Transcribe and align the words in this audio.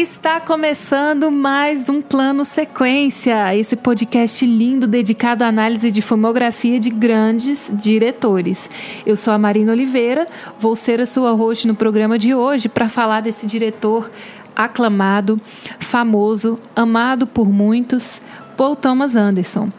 Está 0.00 0.40
começando 0.40 1.30
mais 1.30 1.86
um 1.86 2.00
Plano 2.00 2.42
Sequência, 2.42 3.54
esse 3.54 3.76
podcast 3.76 4.46
lindo 4.46 4.86
dedicado 4.86 5.44
à 5.44 5.48
análise 5.48 5.90
de 5.90 6.00
filmografia 6.00 6.80
de 6.80 6.88
grandes 6.88 7.70
diretores. 7.70 8.70
Eu 9.04 9.14
sou 9.14 9.30
a 9.30 9.38
Marina 9.38 9.72
Oliveira, 9.72 10.26
vou 10.58 10.74
ser 10.74 11.02
a 11.02 11.06
sua 11.06 11.32
host 11.32 11.66
no 11.66 11.74
programa 11.74 12.18
de 12.18 12.34
hoje 12.34 12.66
para 12.66 12.88
falar 12.88 13.20
desse 13.20 13.46
diretor 13.46 14.10
aclamado, 14.56 15.38
famoso, 15.78 16.58
amado 16.74 17.26
por 17.26 17.50
muitos, 17.52 18.22
Paul 18.56 18.76
Thomas 18.76 19.14
Anderson. 19.14 19.70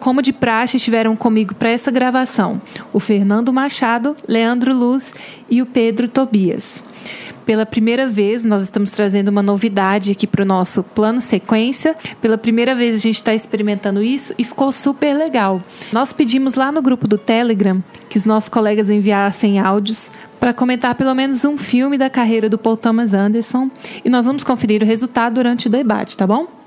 Como 0.00 0.22
de 0.22 0.32
praxe 0.32 0.76
estiveram 0.76 1.14
comigo 1.14 1.54
para 1.54 1.70
essa 1.70 1.92
gravação 1.92 2.60
o 2.92 2.98
Fernando 2.98 3.52
Machado, 3.52 4.16
Leandro 4.26 4.74
Luz 4.74 5.14
e 5.48 5.62
o 5.62 5.66
Pedro 5.66 6.08
Tobias. 6.08 6.82
Pela 7.48 7.64
primeira 7.64 8.06
vez, 8.06 8.44
nós 8.44 8.62
estamos 8.62 8.92
trazendo 8.92 9.28
uma 9.28 9.42
novidade 9.42 10.12
aqui 10.12 10.26
para 10.26 10.42
o 10.42 10.44
nosso 10.44 10.82
plano 10.82 11.18
sequência. 11.18 11.96
Pela 12.20 12.36
primeira 12.36 12.74
vez, 12.74 12.94
a 12.94 12.98
gente 12.98 13.14
está 13.14 13.32
experimentando 13.32 14.02
isso 14.02 14.34
e 14.36 14.44
ficou 14.44 14.70
super 14.70 15.16
legal. 15.16 15.62
Nós 15.90 16.12
pedimos 16.12 16.56
lá 16.56 16.70
no 16.70 16.82
grupo 16.82 17.08
do 17.08 17.16
Telegram 17.16 17.82
que 18.06 18.18
os 18.18 18.26
nossos 18.26 18.50
colegas 18.50 18.90
enviassem 18.90 19.58
áudios 19.58 20.10
para 20.38 20.52
comentar 20.52 20.94
pelo 20.94 21.14
menos 21.14 21.42
um 21.42 21.56
filme 21.56 21.96
da 21.96 22.10
carreira 22.10 22.50
do 22.50 22.58
Paul 22.58 22.76
Thomas 22.76 23.14
Anderson 23.14 23.70
e 24.04 24.10
nós 24.10 24.26
vamos 24.26 24.44
conferir 24.44 24.82
o 24.82 24.86
resultado 24.86 25.36
durante 25.36 25.68
o 25.68 25.70
debate, 25.70 26.18
tá 26.18 26.26
bom? 26.26 26.57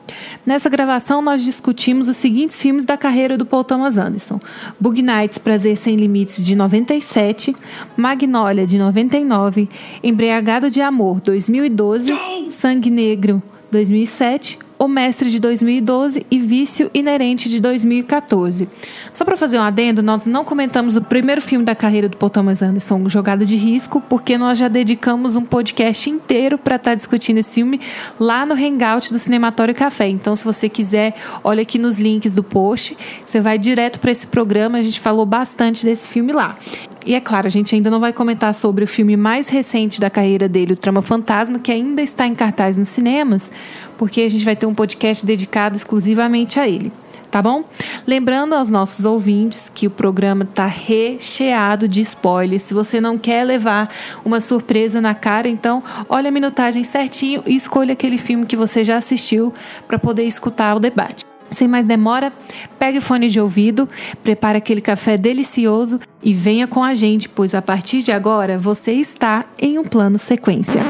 Nessa 0.46 0.70
gravação, 0.70 1.22
nós 1.22 1.44
discutimos 1.44 2.08
os 2.08 2.18
seguintes 2.18 2.60
filmes 2.60 2.86
da 2.86 2.98
carreira 2.98 3.38
do 3.38 3.46
Paul 3.46 3.64
Thomas 3.64 3.98
Anderson: 3.98 4.40
Bug 4.80 5.02
Nights 5.02 5.38
Prazer 5.38 5.78
Sem 5.78 5.96
Limites, 5.96 6.44
de 6.44 6.56
97, 6.56 7.56
Magnolia, 7.96 8.66
de 8.66 8.78
99, 8.78 9.70
Embriagado 10.04 10.70
de 10.70 10.82
Amor, 10.82 11.22
2012, 11.22 12.14
Sangue 12.50 12.90
Negro, 12.90 13.42
2007, 13.72 14.60
o 14.82 14.88
Mestre 14.88 15.30
de 15.30 15.40
2012 15.40 16.26
e 16.32 16.40
Vício 16.40 16.90
Inerente 16.92 17.48
de 17.48 17.60
2014. 17.60 18.68
Só 19.14 19.24
para 19.24 19.38
fazer 19.38 19.60
um 19.60 19.62
adendo, 19.62 20.02
nós 20.02 20.26
não 20.26 20.44
comentamos 20.44 20.96
o 20.96 21.04
primeiro 21.04 21.40
filme 21.40 21.64
da 21.64 21.76
carreira 21.76 22.10
do 22.10 22.18
Paul 22.18 22.32
Thomas 22.32 22.64
Anderson, 22.64 23.08
Jogada 23.08 23.46
de 23.46 23.56
Risco, 23.56 24.02
porque 24.02 24.40
nós 24.40 24.58
já 24.58 24.68
dedicamos 24.68 25.36
um 25.36 25.46
podcast 25.46 26.10
inteiro 26.10 26.58
para 26.58 26.78
estar 26.78 26.92
tá 26.92 26.96
discutindo 26.96 27.38
esse 27.38 27.54
filme 27.54 27.80
lá 28.20 28.44
no 28.44 28.56
Hangout 28.56 29.14
do 29.14 29.20
Cinematório 29.20 29.76
Café. 29.76 30.08
Então, 30.08 30.36
se 30.36 30.44
você 30.44 30.68
quiser, 30.68 31.14
olha 31.44 31.62
aqui 31.62 31.78
nos 31.78 32.00
links 32.00 32.34
do 32.34 32.42
post, 32.42 32.98
você 33.24 33.40
vai 33.40 33.60
direto 33.60 34.00
para 34.00 34.10
esse 34.10 34.26
programa, 34.26 34.80
a 34.80 34.82
gente 34.82 35.00
falou 35.00 35.28
bastante 35.28 35.86
desse 35.86 36.10
filme 36.10 36.34
lá. 36.34 36.58
E 37.06 37.16
é 37.16 37.20
claro, 37.20 37.48
a 37.48 37.50
gente 37.50 37.74
ainda 37.74 37.90
não 37.90 38.00
vai 38.00 38.14
comentar 38.14 38.54
sobre 38.54 38.84
o 38.84 38.88
filme 38.88 39.18
mais 39.18 39.48
recente 39.48 40.00
da 40.00 40.10
carreira 40.10 40.48
dele, 40.48 40.74
o 40.74 40.78
Trama 40.78 41.02
Fantasma, 41.02 41.58
que 41.58 41.72
ainda 41.72 42.02
está 42.02 42.28
em 42.28 42.36
cartaz 42.36 42.78
nos 42.78 42.90
cinemas, 42.90 43.50
porque 43.98 44.22
a 44.22 44.30
gente 44.30 44.46
vai 44.46 44.56
ter 44.56 44.66
um 44.66 44.74
podcast 44.74 45.26
dedicado 45.26 45.76
exclusivamente 45.76 46.60
a 46.60 46.68
ele. 46.68 46.92
Tá 47.32 47.42
bom? 47.42 47.64
Lembrando 48.06 48.54
aos 48.54 48.70
nossos 48.70 49.06
ouvintes 49.06 49.72
que 49.74 49.88
o 49.88 49.90
programa 49.90 50.44
está 50.44 50.66
recheado 50.66 51.88
de 51.88 52.02
spoilers. 52.02 52.64
Se 52.64 52.74
você 52.74 53.00
não 53.00 53.18
quer 53.18 53.46
levar 53.46 53.90
uma 54.26 54.42
surpresa 54.42 55.00
na 55.00 55.16
cara, 55.16 55.48
então 55.48 55.82
olha 56.10 56.28
a 56.28 56.32
minutagem 56.32 56.84
certinho 56.84 57.42
e 57.48 57.56
escolha 57.56 57.94
aquele 57.94 58.18
filme 58.18 58.46
que 58.46 58.58
você 58.58 58.84
já 58.84 58.98
assistiu 58.98 59.54
para 59.88 59.98
poder 59.98 60.26
escutar 60.26 60.76
o 60.76 60.80
debate. 60.80 61.31
Sem 61.52 61.68
mais 61.68 61.86
demora, 61.86 62.32
pegue 62.80 63.00
o 63.00 63.02
fone 63.02 63.30
de 63.30 63.40
ouvido, 63.40 63.88
prepare 64.24 64.58
aquele 64.58 64.82
café 64.82 65.18
delicioso 65.18 66.00
e 66.24 66.34
venha 66.34 66.66
com 66.66 66.84
a 66.84 66.96
gente, 66.96 67.28
pois 67.28 67.54
a 67.54 67.62
partir 67.62 68.02
de 68.02 68.12
agora 68.12 68.58
você 68.58 68.94
está 68.94 69.46
em 69.60 69.78
um 69.78 69.84
plano 69.84 70.18
sequência. 70.18 70.82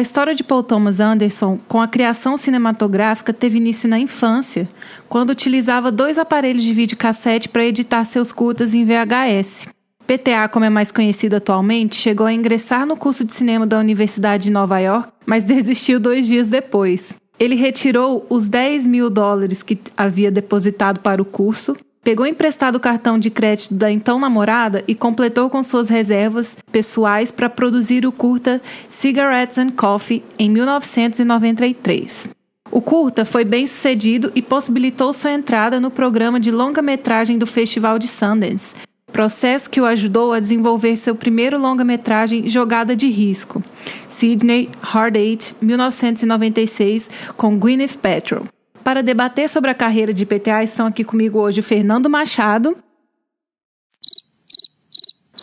A 0.00 0.02
história 0.02 0.34
de 0.34 0.42
Paul 0.42 0.62
Thomas 0.62 0.98
Anderson 0.98 1.58
com 1.68 1.78
a 1.78 1.86
criação 1.86 2.38
cinematográfica 2.38 3.34
teve 3.34 3.58
início 3.58 3.86
na 3.86 3.98
infância, 3.98 4.66
quando 5.10 5.28
utilizava 5.28 5.92
dois 5.92 6.16
aparelhos 6.16 6.64
de 6.64 6.72
videocassete 6.72 7.50
para 7.50 7.66
editar 7.66 8.02
seus 8.06 8.32
curtas 8.32 8.74
em 8.74 8.82
VHS. 8.82 9.68
PTA, 10.06 10.48
como 10.50 10.64
é 10.64 10.70
mais 10.70 10.90
conhecido 10.90 11.36
atualmente, 11.36 11.96
chegou 11.96 12.26
a 12.26 12.32
ingressar 12.32 12.86
no 12.86 12.96
curso 12.96 13.26
de 13.26 13.34
cinema 13.34 13.66
da 13.66 13.78
Universidade 13.78 14.44
de 14.44 14.50
Nova 14.50 14.78
York, 14.78 15.10
mas 15.26 15.44
desistiu 15.44 16.00
dois 16.00 16.26
dias 16.26 16.48
depois. 16.48 17.14
Ele 17.38 17.54
retirou 17.54 18.24
os 18.30 18.48
10 18.48 18.86
mil 18.86 19.10
dólares 19.10 19.62
que 19.62 19.78
havia 19.94 20.30
depositado 20.30 21.00
para 21.00 21.20
o 21.20 21.26
curso 21.26 21.76
Pegou 22.02 22.26
emprestado 22.26 22.76
o 22.76 22.80
cartão 22.80 23.18
de 23.18 23.30
crédito 23.30 23.74
da 23.74 23.90
então 23.90 24.18
namorada 24.18 24.82
e 24.88 24.94
completou 24.94 25.50
com 25.50 25.62
suas 25.62 25.90
reservas 25.90 26.56
pessoais 26.72 27.30
para 27.30 27.50
produzir 27.50 28.06
o 28.06 28.12
curta 28.12 28.60
Cigarettes 28.88 29.58
and 29.58 29.70
Coffee 29.72 30.24
em 30.38 30.48
1993. 30.50 32.30
O 32.72 32.80
curta 32.80 33.26
foi 33.26 33.44
bem 33.44 33.66
sucedido 33.66 34.32
e 34.34 34.40
possibilitou 34.40 35.12
sua 35.12 35.32
entrada 35.32 35.78
no 35.78 35.90
programa 35.90 36.40
de 36.40 36.50
longa-metragem 36.50 37.36
do 37.36 37.46
Festival 37.46 37.98
de 37.98 38.08
Sundance, 38.08 38.74
processo 39.12 39.68
que 39.68 39.80
o 39.80 39.84
ajudou 39.84 40.32
a 40.32 40.40
desenvolver 40.40 40.96
seu 40.96 41.14
primeiro 41.14 41.58
longa-metragem 41.58 42.48
Jogada 42.48 42.96
de 42.96 43.08
Risco, 43.08 43.62
Sydney 44.08 44.70
Hard 44.80 45.16
Eight, 45.16 45.54
1996, 45.60 47.10
com 47.36 47.58
Gwyneth 47.58 47.98
Paltrow. 48.00 48.44
Para 48.84 49.02
debater 49.02 49.48
sobre 49.48 49.70
a 49.70 49.74
carreira 49.74 50.12
de 50.12 50.24
PTA 50.24 50.62
estão 50.62 50.86
aqui 50.86 51.04
comigo 51.04 51.38
hoje 51.38 51.60
o 51.60 51.62
Fernando 51.62 52.08
Machado. 52.08 52.76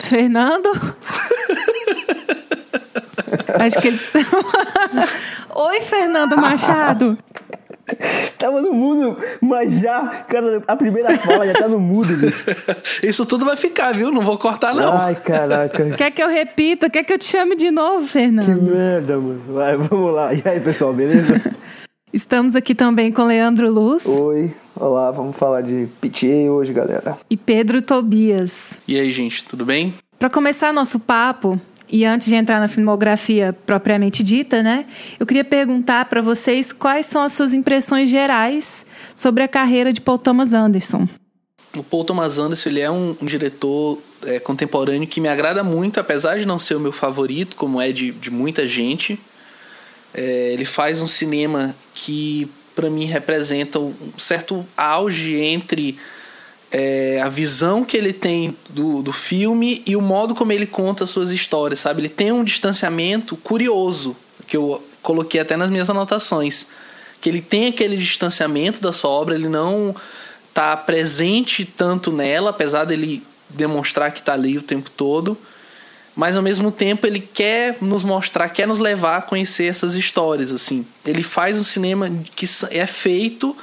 Fernando? 0.00 0.68
Acho 3.60 3.80
que 3.80 3.88
ele. 3.88 4.00
Oi, 5.54 5.80
Fernando 5.80 6.36
Machado. 6.36 7.18
Tava 8.38 8.60
no 8.60 8.72
mudo, 8.72 9.16
mas 9.40 9.72
já, 9.80 10.06
cara, 10.28 10.62
a 10.68 10.76
primeira 10.76 11.16
fala 11.18 11.46
já 11.46 11.54
tá 11.54 11.68
no 11.68 11.80
mudo. 11.80 12.14
Bicho. 12.16 12.44
Isso 13.02 13.24
tudo 13.24 13.46
vai 13.46 13.56
ficar, 13.56 13.94
viu? 13.94 14.12
Não 14.12 14.20
vou 14.20 14.36
cortar, 14.36 14.74
não. 14.74 14.96
Ai, 14.96 15.14
caraca. 15.14 15.90
Quer 15.96 16.10
que 16.10 16.22
eu 16.22 16.28
repita? 16.28 16.90
Quer 16.90 17.02
que 17.02 17.12
eu 17.12 17.18
te 17.18 17.24
chame 17.24 17.56
de 17.56 17.70
novo, 17.70 18.06
Fernando? 18.06 18.62
Que 18.62 18.70
merda, 18.70 19.16
mano. 19.16 19.42
Vai, 19.48 19.76
vamos 19.76 20.14
lá. 20.14 20.34
E 20.34 20.42
aí, 20.44 20.60
pessoal, 20.60 20.92
beleza? 20.92 21.40
Estamos 22.12 22.56
aqui 22.56 22.74
também 22.74 23.12
com 23.12 23.22
Leandro 23.24 23.70
Luz. 23.70 24.06
Oi, 24.06 24.54
olá, 24.74 25.10
vamos 25.10 25.36
falar 25.36 25.60
de 25.60 25.86
PTA 26.00 26.50
hoje, 26.50 26.72
galera. 26.72 27.18
E 27.28 27.36
Pedro 27.36 27.82
Tobias. 27.82 28.72
E 28.88 28.98
aí, 28.98 29.10
gente, 29.10 29.44
tudo 29.44 29.66
bem? 29.66 29.92
Para 30.18 30.30
começar 30.30 30.72
nosso 30.72 30.98
papo, 30.98 31.60
e 31.86 32.06
antes 32.06 32.26
de 32.26 32.34
entrar 32.34 32.60
na 32.60 32.68
filmografia 32.68 33.54
propriamente 33.66 34.22
dita, 34.22 34.62
né, 34.62 34.86
eu 35.20 35.26
queria 35.26 35.44
perguntar 35.44 36.06
para 36.06 36.22
vocês 36.22 36.72
quais 36.72 37.06
são 37.06 37.22
as 37.22 37.34
suas 37.34 37.52
impressões 37.52 38.08
gerais 38.08 38.86
sobre 39.14 39.42
a 39.42 39.48
carreira 39.48 39.92
de 39.92 40.00
Paul 40.00 40.18
Thomas 40.18 40.54
Anderson. 40.54 41.06
O 41.76 41.82
Paul 41.82 42.04
Thomas 42.04 42.38
Anderson 42.38 42.70
ele 42.70 42.80
é 42.80 42.90
um, 42.90 43.14
um 43.20 43.26
diretor 43.26 43.98
é, 44.24 44.38
contemporâneo 44.38 45.06
que 45.06 45.20
me 45.20 45.28
agrada 45.28 45.62
muito, 45.62 46.00
apesar 46.00 46.38
de 46.38 46.46
não 46.46 46.58
ser 46.58 46.74
o 46.74 46.80
meu 46.80 46.92
favorito, 46.92 47.54
como 47.54 47.78
é 47.80 47.92
de, 47.92 48.12
de 48.12 48.30
muita 48.30 48.66
gente. 48.66 49.20
É, 50.14 50.52
ele 50.52 50.64
faz 50.64 51.00
um 51.00 51.06
cinema 51.06 51.74
que, 51.94 52.48
para 52.74 52.88
mim, 52.88 53.04
representa 53.04 53.78
um 53.78 53.94
certo 54.18 54.66
auge 54.76 55.36
entre 55.36 55.98
é, 56.70 57.20
a 57.22 57.28
visão 57.28 57.84
que 57.84 57.96
ele 57.96 58.12
tem 58.12 58.56
do, 58.68 59.02
do 59.02 59.12
filme 59.12 59.82
e 59.86 59.96
o 59.96 60.02
modo 60.02 60.34
como 60.34 60.52
ele 60.52 60.66
conta 60.66 61.06
suas 61.06 61.30
histórias, 61.30 61.80
sabe? 61.80 62.00
Ele 62.00 62.08
tem 62.08 62.32
um 62.32 62.44
distanciamento 62.44 63.36
curioso, 63.36 64.16
que 64.46 64.56
eu 64.56 64.82
coloquei 65.02 65.40
até 65.40 65.56
nas 65.56 65.70
minhas 65.70 65.88
anotações. 65.88 66.66
Que 67.20 67.28
ele 67.28 67.40
tem 67.40 67.68
aquele 67.68 67.96
distanciamento 67.96 68.80
da 68.80 68.92
sua 68.92 69.10
obra, 69.10 69.34
ele 69.34 69.48
não 69.48 69.94
tá 70.54 70.76
presente 70.76 71.64
tanto 71.64 72.12
nela, 72.12 72.50
apesar 72.50 72.84
dele 72.84 73.22
demonstrar 73.50 74.12
que 74.12 74.20
está 74.20 74.34
ali 74.34 74.58
o 74.58 74.62
tempo 74.62 74.90
todo 74.90 75.36
mas 76.18 76.36
ao 76.36 76.42
mesmo 76.42 76.72
tempo 76.72 77.06
ele 77.06 77.20
quer 77.20 77.76
nos 77.80 78.02
mostrar, 78.02 78.48
quer 78.48 78.66
nos 78.66 78.80
levar 78.80 79.18
a 79.18 79.22
conhecer 79.22 79.66
essas 79.66 79.94
histórias 79.94 80.50
assim. 80.50 80.84
Ele 81.06 81.22
faz 81.22 81.56
um 81.56 81.62
cinema 81.62 82.10
que 82.34 82.44
é 82.72 82.84
feito 82.88 83.56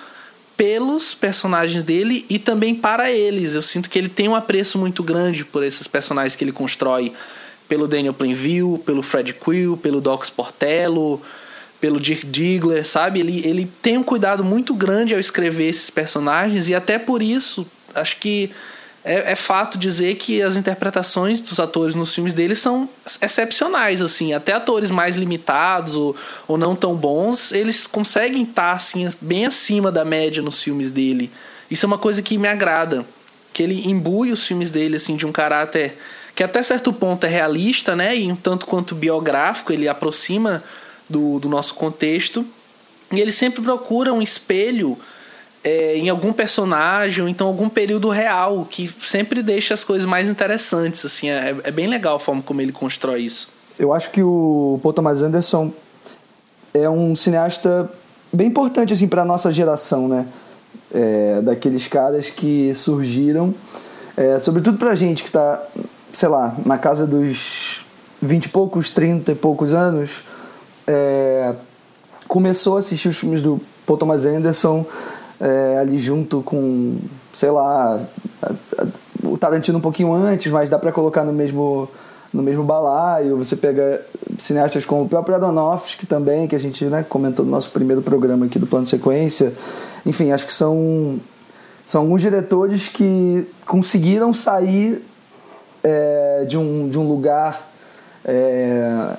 pelos 0.55 1.13
personagens 1.13 1.83
dele 1.83 2.25
e 2.29 2.39
também 2.39 2.73
para 2.73 3.11
eles. 3.11 3.55
Eu 3.55 3.61
sinto 3.61 3.89
que 3.89 3.99
ele 3.99 4.07
tem 4.07 4.29
um 4.29 4.35
apreço 4.35 4.77
muito 4.77 5.03
grande 5.03 5.43
por 5.43 5.63
esses 5.63 5.85
personagens 5.85 6.37
que 6.37 6.45
ele 6.45 6.53
constrói. 6.53 7.11
Pelo 7.67 7.89
Daniel 7.89 8.13
Plainville, 8.13 8.77
pelo 8.85 9.03
Fred 9.03 9.33
Quill, 9.33 9.75
pelo 9.75 9.99
Doc 9.99 10.23
Sportello, 10.23 11.21
pelo 11.81 11.99
Dirk 11.99 12.25
Diggler, 12.25 12.87
sabe? 12.87 13.19
Ele, 13.19 13.45
ele 13.45 13.69
tem 13.81 13.97
um 13.97 14.03
cuidado 14.03 14.45
muito 14.45 14.73
grande 14.73 15.13
ao 15.13 15.19
escrever 15.19 15.67
esses 15.67 15.89
personagens 15.89 16.69
e 16.69 16.73
até 16.73 16.97
por 16.97 17.21
isso, 17.21 17.67
acho 17.93 18.15
que 18.15 18.49
é, 19.05 19.33
é, 19.33 19.35
fato 19.35 19.77
dizer 19.77 20.15
que 20.15 20.41
as 20.41 20.55
interpretações 20.55 21.39
dos 21.39 21.59
atores 21.59 21.93
nos 21.93 22.13
filmes 22.13 22.33
dele 22.33 22.55
são 22.55 22.89
excepcionais, 23.21 24.01
assim. 24.01 24.33
Até 24.33 24.53
atores 24.53 24.89
mais 24.89 25.15
limitados 25.15 25.95
ou, 25.95 26.15
ou 26.47 26.57
não 26.57 26.75
tão 26.75 26.95
bons, 26.95 27.51
eles 27.51 27.85
conseguem 27.85 28.41
estar, 28.41 28.71
assim, 28.71 29.07
bem 29.21 29.45
acima 29.45 29.91
da 29.91 30.03
média 30.03 30.41
nos 30.41 30.59
filmes 30.59 30.89
dele. 30.89 31.31
Isso 31.69 31.85
é 31.85 31.87
uma 31.87 31.99
coisa 31.99 32.23
que 32.23 32.35
me 32.35 32.47
agrada. 32.47 33.05
Que 33.53 33.61
ele 33.61 33.87
imbui 33.87 34.31
os 34.31 34.43
filmes 34.43 34.71
dele, 34.71 34.97
assim, 34.97 35.15
de 35.15 35.25
um 35.25 35.31
caráter 35.31 35.95
que 36.35 36.43
até 36.43 36.61
certo 36.63 36.91
ponto 36.91 37.25
é 37.25 37.29
realista, 37.29 37.95
né? 37.95 38.17
E 38.17 38.29
um 38.31 38.35
tanto 38.35 38.65
quanto 38.65 38.95
biográfico, 38.95 39.71
ele 39.71 39.87
aproxima 39.87 40.63
do, 41.07 41.39
do 41.39 41.47
nosso 41.47 41.75
contexto. 41.75 42.43
E 43.11 43.19
ele 43.21 43.31
sempre 43.31 43.61
procura 43.61 44.11
um 44.11 44.21
espelho 44.21 44.97
é, 45.65 45.97
em 45.97 46.09
algum 46.09 46.31
personagem 46.31 47.23
ou 47.23 47.27
então 47.27 47.47
algum 47.47 47.67
período 47.67 48.07
real 48.09 48.67
que 48.69 48.87
sempre 49.01 49.41
deixa 49.41 49.73
as 49.73 49.83
coisas 49.83 50.07
mais 50.07 50.29
interessantes 50.29 51.03
assim. 51.03 51.31
É, 51.31 51.55
é 51.63 51.71
bem 51.71 51.87
legal 51.87 52.17
a 52.17 52.19
forma 52.19 52.43
como 52.43 52.61
ele 52.61 52.71
constrói 52.71 53.21
isso. 53.21 53.49
Eu 53.77 53.91
acho 53.91 54.11
que 54.11 54.21
o 54.21 54.79
Paul 54.83 54.93
Thomas 54.93 55.23
Anderson 55.23 55.73
é 56.71 56.87
um 56.87 57.15
cineasta 57.15 57.89
bem 58.31 58.47
importante 58.47 58.93
assim 58.93 59.07
para 59.07 59.25
nossa 59.25 59.51
geração 59.51 60.07
né? 60.07 60.27
É, 60.93 61.41
daqueles 61.41 61.87
caras 61.87 62.29
que 62.29 62.73
surgiram 62.75 63.53
é, 64.15 64.39
sobretudo 64.39 64.77
para 64.77 64.93
gente 64.93 65.23
que 65.23 65.29
está 65.29 65.65
sei 66.13 66.29
lá 66.29 66.55
na 66.63 66.77
casa 66.77 67.07
dos 67.07 67.83
vinte 68.21 68.45
e 68.45 68.49
poucos 68.49 68.91
trinta 68.91 69.31
e 69.31 69.35
poucos 69.35 69.73
anos 69.73 70.23
é, 70.85 71.53
começou 72.27 72.75
a 72.75 72.79
assistir 72.79 73.07
os 73.07 73.17
filmes 73.17 73.41
do 73.41 73.59
Paul 73.85 73.97
Thomas 73.97 74.25
Anderson 74.25 74.85
é, 75.39 75.77
ali 75.79 75.97
junto 75.97 76.41
com, 76.41 76.97
sei 77.33 77.51
lá, 77.51 77.99
a, 78.41 78.51
a, 78.51 78.85
o 79.23 79.37
Tarantino 79.37 79.77
um 79.77 79.81
pouquinho 79.81 80.13
antes, 80.13 80.51
mas 80.51 80.69
dá 80.69 80.79
para 80.79 80.91
colocar 80.91 81.23
no 81.23 81.33
mesmo 81.33 81.89
no 82.33 82.43
mesmo 82.43 82.63
balaio. 82.63 83.37
Você 83.37 83.55
pega 83.55 84.05
cineastas 84.37 84.85
como 84.85 85.03
o 85.03 85.09
próprio 85.09 85.35
Aronofsky 85.35 86.05
também, 86.05 86.47
que 86.47 86.55
a 86.55 86.59
gente 86.59 86.83
né, 86.85 87.05
comentou 87.07 87.45
no 87.45 87.51
nosso 87.51 87.71
primeiro 87.71 88.01
programa 88.01 88.45
aqui 88.45 88.59
do 88.59 88.67
Plano 88.67 88.85
Sequência. 88.85 89.53
Enfim, 90.05 90.31
acho 90.31 90.45
que 90.45 90.51
são, 90.51 91.19
são 91.85 92.01
alguns 92.01 92.21
diretores 92.21 92.89
que 92.89 93.47
conseguiram 93.65 94.33
sair 94.33 95.01
é, 95.81 96.45
de, 96.45 96.57
um, 96.57 96.89
de 96.89 96.99
um 96.99 97.07
lugar. 97.07 97.71
É, 98.25 99.15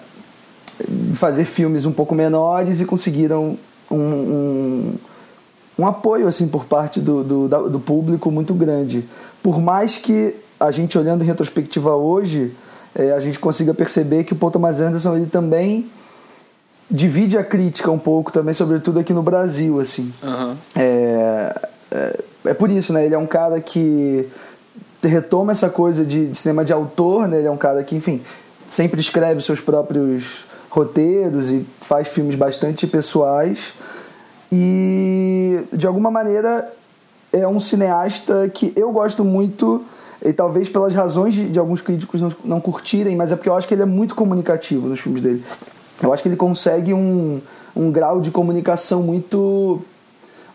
fazer 1.14 1.46
filmes 1.46 1.86
um 1.86 1.92
pouco 1.92 2.14
menores 2.14 2.80
e 2.80 2.84
conseguiram 2.84 3.56
um 3.90 4.94
um 5.78 5.86
apoio 5.86 6.26
assim 6.26 6.48
por 6.48 6.64
parte 6.64 7.00
do, 7.00 7.22
do, 7.22 7.70
do 7.70 7.80
público 7.80 8.30
muito 8.30 8.54
grande. 8.54 9.04
Por 9.42 9.60
mais 9.60 9.96
que 9.96 10.34
a 10.58 10.70
gente 10.70 10.98
olhando 10.98 11.22
em 11.22 11.26
retrospectiva 11.26 11.94
hoje, 11.94 12.54
é, 12.94 13.12
a 13.12 13.20
gente 13.20 13.38
consiga 13.38 13.74
perceber 13.74 14.24
que 14.24 14.32
o 14.32 14.36
Paul 14.36 14.50
Thomas 14.50 14.80
Anderson 14.80 15.16
ele 15.16 15.26
também 15.26 15.90
divide 16.90 17.36
a 17.36 17.44
crítica 17.44 17.90
um 17.90 17.98
pouco 17.98 18.32
também, 18.32 18.54
sobretudo 18.54 18.98
aqui 18.98 19.12
no 19.12 19.22
Brasil, 19.22 19.80
assim. 19.80 20.12
Uhum. 20.22 20.56
É, 20.74 21.60
é, 21.90 22.20
é, 22.46 22.54
por 22.54 22.70
isso, 22.70 22.92
né? 22.92 23.04
Ele 23.04 23.14
é 23.14 23.18
um 23.18 23.26
cara 23.26 23.60
que 23.60 24.26
retoma 25.02 25.52
essa 25.52 25.68
coisa 25.68 26.04
de, 26.04 26.28
de 26.28 26.38
cinema 26.38 26.64
de 26.64 26.72
autor, 26.72 27.28
né? 27.28 27.38
Ele 27.38 27.48
é 27.48 27.50
um 27.50 27.56
cara 27.56 27.82
que, 27.82 27.94
enfim, 27.94 28.22
sempre 28.66 29.00
escreve 29.00 29.42
seus 29.42 29.60
próprios 29.60 30.46
roteiros 30.70 31.50
e 31.50 31.66
faz 31.80 32.08
filmes 32.08 32.36
bastante 32.36 32.86
pessoais 32.86 33.74
e 34.50 35.60
de 35.72 35.86
alguma 35.86 36.10
maneira 36.10 36.70
é 37.32 37.46
um 37.46 37.60
cineasta 37.60 38.48
que 38.48 38.72
eu 38.76 38.92
gosto 38.92 39.24
muito 39.24 39.84
e 40.24 40.32
talvez 40.32 40.68
pelas 40.68 40.94
razões 40.94 41.34
de, 41.34 41.48
de 41.48 41.58
alguns 41.58 41.80
críticos 41.80 42.20
não, 42.20 42.32
não, 42.44 42.60
curtirem, 42.60 43.16
mas 43.16 43.32
é 43.32 43.36
porque 43.36 43.48
eu 43.48 43.56
acho 43.56 43.68
que 43.68 43.74
ele 43.74 43.82
é 43.82 43.86
muito 43.86 44.14
comunicativo 44.14 44.88
nos 44.88 45.00
filmes 45.00 45.22
dele. 45.22 45.44
Eu 46.02 46.12
acho 46.12 46.22
que 46.22 46.28
ele 46.28 46.36
consegue 46.36 46.94
um, 46.94 47.40
um 47.74 47.90
grau 47.90 48.20
de 48.20 48.30
comunicação 48.30 49.02
muito 49.02 49.80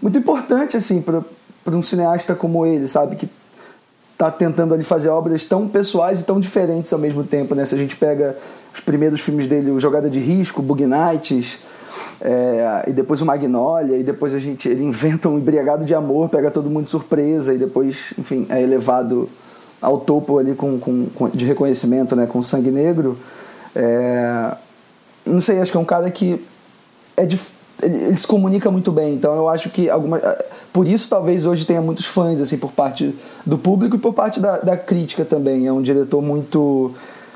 muito 0.02 0.18
importante 0.18 0.76
assim 0.76 1.02
para 1.02 1.24
um 1.68 1.82
cineasta 1.82 2.34
como 2.34 2.66
ele, 2.66 2.88
sabe, 2.88 3.16
que 3.16 3.30
está 4.14 4.32
tentando 4.32 4.74
ali 4.74 4.84
fazer 4.84 5.10
obras 5.10 5.46
tão 5.46 5.68
pessoais 5.68 6.22
e 6.22 6.24
tão 6.24 6.40
diferentes 6.40 6.92
ao 6.94 7.00
mesmo 7.00 7.24
tempo, 7.24 7.56
né? 7.56 7.66
Se 7.66 7.74
a 7.74 7.78
gente 7.78 7.96
pega 7.96 8.36
os 8.74 8.80
primeiros 8.80 9.22
filmes 9.22 9.48
dele, 9.48 9.72
o 9.72 9.80
Jogada 9.80 10.10
de 10.10 10.20
Risco, 10.20 10.62
Bug 10.62 10.86
Nights, 10.86 11.60
é, 12.20 12.86
e 12.88 12.92
depois 12.92 13.22
o 13.22 13.26
Magnolia, 13.26 13.98
e 13.98 14.04
depois 14.04 14.34
a 14.34 14.40
gente 14.40 14.68
ele 14.70 14.84
inventa 14.84 15.30
um 15.30 15.38
embriagado 15.38 15.86
de 15.86 15.94
amor, 15.94 16.30
pega 16.30 16.52
todo 16.52 16.70
mundo 16.70 16.86
de 16.86 16.92
surpresa, 16.92 17.54
e 17.54 17.58
depois, 17.58 18.14
enfim, 18.18 18.46
é 18.50 18.62
elevado 18.62 19.30
ao 19.82 19.98
topo 20.00 20.38
ali 20.38 20.54
com, 20.54 20.80
com, 20.80 21.06
com 21.08 21.30
de 21.30 21.46
reconhecimento, 21.46 22.16
né, 22.16 22.26
com 22.26 22.42
sangue 22.42 22.70
negro. 22.70 23.18
É, 23.76 24.56
não 25.26 25.42
sei, 25.42 25.60
acho 25.60 25.72
que 25.72 25.78
é 25.78 25.82
um 25.82 25.86
cara 25.86 26.10
que 26.12 26.44
é 27.18 27.26
de, 27.26 27.40
ele, 27.82 27.96
ele, 28.06 28.16
se 28.16 28.28
comunica 28.28 28.70
muito 28.70 28.92
bem, 28.92 29.14
então 29.14 29.36
eu 29.36 29.50
acho 29.50 29.70
que 29.70 29.90
alguma, 29.90 30.22
por 30.72 30.88
isso 30.88 31.10
talvez 31.10 31.46
hoje 31.46 31.66
tenha 31.66 31.82
muitos 31.82 32.06
fãs 32.06 32.40
assim 32.40 32.58
por 32.58 32.72
parte 32.72 33.16
do 33.46 33.58
público 33.58 33.96
e 33.96 34.00
por 34.00 34.14
parte 34.14 34.40
da, 34.40 34.58
da 34.58 34.78
crítica 34.78 35.26
também. 35.26 35.68
É 35.68 35.74
um 35.74 35.82
diretor 35.82 36.22
muito 36.22 36.94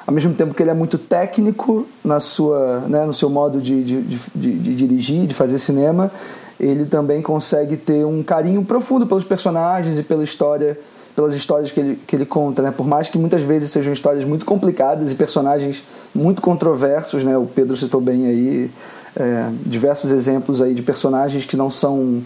ao 0.07 0.13
mesmo 0.13 0.33
tempo 0.33 0.53
que 0.53 0.61
ele 0.61 0.69
é 0.69 0.73
muito 0.73 0.97
técnico 0.97 1.87
na 2.03 2.19
sua, 2.19 2.81
né, 2.87 3.05
no 3.05 3.13
seu 3.13 3.29
modo 3.29 3.59
de, 3.59 3.83
de, 3.83 4.01
de, 4.01 4.19
de, 4.35 4.75
dirigir, 4.75 5.25
de 5.25 5.33
fazer 5.33 5.57
cinema, 5.57 6.11
ele 6.59 6.85
também 6.85 7.21
consegue 7.21 7.75
ter 7.75 8.05
um 8.05 8.21
carinho 8.21 8.63
profundo 8.63 9.07
pelos 9.07 9.23
personagens 9.23 9.97
e 9.97 10.03
pela 10.03 10.23
história, 10.23 10.79
pelas 11.15 11.33
histórias 11.33 11.71
que 11.71 11.79
ele, 11.79 11.99
que 12.05 12.15
ele 12.15 12.25
conta, 12.25 12.61
né? 12.61 12.71
Por 12.71 12.85
mais 12.85 13.09
que 13.09 13.17
muitas 13.17 13.41
vezes 13.41 13.71
sejam 13.71 13.91
histórias 13.91 14.23
muito 14.23 14.45
complicadas 14.45 15.11
e 15.11 15.15
personagens 15.15 15.83
muito 16.13 16.41
controversos, 16.41 17.23
né? 17.23 17.37
O 17.37 17.47
Pedro 17.47 17.75
citou 17.75 17.99
bem 17.99 18.27
aí 18.27 18.71
é, 19.15 19.49
diversos 19.61 20.11
exemplos 20.11 20.61
aí 20.61 20.73
de 20.73 20.81
personagens 20.81 21.45
que 21.45 21.57
não 21.57 21.69
são 21.69 22.21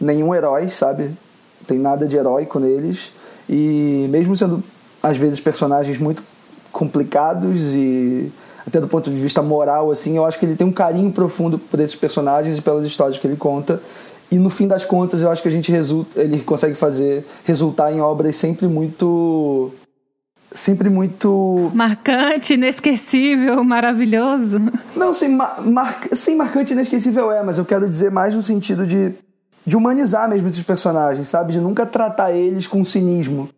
nenhum 0.00 0.34
herói, 0.34 0.68
sabe? 0.68 1.10
Tem 1.66 1.78
nada 1.78 2.06
de 2.06 2.16
heróico 2.16 2.58
neles 2.60 3.12
e 3.48 4.06
mesmo 4.08 4.36
sendo 4.36 4.62
às 5.02 5.18
vezes 5.18 5.40
personagens 5.40 5.98
muito 5.98 6.22
complicados 6.74 7.74
e 7.74 8.30
até 8.66 8.80
do 8.80 8.88
ponto 8.88 9.10
de 9.10 9.16
vista 9.16 9.40
moral 9.42 9.90
assim 9.90 10.16
eu 10.16 10.26
acho 10.26 10.38
que 10.38 10.44
ele 10.44 10.56
tem 10.56 10.66
um 10.66 10.72
carinho 10.72 11.10
profundo 11.10 11.58
por 11.58 11.80
esses 11.80 11.96
personagens 11.96 12.58
e 12.58 12.60
pelas 12.60 12.84
histórias 12.84 13.18
que 13.18 13.26
ele 13.26 13.36
conta. 13.36 13.80
E 14.30 14.38
no 14.38 14.50
fim 14.50 14.66
das 14.66 14.84
contas 14.84 15.22
eu 15.22 15.30
acho 15.30 15.40
que 15.40 15.48
a 15.48 15.50
gente 15.50 15.70
resulta 15.70 16.20
ele 16.20 16.40
consegue 16.40 16.74
fazer 16.74 17.24
resultar 17.44 17.92
em 17.92 18.00
obras 18.00 18.36
sempre 18.36 18.66
muito 18.66 19.72
sempre 20.52 20.90
muito 20.90 21.70
marcante 21.72 22.54
inesquecível 22.54 23.62
maravilhoso. 23.62 24.60
Não 24.96 25.14
sim, 25.14 25.28
mar, 25.28 26.00
sim 26.12 26.36
marcante 26.36 26.72
inesquecível 26.72 27.30
é 27.30 27.42
mas 27.42 27.58
eu 27.58 27.64
quero 27.64 27.88
dizer 27.88 28.10
mais 28.10 28.34
no 28.34 28.42
sentido 28.42 28.86
de 28.86 29.12
de 29.66 29.76
humanizar 29.76 30.28
mesmo 30.28 30.48
esses 30.48 30.62
personagens 30.62 31.28
sabe? 31.28 31.52
De 31.52 31.60
nunca 31.60 31.86
tratar 31.86 32.32
eles 32.32 32.66
com 32.66 32.84
cinismo 32.84 33.48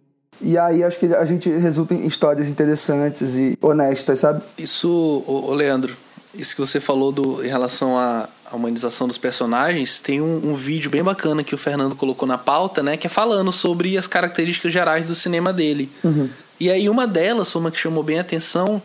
e 0.41 0.59
aí 0.59 0.85
acho 0.85 0.99
que 0.99 1.07
a 1.07 1.25
gente 1.25 1.49
resulta 1.51 1.95
em 1.95 2.07
histórias 2.07 2.49
interessantes 2.49 3.35
e 3.35 3.59
honestas, 3.61 4.21
sabe? 4.21 4.43
Isso, 4.59 5.23
ô, 5.27 5.53
Leandro, 5.53 5.97
isso 6.35 6.55
que 6.55 6.61
você 6.61 6.81
falou 6.81 7.11
do, 7.11 7.45
em 7.45 7.49
relação 7.49 7.99
à, 7.99 8.29
à 8.51 8.57
humanização 8.57 9.09
dos 9.09 9.19
personagens, 9.19 10.01
tem 10.01 10.21
um, 10.21 10.51
um, 10.51 10.55
vídeo 10.55 10.91
bem 10.91 11.03
bacana 11.03 11.43
que 11.43 11.55
o 11.55 11.59
Fernando 11.59 11.97
colocou 11.97 12.29
na 12.29 12.39
pauta, 12.39 12.83
né? 12.83 12.97
Que 12.97 13.07
é 13.07 13.11
falando 13.11 13.51
sobre 13.51 13.97
as 13.97 14.07
características 14.07 14.73
gerais 14.73 15.07
do 15.07 15.15
cinema 15.15 15.53
dele. 15.53 15.91
Uhum. 16.05 16.29
E 16.61 16.71
aí 16.71 16.89
uma 16.89 17.07
delas, 17.07 17.55
uma 17.55 17.71
que 17.71 17.79
chamou 17.79 18.03
bem 18.03 18.19
a 18.19 18.23
atenção, 18.23 18.81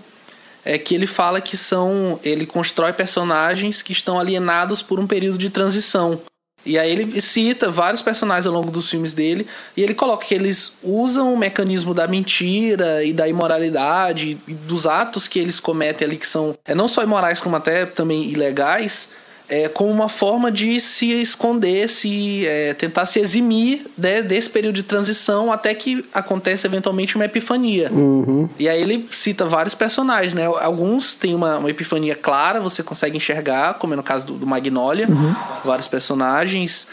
é 0.64 0.78
que 0.78 0.96
ele 0.96 1.08
fala 1.08 1.42
que 1.42 1.58
são. 1.58 2.20
ele 2.24 2.46
constrói 2.46 2.94
personagens 2.94 3.82
que 3.82 3.92
estão 3.92 4.20
alienados 4.20 4.82
por 4.82 5.00
um 5.00 5.08
período 5.08 5.38
de 5.38 5.50
transição. 5.50 6.20
E 6.66 6.78
aí 6.78 6.92
ele 6.92 7.22
cita 7.22 7.70
vários 7.70 8.02
personagens 8.02 8.46
ao 8.46 8.54
longo 8.54 8.70
dos 8.70 8.90
filmes 8.90 9.14
dele 9.14 9.48
e 9.76 9.82
ele 9.82 9.94
coloca 9.94 10.26
que 10.26 10.36
eles 10.36 10.74
usam 10.84 11.34
o 11.34 11.38
mecanismo 11.38 11.94
da 11.94 12.08
mentira 12.08 13.04
e 13.04 13.12
da 13.14 13.28
imoralidade 13.28 14.38
e 14.48 14.54
dos 14.54 14.86
atos 14.86 15.28
que 15.28 15.40
eles 15.40 15.60
cometem 15.60 16.08
ali 16.08 16.18
que 16.18 16.28
são 16.28 16.56
é 16.66 16.76
não 16.76 16.88
só 16.88 17.04
imorais 17.04 17.40
como 17.40 17.56
até 17.56 17.86
também 17.86 18.30
ilegais 18.30 19.10
é, 19.52 19.68
como 19.68 19.92
uma 19.92 20.08
forma 20.08 20.50
de 20.50 20.80
se 20.80 21.12
esconder, 21.22 21.90
se 21.90 22.48
é, 22.48 22.74
tentar 22.74 23.06
se 23.06 23.20
eximir 23.20 23.86
né, 23.98 24.22
desse 24.22 24.50
período 24.50 24.76
de 24.76 24.84
transição 24.84 25.52
até 25.52 25.74
que 25.74 26.06
acontece 26.14 26.66
eventualmente 26.66 27.18
uma 27.18 27.26
epifania. 27.26 27.92
Uhum. 27.92 28.48
E 28.58 28.70
aí 28.70 28.82
ele 28.82 29.10
cita 29.12 29.46
vários 29.46 29.76
personagens, 29.76 30.34
né? 30.34 30.46
Alguns 30.46 31.16
têm 31.16 31.36
uma, 31.36 31.58
uma 31.58 31.70
epifania 31.70 32.16
clara, 32.16 32.62
você 32.62 32.82
consegue 32.82 33.18
enxergar, 33.18 33.74
como 33.74 33.94
é 33.94 33.98
no 33.98 34.04
caso 34.04 34.26
do, 34.26 34.34
do 34.36 34.48
Magnolia, 34.48 35.06
uhum. 35.10 35.36
vários 35.66 35.90
personagens. 35.90 36.88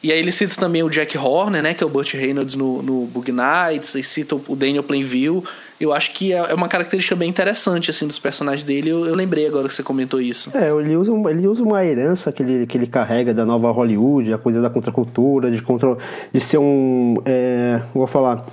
E 0.00 0.12
aí 0.12 0.18
ele 0.18 0.30
cita 0.30 0.54
também 0.54 0.84
o 0.84 0.90
Jack 0.90 1.18
Horner, 1.18 1.62
né? 1.64 1.74
Que 1.74 1.82
é 1.82 1.86
o 1.86 1.90
Burt 1.90 2.12
Reynolds 2.12 2.54
no, 2.54 2.80
no 2.80 3.06
Bug 3.06 3.32
Nights. 3.32 3.94
E 3.96 4.04
cita 4.04 4.36
o 4.36 4.54
Daniel 4.54 4.84
Plainville. 4.84 5.42
Eu 5.80 5.92
acho 5.92 6.12
que 6.12 6.32
é, 6.32 6.36
é 6.36 6.54
uma 6.54 6.68
característica 6.68 7.16
bem 7.16 7.28
interessante, 7.28 7.90
assim, 7.90 8.06
dos 8.06 8.18
personagens 8.18 8.62
dele. 8.62 8.90
Eu, 8.90 9.06
eu 9.06 9.14
lembrei 9.14 9.46
agora 9.46 9.66
que 9.68 9.74
você 9.74 9.82
comentou 9.82 10.20
isso. 10.20 10.50
É, 10.56 10.70
ele 10.70 10.96
usa, 10.96 11.12
ele 11.30 11.46
usa 11.46 11.62
uma 11.62 11.84
herança 11.84 12.30
que 12.32 12.42
ele, 12.42 12.66
que 12.66 12.78
ele 12.78 12.86
carrega 12.86 13.34
da 13.34 13.44
nova 13.44 13.70
Hollywood, 13.70 14.32
a 14.32 14.38
coisa 14.38 14.60
da 14.60 14.70
contracultura, 14.70 15.50
de, 15.50 15.60
contra, 15.62 15.96
de 16.32 16.40
ser 16.40 16.58
um... 16.58 17.16
É, 17.24 17.80
vou 17.92 18.06
falar... 18.06 18.46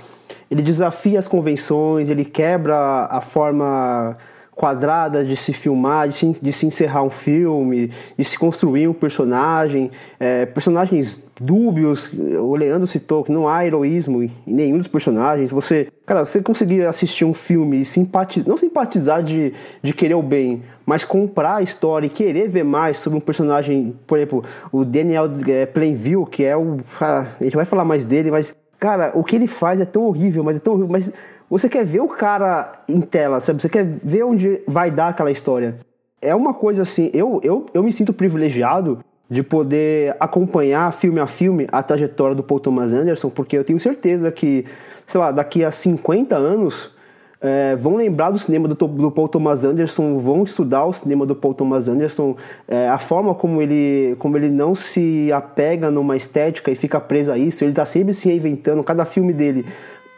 Ele 0.50 0.62
desafia 0.62 1.18
as 1.18 1.26
convenções, 1.26 2.10
ele 2.10 2.26
quebra 2.26 3.06
a 3.06 3.22
forma 3.22 4.18
quadrada 4.62 5.24
de 5.24 5.36
se 5.36 5.52
filmar, 5.52 6.08
de 6.08 6.14
se, 6.14 6.36
de 6.40 6.52
se 6.52 6.64
encerrar 6.66 7.02
um 7.02 7.10
filme, 7.10 7.90
de 8.16 8.24
se 8.24 8.38
construir 8.38 8.86
um 8.86 8.92
personagem, 8.92 9.90
é, 10.20 10.46
personagens 10.46 11.20
dúbios. 11.40 12.08
O 12.12 12.54
Leandro 12.54 12.86
citou 12.86 13.24
que 13.24 13.32
não 13.32 13.48
há 13.48 13.66
heroísmo 13.66 14.22
em 14.22 14.30
nenhum 14.46 14.78
dos 14.78 14.86
personagens. 14.86 15.50
Você, 15.50 15.88
cara, 16.06 16.24
você 16.24 16.40
conseguir 16.40 16.86
assistir 16.86 17.24
um 17.24 17.34
filme 17.34 17.80
e 17.80 17.84
simpatizar, 17.84 18.48
não 18.48 18.56
simpatizar 18.56 19.20
de, 19.20 19.52
de 19.82 19.92
querer 19.92 20.14
o 20.14 20.22
bem, 20.22 20.62
mas 20.86 21.04
comprar 21.04 21.56
a 21.56 21.62
história 21.62 22.06
e 22.06 22.10
querer 22.10 22.48
ver 22.48 22.62
mais 22.62 22.98
sobre 22.98 23.18
um 23.18 23.20
personagem, 23.20 23.98
por 24.06 24.16
exemplo, 24.16 24.44
o 24.70 24.84
Daniel 24.84 25.28
é, 25.48 25.66
Plainville, 25.66 26.24
que 26.24 26.44
é 26.44 26.56
o. 26.56 26.76
Cara, 27.00 27.34
a 27.40 27.42
gente 27.42 27.56
vai 27.56 27.64
falar 27.64 27.84
mais 27.84 28.04
dele, 28.04 28.30
mas. 28.30 28.54
Cara, 28.78 29.12
o 29.14 29.22
que 29.22 29.36
ele 29.36 29.46
faz 29.46 29.80
é 29.80 29.84
tão 29.84 30.04
horrível, 30.04 30.42
mas 30.42 30.56
é 30.56 30.58
tão 30.58 30.72
horrível, 30.72 30.90
mas 30.90 31.12
você 31.52 31.68
quer 31.68 31.84
ver 31.84 32.00
o 32.00 32.08
cara 32.08 32.72
em 32.88 33.02
tela, 33.02 33.38
sabe? 33.38 33.60
Você 33.60 33.68
quer 33.68 33.84
ver 33.84 34.22
onde 34.22 34.62
vai 34.66 34.90
dar 34.90 35.08
aquela 35.08 35.30
história. 35.30 35.76
É 36.20 36.34
uma 36.34 36.54
coisa 36.54 36.80
assim, 36.80 37.10
eu, 37.12 37.40
eu, 37.42 37.66
eu 37.74 37.82
me 37.82 37.92
sinto 37.92 38.10
privilegiado 38.10 39.00
de 39.28 39.42
poder 39.42 40.16
acompanhar 40.18 40.90
filme 40.94 41.20
a 41.20 41.26
filme 41.26 41.66
a 41.70 41.82
trajetória 41.82 42.34
do 42.34 42.42
Paul 42.42 42.58
Thomas 42.58 42.90
Anderson, 42.90 43.28
porque 43.28 43.58
eu 43.58 43.64
tenho 43.64 43.78
certeza 43.78 44.32
que, 44.32 44.64
sei 45.06 45.20
lá, 45.20 45.30
daqui 45.30 45.62
a 45.62 45.70
50 45.70 46.34
anos 46.34 46.90
é, 47.38 47.76
vão 47.76 47.96
lembrar 47.96 48.30
do 48.30 48.38
cinema 48.38 48.66
do, 48.66 48.74
do, 48.74 49.10
Paul 49.10 49.28
Thomas 49.28 49.62
Anderson, 49.62 50.18
vão 50.20 50.44
estudar 50.44 50.86
o 50.86 50.92
cinema 50.94 51.26
do 51.26 51.34
Paul 51.34 51.52
Thomas 51.52 51.86
Anderson, 51.86 52.34
é, 52.66 52.88
a 52.88 52.98
forma 52.98 53.34
como 53.34 53.60
ele, 53.60 54.16
como 54.18 54.38
ele 54.38 54.48
não 54.48 54.74
se 54.74 55.30
apega 55.30 55.90
numa 55.90 56.16
estética 56.16 56.70
e 56.70 56.74
fica 56.74 56.98
preso 56.98 57.30
a 57.30 57.36
isso, 57.36 57.62
ele 57.62 57.72
está 57.72 57.84
sempre 57.84 58.14
se 58.14 58.28
reinventando, 58.28 58.82
cada 58.82 59.04
filme 59.04 59.34
dele 59.34 59.66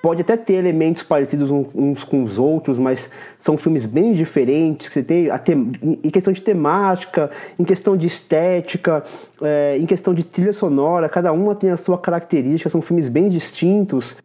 pode 0.05 0.21
até 0.21 0.37
ter 0.37 0.53
elementos 0.53 1.03
parecidos 1.03 1.51
uns 1.51 2.05
com 2.05 2.25
os 2.25 2.39
outros, 2.39 2.79
mas 2.79 3.09
são 3.39 3.57
filmes 3.57 3.87
bem 3.87 4.13
diferentes. 4.13 4.91
Que 4.91 4.97
você 4.97 5.03
tem 5.03 5.31
em 5.83 6.11
questão 6.11 6.31
de 6.31 6.43
temática, 6.43 7.31
em 7.59 7.65
questão 7.65 7.97
de 7.97 8.07
estética, 8.07 9.03
é, 9.41 9.79
em 9.79 9.87
questão 9.87 10.13
de 10.13 10.23
trilha 10.23 10.53
sonora, 10.53 11.09
cada 11.09 11.33
uma 11.33 11.55
tem 11.55 11.71
a 11.71 11.79
sua 11.79 11.97
característica. 11.97 12.69
São 12.69 12.83
filmes 12.83 13.09
bem 13.09 13.31
distintos 13.31 14.19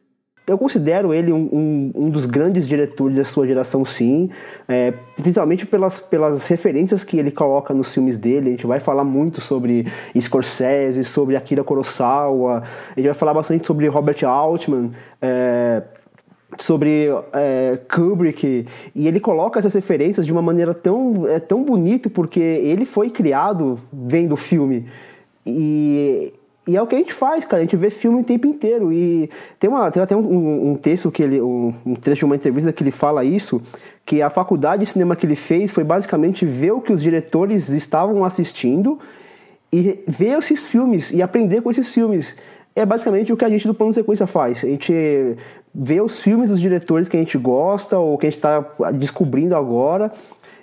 eu 0.49 0.57
considero 0.57 1.13
ele 1.13 1.31
um, 1.31 1.49
um, 1.51 1.91
um, 1.95 2.09
dos 2.09 2.25
grandes 2.25 2.67
diretores 2.67 3.15
da 3.15 3.23
sua 3.23 3.45
geração, 3.45 3.85
sim, 3.85 4.29
é, 4.67 4.93
principalmente 5.15 5.65
pelas, 5.65 5.99
pelas 5.99 6.47
referências 6.47 7.03
que 7.03 7.17
ele 7.17 7.31
coloca 7.31 7.73
nos 7.73 7.93
filmes 7.93 8.17
dele. 8.17 8.47
A 8.47 8.51
gente 8.51 8.67
vai 8.67 8.79
falar 8.79 9.03
muito 9.03 9.41
sobre 9.41 9.85
Scorsese, 10.19 11.03
sobre 11.03 11.35
Akira 11.35 11.63
Kurosawa, 11.63 12.63
a 12.91 12.99
gente 12.99 13.05
vai 13.07 13.15
falar 13.15 13.33
bastante 13.33 13.65
sobre 13.65 13.87
Robert 13.87 14.23
Altman. 14.25 14.91
É, 15.21 15.83
sobre 16.57 17.07
é, 17.31 17.79
Kubrick 17.93 18.65
e 18.95 19.07
ele 19.07 19.19
coloca 19.19 19.59
essas 19.59 19.73
referências 19.73 20.25
de 20.25 20.31
uma 20.31 20.41
maneira 20.41 20.73
tão, 20.73 21.27
é, 21.27 21.39
tão 21.39 21.63
bonita 21.63 22.09
porque 22.09 22.39
ele 22.39 22.85
foi 22.85 23.11
criado 23.11 23.79
vendo 23.93 24.33
o 24.33 24.37
filme 24.37 24.87
e 25.45 26.33
e 26.69 26.77
é 26.77 26.81
o 26.81 26.85
que 26.85 26.95
a 26.95 26.99
gente 26.99 27.13
faz, 27.13 27.45
cara. 27.45 27.61
A 27.61 27.65
gente 27.65 27.75
vê 27.75 27.89
filme 27.89 28.21
o 28.21 28.23
tempo 28.23 28.45
inteiro. 28.45 28.93
E 28.93 29.27
tem, 29.59 29.67
uma, 29.67 29.89
tem 29.89 30.03
até 30.03 30.15
um, 30.15 30.71
um 30.71 30.75
texto 30.75 31.09
que 31.09 31.23
ele. 31.23 31.41
Um, 31.41 31.73
um 31.83 31.95
trecho 31.95 32.19
de 32.19 32.25
uma 32.25 32.35
entrevista 32.35 32.71
que 32.71 32.83
ele 32.83 32.91
fala 32.91 33.23
isso. 33.23 33.59
Que 34.05 34.21
a 34.21 34.29
faculdade 34.29 34.85
de 34.85 34.91
cinema 34.91 35.15
que 35.15 35.25
ele 35.25 35.35
fez 35.35 35.71
foi 35.71 35.83
basicamente 35.83 36.45
ver 36.45 36.71
o 36.71 36.79
que 36.79 36.93
os 36.93 37.01
diretores 37.01 37.69
estavam 37.69 38.23
assistindo 38.23 38.99
e 39.73 39.99
ver 40.07 40.37
esses 40.37 40.67
filmes 40.67 41.11
e 41.11 41.23
aprender 41.23 41.61
com 41.61 41.71
esses 41.71 41.89
filmes. 41.89 42.35
É 42.75 42.85
basicamente 42.85 43.33
o 43.33 43.37
que 43.37 43.45
a 43.45 43.49
gente 43.49 43.67
do 43.67 43.73
Plano 43.73 43.91
Sequência 43.91 44.27
faz. 44.27 44.63
A 44.63 44.67
gente 44.67 44.93
vê 45.73 45.99
os 46.01 46.19
filmes 46.19 46.51
dos 46.51 46.61
diretores 46.61 47.09
que 47.09 47.17
a 47.17 47.19
gente 47.19 47.37
gosta 47.37 47.97
ou 47.97 48.15
que 48.15 48.27
a 48.27 48.29
gente 48.29 48.37
está 48.37 48.59
descobrindo 48.93 49.55
agora 49.55 50.11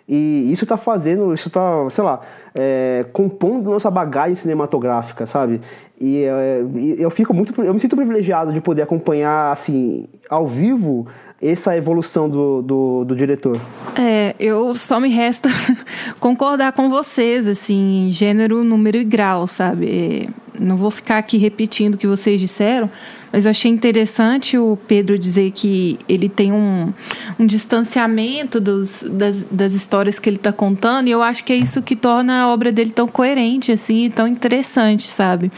e 0.08 0.52
isso 0.52 0.64
está 0.64 0.76
fazendo, 0.76 1.34
isso 1.34 1.48
está, 1.48 1.90
sei 1.90 2.04
lá, 2.04 2.20
é, 2.54 3.04
compondo 3.12 3.70
nossa 3.70 3.90
bagagem 3.90 4.36
cinematográfica, 4.36 5.26
sabe? 5.26 5.60
E 6.00 6.22
é, 6.22 6.64
eu 6.98 7.10
fico 7.10 7.34
muito, 7.34 7.60
eu 7.60 7.74
me 7.74 7.80
sinto 7.80 7.96
privilegiado 7.96 8.52
de 8.52 8.60
poder 8.60 8.82
acompanhar, 8.82 9.50
assim, 9.50 10.06
ao 10.30 10.46
vivo, 10.46 11.08
essa 11.42 11.76
evolução 11.76 12.28
do, 12.28 12.62
do, 12.62 13.04
do, 13.04 13.16
diretor? 13.16 13.60
É, 13.96 14.34
eu 14.38 14.74
só 14.74 15.00
me 15.00 15.08
resta 15.08 15.48
concordar 16.20 16.72
com 16.72 16.88
vocês, 16.88 17.46
assim, 17.46 18.06
gênero, 18.10 18.62
número 18.62 18.96
e 18.96 19.04
grau, 19.04 19.46
sabe? 19.46 20.30
Não 20.58 20.76
vou 20.76 20.90
ficar 20.90 21.18
aqui 21.18 21.36
repetindo 21.36 21.94
o 21.94 21.98
que 21.98 22.06
vocês 22.06 22.40
disseram, 22.40 22.88
mas 23.36 23.44
eu 23.44 23.50
achei 23.50 23.70
interessante 23.70 24.56
o 24.56 24.78
Pedro 24.88 25.18
dizer 25.18 25.50
que 25.50 25.98
ele 26.08 26.26
tem 26.26 26.52
um, 26.52 26.90
um 27.38 27.44
distanciamento 27.44 28.58
dos, 28.58 29.02
das, 29.02 29.42
das 29.50 29.74
histórias 29.74 30.18
que 30.18 30.26
ele 30.26 30.38
está 30.38 30.54
contando, 30.54 31.08
e 31.08 31.10
eu 31.10 31.22
acho 31.22 31.44
que 31.44 31.52
é 31.52 31.56
isso 31.56 31.82
que 31.82 31.94
torna 31.94 32.44
a 32.44 32.48
obra 32.48 32.72
dele 32.72 32.92
tão 32.92 33.06
coerente, 33.06 33.70
assim, 33.70 34.08
tão 34.08 34.26
interessante, 34.26 35.06
sabe? 35.06 35.52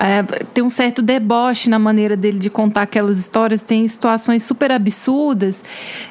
É, 0.00 0.24
tem 0.52 0.64
um 0.64 0.68
certo 0.68 1.00
deboche 1.00 1.70
na 1.70 1.78
maneira 1.78 2.16
dele 2.16 2.40
de 2.40 2.50
contar 2.50 2.82
aquelas 2.82 3.16
histórias, 3.16 3.62
tem 3.62 3.86
situações 3.86 4.42
super 4.42 4.72
absurdas. 4.72 5.64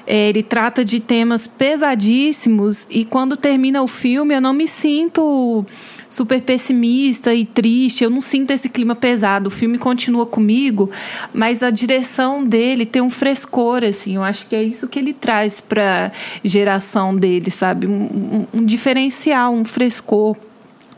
É, 0.07 0.29
ele 0.29 0.41
trata 0.41 0.85
de 0.85 1.01
temas 1.01 1.47
pesadíssimos 1.47 2.87
e 2.89 3.03
quando 3.03 3.35
termina 3.35 3.83
o 3.83 3.89
filme 3.89 4.35
eu 4.35 4.39
não 4.39 4.53
me 4.53 4.69
sinto 4.69 5.65
super 6.13 6.41
pessimista 6.41 7.33
e 7.33 7.43
triste. 7.43 8.03
Eu 8.03 8.09
não 8.09 8.21
sinto 8.21 8.51
esse 8.51 8.69
clima 8.69 8.95
pesado. 8.95 9.47
O 9.47 9.51
filme 9.51 9.77
continua 9.77 10.25
comigo, 10.25 10.91
mas 11.33 11.63
a 11.63 11.71
direção 11.71 12.45
dele 12.45 12.85
tem 12.85 13.01
um 13.01 13.09
frescor, 13.09 13.83
assim. 13.83 14.15
Eu 14.15 14.23
acho 14.23 14.45
que 14.45 14.55
é 14.55 14.61
isso 14.61 14.87
que 14.87 14.99
ele 14.99 15.13
traz 15.13 15.59
para 15.59 16.11
geração 16.43 17.15
dele, 17.15 17.49
sabe? 17.49 17.87
Um, 17.87 18.45
um, 18.53 18.59
um 18.59 18.65
diferencial, 18.65 19.53
um 19.53 19.65
frescor 19.65 20.37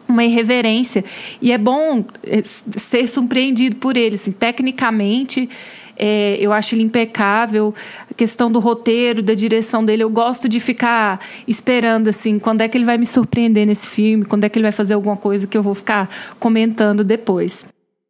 uma 0.07 0.23
irreverência. 0.23 1.03
E 1.41 1.51
é 1.51 1.57
bom 1.57 2.05
é, 2.23 2.41
ser 2.43 3.07
surpreendido 3.07 3.77
por 3.77 3.97
ele. 3.97 4.15
Assim, 4.15 4.31
tecnicamente, 4.31 5.49
é, 5.95 6.37
eu 6.39 6.51
acho 6.51 6.75
ele 6.75 6.83
impecável. 6.83 7.73
A 8.09 8.13
questão 8.13 8.51
do 8.51 8.59
roteiro, 8.59 9.21
da 9.21 9.33
direção 9.33 9.83
dele, 9.83 10.03
eu 10.03 10.09
gosto 10.09 10.47
de 10.49 10.59
ficar 10.59 11.19
esperando 11.47 12.07
assim, 12.07 12.39
quando 12.39 12.61
é 12.61 12.67
que 12.67 12.77
ele 12.77 12.85
vai 12.85 12.97
me 12.97 13.05
surpreender 13.05 13.65
nesse 13.65 13.87
filme, 13.87 14.25
quando 14.25 14.43
é 14.43 14.49
que 14.49 14.57
ele 14.57 14.63
vai 14.63 14.71
fazer 14.71 14.93
alguma 14.93 15.17
coisa 15.17 15.47
que 15.47 15.57
eu 15.57 15.63
vou 15.63 15.75
ficar 15.75 16.09
comentando 16.39 17.03
depois. 17.03 17.67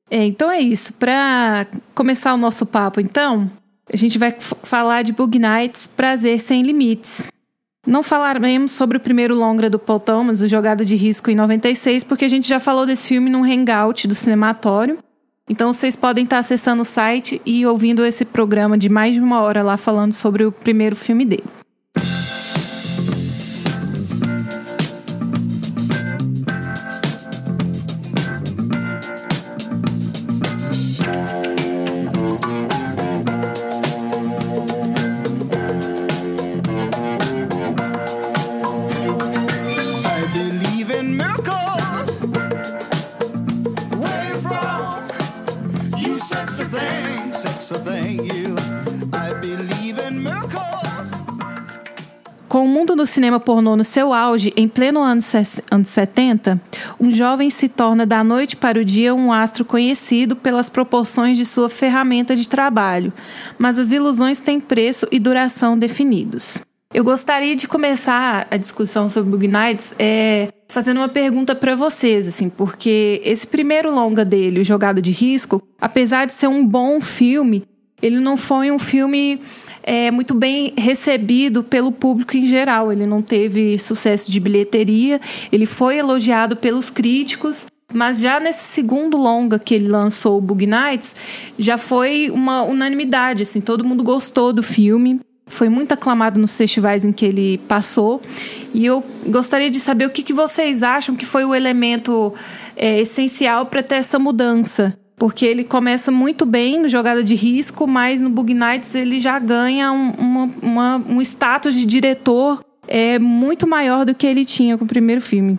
É, 0.10 0.24
então 0.24 0.52
é 0.52 0.60
isso. 0.60 0.94
Para 0.94 1.68
começar 1.94 2.34
o 2.34 2.38
nosso 2.38 2.66
papo, 2.66 3.00
então, 3.00 3.50
a 3.92 3.98
gente 3.98 4.18
vai 4.18 4.36
falar 4.40 5.04
de 5.04 5.14
Bug 5.14 5.38
Nights, 5.38 5.88
Prazer 5.88 6.40
Sem 6.40 6.62
Limites. 6.64 7.28
Não 7.86 8.02
falaremos 8.02 8.72
sobre 8.72 8.98
o 8.98 9.00
primeiro 9.00 9.36
longa 9.36 9.70
do 9.70 9.78
Paul 9.78 10.00
Thomas, 10.00 10.42
o 10.42 10.48
Jogada 10.48 10.84
de 10.84 10.96
Risco 10.96 11.30
em 11.30 11.36
96, 11.36 12.04
porque 12.04 12.26
a 12.26 12.30
gente 12.30 12.48
já 12.48 12.60
falou 12.60 12.86
desse 12.86 13.08
filme 13.08 13.30
num 13.30 13.44
hangout 13.44 14.08
do 14.08 14.16
Cinematório. 14.16 14.98
Então 15.48 15.72
vocês 15.72 15.96
podem 15.96 16.24
estar 16.24 16.40
acessando 16.40 16.82
o 16.82 16.86
site 16.86 17.40
e 17.46 17.66
ouvindo 17.68 18.04
esse 18.04 18.26
programa 18.26 18.78
de 18.78 18.90
mais 18.90 19.14
de 19.14 19.20
uma 19.20 19.42
hora 19.42 19.62
lá 19.62 19.78
falando 19.78 20.14
sobre 20.14 20.44
o 20.44 20.52
primeiro 20.52 20.96
filme 20.96 21.24
dele. 21.24 21.44
Com 52.48 52.64
o 52.64 52.68
mundo 52.68 52.96
do 52.96 53.08
cinema 53.08 53.40
pornô 53.40 53.76
no 53.76 53.84
seu 53.84 54.14
auge, 54.14 54.54
em 54.56 54.68
pleno 54.68 55.02
anos 55.02 55.26
70, 55.26 56.62
um 57.00 57.10
jovem 57.12 57.50
se 57.50 57.68
torna 57.68 58.06
da 58.06 58.24
noite 58.24 58.56
para 58.56 58.80
o 58.80 58.86
dia 58.86 59.16
um 59.16 59.34
astro 59.34 59.66
conhecido 59.66 60.36
pelas 60.36 60.70
proporções 60.70 61.38
de 61.38 61.46
sua 61.46 61.70
ferramenta 61.70 62.36
de 62.36 62.48
trabalho, 62.48 63.12
mas 63.58 63.80
as 63.80 63.92
ilusões 63.92 64.40
têm 64.40 64.60
preço 64.60 65.08
e 65.12 65.18
duração 65.18 65.78
definidos. 65.78 66.60
Eu 66.96 67.04
gostaria 67.04 67.58
de 67.58 67.68
começar 67.68 68.48
a 68.50 68.56
discussão 68.56 69.10
sobre 69.10 69.30
Bug 69.30 69.50
Nights 69.50 69.94
é, 70.00 70.48
fazendo 70.70 71.02
uma 71.02 71.10
pergunta 71.10 71.54
para 71.54 71.76
vocês, 71.76 72.26
assim, 72.26 72.48
porque 72.48 73.22
esse 73.26 73.46
primeiro 73.46 73.94
longa 73.94 74.24
dele, 74.24 74.62
o 74.62 74.64
Jogada 74.64 75.02
de 75.02 75.12
Risco, 75.12 75.62
apesar 75.78 76.24
de 76.24 76.34
ser 76.34 76.48
um 76.48 76.66
bom 76.66 77.02
filme, 77.02 77.66
ele 78.02 78.22
não 78.22 78.38
foi 78.38 78.72
um 78.72 78.80
filme 78.80 79.42
é, 79.84 80.10
muito 80.10 80.34
bem 80.34 80.74
recebido 80.78 81.66
pelo 81.66 81.92
público 81.92 82.38
em 82.38 82.48
geral. 82.48 82.94
Ele 82.94 83.06
não 83.06 83.22
teve 83.22 83.78
sucesso 83.78 84.32
de 84.32 84.40
bilheteria, 84.40 85.20
ele 85.52 85.66
foi 85.66 85.98
elogiado 85.98 86.56
pelos 86.56 86.90
críticos. 86.90 87.66
Mas 87.94 88.22
já 88.22 88.40
nesse 88.40 88.64
segundo 88.64 89.18
longa 89.18 89.60
que 89.60 89.76
ele 89.76 89.90
lançou, 89.90 90.38
o 90.38 90.42
Bug 90.42 90.66
Nights, 90.66 91.14
já 91.60 91.78
foi 91.78 92.32
uma 92.32 92.64
unanimidade, 92.64 93.44
assim, 93.44 93.60
todo 93.60 93.84
mundo 93.84 94.02
gostou 94.02 94.54
do 94.54 94.64
filme. 94.64 95.20
Foi 95.48 95.70
muito 95.70 95.94
aclamado 95.94 96.40
nos 96.40 96.58
festivais 96.58 97.06
em 97.06 97.12
que 97.12 97.26
ele 97.26 97.58
passou. 97.60 98.22
E 98.74 98.86
eu 98.86 99.04
gostaria 99.28 99.70
de 99.70 99.80
saber 99.80 100.06
o 100.06 100.10
que, 100.10 100.24
que 100.24 100.34
vocês 100.34 100.82
acham 100.82 101.16
que 101.16 101.26
foi 101.26 101.46
o 101.46 101.54
elemento 101.54 102.34
é, 102.76 103.00
essencial 103.00 103.66
para 103.66 103.84
ter 103.84 103.96
essa 103.96 104.18
mudança 104.18 104.98
porque 105.18 105.46
ele 105.46 105.64
começa 105.64 106.12
muito 106.12 106.46
bem 106.46 106.82
no 106.82 106.90
jogada 106.90 107.24
de 107.24 107.36
risco, 107.36 107.88
mas 107.88 108.22
no 108.22 108.30
Bug 108.30 108.54
Nights 108.54 108.94
ele 108.96 109.20
já 109.20 109.40
ganha 109.40 109.92
um, 109.92 110.12
uma, 110.12 110.52
uma, 110.62 110.98
um 111.08 111.22
status 111.22 111.74
de 111.74 111.86
diretor 111.86 112.60
é, 112.88 113.18
muito 113.18 113.66
maior 113.66 114.06
do 114.06 114.14
que 114.14 114.28
ele 114.28 114.46
tinha 114.46 114.78
com 114.78 114.84
o 114.84 114.88
primeiro 114.88 115.22
filme. 115.22 115.58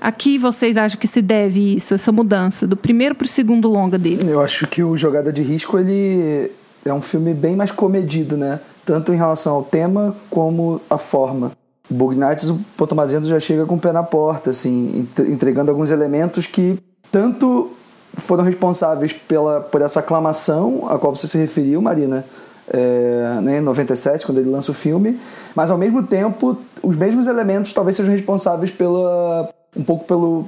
Aqui 0.00 0.38
vocês 0.38 0.76
acham 0.76 0.98
que 0.98 1.08
se 1.08 1.20
deve 1.20 1.76
isso, 1.76 1.94
essa 1.94 2.12
mudança, 2.12 2.66
do 2.66 2.76
primeiro 2.76 3.14
para 3.14 3.24
o 3.24 3.28
segundo 3.28 3.68
longa 3.68 3.98
dele? 3.98 4.30
Eu 4.30 4.40
acho 4.40 4.66
que 4.66 4.82
o 4.82 4.96
Jogada 4.96 5.32
de 5.32 5.42
Risco 5.42 5.78
ele 5.78 6.50
é 6.84 6.92
um 6.92 7.02
filme 7.02 7.34
bem 7.34 7.56
mais 7.56 7.72
comedido, 7.72 8.36
né? 8.36 8.60
Tanto 8.88 9.12
em 9.12 9.16
relação 9.16 9.54
ao 9.54 9.62
tema 9.62 10.16
como 10.30 10.80
a 10.88 10.96
forma. 10.96 11.52
Bug 11.90 12.16
Nights, 12.16 12.48
o 12.48 12.58
Potomazento 12.74 13.26
já 13.26 13.38
chega 13.38 13.66
com 13.66 13.74
o 13.74 13.78
pé 13.78 13.92
na 13.92 14.02
porta, 14.02 14.48
assim, 14.48 15.06
entregando 15.18 15.70
alguns 15.70 15.90
elementos 15.90 16.46
que 16.46 16.78
tanto 17.12 17.70
foram 18.14 18.42
responsáveis 18.44 19.12
pela, 19.12 19.60
por 19.60 19.82
essa 19.82 20.00
aclamação 20.00 20.88
a 20.88 20.98
qual 20.98 21.14
você 21.14 21.28
se 21.28 21.36
referiu, 21.36 21.82
Marina, 21.82 22.24
é, 22.66 23.38
né, 23.42 23.58
em 23.58 23.60
97, 23.60 24.24
quando 24.24 24.38
ele 24.38 24.48
lança 24.48 24.70
o 24.70 24.74
filme, 24.74 25.20
mas 25.54 25.70
ao 25.70 25.76
mesmo 25.76 26.02
tempo, 26.02 26.56
os 26.82 26.96
mesmos 26.96 27.26
elementos 27.26 27.74
talvez 27.74 27.94
sejam 27.94 28.12
responsáveis 28.12 28.70
pela 28.70 29.50
um 29.76 29.84
pouco 29.84 30.06
pelo 30.06 30.46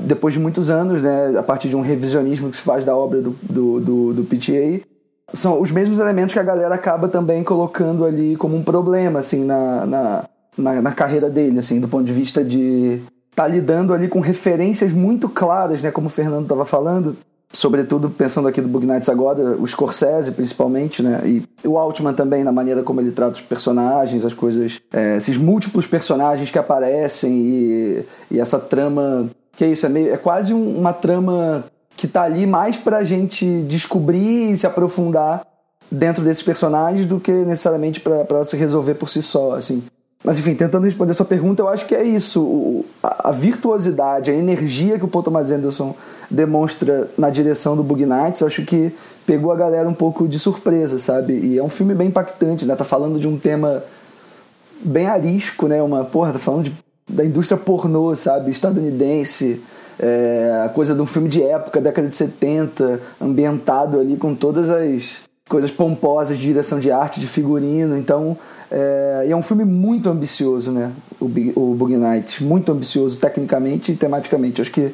depois 0.00 0.34
de 0.34 0.40
muitos 0.40 0.68
anos, 0.68 1.00
né, 1.00 1.34
a 1.38 1.42
partir 1.42 1.70
de 1.70 1.76
um 1.76 1.80
revisionismo 1.80 2.50
que 2.50 2.58
se 2.58 2.62
faz 2.62 2.84
da 2.84 2.94
obra 2.94 3.22
do, 3.22 3.34
do, 3.42 3.80
do, 3.80 4.12
do 4.12 4.24
PTA, 4.24 4.86
são 5.32 5.60
os 5.60 5.70
mesmos 5.70 5.98
elementos 5.98 6.32
que 6.32 6.40
a 6.40 6.44
galera 6.44 6.74
acaba 6.74 7.08
também 7.08 7.44
colocando 7.44 8.04
ali 8.04 8.36
como 8.36 8.56
um 8.56 8.62
problema, 8.62 9.18
assim, 9.18 9.44
na, 9.44 9.86
na, 9.86 10.24
na, 10.56 10.82
na 10.82 10.92
carreira 10.92 11.28
dele, 11.28 11.58
assim, 11.58 11.80
do 11.80 11.88
ponto 11.88 12.04
de 12.04 12.12
vista 12.12 12.42
de 12.42 13.00
tá 13.34 13.46
lidando 13.46 13.94
ali 13.94 14.08
com 14.08 14.18
referências 14.18 14.92
muito 14.92 15.28
claras, 15.28 15.80
né, 15.80 15.92
como 15.92 16.08
o 16.08 16.10
Fernando 16.10 16.42
estava 16.42 16.64
falando, 16.64 17.16
sobretudo 17.52 18.10
pensando 18.10 18.48
aqui 18.48 18.60
do 18.60 18.66
Bug 18.66 18.84
Nights 18.84 19.08
agora, 19.08 19.56
o 19.56 19.64
Scorsese 19.64 20.32
principalmente, 20.32 21.04
né, 21.04 21.20
e 21.24 21.42
o 21.64 21.78
Altman 21.78 22.14
também 22.14 22.42
na 22.42 22.50
maneira 22.50 22.82
como 22.82 23.00
ele 23.00 23.12
trata 23.12 23.34
os 23.34 23.40
personagens, 23.40 24.24
as 24.24 24.34
coisas, 24.34 24.80
é, 24.92 25.16
esses 25.16 25.36
múltiplos 25.36 25.86
personagens 25.86 26.50
que 26.50 26.58
aparecem 26.58 27.32
e, 27.32 28.04
e 28.28 28.40
essa 28.40 28.58
trama, 28.58 29.28
que 29.56 29.64
é 29.64 29.68
isso, 29.68 29.86
é 29.86 29.88
meio, 29.88 30.12
é 30.12 30.16
quase 30.16 30.52
um, 30.52 30.76
uma 30.76 30.92
trama 30.92 31.64
que 31.98 32.06
tá 32.06 32.22
ali 32.22 32.46
mais 32.46 32.76
pra 32.76 33.02
gente 33.02 33.44
descobrir 33.62 34.52
e 34.52 34.56
se 34.56 34.64
aprofundar 34.64 35.44
dentro 35.90 36.22
desses 36.22 36.44
personagens 36.44 37.04
do 37.04 37.18
que 37.18 37.32
necessariamente 37.32 38.00
para 38.00 38.44
se 38.44 38.56
resolver 38.56 38.94
por 38.94 39.08
si 39.08 39.20
só, 39.20 39.56
assim. 39.56 39.82
Mas 40.22 40.38
enfim, 40.38 40.54
tentando 40.54 40.84
responder 40.84 41.12
sua 41.12 41.26
pergunta, 41.26 41.60
eu 41.60 41.68
acho 41.68 41.86
que 41.86 41.96
é 41.96 42.04
isso. 42.04 42.40
O, 42.40 42.86
a, 43.02 43.30
a, 43.30 43.32
virtuosidade, 43.32 44.30
a 44.30 44.34
energia 44.34 44.96
que 44.96 45.04
o 45.04 45.08
Paul 45.08 45.24
Thomas 45.24 45.50
Anderson 45.50 45.92
demonstra 46.30 47.10
na 47.18 47.30
direção 47.30 47.76
do 47.76 47.82
Bug 47.82 48.06
Nights, 48.06 48.44
acho 48.44 48.64
que 48.64 48.94
pegou 49.26 49.50
a 49.50 49.56
galera 49.56 49.88
um 49.88 49.94
pouco 49.94 50.28
de 50.28 50.38
surpresa, 50.38 51.00
sabe? 51.00 51.32
E 51.32 51.58
é 51.58 51.62
um 51.62 51.68
filme 51.68 51.94
bem 51.94 52.08
impactante, 52.08 52.64
né? 52.64 52.76
Tá 52.76 52.84
falando 52.84 53.18
de 53.18 53.26
um 53.26 53.36
tema 53.36 53.82
bem 54.84 55.08
arisco, 55.08 55.66
né? 55.66 55.82
Uma, 55.82 56.04
porra, 56.04 56.32
tá 56.32 56.38
falando 56.38 56.64
de, 56.64 56.72
da 57.08 57.24
indústria 57.24 57.58
pornô, 57.58 58.14
sabe? 58.14 58.52
Estadunidense. 58.52 59.60
É, 59.98 60.62
a 60.64 60.68
coisa 60.68 60.94
de 60.94 61.00
um 61.00 61.06
filme 61.06 61.28
de 61.28 61.42
época, 61.42 61.80
década 61.80 62.08
de 62.08 62.14
70, 62.14 63.00
ambientado 63.20 63.98
ali 63.98 64.16
com 64.16 64.34
todas 64.34 64.70
as 64.70 65.22
coisas 65.48 65.70
pomposas 65.70 66.36
de 66.36 66.44
direção 66.44 66.78
de 66.78 66.90
arte, 66.90 67.20
de 67.20 67.26
figurino. 67.26 67.96
Então, 67.96 68.36
é, 68.70 69.24
e 69.28 69.32
é 69.32 69.36
um 69.36 69.42
filme 69.42 69.64
muito 69.64 70.08
ambicioso, 70.08 70.70
né? 70.70 70.92
O, 71.18 71.26
Big, 71.26 71.52
o 71.56 71.76
Night. 71.98 72.44
Muito 72.44 72.70
ambicioso, 72.70 73.18
tecnicamente 73.18 73.92
e 73.92 73.96
tematicamente. 73.96 74.60
Acho 74.60 74.70
que 74.70 74.92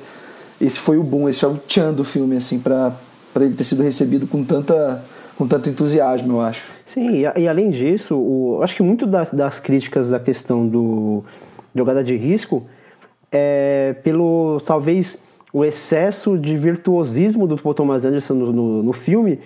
esse 0.60 0.78
foi 0.78 0.96
o 0.96 1.02
boom, 1.02 1.28
esse 1.28 1.44
é 1.44 1.48
o 1.48 1.56
tchan 1.56 1.92
do 1.92 2.04
filme, 2.04 2.36
assim, 2.36 2.58
para 2.58 2.94
ele 3.36 3.54
ter 3.54 3.64
sido 3.64 3.82
recebido 3.82 4.26
com 4.26 4.44
tanta 4.44 5.02
com 5.36 5.48
tanto 5.48 5.68
entusiasmo, 5.68 6.34
eu 6.34 6.40
acho. 6.40 6.70
Sim, 6.86 7.08
e, 7.10 7.40
e 7.40 7.48
além 7.48 7.70
disso, 7.70 8.16
o, 8.16 8.60
acho 8.62 8.76
que 8.76 8.84
muito 8.84 9.04
das, 9.04 9.30
das 9.30 9.58
críticas 9.58 10.10
da 10.10 10.20
questão 10.20 10.64
do 10.64 11.24
jogada 11.74 12.04
de 12.04 12.16
risco 12.16 12.64
é 13.34 13.96
pelo, 14.02 14.58
talvez, 14.64 15.22
o 15.52 15.64
excesso 15.64 16.38
de 16.38 16.56
virtuosismo 16.56 17.46
do 17.46 17.56
Thomas 17.74 18.04
Anderson 18.04 18.34
no, 18.34 18.52
no, 18.52 18.82
no 18.82 18.92
filme, 18.92 19.40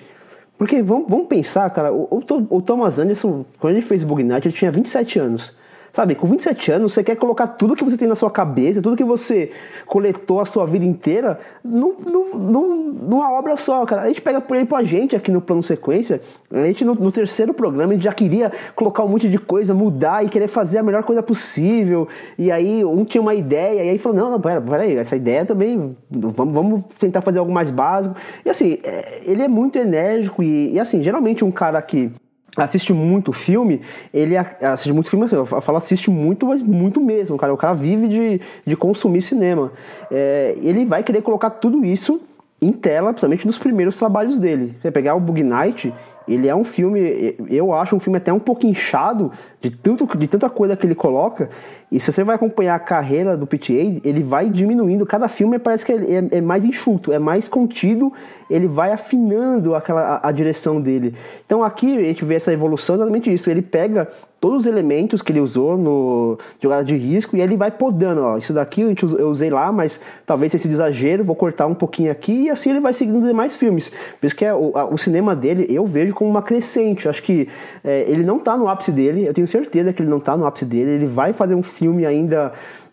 porque 0.57 0.83
vamos, 0.83 1.09
vamos 1.09 1.29
pensar, 1.29 1.70
cara, 1.70 1.92
o, 1.92 2.09
o, 2.11 2.57
o 2.57 2.62
Thomas 2.62 2.98
Anderson, 2.98 3.44
quando 3.59 3.74
ele 3.74 3.83
fez 3.83 4.03
Bug 4.03 4.22
Night, 4.22 4.46
ele 4.46 4.57
tinha 4.57 4.70
27 4.70 5.18
anos. 5.18 5.57
Sabe, 5.99 6.15
com 6.15 6.29
27 6.29 6.71
anos 6.71 6.93
você 6.93 7.03
quer 7.03 7.17
colocar 7.17 7.49
tudo 7.49 7.75
que 7.75 7.83
você 7.83 7.97
tem 7.99 8.07
na 8.07 8.15
sua 8.15 8.31
cabeça, 8.31 8.81
tudo 8.81 8.97
que 8.97 9.03
você 9.03 9.51
coletou 9.85 10.41
a 10.41 10.47
sua 10.47 10.65
vida 10.65 10.85
inteira 10.85 11.41
num, 11.65 11.93
num, 11.99 12.93
numa 13.03 13.33
obra 13.33 13.57
só, 13.57 13.85
cara. 13.85 14.03
A 14.03 14.07
gente 14.07 14.21
pega 14.21 14.41
por 14.41 14.55
exemplo 14.55 14.77
a 14.77 14.85
gente 14.85 15.17
aqui 15.17 15.33
no 15.33 15.41
plano 15.41 15.61
sequência, 15.61 16.21
a 16.53 16.67
gente 16.67 16.85
no, 16.85 16.95
no, 16.95 17.11
terceiro 17.11 17.53
programa 17.53 17.91
a 17.91 17.97
gente 17.97 18.05
já 18.05 18.13
queria 18.13 18.53
colocar 18.77 19.03
um 19.03 19.09
monte 19.09 19.29
de 19.29 19.39
coisa, 19.39 19.75
mudar 19.75 20.25
e 20.25 20.29
querer 20.29 20.47
fazer 20.47 20.79
a 20.79 20.85
melhor 20.85 21.03
coisa 21.03 21.21
possível. 21.21 22.07
E 22.39 22.53
aí 22.53 22.85
um 22.85 23.05
tinha 23.05 23.21
uma 23.21 23.35
ideia 23.35 23.83
e 23.83 23.91
aí 23.91 23.99
falou: 23.99 24.17
não, 24.17 24.31
não, 24.31 24.41
pera, 24.41 24.61
pera 24.61 24.85
aí, 24.85 24.95
essa 24.95 25.17
ideia 25.17 25.45
também, 25.45 25.97
vamos, 26.09 26.55
vamos 26.55 26.85
tentar 27.01 27.23
fazer 27.23 27.41
algo 27.41 27.51
mais 27.51 27.73
básico. 27.73 28.15
E 28.47 28.49
assim, 28.49 28.79
é, 28.85 29.23
ele 29.25 29.43
é 29.43 29.49
muito 29.49 29.77
enérgico 29.77 30.45
e, 30.45 30.75
e 30.75 30.79
assim, 30.79 31.03
geralmente 31.03 31.45
um 31.45 31.51
cara 31.51 31.83
que 31.83 32.13
assiste 32.57 32.93
muito 32.93 33.33
filme, 33.33 33.81
ele 34.13 34.37
assiste 34.37 34.93
muito 34.93 35.11
filme, 35.11 35.27
eu 35.31 35.47
falo 35.47 35.79
assiste 35.79 36.11
muito, 36.11 36.47
mas 36.47 36.63
muito 36.63 37.01
mesmo, 37.01 37.37
cara. 37.37 37.53
O 37.53 37.57
cara 37.57 37.75
vive 37.75 38.09
de, 38.09 38.41
de 38.67 38.77
consumir 38.77 39.23
cinema. 39.23 39.73
É, 40.11 40.55
ele 40.63 40.85
vai 40.85 41.03
querer 41.03 41.23
colocar 41.23 41.51
tudo 41.51 41.85
isso 41.85 42.21
em 42.61 42.73
tela, 42.73 43.13
principalmente 43.13 43.47
nos 43.47 43.59
primeiros 43.59 43.97
trabalhos 43.97 44.39
dele. 44.39 44.75
Você 44.81 44.91
pegar 44.91 45.15
o 45.15 45.21
Bug 45.21 45.43
Night, 45.43 45.93
ele 46.29 46.47
é 46.47 46.55
um 46.55 46.64
filme, 46.64 47.35
eu 47.49 47.73
acho 47.73 47.97
um 47.97 48.01
filme 48.01 48.19
até 48.19 48.33
um 48.33 48.38
pouco 48.38 48.67
inchado 48.67 49.33
de, 49.61 49.71
tanto, 49.71 50.07
de 50.17 50.29
tanta 50.29 50.51
coisa 50.51 50.77
que 50.77 50.87
ele 50.87 50.95
coloca. 50.95 51.49
E 51.91 51.99
se 51.99 52.12
você 52.12 52.23
vai 52.23 52.37
acompanhar 52.37 52.75
a 52.75 52.79
carreira 52.79 53.37
do 53.37 53.47
PTA, 53.47 54.01
ele 54.05 54.23
vai 54.23 54.51
diminuindo. 54.51 55.07
Cada 55.07 55.27
filme 55.27 55.59
parece 55.59 55.87
que 55.87 55.93
é, 55.93 56.38
é 56.38 56.41
mais 56.41 56.64
enxuto, 56.64 57.12
é 57.12 57.19
mais 57.19 57.49
contido. 57.49 58.12
Ele 58.51 58.69
vai 58.69 58.93
afinando 58.93 59.75
aquela, 59.75 60.03
a, 60.03 60.29
a, 60.29 60.33
direção 60.33 60.81
dele. 60.81 61.14
Então 61.47 61.64
aqui 61.64 61.97
a 61.97 62.03
gente 62.05 62.25
vê 62.25 62.35
essa 62.35 62.53
evolução 62.53 62.97
exatamente 62.97 63.33
isso. 63.33 63.51
Ele 63.51 63.62
pega 63.62 64.09
todos 64.40 64.61
os 64.61 64.66
elementos 64.66 65.20
que 65.20 65.33
ele 65.33 65.40
usou 65.40 65.77
no 65.77 66.38
jogada 66.61 66.85
de 66.85 66.96
risco 66.96 67.37
e 67.37 67.40
ele 67.40 67.57
vai 67.57 67.70
podando. 67.70 68.22
Ó, 68.22 68.38
isso 68.38 68.53
daqui 68.53 68.83
eu 68.83 69.29
usei 69.29 69.51
lá, 69.51 69.72
mas 69.72 70.01
talvez 70.24 70.55
esse 70.55 70.68
exagero, 70.68 71.24
vou 71.24 71.35
cortar 71.35 71.66
um 71.66 71.74
pouquinho 71.74 72.11
aqui 72.11 72.44
e 72.44 72.51
assim 72.51 72.70
ele 72.70 72.81
vai 72.81 72.92
seguindo 72.92 73.18
os 73.18 73.24
demais 73.24 73.55
filmes. 73.55 73.90
Por 74.20 74.27
isso 74.27 74.37
que 74.37 74.44
é, 74.44 74.55
o, 74.55 74.77
a, 74.77 74.85
o 74.85 74.96
cinema 74.96 75.35
dele 75.35 75.66
eu 75.68 75.85
vejo 75.87 76.14
como 76.14 76.31
uma 76.31 76.42
crescente. 76.42 77.09
Acho 77.09 77.22
que 77.22 77.48
é, 77.85 78.05
ele 78.09 78.22
não 78.22 78.37
está 78.37 78.57
no 78.57 78.68
ápice 78.68 78.92
dele. 78.92 79.27
Eu 79.27 79.35
tenho 79.35 79.46
certeza 79.48 79.92
que 79.92 80.03
ele 80.03 80.11
não 80.11 80.18
está 80.18 80.37
no 80.37 80.46
ápice 80.46 80.64
dele. 80.64 80.90
Ele 80.90 81.07
vai 81.07 81.33
fazer 81.33 81.55
um 81.55 81.62
filme 81.62 82.07
ainda 82.07 82.53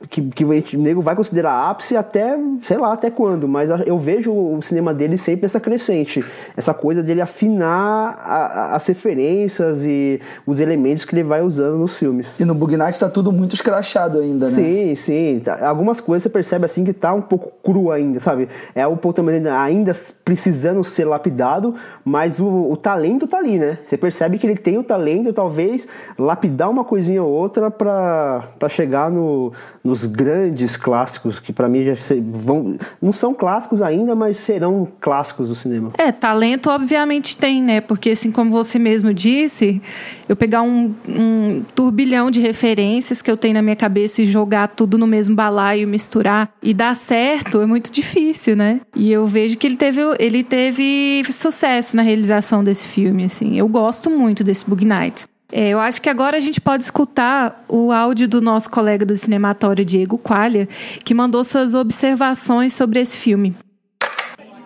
que, 0.10 0.22
que 0.22 0.46
o 0.46 0.82
nego 0.82 1.02
vai 1.02 1.16
considerar 1.16 1.70
ápice 1.70 1.96
até, 1.96 2.38
sei 2.64 2.78
lá, 2.78 2.94
até 2.94 3.10
quando, 3.10 3.48
mas 3.48 3.70
eu 3.86 3.98
vejo 3.98 4.32
o 4.32 4.62
cinema 4.62 4.94
dele 4.94 5.18
sempre 5.18 5.46
essa 5.46 5.60
crescente, 5.60 6.24
essa 6.56 6.74
coisa 6.74 7.02
dele 7.02 7.22
afinar 7.22 8.20
a, 8.20 8.36
a, 8.36 8.76
as 8.76 8.86
referências 8.86 9.86
e 9.86 10.20
os 10.46 10.60
elementos 10.60 11.06
que 11.06 11.16
ele 11.16 11.24
vai 11.24 11.42
usando 11.42 11.78
nos 11.78 11.96
filmes. 11.96 12.28
E 12.40 12.46
no 12.46 12.54
Bug 12.54 12.76
Night 12.76 13.00
tá 13.00 13.10
tudo 13.10 13.32
muito 13.32 13.56
escrachado 13.56 14.20
ainda, 14.20 14.46
né? 14.46 14.52
Sim, 14.52 14.96
sim. 14.96 15.42
Tá, 15.44 15.68
algumas 15.68 16.02
coisas 16.02 16.24
você 16.24 16.30
percebe 16.30 16.66
assim 16.66 16.84
que 16.84 16.94
tá 16.94 17.14
um 17.14 17.22
pouco 17.22 17.52
cru 17.64 17.92
ainda, 17.92 18.20
sabe? 18.20 18.48
É 18.74 18.86
o 18.86 18.98
Paul 18.98 19.14
ainda 19.60 19.92
precisando 20.24 20.84
ser 20.84 21.06
lapidado, 21.06 21.76
mas 22.04 22.40
o, 22.40 22.72
o 22.72 22.78
talento 22.78 23.28
tá 23.28 23.38
ali, 23.38 23.58
né? 23.58 23.80
Você 23.84 23.98
percebe 23.98 24.38
que 24.38 24.46
ele 24.46 24.58
tem 24.58 24.78
o 24.78 24.84
talento, 24.84 25.32
talvez 25.34 25.88
lapidar 26.18 26.70
uma 26.70 26.84
coisinha 26.84 27.24
ou 27.24 27.32
outra 27.32 27.72
para 27.72 28.70
chegar 28.70 29.10
no 29.10 29.54
nos 29.86 30.04
grandes 30.06 30.76
clássicos 30.76 31.40
que 31.40 31.54
para 31.54 31.70
mim 31.70 31.86
já 31.86 31.94
vão 32.32 32.76
não 33.00 33.14
são 33.14 33.36
clássicos 33.36 33.84
ainda, 33.84 34.16
mas 34.16 34.38
serão 34.38 34.88
clássicos 35.00 35.48
do 35.48 35.56
cinema. 35.56 35.92
É, 35.98 36.12
talento 36.12 36.72
obviamente 36.72 37.38
tem, 37.38 37.62
né? 37.62 37.80
Porque 37.80 38.10
assim 38.10 38.32
como 38.32 38.50
você 38.50 38.80
mesmo 38.80 39.14
disse, 39.14 39.80
eu 40.28 40.36
pegar 40.36 40.64
um, 40.64 40.94
um 41.08 41.64
turbilhão 41.76 42.32
de 42.32 42.40
referências 42.40 43.22
que 43.22 43.30
eu 43.30 43.38
tenho 43.38 43.54
na 43.54 43.62
minha 43.62 43.76
cabeça 43.76 44.24
e 44.24 44.26
jogar 44.26 44.70
tudo 44.70 44.98
no 44.98 45.06
mesmo 45.06 45.36
balaio, 45.36 45.88
misturar 45.88 46.50
e 46.64 46.74
dar 46.74 46.96
certo 46.96 47.62
é 47.62 47.66
muito 47.68 47.92
difícil, 47.92 48.56
né? 48.56 48.82
E 48.96 49.12
eu 49.12 49.28
vejo 49.28 49.56
que 49.58 49.68
ele 49.68 49.78
teve, 49.78 50.02
ele 50.18 50.44
teve 50.44 51.22
sucesso 51.32 51.96
na 51.96 52.02
realização 52.02 52.64
desse 52.64 52.88
filme, 52.88 53.26
assim. 53.26 53.58
Eu 53.58 53.68
gosto 53.68 54.10
muito 54.10 54.44
desse 54.44 54.68
Bug 54.68 54.84
Nights. 54.84 55.35
É, 55.52 55.70
eu 55.70 55.80
acho 55.80 56.02
que 56.02 56.10
agora 56.10 56.38
a 56.38 56.40
gente 56.40 56.60
pode 56.60 56.84
escutar 56.84 57.64
o 57.68 57.92
áudio 57.92 58.28
do 58.28 58.42
nosso 58.42 58.70
colega 58.70 59.06
do 59.06 59.16
cinematório, 59.16 59.86
Diego 59.86 60.18
Qualia, 60.18 60.68
que 61.04 61.14
mandou 61.14 61.44
suas 61.44 61.74
observações 61.74 62.74
sobre 62.74 63.00
esse 63.00 63.18
filme. 63.18 63.56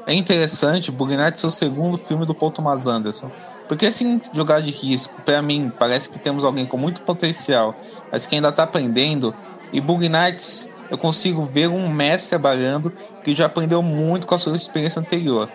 É 0.07 0.13
interessante 0.13 0.89
Bug 0.91 1.15
Nights 1.15 1.41
ser 1.41 1.47
o 1.47 1.51
segundo 1.51 1.97
filme 1.97 2.25
do 2.25 2.33
Paul 2.33 2.49
Thomas 2.49 2.87
Anderson. 2.87 3.31
Porque 3.67 3.91
sem 3.91 4.19
jogar 4.33 4.61
de 4.61 4.71
risco, 4.71 5.21
para 5.21 5.39
mim, 5.39 5.71
parece 5.77 6.09
que 6.09 6.17
temos 6.17 6.43
alguém 6.43 6.65
com 6.65 6.77
muito 6.77 7.03
potencial, 7.03 7.79
mas 8.11 8.25
que 8.25 8.33
ainda 8.33 8.49
está 8.49 8.63
aprendendo. 8.63 9.35
E 9.71 9.79
Bug 9.79 10.09
Nights, 10.09 10.67
eu 10.89 10.97
consigo 10.97 11.43
ver 11.43 11.67
um 11.69 11.87
mestre 11.87 12.29
trabalhando 12.29 12.91
que 13.23 13.35
já 13.35 13.45
aprendeu 13.45 13.83
muito 13.83 14.25
com 14.25 14.33
a 14.33 14.39
sua 14.39 14.55
experiência 14.55 14.99
anterior. 14.99 15.51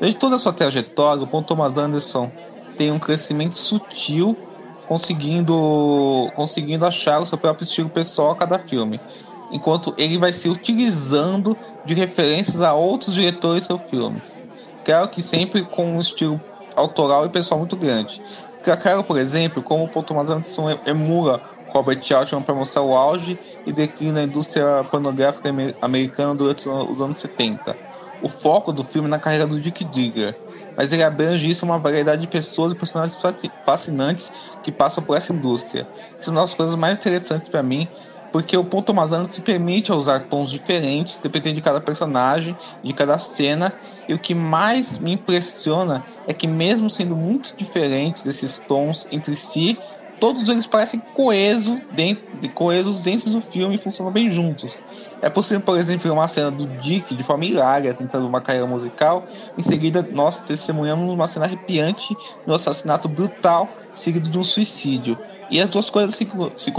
Desde 0.00 0.16
toda 0.16 0.36
a 0.36 0.38
sua 0.38 0.52
trajetória, 0.52 1.24
o 1.24 1.26
Paul 1.26 1.42
Thomas 1.42 1.76
Anderson 1.76 2.30
tem 2.76 2.92
um 2.92 2.98
crescimento 3.00 3.56
sutil 3.56 4.38
conseguindo, 4.88 6.32
conseguindo 6.34 6.86
achar 6.86 7.20
o 7.20 7.26
seu 7.26 7.36
próprio 7.36 7.64
estilo 7.64 7.90
pessoal 7.90 8.30
a 8.30 8.36
cada 8.36 8.58
filme, 8.58 8.98
enquanto 9.52 9.94
ele 9.98 10.16
vai 10.16 10.32
se 10.32 10.48
utilizando 10.48 11.54
de 11.84 11.92
referências 11.92 12.62
a 12.62 12.72
outros 12.72 13.12
diretores 13.12 13.62
de 13.62 13.66
seus 13.66 13.82
filmes. 13.82 14.42
Claro 14.84 15.08
que 15.08 15.20
sempre 15.22 15.62
com 15.62 15.96
um 15.96 16.00
estilo 16.00 16.40
autoral 16.74 17.26
e 17.26 17.28
pessoal 17.28 17.58
muito 17.58 17.76
grande. 17.76 18.22
Claro, 18.82 19.04
por 19.04 19.18
exemplo, 19.18 19.62
como 19.62 19.84
o 19.84 19.88
Paul 19.88 20.04
Thomas 20.04 20.30
Anderson 20.30 20.70
emula 20.86 21.42
Robert 21.68 22.00
Altman 22.14 22.42
para 22.42 22.54
mostrar 22.54 22.82
o 22.82 22.94
auge 22.94 23.38
e 23.66 23.72
declínio 23.72 24.14
da 24.14 24.22
indústria 24.22 24.84
pornográfica 24.90 25.50
americana 25.82 26.34
durante 26.34 26.66
os 26.66 27.00
anos 27.02 27.18
70. 27.18 27.76
O 28.22 28.28
foco 28.28 28.72
do 28.72 28.82
filme 28.82 29.06
é 29.06 29.10
na 29.10 29.18
carreira 29.18 29.46
do 29.46 29.60
Dick 29.60 29.84
Digger, 29.84 30.34
mas 30.78 30.92
ele 30.92 31.02
abrange 31.02 31.50
isso 31.50 31.64
uma 31.64 31.80
variedade 31.80 32.20
de 32.20 32.28
pessoas 32.28 32.72
e 32.72 32.76
personagens 32.76 33.18
fascinantes 33.66 34.30
que 34.62 34.70
passam 34.70 35.02
por 35.02 35.16
essa 35.16 35.32
indústria. 35.32 35.90
Isso 36.20 36.30
é 36.30 36.32
uma 36.32 36.42
das 36.42 36.54
coisas 36.54 36.76
mais 36.76 36.96
interessantes 36.96 37.48
para 37.48 37.64
mim, 37.64 37.90
porque 38.30 38.56
o 38.56 38.64
Paul 38.64 38.84
Thomas 38.84 39.10
se 39.32 39.42
permite 39.42 39.90
usar 39.90 40.28
tons 40.28 40.50
diferentes, 40.50 41.18
dependendo 41.20 41.56
de 41.56 41.62
cada 41.62 41.80
personagem, 41.80 42.56
de 42.84 42.94
cada 42.94 43.18
cena, 43.18 43.76
e 44.06 44.14
o 44.14 44.20
que 44.20 44.34
mais 44.36 44.98
me 45.00 45.14
impressiona 45.14 46.04
é 46.24 46.32
que 46.32 46.46
mesmo 46.46 46.88
sendo 46.88 47.16
muito 47.16 47.56
diferentes 47.58 48.24
esses 48.24 48.60
tons 48.60 49.04
entre 49.10 49.34
si, 49.36 49.80
todos 50.20 50.48
eles 50.48 50.66
parecem 50.66 51.02
coeso 51.12 51.84
dentro, 51.90 52.24
coesos 52.54 53.02
dentro 53.02 53.30
do 53.30 53.40
filme 53.40 53.74
e 53.74 53.78
funcionam 53.78 54.12
bem 54.12 54.30
juntos. 54.30 54.80
É 55.20 55.28
possível, 55.28 55.60
por 55.60 55.76
exemplo, 55.76 56.12
uma 56.12 56.28
cena 56.28 56.50
do 56.50 56.66
Dick 56.78 57.14
de 57.14 57.22
forma 57.24 57.44
hilária, 57.44 57.92
tentando 57.92 58.26
uma 58.26 58.40
carreira 58.40 58.66
musical. 58.66 59.26
Em 59.56 59.62
seguida, 59.62 60.06
nós 60.12 60.42
testemunhamos 60.42 61.12
uma 61.12 61.26
cena 61.26 61.44
arrepiante 61.44 62.14
de 62.14 62.50
um 62.50 62.54
assassinato 62.54 63.08
brutal, 63.08 63.68
seguido 63.92 64.28
de 64.28 64.38
um 64.38 64.44
suicídio. 64.44 65.18
E 65.50 65.60
as 65.60 65.70
duas 65.70 65.90
coisas 65.90 66.14
se, 66.14 66.28
se, 66.54 66.72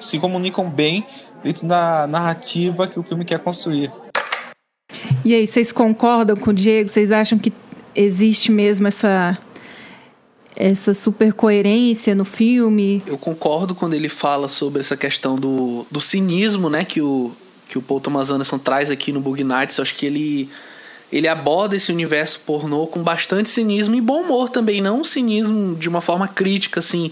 se 0.00 0.18
comunicam 0.18 0.68
bem 0.68 1.06
dentro 1.42 1.68
da 1.68 2.06
narrativa 2.08 2.86
que 2.88 2.98
o 2.98 3.02
filme 3.02 3.24
quer 3.24 3.38
construir. 3.38 3.92
E 5.24 5.34
aí, 5.34 5.46
vocês 5.46 5.70
concordam 5.70 6.36
com 6.36 6.50
o 6.50 6.54
Diego? 6.54 6.88
Vocês 6.88 7.12
acham 7.12 7.38
que 7.38 7.52
existe 7.94 8.50
mesmo 8.50 8.88
essa 8.88 9.38
essa 10.56 10.92
super 10.92 11.32
coerência 11.32 12.16
no 12.16 12.24
filme? 12.24 13.00
Eu 13.06 13.16
concordo 13.16 13.76
quando 13.76 13.94
ele 13.94 14.08
fala 14.08 14.48
sobre 14.48 14.80
essa 14.80 14.96
questão 14.96 15.36
do, 15.36 15.86
do 15.88 16.00
cinismo, 16.00 16.68
né, 16.68 16.84
que 16.84 17.00
o 17.00 17.30
que 17.68 17.78
o 17.78 17.82
Paul 17.82 18.00
Thomas 18.00 18.30
Anderson 18.30 18.58
traz 18.58 18.90
aqui 18.90 19.12
no 19.12 19.20
Bug 19.20 19.44
Nights, 19.44 19.76
eu 19.76 19.82
acho 19.82 19.94
que 19.94 20.06
ele 20.06 20.50
ele 21.10 21.26
aborda 21.26 21.74
esse 21.74 21.90
universo 21.90 22.40
pornô 22.44 22.86
com 22.86 23.02
bastante 23.02 23.48
cinismo 23.48 23.94
e 23.94 24.00
bom 24.00 24.20
humor 24.20 24.50
também, 24.50 24.82
não 24.82 25.00
um 25.00 25.04
cinismo 25.04 25.74
de 25.74 25.88
uma 25.88 26.02
forma 26.02 26.28
crítica 26.28 26.80
assim. 26.80 27.10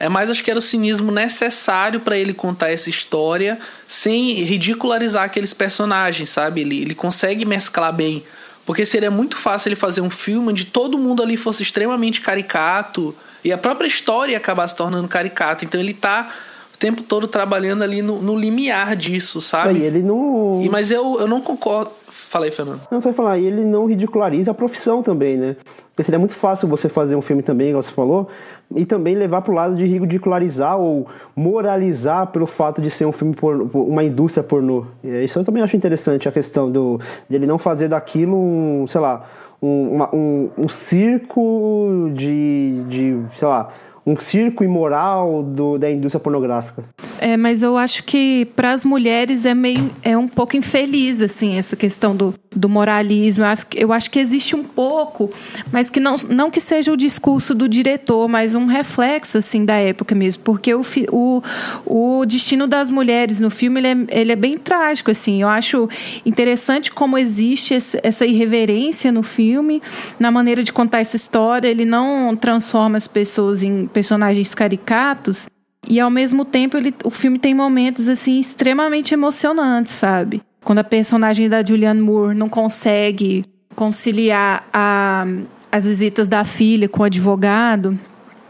É 0.00 0.08
mais 0.08 0.28
acho 0.28 0.42
que 0.42 0.50
era 0.50 0.58
o 0.58 0.62
cinismo 0.62 1.12
necessário 1.12 2.00
para 2.00 2.18
ele 2.18 2.34
contar 2.34 2.70
essa 2.70 2.90
história 2.90 3.58
sem 3.86 4.34
ridicularizar 4.42 5.24
aqueles 5.24 5.54
personagens, 5.54 6.28
sabe? 6.28 6.60
Ele, 6.60 6.82
ele 6.82 6.94
consegue 6.94 7.46
mesclar 7.46 7.92
bem. 7.92 8.22
Porque 8.66 8.84
seria 8.84 9.12
muito 9.12 9.36
fácil 9.36 9.68
ele 9.68 9.76
fazer 9.76 10.00
um 10.00 10.10
filme 10.10 10.48
onde 10.48 10.66
todo 10.66 10.98
mundo 10.98 11.22
ali 11.22 11.36
fosse 11.36 11.62
extremamente 11.62 12.20
caricato 12.20 13.14
e 13.44 13.52
a 13.52 13.56
própria 13.56 13.86
história 13.86 14.36
acabar 14.36 14.66
se 14.68 14.74
tornando 14.74 15.06
caricata. 15.06 15.64
Então 15.64 15.80
ele 15.80 15.94
tá 15.94 16.28
o 16.76 16.78
tempo 16.78 17.02
todo 17.02 17.26
trabalhando 17.26 17.82
ali 17.82 18.02
no, 18.02 18.20
no 18.20 18.36
limiar 18.36 18.94
disso, 18.94 19.40
sabe? 19.40 19.78
E 19.78 19.82
ele 19.82 20.02
não. 20.02 20.60
E, 20.62 20.68
mas 20.68 20.90
eu, 20.90 21.18
eu 21.18 21.26
não 21.26 21.40
concordo. 21.40 21.90
Falei, 22.06 22.50
Fernando. 22.50 22.82
Não, 22.90 23.00
você 23.00 23.08
vai 23.08 23.14
falar, 23.14 23.38
e 23.38 23.46
ele 23.46 23.64
não 23.64 23.86
ridiculariza 23.86 24.50
a 24.50 24.54
profissão 24.54 25.02
também, 25.02 25.38
né? 25.38 25.56
Porque 25.90 26.04
seria 26.04 26.18
muito 26.18 26.34
fácil 26.34 26.68
você 26.68 26.88
fazer 26.88 27.16
um 27.16 27.22
filme 27.22 27.42
também, 27.42 27.70
igual 27.70 27.82
você 27.82 27.92
falou, 27.92 28.28
e 28.74 28.84
também 28.84 29.14
levar 29.14 29.40
para 29.40 29.52
o 29.52 29.54
lado 29.54 29.74
de 29.74 29.86
ridicularizar 29.86 30.76
ou 30.76 31.06
moralizar 31.34 32.26
pelo 32.26 32.46
fato 32.46 32.82
de 32.82 32.90
ser 32.90 33.06
um 33.06 33.12
filme 33.12 33.34
por 33.34 33.54
uma 33.74 34.04
indústria 34.04 34.44
pornô. 34.44 34.84
E 35.02 35.24
isso 35.24 35.38
eu 35.38 35.44
também 35.44 35.62
acho 35.62 35.76
interessante, 35.76 36.28
a 36.28 36.32
questão 36.32 36.70
do, 36.70 37.00
de 37.28 37.36
ele 37.36 37.46
não 37.46 37.56
fazer 37.58 37.88
daquilo 37.88 38.36
um, 38.36 38.86
sei 38.86 39.00
lá, 39.00 39.24
um, 39.62 39.94
uma, 39.94 40.14
um, 40.14 40.50
um 40.58 40.68
circo 40.68 42.10
de, 42.12 42.82
de, 42.88 43.22
sei 43.38 43.48
lá, 43.48 43.72
um 44.06 44.20
circo 44.20 44.62
imoral 44.62 45.42
do, 45.42 45.76
da 45.76 45.90
indústria 45.90 46.20
pornográfica. 46.20 46.84
É, 47.18 47.36
mas 47.36 47.60
eu 47.60 47.76
acho 47.76 48.04
que 48.04 48.46
para 48.54 48.72
as 48.72 48.84
mulheres 48.84 49.44
é 49.44 49.54
meio 49.54 49.90
é 50.02 50.16
um 50.16 50.28
pouco 50.28 50.56
infeliz 50.56 51.20
assim 51.20 51.58
essa 51.58 51.74
questão 51.74 52.14
do, 52.14 52.32
do 52.54 52.68
moralismo. 52.68 53.42
Eu 53.42 53.48
acho, 53.48 53.66
eu 53.74 53.92
acho 53.92 54.10
que 54.10 54.20
existe 54.20 54.54
um 54.54 54.62
pouco, 54.62 55.30
mas 55.72 55.90
que 55.90 55.98
não, 55.98 56.14
não 56.28 56.50
que 56.50 56.60
seja 56.60 56.92
o 56.92 56.96
discurso 56.96 57.52
do 57.52 57.68
diretor, 57.68 58.28
mas 58.28 58.54
um 58.54 58.66
reflexo 58.66 59.38
assim 59.38 59.64
da 59.64 59.74
época 59.74 60.14
mesmo, 60.14 60.42
porque 60.44 60.72
o, 60.72 60.82
o, 61.10 61.42
o 61.84 62.26
destino 62.26 62.68
das 62.68 62.90
mulheres 62.90 63.40
no 63.40 63.50
filme 63.50 63.80
ele 63.80 63.88
é, 63.88 64.20
ele 64.20 64.32
é 64.32 64.36
bem 64.36 64.56
trágico 64.56 65.10
assim. 65.10 65.42
Eu 65.42 65.48
acho 65.48 65.88
interessante 66.24 66.92
como 66.92 67.18
existe 67.18 67.74
esse, 67.74 67.98
essa 68.04 68.24
irreverência 68.24 69.10
no 69.10 69.24
filme, 69.24 69.82
na 70.16 70.30
maneira 70.30 70.62
de 70.62 70.72
contar 70.72 71.00
essa 71.00 71.16
história. 71.16 71.66
Ele 71.66 71.84
não 71.84 72.36
transforma 72.36 72.96
as 72.96 73.08
pessoas 73.08 73.64
em 73.64 73.88
personagens 73.96 74.54
caricatos 74.54 75.46
e 75.88 75.98
ao 75.98 76.10
mesmo 76.10 76.44
tempo 76.44 76.76
ele, 76.76 76.94
o 77.02 77.10
filme 77.10 77.38
tem 77.38 77.54
momentos 77.54 78.10
assim 78.10 78.38
extremamente 78.38 79.14
emocionantes, 79.14 79.94
sabe? 79.94 80.42
Quando 80.62 80.80
a 80.80 80.84
personagem 80.84 81.48
da 81.48 81.64
Julianne 81.64 82.02
Moore 82.02 82.36
não 82.36 82.46
consegue 82.46 83.46
conciliar 83.74 84.68
a, 84.70 85.24
as 85.72 85.86
visitas 85.86 86.28
da 86.28 86.44
filha 86.44 86.90
com 86.90 87.00
o 87.00 87.06
advogado, 87.06 87.98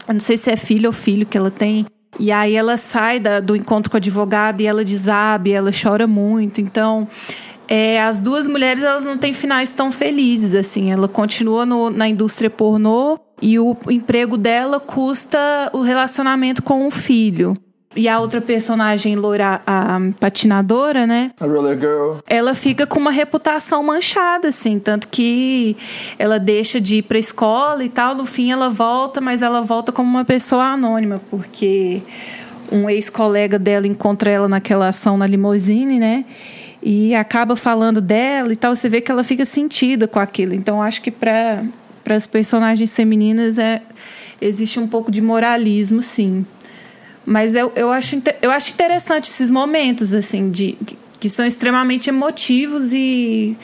eu 0.05 0.15
não 0.15 0.19
sei 0.19 0.35
se 0.35 0.51
é 0.51 0.57
filha 0.57 0.89
ou 0.89 0.93
filho 0.93 1.25
que 1.25 1.37
ela 1.37 1.49
tem. 1.49 1.85
E 2.19 2.29
aí 2.29 2.53
ela 2.53 2.75
sai 2.75 3.17
da, 3.17 3.39
do 3.39 3.55
encontro 3.55 3.89
com 3.89 3.95
o 3.95 3.99
advogado 3.99 4.59
e 4.59 4.67
ela 4.67 4.83
desabe, 4.83 5.53
ela 5.53 5.71
chora 5.71 6.05
muito. 6.05 6.59
Então, 6.59 7.07
é, 7.67 8.01
as 8.01 8.21
duas 8.21 8.47
mulheres 8.47 8.83
elas 8.83 9.05
não 9.05 9.17
têm 9.17 9.33
finais 9.33 9.73
tão 9.73 9.91
felizes 9.91 10.53
assim. 10.53 10.91
Ela 10.91 11.07
continua 11.07 11.65
no, 11.65 11.89
na 11.89 12.07
indústria 12.07 12.49
pornô 12.49 13.19
e 13.41 13.59
o 13.59 13.75
emprego 13.89 14.37
dela 14.37 14.79
custa 14.79 15.69
o 15.73 15.81
relacionamento 15.81 16.63
com 16.63 16.87
o 16.87 16.91
filho. 16.91 17.55
E 17.95 18.07
a 18.07 18.19
outra 18.19 18.39
personagem 18.39 19.15
loira, 19.15 19.59
a 19.65 19.97
patinadora, 20.19 21.07
né? 21.07 21.31
A 21.39 21.45
Roller 21.45 21.75
Girl. 21.79 22.17
Ela 22.27 22.53
fica 22.53 22.85
com 22.85 22.99
uma 22.99 23.09
reputação 23.09 23.81
manchada, 23.81 24.49
assim. 24.49 24.77
Tanto 24.77 25.07
que 25.07 25.75
ela 26.19 26.37
deixa 26.37 26.79
de 26.79 26.97
ir 26.97 27.01
pra 27.01 27.17
escola 27.17 27.83
e 27.83 27.89
tal. 27.89 28.13
No 28.13 28.27
fim, 28.27 28.51
ela 28.51 28.69
volta, 28.69 29.19
mas 29.19 29.41
ela 29.41 29.61
volta 29.61 29.91
como 29.91 30.07
uma 30.07 30.23
pessoa 30.23 30.65
anônima, 30.65 31.19
porque 31.31 32.03
um 32.71 32.87
ex-colega 32.87 33.57
dela 33.57 33.87
encontra 33.87 34.29
ela 34.29 34.47
naquela 34.47 34.89
ação 34.89 35.17
na 35.17 35.25
limousine, 35.25 35.97
né? 35.97 36.25
E 36.89 37.13
acaba 37.13 37.57
falando 37.57 37.99
dela 37.99 38.53
e 38.53 38.55
tal, 38.55 38.73
você 38.73 38.87
vê 38.87 39.01
que 39.01 39.11
ela 39.11 39.21
fica 39.21 39.43
sentida 39.43 40.07
com 40.07 40.19
aquilo. 40.19 40.53
Então 40.53 40.81
acho 40.81 41.01
que 41.01 41.11
para 41.11 41.65
para 42.01 42.15
as 42.15 42.25
personagens 42.25 42.95
femininas 42.95 43.57
é 43.57 43.81
existe 44.39 44.79
um 44.79 44.87
pouco 44.87 45.11
de 45.11 45.21
moralismo, 45.21 46.01
sim. 46.01 46.45
Mas 47.25 47.55
eu, 47.55 47.73
eu, 47.75 47.91
acho, 47.91 48.23
eu 48.41 48.49
acho 48.49 48.71
interessante 48.71 49.29
esses 49.29 49.49
momentos 49.49 50.13
assim 50.13 50.49
de 50.49 50.77
que 51.19 51.29
são 51.29 51.45
extremamente 51.45 52.07
emotivos 52.07 52.93
e 52.93 53.57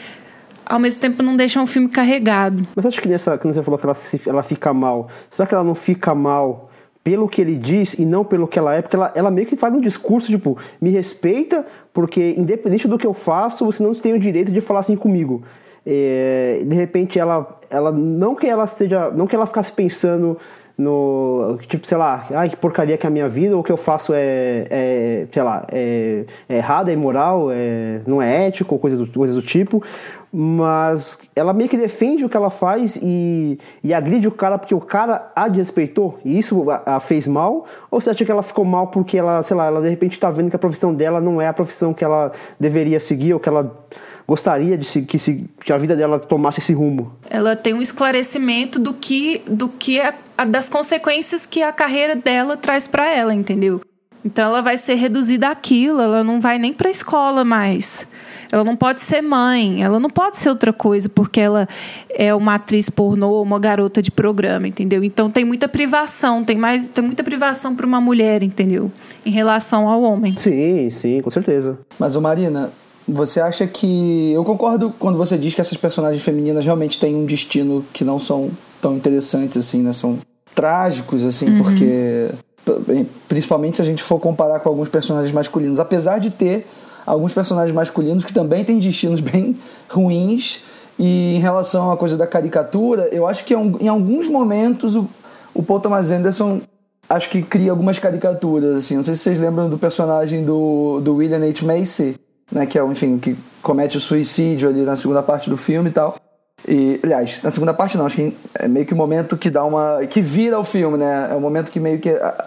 ao 0.65 0.77
mesmo 0.77 0.99
tempo 0.99 1.23
não 1.23 1.37
deixam 1.37 1.63
o 1.63 1.67
filme 1.67 1.87
carregado. 1.87 2.67
Mas 2.75 2.85
acho 2.85 3.01
que 3.01 3.07
nessa, 3.07 3.37
quando 3.37 3.53
você 3.53 3.63
falou 3.63 3.79
que 3.79 3.85
ela, 3.85 3.95
ela 4.27 4.43
fica 4.43 4.73
mal, 4.73 5.07
será 5.31 5.47
que 5.47 5.55
ela 5.55 5.63
não 5.63 5.75
fica 5.75 6.13
mal 6.13 6.69
pelo 7.03 7.27
que 7.27 7.41
ele 7.41 7.55
diz 7.55 7.93
e 7.95 8.05
não 8.05 8.23
pelo 8.23 8.47
que 8.47 8.57
ela 8.57 8.75
é, 8.75 8.81
porque 8.81 8.95
ela, 8.95 9.11
ela 9.13 9.29
meio 9.29 9.45
que 9.45 9.55
faz 9.55 9.73
um 9.73 9.81
discurso 9.81 10.27
tipo, 10.27 10.57
me 10.79 10.89
respeita, 10.89 11.65
porque 11.93 12.33
independente 12.37 12.87
do 12.87 12.97
que 12.97 13.05
eu 13.05 13.13
faço, 13.13 13.65
você 13.65 13.83
não 13.83 13.93
tem 13.93 14.13
o 14.13 14.19
direito 14.19 14.51
de 14.51 14.61
falar 14.61 14.79
assim 14.79 14.95
comigo. 14.95 15.43
É, 15.85 16.63
de 16.65 16.75
repente 16.75 17.19
ela, 17.19 17.57
ela 17.69 17.91
não 17.91 18.35
que 18.35 18.47
ela 18.47 18.63
esteja, 18.63 19.11
não 19.11 19.27
que 19.27 19.35
ela 19.35 19.45
ficasse 19.45 19.71
pensando 19.73 20.37
no 20.77 21.59
tipo 21.67 21.85
sei 21.85 21.97
lá 21.97 22.25
ai 22.31 22.49
que 22.49 22.55
porcaria 22.55 22.97
que 22.97 23.05
é 23.05 23.09
a 23.09 23.11
minha 23.11 23.27
vida 23.27 23.53
ou 23.53 23.61
o 23.61 23.63
que 23.63 23.71
eu 23.71 23.77
faço 23.77 24.11
é, 24.13 24.65
é 24.69 25.27
sei 25.31 25.43
lá 25.43 25.67
é, 25.71 26.25
é 26.49 26.57
errado 26.57 26.89
é 26.89 26.93
imoral 26.93 27.51
é, 27.51 28.01
não 28.07 28.21
é 28.21 28.47
ético 28.47 28.79
coisas 28.79 28.99
do, 28.99 29.07
coisas 29.07 29.35
do 29.35 29.41
tipo. 29.41 29.83
Mas 30.35 31.19
ela 31.35 31.53
meio 31.53 31.69
que 31.69 31.77
defende 31.77 32.25
o 32.25 32.29
que 32.29 32.35
ela 32.35 32.49
faz 32.49 32.95
e, 32.95 33.59
e 33.83 33.93
agride 33.93 34.27
o 34.27 34.31
cara 34.31 34.57
porque 34.57 34.73
o 34.73 34.81
cara 34.81 35.31
a 35.35 35.47
desrespeitou 35.47 36.17
e 36.25 36.39
isso 36.39 36.71
a, 36.71 36.95
a, 36.95 36.99
fez 36.99 37.27
mal? 37.27 37.67
Ou 37.91 38.01
você 38.01 38.09
acha 38.09 38.25
que 38.25 38.31
ela 38.31 38.41
ficou 38.41 38.65
mal 38.65 38.87
porque 38.87 39.15
ela 39.15 39.43
sei 39.43 39.55
lá 39.55 39.67
ela 39.67 39.79
de 39.79 39.89
repente 39.89 40.13
está 40.13 40.31
vendo 40.31 40.49
que 40.49 40.55
a 40.55 40.59
profissão 40.59 40.91
dela 40.91 41.21
não 41.21 41.39
é 41.39 41.47
a 41.47 41.53
profissão 41.53 41.93
que 41.93 42.03
ela 42.03 42.31
deveria 42.59 42.99
seguir 42.99 43.35
ou 43.35 43.39
que 43.39 43.47
ela 43.47 43.77
gostaria 44.27 44.77
de 44.77 44.85
se, 44.85 45.01
que, 45.01 45.19
se, 45.19 45.49
que 45.63 45.71
a 45.71 45.77
vida 45.77 45.95
dela 45.95 46.19
tomasse 46.19 46.59
esse 46.59 46.73
rumo. 46.73 47.13
Ela 47.29 47.55
tem 47.55 47.73
um 47.73 47.81
esclarecimento 47.81 48.79
do 48.79 48.93
que, 48.93 49.41
do 49.47 49.69
que 49.69 49.99
a, 49.99 50.13
a, 50.37 50.45
das 50.45 50.69
consequências 50.69 51.45
que 51.45 51.61
a 51.61 51.71
carreira 51.71 52.15
dela 52.15 52.57
traz 52.57 52.87
para 52.87 53.11
ela, 53.11 53.33
entendeu? 53.33 53.81
Então 54.25 54.45
ela 54.45 54.61
vai 54.61 54.77
ser 54.77 54.95
reduzida 54.95 55.49
àquilo, 55.49 56.01
ela 56.01 56.23
não 56.23 56.39
vai 56.39 56.57
nem 56.57 56.71
para 56.71 56.87
a 56.87 56.91
escola 56.91 57.43
mais. 57.43 58.07
Ela 58.51 58.63
não 58.63 58.75
pode 58.75 59.01
ser 59.01 59.21
mãe, 59.21 59.83
ela 59.83 59.99
não 59.99 60.09
pode 60.09 60.37
ser 60.37 60.47
outra 60.47 60.71
coisa 60.71 61.09
porque 61.09 61.41
ela 61.41 61.67
é 62.07 62.33
uma 62.35 62.55
atriz 62.55 62.87
pornô, 62.87 63.41
uma 63.41 63.59
garota 63.59 63.99
de 63.99 64.11
programa, 64.11 64.67
entendeu? 64.67 65.03
Então 65.03 65.29
tem 65.29 65.43
muita 65.43 65.67
privação, 65.67 66.43
tem 66.43 66.55
mais, 66.55 66.85
tem 66.85 67.03
muita 67.03 67.23
privação 67.23 67.75
para 67.75 67.85
uma 67.85 67.99
mulher, 67.99 68.43
entendeu? 68.43 68.91
Em 69.25 69.31
relação 69.31 69.89
ao 69.89 70.03
homem. 70.03 70.35
Sim, 70.37 70.89
sim, 70.91 71.21
com 71.21 71.31
certeza. 71.31 71.79
Mas 71.97 72.15
o 72.15 72.21
Marina, 72.21 72.71
você 73.07 73.39
acha 73.41 73.67
que. 73.67 74.31
Eu 74.31 74.43
concordo 74.43 74.93
quando 74.97 75.17
você 75.17 75.37
diz 75.37 75.53
que 75.53 75.61
essas 75.61 75.77
personagens 75.77 76.21
femininas 76.21 76.63
realmente 76.63 76.99
têm 76.99 77.15
um 77.15 77.25
destino 77.25 77.85
que 77.93 78.03
não 78.03 78.19
são 78.19 78.49
tão 78.81 78.95
interessantes 78.95 79.57
assim, 79.57 79.81
né? 79.81 79.93
São 79.93 80.19
trágicos, 80.55 81.23
assim, 81.23 81.49
uhum. 81.49 81.63
porque. 81.63 82.29
Principalmente 83.27 83.75
se 83.75 83.81
a 83.81 83.85
gente 83.85 84.01
for 84.01 84.19
comparar 84.19 84.61
com 84.61 84.69
alguns 84.69 84.87
personagens 84.87 85.33
masculinos. 85.33 85.79
Apesar 85.79 86.19
de 86.19 86.29
ter 86.29 86.65
alguns 87.05 87.33
personagens 87.33 87.75
masculinos 87.75 88.23
que 88.23 88.33
também 88.33 88.63
têm 88.63 88.79
destinos 88.79 89.19
bem 89.21 89.57
ruins. 89.89 90.63
E 90.97 91.35
em 91.35 91.39
relação 91.39 91.91
à 91.91 91.97
coisa 91.97 92.15
da 92.15 92.27
caricatura, 92.27 93.09
eu 93.11 93.25
acho 93.25 93.43
que 93.43 93.53
em 93.53 93.87
alguns 93.87 94.27
momentos 94.27 94.95
o, 94.95 95.09
o 95.51 95.63
Paul 95.63 95.79
Thomas 95.79 96.11
Anderson 96.11 96.61
acho 97.09 97.29
que 97.29 97.41
cria 97.41 97.71
algumas 97.71 97.99
caricaturas, 97.99 98.77
assim. 98.77 98.95
Não 98.95 99.03
sei 99.03 99.15
se 99.15 99.21
vocês 99.21 99.39
lembram 99.39 99.69
do 99.69 99.77
personagem 99.77 100.45
do, 100.45 100.99
do 101.01 101.15
William 101.15 101.37
H. 101.37 101.65
Macy, 101.65 102.15
né, 102.53 102.65
que 102.65 102.77
é, 102.77 102.85
enfim, 102.85 103.17
que 103.17 103.35
comete 103.61 103.97
o 103.97 103.99
suicídio 103.99 104.69
ali 104.69 104.81
na 104.81 104.95
segunda 104.95 105.23
parte 105.23 105.49
do 105.49 105.57
filme 105.57 105.89
e 105.89 105.93
tal. 105.93 106.15
E, 106.67 106.99
aliás, 107.03 107.41
na 107.43 107.51
segunda 107.51 107.73
parte 107.73 107.97
não, 107.97 108.05
acho 108.05 108.15
que 108.15 108.37
é 108.55 108.67
meio 108.67 108.85
que 108.85 108.93
o 108.93 108.97
momento 108.97 109.35
que 109.35 109.49
dá 109.49 109.65
uma. 109.65 110.05
que 110.09 110.21
vira 110.21 110.57
o 110.57 110.63
filme, 110.63 110.97
né? 110.97 111.29
É 111.31 111.35
o 111.35 111.41
momento 111.41 111.71
que 111.71 111.79
meio 111.79 111.99
que 111.99 112.09
ah, 112.09 112.45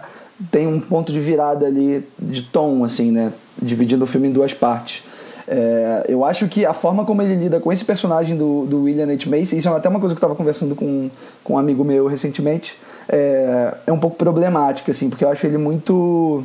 tem 0.51 0.67
um 0.67 0.81
ponto 0.81 1.13
de 1.13 1.21
virada 1.21 1.67
ali 1.67 2.07
de 2.19 2.43
tom, 2.43 2.85
assim, 2.85 3.11
né? 3.11 3.33
Dividindo 3.61 4.05
o 4.05 4.07
filme 4.07 4.29
em 4.29 4.33
duas 4.33 4.55
partes. 4.55 5.03
É, 5.49 6.07
eu 6.09 6.25
acho 6.25 6.49
que 6.49 6.65
a 6.65 6.73
forma 6.73 7.05
como 7.05 7.23
ele 7.23 7.37
lida 7.37 7.61
com 7.61 7.73
esse 7.73 7.85
personagem 7.85 8.37
do, 8.37 8.65
do 8.67 8.83
William 8.85 9.13
H. 9.13 9.31
Macy, 9.31 9.59
isso 9.59 9.69
é 9.69 9.77
até 9.77 9.89
uma 9.89 10.01
coisa 10.01 10.15
que 10.15 10.19
eu 10.19 10.27
estava 10.27 10.35
conversando 10.35 10.75
com, 10.75 11.11
com 11.45 11.55
um 11.55 11.59
amigo 11.59 11.85
meu 11.85 12.07
recentemente, 12.07 12.77
é, 13.09 13.75
é 13.87 13.93
um 13.93 13.99
pouco 13.99 14.17
problemática, 14.17 14.91
assim, 14.91 15.09
porque 15.09 15.25
eu 15.25 15.31
acho 15.31 15.47
ele 15.47 15.59
muito 15.59 16.45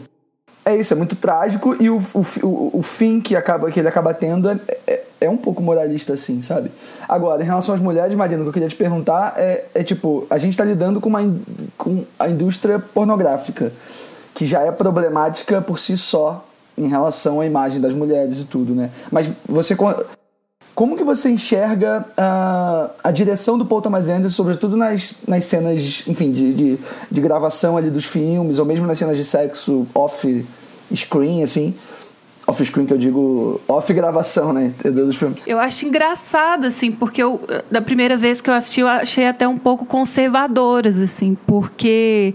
é 0.64 0.76
isso, 0.76 0.94
é 0.94 0.96
muito 0.96 1.16
trágico 1.16 1.76
e 1.80 1.90
o, 1.90 1.98
o, 2.14 2.80
o 2.80 2.84
fim 2.84 3.20
que, 3.20 3.36
acaba, 3.36 3.72
que 3.72 3.80
ele 3.80 3.88
acaba 3.88 4.14
tendo 4.14 4.50
é, 4.50 4.60
é, 4.86 5.04
é, 5.22 5.30
um 5.30 5.38
pouco 5.38 5.62
moralista, 5.62 6.14
assim, 6.14 6.42
sabe? 6.42 6.72
Agora, 7.10 7.42
em 7.42 7.46
relação 7.46 7.74
às 7.74 7.82
mulheres, 7.82 8.16
Marina, 8.16 8.42
o 8.42 8.44
que 8.44 8.50
eu 8.50 8.54
queria 8.54 8.70
te 8.70 8.76
perguntar 8.76 9.34
é, 9.38 9.66
é 9.74 9.84
tipo, 9.84 10.28
a 10.30 10.38
gente 10.38 10.52
está 10.52 10.64
lidando 10.64 11.02
com, 11.02 11.10
uma, 11.10 11.22
com 11.78 12.04
a 12.20 12.30
indústria 12.30 12.78
pornográfica, 12.80 13.72
que 14.36 14.46
já 14.46 14.62
é 14.62 14.72
problemática 14.72 15.62
por 15.62 15.80
si 15.80 15.98
só 15.98 16.46
em 16.78 16.88
relação 16.88 17.42
à 17.42 17.46
imagem 17.46 17.82
das 17.82 17.94
mulheres 17.94 18.40
e 18.40 18.46
tudo, 18.46 18.74
né? 18.74 18.92
Mas 19.12 19.30
você 19.48 19.76
como 20.82 20.98
que 20.98 21.04
você 21.04 21.30
enxerga 21.30 22.04
a, 22.18 22.90
a 23.04 23.12
direção 23.12 23.56
do 23.56 23.64
Paul 23.64 23.84
Thomas 23.84 24.10
Anderson, 24.10 24.36
sobretudo 24.36 24.76
nas, 24.76 25.14
nas 25.28 25.46
cenas, 25.46 26.02
enfim, 26.08 26.32
de, 26.32 26.52
de, 26.52 26.80
de 27.12 27.22
gravação 27.22 27.78
ali 27.78 27.92
dos 27.92 28.06
filmes, 28.06 28.58
ou 28.58 28.66
mesmo 28.66 28.88
nas 28.88 28.98
cenas 28.98 29.16
de 29.16 29.24
sexo 29.24 29.86
off-screen, 29.94 31.44
assim? 31.44 31.76
Off-screen 32.52 32.86
que 32.86 32.94
eu 32.94 32.98
digo 32.98 33.60
off 33.68 33.92
gravação, 33.94 34.54
né? 34.54 34.74
Dos 34.84 35.16
filmes. 35.16 35.42
Eu 35.48 35.60
acho 35.60 35.86
engraçado, 35.86 36.68
assim, 36.68 36.92
porque 36.92 37.24
eu, 37.24 37.42
da 37.70 37.82
primeira 37.82 38.18
vez 38.18 38.42
que 38.42 38.50
eu 38.50 38.54
assisti, 38.54 38.82
eu 38.82 38.88
achei 38.88 39.26
até 39.26 39.48
um 39.48 39.58
pouco 39.58 39.86
conservadoras, 39.86 41.00
assim, 41.00 41.38
porque 41.48 42.34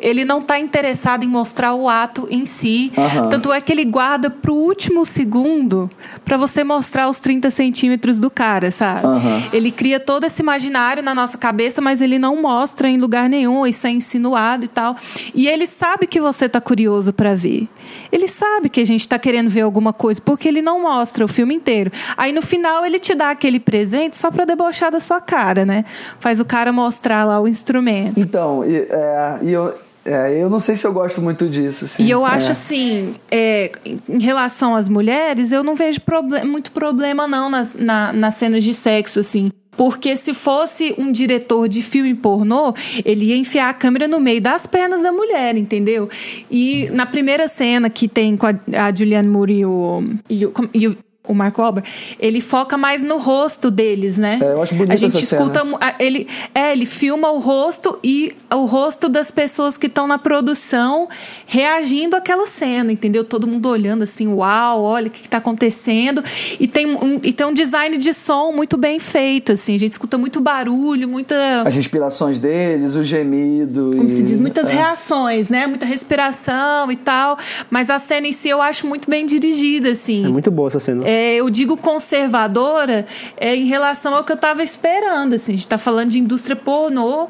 ele 0.00 0.24
não 0.24 0.38
está 0.38 0.58
interessado 0.58 1.24
em 1.24 1.28
mostrar 1.28 1.74
o 1.74 1.88
ato 1.88 2.26
em 2.30 2.46
si. 2.46 2.92
Uhum. 2.96 3.28
Tanto 3.30 3.52
é 3.52 3.60
que 3.60 3.72
ele 3.72 3.84
guarda 3.84 4.30
pro 4.30 4.54
último 4.54 5.04
segundo 5.04 5.90
para 6.24 6.36
você 6.36 6.64
mostrar 6.64 7.08
os 7.08 7.20
30 7.20 7.50
centímetros 7.50 8.18
do 8.18 8.30
cara, 8.30 8.70
sabe? 8.70 9.06
Uhum. 9.06 9.42
Ele 9.52 9.70
cria 9.70 10.00
todo 10.00 10.24
esse 10.24 10.42
imaginário 10.42 11.02
na 11.02 11.14
nossa 11.14 11.38
cabeça, 11.38 11.80
mas 11.80 12.00
ele 12.00 12.18
não 12.18 12.40
mostra 12.40 12.88
em 12.88 12.98
lugar 12.98 13.28
nenhum, 13.28 13.66
isso 13.66 13.86
é 13.86 13.90
insinuado 13.90 14.64
e 14.64 14.68
tal. 14.68 14.96
E 15.34 15.46
ele 15.46 15.66
sabe 15.66 16.06
que 16.06 16.20
você 16.20 16.48
tá 16.48 16.60
curioso 16.60 17.12
para 17.12 17.34
ver. 17.34 17.68
Ele 18.10 18.28
sabe 18.28 18.68
que 18.68 18.80
a 18.80 18.86
gente 18.86 19.08
tá 19.08 19.18
querendo 19.18 19.48
ver 19.48 19.57
alguma 19.60 19.92
coisa, 19.92 20.20
porque 20.20 20.48
ele 20.48 20.62
não 20.62 20.82
mostra 20.82 21.24
o 21.24 21.28
filme 21.28 21.54
inteiro. 21.54 21.90
Aí 22.16 22.32
no 22.32 22.42
final 22.42 22.84
ele 22.84 22.98
te 22.98 23.14
dá 23.14 23.30
aquele 23.30 23.60
presente 23.60 24.16
só 24.16 24.30
pra 24.30 24.44
debochar 24.44 24.90
da 24.90 25.00
sua 25.00 25.20
cara, 25.20 25.64
né? 25.64 25.84
Faz 26.18 26.40
o 26.40 26.44
cara 26.44 26.72
mostrar 26.72 27.24
lá 27.24 27.40
o 27.40 27.48
instrumento. 27.48 28.18
Então, 28.18 28.64
e, 28.64 28.76
é, 28.76 29.38
e 29.42 29.52
eu, 29.52 29.74
é, 30.04 30.42
eu 30.42 30.48
não 30.48 30.58
sei 30.58 30.76
se 30.76 30.86
eu 30.86 30.92
gosto 30.92 31.20
muito 31.20 31.48
disso. 31.48 31.84
Assim. 31.84 32.02
E 32.02 32.10
eu 32.10 32.24
acho 32.24 32.48
é. 32.48 32.50
assim, 32.50 33.14
é, 33.30 33.70
em 34.08 34.20
relação 34.20 34.74
às 34.74 34.88
mulheres, 34.88 35.52
eu 35.52 35.62
não 35.62 35.74
vejo 35.74 36.00
problem 36.00 36.44
muito 36.44 36.72
problema 36.72 37.26
não 37.26 37.50
nas, 37.50 37.74
na, 37.74 38.12
nas 38.12 38.34
cenas 38.34 38.64
de 38.64 38.72
sexo, 38.72 39.20
assim. 39.20 39.50
Porque 39.78 40.16
se 40.16 40.34
fosse 40.34 40.92
um 40.98 41.12
diretor 41.12 41.68
de 41.68 41.82
filme 41.82 42.12
pornô, 42.12 42.74
ele 43.04 43.26
ia 43.26 43.36
enfiar 43.36 43.70
a 43.70 43.72
câmera 43.72 44.08
no 44.08 44.18
meio 44.18 44.40
das 44.40 44.66
pernas 44.66 45.02
da 45.02 45.12
mulher, 45.12 45.56
entendeu? 45.56 46.10
E 46.50 46.90
na 46.90 47.06
primeira 47.06 47.46
cena 47.46 47.88
que 47.88 48.08
tem 48.08 48.36
com 48.36 48.48
a, 48.48 48.54
a 48.86 48.92
Julianne 48.92 49.28
Moore 49.28 49.60
e 49.60 49.64
o, 49.64 50.02
e 50.28 50.46
o, 50.46 50.52
e 50.74 50.88
o 50.88 50.96
o 51.28 51.34
Mark 51.34 51.56
Wahlberg, 51.58 51.88
ele 52.18 52.40
foca 52.40 52.76
mais 52.76 53.02
no 53.02 53.18
rosto 53.18 53.70
deles, 53.70 54.16
né? 54.16 54.38
É, 54.42 54.52
eu 54.52 54.62
acho 54.62 54.74
bonito 54.74 54.92
A 54.92 54.96
gente 54.96 55.16
essa 55.16 55.36
escuta, 55.36 55.60
cena. 55.60 55.94
ele, 55.98 56.26
é, 56.54 56.72
ele 56.72 56.86
filma 56.86 57.30
o 57.30 57.38
rosto 57.38 57.98
e 58.02 58.34
o 58.52 58.64
rosto 58.64 59.08
das 59.08 59.30
pessoas 59.30 59.76
que 59.76 59.86
estão 59.86 60.06
na 60.06 60.18
produção 60.18 61.08
reagindo 61.46 62.16
àquela 62.16 62.46
cena, 62.46 62.90
entendeu? 62.90 63.22
Todo 63.24 63.46
mundo 63.46 63.68
olhando 63.68 64.02
assim, 64.02 64.26
uau, 64.26 64.82
olha 64.82 65.08
o 65.08 65.10
que 65.10 65.20
está 65.20 65.38
acontecendo. 65.38 66.22
E 66.58 66.66
tem, 66.66 66.86
um, 66.86 67.20
e 67.22 67.32
tem 67.32 67.46
um 67.46 67.52
design 67.52 67.96
de 67.98 68.14
som 68.14 68.52
muito 68.52 68.76
bem 68.76 68.98
feito, 68.98 69.52
assim. 69.52 69.74
A 69.74 69.78
gente 69.78 69.92
escuta 69.92 70.16
muito 70.16 70.40
barulho, 70.40 71.08
muita... 71.08 71.62
As 71.62 71.74
respirações 71.74 72.38
deles, 72.38 72.94
o 72.94 73.02
gemido. 73.02 73.90
Como 73.96 74.08
e... 74.08 74.16
se 74.16 74.22
diz, 74.22 74.38
muitas 74.38 74.68
é. 74.68 74.72
reações, 74.72 75.48
né? 75.48 75.66
Muita 75.66 75.84
respiração 75.84 76.90
e 76.90 76.96
tal. 76.96 77.36
Mas 77.70 77.90
a 77.90 77.98
cena 77.98 78.26
em 78.26 78.32
si 78.32 78.48
eu 78.48 78.62
acho 78.62 78.86
muito 78.86 79.10
bem 79.10 79.26
dirigida, 79.26 79.90
assim. 79.90 80.24
É 80.24 80.28
muito 80.28 80.50
boa 80.50 80.68
essa 80.68 80.80
cena. 80.80 81.06
É, 81.06 81.17
é, 81.18 81.34
eu 81.36 81.50
digo 81.50 81.76
conservadora 81.76 83.04
é, 83.36 83.56
em 83.56 83.66
relação 83.66 84.14
ao 84.14 84.22
que 84.22 84.30
eu 84.30 84.36
estava 84.36 84.62
esperando. 84.62 85.34
Assim. 85.34 85.52
A 85.52 85.56
gente 85.56 85.64
está 85.64 85.78
falando 85.78 86.10
de 86.10 86.18
indústria 86.18 86.54
pornô 86.54 87.28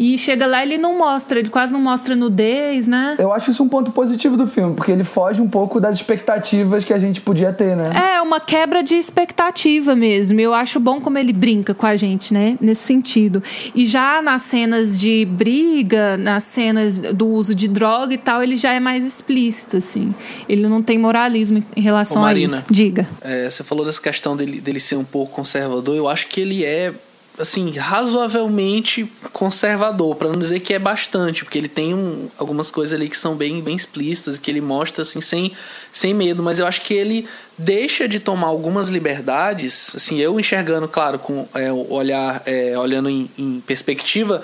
e 0.00 0.16
chega 0.16 0.46
lá 0.46 0.62
ele 0.62 0.78
não 0.78 0.96
mostra, 0.96 1.38
ele 1.38 1.50
quase 1.50 1.74
não 1.74 1.80
mostra 1.80 2.16
nudez, 2.16 2.88
né? 2.88 3.16
Eu 3.18 3.30
acho 3.34 3.50
isso 3.50 3.62
um 3.62 3.68
ponto 3.68 3.92
positivo 3.92 4.34
do 4.34 4.46
filme, 4.46 4.74
porque 4.74 4.90
ele 4.90 5.04
foge 5.04 5.42
um 5.42 5.48
pouco 5.48 5.78
das 5.78 5.96
expectativas 5.96 6.86
que 6.86 6.94
a 6.94 6.98
gente 6.98 7.20
podia 7.20 7.52
ter, 7.52 7.76
né? 7.76 7.92
É, 7.94 8.22
uma 8.22 8.40
quebra 8.40 8.82
de 8.82 8.94
expectativa 8.94 9.94
mesmo. 9.94 10.40
Eu 10.40 10.54
acho 10.54 10.80
bom 10.80 11.02
como 11.02 11.18
ele 11.18 11.34
brinca 11.34 11.74
com 11.74 11.84
a 11.84 11.96
gente, 11.96 12.32
né? 12.32 12.56
Nesse 12.62 12.84
sentido. 12.84 13.42
E 13.74 13.84
já 13.84 14.22
nas 14.22 14.40
cenas 14.40 14.98
de 14.98 15.26
briga, 15.26 16.16
nas 16.16 16.44
cenas 16.44 16.96
do 16.96 17.28
uso 17.28 17.54
de 17.54 17.68
droga 17.68 18.14
e 18.14 18.18
tal, 18.18 18.42
ele 18.42 18.56
já 18.56 18.72
é 18.72 18.80
mais 18.80 19.06
explícito, 19.06 19.76
assim. 19.76 20.14
Ele 20.48 20.66
não 20.66 20.82
tem 20.82 20.96
moralismo 20.96 21.62
em 21.76 21.80
relação 21.82 22.22
Ô, 22.22 22.22
Marina, 22.22 22.56
a 22.56 22.60
isso. 22.60 22.72
Diga. 22.72 23.06
É, 23.20 23.29
você 23.48 23.62
falou 23.62 23.84
dessa 23.84 24.00
questão 24.00 24.36
dele, 24.36 24.60
dele 24.60 24.80
ser 24.80 24.96
um 24.96 25.04
pouco 25.04 25.32
conservador. 25.32 25.96
Eu 25.96 26.08
acho 26.08 26.26
que 26.28 26.40
ele 26.40 26.64
é 26.64 26.92
assim, 27.38 27.70
razoavelmente 27.70 29.10
conservador, 29.32 30.14
para 30.14 30.28
não 30.28 30.38
dizer 30.38 30.60
que 30.60 30.74
é 30.74 30.78
bastante, 30.78 31.44
porque 31.44 31.58
ele 31.58 31.68
tem 31.68 31.94
um, 31.94 32.28
algumas 32.36 32.70
coisas 32.70 32.98
ali 32.98 33.08
que 33.08 33.16
são 33.16 33.34
bem, 33.34 33.62
bem 33.62 33.74
explícitas, 33.74 34.38
que 34.38 34.50
ele 34.50 34.60
mostra 34.60 35.02
assim 35.02 35.20
sem, 35.20 35.52
sem 35.92 36.12
medo, 36.12 36.42
mas 36.42 36.58
eu 36.58 36.66
acho 36.66 36.82
que 36.82 36.92
ele 36.92 37.26
deixa 37.56 38.06
de 38.06 38.20
tomar 38.20 38.48
algumas 38.48 38.88
liberdades, 38.88 39.94
assim, 39.96 40.18
eu 40.18 40.38
enxergando, 40.38 40.86
claro, 40.88 41.18
com 41.18 41.48
é, 41.54 41.72
olhar, 41.72 42.42
é, 42.46 42.78
olhando 42.78 43.08
em, 43.08 43.30
em 43.38 43.60
perspectiva, 43.60 44.42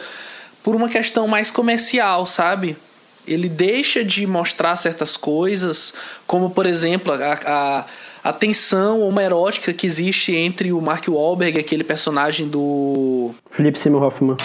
por 0.63 0.75
uma 0.75 0.89
questão 0.89 1.29
mais 1.29 1.51
comercial, 1.51 2.27
sabe? 2.27 2.77
Ele 3.27 3.49
deixa 3.49 4.05
de 4.05 4.27
mostrar 4.27 4.77
certas 4.77 5.17
coisas, 5.17 5.93
como 6.27 6.51
por 6.51 6.67
exemplo 6.67 7.13
a, 7.13 7.41
a, 7.45 7.85
a 8.27 8.33
tensão 8.33 9.03
homoerótica 9.03 9.73
que 9.73 9.87
existe 9.87 10.35
entre 10.35 10.73
o 10.73 10.81
Mark 10.81 11.07
Wahlberg, 11.07 11.61
aquele 11.61 11.85
personagem 11.85 12.49
do. 12.49 13.31
Philip 13.53 13.79
Seymour 13.79 14.03
Hoffman. 14.03 14.37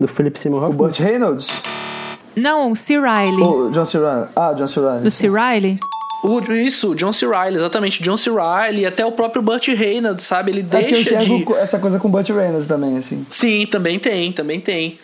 Do 0.00 0.08
Philip 0.08 0.40
Seymour 0.40 0.62
O 0.62 0.64
Hoffman. 0.64 0.78
Burt 0.78 0.98
Reynolds? 0.98 1.50
Não, 2.34 2.72
o 2.72 2.76
C. 2.76 2.94
Riley. 2.94 3.42
Ou 3.42 3.70
John 3.70 3.84
C. 3.84 3.98
Reilly? 3.98 4.28
Ah, 4.34 4.54
John 4.54 4.66
C. 4.66 4.80
Reilly. 4.80 5.02
Do 5.02 5.10
C. 5.10 5.28
Riley? 5.28 5.78
O, 6.24 6.40
isso, 6.52 6.94
John 6.94 7.12
C. 7.12 7.26
Reilly, 7.26 7.56
exatamente. 7.56 8.02
John 8.02 8.16
C. 8.16 8.30
Reilly, 8.30 8.86
até 8.86 9.04
o 9.04 9.12
próprio 9.12 9.42
Burt 9.42 9.68
Reynolds, 9.68 10.24
sabe? 10.24 10.50
Ele 10.50 10.60
É 10.60 10.64
que 10.64 10.76
eu 10.76 10.80
deixa 10.92 11.16
enxergo 11.16 11.52
de. 11.52 11.60
essa 11.60 11.78
coisa 11.78 11.98
com 11.98 12.08
o 12.08 12.10
Burt 12.10 12.30
Reynolds 12.30 12.66
também, 12.66 12.96
assim. 12.96 13.26
Sim, 13.28 13.66
também 13.70 13.98
tem, 13.98 14.32
também 14.32 14.58
tem. 14.58 14.98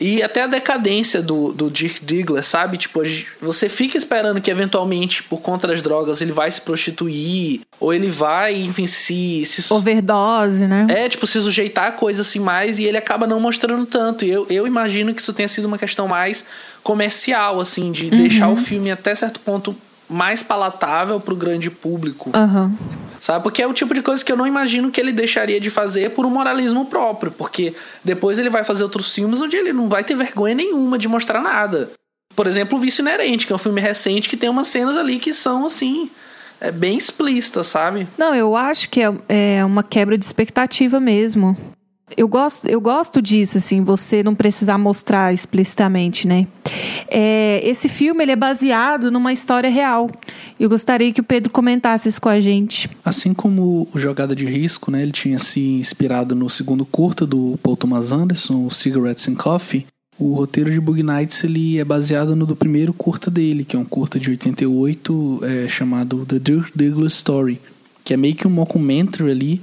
E 0.00 0.22
até 0.22 0.42
a 0.42 0.46
decadência 0.46 1.20
do, 1.20 1.52
do 1.52 1.70
Dirk 1.70 2.02
Diggler, 2.02 2.42
sabe? 2.42 2.78
Tipo, 2.78 3.02
você 3.40 3.68
fica 3.68 3.98
esperando 3.98 4.40
que 4.40 4.50
eventualmente, 4.50 5.22
por 5.22 5.42
conta 5.42 5.68
das 5.68 5.82
drogas, 5.82 6.22
ele 6.22 6.32
vai 6.32 6.50
se 6.50 6.62
prostituir, 6.62 7.60
ou 7.78 7.92
ele 7.92 8.10
vai, 8.10 8.54
enfim, 8.54 8.86
se. 8.86 9.44
se 9.44 9.70
Overdose, 9.72 10.66
né? 10.66 10.86
é, 10.88 11.08
tipo, 11.08 11.26
se 11.26 11.38
sujeitar 11.42 11.88
a 11.88 11.92
coisa 11.92 12.22
assim 12.22 12.38
mais 12.38 12.78
e 12.78 12.84
ele 12.84 12.96
acaba 12.96 13.26
não 13.26 13.38
mostrando 13.38 13.84
tanto. 13.84 14.24
E 14.24 14.30
eu, 14.30 14.46
eu 14.48 14.66
imagino 14.66 15.12
que 15.14 15.20
isso 15.20 15.34
tenha 15.34 15.48
sido 15.48 15.66
uma 15.66 15.76
questão 15.76 16.08
mais 16.08 16.46
comercial, 16.82 17.60
assim, 17.60 17.92
de 17.92 18.08
deixar 18.08 18.48
o 18.48 18.56
filme 18.56 18.90
até 18.90 19.14
certo 19.14 19.38
ponto 19.40 19.76
mais 20.08 20.42
palatável 20.42 21.20
pro 21.20 21.36
grande 21.36 21.70
público. 21.70 22.30
Aham. 22.34 22.72
Sabe? 23.20 23.42
Porque 23.42 23.62
é 23.62 23.66
o 23.66 23.72
tipo 23.74 23.92
de 23.92 24.00
coisa 24.00 24.24
que 24.24 24.32
eu 24.32 24.36
não 24.36 24.46
imagino 24.46 24.90
que 24.90 24.98
ele 24.98 25.12
deixaria 25.12 25.60
de 25.60 25.68
fazer 25.68 26.10
por 26.10 26.24
um 26.24 26.30
moralismo 26.30 26.86
próprio. 26.86 27.30
Porque 27.30 27.74
depois 28.02 28.38
ele 28.38 28.48
vai 28.48 28.64
fazer 28.64 28.82
outros 28.82 29.14
filmes 29.14 29.40
onde 29.40 29.56
ele 29.56 29.72
não 29.72 29.88
vai 29.88 30.02
ter 30.02 30.16
vergonha 30.16 30.54
nenhuma 30.54 30.96
de 30.96 31.06
mostrar 31.06 31.42
nada. 31.42 31.90
Por 32.34 32.46
exemplo, 32.46 32.78
O 32.78 32.80
Vício 32.80 33.02
Inerente, 33.02 33.46
que 33.46 33.52
é 33.52 33.56
um 33.56 33.58
filme 33.58 33.80
recente 33.80 34.28
que 34.28 34.36
tem 34.36 34.48
umas 34.48 34.68
cenas 34.68 34.96
ali 34.96 35.18
que 35.18 35.34
são, 35.34 35.66
assim, 35.66 36.10
é 36.60 36.70
bem 36.70 36.96
explícitas, 36.96 37.66
sabe? 37.66 38.08
Não, 38.16 38.34
eu 38.34 38.56
acho 38.56 38.88
que 38.88 39.02
é, 39.02 39.12
é 39.28 39.64
uma 39.64 39.82
quebra 39.82 40.16
de 40.16 40.24
expectativa 40.24 40.98
mesmo. 40.98 41.56
Eu 42.16 42.28
gosto, 42.28 42.66
eu 42.66 42.80
gosto 42.80 43.22
disso, 43.22 43.58
assim, 43.58 43.82
você 43.82 44.22
não 44.22 44.34
precisar 44.34 44.78
mostrar 44.78 45.32
explicitamente, 45.32 46.26
né? 46.26 46.46
É, 47.08 47.60
esse 47.64 47.88
filme 47.88 48.22
ele 48.22 48.32
é 48.32 48.36
baseado 48.36 49.10
numa 49.10 49.32
história 49.32 49.70
real. 49.70 50.10
Eu 50.58 50.68
gostaria 50.68 51.12
que 51.12 51.20
o 51.20 51.24
Pedro 51.24 51.50
comentasse 51.50 52.08
isso 52.08 52.20
com 52.20 52.28
a 52.28 52.40
gente. 52.40 52.88
Assim 53.04 53.32
como 53.32 53.88
o 53.92 53.98
Jogada 53.98 54.34
de 54.34 54.46
Risco, 54.46 54.90
né, 54.90 55.02
ele 55.02 55.12
tinha 55.12 55.38
se 55.38 55.60
inspirado 55.60 56.34
no 56.34 56.48
segundo 56.50 56.84
curta 56.84 57.26
do 57.26 57.58
Paul 57.62 57.76
Thomas 57.76 58.12
Anderson, 58.12 58.66
o 58.66 58.70
Cigarettes 58.70 59.28
and 59.28 59.34
Coffee, 59.34 59.86
o 60.20 60.34
roteiro 60.34 60.70
de 60.70 60.78
Bug 60.78 61.02
Nights 61.02 61.42
ele 61.44 61.78
é 61.78 61.84
baseado 61.84 62.36
no 62.36 62.44
do 62.44 62.54
primeiro 62.54 62.92
curta 62.92 63.30
dele, 63.30 63.64
que 63.64 63.74
é 63.74 63.78
um 63.78 63.84
curta 63.86 64.20
de 64.20 64.28
88 64.28 65.40
é, 65.42 65.68
chamado 65.68 66.26
The 66.26 66.38
Dirk 66.38 66.70
Diggler 66.76 67.06
Story, 67.06 67.58
que 68.04 68.12
é 68.12 68.18
meio 68.18 68.34
que 68.34 68.46
um 68.46 68.50
mockumentary 68.50 69.30
ali, 69.30 69.62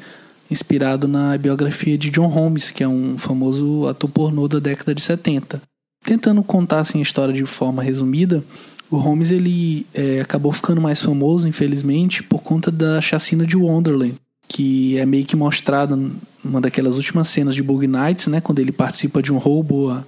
inspirado 0.49 1.07
na 1.07 1.37
biografia 1.37 1.97
de 1.97 2.09
John 2.09 2.27
Holmes, 2.27 2.71
que 2.71 2.83
é 2.83 2.87
um 2.87 3.17
famoso 3.17 3.87
ator 3.87 4.09
pornô 4.09 4.47
da 4.47 4.59
década 4.59 4.95
de 4.95 5.01
70. 5.01 5.61
Tentando 6.03 6.41
contar 6.43 6.79
assim, 6.79 6.99
a 6.99 7.01
história 7.01 7.33
de 7.33 7.45
forma 7.45 7.83
resumida, 7.83 8.43
o 8.89 8.97
Holmes 8.97 9.31
ele 9.31 9.85
é, 9.93 10.21
acabou 10.21 10.51
ficando 10.51 10.79
mais 10.79 11.01
famoso, 11.01 11.47
infelizmente, 11.47 12.23
por 12.23 12.41
conta 12.41 12.71
da 12.71 13.01
chacina 13.01 13.45
de 13.45 13.57
Wonderland, 13.57 14.15
que 14.47 14.97
é 14.97 15.05
meio 15.05 15.25
que 15.25 15.35
mostrada 15.35 15.99
numa 16.43 16.61
daquelas 16.61 16.95
últimas 16.95 17.27
cenas 17.27 17.53
de 17.53 17.61
Bug 17.61 17.85
Nights, 17.85 18.27
né, 18.27 18.39
quando 18.39 18.59
ele 18.59 18.71
participa 18.71 19.21
de 19.21 19.33
um 19.33 19.37
roubo 19.37 19.89
à, 19.89 20.03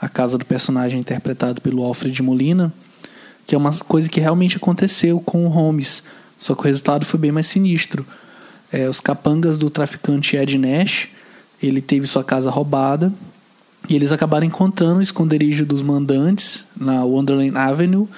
à 0.00 0.08
casa 0.08 0.38
do 0.38 0.46
personagem 0.46 1.00
interpretado 1.00 1.60
pelo 1.60 1.82
Alfred 1.82 2.22
Molina, 2.22 2.72
que 3.46 3.54
é 3.54 3.58
uma 3.58 3.72
coisa 3.80 4.08
que 4.08 4.20
realmente 4.20 4.56
aconteceu 4.56 5.20
com 5.20 5.44
o 5.44 5.48
Holmes, 5.48 6.02
só 6.38 6.54
que 6.54 6.62
o 6.62 6.64
resultado 6.64 7.04
foi 7.04 7.20
bem 7.20 7.32
mais 7.32 7.46
sinistro. 7.46 8.06
É, 8.72 8.88
os 8.88 9.00
capangas 9.00 9.58
do 9.58 9.68
traficante 9.68 10.36
Ed 10.36 10.56
Nash, 10.56 11.08
ele 11.62 11.82
teve 11.82 12.06
sua 12.06 12.24
casa 12.24 12.50
roubada 12.50 13.12
e 13.88 13.94
eles 13.94 14.12
acabaram 14.12 14.46
encontrando 14.46 15.00
o 15.00 15.02
esconderijo 15.02 15.66
dos 15.66 15.82
mandantes 15.82 16.64
na 16.76 17.04
Wonderland 17.04 17.56
Avenue. 17.56 18.08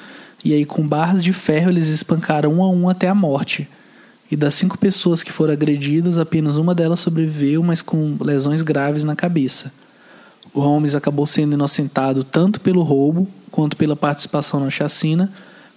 E 0.44 0.52
aí, 0.52 0.64
com 0.64 0.86
barras 0.86 1.24
de 1.24 1.32
ferro, 1.32 1.70
eles 1.70 1.88
espancaram 1.88 2.52
um 2.52 2.62
a 2.62 2.68
um 2.68 2.88
até 2.88 3.08
a 3.08 3.14
morte. 3.14 3.68
E 4.30 4.36
das 4.36 4.54
cinco 4.54 4.78
pessoas 4.78 5.22
que 5.22 5.32
foram 5.32 5.52
agredidas, 5.52 6.18
apenas 6.18 6.56
uma 6.56 6.74
delas 6.74 7.00
sobreviveu, 7.00 7.62
mas 7.62 7.82
com 7.82 8.16
lesões 8.20 8.62
graves 8.62 9.04
na 9.04 9.16
cabeça. 9.16 9.72
O 10.52 10.60
Holmes 10.60 10.94
acabou 10.94 11.26
sendo 11.26 11.54
inocentado 11.54 12.22
tanto 12.22 12.60
pelo 12.60 12.82
roubo 12.82 13.26
quanto 13.50 13.76
pela 13.76 13.96
participação 13.96 14.60
na 14.60 14.70
chacina. 14.70 15.32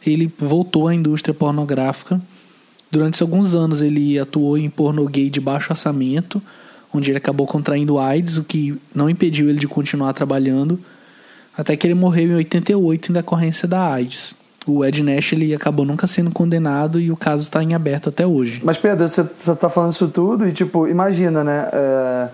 Ele 0.06 0.32
voltou 0.38 0.88
à 0.88 0.94
indústria 0.94 1.34
pornográfica. 1.34 2.22
Durante 2.98 3.22
alguns 3.22 3.54
anos, 3.54 3.84
ele 3.84 4.18
atuou 4.18 4.58
em 4.58 4.72
pornô 4.72 5.06
gay 5.06 5.30
de 5.30 5.40
baixo 5.40 5.72
orçamento 5.72 6.42
onde 6.92 7.12
ele 7.12 7.20
acabou 7.20 7.46
contraindo 7.46 8.00
AIDS, 8.00 8.38
o 8.38 8.44
que 8.44 8.76
não 8.96 9.08
impediu 9.08 9.48
ele 9.50 9.60
de 9.60 9.68
continuar 9.68 10.14
trabalhando, 10.14 10.80
até 11.56 11.76
que 11.76 11.86
ele 11.86 11.94
morreu 11.94 12.32
em 12.32 12.36
88 12.38 13.12
em 13.12 13.14
decorrência 13.14 13.68
da 13.68 13.94
AIDS. 13.94 14.36
O 14.66 14.84
Ed 14.84 15.04
Nash 15.04 15.34
ele 15.34 15.54
acabou 15.54 15.86
nunca 15.86 16.08
sendo 16.08 16.32
condenado 16.32 17.00
e 17.00 17.12
o 17.12 17.16
caso 17.16 17.44
está 17.44 17.62
em 17.62 17.76
aberto 17.76 18.10
até 18.10 18.26
hoje. 18.26 18.62
Mas, 18.64 18.80
Pedro, 18.80 19.08
você, 19.08 19.24
você 19.24 19.56
tá 19.56 19.70
falando 19.70 19.92
isso 19.92 20.08
tudo 20.08 20.48
e, 20.48 20.52
tipo, 20.52 20.88
imagina, 20.88 21.44
né? 21.44 21.70
É, 21.72 22.28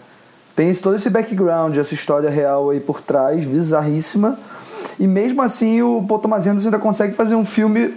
tem 0.55 0.73
todo 0.75 0.95
esse 0.95 1.09
background, 1.09 1.75
essa 1.75 1.93
história 1.93 2.29
real 2.29 2.69
aí 2.69 2.79
por 2.79 3.01
trás, 3.01 3.43
bizarríssima. 3.43 4.39
E 4.97 5.07
mesmo 5.07 5.41
assim, 5.41 5.81
o 5.81 6.03
Paul 6.07 6.21
Thomas 6.21 6.47
Anderson 6.47 6.69
ainda 6.69 6.79
consegue 6.79 7.13
fazer 7.13 7.35
um 7.35 7.45
filme 7.45 7.95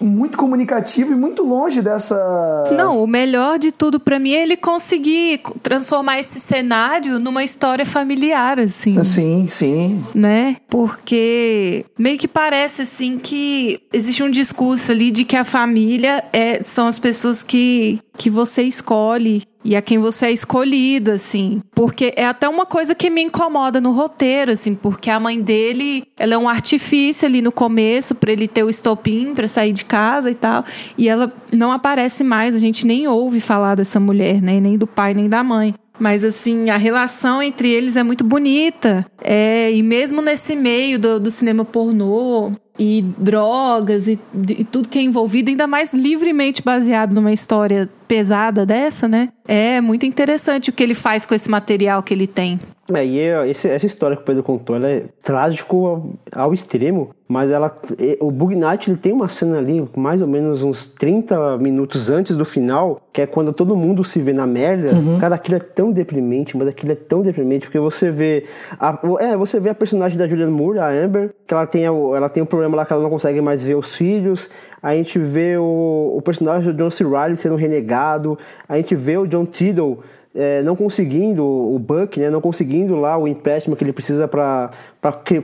muito 0.00 0.36
comunicativo 0.36 1.12
e 1.12 1.16
muito 1.16 1.42
longe 1.42 1.80
dessa... 1.80 2.70
Não, 2.76 3.02
o 3.02 3.06
melhor 3.06 3.58
de 3.58 3.72
tudo 3.72 3.98
pra 4.00 4.18
mim 4.18 4.32
é 4.32 4.42
ele 4.42 4.56
conseguir 4.56 5.40
transformar 5.62 6.18
esse 6.20 6.40
cenário 6.40 7.18
numa 7.18 7.44
história 7.44 7.86
familiar, 7.86 8.58
assim. 8.58 9.02
Sim, 9.04 9.46
sim. 9.46 10.04
né? 10.14 10.56
Porque 10.68 11.84
meio 11.98 12.18
que 12.18 12.28
parece 12.28 12.82
assim 12.82 13.18
que 13.18 13.80
existe 13.92 14.22
um 14.22 14.30
discurso 14.30 14.92
ali 14.92 15.10
de 15.10 15.24
que 15.24 15.36
a 15.36 15.44
família 15.44 16.24
é, 16.32 16.62
são 16.62 16.86
as 16.86 16.98
pessoas 16.98 17.42
que, 17.42 18.00
que 18.16 18.30
você 18.30 18.62
escolhe 18.62 19.42
e 19.64 19.74
a 19.74 19.82
quem 19.82 19.98
você 19.98 20.26
é 20.26 20.32
escolhido, 20.32 21.12
assim. 21.12 21.62
Porque 21.74 22.12
é 22.16 22.26
até 22.26 22.48
uma 22.48 22.66
coisa 22.66 22.94
que 22.94 23.08
me 23.08 23.22
incomoda 23.22 23.80
no 23.80 23.92
roteiro, 23.92 24.52
assim, 24.52 24.74
porque 24.74 25.10
a 25.10 25.18
mãe 25.18 25.40
dele, 25.40 26.04
ela 26.18 26.34
é 26.34 26.38
um 26.38 26.48
artifício 26.48 27.26
ali 27.26 27.40
no 27.40 27.50
começo 27.50 28.14
para 28.14 28.30
ele 28.30 28.46
ter 28.46 28.62
o 28.62 28.70
estopim 28.70 29.34
para 29.34 29.48
sair 29.48 29.72
de 29.72 29.84
casa 29.84 30.30
e 30.30 30.34
tal, 30.34 30.64
e 30.98 31.08
ela 31.08 31.32
não 31.52 31.72
aparece 31.72 32.22
mais, 32.22 32.54
a 32.54 32.58
gente 32.58 32.86
nem 32.86 33.08
ouve 33.08 33.40
falar 33.40 33.74
dessa 33.74 33.98
mulher, 33.98 34.42
né? 34.42 34.60
Nem 34.60 34.76
do 34.76 34.86
pai, 34.86 35.14
nem 35.14 35.28
da 35.28 35.42
mãe. 35.42 35.74
Mas, 35.98 36.24
assim, 36.24 36.70
a 36.70 36.76
relação 36.76 37.40
entre 37.40 37.70
eles 37.70 37.94
é 37.96 38.02
muito 38.02 38.24
bonita. 38.24 39.06
É, 39.22 39.72
e 39.72 39.82
mesmo 39.82 40.20
nesse 40.20 40.56
meio 40.56 40.98
do, 40.98 41.20
do 41.20 41.30
cinema 41.30 41.64
pornô 41.64 42.52
e 42.78 43.02
drogas 43.16 44.08
e, 44.08 44.18
e 44.50 44.64
tudo 44.64 44.88
que 44.88 44.98
é 44.98 45.02
envolvido, 45.02 45.50
ainda 45.50 45.66
mais 45.66 45.94
livremente 45.94 46.62
baseado 46.62 47.12
numa 47.14 47.32
história 47.32 47.88
pesada 48.08 48.66
dessa, 48.66 49.08
né? 49.08 49.30
É 49.46 49.80
muito 49.80 50.04
interessante 50.06 50.70
o 50.70 50.72
que 50.72 50.82
ele 50.82 50.94
faz 50.94 51.24
com 51.24 51.34
esse 51.34 51.50
material 51.50 52.02
que 52.02 52.12
ele 52.12 52.26
tem. 52.26 52.58
É, 52.92 53.04
e 53.06 53.18
é- 53.18 53.48
esse- 53.48 53.68
essa 53.68 53.86
história 53.86 54.14
que 54.16 54.22
o 54.22 54.26
Pedro 54.26 54.42
contou, 54.42 54.76
ela 54.76 54.88
é 54.88 55.04
trágico 55.22 55.86
ao, 55.86 56.10
ao 56.44 56.52
extremo, 56.52 57.10
mas 57.26 57.50
ela, 57.50 57.74
o 58.20 58.30
Bug 58.30 58.54
Night 58.54 58.90
ele 58.90 58.98
tem 58.98 59.10
uma 59.12 59.28
cena 59.28 59.56
ali, 59.56 59.82
mais 59.96 60.20
ou 60.20 60.28
menos 60.28 60.62
uns 60.62 60.86
30 60.86 61.56
minutos 61.56 62.10
antes 62.10 62.36
do 62.36 62.44
final, 62.44 63.00
que 63.10 63.22
é 63.22 63.26
quando 63.26 63.54
todo 63.54 63.74
mundo 63.74 64.04
se 64.04 64.20
vê 64.20 64.34
na 64.34 64.46
merda. 64.46 64.90
Cara, 65.18 65.36
aquilo 65.36 65.56
é 65.56 65.60
tão 65.60 65.90
deprimente, 65.90 66.54
mas 66.58 66.68
aquilo 66.68 66.92
é 66.92 66.94
tão 66.94 67.22
deprimente, 67.22 67.64
porque 67.66 67.78
você 67.78 68.10
vê. 68.10 68.44
A, 68.78 68.98
é, 69.20 69.34
você 69.34 69.58
vê 69.58 69.70
a 69.70 69.74
personagem 69.74 70.18
da 70.18 70.28
Julianne 70.28 70.52
Moore, 70.52 70.78
a 70.80 70.88
Amber, 70.90 71.34
que 71.46 71.52
ela 71.52 71.66
tem, 71.66 71.84
ela 71.84 72.28
tem 72.28 72.42
um 72.42 72.46
problema 72.46 72.76
lá 72.76 72.86
que 72.86 72.92
ela 72.92 73.02
não 73.02 73.10
consegue 73.10 73.40
mais 73.40 73.62
ver 73.62 73.74
os 73.74 73.94
filhos. 73.94 74.48
A 74.82 74.94
gente 74.94 75.18
vê 75.18 75.56
o, 75.56 76.14
o 76.16 76.22
personagem 76.22 76.70
do 76.70 76.76
John 76.76 76.90
C. 76.90 77.04
Reilly 77.04 77.36
sendo 77.36 77.56
renegado. 77.56 78.38
A 78.68 78.76
gente 78.76 78.94
vê 78.94 79.16
o 79.16 79.26
John 79.26 79.44
Tiddle 79.46 80.00
é, 80.34 80.62
não 80.62 80.74
conseguindo, 80.74 81.44
o 81.44 81.78
Buck, 81.78 82.18
né, 82.18 82.28
não 82.28 82.40
conseguindo 82.40 82.96
lá 82.96 83.16
o 83.16 83.28
empréstimo 83.28 83.76
que 83.76 83.84
ele 83.84 83.92
precisa 83.92 84.26
para 84.26 84.70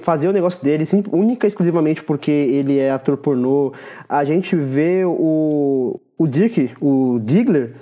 fazer 0.01 0.28
o 0.28 0.32
negócio 0.32 0.62
dele, 0.64 0.84
sim, 0.84 1.05
única 1.12 1.46
e 1.46 1.48
exclusivamente 1.48 2.03
porque 2.03 2.30
ele 2.30 2.78
é 2.78 2.90
ator 2.90 3.16
pornô. 3.16 3.72
A 4.09 4.24
gente 4.24 4.57
vê 4.57 5.05
o, 5.05 6.01
o 6.18 6.26
Dirk, 6.26 6.72
o 6.80 7.20
Diggler, 7.22 7.74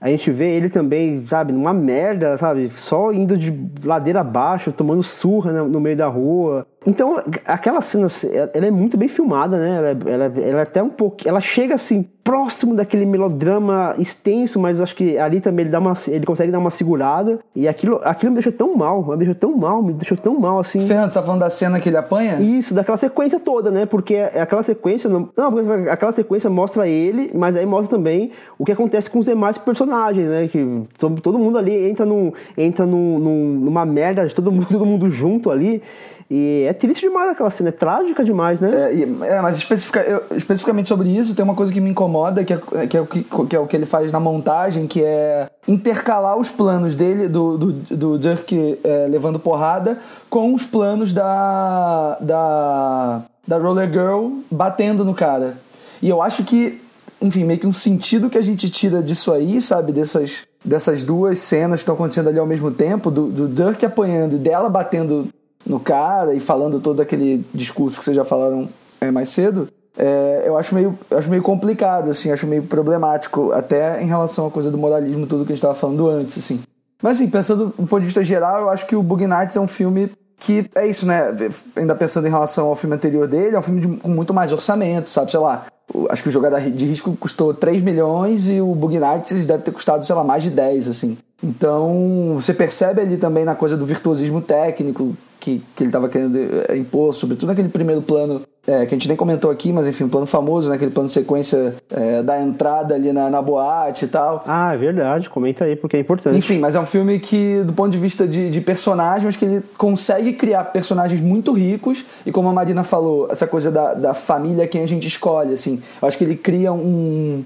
a 0.00 0.08
gente 0.08 0.30
vê 0.30 0.50
ele 0.50 0.68
também, 0.68 1.26
sabe, 1.28 1.52
numa 1.52 1.72
merda, 1.72 2.36
sabe, 2.36 2.70
só 2.74 3.12
indo 3.12 3.38
de 3.38 3.54
ladeira 3.82 4.20
abaixo, 4.20 4.72
tomando 4.72 5.02
surra 5.02 5.52
no 5.52 5.80
meio 5.80 5.96
da 5.96 6.06
rua. 6.06 6.66
Então, 6.86 7.20
aquela 7.44 7.80
cena, 7.80 8.08
ela 8.52 8.66
é 8.66 8.70
muito 8.70 8.96
bem 8.96 9.08
filmada, 9.08 9.58
né? 9.58 9.76
Ela, 9.76 9.88
ela, 10.10 10.24
ela 10.24 10.58
é 10.60 10.62
até 10.62 10.82
um 10.82 10.88
pouco. 10.88 11.26
Ela 11.26 11.40
chega 11.40 11.74
assim, 11.74 12.06
próximo 12.24 12.74
daquele 12.74 13.04
melodrama 13.04 13.94
extenso, 13.98 14.58
mas 14.58 14.80
acho 14.80 14.96
que 14.96 15.18
ali 15.18 15.40
também 15.40 15.64
ele, 15.64 15.70
dá 15.70 15.78
uma, 15.78 15.92
ele 16.08 16.24
consegue 16.24 16.50
dar 16.50 16.58
uma 16.58 16.70
segurada. 16.70 17.38
E 17.54 17.68
aquilo, 17.68 18.00
aquilo 18.02 18.32
me 18.32 18.36
deixou 18.36 18.52
tão 18.52 18.74
mal, 18.74 19.02
me 19.02 19.16
deixou 19.18 19.34
tão 19.34 19.56
mal, 19.56 19.82
me 19.82 19.92
deixou 19.92 20.16
tão 20.16 20.38
mal 20.40 20.58
assim. 20.58 20.80
Fernando, 20.86 21.08
você 21.08 21.14
tá 21.14 21.22
falando 21.22 21.40
da 21.40 21.50
cena 21.50 21.78
que 21.78 21.88
ele 21.90 21.98
apanha? 21.98 22.40
Isso, 22.40 22.72
daquela 22.72 22.96
sequência 22.96 23.38
toda, 23.38 23.70
né? 23.70 23.84
Porque 23.84 24.14
é 24.14 24.40
aquela 24.40 24.62
sequência. 24.62 25.08
Não, 25.10 25.28
não 25.36 25.90
aquela 25.90 26.12
sequência 26.12 26.48
mostra 26.48 26.88
ele, 26.88 27.30
mas 27.34 27.56
aí 27.56 27.66
mostra 27.66 27.96
também 27.96 28.32
o 28.58 28.64
que 28.64 28.72
acontece 28.72 29.10
com 29.10 29.18
os 29.18 29.26
demais 29.26 29.58
personagens, 29.58 30.26
né? 30.26 30.48
Que 30.48 30.82
todo, 30.98 31.20
todo 31.20 31.38
mundo 31.38 31.58
ali 31.58 31.90
entra, 31.90 32.06
num, 32.06 32.32
entra 32.56 32.86
num, 32.86 33.18
num, 33.18 33.44
numa 33.60 33.84
merda, 33.84 34.26
todo 34.30 34.50
mundo, 34.50 34.66
todo 34.72 34.86
mundo 34.86 35.10
junto 35.10 35.50
ali. 35.50 35.82
E 36.30 36.64
é 36.66 36.72
triste 36.72 37.02
demais 37.02 37.30
aquela 37.30 37.50
cena, 37.50 37.68
é 37.68 37.72
trágica 37.72 38.24
demais, 38.24 38.60
né? 38.60 38.70
É, 38.72 39.02
é 39.28 39.40
mas 39.42 39.56
especifica, 39.56 40.00
eu, 40.00 40.22
especificamente 40.36 40.88
sobre 40.88 41.08
isso, 41.08 41.34
tem 41.34 41.44
uma 41.44 41.54
coisa 41.54 41.72
que 41.72 41.80
me 41.80 41.90
incomoda, 41.90 42.42
que 42.42 42.52
é, 42.52 42.86
que, 42.88 42.96
é 42.96 43.00
o 43.00 43.06
que, 43.06 43.22
que, 43.22 43.56
é 43.56 43.58
o 43.58 43.66
que 43.66 43.76
ele 43.76 43.84
faz 43.84 44.10
na 44.10 44.18
montagem, 44.18 44.86
que 44.86 45.02
é 45.02 45.48
intercalar 45.68 46.36
os 46.36 46.50
planos 46.50 46.94
dele, 46.94 47.28
do, 47.28 47.58
do, 47.58 47.72
do 47.72 48.18
Dirk 48.18 48.78
é, 48.82 49.06
levando 49.08 49.38
porrada, 49.38 49.98
com 50.30 50.54
os 50.54 50.64
planos 50.64 51.12
da, 51.12 52.16
da, 52.20 53.22
da 53.46 53.58
Roller 53.58 53.90
Girl 53.90 54.38
batendo 54.50 55.04
no 55.04 55.14
cara. 55.14 55.58
E 56.00 56.08
eu 56.08 56.22
acho 56.22 56.42
que, 56.42 56.80
enfim, 57.20 57.44
meio 57.44 57.60
que 57.60 57.66
um 57.66 57.72
sentido 57.72 58.30
que 58.30 58.38
a 58.38 58.42
gente 58.42 58.70
tira 58.70 59.02
disso 59.02 59.30
aí, 59.30 59.60
sabe, 59.60 59.92
dessas, 59.92 60.42
dessas 60.64 61.02
duas 61.02 61.38
cenas 61.38 61.80
que 61.80 61.82
estão 61.82 61.94
acontecendo 61.94 62.30
ali 62.30 62.38
ao 62.38 62.46
mesmo 62.46 62.70
tempo, 62.70 63.10
do, 63.10 63.26
do 63.26 63.48
Dirk 63.48 63.84
apanhando 63.84 64.36
e 64.36 64.38
dela 64.38 64.70
batendo 64.70 65.28
no 65.66 65.80
cara 65.80 66.34
e 66.34 66.40
falando 66.40 66.80
todo 66.80 67.00
aquele 67.00 67.44
discurso 67.52 67.98
que 67.98 68.04
vocês 68.04 68.16
já 68.16 68.24
falaram 68.24 68.68
é, 69.00 69.10
mais 69.10 69.28
cedo, 69.28 69.68
é, 69.96 70.44
eu 70.46 70.56
acho 70.58 70.74
meio, 70.74 70.98
acho 71.10 71.30
meio 71.30 71.42
complicado, 71.42 72.10
assim, 72.10 72.30
acho 72.30 72.46
meio 72.46 72.64
problemático, 72.64 73.52
até 73.52 74.02
em 74.02 74.06
relação 74.06 74.46
à 74.46 74.50
coisa 74.50 74.70
do 74.70 74.78
moralismo, 74.78 75.26
tudo 75.26 75.44
que 75.44 75.52
a 75.52 75.54
gente 75.54 75.58
estava 75.58 75.74
falando 75.74 76.08
antes, 76.08 76.38
assim. 76.38 76.60
Mas 77.02 77.18
assim, 77.18 77.30
pensando 77.30 77.66
do 77.66 77.86
ponto 77.86 78.00
de 78.00 78.06
vista 78.06 78.24
geral, 78.24 78.62
eu 78.62 78.70
acho 78.70 78.86
que 78.86 78.96
o 78.96 79.02
Bug 79.02 79.26
Nights 79.26 79.56
é 79.56 79.60
um 79.60 79.68
filme 79.68 80.10
que 80.38 80.68
é 80.74 80.86
isso, 80.86 81.06
né? 81.06 81.34
Ainda 81.76 81.94
pensando 81.94 82.26
em 82.26 82.30
relação 82.30 82.68
ao 82.68 82.74
filme 82.74 82.96
anterior 82.96 83.26
dele, 83.26 83.56
é 83.56 83.58
um 83.58 83.62
filme 83.62 83.80
de, 83.80 83.88
com 83.88 84.08
muito 84.08 84.34
mais 84.34 84.52
orçamento, 84.52 85.08
sabe? 85.10 85.30
Sei 85.30 85.40
lá, 85.40 85.66
acho 86.10 86.22
que 86.22 86.28
o 86.28 86.32
Jogada 86.32 86.60
de 86.60 86.86
Risco 86.86 87.16
custou 87.18 87.54
3 87.54 87.82
milhões 87.82 88.48
e 88.48 88.60
o 88.60 88.74
Bug 88.74 88.98
Nights 88.98 89.46
deve 89.46 89.62
ter 89.62 89.70
custado, 89.70 90.04
sei 90.04 90.14
lá, 90.14 90.24
mais 90.24 90.42
de 90.42 90.50
10, 90.50 90.88
assim. 90.88 91.16
Então, 91.42 92.34
você 92.34 92.54
percebe 92.54 93.00
ali 93.00 93.16
também 93.16 93.44
na 93.44 93.54
coisa 93.54 93.76
do 93.76 93.86
virtuosismo 93.86 94.40
técnico 94.40 95.14
que, 95.44 95.62
que 95.76 95.82
ele 95.82 95.88
estava 95.88 96.08
querendo 96.08 96.38
eh, 96.38 96.76
impor, 96.76 97.12
sobretudo 97.12 97.48
naquele 97.48 97.68
primeiro 97.68 98.00
plano 98.00 98.40
é, 98.66 98.86
que 98.86 98.94
a 98.94 98.96
gente 98.96 99.08
nem 99.08 99.16
comentou 99.16 99.50
aqui, 99.50 99.70
mas 99.74 99.86
enfim, 99.86 100.04
um 100.04 100.08
plano 100.08 100.26
famoso, 100.26 100.70
né? 100.70 100.76
Aquele 100.76 100.90
plano 100.90 101.06
sequência 101.06 101.74
é, 101.90 102.22
da 102.22 102.40
entrada 102.40 102.94
ali 102.94 103.12
na, 103.12 103.28
na 103.28 103.42
boate 103.42 104.06
e 104.06 104.08
tal. 104.08 104.42
Ah, 104.46 104.72
é 104.72 104.76
verdade, 104.78 105.28
comenta 105.28 105.64
aí 105.64 105.76
porque 105.76 105.98
é 105.98 106.00
importante. 106.00 106.38
Enfim, 106.38 106.58
mas 106.58 106.74
é 106.74 106.80
um 106.80 106.86
filme 106.86 107.18
que, 107.18 107.62
do 107.62 107.74
ponto 107.74 107.90
de 107.90 107.98
vista 107.98 108.26
de, 108.26 108.48
de 108.48 108.60
personagens, 108.62 109.36
que 109.36 109.44
ele 109.44 109.62
consegue 109.76 110.32
criar 110.32 110.64
personagens 110.64 111.20
muito 111.20 111.52
ricos 111.52 112.06
e 112.24 112.32
como 112.32 112.48
a 112.48 112.52
Marina 112.54 112.82
falou, 112.82 113.28
essa 113.30 113.46
coisa 113.46 113.70
da, 113.70 113.92
da 113.92 114.14
família 114.14 114.66
quem 114.66 114.82
a 114.82 114.88
gente 114.88 115.06
escolhe, 115.06 115.52
assim. 115.52 115.82
Eu 116.00 116.08
acho 116.08 116.16
que 116.16 116.24
ele 116.24 116.36
cria 116.36 116.72
um 116.72 117.44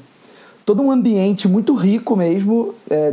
todo 0.64 0.82
um 0.82 0.90
ambiente 0.90 1.48
muito 1.48 1.74
rico 1.74 2.14
mesmo 2.14 2.74
é, 2.90 3.10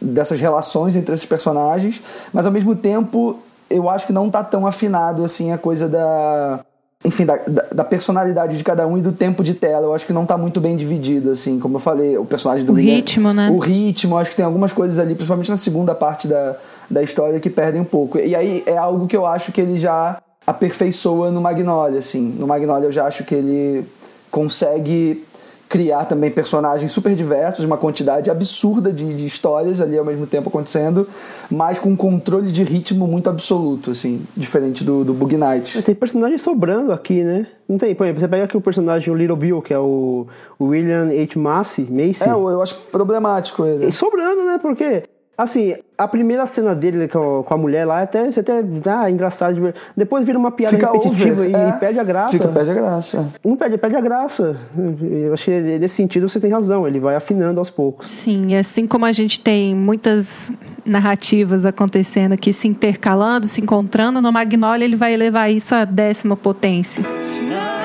dessas 0.00 0.40
relações 0.40 0.94
entre 0.94 1.12
esses 1.12 1.26
personagens, 1.26 2.00
mas 2.32 2.46
ao 2.46 2.52
mesmo 2.52 2.76
tempo 2.76 3.40
eu 3.70 3.88
acho 3.88 4.06
que 4.06 4.12
não 4.12 4.30
tá 4.30 4.42
tão 4.42 4.66
afinado 4.66 5.24
assim 5.24 5.52
a 5.52 5.58
coisa 5.58 5.88
da 5.88 6.60
enfim, 7.04 7.24
da, 7.24 7.36
da, 7.72 7.84
personalidade 7.84 8.56
de 8.56 8.64
cada 8.64 8.84
um 8.86 8.98
e 8.98 9.00
do 9.00 9.12
tempo 9.12 9.44
de 9.44 9.54
tela. 9.54 9.86
Eu 9.86 9.94
acho 9.94 10.04
que 10.04 10.12
não 10.12 10.26
tá 10.26 10.36
muito 10.36 10.60
bem 10.60 10.76
dividido, 10.76 11.30
assim, 11.30 11.60
como 11.60 11.76
eu 11.76 11.80
falei, 11.80 12.18
o 12.18 12.24
personagem 12.24 12.64
do 12.64 12.72
O 12.72 12.74
ritmo, 12.74 13.32
né? 13.32 13.48
O 13.50 13.58
ritmo, 13.58 14.18
acho 14.18 14.30
que 14.30 14.36
tem 14.36 14.44
algumas 14.44 14.72
coisas 14.72 14.98
ali, 14.98 15.14
principalmente 15.14 15.50
na 15.50 15.56
segunda 15.56 15.94
parte 15.94 16.26
da, 16.26 16.56
da 16.90 17.02
história, 17.02 17.38
que 17.38 17.48
perdem 17.48 17.80
um 17.80 17.84
pouco. 17.84 18.18
E 18.18 18.34
aí 18.34 18.64
é 18.66 18.76
algo 18.76 19.06
que 19.06 19.16
eu 19.16 19.24
acho 19.24 19.52
que 19.52 19.60
ele 19.60 19.78
já 19.78 20.20
aperfeiçoa 20.44 21.30
no 21.30 21.40
Magnolia, 21.40 21.98
assim. 21.98 22.34
No 22.38 22.46
Magnolia 22.46 22.88
eu 22.88 22.92
já 22.92 23.06
acho 23.06 23.22
que 23.24 23.34
ele 23.34 23.86
consegue 24.30 25.24
criar 25.68 26.04
também 26.04 26.30
personagens 26.30 26.92
super 26.92 27.14
diversos, 27.14 27.64
uma 27.64 27.76
quantidade 27.76 28.30
absurda 28.30 28.92
de, 28.92 29.14
de, 29.14 29.26
histórias 29.26 29.80
ali 29.80 29.98
ao 29.98 30.04
mesmo 30.04 30.26
tempo 30.26 30.48
acontecendo, 30.48 31.08
mas 31.50 31.78
com 31.78 31.90
um 31.90 31.96
controle 31.96 32.52
de 32.52 32.62
ritmo 32.62 33.06
muito 33.06 33.28
absoluto, 33.28 33.90
assim, 33.90 34.22
diferente 34.36 34.84
do, 34.84 35.04
do 35.04 35.12
Bug 35.12 35.36
Night. 35.36 35.82
Tem 35.82 35.94
personagem 35.94 36.38
sobrando 36.38 36.92
aqui, 36.92 37.22
né? 37.22 37.46
Não 37.68 37.78
tem, 37.78 37.94
por 37.94 38.04
exemplo, 38.04 38.20
você 38.20 38.28
pega 38.28 38.44
aqui 38.44 38.56
o 38.56 38.60
personagem, 38.60 39.12
o 39.12 39.16
Little 39.16 39.36
Bill, 39.36 39.60
que 39.60 39.74
é 39.74 39.78
o, 39.78 40.26
William 40.62 41.08
H. 41.08 41.38
Macy, 41.38 41.82
Macy. 41.82 42.28
É, 42.28 42.32
eu 42.32 42.62
acho 42.62 42.76
problemático 42.92 43.64
ele. 43.64 43.86
E 43.86 43.92
sobrando, 43.92 44.44
né? 44.44 44.58
Porque 44.62 45.02
Assim, 45.38 45.74
a 45.98 46.08
primeira 46.08 46.46
cena 46.46 46.74
dele 46.74 47.08
com 47.08 47.44
a 47.46 47.56
mulher 47.58 47.84
lá 47.84 48.00
é 48.00 48.04
até, 48.04 48.28
até 48.28 48.64
ah, 48.86 49.10
engraçado. 49.10 49.74
Depois 49.94 50.24
vira 50.24 50.38
uma 50.38 50.50
piada 50.50 50.74
Fica 50.74 50.90
repetitiva 50.90 51.42
over, 51.42 51.50
e 51.50 51.54
é. 51.54 51.72
perde 51.72 51.98
a 51.98 52.04
graça. 52.04 52.30
Fica, 52.30 52.48
perde 52.48 52.70
a 52.70 52.74
graça. 52.74 53.28
Não 53.44 53.56
perde, 53.56 53.76
perde 53.76 53.96
a 53.96 54.00
graça. 54.00 54.56
Eu 55.02 55.34
acho 55.34 55.44
que 55.44 55.50
nesse 55.50 55.94
sentido 55.94 56.26
você 56.26 56.40
tem 56.40 56.50
razão, 56.50 56.88
ele 56.88 56.98
vai 56.98 57.16
afinando 57.16 57.60
aos 57.60 57.70
poucos. 57.70 58.10
Sim, 58.10 58.56
assim 58.56 58.86
como 58.86 59.04
a 59.04 59.12
gente 59.12 59.38
tem 59.40 59.74
muitas 59.74 60.50
narrativas 60.86 61.66
acontecendo 61.66 62.32
aqui, 62.32 62.52
se 62.52 62.66
intercalando, 62.66 63.44
se 63.46 63.60
encontrando, 63.60 64.22
no 64.22 64.32
Magnolia 64.32 64.86
ele 64.86 64.96
vai 64.96 65.16
levar 65.16 65.50
isso 65.50 65.74
à 65.74 65.84
décima 65.84 66.34
potência. 66.34 67.02
um 67.02 67.75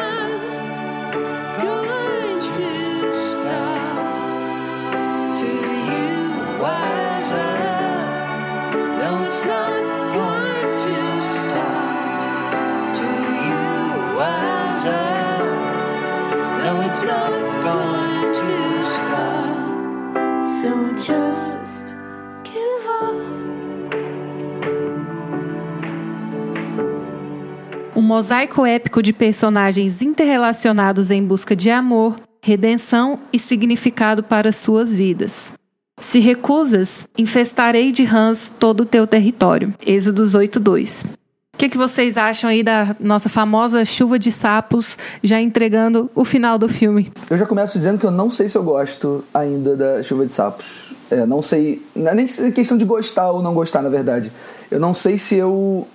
mosaico 28.12 28.66
épico 28.66 29.02
de 29.02 29.14
personagens 29.14 30.02
interrelacionados 30.02 31.12
em 31.12 31.24
busca 31.24 31.56
de 31.56 31.70
amor, 31.70 32.20
redenção 32.44 33.18
e 33.32 33.40
significado 33.40 34.22
para 34.22 34.52
suas 34.52 34.94
vidas. 34.94 35.54
Se 35.98 36.20
recusas, 36.20 37.08
infestarei 37.18 37.94
de 37.94 38.04
rãs 38.04 38.54
todo 38.60 38.82
o 38.82 38.86
teu 38.86 39.08
território. 39.08 39.74
Êxodos 39.86 40.36
8.2. 40.36 41.06
O 41.06 41.58
que, 41.58 41.70
que 41.70 41.78
vocês 41.78 42.18
acham 42.18 42.50
aí 42.50 42.62
da 42.62 42.94
nossa 43.00 43.30
famosa 43.30 43.86
chuva 43.86 44.20
de 44.20 44.30
sapos 44.30 44.98
já 45.24 45.40
entregando 45.40 46.12
o 46.14 46.26
final 46.26 46.58
do 46.58 46.68
filme? 46.68 47.14
Eu 47.30 47.38
já 47.38 47.46
começo 47.46 47.78
dizendo 47.78 47.98
que 47.98 48.06
eu 48.06 48.12
não 48.12 48.30
sei 48.30 48.50
se 48.50 48.58
eu 48.58 48.64
gosto 48.64 49.24
ainda 49.34 49.78
da 49.78 50.04
chuva 50.04 50.26
de 50.26 50.34
sapos. 50.34 50.94
É, 51.10 51.26
não 51.26 51.42
sei. 51.42 51.82
Não 51.96 52.12
é 52.12 52.16
nem 52.16 52.28
questão 52.28 52.78
de 52.78 52.84
gostar 52.84 53.32
ou 53.32 53.42
não 53.42 53.54
gostar, 53.54 53.82
na 53.82 53.90
verdade. 53.90 54.30
Eu 54.70 54.82
não 54.82 54.94
sei 54.94 55.18
se 55.18 55.36
eu 55.36 55.88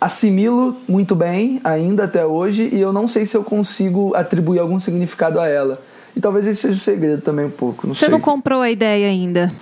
assimilo 0.00 0.76
muito 0.88 1.14
bem 1.14 1.60
ainda 1.62 2.04
até 2.04 2.24
hoje 2.24 2.70
e 2.72 2.80
eu 2.80 2.92
não 2.92 3.06
sei 3.06 3.26
se 3.26 3.36
eu 3.36 3.44
consigo 3.44 4.14
atribuir 4.14 4.58
algum 4.58 4.80
significado 4.80 5.38
a 5.38 5.46
ela. 5.46 5.80
E 6.16 6.20
talvez 6.20 6.46
esse 6.46 6.62
seja 6.62 6.74
o 6.74 6.80
segredo 6.80 7.22
também 7.22 7.44
um 7.44 7.50
pouco. 7.50 7.86
Não 7.86 7.94
Você 7.94 8.06
sei. 8.06 8.08
não 8.08 8.20
comprou 8.20 8.62
a 8.62 8.70
ideia 8.70 9.06
ainda? 9.08 9.52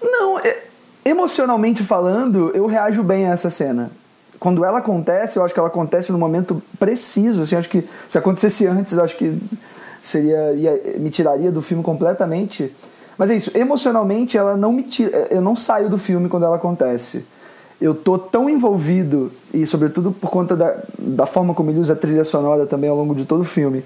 Não, 0.00 0.38
é, 0.38 0.64
emocionalmente 1.04 1.82
falando, 1.82 2.50
eu 2.54 2.66
reajo 2.66 3.02
bem 3.02 3.26
a 3.26 3.32
essa 3.32 3.50
cena. 3.50 3.90
Quando 4.38 4.64
ela 4.64 4.78
acontece, 4.78 5.38
eu 5.38 5.44
acho 5.44 5.52
que 5.52 5.60
ela 5.60 5.68
acontece 5.68 6.12
no 6.12 6.18
momento 6.18 6.62
preciso. 6.78 7.42
Assim, 7.42 7.56
acho 7.56 7.68
que 7.68 7.84
se 8.08 8.16
acontecesse 8.16 8.66
antes, 8.66 8.94
eu 8.94 9.04
acho 9.04 9.16
que 9.16 9.38
seria 10.00 10.52
ia, 10.52 10.80
me 10.98 11.10
tiraria 11.10 11.52
do 11.52 11.60
filme 11.60 11.82
completamente. 11.82 12.74
Mas 13.18 13.28
é 13.28 13.34
isso, 13.34 13.50
emocionalmente 13.54 14.38
ela 14.38 14.56
não 14.56 14.72
me 14.72 14.82
tira, 14.84 15.26
eu 15.30 15.42
não 15.42 15.54
saio 15.54 15.90
do 15.90 15.98
filme 15.98 16.28
quando 16.28 16.46
ela 16.46 16.56
acontece 16.56 17.26
eu 17.80 17.94
tô 17.94 18.18
tão 18.18 18.48
envolvido, 18.50 19.32
e 19.54 19.66
sobretudo 19.66 20.12
por 20.12 20.30
conta 20.30 20.54
da, 20.54 20.76
da 20.98 21.26
forma 21.26 21.54
como 21.54 21.70
ele 21.70 21.78
usa 21.78 21.94
a 21.94 21.96
trilha 21.96 22.24
sonora 22.24 22.66
também 22.66 22.90
ao 22.90 22.96
longo 22.96 23.14
de 23.14 23.24
todo 23.24 23.40
o 23.40 23.44
filme, 23.44 23.82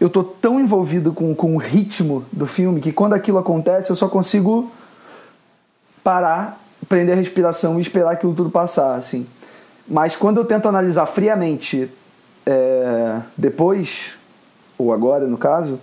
eu 0.00 0.08
tô 0.08 0.22
tão 0.22 0.60
envolvido 0.60 1.12
com, 1.12 1.34
com 1.34 1.54
o 1.54 1.58
ritmo 1.58 2.24
do 2.32 2.46
filme 2.46 2.80
que 2.80 2.92
quando 2.92 3.14
aquilo 3.14 3.38
acontece 3.38 3.90
eu 3.90 3.96
só 3.96 4.08
consigo 4.08 4.70
parar, 6.02 6.60
prender 6.88 7.14
a 7.14 7.18
respiração 7.18 7.78
e 7.78 7.82
esperar 7.82 8.12
aquilo 8.12 8.34
tudo 8.34 8.50
passar, 8.50 8.94
assim. 8.94 9.26
Mas 9.86 10.16
quando 10.16 10.38
eu 10.38 10.44
tento 10.44 10.68
analisar 10.68 11.06
friamente 11.06 11.88
é, 12.46 13.20
depois, 13.36 14.14
ou 14.78 14.92
agora 14.92 15.26
no 15.26 15.38
caso, 15.38 15.78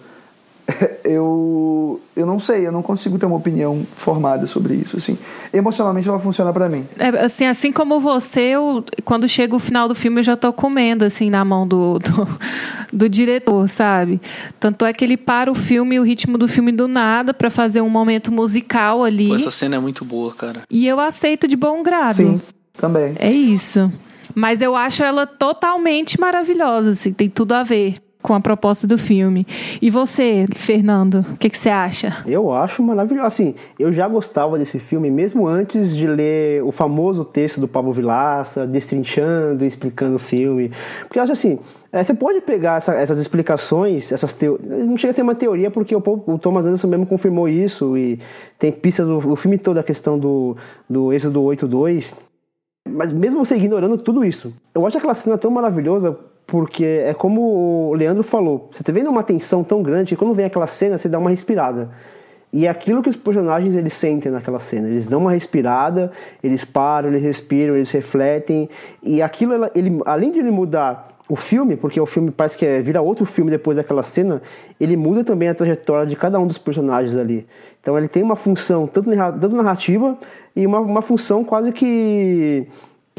eu 1.03 2.01
eu 2.15 2.25
não 2.25 2.39
sei, 2.39 2.67
eu 2.67 2.71
não 2.71 2.81
consigo 2.81 3.17
ter 3.17 3.25
uma 3.25 3.37
opinião 3.37 3.85
formada 3.95 4.45
sobre 4.45 4.73
isso, 4.75 4.97
assim. 4.97 5.17
Emocionalmente 5.53 6.07
ela 6.09 6.19
funciona 6.19 6.51
para 6.51 6.67
mim. 6.67 6.85
É, 6.97 7.07
assim, 7.23 7.45
assim 7.45 7.71
como 7.71 7.99
você, 7.99 8.41
eu, 8.41 8.83
quando 9.05 9.27
chega 9.27 9.55
o 9.55 9.59
final 9.59 9.87
do 9.87 9.95
filme 9.95 10.19
eu 10.19 10.23
já 10.23 10.35
tô 10.35 10.51
comendo, 10.51 11.05
assim, 11.05 11.29
na 11.29 11.45
mão 11.45 11.65
do, 11.67 11.97
do, 11.99 12.27
do 12.91 13.09
diretor, 13.09 13.69
sabe? 13.69 14.19
Tanto 14.59 14.85
é 14.85 14.91
que 14.91 15.03
ele 15.03 15.15
para 15.15 15.49
o 15.49 15.55
filme, 15.55 15.99
o 15.99 16.03
ritmo 16.03 16.37
do 16.37 16.47
filme 16.47 16.71
do 16.71 16.87
nada 16.87 17.33
para 17.33 17.49
fazer 17.49 17.81
um 17.81 17.89
momento 17.89 18.31
musical 18.31 19.03
ali. 19.03 19.29
Pô, 19.29 19.35
essa 19.35 19.51
cena 19.51 19.77
é 19.77 19.79
muito 19.79 20.03
boa, 20.03 20.33
cara. 20.33 20.63
E 20.69 20.87
eu 20.87 20.99
aceito 20.99 21.47
de 21.47 21.55
bom 21.55 21.81
grado. 21.81 22.15
Sim, 22.15 22.41
também. 22.73 23.15
É 23.17 23.31
isso. 23.31 23.91
Mas 24.35 24.61
eu 24.61 24.75
acho 24.75 25.03
ela 25.03 25.25
totalmente 25.25 26.19
maravilhosa, 26.19 26.91
assim, 26.91 27.13
tem 27.13 27.29
tudo 27.29 27.53
a 27.53 27.63
ver 27.63 27.95
com 28.21 28.33
a 28.33 28.39
proposta 28.39 28.85
do 28.85 28.97
filme. 28.97 29.45
E 29.81 29.89
você, 29.89 30.45
Fernando, 30.53 31.25
o 31.31 31.37
que, 31.37 31.49
você 31.49 31.69
acha? 31.69 32.23
Eu 32.27 32.51
acho 32.53 32.83
maravilhoso. 32.83 33.27
Assim, 33.27 33.55
eu 33.77 33.91
já 33.93 34.07
gostava 34.07 34.57
desse 34.57 34.79
filme 34.79 35.09
mesmo 35.09 35.47
antes 35.47 35.95
de 35.95 36.05
ler 36.05 36.61
o 36.63 36.71
famoso 36.71 37.23
texto 37.23 37.61
do 37.61 37.67
Pablo 37.67 37.93
Vilaça, 37.93 38.67
destrinchando 38.67 39.63
e 39.63 39.67
explicando 39.67 40.15
o 40.15 40.19
filme. 40.19 40.71
Porque 41.01 41.17
eu 41.17 41.23
acho 41.23 41.31
assim, 41.31 41.59
é, 41.93 42.03
você 42.03 42.13
pode 42.13 42.41
pegar 42.41 42.77
essa, 42.77 42.93
essas 42.93 43.19
explicações, 43.19 44.11
essas 44.11 44.33
teo... 44.33 44.59
não 44.61 44.97
chega 44.97 45.11
a 45.11 45.13
ser 45.13 45.21
uma 45.21 45.35
teoria 45.35 45.71
porque 45.71 45.95
o, 45.95 46.03
o, 46.27 46.37
Thomas 46.37 46.65
Anderson 46.65 46.87
mesmo 46.87 47.05
confirmou 47.05 47.47
isso 47.47 47.97
e 47.97 48.19
tem 48.59 48.71
pistas 48.71 49.07
do, 49.07 49.19
do 49.19 49.35
filme 49.37 49.57
todo 49.57 49.79
a 49.79 49.83
questão 49.83 50.19
do, 50.19 50.57
do 50.89 51.13
Êxodo 51.13 51.41
8.2 51.41 52.13
mas 52.87 53.11
mesmo 53.13 53.43
você 53.43 53.55
ignorando 53.55 53.97
tudo 53.97 54.23
isso, 54.23 54.53
eu 54.73 54.85
acho 54.85 54.97
aquela 54.97 55.13
cena 55.13 55.37
tão 55.37 55.51
maravilhosa 55.51 56.17
porque 56.49 56.83
é 56.83 57.13
como 57.13 57.89
o 57.89 57.93
Leandro 57.93 58.23
falou, 58.23 58.69
você 58.71 58.83
tá 58.83 58.91
vendo 58.91 59.09
uma 59.09 59.23
tensão 59.23 59.63
tão 59.63 59.83
grande 59.83 60.09
que 60.09 60.15
quando 60.15 60.33
vem 60.33 60.45
aquela 60.45 60.65
cena 60.65 60.97
você 60.97 61.07
dá 61.07 61.19
uma 61.19 61.29
respirada. 61.29 61.91
E 62.51 62.65
é 62.65 62.69
aquilo 62.69 63.03
que 63.03 63.09
os 63.09 63.15
personagens 63.15 63.75
eles 63.75 63.93
sentem 63.93 64.31
naquela 64.31 64.59
cena. 64.59 64.87
Eles 64.87 65.07
dão 65.07 65.21
uma 65.21 65.31
respirada, 65.31 66.11
eles 66.43 66.65
param, 66.65 67.09
eles 67.09 67.21
respiram, 67.21 67.75
eles 67.75 67.91
refletem. 67.91 68.67
E 69.03 69.21
aquilo, 69.21 69.53
ele, 69.75 70.01
além 70.03 70.31
de 70.31 70.39
ele 70.39 70.49
mudar 70.49 71.09
o 71.29 71.35
filme, 71.35 71.77
porque 71.77 72.01
o 72.01 72.07
filme 72.07 72.31
parece 72.31 72.57
que 72.57 72.65
é, 72.65 72.81
vira 72.81 72.99
outro 72.99 73.23
filme 73.23 73.51
depois 73.51 73.77
daquela 73.77 74.01
cena, 74.01 74.41
ele 74.79 74.97
muda 74.97 75.23
também 75.23 75.47
a 75.47 75.53
trajetória 75.53 76.07
de 76.07 76.15
cada 76.15 76.39
um 76.39 76.47
dos 76.47 76.57
personagens 76.57 77.15
ali. 77.15 77.45
Então 77.79 77.95
ele 77.95 78.07
tem 78.07 78.23
uma 78.23 78.35
função 78.35 78.87
tanto 78.87 79.11
narrativa 79.11 80.17
e 80.55 80.65
uma, 80.65 80.79
uma 80.79 81.03
função 81.03 81.43
quase 81.43 81.71
que 81.71 82.65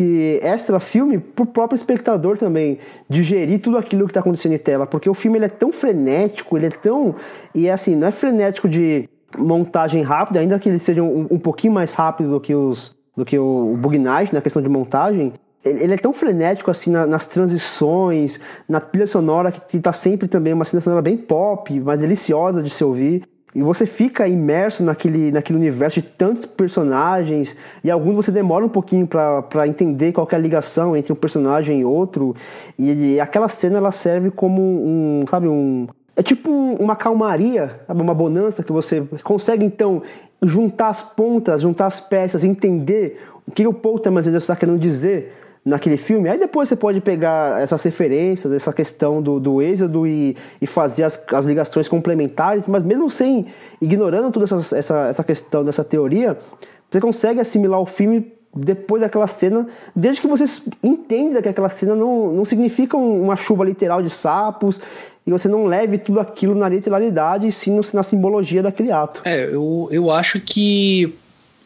que 0.00 0.40
extra 0.42 0.80
filme 0.80 1.18
pro 1.18 1.44
próprio 1.44 1.76
espectador 1.76 2.38
também 2.38 2.78
digerir 3.06 3.60
tudo 3.60 3.76
aquilo 3.76 4.06
que 4.06 4.12
está 4.12 4.20
acontecendo 4.20 4.54
em 4.54 4.58
tela, 4.58 4.86
porque 4.86 5.10
o 5.10 5.12
filme 5.12 5.36
ele 5.36 5.44
é 5.44 5.48
tão 5.48 5.70
frenético, 5.70 6.56
ele 6.56 6.64
é 6.64 6.70
tão 6.70 7.16
e 7.54 7.66
é 7.66 7.72
assim, 7.72 7.94
não 7.94 8.06
é 8.06 8.10
frenético 8.10 8.66
de 8.66 9.06
montagem 9.36 10.00
rápida, 10.00 10.40
ainda 10.40 10.58
que 10.58 10.70
ele 10.70 10.78
seja 10.78 11.02
um, 11.02 11.26
um 11.30 11.38
pouquinho 11.38 11.74
mais 11.74 11.92
rápido 11.92 12.30
do 12.30 12.40
que 12.40 12.54
os 12.54 12.98
do 13.14 13.26
que 13.26 13.38
o, 13.38 13.74
o 13.74 13.76
Bug 13.76 13.98
Night 13.98 14.32
na 14.32 14.40
questão 14.40 14.62
de 14.62 14.70
montagem, 14.70 15.34
ele 15.62 15.92
é 15.92 15.98
tão 15.98 16.14
frenético 16.14 16.70
assim 16.70 16.90
na, 16.90 17.06
nas 17.06 17.26
transições, 17.26 18.40
na 18.66 18.80
trilha 18.80 19.06
sonora 19.06 19.52
que 19.52 19.76
está 19.76 19.92
sempre 19.92 20.28
também 20.28 20.54
uma 20.54 20.64
trilha 20.64 20.80
sonora 20.80 21.02
bem 21.02 21.18
pop, 21.18 21.78
mas 21.78 22.00
deliciosa 22.00 22.62
de 22.62 22.70
se 22.70 22.82
ouvir. 22.82 23.28
E 23.54 23.62
você 23.62 23.84
fica 23.84 24.28
imerso 24.28 24.82
naquele, 24.82 25.32
naquele 25.32 25.58
universo 25.58 26.00
de 26.00 26.06
tantos 26.06 26.46
personagens, 26.46 27.56
e 27.82 27.90
alguns 27.90 28.14
você 28.14 28.30
demora 28.30 28.64
um 28.64 28.68
pouquinho 28.68 29.06
para 29.06 29.66
entender 29.66 30.12
qual 30.12 30.28
é 30.30 30.36
a 30.36 30.38
ligação 30.38 30.96
entre 30.96 31.12
um 31.12 31.16
personagem 31.16 31.80
e 31.80 31.84
outro. 31.84 32.34
E, 32.78 33.14
e, 33.14 33.20
aquela 33.20 33.48
cena 33.48 33.78
ela 33.78 33.90
serve 33.90 34.30
como 34.30 34.62
um, 34.62 35.24
sabe, 35.28 35.48
um. 35.48 35.88
É 36.14 36.22
tipo 36.22 36.50
um, 36.50 36.74
uma 36.74 36.94
calmaria, 36.94 37.80
sabe, 37.86 38.00
uma 38.00 38.14
bonança 38.14 38.62
que 38.62 38.72
você 38.72 39.02
consegue 39.24 39.64
então 39.64 40.02
juntar 40.42 40.88
as 40.88 41.02
pontas, 41.02 41.62
juntar 41.62 41.86
as 41.86 42.00
peças, 42.00 42.44
entender 42.44 43.20
o 43.46 43.50
que 43.50 43.66
o 43.66 43.72
Paul 43.72 43.98
Thomas 43.98 44.28
Anderson 44.28 44.44
está 44.44 44.56
querendo 44.56 44.78
dizer 44.78 45.39
naquele 45.64 45.96
filme. 45.96 46.28
Aí 46.28 46.38
depois 46.38 46.68
você 46.68 46.76
pode 46.76 47.00
pegar 47.00 47.60
essas 47.60 47.82
referências, 47.82 48.52
essa 48.52 48.72
questão 48.72 49.20
do, 49.20 49.38
do 49.38 49.60
êxodo 49.60 50.06
e, 50.06 50.36
e 50.60 50.66
fazer 50.66 51.04
as, 51.04 51.22
as 51.32 51.44
ligações 51.44 51.88
complementares, 51.88 52.64
mas 52.66 52.82
mesmo 52.82 53.10
sem, 53.10 53.46
ignorando 53.80 54.30
toda 54.30 54.44
essa, 54.44 54.76
essa, 54.76 55.08
essa 55.08 55.24
questão 55.24 55.64
dessa 55.64 55.84
teoria, 55.84 56.38
você 56.90 57.00
consegue 57.00 57.40
assimilar 57.40 57.80
o 57.80 57.86
filme 57.86 58.32
depois 58.54 59.00
daquela 59.00 59.26
cena, 59.26 59.68
desde 59.94 60.20
que 60.20 60.26
você 60.26 60.44
entenda 60.82 61.40
que 61.40 61.48
aquela 61.48 61.68
cena 61.68 61.94
não, 61.94 62.32
não 62.32 62.44
significa 62.44 62.96
uma 62.96 63.36
chuva 63.36 63.64
literal 63.64 64.02
de 64.02 64.10
sapos 64.10 64.80
e 65.24 65.30
você 65.30 65.46
não 65.48 65.66
leve 65.66 65.98
tudo 65.98 66.18
aquilo 66.18 66.54
na 66.54 66.68
literalidade 66.68 67.46
e 67.46 67.52
sim 67.52 67.78
na 67.92 68.02
simbologia 68.02 68.62
daquele 68.62 68.90
ato. 68.90 69.20
É, 69.24 69.44
eu, 69.44 69.88
eu 69.92 70.10
acho 70.10 70.40
que 70.40 71.14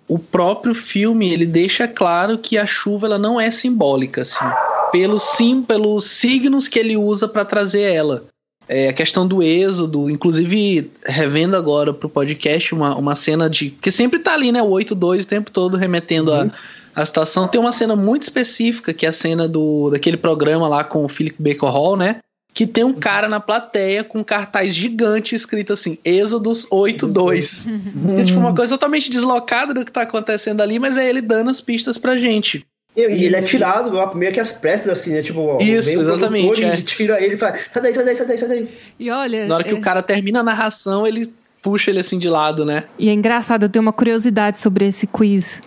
o 0.07 0.19
próprio 0.19 0.75
filme 0.75 1.33
ele 1.33 1.47
deixa 1.47 1.89
claro 1.89 2.39
que 2.39 2.59
a 2.59 2.67
chuva 2.67 3.07
ela 3.07 3.19
não 3.19 3.41
é 3.41 3.51
simbólica, 3.51 4.23
assim, 4.23 4.45
pelos 4.93 5.23
sim, 5.23 5.63
pelos 5.63 6.05
signos 6.05 6.69
que 6.69 6.79
ele 6.79 6.97
usa 6.97 7.27
para 7.27 7.45
trazer 7.45 7.93
ela. 7.93 8.25
É, 8.67 8.89
a 8.89 8.93
questão 8.95 9.27
do 9.27 9.43
êxodo, 9.43 10.09
inclusive 10.09 10.91
revendo 11.05 11.55
agora 11.55 11.93
pro 11.93 12.09
podcast 12.09 12.75
uma, 12.75 12.97
uma 12.97 13.15
cena 13.15 13.49
de. 13.49 13.71
que 13.71 13.91
sempre 13.91 14.19
tá 14.19 14.33
ali, 14.33 14.51
né? 14.51 14.63
O 14.63 14.71
8-2 14.71 15.23
o 15.23 15.27
tempo 15.27 15.51
todo 15.51 15.77
remetendo 15.77 16.33
uhum. 16.33 16.51
a, 16.95 17.03
a 17.03 17.05
situação. 17.05 17.47
Tem 17.47 17.61
uma 17.61 17.73
cena 17.73 17.95
muito 17.95 18.23
específica, 18.23 18.95
que 18.95 19.05
é 19.05 19.11
a 19.11 19.13
cena 19.13 19.47
do 19.47 19.91
daquele 19.91 20.17
programa 20.17 20.67
lá 20.67 20.83
com 20.83 21.05
o 21.05 21.09
Philip 21.11 21.37
Baker 21.39 21.69
Hall, 21.69 21.97
né? 21.97 22.17
Que 22.55 22.69
tem 22.69 22.85
um 22.85 22.95
cara 22.95 23.29
na 23.29 23.41
plateia 23.41 24.05
com 24.05 24.21
um 24.21 24.25
cartaz 24.25 24.73
gigante 24.73 25.35
escrito 25.35 25.73
assim, 25.73 25.99
Êxodos 26.05 26.67
8.2. 26.67 27.65
Uhum. 27.75 28.19
é 28.19 28.25
tipo 28.25 28.39
uma 28.39 28.55
coisa 28.55 28.75
totalmente 28.75 29.11
deslocada 29.11 29.75
do 29.75 29.85
que 29.85 29.91
tá 29.91 30.03
acontecendo 30.03 30.61
ali, 30.61 30.79
mas 30.79 30.97
é 30.97 31.09
ele 31.09 31.21
dando 31.21 31.51
as 31.51 31.61
pistas 31.61 31.99
pra 31.99 32.17
gente. 32.17 32.65
E, 32.97 33.01
e 33.01 33.25
ele 33.25 33.35
é 33.35 33.43
tirado 33.43 33.91
meio 34.15 34.33
que 34.33 34.39
as 34.39 34.53
pressas, 34.53 34.89
assim, 34.89 35.13
né? 35.13 35.23
Tipo, 35.23 35.59
Isso, 35.61 35.99
exatamente. 35.99 36.63
É. 36.63 36.77
tira 36.83 37.21
ele 37.21 37.35
e 37.35 37.39
fala, 37.39 37.57
sai 37.73 37.83
daí, 37.83 37.95
sai 37.95 38.05
daí, 38.05 38.17
sai 38.17 38.27
daí, 38.27 38.39
sai 38.39 38.49
daí. 38.49 38.69
E 39.01 39.11
olha. 39.11 39.47
Na 39.47 39.57
hora 39.57 39.65
que 39.65 39.71
é... 39.71 39.75
o 39.75 39.81
cara 39.81 40.03
termina 40.03 40.41
a 40.41 40.43
narração, 40.43 41.07
ele 41.07 41.33
puxa 41.61 41.91
ele 41.91 42.01
assim 42.01 42.19
de 42.19 42.29
lado, 42.29 42.65
né? 42.65 42.85
E 42.99 43.09
é 43.09 43.13
engraçado, 43.13 43.65
eu 43.65 43.69
tenho 43.69 43.83
uma 43.83 43.93
curiosidade 43.93 44.59
sobre 44.59 44.87
esse 44.87 45.07
quiz 45.07 45.61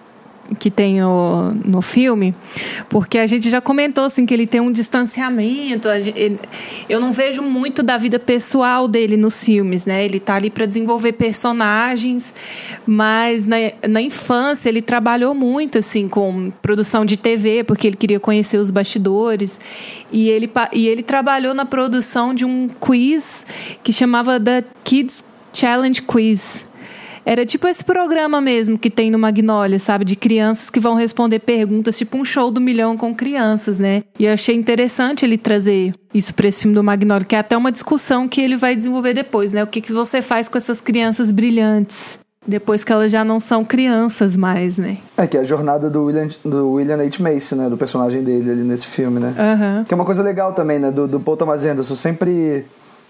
que 0.60 0.72
tem 0.72 1.02
no, 1.02 1.52
no 1.52 1.82
filme, 1.82 2.34
porque 2.90 3.18
a 3.18 3.28
gente 3.28 3.50
já 3.50 3.60
comentou 3.60 4.06
assim 4.06 4.26
que 4.26 4.34
ele 4.34 4.48
tem 4.48 4.62
um 4.62 4.72
distanciamento. 4.72 5.90
Gente, 6.00 6.40
eu 6.90 7.00
não 7.00 7.12
vejo 7.12 7.42
muito 7.42 7.84
da 7.84 7.98
vida 7.98 8.20
pessoal 8.20 8.88
dele 8.88 9.18
nos 9.18 9.44
filmes, 9.44 9.86
né? 9.86 10.06
Ele 10.06 10.20
tá 10.20 10.36
ali 10.36 10.50
para 10.50 10.66
desenvolver 10.66 11.14
personagens, 11.14 12.34
mas 12.86 13.46
na, 13.46 13.58
na 13.88 14.02
infância 14.02 14.70
ele 14.70 14.82
trabalhou 14.82 15.34
muito 15.34 15.78
assim 15.78 16.08
com 16.08 16.52
produção 16.62 17.06
de 17.06 17.18
TV, 17.18 17.64
porque 17.64 17.88
ele 17.88 17.98
queria 17.98 18.20
conhecer 18.20 18.58
os 18.58 18.70
bastidores 18.70 19.60
e 20.12 20.30
ele 20.30 20.50
e 20.74 20.88
ele 20.88 21.04
trabalhou 21.04 21.54
na 21.54 21.66
produção 21.66 22.34
de 22.34 22.46
um 22.46 22.68
quiz 22.68 23.46
que 23.84 23.92
chamava 23.92 24.40
The 24.40 24.64
Kids 24.84 25.24
Challenge 25.54 26.02
Quiz 26.02 26.67
era 27.28 27.46
tipo 27.46 27.68
esse 27.68 27.84
programa 27.84 28.40
mesmo 28.40 28.78
que 28.78 28.90
tem 28.90 29.12
no 29.12 29.20
Magnolia, 29.20 29.78
sabe? 29.80 30.06
De 30.06 30.16
crianças 30.16 30.70
que 30.70 30.80
vão 30.80 30.94
responder 30.94 31.40
perguntas, 31.40 31.98
tipo 31.98 32.18
um 32.18 32.24
show 32.24 32.50
do 32.50 32.62
milhão 32.62 32.96
com 32.96 33.14
crianças, 33.14 33.78
né? 33.78 34.04
E 34.18 34.24
eu 34.24 34.34
achei 34.34 34.56
interessante 34.56 35.26
ele 35.26 35.38
trazer 35.38 35.94
isso 36.14 36.34
para 36.34 36.48
esse 36.48 36.62
filme 36.62 36.74
do 36.74 36.82
Magnolia, 36.82 37.26
que 37.26 37.36
é 37.36 37.40
até 37.40 37.58
uma 37.58 37.70
discussão 37.70 38.30
que 38.30 38.40
ele 38.40 38.56
vai 38.56 38.78
desenvolver 38.78 39.14
depois, 39.14 39.52
né? 39.52 39.62
O 39.62 39.68
que, 39.68 39.82
que 39.82 39.92
você 39.92 40.22
faz 40.22 40.48
com 40.48 40.58
essas 40.58 40.80
crianças 40.80 41.30
brilhantes? 41.30 42.18
Depois 42.48 42.86
que 42.86 42.94
elas 42.94 43.12
já 43.12 43.26
não 43.26 43.42
são 43.42 43.66
crianças 43.66 44.38
mais, 44.38 44.78
né? 44.78 44.98
É, 45.18 45.28
que 45.28 45.36
é 45.36 45.42
a 45.42 45.44
jornada 45.44 45.90
do 45.90 46.06
William, 46.06 46.30
do 46.46 46.72
William 46.72 46.96
H. 46.96 47.22
Macy, 47.22 47.56
né? 47.56 47.70
Do 47.70 47.76
personagem 47.76 48.24
dele 48.24 48.50
ali 48.50 48.64
nesse 48.64 48.88
filme, 48.88 49.20
né? 49.20 49.36
Uhum. 49.38 49.84
Que 49.84 49.94
é 49.94 49.96
uma 49.96 50.06
coisa 50.06 50.24
legal 50.24 50.54
também, 50.54 50.80
né? 50.80 50.92
Do, 50.92 51.06
do 51.10 51.20
Paul 51.20 51.36
Thomas 51.36 51.66
Anderson. 51.66 51.96
Sempre 51.96 52.66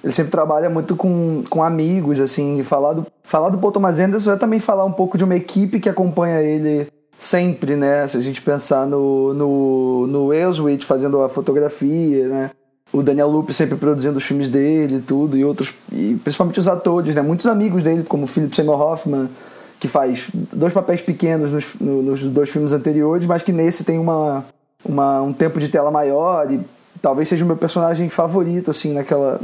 ele 0.08 0.14
sempre 0.14 0.32
trabalha 0.32 0.70
muito 0.70 0.96
com, 0.96 1.44
com 1.50 1.62
amigos, 1.62 2.22
assim, 2.22 2.60
e 2.60 2.64
falar 2.64 2.94
do, 2.94 3.06
falar 3.24 3.50
do 3.50 3.58
Paul 3.58 3.74
Thomas 3.74 4.00
Anderson 4.00 4.32
é 4.32 4.36
também 4.38 4.58
falar 4.58 4.86
um 4.86 4.92
pouco 4.92 5.18
de 5.18 5.24
uma 5.26 5.36
equipe 5.36 5.82
que 5.82 5.90
acompanha 5.90 6.42
ele 6.42 6.88
sempre, 7.20 7.76
né? 7.76 8.08
Se 8.08 8.16
a 8.16 8.22
gente 8.22 8.42
pensar 8.42 8.88
no, 8.88 9.34
no, 9.34 10.08
no 10.08 10.34
Elswit 10.34 10.86
fazendo 10.86 11.22
a 11.22 11.28
fotografia, 11.28 12.26
né? 12.30 12.52
O 12.94 13.04
Daniel 13.04 13.28
Lupe 13.28 13.54
sempre 13.54 13.76
produzindo 13.76 14.18
os 14.18 14.24
filmes 14.24 14.50
dele 14.50 14.96
e 14.96 15.02
tudo, 15.02 15.38
e 15.38 15.44
outros, 15.44 15.74
e 15.92 16.18
principalmente 16.24 16.58
os 16.62 16.70
atores, 16.70 17.14
né? 17.14 17.22
Muitos 17.22 17.46
amigos 17.46 17.84
dele, 17.84 18.04
como 18.04 18.24
o 18.24 18.28
Philip 18.28 18.56
Seymour 18.56 18.80
Hoffman, 18.80 19.30
que 19.78 19.90
faz 19.90 20.30
dois 20.34 20.72
papéis 20.72 21.02
pequenos 21.02 21.52
nos, 21.52 21.76
nos 21.82 22.24
dois 22.24 22.50
filmes 22.50 22.72
anteriores, 22.72 23.26
mas 23.26 23.44
que 23.44 23.52
nesse 23.52 23.84
tem 23.84 24.00
uma, 24.00 24.46
uma, 24.86 25.22
um 25.22 25.34
tempo 25.34 25.60
de 25.60 25.68
tela 25.68 25.92
maior 25.92 26.50
e 26.50 26.62
talvez 27.02 27.28
seja 27.28 27.44
o 27.44 27.48
meu 27.48 27.58
personagem 27.58 28.08
favorito, 28.08 28.72
assim, 28.72 28.94
naquela, 28.94 29.42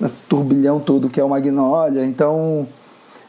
nesse 0.00 0.22
turbilhão 0.22 0.80
todo 0.80 1.08
que 1.08 1.20
é 1.20 1.24
o 1.24 1.28
Magnolia. 1.28 2.04
Então, 2.04 2.66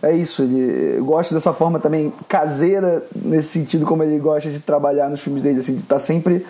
é 0.02 0.16
isso. 0.16 0.44
Ele, 0.44 0.98
eu 0.98 1.06
gosto 1.06 1.34
dessa 1.34 1.54
forma 1.54 1.80
também 1.80 2.14
caseira, 2.28 3.04
nesse 3.16 3.50
sentido, 3.50 3.86
como 3.86 4.04
ele 4.04 4.20
gosta 4.20 4.50
de 4.50 4.60
trabalhar 4.60 5.10
nos 5.10 5.22
filmes 5.22 5.42
dele, 5.42 5.60
assim, 5.60 5.76
de 5.76 5.82
estar 5.82 5.96
tá 5.96 6.00
sempre 6.00 6.46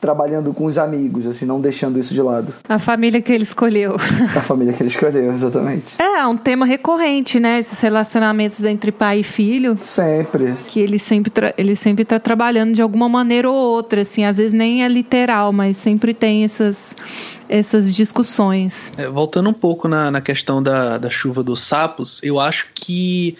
trabalhando 0.00 0.54
com 0.54 0.64
os 0.64 0.78
amigos, 0.78 1.26
assim, 1.26 1.44
não 1.44 1.60
deixando 1.60 1.98
isso 1.98 2.14
de 2.14 2.22
lado. 2.22 2.54
A 2.66 2.78
família 2.78 3.20
que 3.20 3.30
ele 3.30 3.42
escolheu. 3.42 3.96
A 4.34 4.40
família 4.40 4.72
que 4.72 4.82
ele 4.82 4.88
escolheu, 4.88 5.30
exatamente. 5.30 6.00
É, 6.00 6.26
um 6.26 6.36
tema 6.36 6.64
recorrente, 6.64 7.38
né? 7.38 7.58
Esses 7.58 7.78
relacionamentos 7.80 8.64
entre 8.64 8.90
pai 8.90 9.20
e 9.20 9.22
filho. 9.22 9.76
Sempre. 9.80 10.54
Que 10.68 10.80
ele 10.80 10.98
sempre, 10.98 11.30
ele 11.58 11.76
sempre 11.76 12.04
tá 12.04 12.18
trabalhando 12.18 12.72
de 12.72 12.80
alguma 12.80 13.08
maneira 13.08 13.50
ou 13.50 13.54
outra, 13.54 14.00
assim. 14.00 14.24
Às 14.24 14.38
vezes 14.38 14.54
nem 14.54 14.82
é 14.82 14.88
literal, 14.88 15.52
mas 15.52 15.76
sempre 15.76 16.14
tem 16.14 16.44
essas, 16.44 16.96
essas 17.50 17.92
discussões. 17.94 18.92
É, 18.96 19.08
voltando 19.08 19.50
um 19.50 19.52
pouco 19.52 19.88
na, 19.88 20.08
na 20.10 20.20
questão 20.20 20.62
da, 20.62 20.96
da 20.96 21.10
chuva 21.10 21.42
dos 21.42 21.60
sapos, 21.60 22.20
eu 22.22 22.38
acho 22.38 22.68
que 22.72 23.36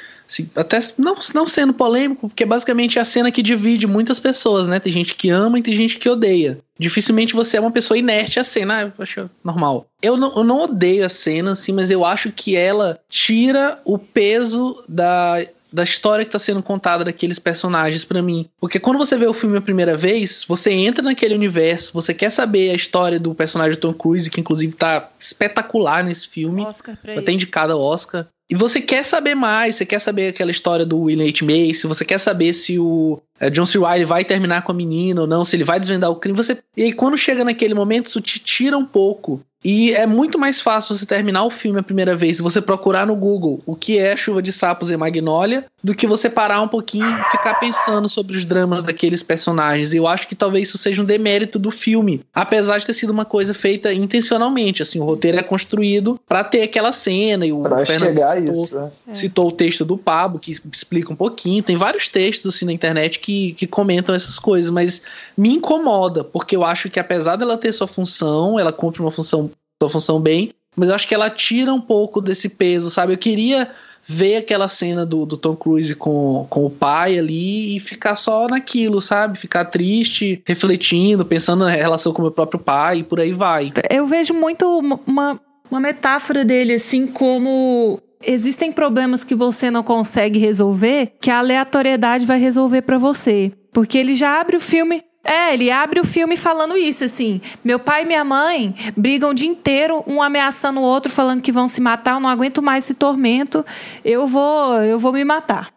até 0.54 0.78
não, 0.96 1.16
não 1.34 1.46
sendo 1.46 1.72
polêmico, 1.74 2.28
porque 2.28 2.44
basicamente 2.44 2.98
é 2.98 3.02
a 3.02 3.04
cena 3.04 3.32
que 3.32 3.42
divide 3.42 3.86
muitas 3.86 4.20
pessoas, 4.20 4.68
né? 4.68 4.78
Tem 4.78 4.92
gente 4.92 5.14
que 5.14 5.28
ama 5.28 5.58
e 5.58 5.62
tem 5.62 5.74
gente 5.74 5.98
que 5.98 6.08
odeia. 6.08 6.58
Dificilmente 6.78 7.34
você 7.34 7.56
é 7.56 7.61
uma 7.61 7.70
pessoa 7.70 7.98
inerte 7.98 8.38
à 8.38 8.44
cena, 8.44 8.76
ah, 8.76 8.82
eu 8.82 8.92
acho 8.98 9.30
normal. 9.44 9.86
Eu 10.00 10.16
não, 10.16 10.36
eu 10.36 10.44
não 10.44 10.62
odeio 10.62 11.04
a 11.04 11.08
cena, 11.08 11.52
assim, 11.52 11.72
mas 11.72 11.90
eu 11.90 12.04
acho 12.04 12.30
que 12.30 12.56
ela 12.56 12.98
tira 13.08 13.80
o 13.84 13.98
peso 13.98 14.82
da 14.88 15.44
da 15.73 15.85
história 15.85 16.25
que 16.25 16.29
está 16.29 16.39
sendo 16.39 16.62
contada 16.62 17.05
daqueles 17.05 17.39
personagens 17.39 18.05
para 18.05 18.23
mim. 18.23 18.49
Porque 18.61 18.79
quando 18.79 18.99
você 18.99 19.16
vê 19.16 19.27
o 19.27 19.35
filme 19.35 19.57
a 19.57 19.62
primeira 19.62 19.97
vez, 19.97 20.45
você 20.47 20.73
entra 20.73 21.03
naquele 21.03 21.35
universo, 21.35 21.93
você 21.93 22.12
quer 22.12 22.31
saber 22.31 22.71
a 22.71 22.75
história 22.75 23.18
do 23.18 23.35
personagem 23.35 23.79
Tom 23.79 23.93
Cruise, 23.93 24.31
que 24.31 24.41
inclusive 24.41 24.75
tá 24.75 25.09
espetacular 25.18 26.05
nesse 26.05 26.29
filme. 26.29 26.62
Oscar 26.62 26.97
pra 26.97 27.12
ele. 27.12 27.23
Tá 27.23 27.33
indicado 27.33 27.73
ao 27.73 27.81
Oscar. 27.81 28.27
E 28.51 28.57
você 28.57 28.81
quer 28.81 29.05
saber 29.05 29.37
mais, 29.37 29.77
você 29.77 29.87
quer 29.87 30.01
saber 30.01 30.29
aquela 30.29 30.51
história 30.51 30.85
do 30.85 31.03
William 31.03 31.29
H. 31.29 31.45
Macy, 31.45 31.87
você 31.87 32.05
quer 32.05 32.18
saber 32.18 32.53
se 32.53 32.81
o 32.81 33.23
é, 33.39 33.49
John 33.49 33.64
C. 33.64 33.79
Reilly 33.79 34.05
vai 34.05 34.25
terminar 34.25 34.62
com 34.62 34.73
a 34.73 34.75
menina 34.75 35.21
ou 35.21 35.27
não, 35.27 35.45
se 35.45 35.55
ele 35.55 35.62
vai 35.62 35.79
desvendar 35.79 36.11
o 36.11 36.16
crime. 36.16 36.37
Você... 36.37 36.59
E 36.77 36.83
aí, 36.83 36.93
quando 36.93 37.16
chega 37.16 37.45
naquele 37.45 37.75
momento, 37.75 38.09
isso 38.09 38.21
te 38.21 38.41
tira 38.41 38.77
um 38.77 38.85
pouco 38.85 39.41
e 39.62 39.92
é 39.92 40.06
muito 40.06 40.38
mais 40.38 40.61
fácil 40.61 40.94
você 40.94 41.04
terminar 41.04 41.44
o 41.44 41.50
filme 41.50 41.78
a 41.78 41.82
primeira 41.82 42.16
vez 42.16 42.38
se 42.38 42.42
você 42.42 42.62
procurar 42.62 43.06
no 43.06 43.14
Google 43.14 43.61
o 43.66 43.76
que 43.76 43.98
é 43.98 44.16
Chuva 44.16 44.40
de 44.40 44.52
Sapos 44.52 44.90
e 44.90 44.96
Magnólia, 44.96 45.66
do 45.82 45.94
que 45.94 46.06
você 46.06 46.30
parar 46.30 46.61
um 46.62 46.68
pouquinho 46.68 47.06
e 47.06 47.30
ficar 47.30 47.54
pensando 47.54 48.08
sobre 48.08 48.36
os 48.36 48.44
dramas 48.44 48.82
daqueles 48.82 49.22
personagens. 49.22 49.92
E 49.92 49.98
eu 49.98 50.06
acho 50.06 50.28
que 50.28 50.34
talvez 50.34 50.68
isso 50.68 50.78
seja 50.78 51.02
um 51.02 51.04
demérito 51.04 51.58
do 51.58 51.70
filme, 51.70 52.22
apesar 52.34 52.78
de 52.78 52.86
ter 52.86 52.94
sido 52.94 53.11
uma 53.11 53.24
coisa 53.24 53.52
feita 53.52 53.92
intencionalmente. 53.92 54.82
Assim, 54.82 54.98
o 54.98 55.04
roteiro 55.04 55.38
é 55.38 55.42
construído 55.42 56.18
para 56.26 56.44
ter 56.44 56.62
aquela 56.62 56.92
cena 56.92 57.46
e 57.46 57.52
o 57.52 57.62
pra 57.62 57.84
Fernando 57.84 58.08
chegar 58.08 58.36
citou, 58.36 58.64
isso, 58.64 58.74
né? 58.74 58.90
citou 59.12 59.48
o 59.48 59.52
texto 59.52 59.84
do 59.84 59.96
Pablo 59.96 60.38
que 60.38 60.52
explica 60.72 61.12
um 61.12 61.16
pouquinho. 61.16 61.62
Tem 61.62 61.76
vários 61.76 62.08
textos 62.08 62.54
assim 62.54 62.64
na 62.64 62.72
internet 62.72 63.18
que, 63.18 63.52
que 63.52 63.66
comentam 63.66 64.14
essas 64.14 64.38
coisas, 64.38 64.70
mas 64.70 65.02
me 65.36 65.50
incomoda 65.50 66.24
porque 66.24 66.56
eu 66.56 66.64
acho 66.64 66.88
que 66.88 67.00
apesar 67.00 67.36
dela 67.36 67.56
ter 67.56 67.72
sua 67.72 67.88
função, 67.88 68.58
ela 68.58 68.72
cumpre 68.72 69.00
uma 69.00 69.11
função 69.11 69.49
sua 69.83 69.91
função 69.91 70.20
bem, 70.20 70.51
mas 70.76 70.91
eu 70.91 70.95
acho 70.95 71.09
que 71.09 71.14
ela 71.14 71.31
tira 71.31 71.72
um 71.72 71.81
pouco 71.81 72.20
desse 72.20 72.49
peso, 72.49 72.91
sabe? 72.91 73.14
Eu 73.14 73.18
queria 73.18 73.70
ver 74.05 74.37
aquela 74.37 74.68
cena 74.68 75.07
do, 75.07 75.24
do 75.24 75.37
Tom 75.37 75.57
Cruise 75.57 75.95
com, 75.95 76.47
com 76.51 76.66
o 76.66 76.70
pai 76.70 77.18
ali 77.18 77.76
e 77.76 77.81
ficar 77.81 78.14
só 78.14 78.47
naquilo, 78.47 79.01
sabe? 79.01 79.39
Ficar 79.39 79.66
triste, 79.66 80.43
refletindo, 80.47 81.24
pensando 81.24 81.64
na 81.64 81.70
relação 81.70 82.12
com 82.12 82.20
o 82.20 82.24
meu 82.24 82.31
próprio 82.31 82.61
pai 82.61 82.99
e 82.99 83.03
por 83.03 83.20
aí 83.20 83.33
vai. 83.33 83.72
Eu 83.89 84.07
vejo 84.07 84.35
muito 84.35 84.66
uma, 85.07 85.41
uma 85.70 85.81
metáfora 85.81 86.45
dele, 86.45 86.74
assim, 86.74 87.07
como 87.07 88.01
existem 88.22 88.72
problemas 88.72 89.24
que 89.24 89.35
você 89.35 89.70
não 89.70 89.83
consegue 89.83 90.39
resolver, 90.39 91.12
que 91.20 91.31
a 91.31 91.39
aleatoriedade 91.39 92.26
vai 92.26 92.39
resolver 92.39 92.83
para 92.83 92.99
você. 92.99 93.53
Porque 93.72 93.97
ele 93.97 94.14
já 94.14 94.41
abre 94.41 94.57
o 94.57 94.61
filme 94.61 95.03
é, 95.23 95.53
ele 95.53 95.71
abre 95.71 96.01
o 96.01 96.05
filme 96.05 96.37
falando 96.37 96.77
isso, 96.77 97.05
assim. 97.05 97.41
Meu 97.62 97.79
pai 97.79 98.03
e 98.03 98.07
minha 98.07 98.25
mãe 98.25 98.75
brigam 98.97 99.31
o 99.31 99.35
dia 99.35 99.49
inteiro, 99.49 100.03
um 100.07 100.23
ameaçando 100.23 100.81
o 100.81 100.83
outro, 100.83 101.12
falando 101.12 101.43
que 101.43 101.53
vão 101.53 101.68
se 101.68 101.81
matar, 101.81 102.14
eu 102.14 102.21
não 102.21 102.29
aguento 102.29 102.62
mais 102.62 102.85
esse 102.85 102.95
tormento, 102.95 103.64
eu 104.05 104.27
vou, 104.27 104.83
eu 104.83 104.99
vou 104.99 105.12
me 105.12 105.25
matar. 105.25 105.71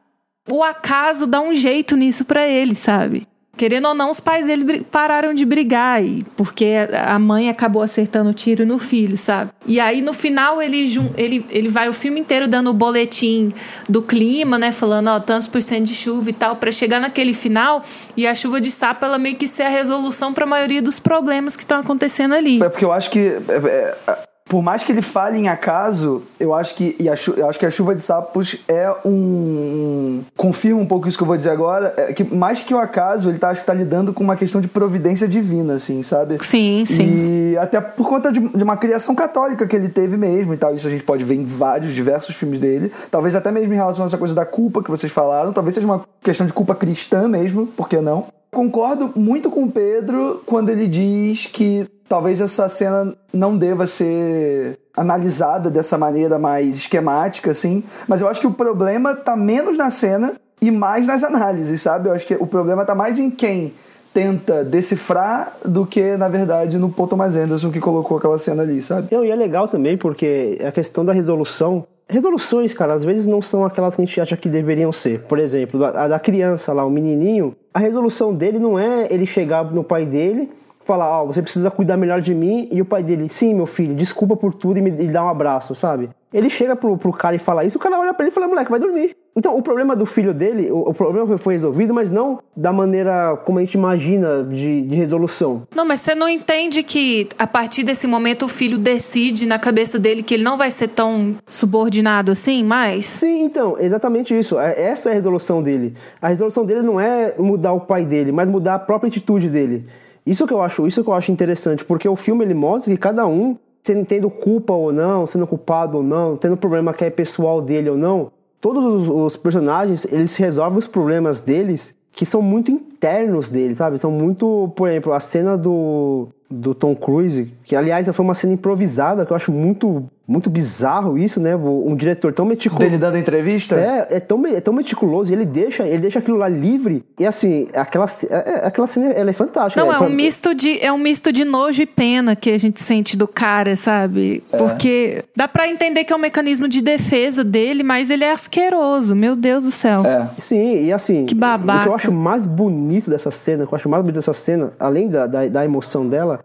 O 0.49 0.63
acaso 0.63 1.27
dá 1.27 1.41
um 1.41 1.53
jeito 1.53 1.95
nisso 1.95 2.25
para 2.25 2.47
ele, 2.47 2.75
sabe? 2.75 3.27
Querendo 3.55 3.87
ou 3.87 3.93
não, 3.93 4.09
os 4.09 4.19
pais 4.19 4.47
dele 4.47 4.83
pararam 4.89 5.31
de 5.31 5.45
brigar, 5.45 6.03
e, 6.03 6.25
porque 6.35 6.73
a 7.05 7.19
mãe 7.19 7.49
acabou 7.49 7.83
acertando 7.83 8.31
o 8.31 8.33
tiro 8.33 8.65
no 8.65 8.79
filho, 8.79 9.15
sabe? 9.15 9.51
E 9.65 9.79
aí 9.79 10.01
no 10.01 10.11
final 10.11 10.59
ele, 10.59 10.87
ele, 11.15 11.45
ele 11.51 11.69
vai 11.69 11.87
o 11.87 11.93
filme 11.93 12.19
inteiro 12.19 12.47
dando 12.47 12.71
o 12.71 12.73
boletim 12.73 13.51
do 13.87 14.01
clima, 14.01 14.57
né? 14.57 14.71
Falando, 14.71 15.09
ó, 15.09 15.19
tantos 15.19 15.47
por 15.47 15.61
cento 15.61 15.85
de 15.85 15.93
chuva 15.93 16.31
e 16.31 16.33
tal, 16.33 16.55
para 16.55 16.71
chegar 16.71 16.99
naquele 16.99 17.33
final 17.33 17.83
e 18.17 18.25
a 18.25 18.33
chuva 18.33 18.59
de 18.59 18.71
sapo 18.71 19.05
ela 19.05 19.19
meio 19.19 19.35
que 19.35 19.47
ser 19.47 19.63
a 19.63 19.69
resolução 19.69 20.33
para 20.33 20.45
a 20.45 20.47
maioria 20.47 20.81
dos 20.81 20.99
problemas 20.99 21.55
que 21.55 21.63
estão 21.63 21.79
acontecendo 21.79 22.33
ali. 22.33 22.61
É 22.61 22.69
porque 22.69 22.85
eu 22.85 22.91
acho 22.91 23.11
que. 23.11 23.19
É, 23.19 23.95
é 24.07 24.32
por 24.53 24.61
mais 24.61 24.83
que 24.83 24.91
ele 24.91 25.01
fale 25.01 25.39
em 25.39 25.47
acaso, 25.47 26.21
eu 26.39 26.53
acho 26.53 26.75
que, 26.75 26.95
a, 27.09 27.39
eu 27.39 27.49
acho 27.49 27.57
que 27.57 27.65
a 27.65 27.71
chuva 27.71 27.95
de 27.95 28.03
sapos 28.03 28.55
é 28.67 28.87
um, 29.03 29.09
um, 29.09 30.23
Confirma 30.37 30.79
um 30.79 30.85
pouco 30.85 31.07
isso 31.07 31.17
que 31.17 31.23
eu 31.23 31.27
vou 31.27 31.35
dizer 31.35 31.49
agora. 31.49 31.91
É 31.97 32.13
que 32.13 32.23
mais 32.23 32.61
que 32.61 32.71
o 32.71 32.77
acaso, 32.77 33.31
ele 33.31 33.39
tá, 33.39 33.49
acho 33.49 33.61
que 33.61 33.65
tá 33.65 33.73
lidando 33.73 34.13
com 34.13 34.23
uma 34.23 34.35
questão 34.35 34.61
de 34.61 34.67
providência 34.67 35.27
divina, 35.27 35.73
assim, 35.73 36.03
sabe? 36.03 36.37
Sim, 36.45 36.85
sim. 36.85 37.51
E 37.51 37.57
até 37.57 37.81
por 37.81 38.07
conta 38.07 38.31
de, 38.31 38.47
de 38.47 38.63
uma 38.63 38.77
criação 38.77 39.15
católica 39.15 39.65
que 39.65 39.75
ele 39.75 39.89
teve 39.89 40.17
mesmo 40.17 40.53
e 40.53 40.57
tal. 40.57 40.75
Isso 40.75 40.85
a 40.85 40.91
gente 40.91 41.03
pode 41.03 41.23
ver 41.23 41.33
em 41.33 41.45
vários, 41.45 41.95
diversos 41.95 42.35
filmes 42.35 42.59
dele. 42.59 42.91
Talvez 43.09 43.33
até 43.33 43.51
mesmo 43.51 43.73
em 43.73 43.77
relação 43.77 44.05
a 44.05 44.07
essa 44.07 44.19
coisa 44.19 44.35
da 44.35 44.45
culpa 44.45 44.83
que 44.83 44.91
vocês 44.91 45.11
falaram. 45.11 45.51
Talvez 45.51 45.73
seja 45.73 45.87
uma 45.87 46.05
questão 46.21 46.45
de 46.45 46.53
culpa 46.53 46.75
cristã 46.75 47.27
mesmo, 47.27 47.65
por 47.65 47.89
que 47.89 47.97
não? 47.97 48.27
Concordo 48.51 49.11
muito 49.15 49.49
com 49.49 49.63
o 49.63 49.71
Pedro 49.71 50.43
quando 50.45 50.69
ele 50.69 50.87
diz 50.87 51.47
que 51.47 51.87
talvez 52.13 52.39
essa 52.39 52.69
cena 52.69 53.11
não 53.33 53.57
deva 53.57 53.87
ser 53.87 54.77
analisada 54.95 55.71
dessa 55.71 55.97
maneira 55.97 56.37
mais 56.37 56.75
esquemática, 56.75 57.49
assim. 57.49 57.83
Mas 58.07 58.21
eu 58.21 58.27
acho 58.27 58.39
que 58.39 58.45
o 58.45 58.51
problema 58.51 59.15
tá 59.15 59.35
menos 59.35 59.75
na 59.75 59.89
cena 59.89 60.33
e 60.61 60.69
mais 60.69 61.07
nas 61.07 61.23
análises, 61.23 61.81
sabe? 61.81 62.09
Eu 62.09 62.13
acho 62.13 62.27
que 62.27 62.35
o 62.35 62.45
problema 62.45 62.85
tá 62.85 62.93
mais 62.93 63.17
em 63.17 63.31
quem 63.31 63.73
tenta 64.13 64.63
decifrar 64.63 65.53
do 65.65 65.87
que, 65.87 66.15
na 66.15 66.27
verdade, 66.27 66.77
no 66.77 66.87
Paul 66.91 67.07
Thomas 67.07 67.35
Anderson 67.35 67.71
que 67.71 67.79
colocou 67.79 68.19
aquela 68.19 68.37
cena 68.37 68.61
ali, 68.61 68.83
sabe? 68.83 69.07
Não, 69.11 69.25
e 69.25 69.31
é 69.31 69.35
legal 69.35 69.67
também 69.67 69.97
porque 69.97 70.59
a 70.63 70.71
questão 70.71 71.03
da 71.03 71.13
resolução 71.13 71.83
resoluções, 72.07 72.75
cara, 72.75 72.93
às 72.93 73.03
vezes 73.03 73.25
não 73.25 73.41
são 73.41 73.65
aquelas 73.65 73.95
que 73.95 74.03
a 74.03 74.05
gente 74.05 74.21
acha 74.21 74.37
que 74.37 74.47
deveriam 74.47 74.91
ser. 74.91 75.21
Por 75.21 75.39
exemplo, 75.39 75.83
a 75.83 76.07
da 76.07 76.19
criança 76.19 76.73
lá, 76.73 76.85
o 76.85 76.91
menininho, 76.91 77.55
a 77.73 77.79
resolução 77.79 78.31
dele 78.31 78.59
não 78.59 78.77
é 78.77 79.07
ele 79.09 79.25
chegar 79.25 79.63
no 79.71 79.83
pai 79.83 80.05
dele 80.05 80.51
falar, 80.85 81.07
ó, 81.09 81.23
oh, 81.23 81.27
você 81.27 81.41
precisa 81.41 81.71
cuidar 81.71 81.97
melhor 81.97 82.21
de 82.21 82.33
mim, 82.33 82.67
e 82.71 82.81
o 82.81 82.85
pai 82.85 83.03
dele, 83.03 83.29
sim, 83.29 83.53
meu 83.53 83.65
filho, 83.65 83.95
desculpa 83.95 84.35
por 84.35 84.53
tudo 84.53 84.77
e 84.77 84.81
me 84.81 84.89
e 84.89 85.07
dá 85.07 85.23
um 85.23 85.29
abraço, 85.29 85.75
sabe? 85.75 86.09
Ele 86.33 86.49
chega 86.49 86.75
pro, 86.75 86.97
pro 86.97 87.13
cara 87.13 87.35
e 87.35 87.39
fala 87.39 87.63
isso, 87.63 87.77
o 87.77 87.81
cara 87.81 87.99
olha 87.99 88.13
pra 88.13 88.25
ele 88.25 88.31
e 88.31 88.33
fala, 88.33 88.47
moleque, 88.47 88.71
vai 88.71 88.79
dormir. 88.79 89.15
Então, 89.35 89.55
o 89.55 89.61
problema 89.61 89.95
do 89.95 90.05
filho 90.05 90.33
dele, 90.33 90.71
o, 90.71 90.89
o 90.89 90.93
problema 90.93 91.37
foi 91.37 91.53
resolvido, 91.53 91.93
mas 91.93 92.09
não 92.09 92.39
da 92.55 92.73
maneira 92.73 93.37
como 93.45 93.59
a 93.59 93.61
gente 93.61 93.75
imagina 93.75 94.43
de, 94.43 94.81
de 94.81 94.95
resolução. 94.95 95.67
Não, 95.75 95.85
mas 95.85 96.01
você 96.01 96.15
não 96.15 96.27
entende 96.27 96.81
que 96.81 97.27
a 97.37 97.45
partir 97.45 97.83
desse 97.83 98.07
momento 98.07 98.45
o 98.45 98.49
filho 98.49 98.79
decide 98.79 99.45
na 99.45 99.59
cabeça 99.59 99.99
dele 99.99 100.23
que 100.23 100.33
ele 100.33 100.43
não 100.43 100.57
vai 100.57 100.71
ser 100.71 100.87
tão 100.89 101.35
subordinado 101.47 102.31
assim 102.31 102.63
mais? 102.63 103.05
Sim, 103.05 103.43
então, 103.43 103.77
exatamente 103.79 104.37
isso. 104.37 104.59
É, 104.59 104.81
essa 104.81 105.09
é 105.09 105.11
a 105.11 105.15
resolução 105.15 105.61
dele. 105.61 105.95
A 106.19 106.29
resolução 106.29 106.65
dele 106.65 106.81
não 106.81 106.99
é 106.99 107.35
mudar 107.37 107.73
o 107.73 107.81
pai 107.81 108.05
dele, 108.05 108.31
mas 108.31 108.49
mudar 108.49 108.75
a 108.75 108.79
própria 108.79 109.07
atitude 109.07 109.49
dele. 109.49 109.85
Isso 110.25 110.47
que 110.47 110.53
eu 110.53 110.61
acho, 110.61 110.87
isso 110.87 111.03
que 111.03 111.09
eu 111.09 111.13
acho 111.13 111.31
interessante, 111.31 111.83
porque 111.83 112.07
o 112.07 112.15
filme 112.15 112.45
ele 112.45 112.53
mostra 112.53 112.91
que 112.91 112.97
cada 112.97 113.27
um, 113.27 113.57
sendo 113.83 114.05
tendo 114.05 114.29
culpa 114.29 114.73
ou 114.73 114.93
não, 114.93 115.27
sendo 115.27 115.45
culpado 115.45 115.97
ou 115.97 116.03
não, 116.03 116.37
tendo 116.37 116.55
problema 116.55 116.93
que 116.93 117.03
é 117.03 117.09
pessoal 117.09 117.61
dele 117.61 117.89
ou 117.89 117.97
não, 117.97 118.31
todos 118.61 118.83
os, 118.83 119.09
os 119.09 119.35
personagens, 119.35 120.05
eles 120.05 120.35
resolvem 120.35 120.79
os 120.79 120.87
problemas 120.87 121.41
deles 121.41 121.97
que 122.11 122.25
são 122.25 122.41
muito 122.41 122.71
internos 122.71 123.49
dele, 123.49 123.75
sabe? 123.75 123.97
São 123.97 124.11
muito, 124.11 124.71
por 124.75 124.87
exemplo, 124.87 125.11
a 125.13 125.19
cena 125.19 125.57
do 125.57 126.29
do 126.53 126.75
Tom 126.75 126.95
Cruise, 126.95 127.51
que 127.63 127.75
aliás 127.75 128.07
foi 128.07 128.23
uma 128.23 128.35
cena 128.35 128.53
improvisada, 128.53 129.25
que 129.25 129.31
eu 129.31 129.35
acho 129.35 129.51
muito 129.51 130.03
muito 130.25 130.49
bizarro 130.49 131.17
isso, 131.17 131.39
né? 131.39 131.55
Um 131.55 131.95
diretor 131.95 132.33
tão 132.33 132.45
meticuloso. 132.45 132.85
Dele 132.85 132.97
dando 132.97 133.17
entrevista? 133.17 133.75
É, 133.75 134.17
é 134.17 134.19
tão, 134.19 134.45
é 134.47 134.61
tão 134.61 134.73
meticuloso, 134.73 135.33
ele 135.33 135.45
deixa, 135.45 135.85
ele 135.85 135.99
deixa 135.99 136.19
aquilo 136.19 136.37
lá 136.37 136.47
livre. 136.47 137.03
E 137.19 137.25
assim, 137.25 137.67
aquela, 137.73 138.09
é, 138.29 138.35
é 138.35 138.67
aquela 138.67 138.87
cena 138.87 139.11
ela 139.11 139.29
é 139.29 139.33
fantástica. 139.33 139.83
Não, 139.83 139.91
é, 139.91 139.97
é 139.97 139.99
um 139.99 140.09
misto 140.09 140.55
de 140.55 140.79
é 140.79 140.91
um 140.91 140.97
misto 140.97 141.31
de 141.31 141.43
nojo 141.43 141.81
e 141.81 141.85
pena 141.85 142.35
que 142.35 142.49
a 142.49 142.57
gente 142.57 142.81
sente 142.81 143.17
do 143.17 143.27
cara, 143.27 143.75
sabe? 143.75 144.41
É. 144.51 144.57
Porque 144.57 145.25
dá 145.35 145.47
para 145.47 145.67
entender 145.67 146.05
que 146.05 146.13
é 146.13 146.15
um 146.15 146.19
mecanismo 146.19 146.69
de 146.69 146.81
defesa 146.81 147.43
dele, 147.43 147.83
mas 147.83 148.09
ele 148.09 148.23
é 148.23 148.31
asqueroso, 148.31 149.15
meu 149.15 149.35
Deus 149.35 149.65
do 149.65 149.71
céu. 149.71 150.05
É. 150.05 150.29
Sim, 150.39 150.85
e 150.85 150.93
assim, 150.93 151.25
que 151.25 151.35
babaca. 151.35 151.81
o 151.81 151.83
que 151.83 151.89
eu 151.89 151.95
acho 151.95 152.11
mais 152.13 152.45
bonito 152.45 153.09
dessa 153.09 153.29
cena, 153.29 153.65
o 153.65 153.67
que 153.67 153.73
eu 153.73 153.77
acho 153.77 153.89
mais 153.89 154.01
bonito 154.01 154.15
dessa 154.15 154.33
cena, 154.33 154.71
além 154.79 155.09
da, 155.09 155.27
da, 155.27 155.47
da 155.47 155.65
emoção 155.65 156.07
dela, 156.07 156.39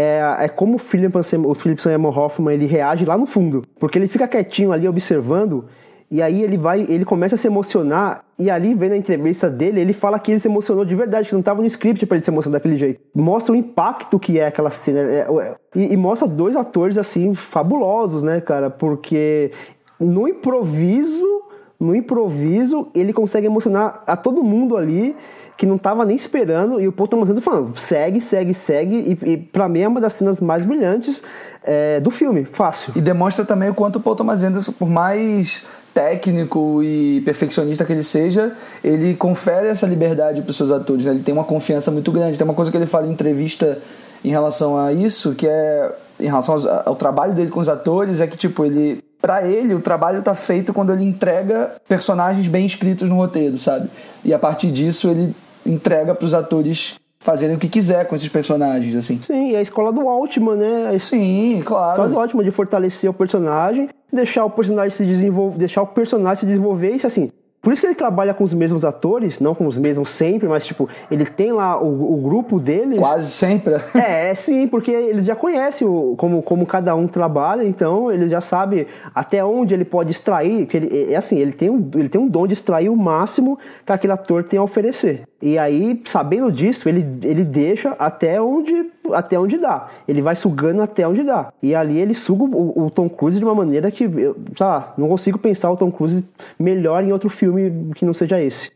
é, 0.00 0.44
é 0.44 0.48
como 0.48 0.76
o 0.76 0.78
Philip, 0.78 1.14
o 1.16 1.54
Philip 1.54 1.82
Seymour 1.82 2.18
Hoffman 2.18 2.54
ele 2.54 2.66
reage 2.66 3.04
lá 3.04 3.18
no 3.18 3.26
fundo. 3.26 3.62
Porque 3.78 3.98
ele 3.98 4.08
fica 4.08 4.26
quietinho 4.26 4.72
ali 4.72 4.88
observando 4.88 5.66
E 6.10 6.22
aí 6.22 6.42
ele 6.42 6.56
vai, 6.56 6.86
ele 6.88 7.04
começa 7.04 7.34
a 7.34 7.38
se 7.38 7.46
emocionar 7.46 8.24
e 8.38 8.50
ali 8.50 8.74
vendo 8.74 8.92
a 8.92 8.96
entrevista 8.96 9.50
dele, 9.50 9.80
ele 9.80 9.92
fala 9.92 10.18
que 10.18 10.32
ele 10.32 10.40
se 10.40 10.48
emocionou 10.48 10.84
de 10.84 10.94
verdade, 10.94 11.28
que 11.28 11.34
não 11.34 11.40
estava 11.40 11.60
no 11.60 11.66
script 11.66 12.04
para 12.06 12.16
ele 12.16 12.24
se 12.24 12.30
emocionar 12.30 12.58
daquele 12.58 12.78
jeito. 12.78 13.00
Mostra 13.14 13.52
o 13.52 13.56
impacto 13.56 14.18
que 14.18 14.40
é 14.40 14.46
aquela 14.46 14.70
cena 14.70 14.98
é, 15.00 15.18
é, 15.20 15.54
e, 15.76 15.92
e 15.92 15.96
mostra 15.96 16.26
dois 16.26 16.56
atores 16.56 16.96
assim 16.96 17.34
fabulosos, 17.34 18.22
né, 18.22 18.40
cara? 18.40 18.70
Porque 18.70 19.52
no 20.00 20.26
improviso, 20.26 21.39
no 21.80 21.96
improviso, 21.96 22.88
ele 22.94 23.12
consegue 23.12 23.46
emocionar 23.46 24.02
a 24.06 24.16
todo 24.16 24.42
mundo 24.42 24.76
ali 24.76 25.16
que 25.56 25.66
não 25.66 25.76
tava 25.76 26.06
nem 26.06 26.16
esperando, 26.16 26.80
e 26.80 26.88
o 26.88 26.92
Paul 26.92 27.06
Thomas 27.06 27.28
Anderson 27.28 27.50
falando, 27.50 27.76
segue, 27.76 28.18
segue, 28.18 28.54
segue, 28.54 29.18
e, 29.22 29.32
e 29.32 29.36
pra 29.36 29.68
mim 29.68 29.80
é 29.80 29.88
uma 29.88 30.00
das 30.00 30.14
cenas 30.14 30.40
mais 30.40 30.64
brilhantes 30.64 31.22
é, 31.62 32.00
do 32.00 32.10
filme, 32.10 32.46
fácil. 32.46 32.94
E 32.96 33.00
demonstra 33.00 33.44
também 33.44 33.68
o 33.68 33.74
quanto 33.74 33.96
o 33.96 34.00
Paul 34.00 34.16
Thomas 34.16 34.42
Anderson, 34.42 34.72
por 34.72 34.88
mais 34.88 35.66
técnico 35.92 36.82
e 36.82 37.20
perfeccionista 37.26 37.84
que 37.84 37.92
ele 37.92 38.02
seja, 38.02 38.54
ele 38.82 39.14
confere 39.14 39.66
essa 39.66 39.86
liberdade 39.86 40.40
para 40.40 40.50
os 40.50 40.56
seus 40.56 40.70
atores, 40.70 41.04
né? 41.04 41.12
ele 41.12 41.22
tem 41.22 41.34
uma 41.34 41.44
confiança 41.44 41.90
muito 41.90 42.10
grande. 42.10 42.38
Tem 42.38 42.44
uma 42.44 42.54
coisa 42.54 42.70
que 42.70 42.76
ele 42.78 42.86
fala 42.86 43.06
em 43.06 43.12
entrevista 43.12 43.78
em 44.24 44.30
relação 44.30 44.78
a 44.78 44.94
isso, 44.94 45.34
que 45.34 45.46
é 45.46 45.92
em 46.18 46.26
relação 46.26 46.54
ao, 46.54 46.88
ao 46.90 46.94
trabalho 46.94 47.34
dele 47.34 47.50
com 47.50 47.60
os 47.60 47.68
atores, 47.68 48.22
é 48.22 48.26
que 48.26 48.36
tipo, 48.36 48.64
ele 48.64 49.02
para 49.20 49.46
ele, 49.46 49.74
o 49.74 49.80
trabalho 49.80 50.22
tá 50.22 50.34
feito 50.34 50.72
quando 50.72 50.92
ele 50.92 51.04
entrega 51.04 51.72
personagens 51.88 52.48
bem 52.48 52.64
escritos 52.64 53.08
no 53.08 53.16
roteiro, 53.16 53.58
sabe? 53.58 53.88
E 54.24 54.32
a 54.32 54.38
partir 54.38 54.70
disso 54.70 55.08
ele 55.08 55.34
entrega 55.64 56.14
para 56.14 56.24
os 56.24 56.34
atores 56.34 56.94
fazerem 57.22 57.54
o 57.54 57.58
que 57.58 57.68
quiser 57.68 58.06
com 58.06 58.16
esses 58.16 58.28
personagens, 58.28 58.96
assim. 58.96 59.20
Sim, 59.26 59.54
é 59.54 59.58
a 59.58 59.62
escola 59.62 59.92
do 59.92 60.08
Altman, 60.08 60.56
né? 60.56 60.98
Sim, 60.98 61.62
claro. 61.64 61.88
A 61.88 61.92
escola 61.92 62.08
do 62.08 62.20
Altman 62.20 62.44
de 62.44 62.50
fortalecer 62.50 63.10
o 63.10 63.14
personagem, 63.14 63.90
deixar 64.10 64.44
o 64.44 64.50
personagem 64.50 64.96
se 64.96 65.04
desenvolver, 65.04 65.58
deixar 65.58 65.82
o 65.82 65.86
personagem 65.86 66.40
se 66.40 66.46
desenvolver, 66.46 66.92
isso 66.92 67.06
assim, 67.06 67.30
por 67.62 67.72
isso 67.72 67.82
que 67.82 67.86
ele 67.86 67.94
trabalha 67.94 68.32
com 68.32 68.42
os 68.42 68.54
mesmos 68.54 68.86
atores, 68.86 69.38
não 69.38 69.54
com 69.54 69.66
os 69.66 69.76
mesmos 69.76 70.08
sempre, 70.08 70.48
mas 70.48 70.64
tipo, 70.64 70.88
ele 71.10 71.26
tem 71.26 71.52
lá 71.52 71.78
o, 71.80 72.14
o 72.14 72.16
grupo 72.16 72.58
deles. 72.58 72.98
Quase 72.98 73.30
sempre. 73.30 73.74
é, 73.94 74.34
sim, 74.34 74.66
porque 74.66 74.90
eles 74.90 75.26
já 75.26 75.36
conhecem 75.36 75.86
o, 75.86 76.14
como, 76.16 76.42
como 76.42 76.64
cada 76.64 76.94
um 76.94 77.06
trabalha, 77.06 77.62
então 77.62 78.10
ele 78.10 78.28
já 78.28 78.40
sabe 78.40 78.86
até 79.14 79.44
onde 79.44 79.74
ele 79.74 79.84
pode 79.84 80.10
extrair. 80.10 80.66
Que 80.66 80.76
ele, 80.78 81.12
é 81.12 81.16
assim, 81.16 81.38
ele 81.38 81.52
tem, 81.52 81.68
um, 81.68 81.90
ele 81.94 82.08
tem 82.08 82.20
um 82.20 82.28
dom 82.28 82.46
de 82.46 82.54
extrair 82.54 82.88
o 82.88 82.96
máximo 82.96 83.58
que 83.84 83.92
aquele 83.92 84.14
ator 84.14 84.42
tem 84.42 84.58
a 84.58 84.62
oferecer. 84.62 85.24
E 85.42 85.58
aí, 85.58 86.00
sabendo 86.04 86.50
disso, 86.52 86.88
ele, 86.88 87.06
ele 87.22 87.44
deixa 87.44 87.94
até 87.98 88.40
onde, 88.40 88.90
até 89.12 89.38
onde 89.38 89.58
dá. 89.58 89.88
Ele 90.06 90.22
vai 90.22 90.36
sugando 90.36 90.82
até 90.82 91.06
onde 91.06 91.22
dá. 91.22 91.52
E 91.62 91.74
ali 91.74 91.98
ele 91.98 92.14
suga 92.14 92.44
o, 92.44 92.86
o 92.86 92.90
Tom 92.90 93.08
Cruise 93.08 93.38
de 93.38 93.44
uma 93.44 93.54
maneira 93.54 93.90
que, 93.90 94.04
eu, 94.04 94.36
sei 94.56 94.66
lá, 94.66 94.94
não 94.96 95.08
consigo 95.08 95.38
pensar 95.38 95.70
o 95.70 95.76
Tom 95.76 95.90
Cruise 95.90 96.24
melhor 96.58 97.04
em 97.04 97.12
outro 97.12 97.28
filme 97.28 97.92
que 97.94 98.04
não 98.04 98.14
seja 98.14 98.40
esse. 98.40 98.70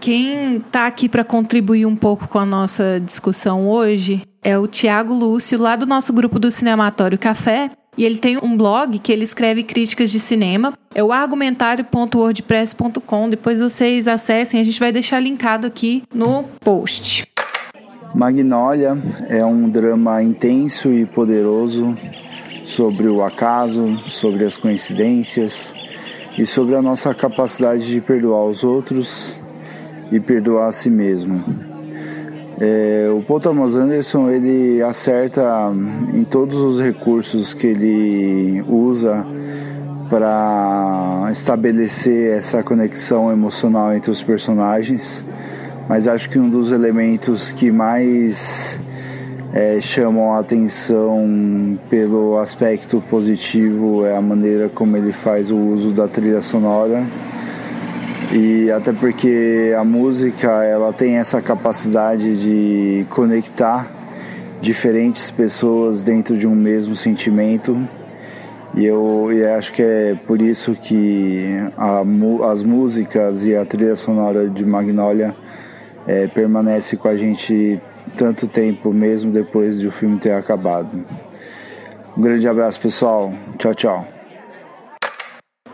Quem 0.00 0.56
está 0.56 0.86
aqui 0.86 1.08
para 1.08 1.24
contribuir 1.24 1.86
um 1.86 1.96
pouco 1.96 2.28
com 2.28 2.38
a 2.38 2.46
nossa 2.46 3.00
discussão 3.00 3.68
hoje 3.68 4.22
é 4.42 4.58
o 4.58 4.66
Tiago 4.66 5.14
Lúcio, 5.14 5.58
lá 5.58 5.74
do 5.74 5.86
nosso 5.86 6.12
grupo 6.12 6.38
do 6.38 6.52
Cinematório 6.52 7.18
Café. 7.18 7.70
E 7.98 8.04
ele 8.04 8.18
tem 8.18 8.36
um 8.42 8.54
blog 8.56 8.98
que 8.98 9.10
ele 9.10 9.24
escreve 9.24 9.62
críticas 9.62 10.10
de 10.10 10.20
cinema. 10.20 10.74
É 10.94 11.02
o 11.02 11.12
argumentário.wordpress.com. 11.12 13.30
Depois 13.30 13.58
vocês 13.58 14.06
acessem, 14.06 14.60
a 14.60 14.64
gente 14.64 14.78
vai 14.78 14.92
deixar 14.92 15.18
linkado 15.18 15.66
aqui 15.66 16.02
no 16.14 16.44
post. 16.60 17.24
Magnolia 18.14 18.96
é 19.28 19.44
um 19.44 19.68
drama 19.68 20.22
intenso 20.22 20.92
e 20.92 21.04
poderoso 21.04 21.96
sobre 22.64 23.08
o 23.08 23.22
acaso, 23.22 23.98
sobre 24.06 24.44
as 24.44 24.56
coincidências 24.56 25.74
e 26.38 26.44
sobre 26.44 26.74
a 26.74 26.82
nossa 26.82 27.14
capacidade 27.14 27.86
de 27.86 28.00
perdoar 28.00 28.44
os 28.44 28.64
outros 28.64 29.40
e 30.10 30.20
perdoar 30.20 30.68
a 30.68 30.72
si 30.72 30.90
mesmo. 30.90 31.42
É, 32.58 33.08
o 33.10 33.22
Paul 33.22 33.38
Thomas 33.38 33.76
Anderson 33.76 34.30
ele 34.30 34.82
acerta 34.82 35.70
em 36.14 36.24
todos 36.24 36.56
os 36.56 36.80
recursos 36.80 37.52
que 37.52 37.66
ele 37.66 38.64
usa 38.66 39.26
para 40.08 41.28
estabelecer 41.30 42.36
essa 42.36 42.62
conexão 42.62 43.30
emocional 43.30 43.92
entre 43.92 44.10
os 44.10 44.22
personagens, 44.22 45.24
mas 45.88 46.08
acho 46.08 46.28
que 46.28 46.38
um 46.38 46.48
dos 46.48 46.72
elementos 46.72 47.52
que 47.52 47.70
mais 47.70 48.80
é, 49.52 49.80
chamam 49.80 50.32
a 50.32 50.40
atenção 50.40 51.78
pelo 51.88 52.38
aspecto 52.38 53.02
positivo 53.08 54.04
é 54.04 54.16
a 54.16 54.20
maneira 54.20 54.68
como 54.68 54.96
ele 54.96 55.12
faz 55.12 55.50
o 55.50 55.56
uso 55.56 55.92
da 55.92 56.08
trilha 56.08 56.42
sonora. 56.42 57.06
E 58.32 58.70
até 58.70 58.92
porque 58.92 59.72
a 59.78 59.84
música 59.84 60.64
ela 60.64 60.92
tem 60.92 61.16
essa 61.16 61.40
capacidade 61.40 62.36
de 62.40 63.06
conectar 63.08 63.86
diferentes 64.60 65.30
pessoas 65.30 66.02
dentro 66.02 66.36
de 66.36 66.46
um 66.46 66.54
mesmo 66.54 66.96
sentimento. 66.96 67.78
E 68.74 68.84
eu 68.84 69.30
e 69.32 69.46
acho 69.46 69.72
que 69.72 69.82
é 69.82 70.18
por 70.26 70.42
isso 70.42 70.74
que 70.74 71.56
a, 71.78 72.02
as 72.50 72.62
músicas 72.64 73.46
e 73.46 73.54
a 73.54 73.64
trilha 73.64 73.94
sonora 73.94 74.50
de 74.50 74.66
Magnolia 74.66 75.34
é, 76.06 76.26
permanece 76.28 76.96
com 76.96 77.08
a 77.08 77.16
gente 77.16 77.80
tanto 78.16 78.46
tempo 78.46 78.92
mesmo 78.92 79.32
depois 79.32 79.78
de 79.78 79.88
o 79.88 79.92
filme 79.92 80.18
ter 80.18 80.32
acabado. 80.32 81.04
Um 82.16 82.20
grande 82.20 82.48
abraço 82.48 82.80
pessoal, 82.80 83.32
tchau 83.58 83.74
tchau. 83.74 84.08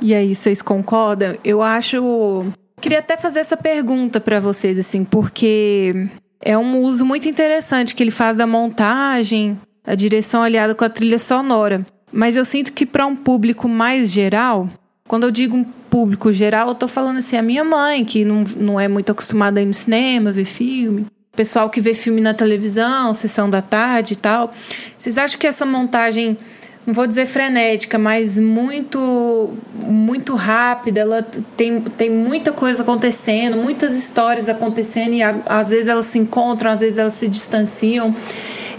E 0.01 0.14
aí, 0.14 0.35
vocês 0.35 0.61
concordam? 0.61 1.37
Eu 1.45 1.62
acho. 1.62 2.45
Queria 2.80 2.99
até 2.99 3.16
fazer 3.16 3.39
essa 3.39 3.57
pergunta 3.57 4.20
para 4.20 4.41
vocês, 4.41 4.76
assim, 4.76 5.05
porque 5.05 6.09
é 6.45 6.59
um 6.59 6.80
uso 6.80 7.07
muito 7.07 7.28
interessante 7.28 7.95
que 7.95 8.03
ele 8.03 8.11
faz 8.11 8.37
da 8.37 8.47
montagem, 8.47 9.57
a 9.87 9.95
direção 9.95 10.43
aliada 10.43 10.74
com 10.74 10.85
a 10.85 10.91
trilha 10.91 11.20
sonora. 11.20 11.85
Mas 12.11 12.37
eu 12.37 12.45
sinto 12.45 12.72
que 12.72 12.85
para 12.85 13.07
um 13.07 13.14
público 13.14 13.68
mais 13.68 14.11
geral, 14.11 14.66
quando 15.07 15.22
eu 15.22 15.30
digo 15.30 15.57
um 15.57 15.64
público 15.93 16.32
geral, 16.32 16.68
eu 16.68 16.74
tô 16.74 16.88
falando 16.88 17.18
assim, 17.18 17.36
a 17.36 17.43
minha 17.43 17.62
mãe, 17.62 18.03
que 18.03 18.24
não, 18.24 18.45
não 18.57 18.80
é 18.80 18.88
muito 18.88 19.12
acostumada 19.12 19.61
a 19.61 19.62
ir 19.62 19.66
no 19.66 19.74
cinema, 19.74 20.32
ver 20.32 20.47
filme, 20.47 21.05
pessoal 21.36 21.68
que 21.68 21.82
vê 21.82 21.93
filme 21.93 22.18
na 22.18 22.32
televisão, 22.32 23.12
sessão 23.12 23.51
da 23.51 23.61
tarde 23.61 24.14
e 24.14 24.16
tal. 24.16 24.55
Vocês 24.97 25.18
acham 25.18 25.38
que 25.38 25.47
essa 25.47 25.66
montagem 25.66 26.38
não 26.87 26.93
vou 26.93 27.07
dizer 27.07 27.26
frenética, 27.26 27.99
mas 27.99 28.39
muito 28.39 29.51
muito 29.74 30.35
rápida. 30.35 31.01
Ela 31.01 31.22
tem, 31.57 31.80
tem 31.80 32.11
muita 32.11 32.53
coisa 32.53 32.83
acontecendo, 32.83 33.57
muitas 33.57 33.95
histórias 33.97 34.49
acontecendo 34.49 35.14
e 35.14 35.22
a, 35.22 35.37
às 35.47 35.70
vezes 35.70 35.89
elas 35.89 36.07
se 36.07 36.18
encontram, 36.18 36.70
às 36.70 36.80
vezes 36.80 36.99
elas 36.99 37.14
se 37.14 37.28
distanciam. 37.28 38.14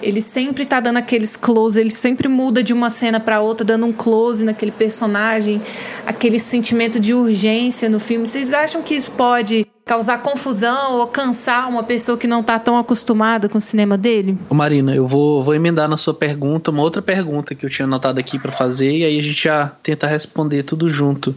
Ele 0.02 0.20
sempre 0.20 0.66
tá 0.66 0.82
dando 0.82 0.98
aqueles 0.98 1.38
close, 1.38 1.80
ele 1.80 1.92
sempre 1.92 2.28
muda 2.28 2.62
de 2.62 2.74
uma 2.74 2.90
cena 2.90 3.22
para 3.22 3.40
outra, 3.40 3.66
dando 3.66 3.86
um 3.86 3.94
close 3.94 4.44
naquele 4.44 4.72
personagem, 4.72 5.62
aquele 6.06 6.40
sentimento 6.40 7.00
de 7.00 7.14
urgência 7.14 7.88
no 7.88 8.02
filme. 8.02 8.28
Vocês 8.28 8.52
acham 8.52 8.82
que 8.82 8.96
isso 8.96 9.12
pode 9.12 9.66
causar 9.86 10.22
confusão 10.22 11.00
ou 11.00 11.08
cansar 11.08 11.68
uma 11.68 11.84
pessoa 11.84 12.18
que 12.18 12.26
não 12.26 12.40
está 12.40 12.58
tão 12.58 12.78
acostumada 12.78 13.50
com 13.50 13.58
o 13.58 13.62
cinema 13.62 13.98
dele? 13.98 14.38
Ô 14.50 14.56
Marina, 14.56 14.96
eu 14.96 15.06
vou, 15.06 15.44
vou 15.44 15.54
emendar 15.54 15.90
na 15.90 15.98
sua 15.98 16.14
pergunta 16.14 16.72
uma 16.72 16.82
outra 16.82 17.02
pergunta 17.02 17.54
que 17.54 17.66
eu 17.66 17.70
tinha 17.70 17.86
anotado 17.86 18.20
aqui 18.20 18.40
para 18.40 18.52
fazer 18.52 18.98
e 18.98 19.04
aí 19.04 19.20
a 19.20 19.22
gente 19.22 19.44
já 19.44 19.68
tenta 19.68 20.08
responder 20.08 20.64
tudo 20.64 20.90
junto. 20.90 21.36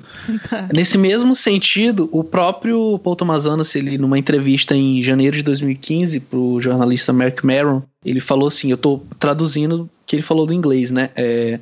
Tá. 0.49 0.69
Nesse 0.73 0.97
mesmo 0.97 1.35
sentido, 1.35 2.09
o 2.13 2.23
próprio 2.23 2.99
Paul 3.01 3.17
Thomas 3.17 3.47
Anderson, 3.47 3.79
ele 3.79 3.99
numa 3.99 4.19
entrevista 4.19 4.77
em 4.77 5.03
janeiro 5.03 5.37
de 5.37 5.43
2015 5.43 6.21
para 6.21 6.39
o 6.39 6.61
jornalista 6.61 7.13
Mark 7.13 7.43
Maron, 7.43 7.83
ele 8.05 8.21
falou 8.21 8.47
assim, 8.47 8.71
eu 8.71 8.77
estou 8.77 9.05
traduzindo 9.19 9.83
o 9.83 9.91
que 10.07 10.15
ele 10.15 10.23
falou 10.23 10.47
do 10.47 10.55
inglês, 10.55 10.93
né? 10.93 11.11
É, 11.17 11.59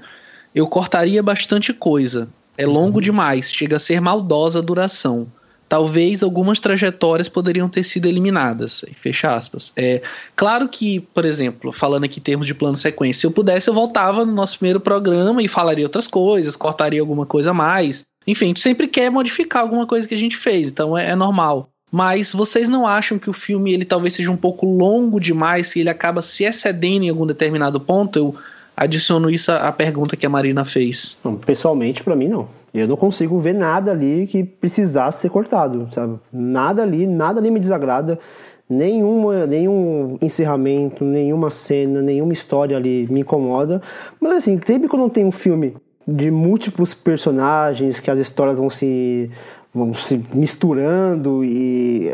eu 0.55 0.67
cortaria 0.67 1.23
bastante 1.23 1.73
coisa. 1.73 2.29
É 2.59 2.67
longo 2.67 2.99
uhum. 2.99 3.03
demais, 3.03 3.51
chega 3.51 3.77
a 3.77 3.81
ser 3.81 4.01
maldosa 4.01 4.59
a 4.59 4.63
duração 4.63 5.27
talvez 5.69 6.23
algumas 6.23 6.59
trajetórias 6.59 7.29
poderiam 7.29 7.69
ter 7.69 7.85
sido 7.85 8.07
eliminadas. 8.07 8.85
Fecha 8.95 9.35
aspas. 9.35 9.73
É, 9.77 10.03
claro 10.37 10.69
que, 10.69 11.01
por 11.01 11.25
exemplo, 11.25 11.73
falando 11.73 12.05
aqui 12.05 12.21
em 12.21 12.23
termos 12.23 12.47
de 12.47 12.55
plano 12.55 12.77
sequência, 12.77 13.21
se 13.21 13.27
eu 13.27 13.31
pudesse, 13.31 13.69
eu 13.69 13.75
voltava 13.75 14.25
no 14.25 14.33
nosso 14.33 14.59
primeiro 14.59 14.81
programa 14.81 15.43
e 15.43 15.49
falaria 15.49 15.85
outras 15.85 16.07
coisas, 16.07 16.57
cortaria 16.57 17.01
alguma 17.01 17.27
coisa 17.27 17.51
a 17.51 17.55
mais. 17.55 18.05
Enfim, 18.27 18.47
a 18.47 18.49
gente 18.49 18.61
sempre 18.61 18.89
quer 18.89 19.11
modificar 19.11 19.63
alguma 19.63 19.87
coisa 19.87 20.09
que 20.09 20.15
a 20.15 20.19
gente 20.19 20.37
fez, 20.37 20.69
então 20.69 20.97
é, 20.97 21.11
é 21.11 21.15
normal. 21.15 21.69
Mas 21.91 22.33
vocês 22.33 22.69
não 22.69 22.87
acham 22.87 23.19
que 23.19 23.31
o 23.31 23.33
filme 23.33 23.73
ele 23.73 23.85
talvez 23.85 24.15
seja 24.15 24.31
um 24.31 24.37
pouco 24.37 24.67
longo 24.67 25.21
demais, 25.21 25.69
se 25.69 25.81
ele 25.81 25.89
acaba 25.89 26.23
se 26.23 26.43
excedendo 26.43 27.05
em 27.05 27.09
algum 27.09 27.27
determinado 27.27 27.79
ponto? 27.79 28.19
Eu 28.19 28.35
adiciono 28.77 29.31
isso 29.31 29.53
à 29.53 29.71
pergunta 29.71 30.17
que 30.17 30.27
a 30.27 30.29
Marina 30.29 30.65
fez. 30.65 31.17
Pessoalmente, 31.47 32.03
para 32.03 32.17
mim, 32.17 32.29
não. 32.29 32.49
Eu 32.75 32.89
não 32.89 32.97
consigo 32.97 33.39
ver 33.39 33.55
nada 33.55 33.93
ali 33.93 34.27
que 34.27 34.43
precisasse 34.43 35.21
ser 35.21 35.31
cortado, 35.31 35.89
sabe? 35.93 36.19
Nada 36.33 36.83
ali, 36.83 37.07
nada 37.07 37.39
ali 37.39 37.49
me 37.49 37.61
desagrada. 37.61 38.19
Nenhuma, 38.69 39.47
nenhum 39.47 40.19
encerramento, 40.21 41.05
nenhuma 41.05 41.51
cena, 41.51 42.03
nenhuma 42.03 42.33
história 42.33 42.77
ali 42.77 43.07
me 43.09 43.21
incomoda. 43.21 43.81
Mas 44.21 44.33
assim, 44.39 44.61
sempre 44.67 44.89
quando 44.89 45.09
tem 45.09 45.25
um 45.25 45.31
filme 45.31 45.77
de 46.07 46.33
múltiplos 46.33 46.93
personagens, 46.93 48.01
que 48.01 48.11
as 48.11 48.19
histórias 48.19 48.57
vão 48.57 48.69
se, 48.69 49.31
vão 49.73 49.95
se 49.95 50.21
misturando 50.35 51.45
e, 51.45 52.11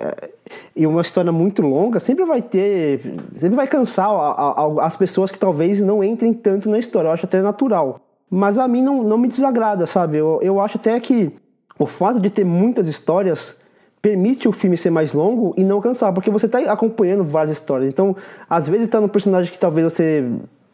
e 0.77 0.87
uma 0.87 1.01
história 1.01 1.33
muito 1.33 1.63
longa 1.63 1.99
sempre 1.99 2.25
vai 2.27 2.43
ter, 2.43 3.01
sempre 3.39 3.57
vai 3.57 3.67
cansar 3.67 4.11
a, 4.11 4.63
a, 4.63 4.87
as 4.87 4.95
pessoas 4.95 5.31
que 5.31 5.39
talvez 5.39 5.81
não 5.81 6.05
entrem 6.05 6.35
tanto 6.35 6.69
na 6.69 6.79
história. 6.79 7.09
Eu 7.09 7.13
acho 7.13 7.25
até 7.25 7.41
natural. 7.41 8.10
Mas 8.31 8.57
a 8.59 8.69
mim 8.69 8.83
não, 8.83 9.03
não 9.03 9.19
me 9.19 9.27
desagrada, 9.27 9.87
sabe? 9.87 10.19
Eu, 10.19 10.39
eu 10.41 10.61
acho 10.61 10.77
até 10.77 10.99
que 11.01 11.33
o 11.79 11.87
fato 11.87 12.21
de 12.21 12.31
ter 12.31 12.45
muitas 12.45 12.87
histórias 12.87 13.61
permite 14.01 14.49
o 14.49 14.53
filme 14.53 14.77
ser 14.77 14.91
mais 14.91 15.13
longo 15.13 15.53
e 15.57 15.65
não 15.65 15.81
cansar, 15.81 16.13
porque 16.13 16.31
você 16.31 16.47
está 16.47 16.59
acompanhando 16.73 17.25
várias 17.25 17.57
histórias. 17.57 17.89
Então, 17.89 18.17
às 18.49 18.69
vezes 18.69 18.87
está 18.87 19.01
num 19.01 19.09
personagem 19.09 19.53
que 19.53 19.59
talvez 19.59 19.93
você 19.93 20.25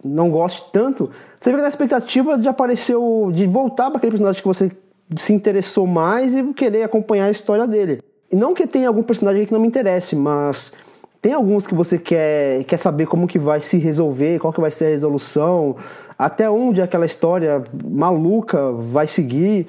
não 0.05 0.31
goste 0.31 0.65
tanto, 0.73 1.11
você 1.41 1.51
fica 1.51 1.63
na 1.63 1.69
expectativa 1.69 2.39
de 2.39 2.47
aparecer, 2.47 2.95
o, 2.95 3.33
de 3.33 3.47
voltar 3.47 3.89
para 3.89 3.99
aquele 3.99 4.13
personagem 4.13 4.41
que 4.41 4.47
você 4.47 4.71
se 5.19 5.33
interessou 5.33 5.87
mais 5.87 6.35
e 6.35 6.43
querer 6.53 6.83
acompanhar 6.83 7.27
a 7.27 7.31
história 7.31 7.67
dele. 7.67 8.01
E 8.31 8.37
não 8.37 8.55
que 8.55 8.67
tenha 8.67 8.89
algum 8.89 9.03
personagem 9.03 9.47
que 9.47 9.53
não 9.53 9.61
me 9.61 9.69
interesse, 9.69 10.15
mas 10.15 10.73
tem 11.21 11.33
alguns 11.33 11.67
que 11.67 11.75
você 11.75 11.99
quer, 11.99 12.65
quer 12.65 12.77
saber 12.77 13.07
como 13.07 13.27
que 13.27 13.39
vai 13.39 13.61
se 13.61 13.79
resolver, 13.79 14.39
qual 14.39 14.53
que 14.53 14.61
vai 14.61 14.71
ser 14.71 14.87
a 14.87 14.91
resolução, 14.91 15.77
até 16.19 16.49
onde 16.49 16.81
aquela 16.81 17.07
história 17.07 17.65
maluca 17.85 18.73
vai 18.73 19.07
seguir. 19.07 19.67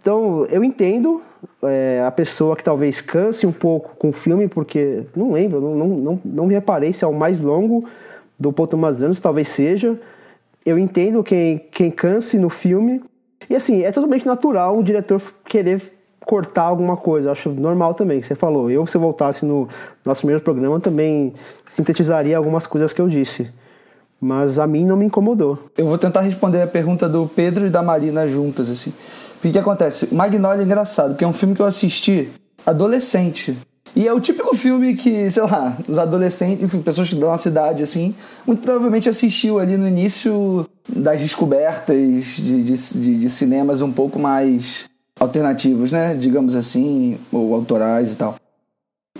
Então, 0.00 0.46
eu 0.46 0.64
entendo 0.64 1.22
é, 1.62 2.02
a 2.06 2.10
pessoa 2.10 2.56
que 2.56 2.64
talvez 2.64 3.00
canse 3.00 3.46
um 3.46 3.52
pouco 3.52 3.94
com 3.96 4.08
o 4.08 4.12
filme, 4.12 4.48
porque 4.48 5.04
não 5.14 5.32
lembro, 5.32 5.60
não, 5.60 5.74
não, 5.74 5.88
não, 5.88 6.20
não 6.24 6.46
me 6.46 6.54
reparei 6.54 6.92
se 6.92 7.04
é 7.04 7.08
o 7.08 7.12
mais 7.12 7.40
longo 7.40 7.84
do 8.38 8.52
Paul 8.52 8.66
Thomas 8.66 9.02
Anderson, 9.02 9.20
talvez 9.20 9.48
seja. 9.48 9.98
Eu 10.64 10.78
entendo 10.78 11.22
quem, 11.22 11.58
quem 11.70 11.90
canse 11.90 12.38
no 12.38 12.48
filme. 12.48 13.02
E 13.48 13.54
assim, 13.54 13.82
é 13.82 13.92
totalmente 13.92 14.26
natural 14.26 14.78
um 14.78 14.82
diretor 14.82 15.20
querer 15.44 15.82
cortar 16.24 16.62
alguma 16.62 16.96
coisa. 16.96 17.28
Eu 17.28 17.32
acho 17.32 17.50
normal 17.50 17.94
também, 17.94 18.20
que 18.20 18.26
você 18.26 18.34
falou. 18.34 18.70
Eu, 18.70 18.86
se 18.86 18.96
eu 18.96 19.00
voltasse 19.00 19.44
no 19.44 19.68
nosso 20.04 20.20
primeiro 20.20 20.42
programa, 20.42 20.80
também 20.80 21.34
sintetizaria 21.66 22.36
algumas 22.36 22.66
coisas 22.66 22.92
que 22.92 23.00
eu 23.00 23.08
disse. 23.08 23.50
Mas 24.20 24.58
a 24.58 24.66
mim 24.66 24.84
não 24.84 24.96
me 24.96 25.06
incomodou. 25.06 25.58
Eu 25.76 25.86
vou 25.86 25.96
tentar 25.96 26.20
responder 26.20 26.60
a 26.60 26.66
pergunta 26.66 27.08
do 27.08 27.26
Pedro 27.26 27.66
e 27.66 27.70
da 27.70 27.82
Marina 27.82 28.28
juntas, 28.28 28.68
assim. 28.68 28.90
O 28.90 29.42
que, 29.42 29.52
que 29.52 29.58
acontece? 29.58 30.14
Magnolia 30.14 30.62
é 30.62 30.64
engraçado, 30.64 31.10
porque 31.10 31.24
é 31.24 31.28
um 31.28 31.32
filme 31.32 31.54
que 31.54 31.62
eu 31.62 31.66
assisti 31.66 32.28
adolescente. 32.66 33.56
E 33.96 34.06
é 34.06 34.12
o 34.12 34.20
típico 34.20 34.54
filme 34.54 34.94
que, 34.94 35.30
sei 35.30 35.42
lá, 35.42 35.76
os 35.88 35.98
adolescentes, 35.98 36.62
enfim, 36.62 36.80
pessoas 36.80 37.12
da 37.12 37.26
nossa 37.26 37.48
idade, 37.48 37.82
assim, 37.82 38.14
muito 38.46 38.62
provavelmente 38.62 39.08
assistiu 39.08 39.58
ali 39.58 39.76
no 39.76 39.88
início 39.88 40.66
das 40.88 41.20
descobertas 41.20 41.96
de, 41.96 42.62
de, 42.62 42.74
de, 42.74 43.16
de 43.16 43.30
cinemas 43.30 43.82
um 43.82 43.90
pouco 43.90 44.18
mais 44.18 44.84
alternativos, 45.18 45.90
né? 45.90 46.14
Digamos 46.14 46.54
assim, 46.54 47.18
ou 47.32 47.54
autorais 47.54 48.12
e 48.12 48.16
tal. 48.16 48.36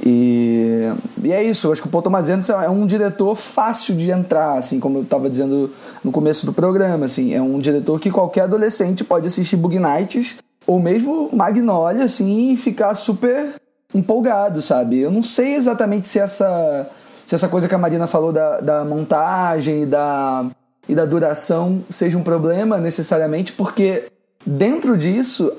E, 0.04 0.90
e 1.22 1.32
é 1.32 1.42
isso, 1.42 1.66
eu 1.66 1.72
acho 1.72 1.82
que 1.82 1.88
o 1.88 1.90
Paul 1.90 2.02
Thomas 2.02 2.28
Anderson 2.28 2.60
é 2.60 2.70
um 2.70 2.86
diretor 2.86 3.34
fácil 3.34 3.94
de 3.94 4.10
entrar, 4.10 4.56
assim, 4.56 4.80
como 4.80 4.98
eu 4.98 5.02
estava 5.02 5.28
dizendo 5.28 5.70
no 6.02 6.10
começo 6.10 6.46
do 6.46 6.52
programa, 6.52 7.04
assim, 7.04 7.34
é 7.34 7.42
um 7.42 7.58
diretor 7.58 8.00
que 8.00 8.10
qualquer 8.10 8.42
adolescente 8.42 9.04
pode 9.04 9.26
assistir 9.26 9.56
Bug 9.56 9.78
Nights 9.78 10.36
ou 10.66 10.80
mesmo 10.80 11.28
Magnolia, 11.32 12.04
assim, 12.04 12.52
e 12.52 12.56
ficar 12.56 12.94
super 12.94 13.54
empolgado, 13.94 14.62
sabe? 14.62 15.00
Eu 15.00 15.10
não 15.10 15.22
sei 15.22 15.54
exatamente 15.54 16.08
se 16.08 16.18
essa, 16.18 16.88
se 17.26 17.34
essa 17.34 17.48
coisa 17.48 17.68
que 17.68 17.74
a 17.74 17.78
Marina 17.78 18.06
falou 18.06 18.32
da, 18.32 18.60
da 18.60 18.84
montagem 18.84 19.82
e 19.82 19.86
da, 19.86 20.46
e 20.88 20.94
da 20.94 21.04
duração 21.04 21.82
seja 21.90 22.16
um 22.16 22.22
problema 22.22 22.78
necessariamente, 22.78 23.52
porque 23.52 24.04
dentro 24.46 24.96
disso 24.96 25.52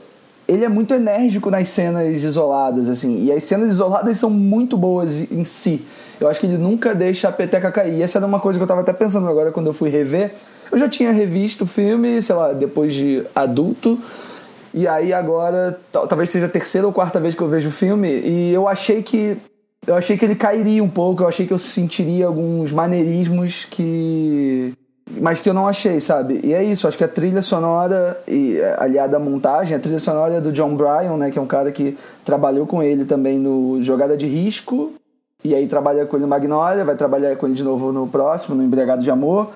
ele 0.52 0.66
é 0.66 0.70
muito 0.70 0.94
enérgico 0.94 1.50
nas 1.50 1.70
cenas 1.70 2.24
isoladas, 2.24 2.90
assim, 2.90 3.24
e 3.24 3.32
as 3.32 3.44
cenas 3.44 3.72
isoladas 3.72 4.18
são 4.18 4.30
muito 4.30 4.78
boas 4.78 5.32
em 5.32 5.46
si. 5.46 5.86
Eu 6.20 6.28
acho 6.28 6.40
que 6.40 6.46
ele 6.46 6.58
nunca 6.58 6.94
deixa 6.94 7.30
a 7.30 7.32
peteca 7.32 7.72
cair. 7.72 7.96
E 7.96 8.02
essa 8.04 8.20
era 8.20 8.28
uma 8.28 8.40
coisa 8.40 8.60
que 8.60 8.64
eu 8.64 8.68
tava 8.68 8.82
até 8.82 8.92
pensando 8.92 9.28
agora 9.28 9.52
quando 9.52 9.68
eu 9.68 9.74
fui 9.74 9.90
rever. 9.90 10.36
Eu 10.70 10.78
já 10.78 10.90
tinha 10.90 11.12
revisto 11.12 11.64
o 11.64 11.68
filme, 11.68 12.22
sei 12.22 12.36
lá, 12.36 12.52
depois 12.52 12.94
de 12.94 13.24
adulto, 13.34 13.98
e 14.74 14.88
aí 14.88 15.14
agora, 15.14 15.80
talvez 15.92 16.30
seja 16.30 16.46
a 16.46 16.50
terceira 16.50 16.86
ou 16.86 16.94
quarta 16.94 17.20
vez 17.20 17.34
que 17.34 17.42
eu 17.42 17.48
vejo 17.48 17.70
o 17.70 17.72
filme, 17.72 18.08
e 18.10 18.54
eu 18.54 18.68
achei 18.68 19.02
que 19.02 19.38
eu 19.86 19.96
achei 19.96 20.16
que 20.16 20.24
ele 20.24 20.36
cairia 20.36 20.84
um 20.84 20.90
pouco, 20.90 21.24
eu 21.24 21.28
achei 21.28 21.48
que 21.48 21.52
eu 21.52 21.58
sentiria 21.58 22.28
alguns 22.28 22.72
maneirismos 22.72 23.66
que 23.66 24.74
mas 25.20 25.40
que 25.40 25.50
eu 25.50 25.54
não 25.54 25.68
achei, 25.68 26.00
sabe? 26.00 26.40
E 26.44 26.54
é 26.54 26.64
isso, 26.64 26.88
acho 26.88 26.98
que 26.98 27.04
a 27.04 27.08
trilha 27.08 27.42
sonora 27.42 28.20
e 28.28 28.58
é, 28.58 28.76
aliada 28.80 29.18
à 29.18 29.20
montagem, 29.20 29.76
a 29.76 29.80
trilha 29.80 30.00
sonora 30.00 30.36
é 30.36 30.42
do 30.42 30.52
John 30.52 30.76
Bryan, 30.76 31.18
né, 31.18 31.32
que 31.32 31.40
é 31.40 31.42
um 31.42 31.48
cara 31.48 31.72
que 31.72 31.98
trabalhou 32.24 32.66
com 32.66 32.82
ele 32.82 33.06
também 33.06 33.38
no 33.40 33.82
Jogada 33.82 34.16
de 34.16 34.28
Risco, 34.28 34.94
e 35.44 35.56
aí 35.56 35.68
trabalha 35.68 36.06
com 36.06 36.16
ele 36.16 36.24
no 36.24 36.30
Magnolia, 36.30 36.86
vai 36.86 36.96
trabalhar 36.96 37.36
com 37.36 37.48
ele 37.48 37.56
de 37.56 37.64
novo 37.64 37.92
no 37.92 38.08
próximo, 38.08 38.56
no 38.56 38.64
Embriagado 38.64 39.02
de 39.02 39.10
Amor. 39.10 39.50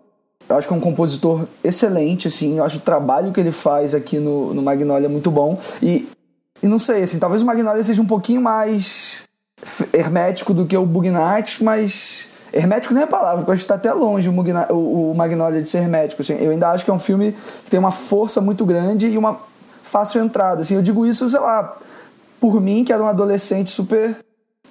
Eu 0.48 0.56
acho 0.56 0.68
que 0.68 0.74
é 0.74 0.78
um 0.78 0.82
compositor 0.82 1.46
excelente, 1.64 2.28
assim. 2.28 2.58
Eu 2.58 2.64
acho 2.64 2.78
o 2.78 2.82
trabalho 2.82 3.32
que 3.32 3.40
ele 3.40 3.52
faz 3.52 3.96
aqui 3.96 4.18
no, 4.18 4.54
no 4.54 4.62
Magnolia 4.62 5.10
muito 5.10 5.30
bom. 5.30 5.60
E, 5.82 6.08
e 6.62 6.68
não 6.68 6.80
sei, 6.80 7.04
assim, 7.04 7.20
talvez 7.20 7.42
o 7.42 7.46
Magnolia 7.46 7.84
seja 7.84 8.02
um 8.02 8.06
pouquinho 8.06 8.42
mais 8.42 9.24
hermético 9.94 10.54
do 10.54 10.66
que 10.66 10.78
o 10.78 10.86
Bugnat, 10.86 11.64
mas 11.64 12.30
hermético 12.56 12.94
nem 12.94 13.04
é 13.04 13.06
a 13.06 13.10
palavra, 13.10 13.38
porque 13.38 13.52
eu 13.52 13.54
acho 13.54 13.62
que 13.62 13.66
está 13.66 13.76
até 13.76 13.92
longe 13.94 14.30
o, 14.30 14.32
Mugna, 14.32 14.68
o, 14.72 15.12
o, 15.12 15.16
Magnolia 15.16 15.62
de 15.62 15.70
ser 15.70 15.80
hermético. 15.80 16.22
Assim. 16.22 16.38
Eu 16.40 16.52
ainda 16.52 16.70
acho 16.70 16.86
que 16.86 16.90
é 16.90 16.94
um 16.94 17.00
filme 17.00 17.36
que 17.66 17.70
tem 17.70 17.80
uma 17.80 17.92
força 17.92 18.40
muito 18.40 18.66
grande 18.66 19.08
e 19.08 19.18
uma 19.18 19.38
fácil 19.84 20.24
entrada. 20.24 20.62
Assim. 20.62 20.76
Eu 20.76 20.82
digo 20.82 21.06
isso, 21.06 21.30
sei 21.30 21.40
lá, 21.40 21.78
por 22.40 22.62
mim, 22.62 22.84
que 22.86 22.94
era 22.94 23.04
um 23.04 23.08
adolescente 23.08 23.72
super 23.72 24.16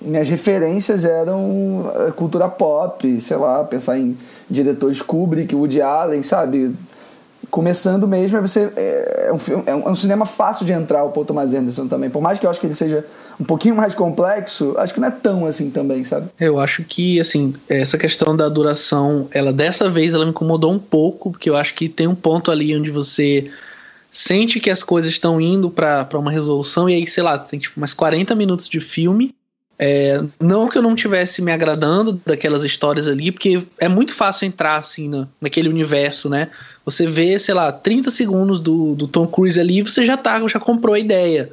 minhas 0.00 0.28
referências 0.28 1.04
eram 1.04 1.90
eh, 1.94 2.12
cultura 2.12 2.48
pop, 2.48 3.20
sei 3.20 3.36
lá, 3.36 3.64
pensar 3.64 3.98
em 3.98 4.16
diretores 4.50 5.00
Kubrick, 5.00 5.54
Woody 5.54 5.80
Allen, 5.80 6.22
sabe? 6.22 6.74
Começando 7.54 8.08
mesmo, 8.08 8.40
você 8.40 8.68
é, 8.74 9.26
é 9.28 9.32
um, 9.32 9.38
filme, 9.38 9.62
é, 9.64 9.76
um, 9.76 9.82
é 9.82 9.88
um 9.88 9.94
cinema 9.94 10.26
fácil 10.26 10.66
de 10.66 10.72
entrar 10.72 11.04
o 11.04 11.10
Paul 11.12 11.24
Thomas 11.24 11.54
Anderson 11.54 11.86
também. 11.86 12.10
Por 12.10 12.20
mais 12.20 12.36
que 12.36 12.44
eu 12.44 12.50
acho 12.50 12.58
que 12.58 12.66
ele 12.66 12.74
seja 12.74 13.06
um 13.38 13.44
pouquinho 13.44 13.76
mais 13.76 13.94
complexo, 13.94 14.74
acho 14.76 14.92
que 14.92 14.98
não 14.98 15.06
é 15.06 15.12
tão 15.12 15.46
assim 15.46 15.70
também, 15.70 16.02
sabe? 16.02 16.26
Eu 16.40 16.58
acho 16.58 16.82
que, 16.82 17.20
assim, 17.20 17.54
essa 17.68 17.96
questão 17.96 18.36
da 18.36 18.48
duração, 18.48 19.28
ela 19.30 19.52
dessa 19.52 19.88
vez 19.88 20.14
ela 20.14 20.24
me 20.24 20.32
incomodou 20.32 20.72
um 20.72 20.80
pouco, 20.80 21.30
porque 21.30 21.48
eu 21.48 21.56
acho 21.56 21.74
que 21.74 21.88
tem 21.88 22.08
um 22.08 22.14
ponto 22.16 22.50
ali 22.50 22.76
onde 22.76 22.90
você 22.90 23.48
sente 24.10 24.58
que 24.58 24.68
as 24.68 24.82
coisas 24.82 25.12
estão 25.12 25.40
indo 25.40 25.70
para 25.70 26.08
uma 26.14 26.32
resolução 26.32 26.90
e 26.90 26.94
aí, 26.94 27.06
sei 27.06 27.22
lá, 27.22 27.38
tem 27.38 27.60
tipo 27.60 27.76
umas 27.76 27.94
40 27.94 28.34
minutos 28.34 28.68
de 28.68 28.80
filme 28.80 29.32
é, 29.78 30.22
não 30.40 30.68
que 30.68 30.78
eu 30.78 30.82
não 30.82 30.94
tivesse 30.94 31.42
me 31.42 31.50
agradando 31.50 32.20
daquelas 32.24 32.62
histórias 32.62 33.08
ali, 33.08 33.32
porque 33.32 33.62
é 33.78 33.88
muito 33.88 34.14
fácil 34.14 34.46
entrar 34.46 34.76
assim 34.76 35.08
na, 35.08 35.26
naquele 35.40 35.68
universo, 35.68 36.28
né? 36.28 36.48
Você 36.84 37.06
vê, 37.06 37.38
sei 37.38 37.54
lá, 37.54 37.72
30 37.72 38.10
segundos 38.10 38.60
do, 38.60 38.94
do 38.94 39.08
Tom 39.08 39.26
Cruise 39.26 39.58
ali, 39.58 39.82
você 39.82 40.06
já 40.06 40.16
tá, 40.16 40.46
já 40.46 40.60
comprou 40.60 40.94
a 40.94 40.98
ideia. 40.98 41.50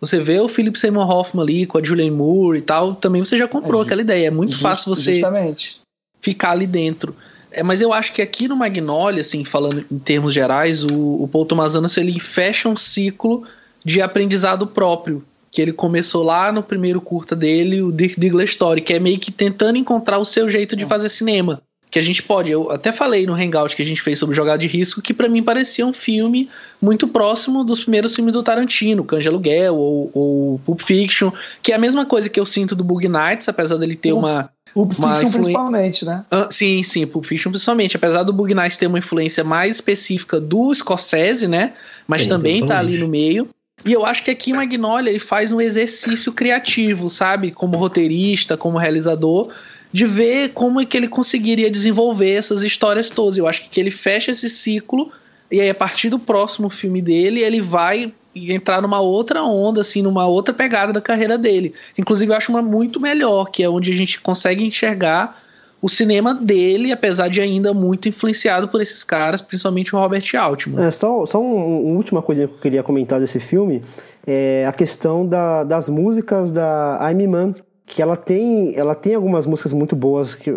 Você 0.00 0.18
vê 0.18 0.38
o 0.40 0.48
Philip 0.48 0.78
Seymour 0.78 1.08
Hoffman 1.08 1.44
ali 1.44 1.64
com 1.64 1.78
a 1.78 1.82
Julianne 1.82 2.10
Moore 2.10 2.58
e 2.58 2.62
tal, 2.62 2.94
também 2.94 3.24
você 3.24 3.38
já 3.38 3.48
comprou 3.48 3.82
é, 3.82 3.84
aquela 3.84 4.02
ideia. 4.02 4.26
É 4.26 4.30
muito 4.30 4.50
just, 4.50 4.62
fácil 4.62 4.94
você 4.94 5.14
justamente. 5.14 5.80
ficar 6.20 6.50
ali 6.50 6.66
dentro. 6.66 7.14
É, 7.50 7.62
mas 7.62 7.80
eu 7.80 7.92
acho 7.92 8.12
que 8.12 8.20
aqui 8.20 8.48
no 8.48 8.56
Magnolia, 8.56 9.20
assim, 9.20 9.44
falando 9.44 9.84
em 9.90 9.98
termos 9.98 10.34
gerais, 10.34 10.84
o, 10.84 11.22
o 11.22 11.28
Paul 11.28 11.46
Thomas 11.46 11.74
Anderson 11.74 12.00
ele 12.00 12.18
fecha 12.18 12.68
um 12.68 12.76
ciclo 12.76 13.44
de 13.84 14.02
aprendizado 14.02 14.66
próprio 14.66 15.24
que 15.52 15.60
ele 15.60 15.72
começou 15.72 16.22
lá 16.22 16.50
no 16.50 16.62
primeiro 16.62 16.98
curta 16.98 17.36
dele, 17.36 17.82
o 17.82 17.92
Dirk 17.92 18.18
Diggler 18.18 18.46
Story, 18.46 18.80
que 18.80 18.94
é 18.94 18.98
meio 18.98 19.18
que 19.18 19.30
tentando 19.30 19.76
encontrar 19.76 20.18
o 20.18 20.24
seu 20.24 20.48
jeito 20.48 20.74
de 20.74 20.86
fazer 20.86 21.10
cinema. 21.10 21.60
Que 21.90 21.98
a 21.98 22.02
gente 22.02 22.22
pode, 22.22 22.50
eu 22.50 22.70
até 22.70 22.90
falei 22.90 23.26
no 23.26 23.34
Hangout 23.34 23.76
que 23.76 23.82
a 23.82 23.84
gente 23.84 24.00
fez 24.00 24.18
sobre 24.18 24.34
Jogada 24.34 24.56
de 24.56 24.66
Risco, 24.66 25.02
que 25.02 25.12
para 25.12 25.28
mim 25.28 25.42
parecia 25.42 25.86
um 25.86 25.92
filme 25.92 26.48
muito 26.80 27.06
próximo 27.06 27.62
dos 27.62 27.80
primeiros 27.80 28.14
filmes 28.14 28.32
do 28.32 28.42
Tarantino, 28.42 29.06
de 29.20 29.28
Aluguel 29.28 29.76
ou, 29.76 30.10
ou 30.14 30.58
Pulp 30.60 30.80
Fiction, 30.80 31.30
que 31.62 31.70
é 31.70 31.74
a 31.74 31.78
mesma 31.78 32.06
coisa 32.06 32.30
que 32.30 32.40
eu 32.40 32.46
sinto 32.46 32.74
do 32.74 32.82
Bug 32.82 33.06
Nights, 33.06 33.46
apesar 33.46 33.76
dele 33.76 33.94
ter 33.94 34.14
uma 34.14 34.48
Pulp 34.72 34.90
Fiction 34.90 35.30
principalmente, 35.30 36.06
né? 36.06 36.24
Ah, 36.30 36.48
sim, 36.50 36.82
sim, 36.82 37.06
Pulp 37.06 37.26
Fiction 37.26 37.50
principalmente. 37.50 37.94
Apesar 37.94 38.22
do 38.22 38.32
Bug 38.32 38.54
Nights 38.54 38.78
ter 38.78 38.86
uma 38.86 38.98
influência 38.98 39.44
mais 39.44 39.76
específica 39.76 40.40
do 40.40 40.74
Scorsese, 40.74 41.46
né? 41.46 41.74
Mas 42.08 42.26
também 42.26 42.66
tá 42.66 42.78
ali 42.78 42.96
no 42.96 43.06
meio. 43.06 43.50
E 43.84 43.92
eu 43.92 44.06
acho 44.06 44.22
que 44.22 44.30
aqui 44.30 44.52
o 44.52 44.56
Magnolia 44.56 45.10
ele 45.10 45.18
faz 45.18 45.52
um 45.52 45.60
exercício 45.60 46.32
criativo, 46.32 47.10
sabe? 47.10 47.50
Como 47.50 47.76
roteirista, 47.76 48.56
como 48.56 48.78
realizador, 48.78 49.52
de 49.92 50.06
ver 50.06 50.50
como 50.50 50.80
é 50.80 50.86
que 50.86 50.96
ele 50.96 51.08
conseguiria 51.08 51.70
desenvolver 51.70 52.32
essas 52.32 52.62
histórias 52.62 53.10
todas. 53.10 53.38
Eu 53.38 53.46
acho 53.46 53.68
que 53.68 53.80
ele 53.80 53.90
fecha 53.90 54.30
esse 54.30 54.48
ciclo 54.48 55.10
e 55.50 55.60
aí 55.60 55.68
a 55.68 55.74
partir 55.74 56.08
do 56.08 56.18
próximo 56.18 56.70
filme 56.70 57.02
dele, 57.02 57.40
ele 57.40 57.60
vai 57.60 58.12
entrar 58.34 58.80
numa 58.80 59.00
outra 59.00 59.42
onda, 59.42 59.82
assim, 59.82 60.00
numa 60.00 60.26
outra 60.26 60.54
pegada 60.54 60.94
da 60.94 61.00
carreira 61.00 61.36
dele. 61.36 61.74
Inclusive, 61.98 62.32
eu 62.32 62.36
acho 62.36 62.50
uma 62.50 62.62
muito 62.62 62.98
melhor, 62.98 63.50
que 63.50 63.62
é 63.62 63.68
onde 63.68 63.92
a 63.92 63.94
gente 63.94 64.18
consegue 64.20 64.64
enxergar 64.64 65.42
o 65.82 65.88
cinema 65.88 66.32
dele, 66.32 66.92
apesar 66.92 67.28
de 67.28 67.40
ainda 67.40 67.74
muito 67.74 68.08
influenciado 68.08 68.68
por 68.68 68.80
esses 68.80 69.02
caras, 69.02 69.42
principalmente 69.42 69.94
o 69.94 69.98
Robert 69.98 70.24
Altman. 70.38 70.86
É, 70.86 70.90
só, 70.92 71.26
só 71.26 71.42
um, 71.42 71.88
uma 71.88 71.96
última 71.96 72.22
coisa 72.22 72.46
que 72.46 72.54
eu 72.54 72.58
queria 72.58 72.82
comentar 72.84 73.18
desse 73.18 73.40
filme 73.40 73.82
é 74.24 74.64
a 74.64 74.72
questão 74.72 75.26
da, 75.26 75.64
das 75.64 75.88
músicas 75.88 76.52
da 76.52 76.98
Amy 77.04 77.26
Mann, 77.26 77.54
que 77.84 78.00
ela 78.00 78.16
tem, 78.16 78.72
ela 78.76 78.94
tem 78.94 79.16
algumas 79.16 79.44
músicas 79.44 79.72
muito 79.72 79.96
boas, 79.96 80.36
que 80.36 80.50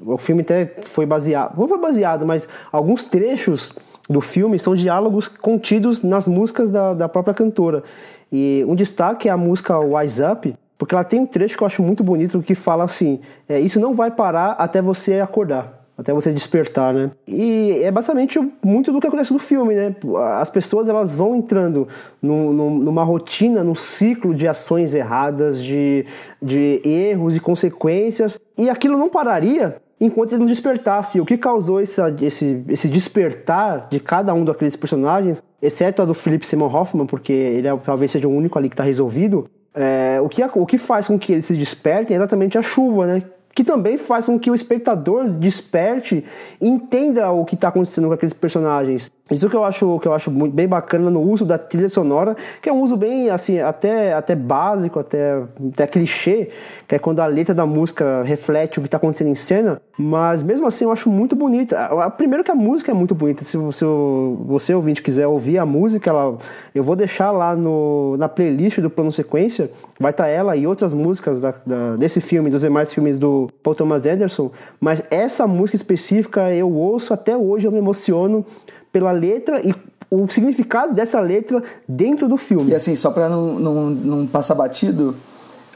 o 0.00 0.16
filme 0.16 0.40
até 0.40 0.74
foi 0.86 1.04
baseado, 1.04 1.58
não 1.58 1.68
foi 1.68 1.78
baseado, 1.78 2.24
mas 2.24 2.48
alguns 2.72 3.04
trechos 3.04 3.72
do 4.08 4.22
filme 4.22 4.58
são 4.58 4.74
diálogos 4.74 5.28
contidos 5.28 6.02
nas 6.02 6.26
músicas 6.26 6.70
da, 6.70 6.94
da 6.94 7.06
própria 7.06 7.34
cantora. 7.34 7.84
E 8.32 8.64
um 8.66 8.74
destaque 8.74 9.28
é 9.28 9.30
a 9.30 9.36
música 9.36 9.78
Wise 9.78 10.22
Up, 10.22 10.54
porque 10.80 10.94
ela 10.94 11.04
tem 11.04 11.20
um 11.20 11.26
trecho 11.26 11.58
que 11.58 11.62
eu 11.62 11.66
acho 11.66 11.82
muito 11.82 12.02
bonito 12.02 12.40
que 12.40 12.54
fala 12.54 12.84
assim: 12.84 13.20
é, 13.46 13.60
Isso 13.60 13.78
não 13.78 13.92
vai 13.92 14.10
parar 14.10 14.52
até 14.52 14.80
você 14.80 15.20
acordar 15.20 15.78
até 15.98 16.14
você 16.14 16.32
despertar, 16.32 16.94
né? 16.94 17.10
E 17.28 17.78
é 17.82 17.90
basicamente 17.90 18.40
muito 18.64 18.90
do 18.90 18.98
que 18.98 19.06
acontece 19.06 19.34
no 19.34 19.38
filme, 19.38 19.74
né? 19.74 19.94
As 20.38 20.48
pessoas 20.48 20.88
elas 20.88 21.12
vão 21.12 21.36
entrando 21.36 21.86
numa 22.22 23.04
rotina, 23.04 23.62
num 23.62 23.74
ciclo 23.74 24.34
de 24.34 24.48
ações 24.48 24.94
erradas, 24.94 25.62
de, 25.62 26.06
de 26.40 26.80
erros 26.82 27.36
e 27.36 27.40
consequências, 27.40 28.40
e 28.56 28.70
aquilo 28.70 28.96
não 28.96 29.10
pararia 29.10 29.76
enquanto 30.00 30.32
ele 30.32 30.40
não 30.40 30.46
despertasse. 30.46 31.20
O 31.20 31.26
que 31.26 31.36
causou 31.36 31.82
esse, 31.82 32.00
esse, 32.22 32.64
esse 32.66 32.88
despertar 32.88 33.88
de 33.90 34.00
cada 34.00 34.32
um 34.32 34.42
daqueles 34.42 34.76
personagens, 34.76 35.42
exceto 35.60 36.00
a 36.00 36.06
do 36.06 36.14
Philip 36.14 36.46
Simon 36.46 36.74
Hoffman, 36.74 37.04
porque 37.04 37.34
ele 37.34 37.68
é, 37.68 37.76
talvez 37.76 38.10
seja 38.10 38.26
o 38.26 38.34
único 38.34 38.58
ali 38.58 38.70
que 38.70 38.74
está 38.74 38.84
resolvido, 38.84 39.50
é, 39.74 40.20
o, 40.20 40.28
que, 40.28 40.42
o 40.42 40.66
que 40.66 40.78
faz 40.78 41.06
com 41.06 41.18
que 41.18 41.32
eles 41.32 41.46
se 41.46 41.54
despertem 41.54 42.14
é 42.14 42.18
exatamente 42.18 42.58
a 42.58 42.62
chuva, 42.62 43.06
né? 43.06 43.22
que 43.54 43.64
também 43.64 43.98
faz 43.98 44.26
com 44.26 44.38
que 44.38 44.50
o 44.50 44.54
espectador 44.54 45.28
desperte 45.28 46.24
e 46.60 46.68
entenda 46.68 47.30
o 47.30 47.44
que 47.44 47.54
está 47.54 47.68
acontecendo 47.68 48.06
com 48.08 48.14
aqueles 48.14 48.32
personagens. 48.32 49.10
Isso 49.30 49.48
que 49.48 49.54
eu 49.54 49.64
acho 49.64 49.98
que 50.00 50.08
eu 50.08 50.12
acho 50.12 50.30
bem 50.30 50.66
bacana 50.66 51.08
no 51.08 51.20
uso 51.20 51.44
da 51.44 51.56
trilha 51.56 51.88
sonora, 51.88 52.36
que 52.60 52.68
é 52.68 52.72
um 52.72 52.80
uso 52.80 52.96
bem 52.96 53.30
assim, 53.30 53.60
até 53.60 54.12
até 54.12 54.34
básico, 54.34 54.98
até 54.98 55.42
até 55.72 55.86
clichê, 55.86 56.50
que 56.88 56.96
é 56.96 56.98
quando 56.98 57.20
a 57.20 57.26
letra 57.26 57.54
da 57.54 57.64
música 57.64 58.22
reflete 58.24 58.78
o 58.78 58.82
que 58.82 58.88
está 58.88 58.96
acontecendo 58.96 59.28
em 59.28 59.34
cena, 59.36 59.80
mas 59.96 60.42
mesmo 60.42 60.66
assim 60.66 60.84
eu 60.84 60.90
acho 60.90 61.08
muito 61.08 61.36
bonita. 61.36 61.76
Primeiro 62.16 62.42
que 62.42 62.50
a 62.50 62.54
música 62.54 62.90
é 62.90 62.94
muito 62.94 63.14
bonita. 63.14 63.44
Se, 63.44 63.56
se 63.72 63.84
você 63.84 64.74
ouvinte 64.74 65.02
quiser 65.02 65.26
ouvir 65.26 65.58
a 65.58 65.66
música, 65.66 66.10
ela, 66.10 66.36
eu 66.74 66.82
vou 66.82 66.96
deixar 66.96 67.30
lá 67.30 67.54
no, 67.54 68.16
na 68.16 68.28
playlist 68.28 68.80
do 68.80 68.90
plano 68.90 69.12
sequência, 69.12 69.70
vai 69.98 70.10
estar 70.10 70.24
tá 70.24 70.28
ela 70.28 70.56
e 70.56 70.66
outras 70.66 70.92
músicas 70.92 71.38
da, 71.38 71.54
da, 71.64 71.96
desse 71.96 72.20
filme, 72.20 72.50
dos 72.50 72.62
demais 72.62 72.92
filmes 72.92 73.18
do 73.18 73.48
Paul 73.62 73.76
Thomas 73.76 74.04
Anderson, 74.06 74.50
mas 74.80 75.02
essa 75.10 75.46
música 75.46 75.76
específica 75.76 76.52
eu 76.52 76.72
ouço 76.72 77.14
até 77.14 77.36
hoje, 77.36 77.66
eu 77.66 77.72
me 77.72 77.78
emociono 77.78 78.44
pela 78.92 79.12
letra 79.12 79.60
e 79.60 79.74
o 80.10 80.28
significado 80.28 80.92
dessa 80.92 81.20
letra 81.20 81.62
dentro 81.88 82.28
do 82.28 82.36
filme. 82.36 82.72
E 82.72 82.74
assim, 82.74 82.96
só 82.96 83.10
pra 83.10 83.28
não, 83.28 83.54
não, 83.58 83.90
não 83.90 84.26
passar 84.26 84.54
batido, 84.54 85.14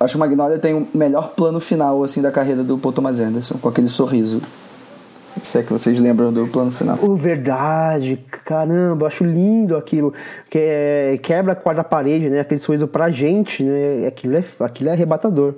acho 0.01 0.15
que 0.15 0.17
o 0.17 0.21
Magnolia 0.21 0.59
tem 0.59 0.75
o 0.75 0.89
melhor 0.93 1.31
plano 1.31 1.61
final 1.61 2.03
assim 2.03 2.21
da 2.21 2.33
carreira 2.33 2.65
do 2.65 2.77
Paul 2.77 2.93
Thomas 2.93 3.21
Anderson, 3.21 3.57
com 3.59 3.69
aquele 3.69 3.89
sorriso. 3.89 4.43
Se 5.43 5.59
é 5.59 5.63
que 5.63 5.73
vocês 5.73 5.99
lembram 5.99 6.33
do 6.33 6.47
plano 6.47 6.71
final. 6.71 6.97
Oh, 7.03 7.17
verdade, 7.17 8.25
caramba, 8.45 9.09
acho 9.09 9.25
lindo 9.25 9.77
aquilo. 9.77 10.15
Que 10.49 10.59
é, 10.59 11.19
quebra 11.21 11.53
a 11.53 11.57
quarta 11.57 11.83
parede, 11.83 12.31
né? 12.31 12.41
Aquele 12.41 12.61
sorriso 12.61 12.87
pra 12.87 13.11
gente, 13.11 13.63
né? 13.63 14.07
Aquilo 14.07 14.37
é, 14.37 14.45
aquilo 14.61 14.89
é 14.91 14.93
arrebatador. 14.93 15.57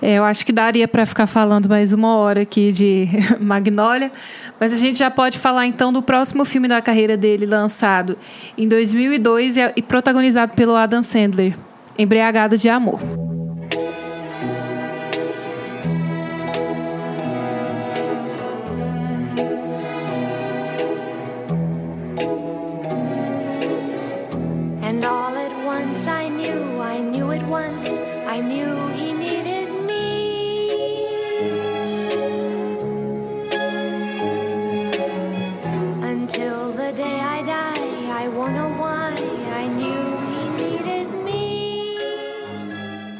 É, 0.00 0.14
eu 0.14 0.24
acho 0.24 0.46
que 0.46 0.52
daria 0.52 0.86
para 0.86 1.04
ficar 1.04 1.26
falando 1.26 1.68
mais 1.68 1.92
uma 1.92 2.16
hora 2.16 2.42
aqui 2.42 2.70
de 2.70 3.08
Magnolia, 3.40 4.12
mas 4.60 4.72
a 4.72 4.76
gente 4.76 4.98
já 4.98 5.10
pode 5.10 5.38
falar 5.38 5.66
então 5.66 5.92
do 5.92 6.02
próximo 6.02 6.44
filme 6.44 6.68
da 6.68 6.80
carreira 6.80 7.16
dele, 7.16 7.46
lançado 7.46 8.16
em 8.56 8.68
2002 8.68 9.56
e 9.76 9.82
protagonizado 9.82 10.54
pelo 10.54 10.76
Adam 10.76 11.02
Sandler, 11.02 11.56
Embriagado 11.98 12.56
de 12.56 12.68
Amor. 12.68 13.27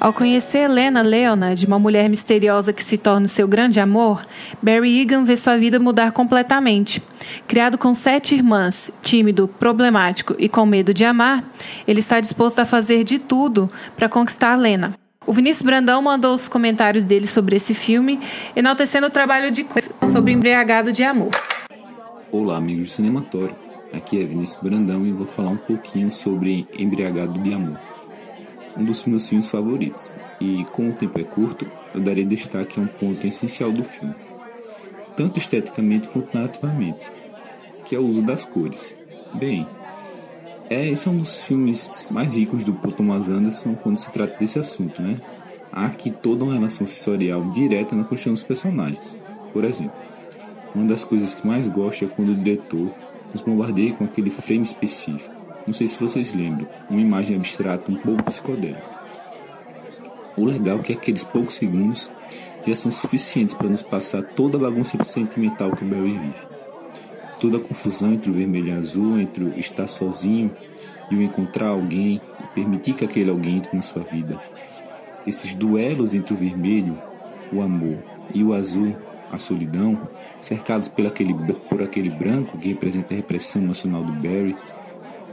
Ao 0.01 0.12
conhecer 0.12 0.59
Helena 0.59 1.03
Leonard, 1.03 1.66
uma 1.66 1.78
mulher 1.78 2.09
misteriosa 2.09 2.72
que 2.72 2.84
se 2.84 2.96
torna 2.96 3.26
seu 3.26 3.49
grande 3.49 3.80
amor, 3.80 4.24
Barry 4.62 5.01
Egan 5.01 5.24
vê 5.24 5.36
sua 5.36 5.57
vida 5.57 5.80
mudar 5.80 6.12
completamente. 6.12 7.03
Criado 7.49 7.76
com 7.76 7.92
sete 7.92 8.36
irmãs, 8.36 8.92
tímido, 9.03 9.49
problemático 9.49 10.36
e 10.38 10.49
com 10.49 10.64
medo 10.64 10.94
de 10.94 11.05
amar, 11.05 11.44
ele 11.86 11.99
está 11.99 12.20
disposto 12.20 12.61
a 12.61 12.64
fazer 12.64 13.03
de 13.03 13.18
tudo 13.18 13.68
para 13.96 14.09
conquistar 14.09 14.55
Lena. 14.55 14.94
O 15.26 15.32
Vinícius 15.32 15.66
Brandão 15.66 16.01
mandou 16.01 16.32
os 16.32 16.46
comentários 16.46 17.05
dele 17.05 17.26
sobre 17.26 17.57
esse 17.57 17.74
filme, 17.74 18.20
enaltecendo 18.55 19.09
o 19.09 19.11
trabalho 19.11 19.51
de 19.51 19.66
sobre 20.12 20.32
Embriagado 20.32 20.92
de 20.92 21.03
Amor. 21.03 21.30
Olá, 22.30 22.57
amigos 22.57 22.90
do 22.90 22.94
Cinematório. 22.94 23.55
Aqui 23.92 24.22
é 24.22 24.24
Vinícius 24.24 24.62
Brandão 24.62 25.05
e 25.05 25.11
vou 25.11 25.26
falar 25.26 25.51
um 25.51 25.57
pouquinho 25.57 26.12
sobre 26.12 26.68
Embriagado 26.78 27.40
de 27.40 27.53
Amor 27.53 27.88
um 28.79 28.85
dos 28.85 29.05
meus 29.05 29.29
filmes 29.29 29.49
favoritos, 29.49 30.14
e 30.41 30.64
como 30.72 30.91
o 30.91 30.95
tempo 30.95 31.18
é 31.18 31.24
curto, 31.24 31.66
eu 31.93 32.01
darei 32.01 32.24
destaque 32.24 32.79
a 32.79 32.83
um 32.83 32.87
ponto 32.87 33.26
essencial 33.26 33.72
do 33.72 33.83
filme, 33.83 34.14
tanto 35.16 35.39
esteticamente 35.39 36.07
quanto 36.09 36.33
narrativamente, 36.33 37.11
que 37.85 37.97
é 37.97 37.99
o 37.99 38.07
uso 38.07 38.22
das 38.22 38.45
cores. 38.45 38.97
Bem, 39.35 39.66
é, 40.70 40.89
esse 40.89 41.09
é 41.09 41.11
um 41.11 41.18
dos 41.18 41.43
filmes 41.43 42.07
mais 42.11 42.37
ricos 42.37 42.62
do 42.62 42.72
Paul 42.72 42.93
Thomas 42.93 43.29
Anderson 43.29 43.74
quando 43.74 43.99
se 43.99 44.12
trata 44.12 44.39
desse 44.39 44.59
assunto, 44.59 45.03
né? 45.03 45.20
Há 45.72 45.87
aqui 45.87 46.11
toda 46.11 46.45
uma 46.45 46.55
relação 46.55 46.87
sensorial 46.87 47.45
direta 47.51 47.97
na 47.97 48.05
construção 48.05 48.33
dos 48.33 48.43
personagens. 48.43 49.18
Por 49.53 49.64
exemplo, 49.64 49.93
uma 50.74 50.85
das 50.85 51.05
coisas 51.05 51.35
que 51.35 51.47
mais 51.47 51.68
gosto 51.68 52.05
é 52.05 52.09
quando 52.09 52.31
o 52.31 52.37
diretor 52.37 52.91
nos 53.33 53.43
bombardeia 53.43 53.93
com 53.93 54.05
aquele 54.05 54.31
frame 54.31 54.62
específico 54.62 55.38
não 55.68 55.74
sei 55.74 55.86
se 55.86 56.00
vocês 56.00 56.32
lembram, 56.32 56.66
uma 56.88 56.98
imagem 56.98 57.36
abstrata 57.36 57.92
um 57.92 57.96
pouco 57.96 58.22
psicodélica. 58.22 58.82
O 60.34 60.46
legal 60.46 60.78
é 60.78 60.82
que 60.82 60.92
aqueles 60.94 61.22
poucos 61.22 61.56
segundos 61.56 62.10
já 62.66 62.74
são 62.74 62.90
suficientes 62.90 63.52
para 63.52 63.68
nos 63.68 63.82
passar 63.82 64.22
toda 64.22 64.56
a 64.56 64.60
bagunça 64.62 64.96
sentimental 65.04 65.76
que 65.76 65.84
o 65.84 65.86
Barry 65.86 66.12
vive. 66.12 66.48
Toda 67.38 67.58
a 67.58 67.60
confusão 67.60 68.14
entre 68.14 68.30
o 68.30 68.32
vermelho 68.32 68.68
e 68.68 68.72
o 68.72 68.78
azul, 68.78 69.20
entre 69.20 69.44
o 69.44 69.58
estar 69.58 69.86
sozinho 69.86 70.50
e 71.10 71.16
o 71.16 71.22
encontrar 71.22 71.68
alguém 71.68 72.18
e 72.40 72.46
permitir 72.54 72.94
que 72.94 73.04
aquele 73.04 73.28
alguém 73.28 73.58
entre 73.58 73.76
na 73.76 73.82
sua 73.82 74.02
vida. 74.02 74.40
Esses 75.26 75.54
duelos 75.54 76.14
entre 76.14 76.32
o 76.32 76.36
vermelho, 76.36 76.96
o 77.52 77.60
amor, 77.60 77.98
e 78.32 78.42
o 78.42 78.54
azul, 78.54 78.96
a 79.30 79.36
solidão, 79.36 80.08
cercados 80.40 80.88
por 80.88 81.06
aquele, 81.06 81.34
por 81.68 81.82
aquele 81.82 82.08
branco 82.08 82.56
que 82.56 82.68
representa 82.68 83.12
a 83.12 83.18
repressão 83.18 83.60
nacional 83.60 84.02
do 84.02 84.12
Barry, 84.12 84.56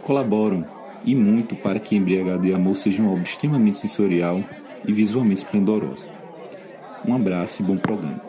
colaboram 0.06 0.64
e 1.04 1.14
muito 1.16 1.56
para 1.56 1.80
que 1.80 1.96
Embriagado 1.96 2.48
e 2.48 2.54
Amor 2.54 2.76
seja 2.76 3.02
uma 3.02 3.12
obra 3.12 3.24
extremamente 3.24 3.78
sensorial 3.78 4.42
e 4.88 4.94
visualmente 4.94 5.44
esplendorosa. 5.44 6.10
Um 7.08 7.16
abraço 7.16 7.62
e 7.62 7.66
bom 7.66 7.78
programa. 7.78 8.22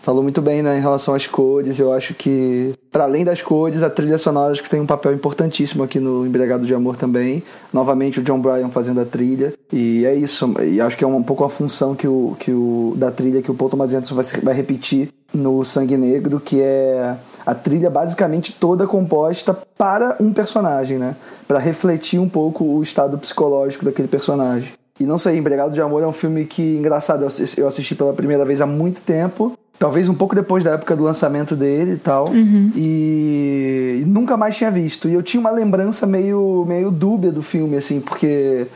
Falou 0.00 0.22
muito 0.22 0.40
bem 0.40 0.62
né, 0.62 0.78
em 0.78 0.80
relação 0.80 1.14
às 1.14 1.26
cores. 1.26 1.78
Eu 1.78 1.92
acho 1.92 2.14
que, 2.14 2.72
para 2.90 3.04
além 3.04 3.24
das 3.24 3.42
cores, 3.42 3.82
a 3.82 3.90
trilha 3.90 4.16
sonora 4.16 4.52
acho 4.52 4.62
que 4.62 4.70
tem 4.70 4.80
um 4.80 4.86
papel 4.86 5.12
importantíssimo 5.12 5.82
aqui 5.82 6.00
no 6.00 6.26
Embriagado 6.26 6.64
de 6.64 6.72
Amor 6.72 6.96
também. 6.96 7.42
Novamente 7.72 8.18
o 8.18 8.22
John 8.22 8.40
Bryan 8.40 8.70
fazendo 8.70 9.00
a 9.00 9.04
trilha. 9.04 9.52
E 9.72 10.06
é 10.06 10.14
isso. 10.14 10.54
E 10.62 10.80
acho 10.80 10.96
que 10.96 11.04
é 11.04 11.06
um, 11.06 11.22
pouco 11.22 11.44
a 11.44 11.50
função 11.50 11.94
que 11.94 12.08
o, 12.08 12.34
que 12.38 12.50
o, 12.50 12.94
da 12.96 13.10
trilha 13.10 13.42
que 13.42 13.50
o 13.50 13.54
Paul 13.54 13.70
Thomas 13.70 13.92
Anderson 13.92 14.14
vai, 14.14 14.24
vai 14.42 14.54
repetir 14.54 15.10
no 15.34 15.62
Sangue 15.64 15.96
Negro, 15.96 16.40
que 16.40 16.60
é 16.60 17.14
a 17.48 17.54
trilha 17.54 17.88
basicamente 17.88 18.52
toda 18.52 18.86
composta 18.86 19.56
para 19.78 20.16
um 20.20 20.34
personagem, 20.34 20.98
né? 20.98 21.16
Para 21.46 21.58
refletir 21.58 22.20
um 22.20 22.28
pouco 22.28 22.62
o 22.62 22.82
estado 22.82 23.16
psicológico 23.16 23.86
daquele 23.86 24.06
personagem. 24.06 24.70
E 25.00 25.04
não 25.04 25.16
sei, 25.16 25.38
Embregado 25.38 25.72
de 25.72 25.80
Amor 25.80 26.02
é 26.02 26.06
um 26.06 26.12
filme 26.12 26.44
que, 26.44 26.76
engraçado, 26.76 27.26
eu 27.56 27.66
assisti 27.66 27.94
pela 27.94 28.12
primeira 28.12 28.44
vez 28.44 28.60
há 28.60 28.66
muito 28.66 29.00
tempo. 29.00 29.54
Talvez 29.78 30.10
um 30.10 30.14
pouco 30.14 30.34
depois 30.34 30.62
da 30.62 30.72
época 30.72 30.94
do 30.94 31.04
lançamento 31.04 31.56
dele 31.56 31.92
e 31.92 31.96
tal. 31.96 32.28
Uhum. 32.28 32.70
E, 32.76 34.00
e 34.02 34.04
nunca 34.06 34.36
mais 34.36 34.54
tinha 34.54 34.70
visto. 34.70 35.08
E 35.08 35.14
eu 35.14 35.22
tinha 35.22 35.40
uma 35.40 35.50
lembrança 35.50 36.06
meio, 36.06 36.66
meio 36.68 36.90
dúbia 36.90 37.32
do 37.32 37.42
filme, 37.42 37.78
assim, 37.78 37.98
porque 37.98 38.66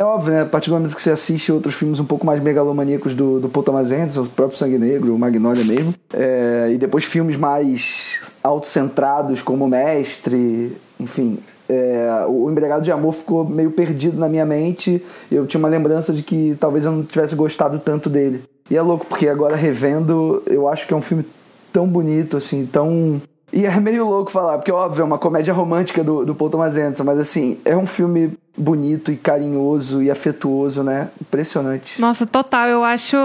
É 0.00 0.04
óbvio, 0.04 0.32
né? 0.32 0.40
A 0.40 0.46
partir 0.46 0.70
do 0.70 0.76
momento 0.76 0.96
que 0.96 1.02
você 1.02 1.10
assiste 1.10 1.52
outros 1.52 1.74
filmes 1.74 2.00
um 2.00 2.06
pouco 2.06 2.24
mais 2.24 2.42
megalomaníacos 2.42 3.14
do, 3.14 3.38
do 3.38 3.50
Paul 3.50 3.62
Thomas 3.62 3.92
Anderson, 3.92 4.22
o 4.22 4.28
próprio 4.30 4.56
Sangue 4.56 4.78
Negro, 4.78 5.14
o 5.14 5.18
Magnolia 5.18 5.62
mesmo, 5.62 5.92
é, 6.14 6.70
e 6.72 6.78
depois 6.78 7.04
filmes 7.04 7.36
mais 7.36 8.32
autocentrados 8.42 9.42
como 9.42 9.68
Mestre, 9.68 10.74
enfim, 10.98 11.38
é, 11.68 12.24
o 12.26 12.50
Embriagado 12.50 12.82
de 12.82 12.90
Amor 12.90 13.12
ficou 13.12 13.44
meio 13.44 13.72
perdido 13.72 14.18
na 14.18 14.26
minha 14.26 14.46
mente. 14.46 15.04
Eu 15.30 15.46
tinha 15.46 15.58
uma 15.58 15.68
lembrança 15.68 16.14
de 16.14 16.22
que 16.22 16.56
talvez 16.58 16.86
eu 16.86 16.92
não 16.92 17.02
tivesse 17.02 17.36
gostado 17.36 17.78
tanto 17.78 18.08
dele. 18.08 18.42
E 18.70 18.78
é 18.78 18.80
louco, 18.80 19.04
porque 19.04 19.28
agora 19.28 19.54
revendo, 19.54 20.42
eu 20.46 20.66
acho 20.66 20.86
que 20.86 20.94
é 20.94 20.96
um 20.96 21.02
filme 21.02 21.26
tão 21.70 21.86
bonito, 21.86 22.38
assim, 22.38 22.64
tão. 22.64 23.20
E 23.52 23.66
é 23.66 23.80
meio 23.80 24.06
louco 24.08 24.30
falar, 24.30 24.58
porque 24.58 24.70
óbvio, 24.70 25.02
é 25.02 25.04
uma 25.04 25.18
comédia 25.18 25.52
romântica 25.52 26.04
do, 26.04 26.24
do 26.24 26.34
Paul 26.34 26.50
Thomas 26.50 26.76
Anderson, 26.76 27.04
mas 27.04 27.18
assim, 27.18 27.58
é 27.64 27.76
um 27.76 27.86
filme 27.86 28.32
bonito 28.56 29.10
e 29.10 29.16
carinhoso 29.16 30.02
e 30.02 30.10
afetuoso, 30.10 30.82
né? 30.82 31.08
Impressionante. 31.20 32.00
Nossa, 32.00 32.26
total, 32.26 32.68
eu 32.68 32.84
acho. 32.84 33.16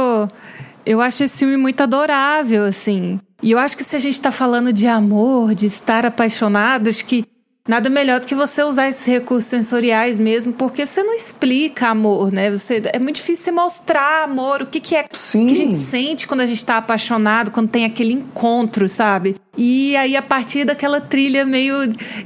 Eu 0.85 1.01
acho 1.01 1.23
esse 1.23 1.39
filme 1.39 1.57
muito 1.57 1.81
adorável, 1.81 2.63
assim. 2.65 3.19
E 3.41 3.51
eu 3.51 3.59
acho 3.59 3.75
que 3.75 3.83
se 3.83 3.95
a 3.95 3.99
gente 3.99 4.19
tá 4.21 4.31
falando 4.31 4.71
de 4.71 4.87
amor, 4.87 5.53
de 5.55 5.65
estar 5.65 6.05
apaixonado, 6.05 6.89
acho 6.89 7.05
que 7.05 7.25
Nada 7.67 7.89
melhor 7.89 8.19
do 8.19 8.27
que 8.27 8.35
você 8.35 8.61
usar 8.61 8.87
esses 8.89 9.07
recursos 9.07 9.49
sensoriais 9.49 10.19
mesmo, 10.19 10.53
porque 10.53 10.85
você 10.85 11.01
não 11.01 11.15
explica 11.15 11.87
amor, 11.87 12.31
né? 12.31 12.51
Você, 12.51 12.79
é 12.93 12.99
muito 12.99 13.15
difícil 13.15 13.45
você 13.45 13.51
mostrar 13.51 14.23
amor, 14.23 14.61
o 14.61 14.67
que, 14.67 14.79
que 14.79 14.95
é 14.95 15.07
Sim. 15.11 15.47
que 15.47 15.53
a 15.53 15.55
gente 15.55 15.73
sente 15.73 16.27
quando 16.27 16.41
a 16.41 16.45
gente 16.45 16.63
tá 16.63 16.77
apaixonado, 16.77 17.49
quando 17.49 17.67
tem 17.67 17.83
aquele 17.83 18.13
encontro, 18.13 18.87
sabe? 18.87 19.35
E 19.57 19.95
aí, 19.95 20.15
a 20.15 20.21
partir 20.21 20.65
daquela 20.65 20.99
trilha 20.99 21.45
meio 21.45 21.75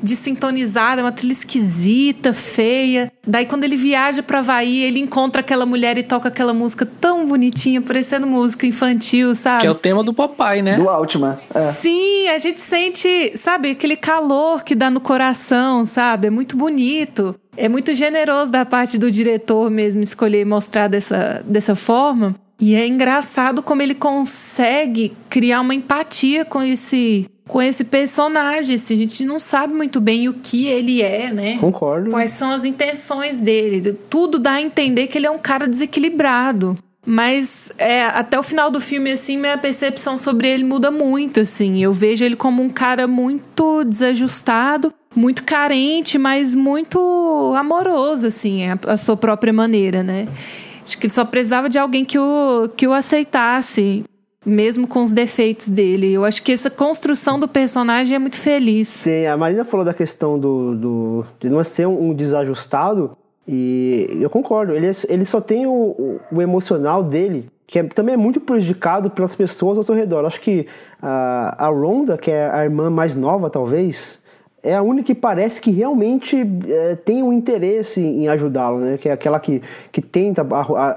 desintonizada, 0.02 1.02
uma 1.02 1.12
trilha 1.12 1.32
esquisita, 1.32 2.34
feia. 2.34 3.12
Daí, 3.26 3.46
quando 3.46 3.64
ele 3.64 3.76
viaja 3.76 4.24
pra 4.24 4.40
Havaí, 4.40 4.82
ele 4.82 5.00
encontra 5.00 5.42
aquela 5.42 5.66
mulher 5.66 5.98
e 5.98 6.04
toca 6.04 6.30
aquela 6.30 6.54
música 6.54 6.86
tão 6.86 7.28
bonitinha, 7.28 7.82
parecendo 7.82 8.26
música 8.26 8.66
infantil, 8.66 9.36
sabe? 9.36 9.62
Que 9.62 9.68
é 9.68 9.72
o 9.72 9.76
tema 9.76 10.04
do 10.04 10.14
papai, 10.14 10.62
né? 10.62 10.76
Do 10.76 10.90
Altman. 10.90 11.38
É. 11.54 11.60
Sim, 11.72 12.28
a 12.30 12.38
gente 12.38 12.62
sente, 12.62 13.34
sabe, 13.36 13.72
aquele 13.72 13.96
calor 13.96 14.64
que 14.64 14.74
dá 14.74 14.90
no 14.90 15.00
coração, 15.00 15.86
sabe? 15.86 16.28
É 16.28 16.30
muito 16.30 16.58
bonito. 16.58 17.36
É 17.56 17.68
muito 17.68 17.94
generoso 17.94 18.52
da 18.52 18.66
parte 18.66 18.98
do 18.98 19.12
diretor 19.12 19.70
mesmo 19.70 20.02
escolher 20.02 20.46
mostrar 20.46 20.88
dessa, 20.88 21.44
dessa 21.46 21.76
forma. 21.76 22.36
E 22.60 22.76
é 22.76 22.86
engraçado 22.86 23.64
como 23.64 23.82
ele 23.82 23.95
consegue 23.95 25.14
criar 25.30 25.62
uma 25.62 25.74
empatia 25.74 26.43
com 26.43 26.62
esse 26.62 27.26
com 27.47 27.62
esse 27.62 27.84
personagem. 27.84 28.76
Assim, 28.76 28.93
a 28.93 28.97
gente 28.97 29.26
não 29.26 29.39
sabe 29.39 29.74
muito 29.74 29.99
bem 29.99 30.30
o 30.30 30.34
que 30.36 30.68
ele 30.68 31.01
é, 31.01 31.32
né? 31.32 31.57
Concordo. 31.57 32.12
Quais 32.12 32.32
são 32.32 32.51
as 32.51 32.64
intenções 32.64 33.41
dele. 33.41 33.97
Tudo 34.10 34.38
dá 34.38 34.53
a 34.53 34.62
entender 34.62 35.07
que 35.07 35.18
ele 35.18 35.26
é 35.26 35.32
um 35.32 35.39
cara 35.39 35.68
desequilibrado. 35.68 36.78
Mas 37.05 37.72
é, 37.78 38.03
até 38.03 38.38
o 38.38 38.43
final 38.43 38.70
do 38.70 38.80
filme, 38.80 39.12
assim, 39.12 39.36
minha 39.36 39.57
percepção 39.57 40.16
sobre 40.16 40.47
ele 40.47 40.64
muda 40.64 40.91
muito, 40.91 41.39
assim. 41.39 41.82
Eu 41.82 41.91
vejo 41.91 42.24
ele 42.24 42.36
como 42.36 42.62
um 42.62 42.70
cara 42.70 43.07
muito 43.07 43.84
desajustado, 43.84 44.93
muito 45.16 45.43
carente, 45.43 46.20
mas 46.20 46.53
muito 46.53 47.53
amoroso, 47.57 48.28
assim, 48.28 48.68
a, 48.68 48.78
a 48.86 48.97
sua 48.97 49.18
própria 49.18 49.51
maneira, 49.51 50.03
né? 50.03 50.28
Acho 50.90 50.98
que 50.98 51.06
ele 51.06 51.14
só 51.14 51.24
precisava 51.24 51.70
de 51.70 51.78
alguém 51.78 52.04
que 52.04 52.18
o, 52.18 52.68
que 52.76 52.88
o 52.88 52.94
aceitasse, 52.94 54.04
mesmo 54.44 54.88
com 54.88 55.04
os 55.04 55.14
defeitos 55.14 55.70
dele. 55.70 56.12
Eu 56.12 56.26
acho 56.26 56.42
que 56.42 56.52
essa 56.52 56.68
construção 56.68 57.40
do 57.40 57.48
personagem 57.48 58.16
é 58.16 58.20
muito 58.20 58.38
feliz. 58.38 58.88
Sim, 58.88 59.28
a 59.28 59.38
Marina 59.38 59.64
falou 59.64 59.86
da 59.86 59.94
questão 59.94 60.40
do, 60.40 60.76
do 60.76 61.26
de 61.40 61.48
não 61.48 61.64
ser 61.64 61.88
um, 61.88 62.10
um 62.10 62.14
desajustado, 62.16 63.16
e 63.48 64.18
eu 64.20 64.32
concordo. 64.32 64.74
Ele, 64.74 64.90
ele 65.08 65.26
só 65.26 65.40
tem 65.40 65.68
o, 65.68 66.20
o, 66.32 66.42
emocional 66.42 67.04
dele, 67.04 67.48
que 67.68 67.78
é, 67.78 67.84
também 67.84 68.16
é 68.16 68.18
muito 68.18 68.42
prejudicado 68.42 69.12
pelas 69.12 69.36
pessoas 69.36 69.78
ao 69.78 69.84
seu 69.84 69.94
redor. 69.94 70.26
Acho 70.26 70.42
que 70.42 70.66
a, 71.00 71.68
a 71.68 71.68
Ronda, 71.68 72.18
que 72.18 72.32
é 72.32 72.50
a 72.50 72.64
irmã 72.64 72.90
mais 72.90 73.16
nova, 73.16 73.48
talvez, 73.48 74.18
é 74.62 74.76
a 74.76 74.82
única 74.82 75.07
que 75.07 75.16
parece 75.16 75.62
que 75.62 75.72
realmente 75.72 76.38
é, 76.68 76.95
tem 76.95 77.24
um 77.24 77.32
interesse 77.32 78.01
em 78.01 78.28
ajudá-lo, 78.28 78.80
né? 78.80 78.97
Que 78.97 79.10
é 79.10 79.12
aquela 79.12 79.39
que, 79.39 79.62
que 79.91 80.01
tenta 80.01 80.45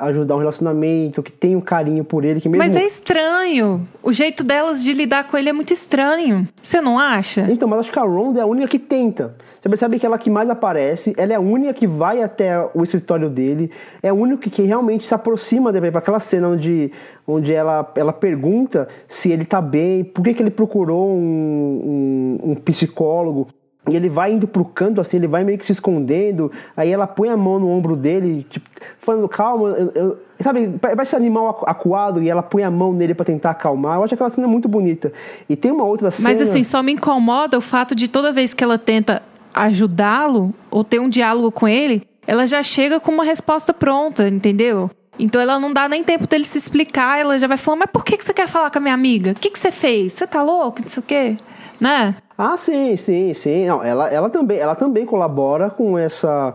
ajudar 0.00 0.36
um 0.36 0.38
relacionamento, 0.38 1.22
que 1.22 1.32
tem 1.32 1.54
um 1.56 1.60
carinho 1.60 2.04
por 2.04 2.24
ele, 2.24 2.40
que 2.40 2.48
mesmo... 2.48 2.62
Mas 2.62 2.76
é 2.76 2.84
estranho. 2.84 3.86
O 4.02 4.12
jeito 4.12 4.42
delas 4.44 4.82
de 4.82 4.92
lidar 4.92 5.24
com 5.26 5.36
ele 5.36 5.48
é 5.48 5.52
muito 5.52 5.72
estranho. 5.72 6.48
Você 6.60 6.80
não 6.80 6.98
acha? 6.98 7.46
Então, 7.50 7.68
mas 7.68 7.80
acho 7.80 7.92
que 7.92 7.98
a 7.98 8.02
Ronda 8.02 8.40
é 8.40 8.42
a 8.42 8.46
única 8.46 8.68
que 8.68 8.78
tenta. 8.78 9.34
Você 9.62 9.68
percebe 9.68 9.96
que 10.00 10.04
ela 10.04 10.18
que 10.18 10.28
mais 10.28 10.50
aparece, 10.50 11.14
ela 11.16 11.32
é 11.32 11.36
a 11.36 11.40
única 11.40 11.72
que 11.72 11.86
vai 11.86 12.20
até 12.20 12.58
o 12.74 12.82
escritório 12.82 13.30
dele, 13.30 13.70
é 14.02 14.08
a 14.08 14.14
única 14.14 14.50
que 14.50 14.62
realmente 14.62 15.06
se 15.06 15.14
aproxima 15.14 15.70
dele, 15.72 15.88
para 15.92 16.00
aquela 16.00 16.18
cena 16.18 16.48
onde, 16.48 16.90
onde 17.24 17.52
ela, 17.54 17.88
ela 17.94 18.12
pergunta 18.12 18.88
se 19.06 19.30
ele 19.30 19.44
tá 19.44 19.60
bem, 19.60 20.02
por 20.02 20.24
que, 20.24 20.34
que 20.34 20.42
ele 20.42 20.50
procurou 20.50 21.12
um, 21.16 22.38
um, 22.44 22.50
um 22.50 22.54
psicólogo. 22.56 23.46
E 23.88 23.96
ele 23.96 24.08
vai 24.08 24.32
indo 24.32 24.46
pro 24.48 24.64
canto, 24.64 25.00
assim, 25.00 25.16
ele 25.16 25.26
vai 25.26 25.42
meio 25.44 25.58
que 25.58 25.66
se 25.66 25.72
escondendo. 25.72 26.50
Aí 26.76 26.90
ela 26.90 27.06
põe 27.06 27.28
a 27.28 27.36
mão 27.36 27.58
no 27.58 27.68
ombro 27.68 27.96
dele, 27.96 28.44
tipo, 28.48 28.68
falando, 28.98 29.28
calma, 29.28 29.70
eu, 29.70 29.90
eu- 29.94 30.18
sabe, 30.40 30.70
vai 30.96 31.04
ser 31.06 31.16
animal 31.16 31.48
acu- 31.48 31.64
acuado 31.68 32.22
e 32.22 32.28
ela 32.28 32.42
põe 32.42 32.62
a 32.64 32.70
mão 32.70 32.92
nele 32.92 33.12
pra 33.14 33.24
tentar 33.24 33.50
acalmar. 33.50 33.98
Eu 33.98 34.04
acho 34.04 34.14
aquela 34.14 34.30
cena 34.30 34.46
muito 34.48 34.68
bonita. 34.68 35.12
E 35.48 35.54
tem 35.56 35.70
uma 35.72 35.82
outra 35.84 36.10
cena. 36.12 36.28
Mas 36.28 36.40
assim, 36.40 36.62
só 36.62 36.80
me 36.82 36.92
incomoda 36.92 37.58
o 37.58 37.60
fato 37.60 37.94
de 37.94 38.06
toda 38.08 38.30
vez 38.30 38.54
que 38.54 38.62
ela 38.62 38.78
tenta 38.78 39.20
ajudá-lo 39.52 40.54
ou 40.70 40.82
ter 40.84 41.00
um 41.00 41.08
diálogo 41.08 41.50
com 41.52 41.68
ele, 41.68 42.02
ela 42.26 42.46
já 42.46 42.62
chega 42.62 43.00
com 43.00 43.10
uma 43.10 43.24
resposta 43.24 43.72
pronta, 43.72 44.28
entendeu? 44.28 44.90
Então 45.18 45.40
ela 45.40 45.58
não 45.58 45.72
dá 45.72 45.88
nem 45.88 46.02
tempo 46.02 46.26
dele 46.26 46.44
se 46.44 46.58
explicar, 46.58 47.20
ela 47.20 47.38
já 47.38 47.46
vai 47.46 47.56
falando, 47.56 47.80
mas 47.80 47.90
por 47.90 48.04
que, 48.04 48.16
que 48.16 48.24
você 48.24 48.32
quer 48.32 48.48
falar 48.48 48.70
com 48.70 48.78
a 48.78 48.80
minha 48.80 48.94
amiga? 48.94 49.32
O 49.32 49.34
que, 49.34 49.50
que 49.50 49.58
você 49.58 49.70
fez? 49.70 50.14
Você 50.14 50.26
tá 50.26 50.42
louco? 50.42 50.80
Não 50.80 50.88
sei 50.88 51.00
o 51.02 51.06
quê. 51.06 51.36
Né? 51.80 52.14
Ah, 52.38 52.56
sim, 52.56 52.96
sim, 52.96 53.34
sim. 53.34 53.66
Não, 53.66 53.82
ela, 53.84 54.08
ela, 54.08 54.30
também, 54.30 54.58
ela 54.58 54.74
também 54.74 55.04
colabora 55.04 55.68
com 55.68 55.98
essa. 55.98 56.54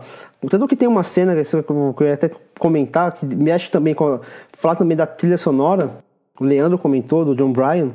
Tanto 0.50 0.66
que 0.66 0.76
tem 0.76 0.88
uma 0.88 1.02
cena 1.02 1.34
que 1.34 1.54
eu 2.02 2.06
ia 2.06 2.14
até 2.14 2.30
comentar, 2.58 3.12
que 3.12 3.24
mexe 3.24 3.70
também 3.70 3.94
com. 3.94 4.20
Falar 4.52 4.76
também 4.76 4.96
da 4.96 5.06
trilha 5.06 5.38
sonora. 5.38 5.98
O 6.40 6.44
Leandro 6.44 6.78
comentou, 6.78 7.24
do 7.24 7.34
John 7.34 7.52
Bryan, 7.52 7.92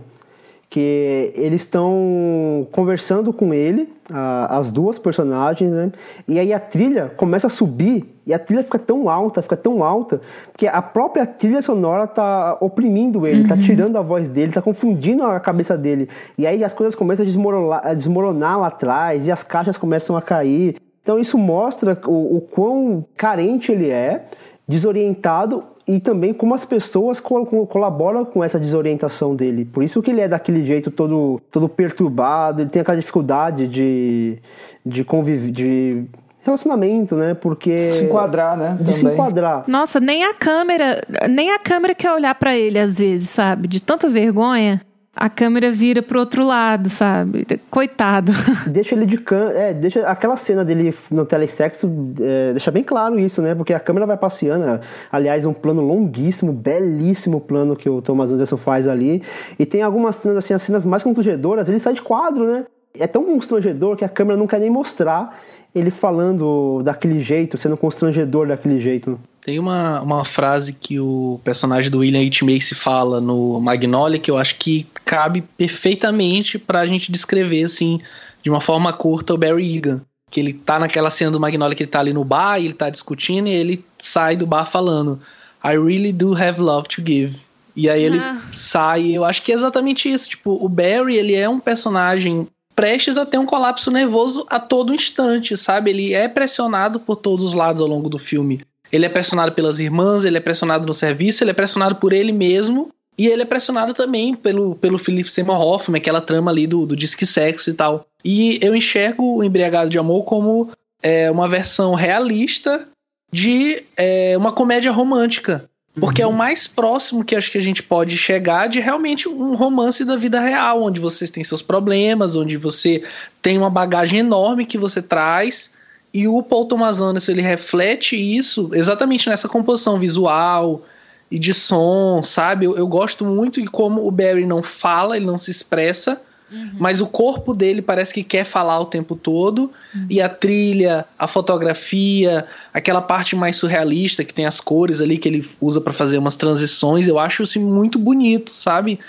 que 0.74 1.32
eles 1.36 1.62
estão 1.62 2.68
conversando 2.72 3.32
com 3.32 3.54
ele, 3.54 3.94
a- 4.12 4.58
as 4.58 4.72
duas 4.72 4.98
personagens, 4.98 5.70
né? 5.72 5.92
E 6.28 6.40
aí 6.40 6.52
a 6.52 6.60
trilha 6.60 7.12
começa 7.16 7.46
a 7.46 7.50
subir 7.50 8.12
e 8.26 8.34
a 8.34 8.40
trilha 8.40 8.64
fica 8.64 8.80
tão 8.80 9.08
alta, 9.08 9.44
fica 9.44 9.56
tão 9.56 9.84
alta, 9.84 10.20
que 10.58 10.66
a 10.66 10.82
própria 10.82 11.28
trilha 11.28 11.62
sonora 11.62 12.08
tá 12.08 12.58
oprimindo 12.60 13.28
ele, 13.28 13.48
tá 13.48 13.56
tirando 13.56 13.98
a 13.98 14.02
voz 14.02 14.28
dele, 14.28 14.52
tá 14.52 14.64
confundindo 14.64 15.24
a 15.24 15.40
cabeça 15.40 15.78
dele. 15.78 16.10
E 16.40 16.48
aí 16.48 16.64
as 16.64 16.74
coisas 16.74 16.96
começam 16.96 17.22
a 17.24 17.28
desmoronar, 17.28 17.82
a 17.86 17.94
desmoronar 17.94 18.60
lá 18.60 18.68
atrás 18.68 19.28
e 19.28 19.32
as 19.32 19.44
caixas 19.44 19.78
começam 19.78 20.18
a 20.18 20.24
cair. 20.24 20.78
Então 21.04 21.20
isso 21.20 21.38
mostra 21.38 21.96
o, 22.08 22.38
o 22.38 22.42
quão 22.42 23.06
carente 23.16 23.72
ele 23.72 23.90
é, 23.92 24.26
desorientado 24.68 25.66
e 25.88 26.00
também 26.00 26.34
como 26.34 26.54
as 26.54 26.64
pessoas 26.66 27.20
col- 27.20 27.46
col- 27.46 27.68
colaboram 27.68 28.24
com 28.24 28.44
essa 28.44 28.60
desorientação 28.60 29.36
dele. 29.36 29.66
Por 29.66 29.84
isso 29.84 30.02
que 30.02 30.12
ele 30.12 30.22
é 30.22 30.28
daquele 30.28 30.66
jeito 30.66 30.90
todo, 30.90 31.42
todo 31.52 31.68
perturbado, 31.68 32.62
ele 32.62 32.70
tem 32.70 32.82
aquela 32.82 32.98
dificuldade 32.98 33.68
de, 33.68 34.38
de 34.86 35.04
conviver, 35.04 35.52
de 35.52 36.06
relacionamento, 36.42 37.16
né? 37.16 37.34
Porque 37.34 37.92
Se 37.92 38.06
enquadrar, 38.06 38.58
né? 38.58 38.78
de 38.80 38.94
se 38.94 39.00
também. 39.02 39.14
enquadrar. 39.14 39.64
Nossa, 39.68 40.00
nem 40.00 40.24
a 40.26 40.34
câmera, 40.34 41.02
nem 41.30 41.52
a 41.52 41.60
câmera 41.60 41.94
quer 41.96 42.12
olhar 42.12 42.36
pra 42.36 42.56
ele 42.56 42.78
às 42.80 42.98
vezes, 42.98 43.30
sabe? 43.30 43.68
De 43.68 43.82
tanta 43.82 44.10
vergonha, 44.10 44.82
a 45.16 45.30
câmera 45.30 45.72
vira 45.72 46.02
pro 46.02 46.20
outro 46.20 46.44
lado, 46.44 46.90
sabe? 46.90 47.46
Coitado. 47.70 48.32
Deixa 48.68 48.96
ele 48.96 49.06
de 49.06 49.18
can... 49.18 49.52
é, 49.52 49.74
deixa 49.74 50.02
aquela 50.08 50.36
cena 50.38 50.66
dele 50.66 50.94
no 51.12 51.24
telesexo, 51.24 51.88
é, 52.20 52.52
deixa 52.52 52.72
bem 52.72 52.84
claro 52.84 53.20
isso, 53.20 53.42
né? 53.42 53.54
Porque 53.54 53.74
a 53.74 53.80
câmera 53.80 54.08
vai 54.08 54.18
passeando, 54.18 54.66
né? 54.66 54.80
aliás, 55.12 55.46
um 55.46 55.54
plano 55.54 55.82
longuíssimo, 55.82 56.52
belíssimo 56.52 57.40
plano 57.40 57.76
que 57.76 57.88
o 57.88 58.02
Thomas 58.02 58.32
Anderson 58.32 58.58
faz 58.58 58.88
ali. 58.88 59.22
E 59.60 59.66
tem 59.66 59.84
algumas 59.84 60.16
cenas 60.16 60.38
assim, 60.38 60.54
as 60.54 60.62
cenas 60.64 60.84
mais 60.84 61.04
constrangedoras, 61.04 61.70
ele 61.70 61.80
sai 61.80 61.94
de 61.94 62.02
quadro, 62.02 62.52
né? 62.52 62.66
É 62.98 63.06
tão 63.06 63.24
constrangedor 63.24 63.96
que 63.96 64.06
a 64.06 64.10
câmera 64.10 64.38
não 64.38 64.48
quer 64.48 64.60
nem 64.60 64.70
mostrar 64.70 65.40
ele 65.76 65.92
falando 65.92 66.82
daquele 66.84 67.22
jeito, 67.22 67.58
sendo 67.58 67.78
constrangedor 67.78 68.48
daquele 68.48 68.80
jeito. 68.80 69.20
Tem 69.46 69.60
uma, 69.60 70.02
uma 70.02 70.24
frase 70.24 70.72
que 70.72 71.00
o 71.00 71.40
personagem 71.44 71.92
do 71.92 72.00
William 72.00 72.22
H. 72.22 72.46
Macy 72.46 72.76
fala 72.76 73.20
no 73.20 73.60
Magnolia 73.60 74.18
que 74.18 74.32
eu 74.32 74.38
acho 74.38 74.56
que 74.56 74.88
cabe 75.04 75.42
perfeitamente 75.58 76.58
pra 76.58 76.86
gente 76.86 77.12
descrever, 77.12 77.66
assim, 77.66 78.00
de 78.42 78.50
uma 78.50 78.62
forma 78.62 78.94
curta, 78.94 79.34
o 79.34 79.38
Barry 79.38 79.76
Egan. 79.76 80.02
Que 80.32 80.40
ele 80.40 80.54
tá 80.54 80.80
naquela 80.80 81.12
cena 81.12 81.32
do 81.32 81.40
Magnolia 81.40 81.76
que 81.76 81.84
ele 81.84 81.92
tá 81.92 82.00
ali 82.00 82.14
no 82.14 82.24
bar 82.24 82.58
e 82.58 82.66
ele 82.66 82.74
tá 82.74 82.90
discutindo 82.90 83.48
e 83.48 83.54
ele 83.54 83.86
sai 84.00 84.36
do 84.36 84.48
bar 84.48 84.66
falando 84.66 85.20
I 85.64 85.78
really 85.78 86.14
do 86.14 86.36
have 86.36 86.62
love 86.62 86.88
to 86.88 87.02
give. 87.06 87.38
E 87.76 87.90
aí 87.90 88.02
ele 88.02 88.20
Ah. 88.20 88.42
sai 88.52 89.12
eu 89.12 89.26
acho 89.26 89.42
que 89.42 89.52
é 89.52 89.56
exatamente 89.56 90.10
isso. 90.10 90.30
Tipo, 90.30 90.58
o 90.64 90.70
Barry, 90.70 91.18
ele 91.18 91.36
é 91.36 91.50
um 91.50 91.60
personagem 91.60 92.48
prestes 92.76 93.18
a 93.18 93.26
ter 93.26 93.38
um 93.38 93.46
colapso 93.46 93.92
nervoso 93.92 94.46
a 94.50 94.60
todo 94.60 94.96
instante, 94.96 95.56
sabe? 95.58 95.92
Ele 95.92 96.14
é 96.14 96.28
pressionado 96.28 97.00
por 97.00 97.18
todos 97.18 97.44
os 97.44 97.54
lados 97.54 97.82
ao 97.82 97.88
longo 97.88 98.10
do 98.10 98.18
filme. 98.18 98.62
Ele 98.94 99.08
é 99.08 99.10
pressionado 99.10 99.54
pelas 99.54 99.80
irmãs, 99.80 100.24
ele 100.24 100.38
é 100.38 100.40
pressionado 100.40 100.86
no 100.86 100.94
serviço, 100.94 101.44
ele 101.44 101.50
é 101.50 101.54
pressionado 101.54 101.96
por 101.96 102.14
ele 102.14 102.32
mesmo. 102.32 102.92
E 103.18 103.28
ele 103.28 103.42
é 103.42 103.46
pressionado 103.46 103.92
também 103.94 104.36
pelo, 104.36 104.76
pelo 104.76 105.00
Philip 105.00 105.30
Seymour 105.30 105.60
Hoffman, 105.60 106.00
aquela 106.00 106.22
trama 106.22 106.52
ali 106.52 106.68
do, 106.68 106.86
do 106.86 106.96
disque 106.96 107.26
sexo 107.26 107.72
e 107.72 107.74
tal. 107.74 108.06
E 108.24 108.60
eu 108.62 108.76
enxergo 108.76 109.38
o 109.38 109.44
Embriagado 109.44 109.90
de 109.90 109.98
Amor 109.98 110.24
como 110.24 110.70
é, 111.02 111.30
uma 111.30 111.48
versão 111.48 111.96
realista 111.96 112.88
de 113.32 113.84
é, 113.98 114.38
uma 114.38 114.52
comédia 114.52 114.92
romântica. 114.92 115.68
Porque 116.00 116.24
uhum. 116.24 116.30
é 116.30 116.32
o 116.32 116.36
mais 116.36 116.68
próximo 116.68 117.24
que 117.24 117.36
acho 117.36 117.52
que 117.52 117.58
a 117.58 117.62
gente 117.62 117.82
pode 117.82 118.18
chegar 118.18 118.68
de 118.68 118.80
realmente 118.80 119.28
um 119.28 119.56
romance 119.56 120.06
da 120.06 120.16
vida 120.16 120.40
real, 120.40 120.84
onde 120.84 121.00
vocês 121.00 121.30
têm 121.30 121.44
seus 121.44 121.62
problemas, 121.62 122.36
onde 122.36 122.58
você 122.58 123.04
tem 123.42 123.58
uma 123.58 123.70
bagagem 123.70 124.20
enorme 124.20 124.66
que 124.66 124.78
você 124.78 125.02
traz. 125.02 125.72
E 126.14 126.28
o 126.28 126.44
Paul 126.44 126.66
Thomas 126.66 127.02
Anderson 127.02 127.32
ele 127.32 127.42
reflete 127.42 128.16
isso 128.16 128.70
exatamente 128.74 129.28
nessa 129.28 129.50
composição 129.50 130.00
visual 130.00 130.84
e 131.32 131.40
de 131.40 131.54
som, 131.54 132.22
sabe? 132.22 132.66
Eu, 132.66 132.78
eu 132.78 132.86
gosto 132.86 133.26
muito 133.26 133.62
de 133.62 133.68
como 133.68 134.06
o 134.06 134.12
Barry 134.12 134.46
não 134.46 134.62
fala, 134.62 135.18
ele 135.18 135.26
não 135.26 135.38
se 135.38 135.50
expressa, 135.50 136.22
Uhum. 136.54 136.72
Mas 136.78 137.02
o 137.02 137.08
corpo 137.08 137.54
dele 137.54 137.82
parece 137.82 138.14
que 138.14 138.24
quer 138.24 138.46
falar 138.46 138.80
o 138.80 138.86
tempo 138.86 139.16
todo. 139.16 139.72
Uhum. 139.94 140.06
E 140.10 140.22
a 140.22 140.30
trilha, 140.30 141.06
a 141.18 141.28
fotografia, 141.28 142.46
aquela 142.72 143.02
parte 143.02 143.36
mais 143.36 143.56
surrealista 143.56 144.24
que 144.24 144.34
tem 144.34 144.46
as 144.46 144.60
cores 144.60 145.02
ali 145.02 145.18
que 145.18 145.28
ele 145.28 145.50
usa 145.60 145.82
para 145.82 145.94
fazer 145.94 146.18
umas 146.20 146.36
transições, 146.36 147.08
eu 147.08 147.18
acho 147.18 147.44
assim 147.44 147.60
muito 147.60 147.98
bonito, 147.98 148.52
sabe? 148.52 149.00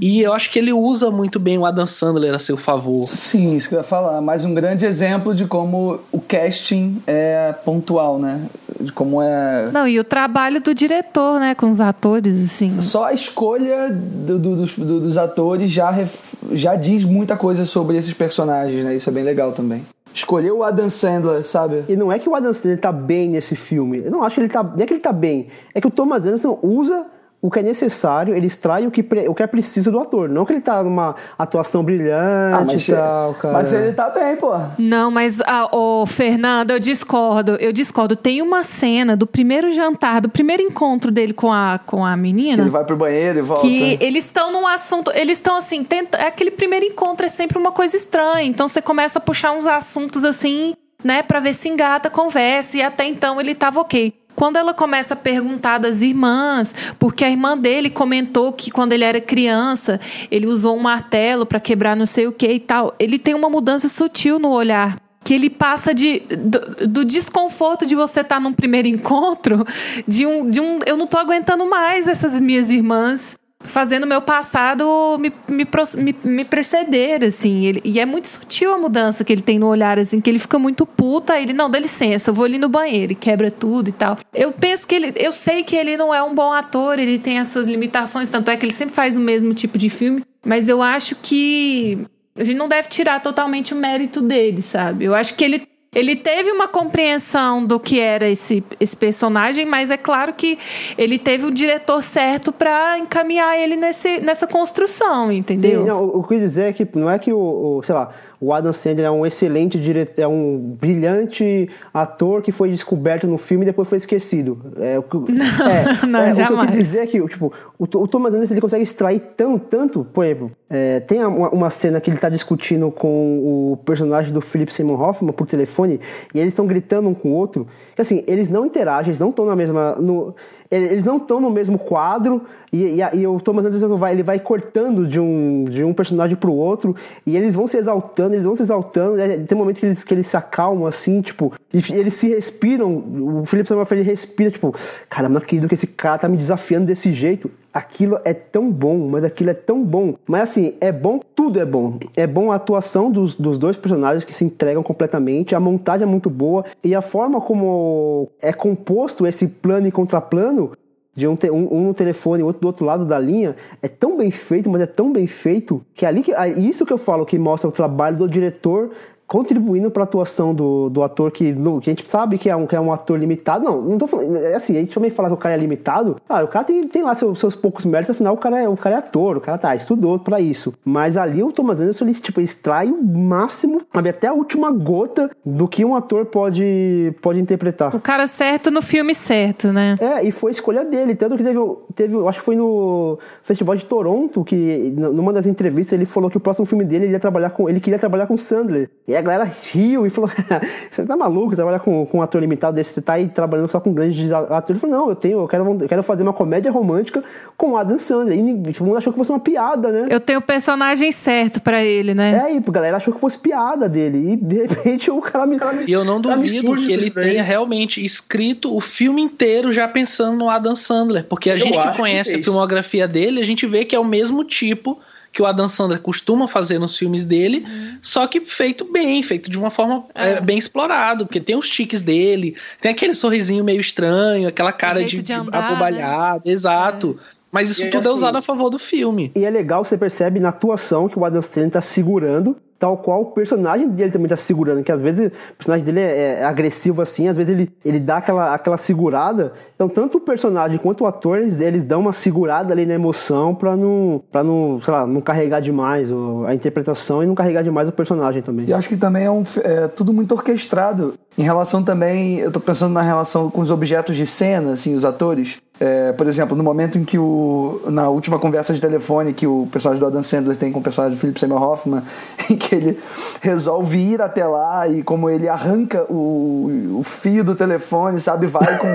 E 0.00 0.20
eu 0.20 0.32
acho 0.32 0.50
que 0.50 0.58
ele 0.58 0.72
usa 0.72 1.10
muito 1.10 1.38
bem 1.38 1.58
o 1.58 1.64
Adam 1.64 1.86
Sandler 1.86 2.34
a 2.34 2.38
seu 2.38 2.56
favor. 2.56 3.06
Sim, 3.08 3.54
isso 3.56 3.68
que 3.68 3.74
eu 3.74 3.78
ia 3.78 3.84
falar. 3.84 4.20
Mais 4.20 4.44
um 4.44 4.54
grande 4.54 4.86
exemplo 4.86 5.34
de 5.34 5.46
como 5.46 6.00
o 6.10 6.20
casting 6.20 7.02
é 7.06 7.54
pontual, 7.64 8.18
né? 8.18 8.42
De 8.80 8.92
como 8.92 9.22
é. 9.22 9.70
Não, 9.72 9.86
e 9.86 9.98
o 9.98 10.04
trabalho 10.04 10.60
do 10.60 10.74
diretor, 10.74 11.38
né? 11.38 11.54
Com 11.54 11.70
os 11.70 11.80
atores, 11.80 12.42
assim. 12.42 12.80
Só 12.80 13.04
a 13.04 13.12
escolha 13.12 13.90
do, 13.90 14.38
do, 14.38 14.56
dos, 14.56 14.76
do, 14.76 15.00
dos 15.00 15.18
atores 15.18 15.70
já, 15.70 15.90
ref, 15.90 16.34
já 16.52 16.74
diz 16.74 17.04
muita 17.04 17.36
coisa 17.36 17.64
sobre 17.64 17.96
esses 17.96 18.14
personagens, 18.14 18.84
né? 18.84 18.94
Isso 18.94 19.08
é 19.08 19.12
bem 19.12 19.24
legal 19.24 19.52
também 19.52 19.84
escolheu 20.14 20.58
o 20.58 20.62
Adam 20.62 20.88
Sandler, 20.88 21.44
sabe? 21.44 21.84
E 21.88 21.96
não 21.96 22.12
é 22.12 22.20
que 22.20 22.28
o 22.28 22.36
Adam 22.36 22.52
Sandler 22.52 22.78
tá 22.78 22.92
bem 22.92 23.28
nesse 23.28 23.56
filme. 23.56 23.98
Eu 24.04 24.12
não 24.12 24.22
acho 24.22 24.36
que 24.36 24.42
ele 24.42 24.48
tá. 24.48 24.62
Não 24.62 24.80
é 24.80 24.86
que 24.86 24.92
ele 24.92 25.00
tá 25.00 25.12
bem. 25.12 25.48
É 25.74 25.80
que 25.80 25.88
o 25.88 25.90
Thomas 25.90 26.24
Anderson 26.24 26.56
usa 26.62 27.04
o 27.44 27.50
que 27.50 27.58
é 27.58 27.62
necessário, 27.62 28.34
ele 28.34 28.46
extrai 28.46 28.86
o 28.86 28.90
que, 28.90 29.06
o 29.28 29.34
que 29.34 29.42
é 29.42 29.46
preciso 29.46 29.92
do 29.92 30.00
ator. 30.00 30.30
Não 30.30 30.46
que 30.46 30.54
ele 30.54 30.62
tá 30.62 30.82
numa 30.82 31.14
atuação 31.38 31.84
brilhante 31.84 32.56
ah, 32.56 32.64
mas, 32.64 32.88
e 32.88 32.92
tal, 32.94 33.34
cara. 33.34 33.52
Mas 33.52 33.70
ele 33.70 33.92
tá 33.92 34.08
bem, 34.08 34.34
pô. 34.36 34.50
Não, 34.78 35.10
mas, 35.10 35.42
ah, 35.42 35.68
ô, 35.70 36.06
Fernando, 36.06 36.70
eu 36.70 36.80
discordo. 36.80 37.56
Eu 37.56 37.70
discordo. 37.70 38.16
Tem 38.16 38.40
uma 38.40 38.64
cena 38.64 39.14
do 39.14 39.26
primeiro 39.26 39.74
jantar, 39.74 40.22
do 40.22 40.28
primeiro 40.30 40.62
encontro 40.62 41.10
dele 41.10 41.34
com 41.34 41.52
a, 41.52 41.78
com 41.84 42.02
a 42.02 42.16
menina. 42.16 42.54
Que 42.54 42.62
ele 42.62 42.70
vai 42.70 42.82
pro 42.82 42.96
banheiro 42.96 43.40
e 43.40 43.42
volta. 43.42 43.60
Que 43.60 43.98
eles 44.00 44.24
estão 44.24 44.50
num 44.50 44.66
assunto. 44.66 45.10
Eles 45.14 45.36
estão 45.36 45.58
assim, 45.58 45.84
tenta, 45.84 46.16
aquele 46.16 46.50
primeiro 46.50 46.86
encontro 46.86 47.26
é 47.26 47.28
sempre 47.28 47.58
uma 47.58 47.72
coisa 47.72 47.94
estranha. 47.94 48.48
Então 48.48 48.66
você 48.66 48.80
começa 48.80 49.18
a 49.18 49.20
puxar 49.20 49.52
uns 49.52 49.66
assuntos 49.66 50.24
assim, 50.24 50.72
né, 51.04 51.22
pra 51.22 51.40
ver 51.40 51.52
se 51.52 51.68
engata, 51.68 52.08
conversa. 52.08 52.78
E 52.78 52.82
até 52.82 53.04
então 53.04 53.38
ele 53.38 53.54
tava 53.54 53.80
ok. 53.80 54.14
Quando 54.34 54.56
ela 54.56 54.74
começa 54.74 55.14
a 55.14 55.16
perguntar 55.16 55.78
das 55.78 56.00
irmãs, 56.00 56.74
porque 56.98 57.24
a 57.24 57.30
irmã 57.30 57.56
dele 57.56 57.90
comentou 57.90 58.52
que 58.52 58.70
quando 58.70 58.92
ele 58.92 59.04
era 59.04 59.20
criança, 59.20 60.00
ele 60.30 60.46
usou 60.46 60.76
um 60.76 60.80
martelo 60.80 61.46
para 61.46 61.60
quebrar 61.60 61.96
não 61.96 62.06
sei 62.06 62.26
o 62.26 62.32
que 62.32 62.48
e 62.48 62.60
tal. 62.60 62.94
Ele 62.98 63.18
tem 63.18 63.34
uma 63.34 63.48
mudança 63.48 63.88
sutil 63.88 64.38
no 64.38 64.50
olhar 64.50 64.96
que 65.24 65.32
ele 65.32 65.48
passa 65.48 65.94
de 65.94 66.20
do, 66.20 66.86
do 66.86 67.04
desconforto 67.04 67.86
de 67.86 67.94
você 67.94 68.20
estar 68.20 68.36
tá 68.36 68.40
num 68.40 68.52
primeiro 68.52 68.86
encontro, 68.86 69.64
de 70.06 70.26
um, 70.26 70.50
de 70.50 70.60
um 70.60 70.80
eu 70.84 70.98
não 70.98 71.06
tô 71.06 71.16
aguentando 71.16 71.64
mais 71.64 72.06
essas 72.06 72.38
minhas 72.40 72.68
irmãs 72.68 73.38
fazendo 73.64 74.06
meu 74.06 74.22
passado 74.22 75.18
me, 75.18 75.32
me, 75.48 75.66
me, 75.96 76.16
me 76.24 76.44
preceder, 76.44 77.24
assim. 77.24 77.66
Ele, 77.66 77.80
e 77.84 77.98
é 77.98 78.06
muito 78.06 78.28
sutil 78.28 78.72
a 78.72 78.78
mudança 78.78 79.24
que 79.24 79.32
ele 79.32 79.42
tem 79.42 79.58
no 79.58 79.66
olhar, 79.66 79.98
assim, 79.98 80.20
que 80.20 80.30
ele 80.30 80.38
fica 80.38 80.58
muito 80.58 80.86
puta, 80.86 81.38
ele, 81.38 81.52
não, 81.52 81.68
dá 81.68 81.78
licença, 81.78 82.30
eu 82.30 82.34
vou 82.34 82.44
ali 82.44 82.58
no 82.58 82.68
banheiro, 82.68 83.12
e 83.12 83.16
quebra 83.16 83.50
tudo 83.50 83.88
e 83.88 83.92
tal. 83.92 84.18
Eu 84.32 84.52
penso 84.52 84.86
que 84.86 84.94
ele, 84.94 85.12
eu 85.16 85.32
sei 85.32 85.64
que 85.64 85.74
ele 85.74 85.96
não 85.96 86.14
é 86.14 86.22
um 86.22 86.34
bom 86.34 86.52
ator, 86.52 86.98
ele 86.98 87.18
tem 87.18 87.38
as 87.38 87.48
suas 87.48 87.66
limitações, 87.66 88.28
tanto 88.28 88.50
é 88.50 88.56
que 88.56 88.64
ele 88.64 88.72
sempre 88.72 88.94
faz 88.94 89.16
o 89.16 89.20
mesmo 89.20 89.54
tipo 89.54 89.78
de 89.78 89.90
filme, 89.90 90.22
mas 90.44 90.68
eu 90.68 90.82
acho 90.82 91.16
que 91.16 91.98
a 92.36 92.44
gente 92.44 92.56
não 92.56 92.68
deve 92.68 92.88
tirar 92.88 93.20
totalmente 93.20 93.72
o 93.72 93.76
mérito 93.76 94.20
dele, 94.20 94.60
sabe? 94.62 95.04
Eu 95.04 95.14
acho 95.14 95.34
que 95.34 95.44
ele 95.44 95.73
ele 95.94 96.16
teve 96.16 96.50
uma 96.50 96.66
compreensão 96.68 97.64
do 97.64 97.78
que 97.78 98.00
era 98.00 98.28
esse, 98.28 98.64
esse 98.80 98.96
personagem, 98.96 99.64
mas 99.64 99.90
é 99.90 99.96
claro 99.96 100.32
que 100.32 100.58
ele 100.98 101.18
teve 101.18 101.46
o 101.46 101.50
diretor 101.50 102.02
certo 102.02 102.52
para 102.52 102.98
encaminhar 102.98 103.56
ele 103.58 103.76
nesse, 103.76 104.20
nessa 104.20 104.46
construção, 104.46 105.30
entendeu? 105.30 105.82
Sim, 105.82 105.88
não, 105.88 106.04
o 106.04 106.10
que 106.24 106.34
eu 106.34 106.38
quis 106.38 106.40
dizer 106.40 106.64
é 106.64 106.72
que 106.72 106.88
não 106.94 107.10
é 107.10 107.18
que 107.18 107.32
o, 107.32 107.78
o 107.78 107.82
sei 107.82 107.94
lá, 107.94 108.10
o 108.44 108.52
Adam 108.52 108.72
Sandler 108.74 109.06
é 109.06 109.10
um 109.10 109.24
excelente 109.24 109.80
diretor, 109.80 110.20
é 110.20 110.28
um 110.28 110.76
brilhante 110.78 111.70
ator 111.94 112.42
que 112.42 112.52
foi 112.52 112.70
descoberto 112.70 113.26
no 113.26 113.38
filme 113.38 113.64
e 113.64 113.66
depois 113.66 113.88
foi 113.88 113.96
esquecido. 113.96 114.60
É, 114.78 114.98
o 114.98 115.02
que, 115.02 115.16
não, 115.32 115.46
é, 115.46 116.06
não, 116.06 116.20
é, 116.20 116.34
jamais. 116.34 116.68
O 116.68 116.72
que 116.72 116.74
eu 116.74 116.76
quis 116.76 116.88
dizer 116.88 116.98
é 117.00 117.06
que 117.06 117.26
tipo, 117.26 117.50
o, 117.78 117.84
o 117.84 118.06
Thomas 118.06 118.34
Anderson 118.34 118.52
ele 118.52 118.60
consegue 118.60 118.82
extrair 118.82 119.20
tão, 119.34 119.58
tanto, 119.58 120.04
por 120.12 120.26
exemplo, 120.26 120.50
é, 120.68 121.00
tem 121.00 121.24
uma, 121.24 121.48
uma, 121.48 121.70
cena 121.70 122.02
que 122.02 122.10
ele 122.10 122.16
está 122.16 122.28
discutindo 122.28 122.90
com 122.90 123.72
o 123.72 123.78
personagem 123.78 124.30
do 124.30 124.42
Philip 124.42 124.74
Seymour 124.74 125.00
Hoffman 125.00 125.32
por 125.32 125.46
telefone 125.46 125.98
e 126.34 126.38
eles 126.38 126.52
estão 126.52 126.66
gritando 126.66 127.08
um 127.08 127.14
com 127.14 127.30
o 127.30 127.32
outro, 127.32 127.66
que 127.96 128.02
assim, 128.02 128.22
eles 128.26 128.50
não 128.50 128.66
interagem, 128.66 129.08
eles 129.08 129.20
não 129.20 129.30
estão 129.30 129.46
na 129.46 129.56
mesma... 129.56 129.94
No, 129.94 130.34
eles 130.76 131.04
não 131.04 131.18
estão 131.18 131.40
no 131.40 131.50
mesmo 131.50 131.78
quadro 131.78 132.42
e, 132.72 133.00
e, 133.00 133.18
e, 133.20 133.26
o 133.26 133.38
Thomas 133.38 133.64
Anderson 133.64 133.96
vai, 133.96 134.12
ele 134.12 134.22
vai 134.22 134.40
cortando 134.40 135.06
de 135.06 135.20
um, 135.20 135.64
de 135.64 135.84
um 135.84 135.92
personagem 135.92 136.36
pro 136.36 136.52
outro 136.52 136.96
e 137.26 137.36
eles 137.36 137.54
vão 137.54 137.66
se 137.66 137.76
exaltando, 137.76 138.34
eles 138.34 138.44
vão 138.44 138.56
se 138.56 138.62
exaltando. 138.62 139.16
Tem 139.46 139.56
um 139.56 139.58
momento 139.58 139.78
que 139.78 139.86
eles, 139.86 140.02
que 140.02 140.12
eles 140.14 140.26
se 140.26 140.36
acalmam 140.36 140.86
assim, 140.86 141.20
tipo, 141.20 141.52
e 141.72 141.78
eles 141.92 142.14
se 142.14 142.28
respiram. 142.28 142.96
O 143.40 143.46
Felipe 143.46 143.68
Samuel 143.68 143.86
ele 143.90 144.02
respira, 144.02 144.50
tipo, 144.50 144.74
cara, 145.08 145.28
não 145.28 145.38
acredito 145.38 145.68
que 145.68 145.74
esse 145.74 145.86
cara 145.86 146.18
tá 146.18 146.28
me 146.28 146.36
desafiando 146.36 146.86
desse 146.86 147.12
jeito 147.12 147.50
aquilo 147.74 148.20
é 148.24 148.32
tão 148.32 148.70
bom, 148.70 149.08
mas 149.08 149.24
aquilo 149.24 149.50
é 149.50 149.54
tão 149.54 149.82
bom. 149.84 150.14
Mas 150.28 150.42
assim, 150.42 150.74
é 150.80 150.92
bom, 150.92 151.20
tudo 151.34 151.60
é 151.60 151.64
bom. 151.66 151.98
É 152.16 152.24
bom 152.24 152.52
a 152.52 152.54
atuação 152.54 153.10
dos, 153.10 153.34
dos 153.34 153.58
dois 153.58 153.76
personagens 153.76 154.24
que 154.24 154.32
se 154.32 154.44
entregam 154.44 154.82
completamente, 154.82 155.56
a 155.56 155.60
montagem 155.60 156.06
é 156.06 156.10
muito 156.10 156.30
boa 156.30 156.64
e 156.84 156.94
a 156.94 157.02
forma 157.02 157.40
como 157.40 158.30
é 158.40 158.52
composto 158.52 159.26
esse 159.26 159.48
plano 159.48 159.88
e 159.88 159.90
contraplano 159.90 160.72
de 161.16 161.28
um, 161.28 161.36
um, 161.52 161.76
um 161.76 161.84
no 161.86 161.94
telefone 161.94 162.42
e 162.42 162.44
outro 162.44 162.62
do 162.62 162.66
outro 162.66 162.84
lado 162.84 163.04
da 163.04 163.18
linha, 163.18 163.54
é 163.80 163.88
tão 163.88 164.16
bem 164.16 164.30
feito, 164.30 164.68
mas 164.68 164.82
é 164.82 164.86
tão 164.86 165.12
bem 165.12 165.26
feito 165.26 165.80
que 165.94 166.04
ali 166.04 166.22
que, 166.22 166.32
isso 166.58 166.84
que 166.84 166.92
eu 166.92 166.98
falo 166.98 167.24
que 167.24 167.38
mostra 167.38 167.68
o 167.68 167.72
trabalho 167.72 168.16
do 168.16 168.28
diretor 168.28 168.90
contribuindo 169.26 169.90
para 169.90 170.02
a 170.02 170.04
atuação 170.04 170.54
do, 170.54 170.88
do 170.88 171.02
ator 171.02 171.30
que, 171.30 171.52
no, 171.52 171.80
que 171.80 171.90
a 171.90 171.92
gente 171.92 172.10
sabe 172.10 172.38
que 172.38 172.48
é, 172.50 172.56
um, 172.56 172.66
que 172.66 172.76
é 172.76 172.80
um 172.80 172.92
ator 172.92 173.18
limitado. 173.18 173.64
Não, 173.64 173.80
não 173.80 173.98
tô 173.98 174.06
falando. 174.06 174.36
É 174.36 174.54
assim, 174.54 174.76
a 174.76 174.80
gente 174.80 174.92
também 174.92 175.10
fala 175.10 175.28
que 175.28 175.34
o 175.34 175.38
cara 175.38 175.54
é 175.54 175.58
limitado. 175.58 176.16
Ah, 176.28 176.42
o 176.42 176.48
cara 176.48 176.64
tem, 176.64 176.82
tem 176.84 177.02
lá 177.02 177.14
seus, 177.14 177.38
seus 177.38 177.54
poucos 177.54 177.84
méritos, 177.84 178.14
afinal 178.14 178.34
o 178.34 178.38
cara, 178.38 178.60
é, 178.60 178.68
o 178.68 178.76
cara 178.76 178.96
é 178.96 178.98
ator, 178.98 179.36
o 179.36 179.40
cara 179.40 179.58
tá, 179.58 179.74
estudou 179.74 180.18
para 180.18 180.40
isso. 180.40 180.74
Mas 180.84 181.16
ali 181.16 181.42
o 181.42 181.52
Thomas 181.52 181.80
Anderson, 181.80 182.04
ele, 182.04 182.14
tipo, 182.14 182.40
ele 182.40 182.44
extrai 182.44 182.88
o 182.88 183.02
máximo, 183.02 183.82
sabe, 183.92 184.08
até 184.10 184.26
a 184.26 184.32
última 184.32 184.70
gota 184.70 185.30
do 185.44 185.66
que 185.68 185.84
um 185.84 185.94
ator 185.94 186.26
pode, 186.26 187.14
pode 187.22 187.40
interpretar. 187.40 187.94
O 187.94 188.00
cara 188.00 188.26
certo 188.26 188.70
no 188.70 188.82
filme 188.82 189.14
certo, 189.14 189.72
né? 189.72 189.96
É, 190.00 190.24
e 190.24 190.30
foi 190.30 190.52
escolha 190.52 190.84
dele. 190.84 191.14
Tanto 191.14 191.36
que 191.36 191.44
teve, 191.44 191.58
teve 191.94 192.28
acho 192.28 192.38
que 192.40 192.44
foi 192.44 192.56
no 192.56 193.18
Festival 193.42 193.76
de 193.76 193.84
Toronto, 193.84 194.44
que 194.44 194.92
numa 194.96 195.32
das 195.32 195.46
entrevistas 195.46 195.92
ele 195.92 196.06
falou 196.06 196.30
que 196.30 196.36
o 196.36 196.40
próximo 196.40 196.66
filme 196.66 196.84
dele 196.84 197.04
ele 197.04 197.12
ia 197.12 197.20
trabalhar 197.20 197.50
com. 197.50 197.68
Ele 197.68 197.80
queria 197.80 197.98
trabalhar 197.98 198.26
com 198.26 198.36
Sandler. 198.36 198.90
E 199.06 199.13
a 199.16 199.22
galera 199.22 199.50
riu 199.70 200.06
e 200.06 200.10
falou: 200.10 200.30
Você 200.90 201.04
tá 201.04 201.16
maluco 201.16 201.54
trabalhar 201.54 201.80
com, 201.80 202.06
com 202.06 202.18
um 202.18 202.22
ator 202.22 202.40
limitado 202.40 202.76
desse? 202.76 202.94
Você 202.94 203.02
tá 203.02 203.14
aí 203.14 203.28
trabalhando 203.28 203.70
só 203.70 203.80
com 203.80 203.92
grandes 203.92 204.32
atores? 204.32 204.70
Ele 204.70 204.78
falou: 204.78 204.96
Não, 204.96 205.08
eu 205.10 205.16
tenho, 205.16 205.40
eu 205.40 205.48
quero, 205.48 205.78
eu 205.82 205.88
quero 205.88 206.02
fazer 206.02 206.22
uma 206.22 206.32
comédia 206.32 206.70
romântica 206.70 207.22
com 207.56 207.76
Adam 207.76 207.98
Sandler. 207.98 208.38
E 208.38 208.72
todo 208.72 208.86
mundo 208.86 208.98
achou 208.98 209.12
que 209.12 209.18
fosse 209.18 209.30
uma 209.30 209.40
piada, 209.40 209.90
né? 209.90 210.08
Eu 210.10 210.20
tenho 210.20 210.38
o 210.38 210.42
personagem 210.42 211.10
certo 211.12 211.60
pra 211.60 211.82
ele, 211.82 212.14
né? 212.14 212.46
É, 212.46 212.54
e 212.54 212.58
a 212.58 212.70
galera 212.70 212.96
achou 212.96 213.12
que 213.12 213.20
fosse 213.20 213.38
piada 213.38 213.88
dele. 213.88 214.32
E 214.32 214.36
de 214.36 214.62
repente 214.62 215.10
o 215.12 215.20
cara 215.20 215.46
me. 215.46 215.58
E 215.86 215.92
eu 215.92 216.04
não 216.04 216.20
duvido 216.20 216.76
que 216.76 216.92
ele 216.92 217.10
tenha 217.10 217.42
realmente 217.42 218.04
escrito 218.04 218.74
o 218.74 218.80
filme 218.80 219.22
inteiro 219.22 219.72
já 219.72 219.86
pensando 219.88 220.36
no 220.36 220.48
Adam 220.50 220.76
Sandler. 220.76 221.24
Porque 221.24 221.50
a 221.50 221.54
eu 221.54 221.58
gente 221.58 221.78
que 221.78 221.96
conhece 221.96 222.30
que 222.30 222.36
é 222.36 222.40
a 222.40 222.44
filmografia 222.44 223.08
dele, 223.08 223.40
a 223.40 223.44
gente 223.44 223.66
vê 223.66 223.84
que 223.84 223.94
é 223.94 223.98
o 223.98 224.04
mesmo 224.04 224.44
tipo 224.44 224.98
que 225.34 225.42
o 225.42 225.46
Adam 225.46 225.68
Sandler 225.68 226.00
costuma 226.00 226.46
fazer 226.46 226.78
nos 226.78 226.96
filmes 226.96 227.24
dele, 227.24 227.66
uhum. 227.66 227.98
só 228.00 228.24
que 228.28 228.40
feito 228.40 228.84
bem, 228.90 229.20
feito 229.20 229.50
de 229.50 229.58
uma 229.58 229.68
forma 229.68 230.04
é. 230.14 230.34
É, 230.34 230.40
bem 230.40 230.56
explorado, 230.56 231.26
porque 231.26 231.40
tem 231.40 231.56
os 231.56 231.68
tiques 231.68 232.00
dele, 232.00 232.56
tem 232.80 232.92
aquele 232.92 233.16
sorrisinho 233.16 233.64
meio 233.64 233.80
estranho, 233.80 234.46
aquela 234.46 234.72
cara 234.72 235.04
de, 235.04 235.20
de, 235.20 235.32
andar, 235.32 235.72
abobalhada, 235.72 236.42
né? 236.46 236.52
exato. 236.52 237.18
É. 237.20 237.34
Mas 237.50 237.70
isso 237.70 237.82
E 237.82 237.90
tudo 237.90 238.06
é 238.06 238.10
assim- 238.10 238.16
usado 238.18 238.38
a 238.38 238.42
favor 238.42 238.70
do 238.70 238.78
filme. 238.78 239.32
E 239.34 239.44
é 239.44 239.50
legal 239.50 239.84
você 239.84 239.98
percebe 239.98 240.38
na 240.38 240.48
atuação 240.50 241.08
que 241.08 241.18
o 241.18 241.24
Adam 241.24 241.42
Sandler 241.42 241.70
tá 241.70 241.80
segurando, 241.80 242.56
tal 242.84 242.98
qual 242.98 243.22
o 243.22 243.26
personagem 243.26 243.88
dele 243.88 244.12
também 244.12 244.28
tá 244.28 244.36
segurando, 244.36 244.84
que 244.84 244.92
às 244.92 245.00
vezes 245.00 245.28
o 245.28 245.56
personagem 245.56 245.86
dele 245.86 246.00
é, 246.00 246.40
é 246.40 246.44
agressivo 246.44 247.00
assim, 247.00 247.28
às 247.28 247.34
vezes 247.34 247.50
ele, 247.50 247.72
ele 247.82 247.98
dá 247.98 248.18
aquela, 248.18 248.54
aquela 248.54 248.76
segurada. 248.76 249.54
Então, 249.74 249.88
tanto 249.88 250.18
o 250.18 250.20
personagem 250.20 250.76
quanto 250.76 251.02
o 251.02 251.06
ator, 251.06 251.38
eles, 251.38 251.58
eles 251.62 251.82
dão 251.82 252.00
uma 252.00 252.12
segurada 252.12 252.74
ali 252.74 252.84
na 252.84 252.92
emoção 252.92 253.54
pra 253.54 253.74
não, 253.74 254.22
pra 254.30 254.44
não, 254.44 254.82
sei 254.82 254.92
lá, 254.92 255.06
não 255.06 255.22
carregar 255.22 255.60
demais 255.60 256.10
a 256.46 256.52
interpretação 256.52 257.22
e 257.22 257.26
não 257.26 257.34
carregar 257.34 257.62
demais 257.62 257.88
o 257.88 257.92
personagem 257.92 258.42
também. 258.42 258.66
E 258.66 258.74
acho 258.74 258.90
que 258.90 258.98
também 258.98 259.24
é, 259.24 259.30
um, 259.30 259.44
é 259.62 259.88
tudo 259.88 260.12
muito 260.12 260.32
orquestrado. 260.32 261.14
Em 261.38 261.42
relação 261.42 261.82
também, 261.82 262.38
eu 262.38 262.52
tô 262.52 262.60
pensando 262.60 262.92
na 262.92 263.02
relação 263.02 263.50
com 263.50 263.62
os 263.62 263.70
objetos 263.70 264.14
de 264.14 264.26
cena, 264.26 264.72
assim, 264.72 264.94
os 264.94 265.06
atores. 265.06 265.56
É, 265.80 266.12
por 266.12 266.28
exemplo, 266.28 266.56
no 266.56 266.62
momento 266.62 266.98
em 266.98 267.04
que 267.04 267.18
o. 267.18 267.82
Na 267.86 268.08
última 268.08 268.38
conversa 268.38 268.72
de 268.72 268.80
telefone 268.80 269.34
que 269.34 269.46
o 269.46 269.66
personagem 269.72 270.00
do 270.00 270.06
Adam 270.06 270.22
Sandler 270.22 270.56
tem 270.56 270.70
com 270.70 270.78
o 270.78 270.82
personagem 270.82 271.16
do 271.16 271.20
Philip 271.20 271.38
Seymour 271.38 271.60
Hoffman, 271.60 272.02
em 272.48 272.56
que 272.56 272.74
ele 272.74 273.00
resolve 273.40 273.98
ir 273.98 274.22
até 274.22 274.46
lá 274.46 274.86
e 274.86 275.02
como 275.02 275.28
ele 275.28 275.48
arranca 275.48 276.04
o, 276.08 276.98
o 276.98 277.02
fio 277.02 277.42
do 277.42 277.56
telefone, 277.56 278.20
sabe? 278.20 278.46
Vai 278.46 278.78
com. 278.78 278.86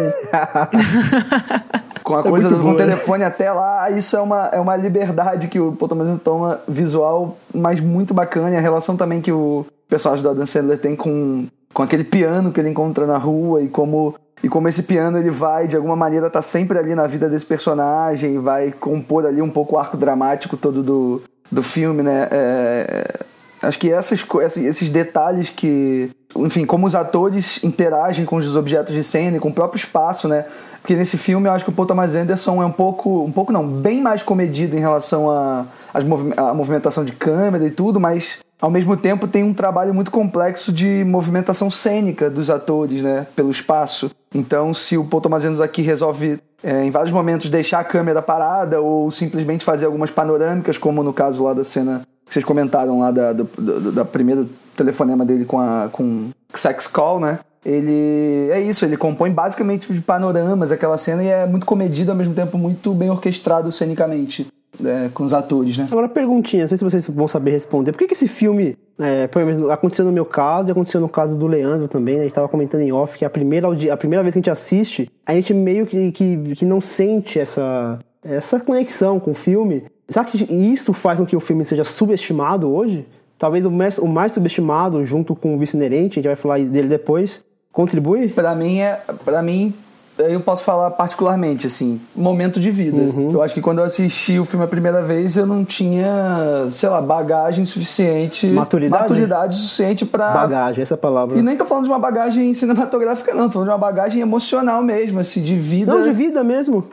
com 2.01 2.15
a 2.15 2.23
coisa 2.23 2.49
muito 2.49 2.59
do 2.59 2.63
com 2.63 2.71
o 2.71 2.77
telefone 2.77 3.23
até 3.23 3.51
lá, 3.51 3.91
isso 3.91 4.15
é 4.15 4.21
uma, 4.21 4.47
é 4.47 4.59
uma 4.59 4.75
liberdade 4.75 5.47
que 5.47 5.59
o 5.59 5.73
Paul 5.73 5.89
Thomas 5.89 6.19
toma 6.23 6.59
visual, 6.67 7.37
mas 7.53 7.81
muito 7.81 8.13
bacana. 8.13 8.51
E 8.51 8.55
a 8.55 8.61
relação 8.61 8.95
também 8.95 9.21
que 9.21 9.31
o 9.31 9.65
personagem 9.87 10.23
do 10.23 10.29
Adam 10.29 10.45
Sandler 10.45 10.79
tem 10.79 10.95
com, 10.95 11.45
com 11.73 11.83
aquele 11.83 12.03
piano 12.03 12.51
que 12.51 12.59
ele 12.59 12.69
encontra 12.69 13.05
na 13.05 13.17
rua 13.17 13.61
e 13.61 13.67
como, 13.67 14.15
e 14.43 14.49
como 14.49 14.67
esse 14.67 14.83
piano 14.83 15.17
ele 15.17 15.29
vai, 15.29 15.67
de 15.67 15.75
alguma 15.75 15.95
maneira, 15.95 16.29
tá 16.29 16.41
sempre 16.41 16.77
ali 16.77 16.95
na 16.95 17.07
vida 17.07 17.29
desse 17.29 17.45
personagem 17.45 18.35
e 18.35 18.37
vai 18.37 18.71
compor 18.71 19.25
ali 19.25 19.41
um 19.41 19.49
pouco 19.49 19.75
o 19.75 19.79
arco 19.79 19.97
dramático 19.97 20.57
todo 20.57 20.81
do, 20.81 21.21
do 21.51 21.63
filme, 21.63 22.03
né? 22.03 22.27
É, 22.31 23.19
acho 23.61 23.77
que 23.77 23.91
essas, 23.91 24.25
esses 24.57 24.89
detalhes 24.89 25.49
que. 25.49 26.09
Enfim, 26.35 26.63
como 26.63 26.85
os 26.85 26.93
atores 26.93 27.63
interagem 27.63 28.23
com 28.23 28.35
os 28.35 28.55
objetos 28.55 28.93
de 28.93 29.03
cena 29.03 29.37
e 29.37 29.39
com 29.39 29.49
o 29.49 29.53
próprio 29.53 29.79
espaço, 29.79 30.27
né? 30.27 30.45
Porque 30.79 30.95
nesse 30.95 31.17
filme 31.17 31.49
eu 31.49 31.51
acho 31.51 31.65
que 31.65 31.71
o 31.71 31.73
Paul 31.73 31.87
Thomas 31.87 32.15
Anderson 32.15 32.61
é 32.61 32.65
um 32.65 32.71
pouco. 32.71 33.23
Um 33.23 33.31
pouco 33.31 33.51
não, 33.51 33.67
bem 33.67 33.99
mais 33.99 34.21
comedido 34.21 34.77
em 34.77 34.79
relação 34.79 35.29
a, 35.29 35.65
às 35.93 36.03
movi- 36.03 36.33
à 36.37 36.53
movimentação 36.53 37.03
de 37.03 37.13
câmera 37.13 37.65
e 37.65 37.71
tudo, 37.71 37.99
mas 37.99 38.37
ao 38.61 38.69
mesmo 38.69 38.97
tempo 38.97 39.27
tem 39.27 39.43
um 39.43 39.53
trabalho 39.53 39.93
muito 39.93 40.11
complexo 40.11 40.71
de 40.71 41.03
movimentação 41.05 41.71
cênica 41.71 42.29
dos 42.29 42.49
atores, 42.49 43.01
né? 43.01 43.25
Pelo 43.35 43.49
espaço. 43.49 44.11
Então, 44.33 44.73
se 44.73 44.97
o 44.97 45.05
Paul 45.05 45.23
Anderson 45.33 45.63
aqui 45.63 45.81
resolve 45.81 46.39
é, 46.61 46.83
em 46.83 46.91
vários 46.91 47.11
momentos 47.11 47.49
deixar 47.49 47.79
a 47.79 47.83
câmera 47.83 48.21
parada 48.21 48.81
ou 48.81 49.09
simplesmente 49.09 49.63
fazer 49.63 49.85
algumas 49.85 50.11
panorâmicas, 50.11 50.77
como 50.77 51.01
no 51.01 51.13
caso 51.13 51.43
lá 51.43 51.53
da 51.53 51.63
cena 51.63 52.01
que 52.25 52.33
vocês 52.33 52.45
comentaram 52.45 52.99
lá 52.99 53.11
da, 53.11 53.33
do, 53.33 53.45
da 53.91 54.05
primeiro 54.05 54.47
telefonema 54.75 55.25
dele 55.25 55.45
com 55.45 55.59
a 55.59 55.89
com 55.91 56.29
Sex 56.53 56.85
Call, 56.85 57.19
né? 57.19 57.39
Ele 57.65 58.49
é 58.51 58.61
isso, 58.61 58.85
ele 58.85 58.95
compõe 58.95 59.31
basicamente 59.31 59.91
de 59.91 59.99
panoramas 59.99 60.71
aquela 60.71 60.97
cena 60.97 61.23
e 61.23 61.27
é 61.27 61.45
muito 61.45 61.65
comedido 61.65 62.11
ao 62.11 62.17
mesmo 62.17 62.33
tempo 62.33 62.57
muito 62.57 62.93
bem 62.93 63.09
orquestrado 63.09 63.71
cenicamente 63.71 64.47
é, 64.85 65.09
com 65.13 65.23
os 65.23 65.33
atores, 65.33 65.77
né? 65.77 65.87
Agora, 65.91 66.07
perguntinha, 66.07 66.63
não 66.63 66.69
sei 66.69 66.77
se 66.77 66.83
vocês 66.83 67.07
vão 67.07 67.27
saber 67.27 67.51
responder. 67.51 67.91
Por 67.91 67.99
que, 67.99 68.07
que 68.07 68.13
esse 68.13 68.27
filme, 68.27 68.77
é, 68.97 69.27
por 69.27 69.41
exemplo, 69.41 69.71
aconteceu 69.71 70.05
no 70.05 70.11
meu 70.11 70.25
caso 70.25 70.69
e 70.69 70.71
aconteceu 70.71 71.01
no 71.01 71.09
caso 71.09 71.35
do 71.35 71.47
Leandro 71.47 71.87
também, 71.87 72.15
né? 72.15 72.21
A 72.21 72.23
gente 72.25 72.33
tava 72.33 72.47
comentando 72.47 72.81
em 72.81 72.91
off 72.91 73.17
que 73.17 73.25
a 73.25 73.29
primeira, 73.29 73.67
a 73.67 73.97
primeira 73.97 74.23
vez 74.23 74.33
que 74.33 74.39
a 74.39 74.41
gente 74.41 74.49
assiste, 74.49 75.11
a 75.25 75.33
gente 75.33 75.53
meio 75.53 75.85
que, 75.85 76.11
que, 76.11 76.55
que 76.55 76.65
não 76.65 76.81
sente 76.81 77.39
essa, 77.39 77.99
essa 78.23 78.59
conexão 78.59 79.19
com 79.19 79.31
o 79.31 79.35
filme. 79.35 79.83
Será 80.07 80.25
que 80.25 80.43
isso 80.53 80.93
faz 80.93 81.19
com 81.19 81.25
que 81.25 81.35
o 81.35 81.39
filme 81.39 81.63
seja 81.65 81.83
subestimado 81.83 82.69
hoje? 82.73 83.05
Talvez 83.37 83.65
o 83.65 83.71
mais, 83.71 83.97
o 83.97 84.07
mais 84.07 84.31
subestimado, 84.31 85.05
junto 85.05 85.35
com 85.35 85.55
o 85.55 85.57
Vice 85.57 85.77
Inerente, 85.77 86.13
a 86.13 86.21
gente 86.21 86.27
vai 86.27 86.35
falar 86.35 86.59
dele 86.59 86.89
depois, 86.89 87.43
contribui? 87.71 88.27
Pra 88.29 88.53
mim 88.53 88.79
é, 88.79 88.99
para 89.23 89.41
mim 89.41 89.73
eu 90.19 90.39
posso 90.41 90.63
falar 90.63 90.91
particularmente 90.91 91.65
assim, 91.67 91.99
momento 92.15 92.59
de 92.59 92.69
vida. 92.71 93.01
Eu 93.31 93.41
acho 93.41 93.53
que 93.53 93.61
quando 93.61 93.79
eu 93.79 93.85
assisti 93.85 94.37
o 94.37 94.45
filme 94.45 94.65
a 94.65 94.67
primeira 94.67 95.01
vez, 95.01 95.37
eu 95.37 95.45
não 95.45 95.63
tinha, 95.63 96.67
sei 96.71 96.89
lá, 96.89 97.01
bagagem 97.01 97.63
suficiente, 97.65 98.47
Maturidade? 98.47 99.01
maturidade 99.03 99.57
suficiente 99.57 100.05
pra 100.05 100.31
Bagagem, 100.31 100.81
essa 100.81 100.95
é 100.95 100.97
palavra. 100.97 101.37
E 101.37 101.41
nem 101.41 101.55
tô 101.55 101.65
falando 101.65 101.85
de 101.85 101.89
uma 101.89 101.99
bagagem 101.99 102.53
cinematográfica 102.53 103.33
não, 103.33 103.45
tô 103.45 103.53
falando 103.53 103.67
de 103.67 103.71
uma 103.73 103.77
bagagem 103.79 104.21
emocional 104.21 104.81
mesmo, 104.83 105.19
assim, 105.19 105.41
de 105.41 105.55
vida, 105.55 105.93
Não, 105.93 106.03
de 106.03 106.11
vida 106.11 106.43
mesmo. 106.43 106.83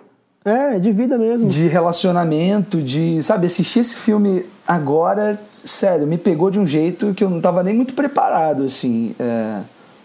É, 0.45 0.79
de 0.79 0.93
vida 0.93 1.19
mesmo. 1.19 1.49
de 1.49 1.67
relacionamento, 1.67 2.81
de, 2.81 3.21
sabe, 3.23 3.47
assistir 3.47 3.81
esse 3.81 3.97
filme 3.97 4.47
agora, 4.67 5.37
sério, 5.65 6.07
me 6.07 6.17
pegou 6.17 6.53
de 6.53 6.61
um 6.61 6.67
jeito 6.67 7.13
que 7.15 7.25
eu 7.25 7.29
não 7.29 7.41
tava 7.41 7.65
nem 7.65 7.75
muito 7.75 7.95
preparado, 7.95 8.63
assim. 8.63 9.13
é, 9.19 9.59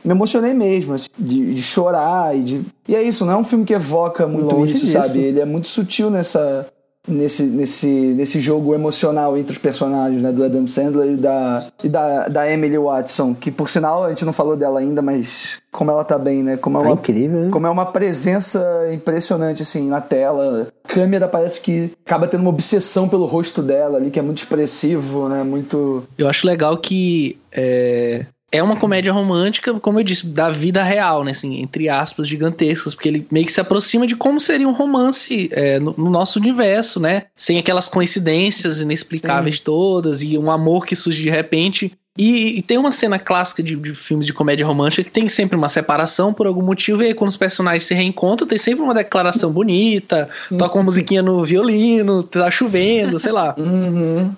me 0.03 0.11
emocionei 0.11 0.53
mesmo, 0.53 0.94
assim, 0.94 1.07
de, 1.18 1.53
de 1.53 1.61
chorar 1.61 2.36
e 2.36 2.41
de. 2.41 2.61
E 2.88 2.95
é 2.95 3.02
isso, 3.03 3.26
não 3.26 3.34
é 3.34 3.38
um 3.38 3.44
filme 3.44 3.65
que 3.65 3.73
evoca 3.73 4.26
muito 4.28 4.56
Longe 4.56 4.73
isso, 4.73 4.86
disso. 4.86 4.98
sabe? 4.98 5.19
Ele 5.19 5.40
é 5.40 5.45
muito 5.45 5.68
sutil 5.68 6.10
nessa. 6.10 6.68
Nesse, 7.07 7.41
nesse, 7.41 7.88
nesse 7.88 8.40
jogo 8.40 8.76
emocional 8.76 9.36
entre 9.36 9.53
os 9.53 9.57
personagens, 9.57 10.22
né? 10.22 10.32
Do 10.32 10.44
Adam 10.44 10.68
Sandler 10.68 11.14
e 11.14 11.18
da, 11.18 11.65
e 11.84 11.90
da, 11.90 12.28
da 12.28 12.48
Emily 12.52 12.78
Watson, 12.78 13.34
que 13.34 13.49
por 13.49 13.68
sinal 13.68 14.03
a 14.03 14.10
gente 14.10 14.23
não 14.23 14.32
falou 14.32 14.56
dela 14.56 14.80
ainda, 14.80 15.02
mas 15.02 15.57
como 15.72 15.90
ela 15.90 16.03
tá 16.03 16.19
bem, 16.19 16.44
né? 16.44 16.57
Como 16.57 16.78
é 16.78 16.82
Tá 16.82 16.88
uma, 16.90 16.94
incrível, 16.94 17.40
né? 17.45 17.49
como 17.49 17.65
é 17.65 17.72
uma 17.72 17.88
presença 17.88 18.64
impressionante, 18.94 19.64
assim, 19.64 19.90
na 19.90 19.99
tela. 19.99 20.68
A 20.86 20.88
câmera 20.88 21.28
parece 21.28 21.60
que 21.61 21.91
acaba 22.06 22.28
tendo 22.28 22.41
uma 22.41 22.52
obsessão 22.52 23.10
pelo 23.10 23.26
rosto 23.26 23.64
dela 23.64 23.98
ali, 23.98 24.11
que 24.11 24.19
é 24.19 24.22
muito 24.22 24.38
expressivo, 24.38 25.28
né? 25.28 25.41
Muito. 25.44 26.03
Eu 26.15 26.30
acho 26.30 26.45
legal 26.45 26.78
que 26.78 27.36
é, 27.52 28.28
é 28.52 28.61
uma 28.61 28.76
comédia 28.76 29.14
romântica, 29.14 29.73
como 29.80 29.99
eu 29.99 30.03
disse, 30.03 30.28
da 30.28 30.49
vida 30.49 30.84
real, 30.84 31.23
né? 31.23 31.32
Assim, 31.32 31.61
entre 31.61 31.88
aspas, 31.88 32.28
gigantescas, 32.28 32.94
porque 32.94 33.07
ele 33.07 33.28
meio 33.32 33.45
que 33.45 33.52
se 33.52 33.61
aproxima 33.61 34.06
de 34.06 34.15
como 34.15 34.41
seria 34.41 34.68
um 34.68 34.73
romance 34.73 35.49
é, 35.53 35.80
no, 35.80 35.95
no 35.98 36.10
nosso 36.10 36.38
universo, 36.38 36.99
né? 36.99 37.23
Sem 37.36 37.57
aquelas 37.57 37.88
coincidências 37.88 38.82
inexplicáveis 38.82 39.60
todas 39.60 40.22
e 40.22 40.38
um 40.38 40.52
amor 40.52 40.86
que 40.86 40.95
surge 40.95 41.23
de 41.23 41.30
repente. 41.30 41.94
E, 42.22 42.60
e 42.60 42.61
tem 42.61 42.77
uma 42.77 42.91
cena 42.91 43.18
clássica 43.18 43.64
de, 43.64 43.76
de 43.76 43.95
filmes 43.95 44.27
de 44.27 44.31
comédia 44.31 44.64
romântica 44.64 45.03
que 45.03 45.10
tem 45.10 45.27
sempre 45.27 45.57
uma 45.57 45.68
separação 45.68 46.31
por 46.31 46.45
algum 46.45 46.61
motivo, 46.61 47.02
e 47.02 47.07
aí 47.07 47.14
quando 47.15 47.31
os 47.31 47.35
personagens 47.35 47.85
se 47.85 47.95
reencontram, 47.95 48.48
tem 48.48 48.60
sempre 48.60 48.84
uma 48.84 48.93
declaração 48.93 49.52
bonita, 49.52 50.30
toca 50.56 50.77
uma 50.77 50.84
musiquinha 50.84 51.23
no 51.23 51.43
violino, 51.43 52.22
tá 52.22 52.52
chovendo, 52.52 53.19
sei 53.19 53.31
lá. 53.31 53.56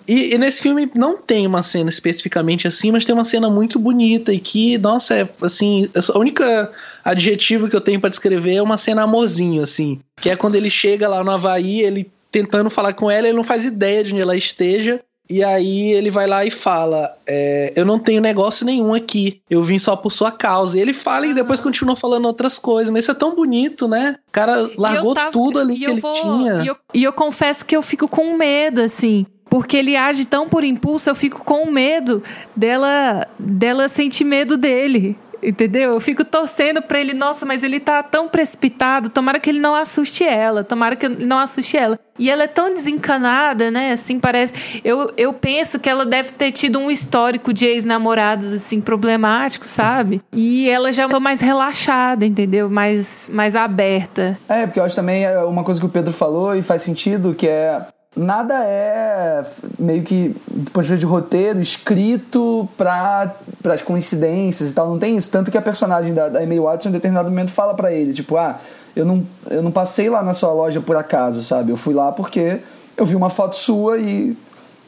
E, 0.08 0.34
e 0.34 0.38
nesse 0.38 0.62
filme 0.62 0.90
não 0.96 1.18
tem 1.18 1.46
uma 1.46 1.64
cena 1.64 1.90
especificamente 1.90 2.68
assim, 2.68 2.92
mas 2.92 3.04
tem 3.04 3.14
uma 3.14 3.24
cena 3.24 3.50
muito 3.50 3.80
bonita 3.80 4.34
e 4.34 4.40
que, 4.40 4.78
nossa, 4.78 5.16
é 5.16 5.30
assim, 5.42 5.90
a 6.14 6.18
única 6.18 6.72
adjetivo 7.04 7.68
que 7.68 7.76
eu 7.76 7.82
tenho 7.82 8.00
pra 8.00 8.10
descrever 8.10 8.56
é 8.56 8.62
uma 8.62 8.78
cena 8.78 9.04
amorzinho, 9.04 9.62
assim. 9.62 10.00
Que 10.22 10.30
é 10.30 10.36
quando 10.36 10.56
ele 10.56 10.70
chega 10.70 11.08
lá 11.08 11.24
no 11.24 11.32
Havaí, 11.32 11.82
ele 11.82 12.10
tentando 12.32 12.70
falar 12.70 12.94
com 12.94 13.10
ela, 13.10 13.28
ele 13.28 13.38
não 13.38 13.44
faz 13.44 13.66
ideia 13.66 14.04
de 14.04 14.14
onde 14.14 14.22
ela 14.22 14.36
esteja. 14.36 15.00
E 15.30 15.42
aí 15.44 15.92
ele 15.94 16.12
vai 16.12 16.28
lá 16.28 16.46
e 16.46 16.52
fala: 16.52 17.16
é, 17.26 17.72
Eu 17.76 17.86
não 17.86 17.98
tenho 17.98 18.22
negócio 18.22 18.66
nenhum 18.66 18.94
aqui. 18.94 19.42
Eu 19.50 19.64
vim 19.64 19.80
só 19.80 19.96
por 19.96 20.12
sua 20.12 20.32
causa. 20.32 20.78
E 20.78 20.82
ele 20.82 20.94
fala 20.94 21.26
e 21.26 21.34
depois 21.34 21.60
continua 21.60 21.96
falando 21.96 22.26
outras 22.26 22.60
coisas. 22.60 22.92
Mas 22.92 23.06
isso 23.06 23.12
é 23.12 23.16
tão 23.16 23.34
bonito, 23.34 23.88
né? 23.88 24.18
O 24.28 24.32
cara 24.32 24.70
largou 24.78 25.14
tava- 25.14 25.32
tudo 25.32 25.60
ali 25.60 25.78
que 25.78 25.86
ele 25.86 26.02
vou- 26.02 26.14
tinha. 26.22 26.64
E 26.64 26.68
eu, 26.68 26.78
e 26.94 27.04
eu 27.04 27.14
confesso 27.14 27.66
que 27.66 27.76
eu 27.76 27.82
fico 27.82 28.08
com 28.08 28.36
medo, 28.38 28.82
assim. 28.82 29.26
Porque 29.50 29.78
ele 29.78 29.96
age 29.96 30.26
tão 30.26 30.50
por 30.50 30.64
impulso, 30.64 31.10
eu 31.10 31.16
fico 31.16 31.44
com 31.46 31.70
medo 31.70 32.24
dela, 32.56 33.28
dela 33.40 33.88
sentir 33.88 34.24
medo 34.24 34.58
dele. 34.58 35.18
Entendeu? 35.44 35.94
Eu 35.94 36.00
fico 36.00 36.24
torcendo 36.24 36.82
pra 36.82 37.00
ele, 37.00 37.14
nossa, 37.14 37.46
mas 37.46 37.64
ele 37.64 37.80
tá 37.80 38.02
tão 38.02 38.28
precipitado, 38.28 39.10
tomara 39.10 39.40
que 39.40 39.50
ele 39.50 39.60
não 39.60 39.76
assuste 39.76 40.24
ela, 40.24 40.64
tomara 40.64 40.96
que 40.96 41.06
ele 41.06 41.26
não 41.26 41.40
assuste 41.40 41.78
ela. 41.78 42.00
E 42.18 42.30
ela 42.30 42.44
é 42.44 42.48
tão 42.48 42.72
desencanada, 42.72 43.72
né? 43.72 43.92
Assim, 43.92 44.20
parece. 44.20 44.54
Eu, 44.84 45.12
eu 45.18 45.34
penso 45.34 45.80
que 45.80 45.90
ela 45.90 46.06
deve 46.06 46.32
ter 46.32 46.52
tido 46.52 46.80
um 46.80 46.92
histórico 46.92 47.52
de 47.52 47.66
ex-namorados, 47.66 48.52
assim, 48.54 48.80
problemáticos, 48.80 49.70
sabe? 49.70 50.22
E 50.32 50.70
ela 50.70 50.94
já 50.94 51.10
tô 51.10 51.20
mais 51.20 51.42
relaxada, 51.42 52.26
entendeu? 52.26 52.70
Mais, 52.70 53.30
mais 53.34 53.56
aberta. 53.56 54.38
É, 54.48 54.66
porque 54.68 54.80
eu 54.80 54.84
acho 54.84 54.96
também 54.96 55.26
é 55.26 55.40
uma 55.40 55.64
coisa 55.64 55.80
que 55.80 55.86
o 55.86 55.90
Pedro 55.90 56.14
falou 56.14 56.56
e 56.56 56.62
faz 56.62 56.84
sentido, 56.84 57.34
que 57.34 57.48
é. 57.48 57.82
Nada 58.16 58.64
é 58.64 59.44
meio 59.80 60.04
que, 60.04 60.36
do 60.48 60.70
ponto 60.72 60.84
de 60.84 60.90
vista 60.90 60.98
de 60.98 61.06
roteiro, 61.06 61.60
escrito 61.60 62.70
para 62.78 63.34
as 63.66 63.82
coincidências 63.82 64.72
e 64.72 64.74
tal. 64.74 64.88
Não 64.88 65.00
tem 65.00 65.18
isso. 65.18 65.32
Tanto 65.32 65.50
que 65.50 65.58
a 65.58 65.62
personagem 65.62 66.14
da, 66.14 66.30
da 66.30 66.44
Emily 66.44 66.60
Watson, 66.60 66.90
em 66.90 66.92
determinado 66.92 67.30
momento, 67.30 67.52
fala 67.52 67.74
pra 67.74 67.92
ele: 67.92 68.14
tipo, 68.14 68.38
ah, 68.38 68.60
eu 68.96 69.04
não, 69.04 69.26
eu 69.50 69.64
não 69.64 69.72
passei 69.72 70.10
lá 70.10 70.22
na 70.22 70.34
sua 70.34 70.54
loja 70.54 70.80
por 70.80 70.96
acaso, 70.96 71.42
sabe? 71.44 71.72
Eu 71.72 71.78
fui 71.78 71.94
lá 71.94 72.12
porque 72.12 72.60
eu 72.96 73.06
vi 73.06 73.16
uma 73.16 73.30
foto 73.30 73.56
sua 73.56 73.98
e 73.98 74.38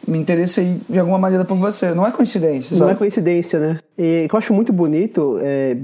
me 0.07 0.17
interessei 0.17 0.77
de 0.89 0.99
alguma 0.99 1.17
maneira 1.17 1.43
por 1.45 1.55
você. 1.57 1.93
Não 1.93 2.05
é 2.05 2.11
coincidência, 2.11 2.73
Não 2.73 2.79
sabe? 2.79 2.91
é 2.91 2.95
coincidência, 2.95 3.59
né? 3.59 3.79
E 3.97 4.25
o 4.25 4.29
que 4.29 4.35
eu 4.35 4.39
acho 4.39 4.53
muito 4.53 4.73
bonito 4.73 5.39
é 5.41 5.77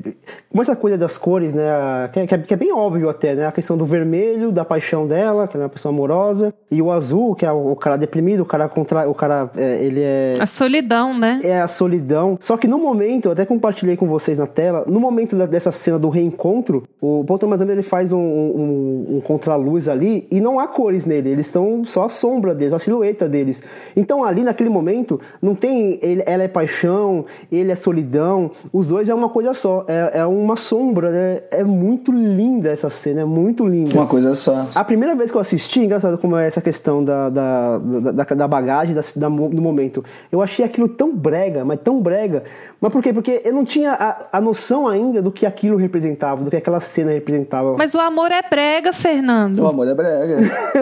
como 0.50 0.62
essa 0.62 0.76
coisa 0.76 0.98
das 0.98 1.18
cores, 1.18 1.54
né? 1.54 1.64
Que 2.12 2.20
é, 2.20 2.28
que 2.28 2.36
é- 2.36 2.38
que 2.40 2.54
é 2.54 2.58
bem 2.58 2.74
óbvio 2.74 3.10
até, 3.10 3.34
né? 3.34 3.46
A 3.48 3.52
questão 3.54 3.78
do 3.78 3.86
vermelho, 3.86 4.52
da 4.52 4.66
paixão 4.66 5.08
dela, 5.08 5.48
que 5.48 5.56
ela 5.56 5.64
é 5.64 5.66
uma 5.68 5.70
pessoa 5.70 5.94
amorosa, 5.94 6.54
e 6.70 6.82
o 6.82 6.92
azul, 6.92 7.34
que 7.36 7.46
é 7.46 7.52
o, 7.52 7.72
o 7.72 7.76
cara 7.76 7.96
deprimido, 7.98 8.42
o 8.42 8.46
cara 8.46 8.68
contra, 8.68 9.10
o 9.10 9.14
cara 9.14 9.50
é, 9.56 9.82
ele 9.84 10.02
é 10.02 10.36
A 10.40 10.46
solidão, 10.46 11.18
né? 11.18 11.40
é 11.44 11.62
a 11.62 11.68
solidão. 11.68 12.38
Só 12.42 12.58
que 12.58 12.68
no 12.68 12.78
momento, 12.78 13.28
eu 13.28 13.32
até 13.32 13.46
compartilhei 13.46 13.96
com 13.96 14.08
vocês 14.08 14.38
na 14.38 14.48
tela, 14.48 14.84
no 14.88 15.00
momento 15.00 15.38
da- 15.38 15.46
dessa 15.46 15.72
cena 15.72 15.98
do 15.98 16.10
reencontro, 16.10 16.84
o 17.00 17.24
Paul 17.26 17.40
Thomas 17.40 17.62
Anderson 17.62 17.80
ele 17.80 17.88
faz 17.88 18.12
um, 18.12 18.20
um, 18.20 19.06
um 19.18 19.22
contraluz 19.22 19.88
ali 19.88 20.28
e 20.30 20.42
não 20.42 20.60
há 20.60 20.68
cores 20.68 21.06
nele, 21.06 21.30
eles 21.30 21.46
estão 21.46 21.84
só 21.86 22.04
a 22.06 22.10
sombra 22.10 22.54
deles, 22.54 22.74
a 22.74 22.80
silhueta 22.80 23.30
deles. 23.30 23.64
Então 23.96 24.11
ali 24.24 24.44
naquele 24.44 24.70
momento 24.70 25.20
não 25.42 25.56
tem 25.56 25.98
ele, 26.02 26.24
ela 26.26 26.44
é 26.44 26.48
paixão, 26.48 27.26
ele 27.52 27.72
é 27.72 27.76
solidão, 27.76 28.52
os 28.74 28.88
dois 28.88 29.08
é 29.10 29.14
uma 29.14 29.30
coisa 29.30 29.54
só, 29.54 29.86
é, 29.88 30.20
é 30.20 30.26
uma 30.26 30.56
sombra, 30.56 31.10
né? 31.12 31.42
É 31.52 31.64
muito 31.64 32.12
linda 32.12 32.70
essa 32.70 32.90
cena, 32.90 33.22
é 33.22 33.26
muito 33.26 33.66
linda. 33.66 33.94
Uma 33.94 34.08
coisa 34.08 34.34
só. 34.34 34.68
A 34.76 34.84
primeira 34.84 35.16
vez 35.16 35.32
que 35.32 35.38
eu 35.38 35.42
assisti, 35.42 35.80
engraçado 35.82 36.18
como 36.18 36.36
é 36.36 36.48
essa 36.48 36.62
questão 36.62 37.04
da, 37.04 37.30
da, 37.30 37.78
da, 37.78 38.24
da- 38.24 38.48
bagagem, 38.48 38.94
da, 38.94 39.02
da, 39.16 39.30
do 39.30 39.62
momento. 39.62 40.04
Eu 40.32 40.42
achei 40.42 40.66
aquilo 40.66 40.88
tão 40.90 41.16
brega, 41.16 41.64
mas 41.64 41.80
tão 41.82 42.02
brega. 42.02 42.44
Mas 42.82 42.92
por 42.92 43.02
quê? 43.02 43.14
Porque 43.14 43.42
eu 43.46 43.54
não 43.54 43.64
tinha 43.64 43.92
a, 43.94 44.38
a 44.38 44.42
noção 44.42 44.88
ainda 44.88 45.22
do 45.22 45.32
que 45.32 45.46
aquilo 45.46 45.78
representava, 45.78 46.44
do 46.44 46.50
que 46.50 46.56
aquela 46.58 46.80
cena 46.80 47.12
representava. 47.12 47.76
Mas 47.78 47.94
o 47.94 48.00
amor 48.00 48.32
é 48.32 48.42
brega, 48.50 48.92
Fernando. 48.92 49.60
O 49.60 49.68
amor 49.68 49.88
é 49.88 49.94
brega. 49.94 50.38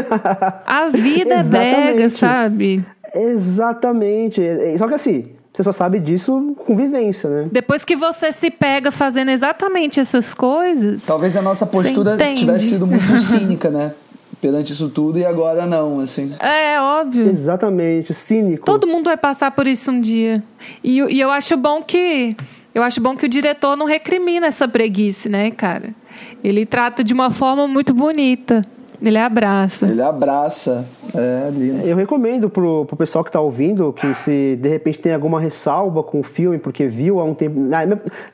A 0.66 0.88
vida 0.90 1.36
é 1.36 1.44
brega, 1.44 2.10
sabe? 2.10 2.84
Exatamente. 3.14 4.42
Só 4.78 4.88
que 4.88 4.94
assim, 4.94 5.26
você 5.54 5.64
só 5.64 5.72
sabe 5.72 6.00
disso 6.00 6.56
com 6.66 6.76
vivência, 6.76 7.30
né? 7.30 7.50
Depois 7.52 7.84
que 7.84 7.96
você 7.96 8.32
se 8.32 8.50
pega 8.50 8.92
fazendo 8.92 9.30
exatamente 9.30 10.00
essas 10.00 10.34
coisas. 10.34 11.06
Talvez 11.06 11.36
a 11.36 11.42
nossa 11.42 11.66
postura 11.66 12.16
tivesse 12.34 12.70
sido 12.70 12.88
muito 12.88 13.06
cínica, 13.20 13.70
né? 13.70 13.94
Perante 14.40 14.72
isso 14.72 14.88
tudo 14.90 15.20
e 15.20 15.26
agora 15.26 15.66
não, 15.66 16.00
assim. 16.00 16.34
É 16.40 16.80
óbvio. 16.80 17.30
Exatamente, 17.30 18.14
cínico. 18.14 18.64
Todo 18.66 18.88
mundo 18.88 19.06
vai 19.06 19.18
passar 19.18 19.52
por 19.52 19.68
isso 19.68 19.92
um 19.92 20.00
dia. 20.00 20.42
E, 20.82 21.00
e 21.00 21.20
eu 21.20 21.30
acho 21.30 21.58
bom 21.58 21.82
que. 21.82 22.38
Eu 22.74 22.82
acho 22.82 23.02
bom 23.02 23.18
que 23.18 23.26
o 23.26 23.30
diretor 23.30 23.76
não 23.76 23.86
recrimina 23.86 24.48
essa 24.48 24.66
preguice, 24.66 25.28
né, 25.28 25.52
cara? 25.52 25.94
Ele 26.42 26.66
trata 26.66 27.04
de 27.04 27.14
uma 27.14 27.32
forma 27.32 27.68
muito 27.68 27.94
bonita. 27.94 28.62
Ele 29.02 29.18
abraça. 29.18 29.86
Ele 29.86 30.02
abraça. 30.02 30.86
É 31.16 31.50
lindo. 31.52 31.88
Eu 31.88 31.96
recomendo 31.96 32.50
pro, 32.50 32.86
pro 32.86 32.98
pessoal 32.98 33.24
que 33.24 33.32
tá 33.32 33.40
ouvindo 33.40 33.94
que 33.94 34.14
se 34.14 34.58
de 34.62 34.70
repente 34.70 35.00
tem 35.00 35.14
alguma 35.14 35.40
ressalva 35.40 36.04
com 36.04 36.20
o 36.20 36.24
filme, 36.24 36.58
porque 36.58 36.86
viu 36.86 37.20
há 37.20 37.24
um 37.24 37.34
tempo. 37.34 37.60
Na, 37.60 37.80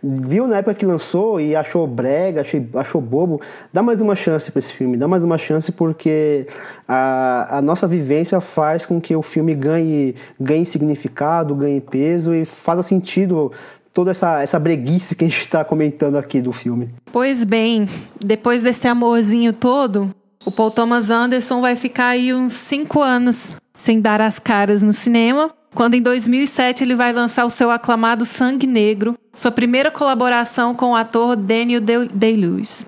viu 0.03 0.47
na 0.47 0.57
época 0.57 0.73
que 0.73 0.85
lançou 0.85 1.39
e 1.39 1.55
achou 1.55 1.85
brega, 1.85 2.41
achei, 2.41 2.67
achou 2.73 2.99
bobo, 2.99 3.39
dá 3.71 3.83
mais 3.83 4.01
uma 4.01 4.15
chance 4.15 4.51
pra 4.51 4.59
esse 4.59 4.73
filme, 4.73 4.97
dá 4.97 5.07
mais 5.07 5.23
uma 5.23 5.37
chance 5.37 5.71
porque 5.71 6.47
a, 6.87 7.57
a 7.57 7.61
nossa 7.61 7.87
vivência 7.87 8.41
faz 8.41 8.85
com 8.85 8.99
que 8.99 9.15
o 9.15 9.21
filme 9.21 9.53
ganhe, 9.53 10.15
ganhe 10.39 10.65
significado, 10.65 11.55
ganhe 11.55 11.79
peso 11.79 12.33
e 12.33 12.43
faça 12.43 12.83
sentido 12.83 13.51
toda 13.93 14.11
essa, 14.11 14.41
essa 14.41 14.59
breguice 14.59 15.15
que 15.15 15.23
a 15.23 15.27
gente 15.27 15.47
tá 15.47 15.63
comentando 15.63 16.17
aqui 16.17 16.41
do 16.41 16.51
filme. 16.51 16.89
Pois 17.11 17.45
bem, 17.45 17.87
depois 18.23 18.61
desse 18.61 18.87
amorzinho 18.89 19.53
todo, 19.53 20.13
o 20.45 20.51
Paul 20.51 20.71
Thomas 20.71 21.09
Anderson 21.09 21.59
vai 21.61 21.75
ficar 21.75 22.07
aí 22.07 22.33
uns 22.33 22.53
cinco 22.53 23.01
anos 23.01 23.55
sem 23.73 23.99
dar 23.99 24.21
as 24.21 24.39
caras 24.39 24.81
no 24.81 24.93
cinema. 24.93 25.51
Quando 25.73 25.95
em 25.95 26.01
2007 26.01 26.83
ele 26.83 26.95
vai 26.95 27.11
lançar 27.11 27.43
o 27.45 27.49
seu 27.49 27.69
aclamado 27.69 28.23
Sangue 28.23 28.65
Negro, 28.65 29.17
sua 29.33 29.51
primeira 29.51 29.91
colaboração 29.91 30.73
com 30.73 30.91
o 30.91 30.95
ator 30.95 31.35
Daniel 31.35 31.81
Day- 31.81 32.07
Day-Lewis. 32.13 32.85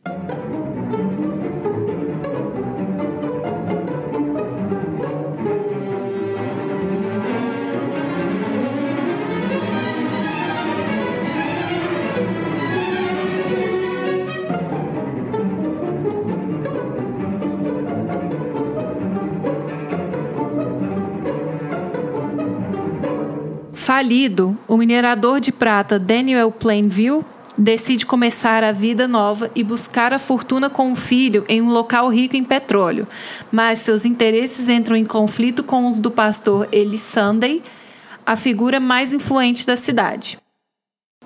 Falido, 23.98 24.56
o 24.68 24.78
minerador 24.78 25.40
de 25.40 25.52
prata 25.52 25.98
Daniel 25.98 26.52
Plainville 26.52 27.26
decide 27.58 28.06
começar 28.06 28.64
a 28.64 28.72
vida 28.72 29.08
nova 29.08 29.50
e 29.56 29.64
buscar 29.64 30.14
a 30.14 30.20
fortuna 30.20 30.70
com 30.70 30.92
o 30.92 30.96
filho 30.96 31.44
em 31.50 31.64
um 31.64 31.70
local 31.70 32.08
rico 32.08 32.36
em 32.36 32.44
petróleo. 32.44 33.08
Mas 33.52 33.80
seus 33.80 34.06
interesses 34.06 34.70
entram 34.70 34.96
em 34.96 35.04
conflito 35.04 35.64
com 35.64 35.90
os 35.90 36.00
do 36.00 36.12
pastor 36.12 36.70
Eli 36.72 37.00
Sunday, 37.00 37.64
a 38.24 38.36
figura 38.36 38.80
mais 38.80 39.14
influente 39.14 39.66
da 39.66 39.76
cidade. 39.76 40.38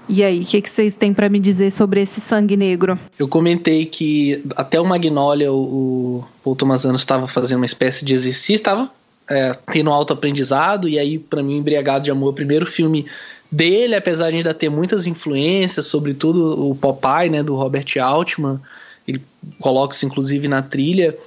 E 0.07 0.23
aí, 0.23 0.39
o 0.39 0.45
que, 0.45 0.61
que 0.61 0.69
vocês 0.69 0.95
têm 0.95 1.13
para 1.13 1.27
me 1.27 1.41
dizer 1.41 1.71
sobre 1.71 1.99
esse 1.99 2.21
sangue 2.21 2.55
negro? 2.55 2.97
Eu 3.19 3.27
comentei 3.27 3.85
que 3.85 4.41
até 4.55 4.79
o 4.79 4.85
Magnolia, 4.85 5.51
o, 5.51 6.23
Paul 6.41 6.55
Thomas 6.55 6.85
estava 6.85 7.27
fazendo 7.27 7.57
uma 7.57 7.65
espécie 7.65 8.05
de 8.05 8.13
exercício, 8.13 8.55
estava 8.55 8.89
é, 9.31 9.57
tendo 9.71 9.89
um 9.89 9.93
autoaprendizado, 9.93 10.89
e 10.89 10.99
aí, 10.99 11.17
para 11.17 11.41
mim, 11.41 11.57
Embriagado 11.57 12.03
de 12.03 12.11
Amor, 12.11 12.27
é 12.27 12.31
o 12.31 12.35
primeiro 12.35 12.65
filme 12.65 13.05
dele, 13.49 13.95
apesar 13.95 14.29
de 14.29 14.37
ainda 14.37 14.53
ter 14.53 14.69
muitas 14.69 15.07
influências, 15.07 15.85
sobretudo 15.85 16.69
o 16.69 16.75
Popeye, 16.75 17.29
né, 17.29 17.41
do 17.41 17.55
Robert 17.55 17.85
Altman, 18.01 18.59
ele 19.07 19.21
coloca 19.59 19.95
isso 19.95 20.05
inclusive 20.05 20.47
na 20.49 20.61
trilha, 20.61 21.17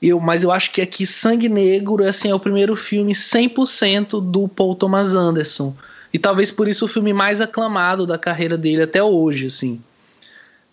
eu, 0.00 0.18
mas 0.20 0.42
eu 0.42 0.50
acho 0.50 0.72
que 0.72 0.80
aqui 0.80 1.06
Sangue 1.06 1.48
Negro 1.48 2.06
assim, 2.06 2.30
é 2.30 2.34
o 2.34 2.40
primeiro 2.40 2.74
filme 2.74 3.12
100% 3.12 4.22
do 4.22 4.48
Paul 4.48 4.74
Thomas 4.74 5.14
Anderson, 5.14 5.74
e 6.12 6.18
talvez 6.18 6.50
por 6.50 6.66
isso 6.66 6.86
o 6.86 6.88
filme 6.88 7.12
mais 7.12 7.42
aclamado 7.42 8.06
da 8.06 8.16
carreira 8.16 8.56
dele 8.56 8.82
até 8.82 9.02
hoje, 9.02 9.46
assim. 9.46 9.80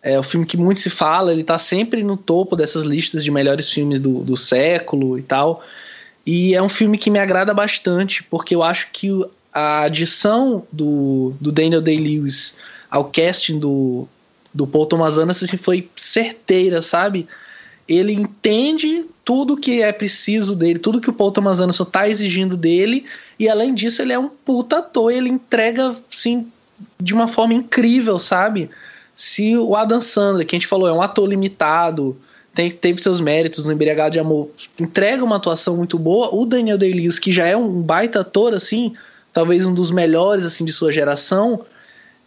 É 0.04 0.18
o 0.18 0.24
filme 0.24 0.46
que 0.46 0.58
muito 0.58 0.82
se 0.82 0.90
fala, 0.90 1.32
ele 1.32 1.44
tá 1.44 1.60
sempre 1.60 2.04
no 2.04 2.16
topo 2.16 2.56
dessas 2.56 2.84
listas 2.84 3.24
de 3.24 3.30
melhores 3.30 3.70
filmes 3.70 4.00
do, 4.00 4.24
do 4.24 4.38
século 4.38 5.18
e 5.18 5.22
tal. 5.22 5.64
E 6.26 6.54
é 6.54 6.62
um 6.62 6.70
filme 6.70 6.98
que 6.98 7.10
me 7.10 7.20
agrada 7.20 7.54
bastante, 7.54 8.24
porque 8.24 8.54
eu 8.54 8.62
acho 8.62 8.88
que 8.92 9.10
a 9.54 9.82
adição 9.82 10.66
do, 10.72 11.34
do 11.42 11.52
Daniel 11.52 11.82
Day-Lewis 11.82 12.56
ao 12.90 13.06
casting 13.06 13.58
do, 13.60 14.08
do 14.54 14.68
Paul 14.68 14.86
Thomas 14.86 15.18
Anderson 15.18 15.58
foi 15.58 15.90
certeira, 15.96 16.82
sabe? 16.82 17.28
Ele 17.88 18.14
entende 18.14 19.06
tudo 19.26 19.58
que 19.58 19.82
é 19.82 19.92
preciso 19.92 20.56
dele, 20.56 20.80
tudo 20.80 21.02
que 21.02 21.10
o 21.10 21.14
Paul 21.14 21.32
Thomas 21.32 21.60
Anderson 21.60 21.86
tá 21.86 22.08
exigindo 22.08 22.56
dele, 22.56 23.06
e 23.40 23.50
além 23.50 23.74
disso 23.74 24.02
ele 24.02 24.14
é 24.14 24.20
um 24.20 24.30
puta 24.30 24.80
ator, 24.80 25.12
ele 25.12 25.30
entrega, 25.30 25.96
assim, 26.14 26.48
de 27.00 27.14
uma 27.14 27.28
forma 27.28 27.54
incrível, 27.54 28.20
sabe? 28.20 28.70
Se 29.16 29.58
o 29.58 29.76
Adam 29.76 30.02
Sandler, 30.02 30.46
que 30.46 30.56
a 30.56 30.60
gente 30.60 30.68
falou, 30.68 30.88
é 30.88 30.94
um 30.94 31.02
ator 31.02 31.28
limitado, 31.28 32.18
tem, 32.54 32.70
teve 32.70 33.02
seus 33.02 33.22
méritos 33.22 33.66
no 33.66 33.72
Embriagado 33.72 34.12
de 34.12 34.20
Amor, 34.20 34.50
entrega 34.80 35.24
uma 35.24 35.38
atuação 35.38 35.78
muito 35.78 35.98
boa, 35.98 36.34
o 36.34 36.46
Daniel 36.46 36.78
Day-Lewis, 36.78 37.20
que 37.20 37.32
já 37.32 37.46
é 37.46 37.56
um 37.56 37.82
baita 37.82 38.22
ator, 38.22 38.54
assim, 38.54 38.94
talvez 39.32 39.66
um 39.66 39.74
dos 39.74 39.92
melhores, 39.92 40.46
assim, 40.46 40.66
de 40.66 40.74
sua 40.74 40.92
geração, 40.92 41.62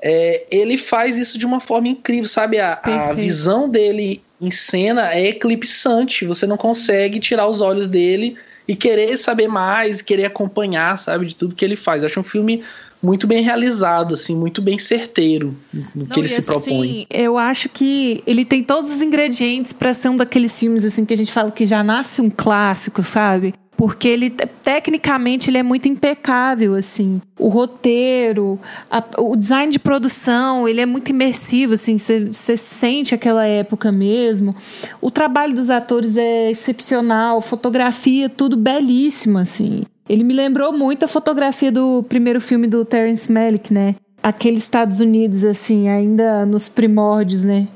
é, 0.01 0.45
ele 0.51 0.77
faz 0.77 1.17
isso 1.17 1.39
de 1.39 1.47
uma 1.47 1.61
forma 1.61 1.89
incrível, 1.89 2.29
sabe? 2.29 2.59
A, 2.59 2.79
a 2.83 3.13
visão 3.15 3.69
dele 3.69 4.23
em 4.41 4.51
cena 4.51 5.15
é 5.15 5.29
eclipsante, 5.29 6.27
você 6.27 6.47
não 6.47 6.57
consegue 6.57 7.19
tirar 7.19 7.47
os 7.49 7.61
olhos 7.61 7.89
dele 7.89 8.37
e 8.67 8.75
querer 8.75 9.17
saber 9.17 9.49
mais, 9.49 10.03
querer 10.03 10.27
acompanhar, 10.27 10.99
sabe, 10.99 11.27
de 11.27 11.37
tudo 11.37 11.55
que 11.55 11.65
ele 11.65 11.77
faz. 11.77 12.05
Acho 12.05 12.21
um 12.21 12.25
filme 12.25 12.63
muito 13.05 13.27
bem 13.27 13.43
realizado, 13.43 14.15
assim, 14.15 14.35
muito 14.35 14.63
bem 14.63 14.79
certeiro 14.79 15.55
no 15.95 16.07
que 16.07 16.21
ele 16.21 16.27
e 16.27 16.31
se 16.31 16.43
propõe. 16.43 16.89
assim, 16.91 17.07
eu 17.11 17.37
acho 17.39 17.69
que 17.69 18.23
ele 18.27 18.45
tem 18.45 18.63
todos 18.65 18.91
os 18.91 19.03
ingredientes 19.03 19.73
pra 19.73 19.93
ser 19.93 20.09
um 20.09 20.17
daqueles 20.17 20.59
filmes 20.59 20.85
assim 20.85 21.05
que 21.05 21.13
a 21.13 21.17
gente 21.17 21.31
fala 21.33 21.51
que 21.51 21.67
já 21.67 21.83
nasce 21.85 22.21
um 22.21 22.31
clássico, 22.31 23.03
sabe? 23.03 23.53
Porque 23.77 24.07
ele 24.07 24.31
te- 24.31 24.47
tecnicamente 24.63 25.51
ele 25.51 25.59
é 25.59 25.63
muito 25.63 25.89
impecável 25.89 26.77
assim. 26.77 27.21
O 27.37 27.49
roteiro, 27.49 28.59
a- 28.89 29.03
o 29.19 29.35
design 29.35 29.73
de 29.73 29.81
produção, 29.81 30.69
ele 30.69 30.81
é 30.81 30.87
muito 30.87 31.11
imersivo 31.11 31.75
assim, 31.75 31.99
você 31.99 32.57
sente 32.57 33.15
aquela 33.17 33.45
época 33.45 33.91
mesmo. 33.91 34.55
O 35.01 35.11
trabalho 35.11 35.55
dos 35.57 35.71
atores 35.71 36.17
é 36.17 36.51
excepcional, 36.53 37.41
fotografia, 37.41 38.29
tudo 38.29 38.57
belíssimo 38.57 39.39
assim. 39.39 39.83
Ele 40.09 40.25
me 40.25 40.35
lembrou 40.35 40.73
muito 40.73 41.05
a 41.05 41.09
fotografia 41.09 41.73
do 41.73 42.03
primeiro 42.09 42.41
filme 42.41 42.67
do 42.67 42.85
Terence 42.85 43.31
Malick, 43.31 43.73
né? 43.73 43.95
Aquele 44.23 44.57
Estados 44.57 45.01
Unidos, 45.01 45.45
assim, 45.45 45.89
ainda 45.89 46.45
nos 46.47 46.69
primórdios, 46.69 47.45
né? 47.45 47.69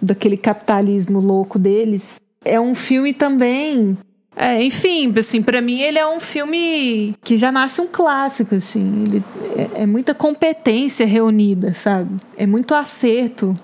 Daquele 0.00 0.36
capitalismo 0.36 1.20
louco 1.20 1.58
deles. 1.58 2.16
É 2.44 2.60
um 2.60 2.74
filme 2.74 3.12
também 3.12 3.96
É, 4.34 4.62
enfim, 4.62 5.12
assim, 5.18 5.42
para 5.42 5.60
mim 5.60 5.80
ele 5.80 5.98
é 5.98 6.06
um 6.06 6.18
filme 6.18 7.14
que 7.22 7.36
já 7.36 7.52
nasce 7.52 7.80
um 7.82 7.86
clássico, 7.86 8.54
assim. 8.54 9.04
Ele 9.06 9.22
é, 9.56 9.82
é 9.82 9.86
muita 9.86 10.14
competência 10.14 11.06
reunida, 11.06 11.74
sabe? 11.74 12.18
É 12.36 12.46
muito 12.46 12.74
acerto 12.74 13.54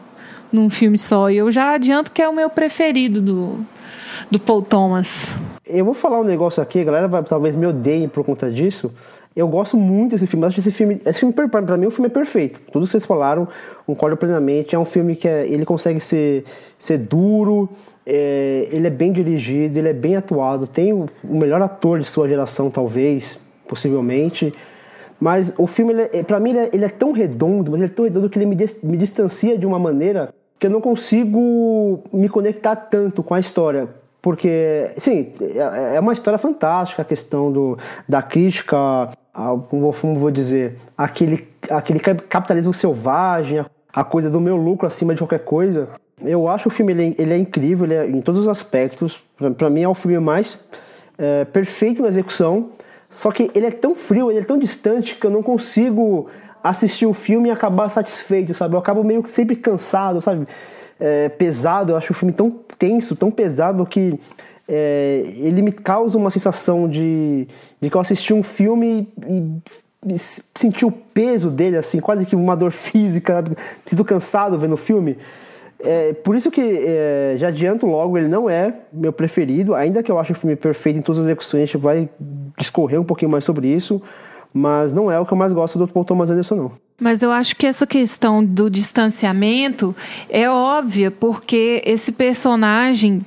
num 0.53 0.69
filme 0.69 0.99
só. 0.99 1.31
E 1.31 1.39
eu 1.39 1.51
já 1.51 1.73
adianto 1.73 2.13
que 2.13 2.21
é 2.21 2.29
o 2.29 2.35
meu 2.35 2.51
preferido 2.51 3.21
do, 3.21 3.67
do 4.31 4.39
Paul 4.39 4.63
Thomas. 4.63 5.33
Eu 5.69 5.85
vou 5.85 5.95
falar 5.95 6.21
um 6.21 6.25
negócio 6.25 6.63
aqui, 6.63 6.81
a 6.81 6.85
galera 6.85 7.09
vai, 7.09 7.23
talvez 7.23 7.55
me 7.55 7.67
odeiem 7.67 8.09
por 8.09 8.25
conta 8.25 8.51
disso. 8.51 8.95
Eu 9.37 9.47
gosto 9.47 9.77
muito 9.77 10.13
desse 10.13 10.27
filme. 10.27 10.53
que 10.53 10.61
esse 10.61 10.71
filme, 10.71 11.01
esse 11.05 11.21
filme 11.21 11.33
para 11.33 11.77
mim, 11.77 11.87
o 11.87 11.91
filme 11.91 12.09
é 12.09 12.11
perfeito. 12.11 12.59
Tudo 12.73 12.87
que 12.87 12.91
vocês 12.91 13.05
falaram, 13.05 13.47
concordo 13.87 14.17
plenamente. 14.17 14.75
É 14.75 14.79
um 14.79 14.85
filme 14.85 15.15
que 15.15 15.29
é, 15.29 15.47
ele 15.47 15.65
consegue 15.65 16.01
ser, 16.01 16.45
ser 16.79 16.99
duro, 16.99 17.69
é, 18.05 18.69
ele 18.73 18.87
é 18.87 18.91
bem 18.91 19.13
dirigido, 19.13 19.79
ele 19.79 19.91
é 19.91 19.93
bem 19.93 20.17
atuado. 20.17 20.67
Tem 20.67 20.93
o, 20.93 21.07
o 21.23 21.37
melhor 21.37 21.63
ator 21.63 22.01
de 22.01 22.07
sua 22.07 22.27
geração, 22.27 22.71
talvez, 22.71 23.39
possivelmente. 23.69 24.53
Mas 25.21 25.53
o 25.59 25.67
filme, 25.67 25.95
é, 26.13 26.23
para 26.23 26.41
mim, 26.41 26.51
ele 26.51 26.59
é, 26.59 26.71
ele 26.73 26.85
é, 26.85 26.89
tão 26.89 27.13
redondo, 27.13 27.71
mas 27.71 27.81
ele 27.81 27.91
é 27.93 27.95
tão 27.95 28.07
redondo 28.07 28.29
que 28.29 28.39
ele 28.39 28.47
me, 28.47 28.57
me 28.83 28.97
distancia 28.97 29.57
de 29.57 29.67
uma 29.67 29.79
maneira 29.79 30.35
que 30.59 30.67
eu 30.67 30.71
não 30.71 30.81
consigo 30.81 32.03
me 32.13 32.29
conectar 32.29 32.75
tanto 32.75 33.23
com 33.23 33.35
a 33.35 33.39
história. 33.39 33.89
Porque, 34.29 34.91
sim, 34.99 35.33
é, 35.41 35.97
é 35.97 36.01
uma 36.01 36.13
história 36.13 36.37
fantástica 36.37 37.01
a 37.01 37.05
questão 37.05 37.51
do, 37.51 37.79
da 38.07 38.21
crítica, 38.21 39.09
ao, 39.33 39.59
como 39.59 40.19
vou 40.19 40.31
dizer, 40.31 40.77
aquele, 40.99 41.49
aquele 41.71 41.99
capitalismo 41.99 42.75
selvagem, 42.75 43.65
a 43.91 44.05
coisa 44.05 44.29
do 44.29 44.39
meu 44.39 44.55
lucro 44.55 44.87
acima 44.87 45.15
de 45.15 45.21
qualquer 45.21 45.39
coisa. 45.39 45.89
Eu 46.23 46.47
acho 46.47 46.69
o 46.69 46.71
filme 46.71 46.93
ele, 46.93 47.17
ele 47.19 47.33
é 47.33 47.39
incrível 47.39 47.87
ele 47.87 47.95
é, 47.95 48.07
em 48.07 48.21
todos 48.21 48.43
os 48.43 48.49
aspectos. 48.49 49.19
Para 49.57 49.71
mim 49.71 49.81
é 49.81 49.89
o 49.89 49.95
filme 49.95 50.19
mais 50.19 50.59
é, 51.17 51.47
perfeito 51.47 52.03
na 52.03 52.09
execução. 52.09 52.73
Só 53.09 53.31
que 53.31 53.51
ele 53.55 53.65
é 53.65 53.71
tão 53.71 53.95
frio, 53.95 54.31
ele 54.31 54.41
é 54.41 54.45
tão 54.45 54.59
distante 54.59 55.15
que 55.15 55.27
eu 55.27 55.31
não 55.31 55.43
consigo 55.43 56.29
assistir 56.63 57.07
o 57.07 57.15
filme 57.15 57.49
e 57.49 57.51
acabar 57.51 57.89
satisfeito, 57.89 58.53
sabe? 58.53 58.75
Eu 58.75 58.79
acabo 58.79 59.03
meio 59.03 59.23
que 59.23 59.33
sempre 59.33 59.57
cansado, 59.57 60.21
sabe? 60.21 60.47
É, 61.01 61.29
pesado. 61.29 61.93
Eu 61.93 61.97
acho 61.97 62.13
o 62.13 62.17
filme 62.17 62.33
tão 62.33 62.51
tenso, 62.79 63.15
tão 63.17 63.31
pesado 63.31 63.85
que 63.87 64.19
é, 64.69 65.23
ele 65.39 65.63
me 65.63 65.73
causa 65.73 66.19
uma 66.19 66.31
sensação 66.31 66.89
de, 66.89 67.49
de 67.81 67.89
que 67.89 67.97
eu 67.97 68.01
assisti 68.01 68.35
um 68.35 68.43
filme 68.43 69.09
e, 69.27 70.15
e 70.15 70.19
senti 70.19 70.85
o 70.85 70.91
peso 70.91 71.51
dele, 71.51 71.77
assim, 71.77 72.01
quase 72.01 72.27
que 72.27 72.37
uma 72.37 72.55
dor 72.55 72.71
física, 72.73 73.45
sinto 73.87 74.05
cansado 74.05 74.59
vendo 74.59 74.75
o 74.75 74.77
filme. 74.77 75.17
É, 75.81 76.13
por 76.13 76.35
isso 76.35 76.51
que 76.51 76.61
é, 76.61 77.37
já 77.39 77.49
adianto 77.49 77.87
logo, 77.87 78.19
ele 78.19 78.29
não 78.29 78.51
é 78.51 78.75
meu 78.93 79.13
preferido, 79.13 79.75
ainda 79.75 80.03
que 80.03 80.11
eu 80.11 80.19
ache 80.19 80.33
o 80.33 80.35
filme 80.35 80.57
perfeito 80.57 80.99
em 80.99 81.03
todas 81.03 81.21
as 81.21 81.27
execuções, 81.27 81.63
a 81.63 81.67
gente 81.67 81.77
vai 81.77 82.09
discorrer 82.59 83.01
um 83.01 83.05
pouquinho 83.05 83.31
mais 83.31 83.45
sobre 83.45 83.69
isso, 83.69 84.03
mas 84.53 84.93
não 84.93 85.11
é 85.11 85.19
o 85.21 85.25
que 85.25 85.33
eu 85.33 85.39
mais 85.39 85.53
gosto 85.53 85.79
do 85.79 85.87
Paul 85.87 86.05
Thomas 86.05 86.31
Anderson, 86.31 86.57
não. 86.57 86.88
Mas 87.01 87.23
eu 87.23 87.31
acho 87.31 87.55
que 87.55 87.67
essa 87.67 87.87
questão 87.87 88.45
do 88.45 88.69
distanciamento 88.69 89.95
é 90.29 90.51
óbvia, 90.51 91.11
porque 91.13 91.81
esse 91.87 92.11
personagem, 92.11 93.25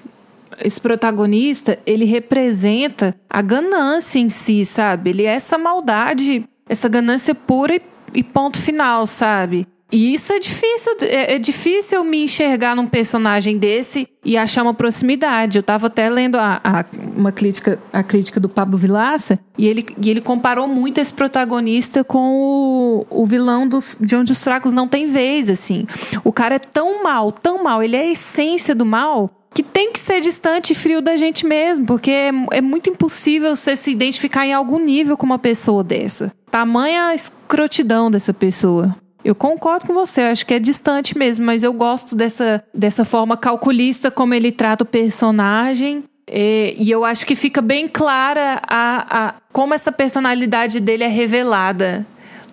esse 0.64 0.80
protagonista, 0.80 1.80
ele 1.86 2.04
representa 2.04 3.16
a 3.30 3.42
ganância 3.42 4.20
em 4.20 4.30
si, 4.30 4.66
sabe? 4.66 5.12
Ele 5.12 5.24
é 5.24 5.34
essa 5.34 5.58
maldade, 5.58 6.44
essa 6.68 6.90
ganância 6.90 7.34
pura 7.34 7.76
e, 7.76 7.82
e 8.14 8.22
ponto 8.22 8.58
final, 8.58 9.08
sabe? 9.08 9.66
E 9.92 10.14
isso 10.14 10.32
é 10.32 10.40
difícil, 10.40 10.94
é, 11.02 11.36
é, 11.36 11.40
difícil 11.40 12.04
me 12.04 12.24
enxergar 12.24 12.76
num 12.76 12.88
personagem 12.88 13.58
desse 13.58 14.08
e 14.24 14.38
achar 14.38 14.64
uma 14.64 14.74
proximidade. 14.74 15.58
Eu 15.58 15.62
estava 15.62 15.88
até 15.88 16.10
lendo 16.10 16.38
a, 16.38 16.62
a, 16.64 16.86
uma 17.16 17.32
crítica, 17.32 17.78
a 17.92 18.02
crítica 18.02 18.40
do 18.40 18.48
Pablo 18.48 18.78
Vilaça 18.78 19.38
e 19.58 19.68
ele, 19.68 19.86
e 20.02 20.10
ele 20.10 20.22
comparou 20.22 20.68
muito 20.68 21.00
esse 21.00 21.12
protagonista 21.12 22.04
com 22.04 23.06
o, 23.10 23.22
o 23.24 23.26
vilão 23.26 23.68
dos, 23.68 23.98
de 24.00 24.16
onde 24.16 24.32
os 24.32 24.42
fracos 24.42 24.72
não 24.72 24.88
têm 24.88 25.08
vez, 25.08 25.50
assim. 25.50 25.86
O 26.24 26.32
cara 26.32 26.56
é 26.56 26.60
tão 26.60 27.04
mal, 27.04 27.32
tão 27.32 27.62
mal, 27.62 27.84
ele 27.84 27.98
é 27.98 28.02
a 28.02 28.12
essência 28.12 28.74
do 28.74 28.86
mal 28.86 29.30
que 29.54 29.64
tem 29.64 29.92
que 29.92 30.00
ser 30.00 30.22
distante 30.22 30.72
e 30.72 30.76
frio 30.76 31.02
da 31.02 31.18
gente 31.18 31.46
mesmo, 31.46 31.86
porque 31.86 32.10
é, 32.10 32.32
é, 32.52 32.62
muito 32.62 32.90
impossível 32.90 33.54
você 33.56 33.76
se 33.76 33.92
identificar 33.92 34.46
em 34.46 34.54
algum 34.54 34.80
nível 34.80 35.18
com 35.18 35.26
uma 35.26 35.40
pessoa 35.40 35.84
dessa. 35.84 36.32
Tamanha 36.50 37.08
a 37.08 37.16
escrotidão 37.16 38.10
dessa 38.10 38.34
pessoa. 38.34 38.96
Eu 39.24 39.36
concordo 39.36 39.86
com 39.86 39.94
você, 39.94 40.22
acho 40.22 40.46
que 40.46 40.54
é 40.54 40.60
distante 40.60 41.18
mesmo, 41.18 41.46
mas 41.46 41.64
eu 41.64 41.74
gosto 41.74 42.16
dessa, 42.16 42.64
dessa 42.74 43.06
forma 43.06 43.38
calculista 43.38 44.10
como 44.10 44.34
ele 44.34 44.52
trata 44.52 44.84
o 44.84 44.88
personagem. 44.88 46.04
E, 46.28 46.76
e 46.78 46.90
eu 46.90 47.06
acho 47.06 47.26
que 47.26 47.36
fica 47.36 47.62
bem 47.62 47.88
clara 47.88 48.62
a, 48.68 49.28
a, 49.28 49.36
como 49.52 49.74
essa 49.74 49.92
personalidade 49.92 50.80
dele 50.80 51.04
é 51.04 51.08
revelada 51.08 52.06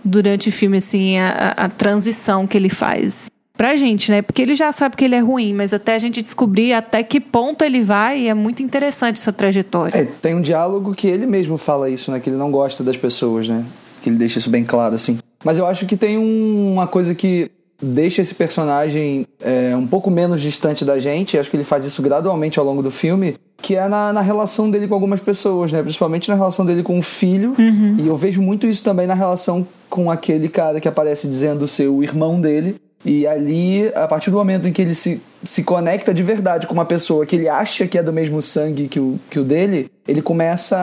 durante 0.04 0.48
o 0.48 0.52
filme, 0.52 0.78
assim, 0.78 1.18
a, 1.18 1.54
a 1.56 1.68
transição 1.68 2.46
que 2.46 2.56
ele 2.56 2.68
faz 2.68 3.30
pra 3.58 3.76
gente, 3.76 4.10
né? 4.12 4.22
Porque 4.22 4.40
ele 4.40 4.54
já 4.54 4.70
sabe 4.70 4.96
que 4.96 5.04
ele 5.04 5.16
é 5.16 5.18
ruim, 5.18 5.52
mas 5.52 5.74
até 5.74 5.96
a 5.96 5.98
gente 5.98 6.22
descobrir 6.22 6.72
até 6.72 7.02
que 7.02 7.20
ponto 7.20 7.64
ele 7.64 7.82
vai, 7.82 8.28
é 8.28 8.32
muito 8.32 8.62
interessante 8.62 9.16
essa 9.16 9.32
trajetória. 9.32 9.98
É, 9.98 10.04
tem 10.04 10.34
um 10.36 10.40
diálogo 10.40 10.94
que 10.94 11.08
ele 11.08 11.26
mesmo 11.26 11.58
fala 11.58 11.90
isso, 11.90 12.12
né? 12.12 12.20
Que 12.20 12.30
ele 12.30 12.36
não 12.36 12.52
gosta 12.52 12.84
das 12.84 12.96
pessoas, 12.96 13.48
né? 13.48 13.64
Que 14.00 14.10
ele 14.10 14.16
deixa 14.16 14.38
isso 14.38 14.48
bem 14.48 14.64
claro, 14.64 14.94
assim. 14.94 15.18
Mas 15.44 15.58
eu 15.58 15.66
acho 15.66 15.86
que 15.86 15.96
tem 15.96 16.18
um, 16.18 16.72
uma 16.72 16.86
coisa 16.86 17.14
que 17.14 17.50
deixa 17.80 18.20
esse 18.22 18.34
personagem 18.34 19.26
é, 19.40 19.74
um 19.76 19.86
pouco 19.86 20.10
menos 20.10 20.40
distante 20.40 20.84
da 20.84 20.98
gente. 20.98 21.38
Acho 21.38 21.48
que 21.50 21.56
ele 21.56 21.64
faz 21.64 21.84
isso 21.84 22.02
gradualmente 22.02 22.58
ao 22.58 22.64
longo 22.64 22.82
do 22.82 22.90
filme. 22.90 23.36
Que 23.60 23.74
é 23.74 23.88
na, 23.88 24.12
na 24.12 24.20
relação 24.20 24.70
dele 24.70 24.86
com 24.86 24.94
algumas 24.94 25.20
pessoas, 25.20 25.72
né? 25.72 25.82
Principalmente 25.82 26.28
na 26.28 26.36
relação 26.36 26.64
dele 26.64 26.82
com 26.82 26.98
o 26.98 27.02
filho. 27.02 27.54
Uhum. 27.58 27.96
E 27.98 28.06
eu 28.06 28.16
vejo 28.16 28.40
muito 28.40 28.66
isso 28.66 28.84
também 28.84 29.06
na 29.06 29.14
relação 29.14 29.66
com 29.90 30.10
aquele 30.10 30.48
cara 30.48 30.80
que 30.80 30.88
aparece 30.88 31.26
dizendo 31.26 31.66
ser 31.66 31.88
o 31.88 32.02
irmão 32.02 32.40
dele. 32.40 32.76
E 33.04 33.26
ali, 33.26 33.88
a 33.94 34.08
partir 34.08 34.30
do 34.30 34.36
momento 34.36 34.68
em 34.68 34.72
que 34.72 34.82
ele 34.82 34.94
se, 34.94 35.20
se 35.44 35.62
conecta 35.62 36.12
de 36.12 36.22
verdade 36.22 36.66
com 36.66 36.74
uma 36.74 36.84
pessoa 36.84 37.24
que 37.24 37.36
ele 37.36 37.48
acha 37.48 37.86
que 37.86 37.96
é 37.96 38.02
do 38.02 38.12
mesmo 38.12 38.42
sangue 38.42 38.88
que 38.88 38.98
o, 38.98 39.20
que 39.30 39.38
o 39.38 39.44
dele, 39.44 39.88
ele 40.06 40.20
começa 40.20 40.76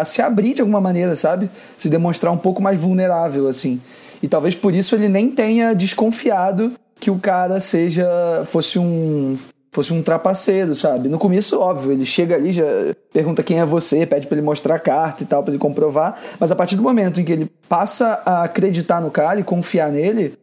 a 0.00 0.04
se 0.04 0.22
abrir 0.22 0.54
de 0.54 0.62
alguma 0.62 0.80
maneira, 0.80 1.14
sabe? 1.14 1.50
Se 1.76 1.88
demonstrar 1.88 2.32
um 2.32 2.38
pouco 2.38 2.62
mais 2.62 2.80
vulnerável, 2.80 3.48
assim. 3.48 3.80
E 4.22 4.28
talvez 4.28 4.54
por 4.54 4.74
isso 4.74 4.94
ele 4.94 5.08
nem 5.08 5.30
tenha 5.30 5.74
desconfiado 5.74 6.72
que 7.00 7.10
o 7.10 7.18
cara 7.18 7.60
seja. 7.60 8.06
fosse 8.44 8.78
um. 8.78 9.36
fosse 9.72 9.92
um 9.92 10.02
trapaceiro, 10.02 10.74
sabe? 10.74 11.08
No 11.08 11.18
começo, 11.18 11.58
óbvio, 11.58 11.92
ele 11.92 12.06
chega 12.06 12.34
ali, 12.34 12.52
já 12.52 12.64
pergunta 13.12 13.42
quem 13.42 13.60
é 13.60 13.66
você, 13.66 14.04
pede 14.06 14.26
para 14.26 14.36
ele 14.36 14.44
mostrar 14.44 14.74
a 14.74 14.80
carta 14.80 15.22
e 15.22 15.26
tal, 15.26 15.42
para 15.42 15.52
ele 15.52 15.60
comprovar. 15.60 16.18
Mas 16.38 16.50
a 16.50 16.56
partir 16.56 16.76
do 16.76 16.82
momento 16.82 17.20
em 17.20 17.24
que 17.24 17.32
ele 17.32 17.50
passa 17.68 18.22
a 18.24 18.44
acreditar 18.44 19.00
no 19.00 19.10
cara 19.10 19.40
e 19.40 19.44
confiar 19.44 19.92
nele, 19.92 20.34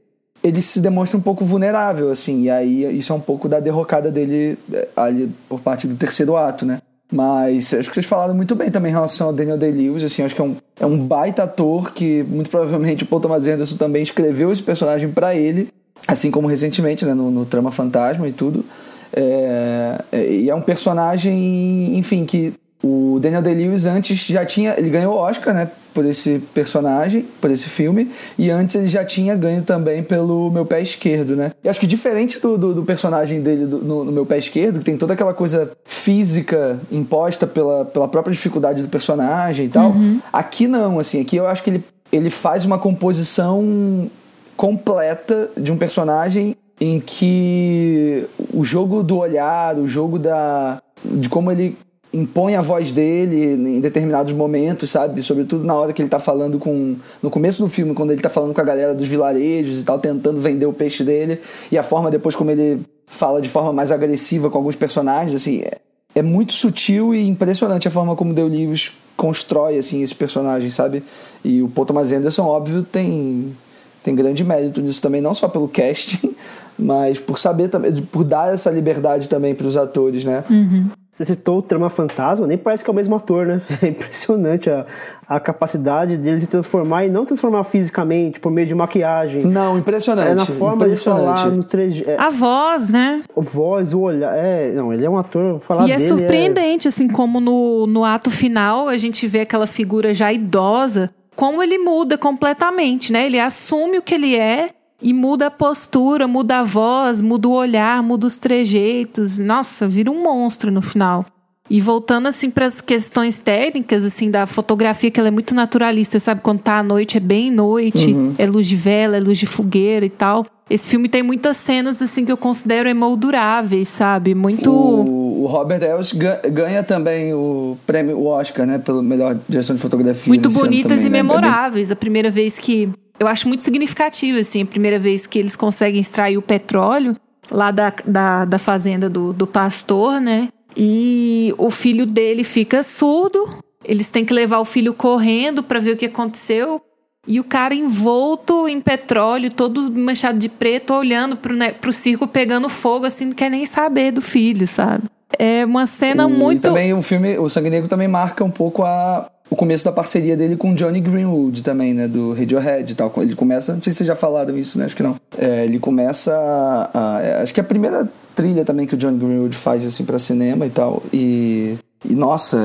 ele 0.43 0.61
se 0.61 0.79
demonstra 0.79 1.17
um 1.17 1.21
pouco 1.21 1.43
vulnerável, 1.43 2.11
assim, 2.11 2.43
e 2.43 2.51
aí 2.51 2.97
isso 2.97 3.11
é 3.11 3.15
um 3.15 3.19
pouco 3.19 3.49
da 3.49 3.59
derrocada 3.59 4.11
dele 4.11 4.57
eh, 4.71 4.87
ali 4.95 5.31
por 5.49 5.59
parte 5.59 5.87
do 5.87 5.95
terceiro 5.95 6.37
ato, 6.37 6.65
né? 6.65 6.77
Mas 7.11 7.73
acho 7.73 7.87
que 7.87 7.93
vocês 7.93 8.05
falaram 8.05 8.33
muito 8.33 8.55
bem 8.55 8.71
também 8.71 8.89
em 8.89 8.93
relação 8.93 9.27
ao 9.27 9.33
Daniel 9.33 9.57
Day-Lewis, 9.57 10.03
assim, 10.03 10.23
acho 10.23 10.33
que 10.33 10.41
é 10.41 10.43
um, 10.43 10.55
é 10.79 10.85
um 10.85 10.97
baita 10.97 11.43
ator 11.43 11.93
que 11.93 12.23
muito 12.23 12.49
provavelmente 12.49 13.03
o 13.03 13.07
Paul 13.07 13.21
Thomas 13.21 13.45
Anderson 13.45 13.77
também 13.77 14.01
escreveu 14.01 14.51
esse 14.51 14.63
personagem 14.63 15.09
para 15.11 15.35
ele, 15.35 15.69
assim 16.07 16.31
como 16.31 16.47
recentemente, 16.47 17.05
né, 17.05 17.13
no, 17.13 17.29
no 17.29 17.45
Trama 17.45 17.71
Fantasma 17.71 18.27
e 18.27 18.31
tudo. 18.31 18.65
É, 19.13 20.01
é, 20.11 20.31
e 20.31 20.49
é 20.49 20.55
um 20.55 20.61
personagem, 20.61 21.95
enfim, 21.97 22.25
que 22.25 22.53
o 22.83 23.19
Daniel 23.21 23.41
Day-Lewis 23.41 23.85
antes 23.85 24.25
já 24.25 24.43
tinha, 24.43 24.73
ele 24.77 24.89
ganhou 24.89 25.15
o 25.15 25.17
Oscar, 25.17 25.53
né, 25.53 25.69
por 25.95 26.05
esse 26.05 26.39
personagem, 26.53 27.25
por 27.39 27.49
esse 27.49 27.69
filme, 27.69 28.11
e 28.37 28.51
antes 28.51 28.75
ele 28.75 28.87
já 28.87 29.05
tinha 29.05 29.33
ganho 29.33 29.61
também 29.61 30.03
pelo 30.03 30.51
Meu 30.51 30.65
Pé 30.65 30.81
Esquerdo, 30.81 31.37
né? 31.37 31.53
E 31.63 31.69
acho 31.69 31.79
que 31.79 31.87
diferente 31.87 32.37
do, 32.37 32.57
do, 32.57 32.73
do 32.73 32.83
personagem 32.83 33.41
dele 33.41 33.65
do, 33.65 33.77
no, 33.77 34.03
no, 34.03 34.11
Meu 34.11 34.25
Pé 34.25 34.37
Esquerdo, 34.37 34.79
que 34.79 34.85
tem 34.85 34.97
toda 34.97 35.13
aquela 35.13 35.33
coisa 35.33 35.71
física 35.85 36.77
imposta 36.91 37.47
pela, 37.47 37.85
pela 37.85 38.09
própria 38.09 38.33
dificuldade 38.33 38.83
do 38.83 38.89
personagem 38.89 39.67
e 39.67 39.69
tal, 39.69 39.91
uhum. 39.91 40.19
aqui 40.33 40.67
não, 40.67 40.99
assim, 40.99 41.21
aqui 41.21 41.37
eu 41.37 41.47
acho 41.47 41.63
que 41.63 41.69
ele, 41.69 41.83
ele 42.11 42.29
faz 42.29 42.65
uma 42.65 42.77
composição 42.77 44.11
completa 44.57 45.49
de 45.55 45.71
um 45.71 45.77
personagem 45.77 46.57
em 46.79 46.99
que 46.99 48.25
o 48.53 48.65
jogo 48.65 49.01
do 49.01 49.17
olhar, 49.17 49.77
o 49.79 49.87
jogo 49.87 50.19
da 50.19 50.77
de 51.05 51.29
como 51.29 51.51
ele 51.51 51.77
impõe 52.15 52.55
a 52.55 52.61
voz 52.61 52.93
dele 52.93 53.53
em 53.53 53.79
determinados 53.81 54.31
momentos, 54.31 54.89
sabe? 54.89 55.21
Sobretudo 55.21 55.65
na 55.65 55.75
hora 55.75 55.91
que 55.91 56.01
ele 56.01 56.09
tá 56.09 56.19
falando 56.19 56.57
com. 56.57 56.95
No 57.21 57.29
começo 57.29 57.61
do 57.61 57.69
filme, 57.69 57.93
quando 57.93 58.11
ele 58.11 58.21
tá 58.21 58.29
falando 58.29 58.53
com 58.53 58.61
a 58.61 58.63
galera 58.63 58.93
dos 58.93 59.07
vilarejos 59.07 59.81
e 59.81 59.83
tal, 59.83 59.99
tentando 59.99 60.39
vender 60.39 60.65
o 60.65 60.73
peixe 60.73 61.03
dele, 61.03 61.41
e 61.69 61.77
a 61.77 61.83
forma 61.83 62.09
depois 62.09 62.35
como 62.35 62.51
ele 62.51 62.81
fala 63.05 63.41
de 63.41 63.49
forma 63.49 63.73
mais 63.73 63.91
agressiva 63.91 64.49
com 64.49 64.57
alguns 64.57 64.75
personagens, 64.75 65.35
assim. 65.35 65.61
É, 65.61 65.77
é 66.15 66.21
muito 66.21 66.53
sutil 66.53 67.13
e 67.13 67.27
impressionante 67.27 67.87
a 67.89 67.91
forma 67.91 68.15
como 68.15 68.33
Deu 68.33 68.47
Livros 68.47 68.93
constrói 69.17 69.77
assim 69.77 70.01
esse 70.01 70.15
personagem, 70.15 70.69
sabe? 70.69 71.03
E 71.43 71.61
o 71.61 71.67
Paul 71.67 71.85
Thomas 71.85 72.11
Anderson, 72.11 72.43
óbvio, 72.43 72.81
tem 72.83 73.53
tem 74.01 74.15
grande 74.15 74.43
mérito 74.43 74.81
nisso 74.81 75.01
também, 75.01 75.19
não 75.19 75.33
só 75.33 75.49
pelo 75.49 75.67
casting, 75.67 76.33
mas 76.79 77.19
por 77.19 77.39
saber 77.39 77.69
também, 77.69 77.91
por 78.03 78.23
dar 78.23 78.53
essa 78.53 78.69
liberdade 78.69 79.27
também 79.27 79.53
para 79.55 79.65
os 79.67 79.75
atores, 79.75 80.23
né? 80.23 80.43
Uhum. 80.49 80.89
Você 81.15 81.23
citou 81.23 81.59
o 81.59 81.61
Trama 81.61 81.89
Fantasma, 81.89 82.45
nem 82.45 82.57
parece 82.57 82.83
que 82.83 82.89
é 82.89 82.91
o 82.91 82.95
mesmo 82.95 83.15
ator, 83.15 83.45
né? 83.45 83.61
É 83.81 83.87
impressionante 83.87 84.69
a, 84.69 84.85
a 85.25 85.39
capacidade 85.39 86.17
dele 86.17 86.41
se 86.41 86.47
transformar 86.47 87.05
e 87.05 87.09
não 87.09 87.25
transformar 87.25 87.63
fisicamente, 87.63 88.37
por 88.37 88.51
meio 88.51 88.67
de 88.67 88.75
maquiagem. 88.75 89.43
Não, 89.43 89.77
impressionante. 89.77 90.31
É 90.31 90.35
na 90.35 90.45
forma 90.45 90.89
de 90.89 90.97
falar, 90.97 91.49
no 91.51 91.63
3G. 91.63 92.03
É, 92.05 92.17
A 92.19 92.29
voz, 92.29 92.89
né? 92.89 93.23
a 93.35 93.39
voz, 93.39 93.93
o 93.93 94.01
olhar. 94.01 94.35
É, 94.35 94.73
não, 94.73 94.91
ele 94.91 95.05
é 95.05 95.09
um 95.09 95.17
ator. 95.17 95.61
Falar 95.61 95.87
E 95.87 95.91
é 95.93 95.95
dele 95.95 96.09
surpreendente, 96.09 96.89
assim, 96.89 97.07
como 97.07 97.39
no, 97.39 97.87
no 97.87 98.03
ato 98.03 98.29
final 98.29 98.89
a 98.89 98.97
gente 98.97 99.25
vê 99.25 99.39
aquela 99.39 99.67
figura 99.67 100.13
já 100.13 100.33
idosa, 100.33 101.09
como 101.33 101.63
ele 101.63 101.77
muda 101.77 102.17
completamente, 102.17 103.13
né? 103.13 103.25
Ele 103.25 103.39
assume 103.39 103.99
o 103.99 104.01
que 104.01 104.15
ele 104.15 104.35
é 104.35 104.71
e 105.05 105.13
muda 105.13 105.45
a 105.45 105.51
postura, 105.51 106.27
muda 106.27 106.61
a 106.61 106.63
voz, 106.63 107.21
muda 107.21 107.47
o 107.47 107.51
olhar, 107.51 108.01
muda 108.01 108.25
os 108.25 108.37
trejeitos. 108.37 109.37
Nossa, 109.37 109.87
vira 109.87 110.09
um 110.09 110.23
monstro 110.23 110.71
no 110.71 110.81
final. 110.81 111.23
E 111.69 111.79
voltando 111.79 112.27
assim 112.27 112.49
para 112.49 112.65
as 112.65 112.81
questões 112.81 113.37
técnicas 113.37 114.03
assim 114.03 114.31
da 114.31 114.47
fotografia, 114.47 115.11
que 115.11 115.19
ela 115.19 115.27
é 115.29 115.31
muito 115.31 115.53
naturalista, 115.53 116.19
sabe? 116.19 116.41
Quando 116.41 116.59
tá 116.61 116.79
à 116.79 116.83
noite 116.83 117.17
é 117.17 117.19
bem 117.19 117.51
noite, 117.51 118.15
é 118.39 118.47
luz 118.47 118.67
de 118.67 118.75
vela, 118.75 119.17
é 119.17 119.19
luz 119.19 119.37
de 119.37 119.45
fogueira 119.45 120.05
e 120.05 120.09
tal. 120.09 120.43
Esse 120.67 120.89
filme 120.89 121.07
tem 121.07 121.21
muitas 121.21 121.57
cenas 121.57 122.01
assim 122.01 122.25
que 122.25 122.31
eu 122.31 122.37
considero 122.37 122.89
emolduráveis, 122.89 123.87
sabe? 123.87 124.33
Muito 124.33 124.71
O, 124.71 125.43
o 125.43 125.45
Robert 125.45 125.79
ga- 126.15 126.41
ganha 126.51 126.81
também 126.81 127.31
o 127.33 127.77
prêmio 127.85 128.17
o 128.17 128.25
Oscar, 128.25 128.65
né? 128.65 128.79
Pela 128.79 129.03
melhor 129.03 129.37
direção 129.47 129.75
de 129.75 129.81
fotografia. 129.83 130.31
muito 130.31 130.49
bonitas 130.49 130.91
também, 131.01 131.05
e 131.05 131.09
né? 131.09 131.21
memoráveis. 131.21 131.91
A 131.91 131.95
primeira 131.95 132.31
vez 132.31 132.57
que. 132.57 132.89
Eu 133.19 133.27
acho 133.27 133.47
muito 133.47 133.63
significativo, 133.63 134.39
assim, 134.39 134.63
a 134.63 134.65
primeira 134.65 134.99
vez 134.99 135.25
que 135.25 135.39
eles 135.39 135.55
conseguem 135.55 136.01
extrair 136.01 136.37
o 136.37 136.41
petróleo 136.41 137.15
lá 137.49 137.71
da, 137.71 137.93
da, 138.05 138.45
da 138.45 138.59
fazenda 138.59 139.09
do, 139.09 139.31
do 139.31 139.47
pastor, 139.47 140.19
né? 140.19 140.49
E 140.75 141.53
o 141.57 141.71
filho 141.71 142.05
dele 142.05 142.43
fica 142.43 142.83
surdo. 142.83 143.59
Eles 143.83 144.11
têm 144.11 144.25
que 144.25 144.33
levar 144.33 144.59
o 144.59 144.65
filho 144.65 144.93
correndo 144.93 145.63
pra 145.63 145.79
ver 145.79 145.91
o 145.91 145.97
que 145.97 146.07
aconteceu. 146.07 146.81
E 147.27 147.39
o 147.39 147.43
cara 147.43 147.73
envolto 147.73 148.67
em 148.67 148.79
petróleo, 148.81 149.51
todo 149.51 149.89
manchado 149.91 150.37
de 150.37 150.49
preto, 150.49 150.93
olhando 150.93 151.37
pro, 151.37 151.55
né, 151.55 151.71
pro 151.71 151.93
circo 151.93 152.27
pegando 152.27 152.67
fogo, 152.69 153.05
assim, 153.05 153.25
não 153.25 153.33
quer 153.33 153.49
nem 153.49 153.65
saber 153.65 154.11
do 154.11 154.21
filho, 154.21 154.67
sabe? 154.67 155.05
É 155.39 155.65
uma 155.65 155.87
cena 155.87 156.27
O- 156.27 156.29
muito. 156.29 156.57
E 156.67 156.69
também 156.69 156.93
o 156.93 157.01
filme, 157.01 157.37
o 157.39 157.49
Sangue 157.49 157.69
Negro 157.69 157.89
também 157.89 158.07
marca 158.07 158.43
um 158.43 158.51
pouco 158.51 158.83
a, 158.83 159.27
o 159.49 159.55
começo 159.55 159.85
da 159.85 159.91
parceria 159.91 160.35
dele 160.35 160.55
com 160.57 160.73
Johnny 160.73 160.99
Greenwood 160.99 161.61
também, 161.61 161.93
né? 161.93 162.07
Do 162.07 162.33
Radiohead 162.33 162.91
e 162.91 162.95
tal. 162.95 163.13
Ele 163.17 163.35
começa, 163.35 163.73
não 163.73 163.81
sei 163.81 163.93
se 163.93 163.97
vocês 163.97 164.07
já 164.07 164.15
falaram 164.15 164.57
isso, 164.57 164.77
né? 164.79 164.85
Acho 164.85 164.95
que 164.95 165.03
não. 165.03 165.15
É, 165.37 165.65
ele 165.65 165.77
começa 165.79 166.33
a, 166.33 167.17
a- 167.17 167.21
é, 167.21 167.41
acho 167.41 167.53
que 167.53 167.59
é 167.59 167.63
a 167.63 167.65
primeira 167.65 168.09
trilha 168.35 168.65
também 168.65 168.85
que 168.87 168.95
o 168.95 168.97
Johnny 168.97 169.17
Greenwood 169.17 169.55
faz 169.55 169.85
assim 169.85 170.03
para 170.03 170.17
cinema 170.19 170.65
e 170.65 170.69
tal. 170.69 171.01
E, 171.13 171.75
e, 172.03 172.13
nossa, 172.15 172.57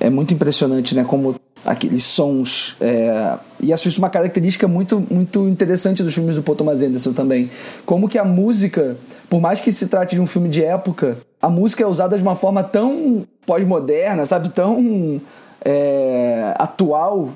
é, 0.00 0.06
é 0.06 0.10
muito 0.10 0.32
impressionante, 0.32 0.94
né? 0.94 1.04
Como 1.04 1.34
aqueles 1.66 2.04
sons. 2.04 2.76
é, 2.80 3.38
e 3.58 3.72
acho 3.72 3.88
isso 3.88 3.98
uma 3.98 4.10
característica 4.10 4.68
muito, 4.68 5.02
muito 5.10 5.48
interessante 5.48 6.02
dos 6.02 6.12
filmes 6.14 6.36
do 6.36 6.42
Paul 6.42 6.56
Thomas 6.56 6.82
Anderson 6.82 7.12
também. 7.12 7.50
Como 7.86 8.08
que 8.08 8.18
a 8.18 8.24
música, 8.24 8.96
por 9.28 9.40
mais 9.40 9.60
que 9.60 9.72
se 9.72 9.88
trate 9.88 10.14
de 10.14 10.20
um 10.20 10.26
filme 10.26 10.48
de 10.48 10.62
época, 10.62 11.16
a 11.40 11.48
música 11.48 11.82
é 11.82 11.86
usada 11.86 12.16
de 12.16 12.22
uma 12.22 12.36
forma 12.36 12.62
tão 12.62 13.24
pós-moderna, 13.46 14.26
sabe? 14.26 14.50
Tão 14.50 15.20
é, 15.64 16.54
atual 16.58 17.30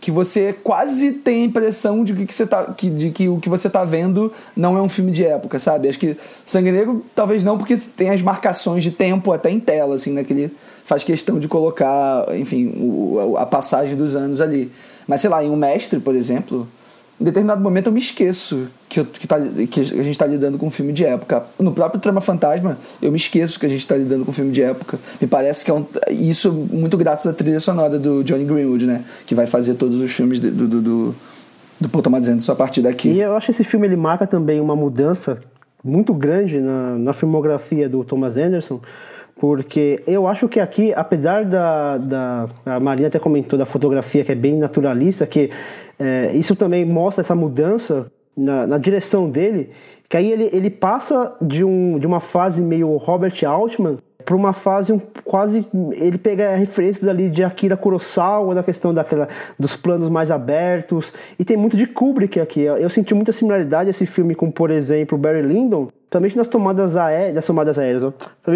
que 0.00 0.10
você 0.10 0.52
quase 0.62 1.12
tem 1.12 1.42
a 1.42 1.46
impressão 1.46 2.04
de 2.04 2.12
que, 2.14 2.32
você 2.32 2.46
tá, 2.46 2.64
que, 2.64 2.90
de 2.90 3.10
que 3.10 3.28
o 3.28 3.38
que 3.38 3.48
você 3.48 3.68
tá 3.70 3.82
vendo 3.82 4.30
não 4.54 4.76
é 4.76 4.82
um 4.82 4.88
filme 4.90 5.10
de 5.10 5.24
época, 5.24 5.58
sabe? 5.58 5.88
Acho 5.88 5.98
que 5.98 6.16
Sangue 6.44 6.70
Negro 6.70 7.04
talvez 7.14 7.42
não, 7.42 7.56
porque 7.56 7.76
tem 7.96 8.10
as 8.10 8.20
marcações 8.20 8.82
de 8.82 8.90
tempo 8.90 9.32
até 9.32 9.50
em 9.50 9.58
tela, 9.58 9.94
assim, 9.94 10.12
né? 10.12 10.22
Que 10.22 10.34
ele 10.34 10.56
faz 10.84 11.02
questão 11.02 11.38
de 11.38 11.48
colocar, 11.48 12.26
enfim, 12.36 12.74
o- 12.78 13.36
a 13.38 13.46
passagem 13.46 13.96
dos 13.96 14.14
anos 14.14 14.40
ali. 14.40 14.70
Mas 15.08 15.22
sei 15.22 15.30
lá, 15.30 15.42
em 15.42 15.48
Um 15.48 15.56
Mestre, 15.56 15.98
por 15.98 16.14
exemplo, 16.14 16.68
em 17.18 17.24
determinado 17.24 17.62
momento 17.62 17.86
eu 17.86 17.92
me 17.92 17.98
esqueço 17.98 18.68
que, 18.88 19.00
eu, 19.00 19.04
que, 19.06 19.26
tá, 19.26 19.38
que 19.40 19.80
a 19.80 19.84
gente 19.84 20.10
está 20.10 20.26
lidando 20.26 20.58
com 20.58 20.66
um 20.66 20.70
filme 20.70 20.92
de 20.92 21.04
época. 21.04 21.46
No 21.58 21.72
próprio 21.72 21.98
Trama 21.98 22.20
Fantasma, 22.20 22.78
eu 23.00 23.10
me 23.10 23.16
esqueço 23.16 23.58
que 23.58 23.64
a 23.64 23.68
gente 23.68 23.80
está 23.80 23.96
lidando 23.96 24.24
com 24.24 24.30
um 24.30 24.34
filme 24.34 24.52
de 24.52 24.62
época. 24.62 24.98
Me 25.20 25.26
parece 25.26 25.64
que 25.64 25.70
é 25.70 25.74
um, 25.74 25.86
isso 26.10 26.52
muito 26.52 26.96
graças 26.98 27.26
à 27.26 27.32
trilha 27.32 27.58
sonora 27.58 27.98
do 27.98 28.22
Johnny 28.22 28.44
Greenwood, 28.44 28.86
né? 28.86 29.02
Que 29.26 29.34
vai 29.34 29.46
fazer 29.46 29.74
todos 29.74 29.98
os 29.98 30.12
filmes 30.12 30.38
do, 30.38 30.50
do, 30.50 30.80
do, 30.82 31.14
do 31.80 31.88
Paul 31.88 32.02
Thomas 32.02 32.28
Anderson 32.28 32.52
a 32.52 32.56
partir 32.56 32.82
daqui. 32.82 33.08
E 33.08 33.20
eu 33.20 33.34
acho 33.34 33.46
que 33.46 33.52
esse 33.52 33.64
filme 33.64 33.86
ele 33.86 33.96
marca 33.96 34.26
também 34.26 34.60
uma 34.60 34.76
mudança 34.76 35.38
muito 35.82 36.12
grande 36.12 36.60
na, 36.60 36.98
na 36.98 37.12
filmografia 37.14 37.88
do 37.88 38.04
Thomas 38.04 38.36
Anderson, 38.36 38.80
porque 39.38 40.02
eu 40.06 40.26
acho 40.26 40.48
que 40.48 40.58
aqui, 40.58 40.92
apesar 40.94 41.44
da, 41.44 41.96
da 41.98 42.48
a 42.64 42.80
Marina 42.80 43.08
até 43.08 43.18
comentou 43.18 43.58
da 43.58 43.66
fotografia 43.66 44.24
que 44.24 44.32
é 44.32 44.34
bem 44.34 44.56
naturalista, 44.56 45.26
que 45.26 45.50
é, 45.98 46.32
isso 46.34 46.54
também 46.54 46.84
mostra 46.84 47.22
essa 47.22 47.34
mudança 47.34 48.10
na, 48.36 48.66
na 48.66 48.78
direção 48.78 49.30
dele, 49.30 49.70
que 50.08 50.16
aí 50.16 50.30
ele, 50.30 50.50
ele 50.52 50.70
passa 50.70 51.34
de, 51.40 51.64
um, 51.64 51.98
de 51.98 52.06
uma 52.06 52.20
fase 52.20 52.60
meio 52.60 52.96
Robert 52.96 53.34
Altman 53.44 53.98
para 54.26 54.34
uma 54.34 54.52
fase 54.52 54.92
um, 54.92 55.00
quase 55.24 55.64
ele 55.92 56.18
pega 56.18 56.56
referências 56.56 57.08
ali 57.08 57.30
de 57.30 57.44
Akira 57.44 57.76
Kurosawa 57.76 58.54
na 58.56 58.62
questão 58.62 58.92
daquela 58.92 59.28
dos 59.56 59.76
planos 59.76 60.10
mais 60.10 60.32
abertos 60.32 61.12
e 61.38 61.44
tem 61.44 61.56
muito 61.56 61.76
de 61.76 61.86
Kubrick 61.86 62.40
aqui. 62.40 62.62
Eu 62.62 62.90
senti 62.90 63.14
muita 63.14 63.30
similaridade 63.30 63.88
esse 63.88 64.04
filme 64.04 64.34
com 64.34 64.50
por 64.50 64.72
exemplo 64.72 65.16
Barry 65.16 65.42
Lyndon 65.42 65.88
também 66.10 66.32
nas 66.34 66.48
tomadas 66.48 66.96
aéreas 66.96 67.34
nas 67.36 67.46
tomadas 67.46 67.78
aéreas 67.78 68.02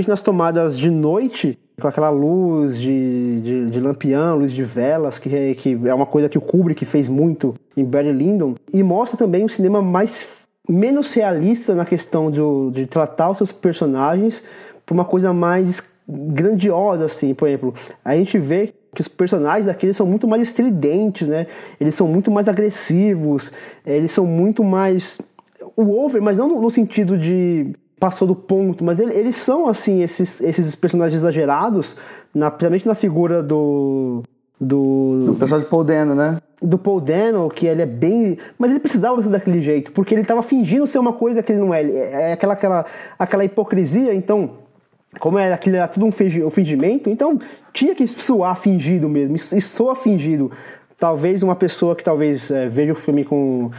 nas 0.09 0.23
tomadas 0.23 0.77
de 0.77 0.91
noite 0.91 1.57
com 1.81 1.89
aquela 1.89 2.11
luz 2.11 2.79
de, 2.79 3.41
de, 3.41 3.71
de 3.71 3.81
lampião, 3.81 4.37
luz 4.37 4.53
de 4.53 4.63
velas, 4.63 5.19
que 5.19 5.35
é, 5.35 5.55
que 5.55 5.79
é 5.85 5.95
uma 5.95 6.07
coisa 6.07 6.29
que 6.29 6.39
o 6.39 6.41
Kubrick 6.41 6.85
fez 6.85 7.09
muito 7.09 7.55
em 7.77 7.85
Barry 7.85 8.13
Lyndon, 8.13 8.55
e 8.73 8.83
mostra 8.83 9.17
também 9.17 9.45
um 9.45 9.49
cinema 9.49 9.83
mais 9.83 10.41
menos 10.69 11.13
realista 11.13 11.75
na 11.75 11.85
questão 11.85 12.31
de, 12.31 12.87
tratar 12.87 13.31
os 13.31 13.39
seus 13.39 13.53
personagens 13.53 14.45
para 14.87 14.95
uma 14.95 15.05
coisa 15.05 15.33
mais 15.33 15.83
grandiosa, 16.07 17.07
assim, 17.07 17.35
por 17.35 17.49
exemplo. 17.49 17.75
A 18.05 18.15
gente 18.15 18.39
vê 18.39 18.73
que 18.95 19.01
os 19.01 19.09
personagens 19.09 19.69
aqui 19.69 19.93
são 19.93 20.07
muito 20.07 20.27
mais 20.29 20.43
estridentes, 20.43 21.29
né? 21.29 21.47
Eles 21.81 21.95
são 21.95 22.07
muito 22.07 22.31
mais 22.31 22.49
agressivos, 22.49 23.53
eles 23.85 24.13
são 24.13 24.27
muito 24.27 24.63
mais 24.65 25.21
o 25.77 26.05
over, 26.05 26.21
mas 26.21 26.37
não 26.37 26.61
no 26.61 26.71
sentido 26.71 27.17
de 27.17 27.73
passou 28.01 28.27
do 28.27 28.35
ponto, 28.35 28.83
mas 28.83 28.99
ele- 28.99 29.15
eles 29.15 29.37
são 29.37 29.69
assim 29.69 30.03
esses, 30.03 30.41
esses 30.41 30.75
personagens 30.75 31.21
exagerados, 31.21 31.97
na, 32.35 32.51
principalmente 32.51 32.89
na 32.89 32.95
figura 32.97 33.43
do 33.43 34.23
do 34.63 35.33
O 35.33 35.37
pessoal 35.37 35.59
de 35.61 35.67
Paul 35.67 35.85
Dano, 35.85 36.15
né? 36.15 36.37
do 36.61 36.77
Paul 36.77 37.01
Dano, 37.01 37.49
que 37.49 37.67
ele 37.67 37.81
é 37.81 37.87
bem. 37.87 38.37
Mas 38.59 38.71
ele 38.71 38.79
precisava 38.81 39.23
ser 39.23 39.31
daquele 39.31 39.63
jeito, 39.63 39.91
porque 39.93 40.13
ele 40.15 40.21
estava 40.21 40.43
fingindo 40.43 40.87
ser 40.87 40.99
uma 40.99 41.15
coisa 41.15 41.43
que 41.43 41.53
ele 41.53 41.61
não 41.61 41.73
é. 41.73 41.81
Ele- 41.81 41.97
É 41.97 42.33
aquela, 42.35 42.53
aquela, 42.55 42.85
aquela 43.19 43.45
hipocrisia, 43.45 44.13
então. 44.15 44.51
Como 45.19 45.39
era, 45.39 45.55
aquilo 45.55 45.77
era 45.77 45.89
tudo 45.89 46.05
um 46.07 46.13
fingi- 46.13 46.49
fingimento, 46.51 47.09
então 47.11 47.39
tinha 47.73 47.95
que 47.97 48.07
soar 48.07 48.55
fingido 48.57 49.09
mesmo, 49.09 49.35
e 49.35 49.39
e 49.59 49.61
soa 49.63 49.97
fingido. 49.97 50.53
Talvez 50.99 51.43
uma 51.43 51.57
pessoa 51.57 51.97
que 51.97 52.05
talvez 52.05 52.51
é, 52.51 52.67
veja 52.69 52.93
o 52.93 52.97
filme 52.97 53.25
com 53.25 53.71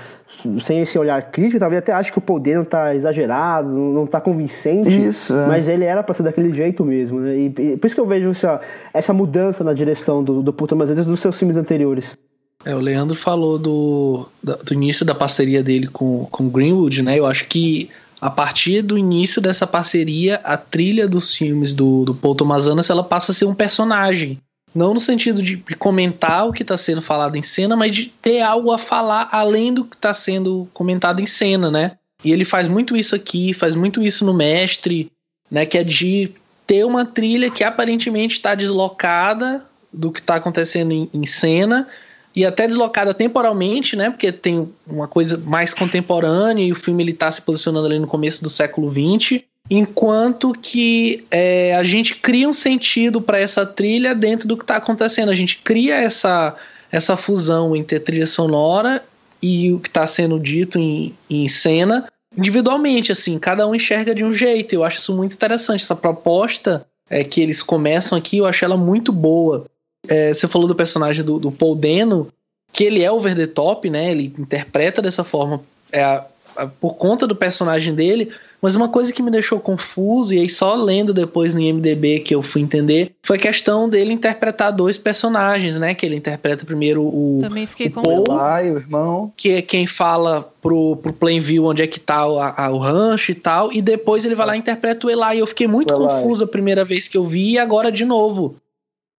sem 0.59 0.81
esse 0.81 0.97
olhar 0.97 1.21
crítico, 1.31 1.59
talvez 1.59 1.79
até 1.79 1.93
ache 1.93 2.11
que 2.11 2.17
o 2.17 2.21
Paul 2.21 2.39
Dano 2.39 2.65
tá 2.65 2.95
exagerado, 2.95 3.69
não 3.69 3.93
não 3.93 4.07
tá 4.07 4.19
convincente. 4.19 4.89
Isso, 4.89 5.33
é. 5.33 5.47
Mas 5.47 5.67
ele 5.67 5.85
era 5.85 6.03
para 6.03 6.13
ser 6.13 6.23
daquele 6.23 6.53
jeito 6.53 6.83
mesmo, 6.83 7.19
né? 7.19 7.37
E, 7.37 7.45
e 7.45 7.77
por 7.77 7.87
isso 7.87 7.95
que 7.95 8.01
eu 8.01 8.05
vejo 8.05 8.31
essa, 8.31 8.59
essa 8.93 9.13
mudança 9.13 9.63
na 9.63 9.73
direção 9.73 10.23
do, 10.23 10.41
do 10.41 10.51
Paul 10.51 10.67
Thomas 10.67 10.89
Anderson 10.89 11.11
dos 11.11 11.19
seus 11.19 11.35
filmes 11.35 11.57
anteriores. 11.57 12.17
É, 12.63 12.75
o 12.75 12.79
Leandro 12.79 13.15
falou 13.15 13.57
do, 13.57 14.27
do 14.43 14.73
início 14.73 15.05
da 15.05 15.15
parceria 15.15 15.63
dele 15.63 15.87
com, 15.87 16.27
com 16.29 16.49
Greenwood, 16.49 17.01
né? 17.01 17.17
Eu 17.17 17.25
acho 17.25 17.47
que 17.47 17.89
a 18.21 18.29
partir 18.29 18.83
do 18.83 18.97
início 18.97 19.41
dessa 19.41 19.65
parceria, 19.65 20.39
a 20.43 20.55
trilha 20.55 21.07
dos 21.07 21.35
filmes 21.35 21.73
do, 21.73 22.05
do 22.05 22.13
Paul 22.13 22.35
Thomas 22.35 22.67
Anderson, 22.67 22.93
ela 22.93 23.03
passa 23.03 23.31
a 23.31 23.35
ser 23.35 23.45
um 23.45 23.55
personagem. 23.55 24.39
Não 24.73 24.93
no 24.93 24.99
sentido 24.99 25.41
de 25.41 25.57
comentar 25.77 26.47
o 26.47 26.53
que 26.53 26.63
está 26.63 26.77
sendo 26.77 27.01
falado 27.01 27.35
em 27.35 27.43
cena, 27.43 27.75
mas 27.75 27.91
de 27.91 28.05
ter 28.21 28.41
algo 28.41 28.71
a 28.71 28.77
falar 28.77 29.27
além 29.31 29.73
do 29.73 29.83
que 29.83 29.95
está 29.95 30.13
sendo 30.13 30.67
comentado 30.73 31.21
em 31.21 31.25
cena, 31.25 31.69
né? 31.69 31.97
E 32.23 32.31
ele 32.31 32.45
faz 32.45 32.67
muito 32.67 32.95
isso 32.95 33.15
aqui, 33.15 33.53
faz 33.53 33.75
muito 33.75 34.01
isso 34.01 34.23
no 34.23 34.33
Mestre, 34.33 35.11
né? 35.49 35.65
Que 35.65 35.77
é 35.77 35.83
de 35.83 36.31
ter 36.65 36.85
uma 36.85 37.03
trilha 37.03 37.49
que 37.49 37.63
aparentemente 37.63 38.35
está 38.35 38.55
deslocada 38.55 39.65
do 39.91 40.11
que 40.11 40.19
está 40.19 40.35
acontecendo 40.35 40.91
em, 40.91 41.09
em 41.13 41.25
cena 41.25 41.87
e 42.35 42.45
até 42.45 42.65
deslocada 42.65 43.13
temporalmente, 43.13 43.95
né? 43.95 44.09
Porque 44.09 44.31
tem 44.31 44.71
uma 44.87 45.07
coisa 45.07 45.37
mais 45.37 45.73
contemporânea 45.73 46.63
e 46.63 46.71
o 46.71 46.75
filme 46.75 47.03
ele 47.03 47.13
tá 47.13 47.29
se 47.31 47.41
posicionando 47.41 47.87
ali 47.87 47.99
no 47.99 48.07
começo 48.07 48.41
do 48.41 48.49
século 48.49 48.89
XX, 48.89 49.41
enquanto 49.73 50.51
que 50.51 51.25
é, 51.31 51.73
a 51.75 51.83
gente 51.83 52.17
cria 52.17 52.49
um 52.49 52.53
sentido 52.53 53.21
para 53.21 53.39
essa 53.39 53.65
trilha 53.65 54.13
dentro 54.13 54.45
do 54.45 54.57
que 54.57 54.63
está 54.63 54.75
acontecendo. 54.75 55.29
A 55.29 55.35
gente 55.35 55.59
cria 55.59 55.95
essa 55.95 56.55
essa 56.91 57.15
fusão 57.15 57.73
entre 57.73 57.97
trilha 58.01 58.27
sonora 58.27 59.01
e 59.41 59.71
o 59.71 59.79
que 59.79 59.87
está 59.87 60.05
sendo 60.05 60.37
dito 60.37 60.77
em, 60.77 61.15
em 61.29 61.47
cena 61.47 62.05
individualmente, 62.37 63.11
assim, 63.11 63.37
cada 63.37 63.67
um 63.67 63.75
enxerga 63.75 64.15
de 64.15 64.23
um 64.23 64.33
jeito. 64.33 64.73
Eu 64.73 64.83
acho 64.83 64.99
isso 64.99 65.13
muito 65.13 65.33
interessante, 65.33 65.83
essa 65.83 65.95
proposta 65.95 66.85
é 67.09 67.23
que 67.23 67.41
eles 67.41 67.61
começam 67.61 68.17
aqui, 68.17 68.37
eu 68.37 68.45
achei 68.45 68.65
ela 68.65 68.77
muito 68.77 69.11
boa. 69.11 69.65
É, 70.07 70.33
você 70.33 70.47
falou 70.47 70.67
do 70.67 70.75
personagem 70.75 71.23
do, 71.23 71.39
do 71.39 71.51
Paul 71.51 71.75
Dano, 71.75 72.29
que 72.71 72.83
ele 72.85 73.03
é 73.03 73.11
over 73.11 73.35
the 73.35 73.47
top, 73.47 73.89
né? 73.89 74.11
Ele 74.11 74.33
interpreta 74.37 75.01
dessa 75.01 75.23
forma 75.23 75.61
é, 75.91 76.01
a, 76.01 76.25
a, 76.55 76.67
por 76.67 76.95
conta 76.95 77.27
do 77.27 77.35
personagem 77.35 77.93
dele, 77.93 78.31
mas 78.61 78.75
uma 78.75 78.87
coisa 78.89 79.11
que 79.11 79.23
me 79.23 79.31
deixou 79.31 79.59
confuso, 79.59 80.33
e 80.33 80.39
aí 80.39 80.49
só 80.49 80.75
lendo 80.75 81.13
depois 81.13 81.55
no 81.55 81.59
IMDB 81.61 82.19
que 82.19 82.35
eu 82.35 82.41
fui 82.43 82.61
entender, 82.61 83.11
foi 83.23 83.37
a 83.37 83.39
questão 83.39 83.89
dele 83.89 84.13
interpretar 84.13 84.71
dois 84.71 84.97
personagens, 84.97 85.77
né? 85.79 85.93
Que 85.95 86.05
ele 86.05 86.15
interpreta 86.15 86.65
primeiro 86.65 87.01
o, 87.01 87.39
Também 87.41 87.65
fiquei 87.65 87.87
o 87.87 87.91
com 87.91 88.01
Paul, 88.03 88.25
o 88.29 88.77
irmão. 88.77 89.33
que 89.35 89.51
é 89.53 89.61
quem 89.61 89.87
fala 89.87 90.47
pro, 90.61 90.95
pro 90.97 91.11
Plainview 91.13 91.65
onde 91.65 91.81
é 91.81 91.87
que 91.87 91.99
tá 91.99 92.27
o, 92.27 92.39
a- 92.39 92.69
o 92.69 92.77
rancho 92.77 93.31
e 93.31 93.35
tal, 93.35 93.73
e 93.73 93.81
depois 93.81 94.23
ele 94.25 94.35
vai 94.35 94.45
lá 94.45 94.55
e 94.55 94.59
interpreta 94.59 95.07
o 95.07 95.09
Eli. 95.09 95.39
Eu 95.39 95.47
fiquei 95.47 95.67
muito 95.67 95.93
O 95.93 96.07
confuso 96.07 96.43
a 96.43 96.47
primeira 96.47 96.85
vez 96.85 97.07
que 97.07 97.17
eu 97.17 97.25
vi 97.25 97.53
e 97.53 97.59
agora 97.59 97.91
de 97.91 98.05
novo. 98.05 98.55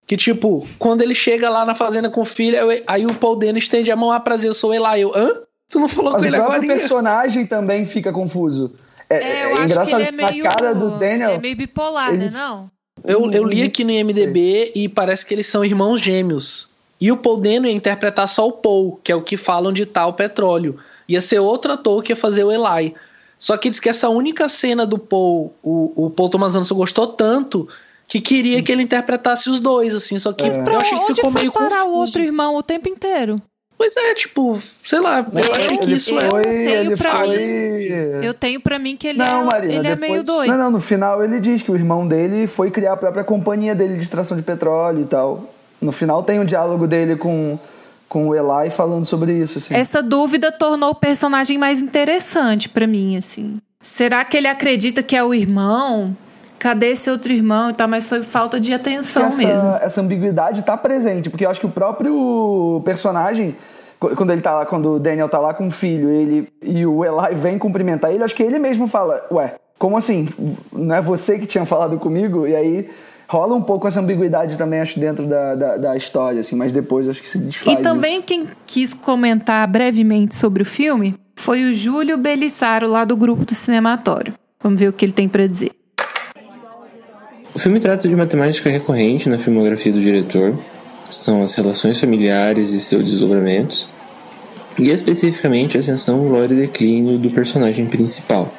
Que 0.07 0.17
tipo, 0.17 0.67
quando 0.79 1.03
ele 1.03 1.15
chega 1.15 1.49
lá 1.49 1.65
na 1.65 1.75
fazenda 1.75 2.11
com 2.11 2.23
o 2.23 2.25
filho, 2.25 2.57
eu- 2.57 2.83
aí 2.87 3.07
o 3.07 3.15
Paul 3.15 3.37
Dano 3.37 3.59
estende 3.59 3.91
a 3.91 3.97
mão 3.97 4.13
a 4.13 4.21
prazer, 4.21 4.51
eu 4.51 4.55
sou 4.55 4.71
o 4.71 4.75
Eli. 4.75 5.01
Eu, 5.01 5.13
hã? 5.17 5.31
Tu 5.69 5.79
não 5.81 5.89
falou 5.89 6.13
Mas 6.13 6.23
com 6.23 6.27
o 6.27 6.31
ele 6.31 6.37
agora? 6.37 6.61
personagem 6.67 7.47
também 7.47 7.87
fica 7.87 8.13
confuso. 8.13 8.73
É, 9.13 9.23
É, 9.23 9.45
eu 9.45 9.49
é 9.49 9.53
acho 9.53 9.57
que 9.59 9.63
engraçado 9.65 10.01
ele 10.01 10.09
é 10.09 10.13
meio. 10.13 10.45
cara 10.45 10.75
do 10.75 10.91
Daniel. 10.99 11.31
É 11.33 11.39
meio 11.39 11.57
bipolar, 11.57 12.09
ele- 12.13 12.25
né? 12.27 12.31
Não? 12.33 12.71
Eu, 13.05 13.31
eu 13.33 13.43
Uhum. 13.43 13.49
li 13.49 13.63
aqui 13.63 13.83
no 13.85 13.91
IMDB 13.91 14.73
e 14.75 14.89
parece 14.89 15.27
que 15.27 15.35
eles 15.35 15.47
são 15.47 15.65
irmãos 15.65 16.01
gêmeos. 16.01 16.69
E 17.01 17.11
o 17.11 17.17
Paul 17.17 17.39
Dano 17.41 17.67
ia 17.67 17.73
interpretar 17.73 18.29
só 18.29 18.47
o 18.47 18.53
Paul, 18.53 19.01
que 19.03 19.11
é 19.11 19.17
o 19.17 19.23
que 19.23 19.37
fala 19.37 19.69
onde 19.71 19.85
tá 19.85 20.07
o 20.07 20.13
petróleo. 20.13 20.79
Ia 21.09 21.21
ser 21.21 21.41
outro 21.41 21.73
ator 21.73 22.03
que 22.03 22.13
ia 22.13 22.17
fazer 22.17 22.45
o 22.45 22.53
Eli. 22.53 22.95
Só 23.39 23.57
que 23.57 23.69
diz 23.69 23.81
que 23.81 23.89
essa 23.89 24.09
única 24.09 24.49
cena 24.49 24.87
do 24.87 24.99
Paul, 24.99 25.53
o, 25.65 26.07
o 26.07 26.11
Paul 26.11 26.29
Thomas 26.29 26.55
Anderson 26.55 26.77
gostou 26.77 27.09
tanto 27.09 27.69
que 28.07 28.21
queria 28.21 28.63
que 28.63 28.71
ele 28.71 28.83
interpretasse 28.83 29.51
os 29.51 29.59
dois, 29.59 29.93
assim. 29.95 30.17
Só 30.19 30.33
que 30.33 30.49
Pra 30.49 30.75
eu 30.75 30.79
achei 30.81 30.97
que 30.99 31.05
onde 31.07 31.15
ficou 31.17 31.31
meio 31.33 31.51
parar 31.51 31.83
o 31.83 31.87
confuso. 31.87 31.99
outro 31.99 32.23
irmão 32.23 32.55
o 32.55 32.63
tempo 32.63 32.89
inteiro? 32.89 33.43
Pois 33.83 33.97
é, 33.97 34.15
tipo, 34.15 34.63
sei 34.81 35.01
lá, 35.01 35.27
eu 35.33 35.41
Eu- 35.41 35.53
achei 35.53 35.77
que 35.79 35.93
isso 35.95 36.11
eu 36.17 36.37
é. 36.39 36.43
tenho 36.43 36.69
ele 36.71 36.97
pra 36.97 37.17
foi... 37.17 37.29
mim- 37.37 38.25
Eu 38.25 38.33
tenho 38.33 38.61
pra 38.61 38.79
mim 38.79 38.97
que 38.97 39.09
ele, 39.09 39.19
Não, 39.19 39.43
é, 39.43 39.45
Marina, 39.45 39.75
ele 39.75 39.87
é 39.89 39.91
depois... 39.97 40.11
meio 40.13 40.23
doido. 40.23 40.51
Não, 40.51 40.57
não, 40.59 40.71
no 40.71 40.81
final 40.81 41.25
ele 41.25 41.41
diz 41.41 41.63
que 41.63 41.71
o 41.73 41.75
irmão 41.75 42.07
dele 42.07 42.47
foi 42.47 42.71
criar 42.71 42.93
a 42.93 42.97
própria 42.97 43.25
companhia 43.25 43.75
dele 43.75 43.97
de 43.97 44.03
extração 44.03 44.37
de 44.37 44.43
petróleo 44.45 45.03
e 45.03 45.05
tal. 45.05 45.53
No 45.81 45.91
final 45.91 46.23
tem 46.23 46.39
um 46.39 46.45
diálogo 46.45 46.87
dele 46.87 47.17
com, 47.17 47.59
com 48.09 48.29
o 48.29 48.35
Eli 48.37 48.71
falando 48.71 49.05
sobre 49.05 49.33
isso, 49.33 49.59
assim. 49.59 49.75
Essa 49.75 50.01
dúvida 50.01 50.53
tornou 50.53 50.91
o 50.91 50.95
personagem 50.95 51.59
mais 51.59 51.83
interessante 51.83 52.69
pra 52.69 52.87
mim, 52.87 53.17
assim. 53.17 53.57
Será 53.81 54.25
que 54.25 54.37
ele 54.37 54.47
acredita 54.47 55.03
que 55.03 55.17
é 55.17 55.25
o 55.25 55.35
irmão? 55.35 56.17
Cadê 56.63 56.91
esse 56.93 57.11
outro 57.11 57.33
irmão 57.33 57.71
e 57.71 57.73
tal? 57.73 57.89
Mas 57.89 58.09
foi 58.09 58.23
falta 58.23 58.61
de 58.61 58.73
atenção 58.73 59.25
essa, 59.27 59.37
mesmo. 59.37 59.69
essa 59.83 60.01
ambiguidade 60.01 60.63
tá 60.63 60.77
presente, 60.77 61.29
porque 61.29 61.45
eu 61.45 61.51
acho 61.51 61.59
que 61.59 61.67
o 61.67 61.71
próprio 61.71 62.81
personagem, 62.85 63.57
qu- 63.99 64.15
quando 64.15 64.31
ele 64.33 64.41
tá 64.43 64.55
lá, 64.55 64.65
quando 64.65 64.93
o 64.93 65.01
Daniel 65.01 65.29
tá 65.29 65.41
lá 65.41 65.53
com 65.53 65.67
o 65.67 65.71
filho, 65.73 66.09
ele 66.09 66.47
e 66.63 66.87
o 66.87 67.05
Eli 67.05 67.35
vem 67.35 67.59
cumprimentar 67.59 68.13
ele, 68.13 68.23
acho 68.23 68.35
que 68.37 68.45
ele 68.45 68.61
mesmo 68.61 68.87
fala, 68.87 69.27
ué, 69.33 69.57
como 69.77 69.97
assim? 69.97 70.29
Não 70.73 70.95
é 70.95 71.03
você 71.03 71.37
que 71.37 71.47
tinha 71.47 71.67
falado 71.67 71.99
comigo? 71.99 72.47
E 72.47 72.55
aí 72.55 72.89
rola 73.29 73.57
um 73.57 73.63
pouco 73.63 73.89
essa 73.89 73.99
ambiguidade 73.99 74.57
também, 74.57 74.81
acho, 74.81 75.01
dentro 75.01 75.27
da, 75.27 75.57
da, 75.57 75.77
da 75.79 75.97
história, 75.97 76.39
assim, 76.39 76.55
mas 76.55 76.73
depois 76.73 77.09
acho 77.09 77.21
que 77.21 77.29
se 77.29 77.39
desfaz. 77.39 77.77
E 77.77 77.83
também 77.83 78.23
quem 78.23 78.47
quis 78.67 78.95
comentar 78.95 79.67
brevemente 79.67 80.37
sobre 80.37 80.63
o 80.63 80.67
filme 80.67 81.17
foi 81.35 81.65
o 81.65 81.75
Júlio 81.75 82.17
Belissaro, 82.17 82.87
lá 82.87 83.05
do 83.05 83.17
grupo 83.17 83.45
do 83.45 83.53
Cinematório. 83.55 84.33
Vamos 84.63 84.79
ver 84.79 84.87
o 84.87 84.93
que 84.93 85.05
ele 85.05 85.13
tem 85.13 85.29
pra 85.29 85.45
dizer. 85.49 85.73
O 87.55 87.59
filme 87.59 87.79
trata 87.79 88.09
de 88.09 88.15
uma 88.15 88.25
temática 88.25 88.71
recorrente 88.71 89.29
na 89.29 89.39
filmografia 89.39 89.93
do 89.93 90.01
diretor, 90.01 90.59
são 91.11 91.43
as 91.43 91.55
relações 91.55 92.01
familiares 92.01 92.71
e 92.73 92.81
seus 92.81 93.05
desdobramentos, 93.05 93.87
e 94.79 94.89
especificamente 94.89 95.77
a 95.77 95.81
ascensão, 95.81 96.27
glória 96.27 96.55
e 96.55 96.61
declínio 96.61 97.19
do 97.19 97.31
personagem 97.31 97.85
principal, 97.85 98.51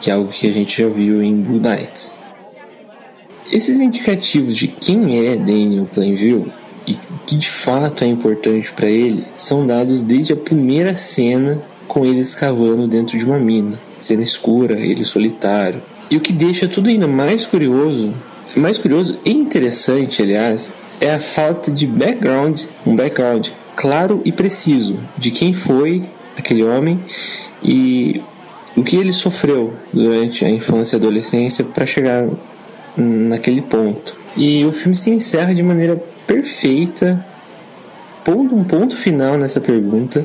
que 0.00 0.10
é 0.10 0.14
algo 0.14 0.32
que 0.32 0.48
a 0.48 0.52
gente 0.52 0.82
já 0.82 0.88
viu 0.88 1.22
em 1.22 1.36
Blue 1.36 1.60
Nights. 1.60 2.18
Esses 3.52 3.80
indicativos 3.80 4.56
de 4.56 4.66
quem 4.66 5.24
é 5.24 5.36
Daniel 5.36 5.86
Plainview 5.94 6.48
e 6.84 6.98
que 7.24 7.36
de 7.36 7.48
fato 7.48 8.02
é 8.02 8.08
importante 8.08 8.72
para 8.72 8.86
ele 8.86 9.24
são 9.36 9.64
dados 9.64 10.02
desde 10.02 10.32
a 10.32 10.36
primeira 10.36 10.96
cena 10.96 11.62
com 11.86 12.04
ele 12.04 12.18
escavando 12.18 12.88
dentro 12.88 13.16
de 13.16 13.24
uma 13.24 13.38
mina, 13.38 13.78
cena 13.98 14.22
escura, 14.22 14.80
ele 14.80 15.04
solitário. 15.04 15.80
E 16.10 16.16
o 16.16 16.20
que 16.20 16.32
deixa 16.32 16.66
tudo 16.66 16.88
ainda 16.88 17.06
mais 17.06 17.46
curioso, 17.46 18.12
mais 18.56 18.78
curioso 18.78 19.18
e 19.24 19.32
interessante, 19.32 20.22
aliás, 20.22 20.72
é 21.00 21.14
a 21.14 21.18
falta 21.18 21.70
de 21.70 21.86
background, 21.86 22.62
um 22.86 22.94
background 22.94 23.48
claro 23.74 24.20
e 24.24 24.32
preciso 24.32 24.98
de 25.16 25.30
quem 25.30 25.52
foi 25.52 26.04
aquele 26.36 26.62
homem 26.62 27.00
e 27.62 28.20
o 28.76 28.82
que 28.82 28.96
ele 28.96 29.12
sofreu 29.12 29.72
durante 29.92 30.44
a 30.44 30.50
infância 30.50 30.96
e 30.96 30.98
adolescência 30.98 31.64
para 31.64 31.86
chegar 31.86 32.28
naquele 32.96 33.62
ponto. 33.62 34.16
E 34.36 34.64
o 34.64 34.72
filme 34.72 34.96
se 34.96 35.10
encerra 35.10 35.54
de 35.54 35.62
maneira 35.62 36.02
perfeita, 36.26 37.24
pondo 38.24 38.54
um 38.54 38.64
ponto 38.64 38.96
final 38.96 39.36
nessa 39.36 39.60
pergunta: 39.60 40.24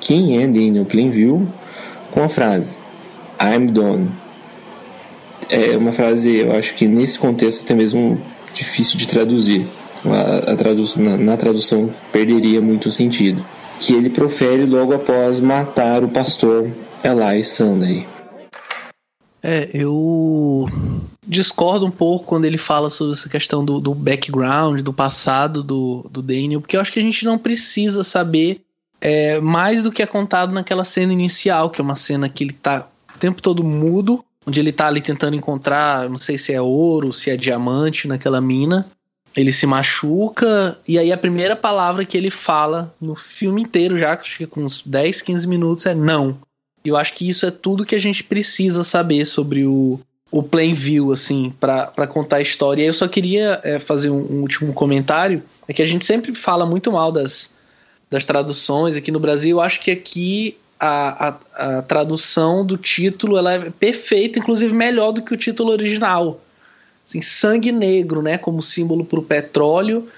quem 0.00 0.42
é 0.42 0.46
Daniel 0.46 0.84
Plainview? 0.84 1.46
Com 2.10 2.22
a 2.22 2.28
frase 2.28 2.78
I'm 3.40 3.66
done. 3.66 4.21
É 5.48 5.76
uma 5.76 5.92
frase, 5.92 6.38
eu 6.38 6.56
acho 6.56 6.74
que 6.74 6.86
nesse 6.86 7.18
contexto 7.18 7.64
até 7.64 7.74
mesmo 7.74 8.20
difícil 8.54 8.98
de 8.98 9.06
traduzir. 9.06 9.66
A, 10.04 10.52
a 10.52 10.56
tradu 10.56 10.84
na, 10.96 11.16
na 11.16 11.36
tradução 11.36 11.88
perderia 12.10 12.60
muito 12.60 12.90
sentido. 12.90 13.44
Que 13.78 13.92
ele 13.94 14.10
profere 14.10 14.66
logo 14.66 14.92
após 14.94 15.38
matar 15.38 16.02
o 16.02 16.08
pastor 16.08 16.68
Eli 17.04 17.44
Sunday. 17.44 18.06
É, 19.42 19.68
eu 19.74 20.68
discordo 21.26 21.84
um 21.84 21.90
pouco 21.90 22.26
quando 22.26 22.44
ele 22.44 22.58
fala 22.58 22.88
sobre 22.90 23.14
essa 23.14 23.28
questão 23.28 23.64
do, 23.64 23.80
do 23.80 23.94
background, 23.94 24.80
do 24.82 24.92
passado 24.92 25.62
do, 25.62 26.06
do 26.10 26.22
Daniel, 26.22 26.60
porque 26.60 26.76
eu 26.76 26.80
acho 26.80 26.92
que 26.92 27.00
a 27.00 27.02
gente 27.02 27.24
não 27.24 27.36
precisa 27.36 28.04
saber 28.04 28.60
é, 29.00 29.40
mais 29.40 29.82
do 29.82 29.90
que 29.90 30.02
é 30.02 30.06
contado 30.06 30.52
naquela 30.52 30.84
cena 30.84 31.12
inicial, 31.12 31.70
que 31.70 31.80
é 31.80 31.84
uma 31.84 31.96
cena 31.96 32.28
que 32.28 32.44
ele 32.44 32.52
tá 32.52 32.86
o 33.14 33.18
tempo 33.18 33.42
todo 33.42 33.64
mudo, 33.64 34.24
onde 34.46 34.60
ele 34.60 34.72
tá 34.72 34.86
ali 34.86 35.00
tentando 35.00 35.36
encontrar, 35.36 36.08
não 36.08 36.18
sei 36.18 36.36
se 36.36 36.52
é 36.52 36.60
ouro, 36.60 37.12
se 37.12 37.30
é 37.30 37.36
diamante 37.36 38.08
naquela 38.08 38.40
mina. 38.40 38.86
Ele 39.34 39.52
se 39.52 39.66
machuca, 39.66 40.78
e 40.86 40.98
aí 40.98 41.10
a 41.10 41.16
primeira 41.16 41.56
palavra 41.56 42.04
que 42.04 42.18
ele 42.18 42.30
fala 42.30 42.94
no 43.00 43.14
filme 43.14 43.62
inteiro, 43.62 43.96
já 43.96 44.14
que 44.14 44.46
com 44.46 44.62
uns 44.62 44.82
10, 44.84 45.22
15 45.22 45.48
minutos, 45.48 45.86
é 45.86 45.94
não. 45.94 46.36
E 46.84 46.88
eu 46.88 46.96
acho 46.96 47.14
que 47.14 47.28
isso 47.28 47.46
é 47.46 47.50
tudo 47.50 47.86
que 47.86 47.94
a 47.94 48.00
gente 48.00 48.22
precisa 48.24 48.84
saber 48.84 49.24
sobre 49.24 49.64
o, 49.64 49.98
o 50.30 50.42
Plainview, 50.42 51.12
assim, 51.12 51.54
para 51.60 52.06
contar 52.06 52.36
a 52.36 52.42
história. 52.42 52.82
E 52.82 52.86
eu 52.86 52.94
só 52.94 53.06
queria 53.06 53.60
é, 53.62 53.78
fazer 53.78 54.10
um, 54.10 54.18
um, 54.18 54.40
último 54.40 54.72
comentário. 54.72 55.42
É 55.68 55.72
que 55.72 55.82
a 55.82 55.86
gente 55.86 56.04
sempre 56.04 56.34
fala 56.34 56.66
muito 56.66 56.90
mal 56.90 57.12
das, 57.12 57.52
das 58.10 58.24
traduções 58.24 58.96
aqui 58.96 59.12
no 59.12 59.20
Brasil. 59.20 59.58
Eu 59.58 59.60
acho 59.60 59.80
que 59.80 59.90
aqui 59.90 60.56
a, 60.84 61.28
a, 61.28 61.78
a 61.78 61.82
tradução 61.82 62.66
do 62.66 62.76
título 62.76 63.38
ela 63.38 63.52
é 63.52 63.70
perfeita, 63.70 64.40
inclusive 64.40 64.74
melhor 64.74 65.12
do 65.12 65.22
que 65.22 65.32
o 65.32 65.36
título 65.36 65.70
original. 65.70 66.40
Assim, 67.06 67.20
sangue 67.20 67.70
negro, 67.70 68.20
né, 68.20 68.36
como 68.36 68.60
símbolo 68.60 69.04
para 69.04 69.20
o 69.20 69.22
petróleo. 69.22 70.08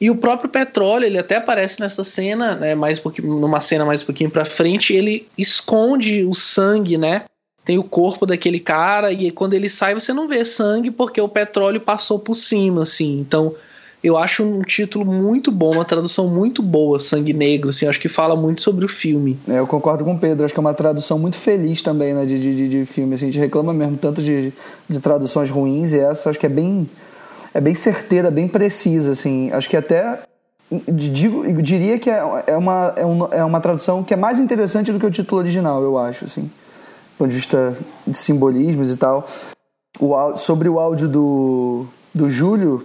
E 0.00 0.10
o 0.10 0.16
próprio 0.16 0.48
petróleo, 0.48 1.04
ele 1.04 1.18
até 1.18 1.36
aparece 1.36 1.80
nessa 1.80 2.04
cena, 2.04 2.54
né, 2.54 2.76
mais 2.76 3.02
um 3.04 3.40
numa 3.40 3.60
cena 3.60 3.84
mais 3.84 4.02
um 4.02 4.06
pouquinho 4.06 4.30
pra 4.30 4.44
frente, 4.44 4.92
ele 4.92 5.26
esconde 5.36 6.24
o 6.24 6.32
sangue, 6.32 6.96
né? 6.96 7.24
Tem 7.64 7.76
o 7.76 7.82
corpo 7.82 8.24
daquele 8.24 8.60
cara 8.60 9.10
e 9.10 9.32
quando 9.32 9.54
ele 9.54 9.68
sai 9.68 9.94
você 9.94 10.12
não 10.12 10.28
vê 10.28 10.44
sangue 10.44 10.92
porque 10.92 11.20
o 11.20 11.28
petróleo 11.28 11.80
passou 11.80 12.20
por 12.20 12.36
cima, 12.36 12.82
assim. 12.82 13.18
Então, 13.18 13.52
eu 14.04 14.18
acho 14.18 14.44
um 14.44 14.60
título 14.60 15.04
muito 15.04 15.50
bom, 15.50 15.72
uma 15.72 15.84
tradução 15.84 16.28
muito 16.28 16.62
boa, 16.62 16.98
Sangue 16.98 17.32
Negro, 17.32 17.70
assim, 17.70 17.86
acho 17.86 17.98
que 17.98 18.08
fala 18.08 18.36
muito 18.36 18.60
sobre 18.60 18.84
o 18.84 18.88
filme. 18.88 19.38
É, 19.48 19.58
eu 19.58 19.66
concordo 19.66 20.04
com 20.04 20.12
o 20.12 20.18
Pedro, 20.18 20.44
acho 20.44 20.52
que 20.52 20.60
é 20.60 20.62
uma 20.62 20.74
tradução 20.74 21.18
muito 21.18 21.36
feliz 21.36 21.80
também, 21.80 22.12
né, 22.12 22.26
de, 22.26 22.38
de, 22.38 22.68
de 22.68 22.84
filme, 22.84 23.14
assim, 23.14 23.24
a 23.24 23.32
gente 23.32 23.40
reclama 23.40 23.72
mesmo 23.72 23.96
tanto 23.96 24.22
de, 24.22 24.52
de 24.88 25.00
traduções 25.00 25.48
ruins 25.48 25.94
e 25.94 25.98
essa 25.98 26.28
acho 26.28 26.38
que 26.38 26.44
é 26.46 26.50
bem 26.50 26.86
é 27.54 27.60
bem 27.60 27.74
certeira, 27.74 28.30
bem 28.30 28.48
precisa, 28.48 29.12
assim. 29.12 29.50
Acho 29.52 29.70
que 29.70 29.76
até 29.76 30.18
digo, 30.92 31.62
diria 31.62 31.98
que 31.98 32.10
é, 32.10 32.44
é, 32.48 32.56
uma, 32.56 32.92
é, 32.96 33.06
um, 33.06 33.24
é 33.32 33.44
uma 33.44 33.60
tradução 33.60 34.02
que 34.02 34.12
é 34.12 34.16
mais 34.16 34.38
interessante 34.38 34.92
do 34.92 34.98
que 34.98 35.06
o 35.06 35.10
título 35.10 35.40
original, 35.40 35.80
eu 35.82 35.96
acho, 35.96 36.24
assim, 36.24 36.42
do 36.42 37.18
ponto 37.18 37.30
de 37.30 37.36
vista 37.36 37.76
de 38.06 38.18
simbolismos 38.18 38.90
e 38.90 38.96
tal. 38.96 39.28
O, 40.00 40.36
sobre 40.36 40.68
o 40.68 40.80
áudio 40.80 41.08
do, 41.08 41.86
do 42.12 42.28
Júlio, 42.28 42.84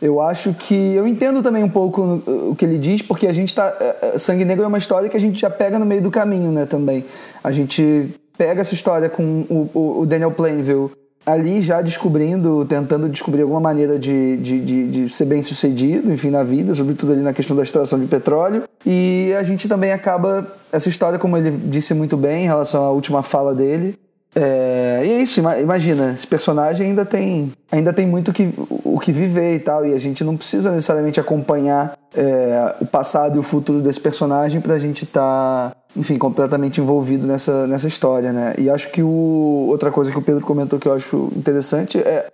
eu 0.00 0.20
acho 0.20 0.54
que 0.54 0.74
eu 0.74 1.06
entendo 1.06 1.42
também 1.42 1.64
um 1.64 1.68
pouco 1.68 2.22
o 2.26 2.54
que 2.56 2.64
ele 2.64 2.78
diz, 2.78 3.02
porque 3.02 3.26
a 3.26 3.32
gente 3.32 3.54
tá. 3.54 3.76
Sangue 4.16 4.44
Negro 4.44 4.64
é 4.64 4.68
uma 4.68 4.78
história 4.78 5.08
que 5.08 5.16
a 5.16 5.20
gente 5.20 5.40
já 5.40 5.50
pega 5.50 5.78
no 5.78 5.84
meio 5.84 6.00
do 6.00 6.10
caminho, 6.10 6.52
né? 6.52 6.66
Também. 6.66 7.04
A 7.42 7.50
gente 7.50 8.08
pega 8.36 8.60
essa 8.60 8.74
história 8.74 9.08
com 9.08 9.44
o, 9.50 10.00
o 10.00 10.06
Daniel 10.06 10.30
Plainville 10.30 10.90
ali 11.26 11.60
já 11.60 11.82
descobrindo, 11.82 12.64
tentando 12.64 13.08
descobrir 13.08 13.42
alguma 13.42 13.60
maneira 13.60 13.98
de, 13.98 14.38
de, 14.38 14.60
de, 14.60 14.88
de, 14.88 15.08
ser 15.10 15.26
bem 15.26 15.42
sucedido, 15.42 16.10
enfim, 16.10 16.30
na 16.30 16.42
vida, 16.42 16.72
sobretudo 16.74 17.12
ali 17.12 17.20
na 17.20 17.34
questão 17.34 17.54
da 17.54 17.62
extração 17.62 17.98
de 17.98 18.06
petróleo. 18.06 18.62
E 18.86 19.34
a 19.38 19.42
gente 19.42 19.68
também 19.68 19.92
acaba, 19.92 20.46
essa 20.72 20.88
história, 20.88 21.18
como 21.18 21.36
ele 21.36 21.50
disse 21.50 21.92
muito 21.92 22.16
bem 22.16 22.44
em 22.44 22.46
relação 22.46 22.82
à 22.84 22.90
última 22.90 23.22
fala 23.22 23.54
dele, 23.54 23.94
é, 24.34 25.02
e 25.04 25.10
é 25.12 25.22
isso, 25.22 25.40
imagina, 25.40 26.12
esse 26.12 26.26
personagem 26.26 26.88
ainda 26.88 27.04
tem, 27.04 27.50
ainda 27.72 27.92
tem 27.92 28.06
muito 28.06 28.32
que, 28.32 28.52
o 28.84 28.98
que 29.00 29.10
viver 29.10 29.56
e 29.56 29.58
tal, 29.58 29.86
e 29.86 29.94
a 29.94 29.98
gente 29.98 30.22
não 30.22 30.36
precisa 30.36 30.70
necessariamente 30.70 31.18
acompanhar 31.18 31.96
é, 32.14 32.74
o 32.80 32.86
passado 32.86 33.36
e 33.36 33.38
o 33.38 33.42
futuro 33.42 33.80
desse 33.80 34.00
personagem 34.00 34.60
pra 34.60 34.78
gente 34.78 35.04
estar, 35.04 35.70
tá, 35.70 35.76
enfim, 35.96 36.18
completamente 36.18 36.80
envolvido 36.80 37.26
nessa, 37.26 37.66
nessa 37.66 37.88
história, 37.88 38.32
né? 38.32 38.54
E 38.58 38.68
acho 38.68 38.90
que 38.90 39.02
o, 39.02 39.66
outra 39.68 39.90
coisa 39.90 40.12
que 40.12 40.18
o 40.18 40.22
Pedro 40.22 40.44
comentou 40.44 40.78
que 40.78 40.86
eu 40.86 40.92
acho 40.92 41.30
interessante 41.34 41.98
é, 41.98 42.26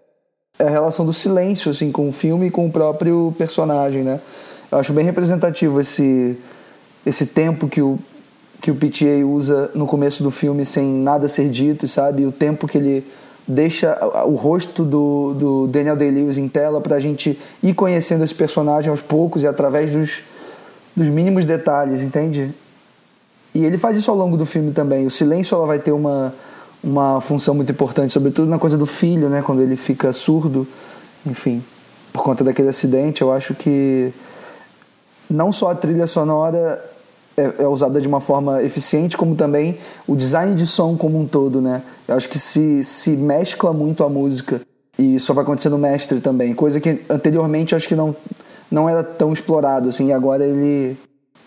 é 0.59 0.67
a 0.67 0.71
relação 0.71 1.07
do 1.07 1.13
silêncio, 1.13 1.71
assim, 1.71 1.93
com 1.93 2.09
o 2.09 2.13
filme 2.13 2.49
e 2.49 2.51
com 2.51 2.67
o 2.67 2.73
próprio 2.73 3.33
personagem, 3.39 4.03
né? 4.03 4.21
Eu 4.71 4.79
acho 4.79 4.93
bem 4.93 5.05
representativo 5.05 5.81
esse, 5.81 6.37
esse 7.07 7.27
tempo 7.27 7.69
que 7.69 7.81
o 7.81 7.99
que 8.65 8.71
o 8.71 8.75
PTA 8.75 9.27
usa 9.27 9.71
no 9.75 9.87
começo 9.87 10.23
do 10.23 10.31
filme 10.31 10.65
sem 10.65 10.87
nada 10.87 11.29
ser 11.29 11.51
dito, 11.51 11.87
sabe? 11.87 12.25
O 12.25 12.33
tempo 12.33 12.67
que 12.67 12.79
ele 12.79 13.07
deixa 13.47 13.95
o 14.25 14.35
rosto 14.37 14.83
do, 14.83 15.35
do 15.35 15.67
Daniel 15.67 15.95
Day-Lewis 15.95 16.39
em 16.39 16.49
tela 16.49 16.81
para 16.81 16.97
a 16.97 17.01
gente 17.01 17.39
ir 17.63 17.75
conhecendo 17.75 18.25
esse 18.25 18.35
personagem 18.35 18.89
aos 18.89 19.03
poucos 19.03 19.43
e 19.43 19.47
através 19.47 19.93
dos, 19.93 20.23
dos 20.97 21.09
mínimos 21.09 21.45
detalhes, 21.45 22.01
entende? 22.01 22.55
E 23.55 23.67
ele 23.67 23.77
faz 23.77 23.99
isso 23.99 24.11
ao 24.11 24.17
longo 24.17 24.35
do 24.35 24.47
filme 24.47 24.73
também. 24.73 25.05
O 25.05 25.11
silêncio 25.11 25.55
ela 25.55 25.67
vai 25.67 25.79
ter 25.79 25.93
uma, 25.93 26.35
uma 26.83 27.21
função 27.21 27.55
muito 27.55 27.71
importante, 27.71 28.15
sobretudo 28.15 28.49
na 28.49 28.59
coisa 28.59 28.79
do 28.79 28.87
filho, 28.87 29.29
né? 29.29 29.43
Quando 29.43 29.61
ele 29.61 29.77
fica 29.77 30.11
surdo, 30.11 30.67
enfim, 31.27 31.63
por 32.11 32.23
conta 32.23 32.43
daquele 32.43 32.71
acidente. 32.71 33.21
Eu 33.21 33.31
acho 33.31 33.55
que 33.55 34.11
não 35.29 35.53
só 35.53 35.71
a 35.71 35.75
trilha 35.75 36.07
sonora 36.07 36.94
é, 37.37 37.63
é, 37.63 37.69
usada 37.69 38.01
de 38.01 38.09
uma 38.09 38.21
forma 38.21 38.63
eficiente, 38.63 39.17
como 39.17 39.35
também 39.35 39.79
o 40.07 40.15
design 40.15 40.55
de 40.55 40.67
som 40.67 40.97
como 40.97 41.21
um 41.21 41.27
todo, 41.27 41.61
né? 41.61 41.83
Eu 42.07 42.17
acho 42.17 42.29
que 42.29 42.39
se, 42.39 42.85
se 42.85 43.11
mescla 43.11 43.73
muito 43.73 44.05
a 44.05 44.09
música 44.09 44.61
e 44.99 45.17
isso 45.17 45.35
vai 45.35 45.43
acontecer 45.43 45.69
no 45.69 45.79
mestre 45.79 46.21
também, 46.21 46.55
coisa 46.55 46.81
que 46.81 47.01
anteriormente 47.09 47.73
eu 47.73 47.77
acho 47.77 47.89
que 47.89 47.97
não, 47.97 48.15
não 48.71 48.89
era 48.89 49.03
tão 49.03 49.33
explorado, 49.33 49.89
assim, 49.89 50.09
e 50.09 50.13
agora 50.13 50.47
ele, 50.47 50.97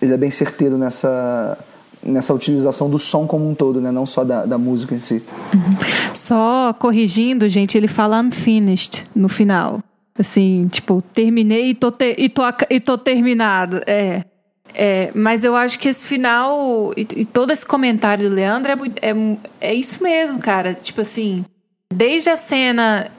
ele 0.01 0.13
é 0.13 0.17
bem 0.17 0.29
certeiro 0.29 0.77
nessa, 0.77 1.57
nessa 2.03 2.33
utilização 2.33 2.89
do 2.89 2.99
som 2.99 3.25
como 3.25 3.49
um 3.49 3.55
todo, 3.55 3.79
né? 3.79 3.91
Não 3.91 4.05
só 4.05 4.23
da, 4.23 4.45
da 4.45 4.57
música 4.57 4.95
em 4.95 4.99
si. 4.99 5.23
Uhum. 5.53 6.13
Só 6.13 6.73
corrigindo, 6.73 7.47
gente, 7.47 7.77
ele 7.77 7.87
fala 7.87 8.21
I'm 8.21 8.31
finished 8.31 9.05
no 9.15 9.29
final. 9.29 9.79
Assim, 10.17 10.67
tipo, 10.67 11.01
terminei 11.13 11.69
e 11.69 11.75
tô, 11.75 11.91
te, 11.91 12.15
e 12.17 12.27
tô, 12.27 12.41
e 12.69 12.79
tô 12.79 12.97
terminado. 12.97 13.81
É. 13.85 14.23
É, 14.73 15.11
mas 15.15 15.43
eu 15.43 15.55
acho 15.55 15.79
que 15.79 15.89
esse 15.89 16.07
final 16.07 16.93
e, 16.95 17.07
e 17.15 17.25
todo 17.25 17.51
esse 17.51 17.65
comentário 17.65 18.29
do 18.29 18.35
Leandro 18.35 18.71
é, 18.71 19.09
é, 19.09 19.69
é 19.69 19.73
isso 19.73 20.03
mesmo, 20.03 20.39
cara. 20.39 20.73
Tipo 20.73 21.01
assim, 21.01 21.43
desde 21.91 22.29
a 22.29 22.37
cena 22.37 23.09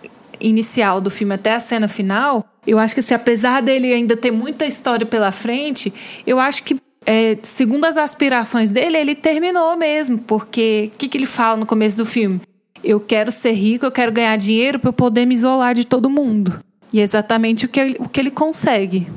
inicial 0.40 1.00
do 1.00 1.10
filme 1.10 1.34
até 1.34 1.54
a 1.54 1.60
cena 1.60 1.88
final, 1.88 2.44
eu 2.66 2.78
acho 2.78 2.94
que 2.94 3.00
assim, 3.00 3.14
apesar 3.14 3.60
dele 3.60 3.92
ainda 3.92 4.16
ter 4.16 4.30
muita 4.30 4.66
história 4.66 5.04
pela 5.04 5.32
frente, 5.32 5.92
eu 6.26 6.38
acho 6.38 6.62
que 6.62 6.76
é, 7.04 7.38
segundo 7.42 7.86
as 7.86 7.96
aspirações 7.96 8.70
dele, 8.70 8.98
ele 8.98 9.14
terminou 9.14 9.76
mesmo, 9.76 10.18
porque 10.18 10.90
o 10.94 10.98
que, 10.98 11.08
que 11.08 11.16
ele 11.16 11.26
fala 11.26 11.56
no 11.56 11.66
começo 11.66 11.96
do 11.96 12.04
filme? 12.04 12.40
Eu 12.84 13.00
quero 13.00 13.32
ser 13.32 13.52
rico, 13.52 13.86
eu 13.86 13.90
quero 13.90 14.12
ganhar 14.12 14.36
dinheiro 14.36 14.78
para 14.78 14.90
eu 14.90 14.92
poder 14.92 15.24
me 15.24 15.34
isolar 15.34 15.74
de 15.74 15.84
todo 15.84 16.10
mundo. 16.10 16.60
E 16.92 17.00
é 17.00 17.02
exatamente 17.02 17.64
o 17.66 17.68
que 17.68 17.96
o 17.98 18.08
que 18.08 18.20
ele 18.20 18.30
consegue 18.30 19.08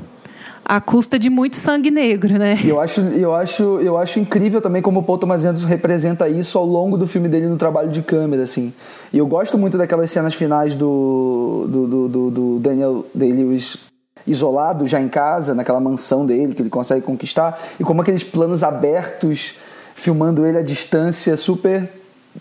à 0.72 0.80
custa 0.80 1.18
de 1.18 1.28
muito 1.28 1.56
sangue 1.56 1.90
negro, 1.90 2.38
né? 2.38 2.58
Eu 2.64 2.80
acho, 2.80 3.02
eu 3.02 3.34
acho, 3.34 3.62
eu 3.80 3.98
acho 3.98 4.18
incrível 4.18 4.58
também 4.58 4.80
como 4.80 5.00
o 5.00 5.02
Paul 5.02 5.18
Thomas 5.18 5.44
Anderson 5.44 5.66
representa 5.66 6.30
isso 6.30 6.56
ao 6.56 6.64
longo 6.64 6.96
do 6.96 7.06
filme 7.06 7.28
dele 7.28 7.46
no 7.46 7.58
trabalho 7.58 7.90
de 7.90 8.00
câmera, 8.00 8.44
assim. 8.44 8.72
E 9.12 9.18
eu 9.18 9.26
gosto 9.26 9.58
muito 9.58 9.76
daquelas 9.76 10.10
cenas 10.10 10.32
finais 10.32 10.74
do, 10.74 11.66
do, 11.68 11.86
do, 11.86 12.08
do, 12.08 12.30
do 12.30 12.58
Daniel 12.58 13.04
Day-Lewis 13.14 13.80
isolado 14.26 14.86
já 14.86 14.98
em 14.98 15.10
casa, 15.10 15.54
naquela 15.54 15.78
mansão 15.78 16.24
dele 16.24 16.54
que 16.54 16.62
ele 16.62 16.70
consegue 16.70 17.04
conquistar, 17.04 17.60
e 17.78 17.84
como 17.84 18.00
aqueles 18.00 18.24
planos 18.24 18.62
abertos 18.62 19.56
filmando 19.94 20.46
ele 20.46 20.56
à 20.56 20.62
distância 20.62 21.36
super 21.36 21.86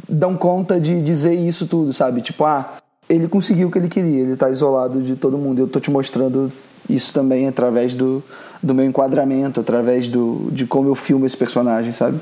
dão 0.07 0.37
conta 0.37 0.79
de 0.79 1.01
dizer 1.01 1.33
isso 1.33 1.67
tudo, 1.67 1.91
sabe? 1.91 2.21
Tipo, 2.21 2.45
ah, 2.45 2.77
ele 3.09 3.27
conseguiu 3.27 3.67
o 3.67 3.71
que 3.71 3.77
ele 3.77 3.89
queria, 3.89 4.21
ele 4.21 4.37
tá 4.37 4.49
isolado 4.49 5.01
de 5.01 5.17
todo 5.17 5.37
mundo. 5.37 5.59
Eu 5.59 5.67
tô 5.67 5.81
te 5.81 5.91
mostrando 5.91 6.49
isso 6.93 7.13
também 7.13 7.47
através 7.47 7.95
do, 7.95 8.23
do 8.61 8.73
meu 8.73 8.85
enquadramento, 8.85 9.59
através 9.59 10.07
do, 10.07 10.49
de 10.51 10.65
como 10.65 10.89
eu 10.89 10.95
filmo 10.95 11.25
esse 11.25 11.37
personagem, 11.37 11.91
sabe? 11.91 12.19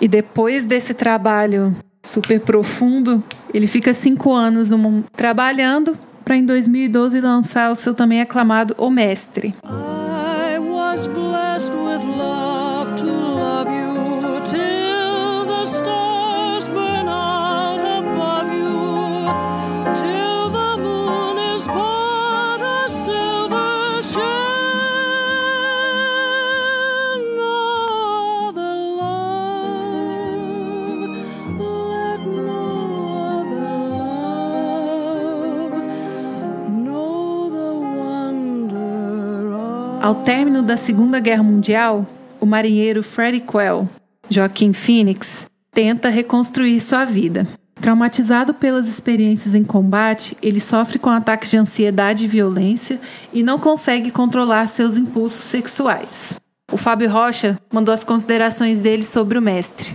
E 0.00 0.08
depois 0.08 0.64
desse 0.64 0.94
trabalho 0.94 1.74
super 2.02 2.40
profundo, 2.40 3.22
ele 3.52 3.66
fica 3.66 3.92
cinco 3.92 4.32
anos 4.32 4.70
no 4.70 4.78
mundo, 4.78 5.04
trabalhando 5.14 5.96
para 6.24 6.36
em 6.36 6.44
2012 6.44 7.20
lançar 7.20 7.72
o 7.72 7.76
seu 7.76 7.94
também 7.94 8.20
aclamado 8.20 8.74
O 8.78 8.90
Mestre. 8.90 9.54
I 9.64 10.58
was 10.58 11.06
blessed 11.06 11.72
with 11.72 12.04
Ao 40.00 40.14
término 40.14 40.62
da 40.62 40.78
Segunda 40.78 41.20
Guerra 41.20 41.42
Mundial, 41.42 42.06
o 42.40 42.46
marinheiro 42.46 43.02
Freddie 43.02 43.40
Quell, 43.40 43.86
Joaquim 44.30 44.72
Phoenix, 44.72 45.46
tenta 45.72 46.08
reconstruir 46.08 46.80
sua 46.80 47.04
vida. 47.04 47.46
Traumatizado 47.74 48.54
pelas 48.54 48.88
experiências 48.88 49.54
em 49.54 49.62
combate, 49.62 50.34
ele 50.40 50.58
sofre 50.58 50.98
com 50.98 51.10
ataques 51.10 51.50
de 51.50 51.58
ansiedade 51.58 52.24
e 52.24 52.28
violência 52.28 52.98
e 53.30 53.42
não 53.42 53.58
consegue 53.58 54.10
controlar 54.10 54.68
seus 54.68 54.96
impulsos 54.96 55.44
sexuais. 55.44 56.34
O 56.72 56.78
Fábio 56.78 57.10
Rocha 57.10 57.58
mandou 57.70 57.92
as 57.92 58.02
considerações 58.02 58.80
dele 58.80 59.02
sobre 59.02 59.36
o 59.36 59.42
mestre. 59.42 59.94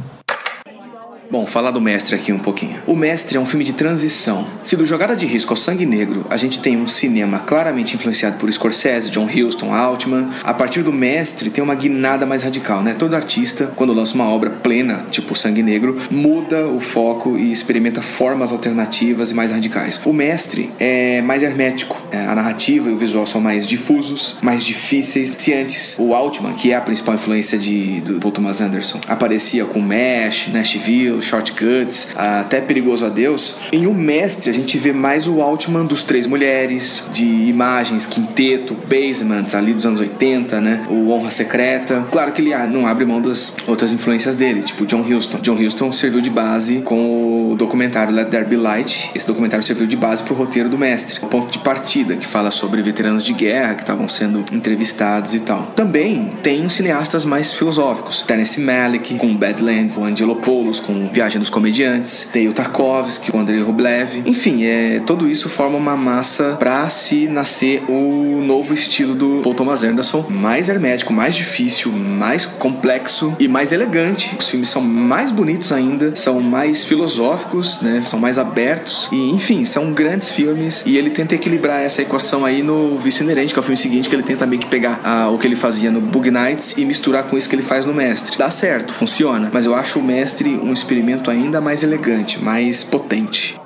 Bom, 1.35 1.45
falar 1.45 1.71
do 1.71 1.81
Mestre 1.81 2.15
aqui 2.15 2.31
um 2.31 2.39
pouquinho. 2.39 2.77
O 2.87 2.95
Mestre 2.95 3.35
é 3.35 3.41
um 3.41 3.45
filme 3.45 3.65
de 3.65 3.73
transição. 3.73 4.47
Se 4.63 4.77
do 4.77 4.85
Jogada 4.85 5.17
de 5.17 5.25
Risco 5.25 5.51
ao 5.51 5.57
Sangue 5.57 5.85
Negro 5.85 6.25
a 6.29 6.37
gente 6.37 6.59
tem 6.59 6.77
um 6.77 6.87
cinema 6.87 7.39
claramente 7.39 7.93
influenciado 7.93 8.37
por 8.37 8.49
Scorsese, 8.49 9.11
John 9.11 9.27
Huston, 9.27 9.73
Altman, 9.73 10.29
a 10.45 10.53
partir 10.53 10.81
do 10.81 10.93
Mestre 10.93 11.49
tem 11.49 11.61
uma 11.61 11.75
guinada 11.75 12.25
mais 12.25 12.41
radical, 12.41 12.81
né? 12.81 12.95
Todo 12.97 13.17
artista, 13.17 13.69
quando 13.75 13.91
lança 13.91 14.15
uma 14.15 14.29
obra 14.29 14.49
plena, 14.49 15.07
tipo 15.11 15.35
Sangue 15.35 15.61
Negro, 15.61 15.97
muda 16.09 16.67
o 16.67 16.79
foco 16.79 17.35
e 17.37 17.51
experimenta 17.51 18.01
formas 18.01 18.53
alternativas 18.53 19.31
e 19.31 19.33
mais 19.33 19.51
radicais. 19.51 19.99
O 20.05 20.13
Mestre 20.13 20.71
é 20.79 21.21
mais 21.21 21.43
hermético. 21.43 22.01
É, 22.11 22.27
a 22.27 22.33
narrativa 22.33 22.89
e 22.89 22.93
o 22.93 22.97
visual 22.97 23.25
são 23.25 23.41
mais 23.41 23.67
difusos, 23.67 24.37
mais 24.41 24.63
difíceis. 24.63 25.35
Se 25.37 25.53
antes 25.53 25.97
o 25.99 26.13
Altman, 26.13 26.53
que 26.53 26.71
é 26.71 26.75
a 26.77 26.81
principal 26.81 27.15
influência 27.15 27.57
de, 27.57 27.99
do 27.99 28.21
Paul 28.21 28.31
Thomas 28.31 28.61
Anderson, 28.61 29.01
aparecia 29.05 29.65
com 29.65 29.81
Mesh, 29.81 30.47
Nashville, 30.53 31.24
Shortcuts, 31.25 32.09
até 32.15 32.61
Perigoso 32.61 33.05
a 33.05 33.09
Deus, 33.09 33.57
em 33.71 33.87
O 33.87 33.93
Mestre 33.93 34.49
a 34.49 34.53
gente 34.53 34.77
vê 34.77 34.93
mais 34.93 35.27
o 35.27 35.41
Altman 35.41 35.85
dos 35.85 36.03
Três 36.03 36.25
Mulheres, 36.27 37.07
de 37.11 37.25
imagens, 37.25 38.05
quinteto, 38.05 38.75
Basement, 38.87 39.45
ali 39.53 39.73
dos 39.73 39.85
anos 39.85 39.99
80, 39.99 40.61
né? 40.61 40.85
O 40.89 41.09
Honra 41.09 41.31
Secreta. 41.31 42.05
Claro 42.11 42.31
que 42.31 42.41
ele 42.41 42.53
ah, 42.53 42.67
não 42.67 42.87
abre 42.87 43.05
mão 43.05 43.21
das 43.21 43.55
outras 43.67 43.91
influências 43.91 44.35
dele, 44.35 44.61
tipo 44.61 44.85
John 44.85 45.01
Huston. 45.01 45.39
John 45.39 45.55
Huston 45.55 45.91
serviu 45.91 46.21
de 46.21 46.29
base 46.29 46.81
com 46.81 47.51
o 47.51 47.55
documentário 47.55 48.13
Let 48.13 48.29
There 48.29 48.45
Be 48.45 48.55
Light. 48.55 49.11
Esse 49.15 49.27
documentário 49.27 49.63
serviu 49.63 49.87
de 49.87 49.95
base 49.95 50.23
pro 50.23 50.35
roteiro 50.35 50.69
do 50.69 50.77
Mestre. 50.77 51.19
O 51.21 51.27
ponto 51.27 51.51
de 51.51 51.59
partida 51.59 52.15
que 52.15 52.25
fala 52.25 52.51
sobre 52.51 52.81
veteranos 52.81 53.23
de 53.23 53.33
guerra 53.33 53.75
que 53.75 53.81
estavam 53.81 54.07
sendo 54.07 54.45
entrevistados 54.51 55.33
e 55.33 55.39
tal. 55.39 55.71
Também 55.75 56.33
tem 56.43 56.67
cineastas 56.69 57.25
mais 57.25 57.53
filosóficos, 57.53 58.21
Tennessee 58.21 58.63
Malick 58.63 59.15
com 59.15 59.35
Badlands, 59.35 59.97
o 59.97 60.03
Angelopoulos 60.03 60.79
com 60.79 61.04
Viagem 61.11 61.39
dos 61.39 61.49
Comediantes, 61.49 62.29
tem 62.31 62.47
o 62.47 62.53
Tarkovsky 62.53 63.31
com 63.31 63.39
Andrei 63.39 63.61
Rublev. 63.61 64.23
Enfim, 64.25 64.65
é, 64.65 65.01
tudo 65.05 65.27
isso 65.27 65.49
forma 65.49 65.77
uma 65.77 65.95
massa 65.95 66.55
para 66.59 66.87
se 66.89 67.27
nascer 67.27 67.83
o 67.89 68.41
novo 68.45 68.73
estilo 68.73 69.15
do 69.15 69.41
Paul 69.41 69.55
Thomas 69.55 69.83
Anderson, 69.83 70.25
mais 70.29 70.69
hermético, 70.69 71.13
mais 71.13 71.35
difícil, 71.35 71.91
mais 71.91 72.45
complexo 72.45 73.35
e 73.39 73.47
mais 73.47 73.71
elegante. 73.71 74.35
Os 74.37 74.49
filmes 74.49 74.69
são 74.69 74.81
mais 74.81 75.31
bonitos 75.31 75.71
ainda, 75.71 76.15
são 76.15 76.39
mais 76.39 76.83
filosóficos, 76.83 77.81
né? 77.81 78.01
São 78.05 78.19
mais 78.19 78.37
abertos 78.37 79.09
e, 79.11 79.31
enfim, 79.31 79.65
são 79.65 79.91
grandes 79.93 80.29
filmes 80.29 80.83
e 80.85 80.97
ele 80.97 81.09
tenta 81.09 81.35
equilibrar 81.35 81.81
essa 81.81 82.01
equação 82.01 82.45
aí 82.45 82.61
no 82.61 82.97
Vício 82.97 83.23
Inerente, 83.23 83.53
que 83.53 83.59
é 83.59 83.61
o 83.61 83.63
filme 83.63 83.77
seguinte, 83.77 84.09
que 84.09 84.15
ele 84.15 84.23
tenta 84.23 84.45
meio 84.45 84.61
que 84.61 84.67
pegar 84.67 84.99
ah, 85.03 85.29
o 85.29 85.37
que 85.37 85.47
ele 85.47 85.55
fazia 85.55 85.91
no 85.91 86.01
Bug 86.01 86.29
Nights 86.29 86.75
e 86.77 86.85
misturar 86.85 87.23
com 87.23 87.37
isso 87.37 87.49
que 87.49 87.55
ele 87.55 87.63
faz 87.63 87.85
no 87.85 87.93
Mestre. 87.93 88.37
Dá 88.37 88.49
certo, 88.49 88.93
funciona, 88.93 89.49
mas 89.51 89.65
eu 89.65 89.75
acho 89.75 89.99
o 89.99 90.03
Mestre 90.03 90.59
um 90.61 90.73
experimento 90.95 91.29
ainda 91.29 91.59
mais 91.59 91.83
elegante, 91.83 92.41
mais 92.41 92.83
potente. 92.83 93.59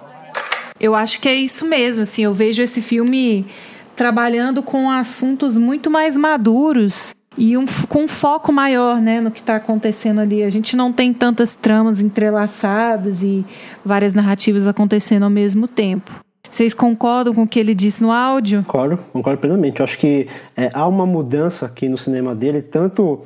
Eu 0.80 0.96
acho 0.96 1.20
que 1.20 1.30
é 1.30 1.36
isso 1.36 1.68
mesmo, 1.68 2.04
assim, 2.04 2.24
eu 2.24 2.34
vejo 2.34 2.62
esse 2.62 2.82
filme 2.82 3.46
trabalhando 3.96 4.64
com 4.64 4.90
assuntos 4.90 5.58
muito 5.58 5.92
mais 5.92 6.18
maduros 6.18 7.14
e 7.38 7.56
um, 7.56 7.66
com 7.88 8.06
um 8.06 8.08
foco 8.08 8.52
maior 8.52 9.00
né, 9.00 9.22
no 9.22 9.30
que 9.30 9.42
está 9.42 9.58
acontecendo 9.58 10.22
ali. 10.22 10.42
A 10.42 10.50
gente 10.50 10.76
não 10.76 10.92
tem 10.92 11.14
tantas 11.14 11.56
tramas 11.56 12.02
entrelaçadas 12.02 13.22
e 13.22 13.46
várias 13.86 14.16
narrativas 14.16 14.66
acontecendo 14.66 15.24
ao 15.24 15.30
mesmo 15.30 15.68
tempo. 15.68 16.12
Vocês 16.50 16.74
concordam 16.74 17.36
com 17.36 17.44
o 17.44 17.48
que 17.48 17.60
ele 17.60 17.76
disse 17.76 18.02
no 18.02 18.12
áudio? 18.12 18.64
Concordo, 18.64 18.98
concordo 19.14 19.40
plenamente. 19.40 19.82
Eu 19.82 19.84
acho 19.84 20.00
que 20.00 20.28
é, 20.58 20.72
há 20.74 20.88
uma 20.88 21.06
mudança 21.06 21.68
aqui 21.68 21.88
no 21.88 21.98
cinema 21.98 22.34
dele, 22.34 22.62
tanto. 22.62 23.22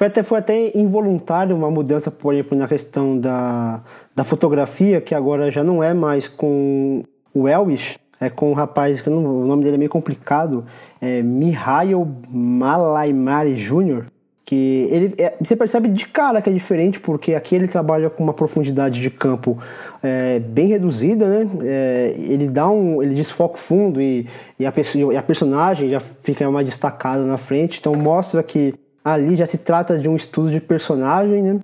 Foi 0.00 0.06
até, 0.06 0.22
foi 0.22 0.38
até 0.38 0.78
involuntário 0.78 1.54
uma 1.54 1.70
mudança, 1.70 2.10
por 2.10 2.32
exemplo, 2.32 2.56
na 2.56 2.66
questão 2.66 3.18
da, 3.18 3.82
da 4.16 4.24
fotografia, 4.24 4.98
que 4.98 5.14
agora 5.14 5.50
já 5.50 5.62
não 5.62 5.84
é 5.84 5.92
mais 5.92 6.26
com 6.26 7.04
o 7.34 7.46
Elvis, 7.46 7.98
é 8.18 8.30
com 8.30 8.50
um 8.50 8.54
rapaz, 8.54 9.02
que 9.02 9.10
não, 9.10 9.42
o 9.42 9.46
nome 9.46 9.62
dele 9.62 9.74
é 9.74 9.78
meio 9.78 9.90
complicado, 9.90 10.64
é 11.02 11.20
Mihail 11.20 12.08
Malaimari 12.30 13.54
Jr., 13.56 14.06
que 14.46 14.88
ele, 14.90 15.14
é, 15.18 15.34
você 15.38 15.54
percebe 15.54 15.86
de 15.88 16.06
cara 16.06 16.40
que 16.40 16.48
é 16.48 16.52
diferente, 16.54 16.98
porque 16.98 17.34
aqui 17.34 17.54
ele 17.54 17.68
trabalha 17.68 18.08
com 18.08 18.24
uma 18.24 18.32
profundidade 18.32 19.02
de 19.02 19.10
campo 19.10 19.58
é, 20.02 20.38
bem 20.38 20.68
reduzida, 20.68 21.26
né? 21.28 21.50
É, 21.62 22.14
ele 22.16 22.48
dá 22.48 22.70
um, 22.70 23.02
ele 23.02 23.14
desfoca 23.14 23.58
fundo 23.58 24.00
e, 24.00 24.26
e, 24.58 24.64
a, 24.64 24.72
e 25.12 25.16
a 25.18 25.22
personagem 25.22 25.90
já 25.90 26.00
fica 26.00 26.50
mais 26.50 26.64
destacada 26.64 27.22
na 27.22 27.36
frente, 27.36 27.78
então 27.78 27.94
mostra 27.94 28.42
que 28.42 28.74
ali 29.04 29.36
já 29.36 29.46
se 29.46 29.58
trata 29.58 29.98
de 29.98 30.08
um 30.08 30.16
estudo 30.16 30.50
de 30.50 30.60
personagem, 30.60 31.42
né? 31.42 31.60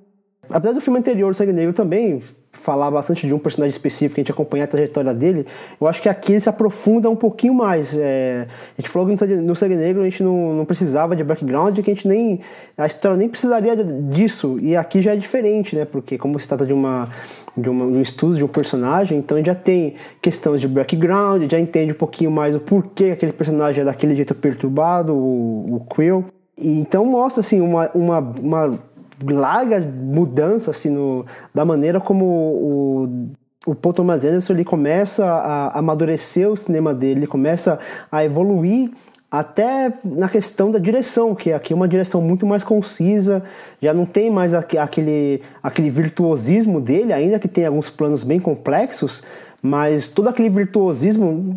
Apesar 0.49 0.73
do 0.73 0.81
filme 0.81 0.99
anterior, 0.99 1.35
Sangue 1.35 1.53
Negro, 1.53 1.73
também 1.73 2.23
falar 2.57 2.91
bastante 2.91 3.27
de 3.27 3.35
um 3.35 3.39
personagem 3.39 3.71
específico, 3.71 4.19
a 4.19 4.23
gente 4.23 4.33
acompanhar 4.33 4.65
a 4.65 4.67
trajetória 4.67 5.13
dele, 5.13 5.47
eu 5.81 5.87
acho 5.87 6.01
que 6.01 6.09
aqui 6.09 6.33
ele 6.33 6.41
se 6.41 6.49
aprofunda 6.49 7.09
um 7.09 7.17
pouquinho 7.17 7.55
mais. 7.55 7.95
É, 7.95 8.47
a 8.77 8.81
gente 8.81 8.91
falou 8.91 9.09
que 9.09 9.27
no 9.27 9.55
Sangue 9.55 9.77
Negro 9.77 10.03
a 10.03 10.05
gente 10.05 10.23
não, 10.23 10.55
não 10.55 10.65
precisava 10.65 11.15
de 11.15 11.23
background, 11.23 11.79
que 11.79 11.91
a 11.91 11.95
gente 11.95 12.09
nem. 12.09 12.41
a 12.77 12.87
história 12.87 13.17
nem 13.17 13.29
precisaria 13.29 13.77
disso, 13.77 14.59
e 14.61 14.77
aqui 14.77 15.03
já 15.03 15.13
é 15.13 15.17
diferente, 15.17 15.77
né? 15.77 15.85
Porque, 15.85 16.19
como 16.19 16.41
se 16.41 16.49
trata 16.49 16.67
de, 16.67 16.73
uma, 16.73 17.11
de, 17.57 17.69
uma, 17.69 17.87
de 17.91 17.99
um 17.99 18.03
estudo 18.03 18.37
de 18.37 18.45
um 18.45 18.49
personagem, 18.49 19.19
então 19.19 19.43
já 19.45 19.55
tem 19.55 19.95
questões 20.21 20.61
de 20.61 20.69
background, 20.69 21.51
já 21.51 21.61
entende 21.61 21.93
um 21.93 21.97
pouquinho 21.97 22.31
mais 22.31 22.57
o 22.57 22.61
porquê 22.61 23.11
aquele 23.13 23.33
personagem 23.33 23.83
é 23.83 23.85
daquele 23.85 24.17
jeito 24.17 24.35
perturbado, 24.35 25.15
o, 25.15 25.77
o 25.77 25.87
Quill. 25.95 26.25
E, 26.59 26.81
então 26.81 27.05
mostra 27.05 27.41
assim 27.41 27.61
uma, 27.61 27.91
uma, 27.95 28.19
uma 28.19 28.79
larga 29.23 29.81
mudança 29.81 30.71
assim, 30.71 30.91
no, 30.91 31.25
da 31.55 31.65
maneira 31.65 32.01
como 32.01 32.25
o, 32.25 33.31
o 33.67 33.75
Paul 33.75 33.93
Thomas 33.93 34.25
Anderson 34.25 34.53
ele 34.53 34.65
começa 34.65 35.27
a 35.27 35.79
amadurecer 35.79 36.49
o 36.49 36.57
cinema 36.57 36.95
dele, 36.95 37.21
ele 37.21 37.27
começa 37.27 37.79
a 38.11 38.25
evoluir 38.25 38.91
até 39.31 39.93
na 40.05 40.29
questão 40.29 40.71
da 40.71 40.79
direção, 40.79 41.35
que 41.35 41.53
aqui 41.53 41.73
é 41.73 41.77
uma 41.77 41.89
direção 41.89 42.23
muito 42.23 42.47
mais 42.47 42.63
concisa, 42.63 43.43
já 43.83 43.93
não 43.93 44.07
tem 44.07 44.31
mais 44.31 44.55
aquele, 44.55 45.43
aquele 45.63 45.91
virtuosismo 45.91 46.81
dele, 46.81 47.13
ainda 47.13 47.39
que 47.39 47.49
tenha 47.49 47.69
alguns 47.69 47.91
planos 47.91 48.23
bem 48.23 48.39
complexos, 48.39 49.23
mas 49.61 50.09
todo 50.09 50.29
aquele 50.29 50.49
virtuosismo 50.49 51.57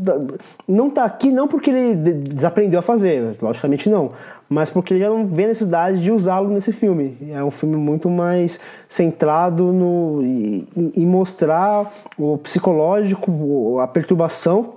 não 0.67 0.87
está 0.87 1.05
aqui 1.05 1.31
não 1.31 1.47
porque 1.47 1.69
ele 1.69 1.95
desaprendeu 2.15 2.79
a 2.79 2.83
fazer, 2.83 3.37
logicamente 3.39 3.87
não, 3.87 4.09
mas 4.49 4.71
porque 4.71 4.95
ele 4.95 5.07
não 5.07 5.27
vê 5.27 5.45
necessidade 5.45 6.01
de 6.01 6.11
usá-lo 6.11 6.49
nesse 6.49 6.73
filme. 6.73 7.15
É 7.31 7.43
um 7.43 7.51
filme 7.51 7.77
muito 7.77 8.09
mais 8.09 8.59
centrado 8.87 9.71
no, 9.71 10.21
em, 10.23 11.05
mostrar 11.05 11.93
o 12.17 12.35
psicológico, 12.39 13.79
a 13.79 13.87
perturbação 13.87 14.73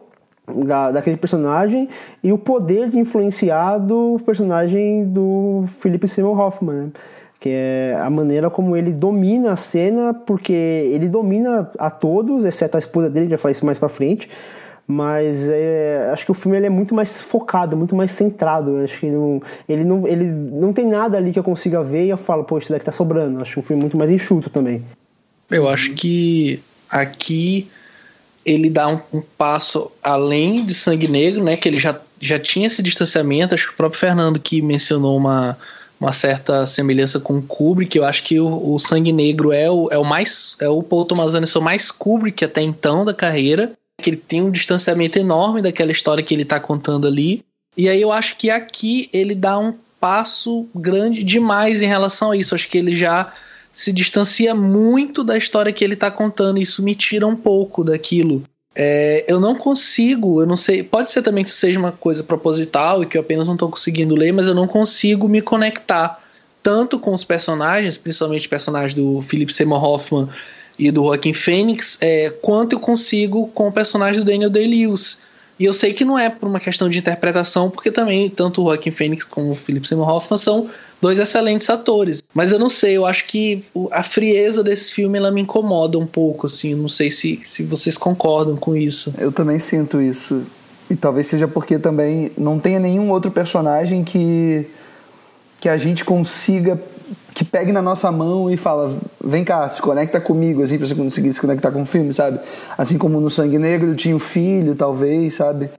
da, 0.47 0.90
daquele 0.90 1.16
personagem 1.16 1.89
e 2.23 2.32
o 2.32 2.39
poder 2.39 2.90
de 2.90 2.99
influenciar 2.99 3.78
do 3.78 4.20
personagem 4.27 5.07
do 5.07 5.65
Philip 5.81 6.07
Seymour 6.07 6.39
Hoffman, 6.39 6.77
né? 6.77 6.90
que 7.40 7.49
é 7.49 7.99
a 8.01 8.09
maneira 8.09 8.49
como 8.49 8.77
ele 8.77 8.93
domina 8.93 9.53
a 9.53 9.57
cena, 9.57 10.15
porque 10.15 10.53
ele 10.53 11.09
domina 11.09 11.69
a 11.77 11.90
todos, 11.90 12.44
exceto 12.44 12.77
a 12.77 12.78
esposa 12.78 13.11
dele, 13.11 13.28
já 13.28 13.36
falei 13.36 13.51
isso 13.51 13.66
mais 13.66 13.81
pra 13.81 13.89
frente, 13.89 14.31
mas 14.87 15.49
é, 15.49 16.11
acho 16.13 16.25
que 16.25 16.31
o 16.31 16.35
filme 16.35 16.57
ele 16.57 16.67
é 16.67 16.71
muito 16.71 16.95
mais 16.95 17.21
focado, 17.21 17.77
muito 17.77 17.95
mais 17.95 18.11
centrado. 18.11 18.79
Acho 18.79 19.01
que 19.01 19.07
não, 19.07 19.43
ele, 19.69 19.85
não, 19.85 20.07
ele 20.07 20.25
não 20.25 20.73
tem 20.73 20.87
nada 20.87 21.17
ali 21.17 21.33
que 21.33 21.39
eu 21.39 21.45
consiga 21.45 21.83
ver 21.83 22.07
e 22.07 22.11
eu 22.11 22.17
falo, 22.17 22.45
pô, 22.45 22.59
isso 22.59 22.71
daqui 22.71 22.85
tá 22.85 22.93
sobrando. 22.93 23.41
Acho 23.41 23.61
um 23.61 23.63
filme 23.63 23.81
muito 23.81 23.97
mais 23.97 24.11
enxuto 24.11 24.51
também. 24.51 24.85
Eu 25.51 25.69
acho 25.69 25.93
que 25.93 26.61
aqui 26.91 27.69
ele 28.45 28.69
dá 28.69 28.89
um, 28.89 28.99
um, 29.15 29.23
passo 29.39 29.91
além 30.03 30.65
de 30.65 30.75
Sangue 30.75 31.09
Negro, 31.09 31.45
né? 31.45 31.57
Que 31.57 31.69
ele 31.69 31.79
já, 31.79 31.99
já 32.21 32.39
tinha 32.39 32.67
esse 32.67 32.83
distanciamento. 32.83 33.55
Acho 33.55 33.69
que 33.69 33.75
o 33.75 33.77
próprio 33.77 34.01
Fernando 34.01 34.41
que 34.41 34.61
mencionou 34.61 35.17
uma, 35.17 35.57
uma 36.01 36.13
certa 36.13 36.67
semelhança 36.67 37.21
com 37.21 37.39
o 37.39 37.43
Kubrick. 37.43 37.97
Eu 37.97 38.05
acho 38.05 38.25
que 38.25 38.41
o, 38.41 38.75
o 38.75 38.79
Sangue 38.81 39.13
Negro 39.13 39.53
é 39.53 39.71
o, 39.71 39.89
é 39.93 39.99
o 39.99 40.05
mais 40.05 40.57
é 40.61 40.69
o 40.69 40.83
Paul 40.83 41.05
Thomas 41.05 41.35
Anderson 41.35 41.61
mais 41.61 41.91
Kubrick 41.93 42.45
até 42.45 42.61
então 42.61 43.05
da 43.05 43.15
carreira 43.15 43.73
que 44.03 44.11
ele 44.11 44.16
tem 44.16 44.43
um 44.43 44.51
distanciamento 44.51 45.19
enorme 45.19 45.62
daquela 45.62 45.93
história 45.93 46.23
que 46.23 46.35
ele 46.35 46.43
está 46.43 46.59
contando 46.61 47.07
ali. 47.07 47.45
E 47.77 47.89
aí 47.89 48.03
eu 48.03 48.12
acho 48.12 48.37
que 48.37 48.51
aqui 48.51 49.09
ele 49.12 49.35
dá 49.35 49.59
um 49.59 49.74
passo 50.01 50.66
grande 50.74 51.23
demais 51.23 51.81
em 51.81 51.87
relação 51.87 52.33
a 52.33 52.37
isso. 52.37 52.55
Acho 52.55 52.69
que 52.69 52.77
ele 52.77 52.95
já 52.95 53.33
se 53.73 53.93
distancia 53.93 54.55
muito 54.55 55.24
da 55.24 55.39
história 55.39 55.73
que 55.73 55.83
ele 55.83 55.95
está 55.95 56.11
contando. 56.11 56.59
E 56.59 56.62
isso 56.62 56.83
me 56.83 56.95
tira 56.95 57.27
um 57.27 57.37
pouco 57.37 57.83
daquilo. 57.85 58.43
É, 58.74 59.24
eu 59.29 59.39
não 59.39 59.55
consigo, 59.55 60.41
eu 60.41 60.47
não 60.47 60.57
sei, 60.57 60.83
pode 60.83 61.11
ser 61.11 61.23
também 61.23 61.45
que 61.45 61.51
isso 61.51 61.59
seja 61.59 61.79
uma 61.79 61.93
coisa 61.93 62.24
proposital 62.24 63.03
e 63.03 63.07
que 63.07 63.19
eu 63.19 63.20
apenas 63.20 63.47
não 63.47 63.55
estou 63.55 63.69
conseguindo 63.69 64.15
ler, 64.15 64.33
mas 64.33 64.49
eu 64.49 64.55
não 64.55 64.66
consigo 64.66 65.29
me 65.29 65.43
conectar 65.43 66.23
tanto 66.62 66.99
com 66.99 67.12
os 67.12 67.23
personagens, 67.23 67.99
principalmente 67.99 68.47
o 68.47 68.51
personagem 68.51 68.97
do 68.97 69.20
Philip 69.23 69.53
Seymour 69.53 69.85
Hoffman 69.85 70.29
e 70.87 70.91
do 70.91 71.05
Joaquim 71.05 71.33
Fênix, 71.33 71.97
é, 72.01 72.31
quanto 72.43 72.73
eu 72.73 72.81
consigo 72.81 73.47
com 73.55 73.69
o 73.69 73.73
personagem 73.73 74.21
do 74.21 74.27
Daniel 74.27 74.51
Day-Lewis. 74.51 75.19
E 75.59 75.65
eu 75.65 75.73
sei 75.73 75.93
que 75.93 76.05
não 76.05 76.19
é 76.19 76.29
por 76.29 76.49
uma 76.49 76.59
questão 76.59 76.89
de 76.89 76.99
interpretação, 76.99 77.71
porque 77.71 77.91
também 77.91 78.29
tanto 78.29 78.63
o 78.63 78.65
Joaquim 78.65 78.91
Fênix 78.91 79.25
como 79.25 79.53
o 79.53 79.55
Philip 79.55 79.87
Seymour 79.87 80.09
Hoffman 80.09 80.39
são 80.39 80.69
dois 81.01 81.21
excelentes 81.21 81.71
atores. 81.71 82.23
Mas 82.35 82.51
eu 82.51 82.59
não 82.59 82.69
sei, 82.69 82.97
eu 82.97 83.07
acho 83.07 83.27
que 83.27 83.65
a 83.93 84.03
frieza 84.03 84.65
desse 84.65 84.93
filme 84.93 85.19
ela 85.19 85.31
me 85.31 85.43
incomoda 85.43 85.97
um 85.99 86.07
pouco, 86.07 86.47
assim. 86.47 86.75
Não 86.75 86.89
sei 86.89 87.13
se, 87.13 87.39
se 87.45 87.63
vocês 87.63 87.97
concordam 87.97 88.57
com 88.57 88.75
isso. 88.75 89.15
Eu 89.19 89.31
também 89.31 89.61
sinto 89.61 90.01
isso. 90.01 90.43
E 90.91 90.97
talvez 90.97 91.29
seja 91.29 91.47
porque 91.47 91.79
também 91.79 92.33
não 92.37 92.59
tenha 92.59 92.81
nenhum 92.81 93.11
outro 93.11 93.31
personagem 93.31 94.03
que 94.03 94.67
que 95.61 95.69
a 95.69 95.77
gente 95.77 96.05
consiga 96.05 96.77
que 97.35 97.45
pegue 97.45 97.73
na 97.73 97.81
nossa 97.81 98.11
mão 98.13 98.51
e 98.51 98.57
fala, 98.57 98.95
vem 99.23 99.45
cá, 99.45 99.69
se 99.69 99.81
conecta 99.81 100.21
comigo, 100.21 100.63
assim, 100.63 100.79
pra 100.79 100.87
você 100.87 100.95
conseguir 100.95 101.33
se 101.33 101.41
conectar 101.41 101.73
com 101.73 101.83
o 101.83 101.87
filme, 101.87 102.13
sabe? 102.13 102.39
Assim 102.77 102.99
como 102.99 103.21
no 103.21 103.31
Sangue 103.31 103.59
Negro 103.59 103.95
tinha 103.95 104.15
o 104.15 104.19
filho, 104.19 104.75
talvez, 104.75 105.35
sabe? 105.35 105.71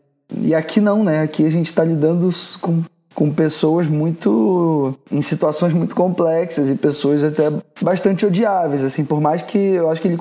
E 0.42 0.56
aqui 0.56 0.82
não, 0.82 1.04
né? 1.04 1.22
Aqui 1.22 1.46
a 1.46 1.50
gente 1.50 1.72
tá 1.74 1.84
lidando 1.84 2.28
com, 2.60 2.82
com 3.14 3.32
pessoas 3.32 3.88
muito. 3.88 4.98
em 5.12 5.22
situações 5.22 5.74
muito 5.74 5.96
complexas 5.96 6.70
e 6.70 6.76
pessoas 6.76 7.24
até 7.24 7.52
bastante 7.82 8.26
odiáveis, 8.26 8.84
assim, 8.84 9.06
por 9.06 9.22
mais 9.22 9.42
que 9.42 9.58
eu 9.58 9.90
acho 9.92 10.02
que 10.02 10.08
ele. 10.08 10.18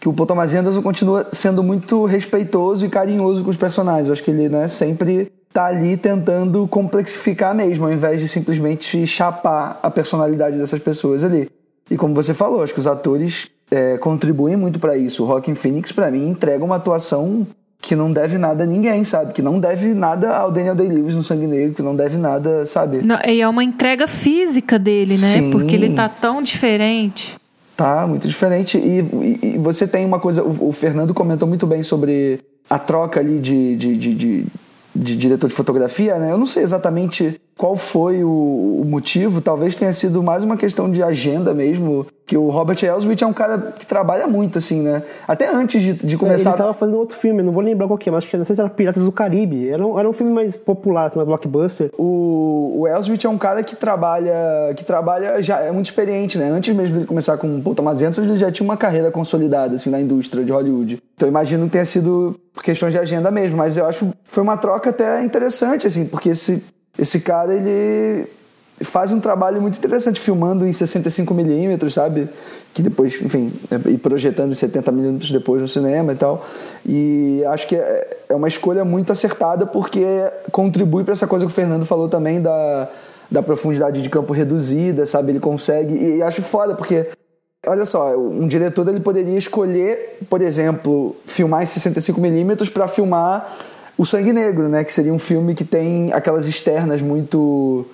que 0.00 0.08
o 0.08 0.12
Paul 0.12 0.40
Anderson 0.40 0.82
continua 0.82 1.28
sendo 1.32 1.62
muito 1.62 2.04
respeitoso 2.06 2.84
e 2.84 2.88
carinhoso 2.88 3.44
com 3.44 3.50
os 3.50 3.56
personagens. 3.56 4.08
Eu 4.08 4.12
acho 4.14 4.22
que 4.22 4.30
ele, 4.30 4.48
né, 4.48 4.66
sempre 4.66 5.30
tá 5.52 5.66
ali 5.66 5.96
tentando 5.96 6.66
complexificar 6.68 7.54
mesmo, 7.54 7.86
ao 7.86 7.92
invés 7.92 8.20
de 8.20 8.28
simplesmente 8.28 9.06
chapar 9.06 9.78
a 9.82 9.90
personalidade 9.90 10.58
dessas 10.58 10.80
pessoas 10.80 11.24
ali. 11.24 11.48
E 11.90 11.96
como 11.96 12.14
você 12.14 12.34
falou, 12.34 12.62
acho 12.62 12.74
que 12.74 12.80
os 12.80 12.86
atores 12.86 13.48
é, 13.70 13.96
contribuem 13.98 14.56
muito 14.56 14.78
para 14.78 14.96
isso. 14.96 15.22
O 15.22 15.26
Rockin' 15.26 15.54
Phoenix, 15.54 15.92
para 15.92 16.10
mim, 16.10 16.28
entrega 16.28 16.64
uma 16.64 16.76
atuação 16.76 17.46
que 17.80 17.94
não 17.94 18.12
deve 18.12 18.36
nada 18.38 18.64
a 18.64 18.66
ninguém, 18.66 19.04
sabe? 19.04 19.32
Que 19.32 19.40
não 19.42 19.60
deve 19.60 19.94
nada 19.94 20.34
ao 20.36 20.50
Daniel 20.50 20.74
Day-Lewis 20.74 21.14
no 21.14 21.22
Sangue 21.22 21.46
Negro, 21.46 21.74
que 21.74 21.82
não 21.82 21.94
deve 21.94 22.16
nada, 22.16 22.66
sabe? 22.66 23.02
Não, 23.02 23.18
e 23.24 23.40
é 23.40 23.48
uma 23.48 23.62
entrega 23.62 24.06
física 24.08 24.78
dele, 24.78 25.16
né? 25.16 25.34
Sim. 25.34 25.50
Porque 25.52 25.74
ele 25.74 25.90
tá 25.94 26.08
tão 26.08 26.42
diferente. 26.42 27.36
Tá, 27.76 28.06
muito 28.06 28.26
diferente. 28.26 28.78
E, 28.78 29.00
e- 29.00 29.54
e 29.54 29.58
você 29.58 29.86
tem 29.86 30.04
uma 30.04 30.18
coisa. 30.18 30.42
O, 30.42 30.68
o 30.68 30.72
Fernando 30.72 31.14
comentou 31.14 31.46
muito 31.46 31.66
bem 31.66 31.82
sobre 31.82 32.40
a 32.68 32.78
troca 32.78 33.20
ali 33.20 33.38
de, 33.38 33.76
de, 33.76 33.96
de, 33.96 34.14
de- 34.14 34.46
de 34.96 35.16
diretor 35.16 35.48
de 35.48 35.54
fotografia, 35.54 36.18
né? 36.18 36.32
Eu 36.32 36.38
não 36.38 36.46
sei 36.46 36.62
exatamente 36.62 37.40
qual 37.56 37.76
foi 37.76 38.22
o, 38.22 38.28
o 38.28 38.84
motivo. 38.84 39.40
Talvez 39.40 39.74
tenha 39.74 39.92
sido 39.92 40.22
mais 40.22 40.44
uma 40.44 40.56
questão 40.56 40.90
de 40.90 41.02
agenda 41.02 41.54
mesmo. 41.54 42.06
Que 42.26 42.36
o 42.36 42.48
Robert 42.48 42.76
Elswit 42.82 43.22
é 43.22 43.26
um 43.26 43.32
cara 43.32 43.72
que 43.78 43.86
trabalha 43.86 44.26
muito, 44.26 44.58
assim, 44.58 44.82
né? 44.82 45.02
Até 45.28 45.48
antes 45.48 45.80
de, 45.80 45.92
de 45.92 46.18
começar. 46.18 46.50
Ele 46.50 46.58
tava 46.58 46.74
fazendo 46.74 46.98
outro 46.98 47.16
filme, 47.16 47.40
não 47.40 47.52
vou 47.52 47.62
lembrar 47.62 47.86
qual 47.86 47.96
que 47.96 48.08
é, 48.08 48.12
mas 48.12 48.24
acho 48.24 48.30
que 48.30 48.36
não 48.36 48.44
sei 48.44 48.56
se 48.56 48.60
era 48.60 48.68
Piratas 48.68 49.04
do 49.04 49.12
Caribe. 49.12 49.68
Era 49.68 49.86
um, 49.86 49.98
era 49.98 50.08
um 50.08 50.12
filme 50.12 50.32
mais 50.32 50.56
popular, 50.56 51.06
assim, 51.06 51.16
mais 51.16 51.28
blockbuster. 51.28 51.90
O, 51.96 52.80
o 52.80 52.88
Elswit 52.88 53.24
é 53.24 53.30
um 53.30 53.38
cara 53.38 53.62
que 53.62 53.76
trabalha, 53.76 54.34
que 54.76 54.84
trabalha 54.84 55.40
já 55.40 55.60
é 55.60 55.70
muito 55.70 55.86
experiente, 55.86 56.36
né? 56.36 56.50
Antes 56.50 56.74
mesmo 56.74 57.00
de 57.00 57.06
começar 57.06 57.38
com 57.38 57.58
o 57.58 57.62
Paul 57.62 57.76
Thomas 57.76 58.02
Anderson, 58.02 58.22
ele 58.22 58.36
já 58.36 58.50
tinha 58.50 58.64
uma 58.64 58.76
carreira 58.76 59.10
consolidada 59.10 59.76
assim 59.76 59.88
na 59.88 60.00
indústria 60.00 60.44
de 60.44 60.50
Hollywood. 60.50 60.98
Então 61.14 61.28
eu 61.28 61.30
imagino 61.30 61.66
que 61.66 61.72
tenha 61.72 61.84
sido 61.84 62.38
por 62.52 62.64
questões 62.64 62.92
de 62.92 62.98
agenda 62.98 63.30
mesmo, 63.30 63.56
mas 63.56 63.76
eu 63.76 63.86
acho 63.86 64.04
que 64.04 64.12
foi 64.24 64.42
uma 64.42 64.56
troca 64.56 64.90
até 64.90 65.22
interessante 65.22 65.86
assim, 65.86 66.04
porque 66.06 66.30
esse 66.30 66.62
esse 66.98 67.20
cara 67.20 67.54
ele 67.54 68.26
faz 68.82 69.10
um 69.10 69.20
trabalho 69.20 69.60
muito 69.60 69.78
interessante 69.78 70.20
filmando 70.20 70.66
em 70.66 70.72
65 70.72 71.32
milímetros, 71.32 71.94
sabe? 71.94 72.28
Que 72.74 72.82
depois, 72.82 73.20
enfim, 73.22 73.50
e 73.88 73.96
projetando 73.96 74.52
em 74.52 74.54
70 74.54 74.92
milímetros 74.92 75.30
depois 75.30 75.62
no 75.62 75.68
cinema 75.68 76.12
e 76.12 76.16
tal. 76.16 76.44
E 76.84 77.42
acho 77.46 77.66
que 77.66 77.76
é 77.76 78.16
é 78.28 78.34
uma 78.34 78.48
escolha 78.48 78.84
muito 78.84 79.12
acertada 79.12 79.66
porque 79.66 80.04
contribui 80.50 81.04
para 81.04 81.12
essa 81.12 81.26
coisa 81.26 81.44
que 81.46 81.50
o 81.50 81.54
Fernando 81.54 81.86
falou 81.86 82.08
também 82.08 82.40
da, 82.40 82.88
da 83.30 83.42
profundidade 83.42 84.02
de 84.02 84.08
campo 84.08 84.32
reduzida, 84.32 85.06
sabe? 85.06 85.32
Ele 85.32 85.40
consegue. 85.40 85.94
E 85.94 86.22
acho 86.22 86.42
foda 86.42 86.74
porque 86.74 87.06
Olha 87.68 87.84
só, 87.84 88.16
um 88.16 88.46
diretor 88.46 88.86
ele 88.86 89.00
poderia 89.00 89.36
escolher, 89.36 90.18
por 90.30 90.40
exemplo, 90.40 91.16
filmar 91.26 91.64
em 91.64 91.66
65mm 91.66 92.70
para 92.70 92.86
filmar 92.86 93.56
O 93.96 94.04
Sangue 94.04 94.32
Negro, 94.32 94.68
né? 94.68 94.84
Que 94.84 94.92
seria 94.92 95.12
um 95.12 95.18
filme 95.18 95.54
que 95.54 95.64
tem 95.64 96.12
aquelas 96.12 96.46
externas 96.46 97.00
muito 97.00 97.86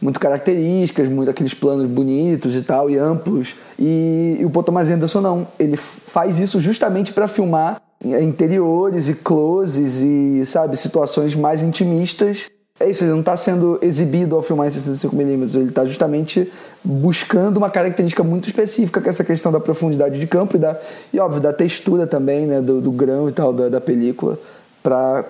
muito 0.00 0.20
características, 0.20 1.08
muito 1.08 1.30
aqueles 1.30 1.54
planos 1.54 1.86
bonitos 1.86 2.54
e 2.54 2.62
tal 2.62 2.90
e 2.90 2.98
amplos. 2.98 3.56
E, 3.78 4.36
e 4.38 4.44
o 4.44 4.50
Paul 4.50 4.62
Thomas 4.62 4.90
Anderson 4.90 5.22
não, 5.22 5.48
ele 5.58 5.76
faz 5.76 6.38
isso 6.38 6.60
justamente 6.60 7.14
para 7.14 7.26
filmar 7.26 7.80
interiores 8.04 9.08
e 9.08 9.14
closes 9.14 10.02
e, 10.02 10.44
sabe, 10.44 10.76
situações 10.76 11.34
mais 11.34 11.62
intimistas 11.62 12.50
é 12.78 12.90
isso, 12.90 13.04
ele 13.04 13.10
não 13.10 13.20
está 13.20 13.34
sendo 13.36 13.78
exibido 13.80 14.36
ao 14.36 14.42
filmar 14.42 14.66
em 14.66 14.70
65mm, 14.70 15.54
ele 15.54 15.68
está 15.70 15.84
justamente 15.86 16.52
buscando 16.84 17.56
uma 17.56 17.70
característica 17.70 18.22
muito 18.22 18.48
específica, 18.48 19.00
que 19.00 19.08
é 19.08 19.10
essa 19.10 19.24
questão 19.24 19.50
da 19.50 19.58
profundidade 19.58 20.20
de 20.20 20.26
campo 20.26 20.56
e, 20.56 20.58
da, 20.58 20.78
e 21.10 21.18
óbvio, 21.18 21.40
da 21.40 21.54
textura 21.54 22.06
também, 22.06 22.44
né, 22.44 22.60
do, 22.60 22.78
do 22.82 22.92
grão 22.92 23.30
e 23.30 23.32
tal 23.32 23.50
da, 23.50 23.70
da 23.70 23.80
película, 23.80 24.38
para 24.82 25.24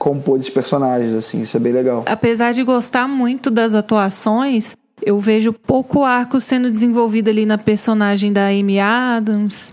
compor 0.00 0.38
esses 0.38 0.48
personagens, 0.50 1.14
assim, 1.16 1.42
isso 1.42 1.54
é 1.56 1.60
bem 1.60 1.72
legal. 1.74 2.02
Apesar 2.06 2.52
de 2.52 2.62
gostar 2.62 3.06
muito 3.06 3.50
das 3.50 3.74
atuações, 3.74 4.74
eu 5.02 5.18
vejo 5.18 5.52
pouco 5.52 6.04
arco 6.04 6.40
sendo 6.40 6.70
desenvolvido 6.70 7.28
ali 7.28 7.44
na 7.44 7.58
personagem 7.58 8.32
da 8.32 8.46
Amy 8.46 8.80
Adams, 8.80 9.70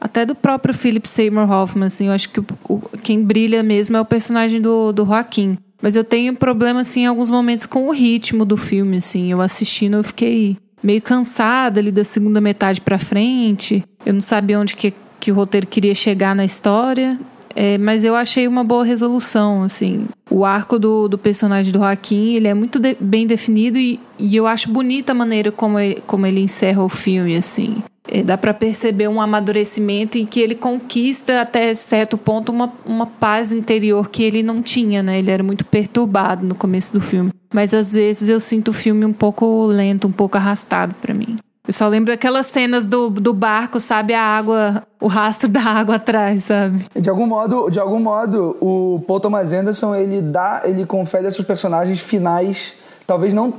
até 0.00 0.24
do 0.24 0.34
próprio 0.34 0.72
Philip 0.74 1.06
Seymour 1.06 1.50
Hoffman, 1.50 1.88
assim, 1.88 2.06
eu 2.06 2.12
acho 2.14 2.30
que 2.30 2.40
o, 2.40 2.46
o- 2.68 2.80
quem 3.02 3.22
brilha 3.22 3.62
mesmo 3.62 3.96
é 3.98 4.00
o 4.00 4.04
personagem 4.04 4.60
do, 4.62 4.92
do 4.92 5.04
Joaquim. 5.04 5.58
Mas 5.82 5.94
eu 5.94 6.02
tenho 6.04 6.34
problema, 6.34 6.80
assim, 6.80 7.02
em 7.02 7.06
alguns 7.06 7.30
momentos 7.30 7.66
com 7.66 7.86
o 7.86 7.92
ritmo 7.92 8.46
do 8.46 8.56
filme, 8.56 8.96
assim. 8.96 9.30
Eu 9.30 9.42
assistindo, 9.42 9.98
eu 9.98 10.04
fiquei 10.04 10.56
meio 10.82 11.02
cansada 11.02 11.80
ali 11.80 11.92
da 11.92 12.02
segunda 12.02 12.40
metade 12.40 12.80
pra 12.80 12.98
frente. 12.98 13.84
Eu 14.04 14.14
não 14.14 14.22
sabia 14.22 14.58
onde 14.58 14.74
que, 14.74 14.94
que 15.20 15.30
o 15.30 15.34
roteiro 15.34 15.66
queria 15.66 15.94
chegar 15.94 16.34
na 16.34 16.46
história. 16.46 17.18
É, 17.58 17.78
mas 17.78 18.04
eu 18.04 18.14
achei 18.14 18.46
uma 18.46 18.62
boa 18.62 18.84
resolução, 18.84 19.62
assim. 19.62 20.06
O 20.30 20.44
arco 20.44 20.78
do, 20.78 21.08
do 21.08 21.16
personagem 21.16 21.72
do 21.72 21.78
Joaquim, 21.78 22.34
ele 22.34 22.48
é 22.48 22.52
muito 22.52 22.78
de- 22.78 22.98
bem 23.00 23.26
definido 23.26 23.78
e, 23.78 23.98
e 24.18 24.36
eu 24.36 24.46
acho 24.46 24.70
bonita 24.70 25.12
a 25.12 25.14
maneira 25.14 25.50
como 25.50 25.78
ele, 25.78 26.02
como 26.06 26.26
ele 26.26 26.40
encerra 26.40 26.84
o 26.84 26.88
filme, 26.90 27.34
assim. 27.34 27.82
É, 28.08 28.22
dá 28.22 28.36
pra 28.36 28.52
perceber 28.52 29.08
um 29.08 29.20
amadurecimento 29.22 30.18
em 30.18 30.26
que 30.26 30.38
ele 30.38 30.54
conquista 30.54 31.40
até 31.40 31.74
certo 31.74 32.18
ponto 32.18 32.52
uma, 32.52 32.70
uma 32.84 33.06
paz 33.06 33.52
interior 33.52 34.10
que 34.10 34.22
ele 34.22 34.42
não 34.42 34.60
tinha, 34.60 35.02
né? 35.02 35.18
Ele 35.18 35.30
era 35.30 35.42
muito 35.42 35.64
perturbado 35.64 36.44
no 36.46 36.54
começo 36.54 36.92
do 36.92 37.00
filme. 37.00 37.30
Mas 37.54 37.72
às 37.72 37.94
vezes 37.94 38.28
eu 38.28 38.38
sinto 38.38 38.68
o 38.68 38.74
filme 38.74 39.04
um 39.06 39.14
pouco 39.14 39.66
lento, 39.66 40.06
um 40.06 40.12
pouco 40.12 40.36
arrastado 40.36 40.94
pra 41.00 41.14
mim. 41.14 41.38
Eu 41.66 41.72
só 41.72 41.88
lembro 41.88 42.12
daquelas 42.12 42.46
cenas 42.46 42.84
do, 42.84 43.10
do 43.10 43.32
barco, 43.32 43.80
sabe? 43.80 44.14
A 44.14 44.22
água, 44.22 44.84
o 45.00 45.08
rastro 45.08 45.48
da 45.48 45.60
água 45.60 45.96
atrás, 45.96 46.44
sabe? 46.44 46.86
De 46.94 47.10
algum 47.10 47.26
modo, 47.26 47.68
de 47.70 47.80
algum 47.80 47.98
modo, 47.98 48.56
o 48.60 49.02
Paul 49.06 49.18
Thomas 49.18 49.52
Anderson 49.52 49.94
ele 49.94 50.20
dá, 50.22 50.62
ele 50.64 50.86
confere 50.86 51.26
a 51.26 51.30
seus 51.30 51.46
personagens 51.46 52.00
finais, 52.00 52.74
talvez 53.06 53.34
não 53.34 53.52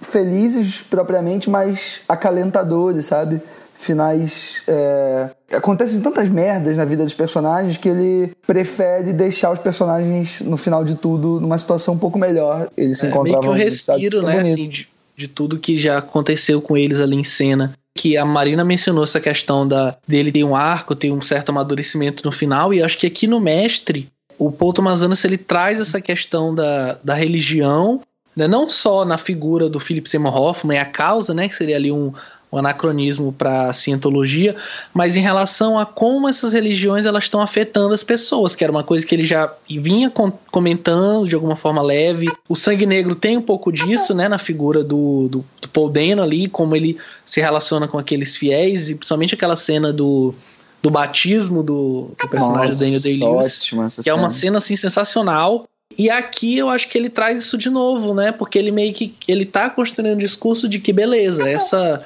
felizes 0.00 0.80
propriamente, 0.80 1.48
mas 1.48 2.02
acalentadores, 2.08 3.06
sabe? 3.06 3.40
Finais. 3.74 4.62
É... 4.68 5.28
Acontecem 5.52 6.00
tantas 6.00 6.28
merdas 6.28 6.76
na 6.76 6.84
vida 6.84 7.04
dos 7.04 7.14
personagens 7.14 7.76
que 7.76 7.88
ele 7.88 8.32
prefere 8.46 9.12
deixar 9.12 9.52
os 9.52 9.58
personagens, 9.58 10.40
no 10.40 10.56
final 10.56 10.84
de 10.84 10.94
tudo, 10.94 11.40
numa 11.40 11.58
situação 11.58 11.94
um 11.94 11.98
pouco 11.98 12.18
melhor. 12.18 12.68
Eles 12.76 12.98
se 12.98 13.06
É 13.06 13.10
meio 13.10 13.22
que 13.22 13.30
encontravam. 13.30 13.56
um 13.56 13.62
respiro, 13.62 14.18
é 14.18 14.22
né, 14.22 14.40
assim, 14.40 14.68
de, 14.68 14.88
de 15.16 15.28
tudo 15.28 15.58
que 15.58 15.78
já 15.78 15.98
aconteceu 15.98 16.60
com 16.60 16.76
eles 16.76 17.00
ali 17.00 17.16
em 17.16 17.24
cena. 17.24 17.74
Que 17.96 18.16
a 18.16 18.24
Marina 18.24 18.64
mencionou 18.64 19.04
essa 19.04 19.20
questão 19.20 19.66
da 19.66 19.96
dele 20.06 20.32
ter 20.32 20.44
um 20.44 20.56
arco, 20.56 20.96
ter 20.96 21.12
um 21.12 21.20
certo 21.20 21.50
amadurecimento 21.50 22.24
no 22.24 22.32
final, 22.32 22.74
e 22.74 22.82
acho 22.82 22.98
que 22.98 23.06
aqui 23.06 23.26
no 23.26 23.38
Mestre, 23.38 24.08
o 24.36 24.50
Paul 24.50 24.72
Thomas 24.72 25.00
Anderson 25.00 25.28
ele 25.28 25.38
traz 25.38 25.78
essa 25.78 26.00
questão 26.00 26.52
da, 26.54 26.98
da 27.04 27.14
religião, 27.14 28.02
né, 28.34 28.48
não 28.48 28.68
só 28.68 29.04
na 29.04 29.16
figura 29.16 29.68
do 29.68 29.78
Philip 29.78 30.08
Seymour 30.08 30.36
Hoffman 30.36 30.76
e 30.76 30.80
a 30.80 30.84
causa, 30.84 31.32
né, 31.32 31.48
que 31.48 31.54
seria 31.54 31.76
ali 31.76 31.92
um, 31.92 32.12
um 32.54 32.58
anacronismo 32.58 33.32
para 33.32 33.68
a 33.68 33.72
cientologia, 33.72 34.54
mas 34.92 35.16
em 35.16 35.20
relação 35.20 35.78
a 35.78 35.84
como 35.84 36.28
essas 36.28 36.52
religiões 36.52 37.04
elas 37.04 37.24
estão 37.24 37.40
afetando 37.40 37.92
as 37.92 38.02
pessoas, 38.02 38.54
que 38.54 38.62
era 38.62 38.70
uma 38.70 38.84
coisa 38.84 39.04
que 39.04 39.14
ele 39.14 39.26
já 39.26 39.52
vinha 39.68 40.08
com- 40.08 40.30
comentando 40.50 41.28
de 41.28 41.34
alguma 41.34 41.56
forma 41.56 41.82
leve. 41.82 42.30
O 42.48 42.54
Sangue 42.56 42.86
Negro 42.86 43.14
tem 43.14 43.36
um 43.36 43.42
pouco 43.42 43.72
disso, 43.72 44.14
né, 44.14 44.28
na 44.28 44.38
figura 44.38 44.82
do, 44.84 45.28
do, 45.28 45.44
do 45.60 45.68
Paul 45.68 45.90
Dano 45.90 46.22
ali, 46.22 46.48
como 46.48 46.74
ele 46.76 46.96
se 47.26 47.40
relaciona 47.40 47.88
com 47.88 47.98
aqueles 47.98 48.36
fiéis, 48.36 48.88
e 48.90 48.94
principalmente 48.94 49.34
aquela 49.34 49.56
cena 49.56 49.92
do, 49.92 50.34
do 50.82 50.90
batismo 50.90 51.62
do, 51.62 52.12
do 52.18 52.28
personagem 52.28 52.66
Nossa, 52.68 52.78
Daniel 52.78 53.00
Day-Lewis 53.00 53.58
que 54.02 54.08
é 54.08 54.14
uma 54.14 54.30
cena. 54.30 54.30
cena 54.30 54.58
assim 54.58 54.76
sensacional. 54.76 55.64
E 55.96 56.10
aqui 56.10 56.58
eu 56.58 56.68
acho 56.70 56.88
que 56.88 56.98
ele 56.98 57.08
traz 57.08 57.42
isso 57.42 57.56
de 57.56 57.70
novo, 57.70 58.14
né? 58.14 58.32
Porque 58.32 58.58
ele 58.58 58.70
meio 58.72 58.92
que 58.92 59.14
ele 59.28 59.44
tá 59.44 59.70
construindo 59.70 60.14
um 60.14 60.18
discurso 60.18 60.68
de 60.68 60.80
que 60.80 60.92
beleza, 60.92 61.48
essa 61.48 62.04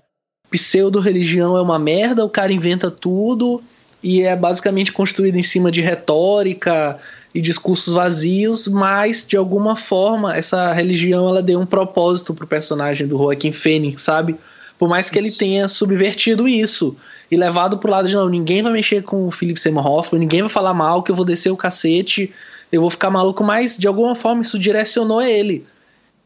pseudo 0.51 1.01
religião 1.01 1.57
é 1.57 1.62
uma 1.62 1.79
merda, 1.79 2.25
o 2.25 2.31
cara 2.31 2.53
inventa 2.53 2.91
tudo 2.91 3.62
e 4.03 4.23
é 4.23 4.35
basicamente 4.35 4.93
construído 4.93 5.37
em 5.37 5.43
cima 5.43 5.70
de 5.70 5.81
retórica 5.81 6.99
e 7.35 7.41
discursos 7.41 7.93
vazios, 7.93 8.66
mas 8.66 9.27
de 9.27 9.37
alguma 9.37 9.77
forma 9.77 10.35
essa 10.35 10.73
religião 10.73 11.29
ela 11.29 11.43
deu 11.43 11.61
um 11.61 11.66
propósito 11.66 12.33
pro 12.33 12.47
personagem 12.47 13.07
do 13.07 13.19
Joaquim 13.19 13.53
Fênix, 13.53 14.03
sabe? 14.03 14.37
Por 14.79 14.89
mais 14.89 15.11
que 15.11 15.19
ele 15.19 15.31
tenha 15.31 15.69
subvertido 15.69 16.49
isso 16.49 16.97
e 17.31 17.37
levado 17.37 17.79
pro 17.79 17.91
lado 17.91 18.09
de 18.09 18.15
não, 18.15 18.29
ninguém 18.29 18.62
vai 18.62 18.73
mexer 18.73 19.03
com 19.03 19.27
o 19.27 19.31
Philip 19.31 19.61
Seymour 19.61 19.87
Hoffman, 19.87 20.20
ninguém 20.20 20.41
vai 20.41 20.49
falar 20.49 20.73
mal, 20.73 21.03
que 21.03 21.11
eu 21.11 21.16
vou 21.16 21.25
descer 21.25 21.51
o 21.51 21.57
cacete, 21.57 22.33
eu 22.70 22.81
vou 22.81 22.91
ficar 22.91 23.11
maluco, 23.11 23.43
mas 23.43 23.77
de 23.77 23.89
alguma 23.89 24.15
forma 24.15 24.43
isso 24.43 24.59
direcionou 24.59 25.20
ele. 25.20 25.66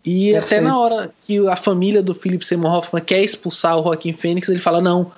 E 0.04 0.30
até 0.30 0.40
Perfeito. 0.40 0.64
na 0.64 0.78
hora 0.78 1.10
que 1.26 1.46
a 1.46 1.56
família 1.56 2.02
do 2.02 2.14
Philip 2.14 2.44
Seymour 2.44 2.74
Hoffman 2.74 3.02
quer 3.02 3.22
expulsar 3.22 3.78
o 3.78 3.84
Joaquim 3.84 4.12
Fênix, 4.12 4.48
ele 4.48 4.58
fala: 4.58 4.80
não, 4.80 5.12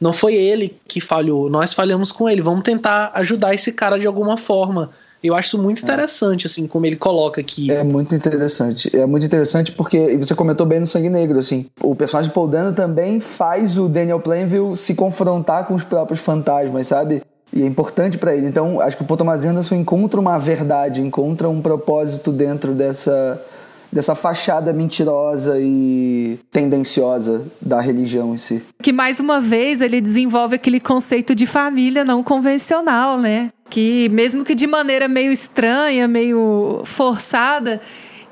não 0.00 0.12
foi 0.12 0.34
ele 0.34 0.76
que 0.86 1.00
falhou, 1.00 1.50
nós 1.50 1.72
falhamos 1.72 2.12
com 2.12 2.28
ele, 2.28 2.40
vamos 2.40 2.62
tentar 2.62 3.10
ajudar 3.14 3.54
esse 3.54 3.72
cara 3.72 3.98
de 3.98 4.06
alguma 4.06 4.36
forma. 4.36 4.90
Eu 5.22 5.34
acho 5.34 5.48
isso 5.48 5.58
muito 5.58 5.82
interessante, 5.82 6.46
assim, 6.46 6.68
como 6.68 6.86
ele 6.86 6.94
coloca 6.94 7.40
aqui. 7.40 7.72
É 7.72 7.82
muito 7.82 8.14
interessante. 8.14 8.94
É 8.96 9.04
muito 9.04 9.26
interessante 9.26 9.72
porque 9.72 9.98
e 9.98 10.16
você 10.16 10.32
comentou 10.32 10.64
bem 10.64 10.78
no 10.78 10.86
Sangue 10.86 11.10
Negro, 11.10 11.40
assim. 11.40 11.66
O 11.82 11.96
personagem 11.96 12.30
Paul 12.30 12.46
Dano 12.46 12.72
também 12.72 13.18
faz 13.18 13.76
o 13.76 13.88
Daniel 13.88 14.20
Plainville 14.20 14.76
se 14.76 14.94
confrontar 14.94 15.66
com 15.66 15.74
os 15.74 15.82
próprios 15.82 16.20
fantasmas, 16.20 16.86
sabe? 16.86 17.20
E 17.52 17.62
é 17.62 17.66
importante 17.66 18.16
pra 18.16 18.32
ele. 18.32 18.46
Então, 18.46 18.80
acho 18.80 18.96
que 18.96 19.02
o 19.02 19.06
Paul 19.06 19.18
Thomas 19.18 19.44
Anderson 19.44 19.74
encontra 19.74 20.20
uma 20.20 20.38
verdade, 20.38 21.00
encontra 21.00 21.48
um 21.48 21.60
propósito 21.60 22.30
dentro 22.30 22.72
dessa 22.72 23.42
dessa 23.92 24.14
fachada 24.14 24.72
mentirosa 24.72 25.58
e 25.58 26.38
tendenciosa 26.50 27.46
da 27.60 27.80
religião 27.80 28.34
em 28.34 28.36
si. 28.36 28.62
Que 28.82 28.92
mais 28.92 29.20
uma 29.20 29.40
vez 29.40 29.80
ele 29.80 30.00
desenvolve 30.00 30.56
aquele 30.56 30.80
conceito 30.80 31.34
de 31.34 31.46
família 31.46 32.04
não 32.04 32.22
convencional, 32.22 33.18
né? 33.18 33.50
que 33.68 34.08
mesmo 34.08 34.44
que 34.44 34.54
de 34.54 34.66
maneira 34.66 35.08
meio 35.08 35.30
estranha, 35.30 36.08
meio 36.08 36.82
forçada, 36.84 37.80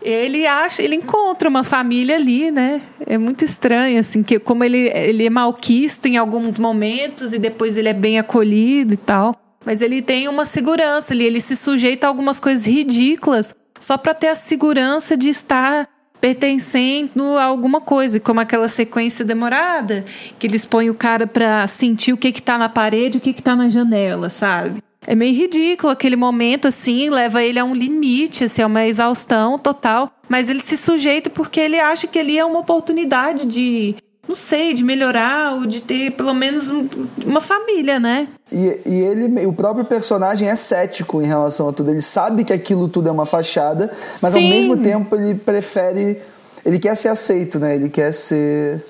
ele 0.02 0.46
acha, 0.46 0.82
ele 0.82 0.94
encontra 0.94 1.48
uma 1.48 1.64
família 1.64 2.16
ali, 2.16 2.50
né? 2.50 2.80
É 3.06 3.18
muito 3.18 3.44
estranho, 3.44 3.98
assim, 3.98 4.22
que 4.22 4.38
como 4.38 4.62
ele, 4.62 4.88
ele 4.94 5.26
é 5.26 5.30
malquisto 5.30 6.06
em 6.08 6.16
alguns 6.16 6.58
momentos 6.58 7.32
e 7.32 7.38
depois 7.38 7.76
ele 7.76 7.88
é 7.88 7.92
bem 7.92 8.18
acolhido 8.18 8.94
e 8.94 8.96
tal. 8.96 9.34
Mas 9.64 9.82
ele 9.82 10.00
tem 10.00 10.28
uma 10.28 10.44
segurança 10.44 11.12
ali, 11.12 11.24
ele 11.24 11.40
se 11.40 11.56
sujeita 11.56 12.06
a 12.06 12.08
algumas 12.08 12.38
coisas 12.38 12.66
ridículas 12.66 13.54
só 13.78 13.96
para 13.96 14.14
ter 14.14 14.28
a 14.28 14.34
segurança 14.34 15.16
de 15.16 15.28
estar 15.28 15.88
pertencendo 16.20 17.36
a 17.36 17.44
alguma 17.44 17.80
coisa, 17.80 18.18
como 18.18 18.40
aquela 18.40 18.68
sequência 18.68 19.24
demorada, 19.24 20.04
que 20.38 20.46
eles 20.46 20.64
põem 20.64 20.90
o 20.90 20.94
cara 20.94 21.26
para 21.26 21.66
sentir 21.68 22.12
o 22.12 22.16
que 22.16 22.32
que 22.32 22.42
tá 22.42 22.58
na 22.58 22.68
parede, 22.68 23.18
o 23.18 23.20
que 23.20 23.32
que 23.32 23.42
tá 23.42 23.54
na 23.54 23.68
janela, 23.68 24.30
sabe? 24.30 24.82
É 25.06 25.14
meio 25.14 25.36
ridículo 25.36 25.92
aquele 25.92 26.16
momento, 26.16 26.66
assim, 26.66 27.08
leva 27.10 27.42
ele 27.42 27.60
a 27.60 27.64
um 27.64 27.74
limite, 27.74 28.44
assim, 28.44 28.60
a 28.60 28.66
uma 28.66 28.84
exaustão 28.84 29.56
total. 29.56 30.10
Mas 30.28 30.48
ele 30.48 30.60
se 30.60 30.76
sujeita 30.76 31.30
porque 31.30 31.60
ele 31.60 31.78
acha 31.78 32.08
que 32.08 32.18
ali 32.18 32.36
é 32.36 32.44
uma 32.44 32.58
oportunidade 32.58 33.46
de, 33.46 33.94
não 34.28 34.34
sei, 34.34 34.74
de 34.74 34.82
melhorar 34.82 35.54
ou 35.54 35.66
de 35.66 35.80
ter 35.82 36.10
pelo 36.12 36.34
menos 36.34 36.68
um, 36.68 36.88
uma 37.24 37.40
família, 37.40 37.98
né? 38.00 38.28
E, 38.50 38.80
e 38.86 38.94
ele, 39.00 39.46
o 39.46 39.52
próprio 39.52 39.84
personagem 39.84 40.48
é 40.48 40.56
cético 40.56 41.22
em 41.22 41.26
relação 41.26 41.68
a 41.68 41.72
tudo. 41.72 41.90
Ele 41.90 42.00
sabe 42.02 42.44
que 42.44 42.52
aquilo 42.52 42.88
tudo 42.88 43.08
é 43.08 43.12
uma 43.12 43.26
fachada, 43.26 43.90
mas 44.22 44.32
Sim. 44.32 44.42
ao 44.44 44.48
mesmo 44.50 44.76
tempo 44.82 45.14
ele 45.16 45.34
prefere. 45.34 46.20
Ele 46.64 46.78
quer 46.78 46.96
ser 46.96 47.08
aceito, 47.08 47.58
né? 47.60 47.76
Ele 47.76 47.88
quer 47.88 48.12
ser. 48.12 48.84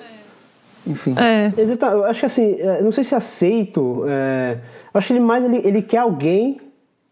Enfim. 0.87 1.15
É. 1.19 1.53
Exata- 1.61 1.87
Eu 1.93 2.05
acho 2.05 2.21
que 2.21 2.27
assim, 2.27 2.57
é, 2.59 2.81
não 2.81 2.93
sei 2.93 3.05
se 3.05 3.15
aceito. 3.15 4.05
é, 4.09 4.57
eu 4.95 4.99
acho 4.99 5.09
que 5.09 5.13
ele 5.13 5.21
mais 5.21 5.45
ele, 5.45 5.61
ele 5.65 5.83
quer 5.83 5.99
alguém 5.99 6.61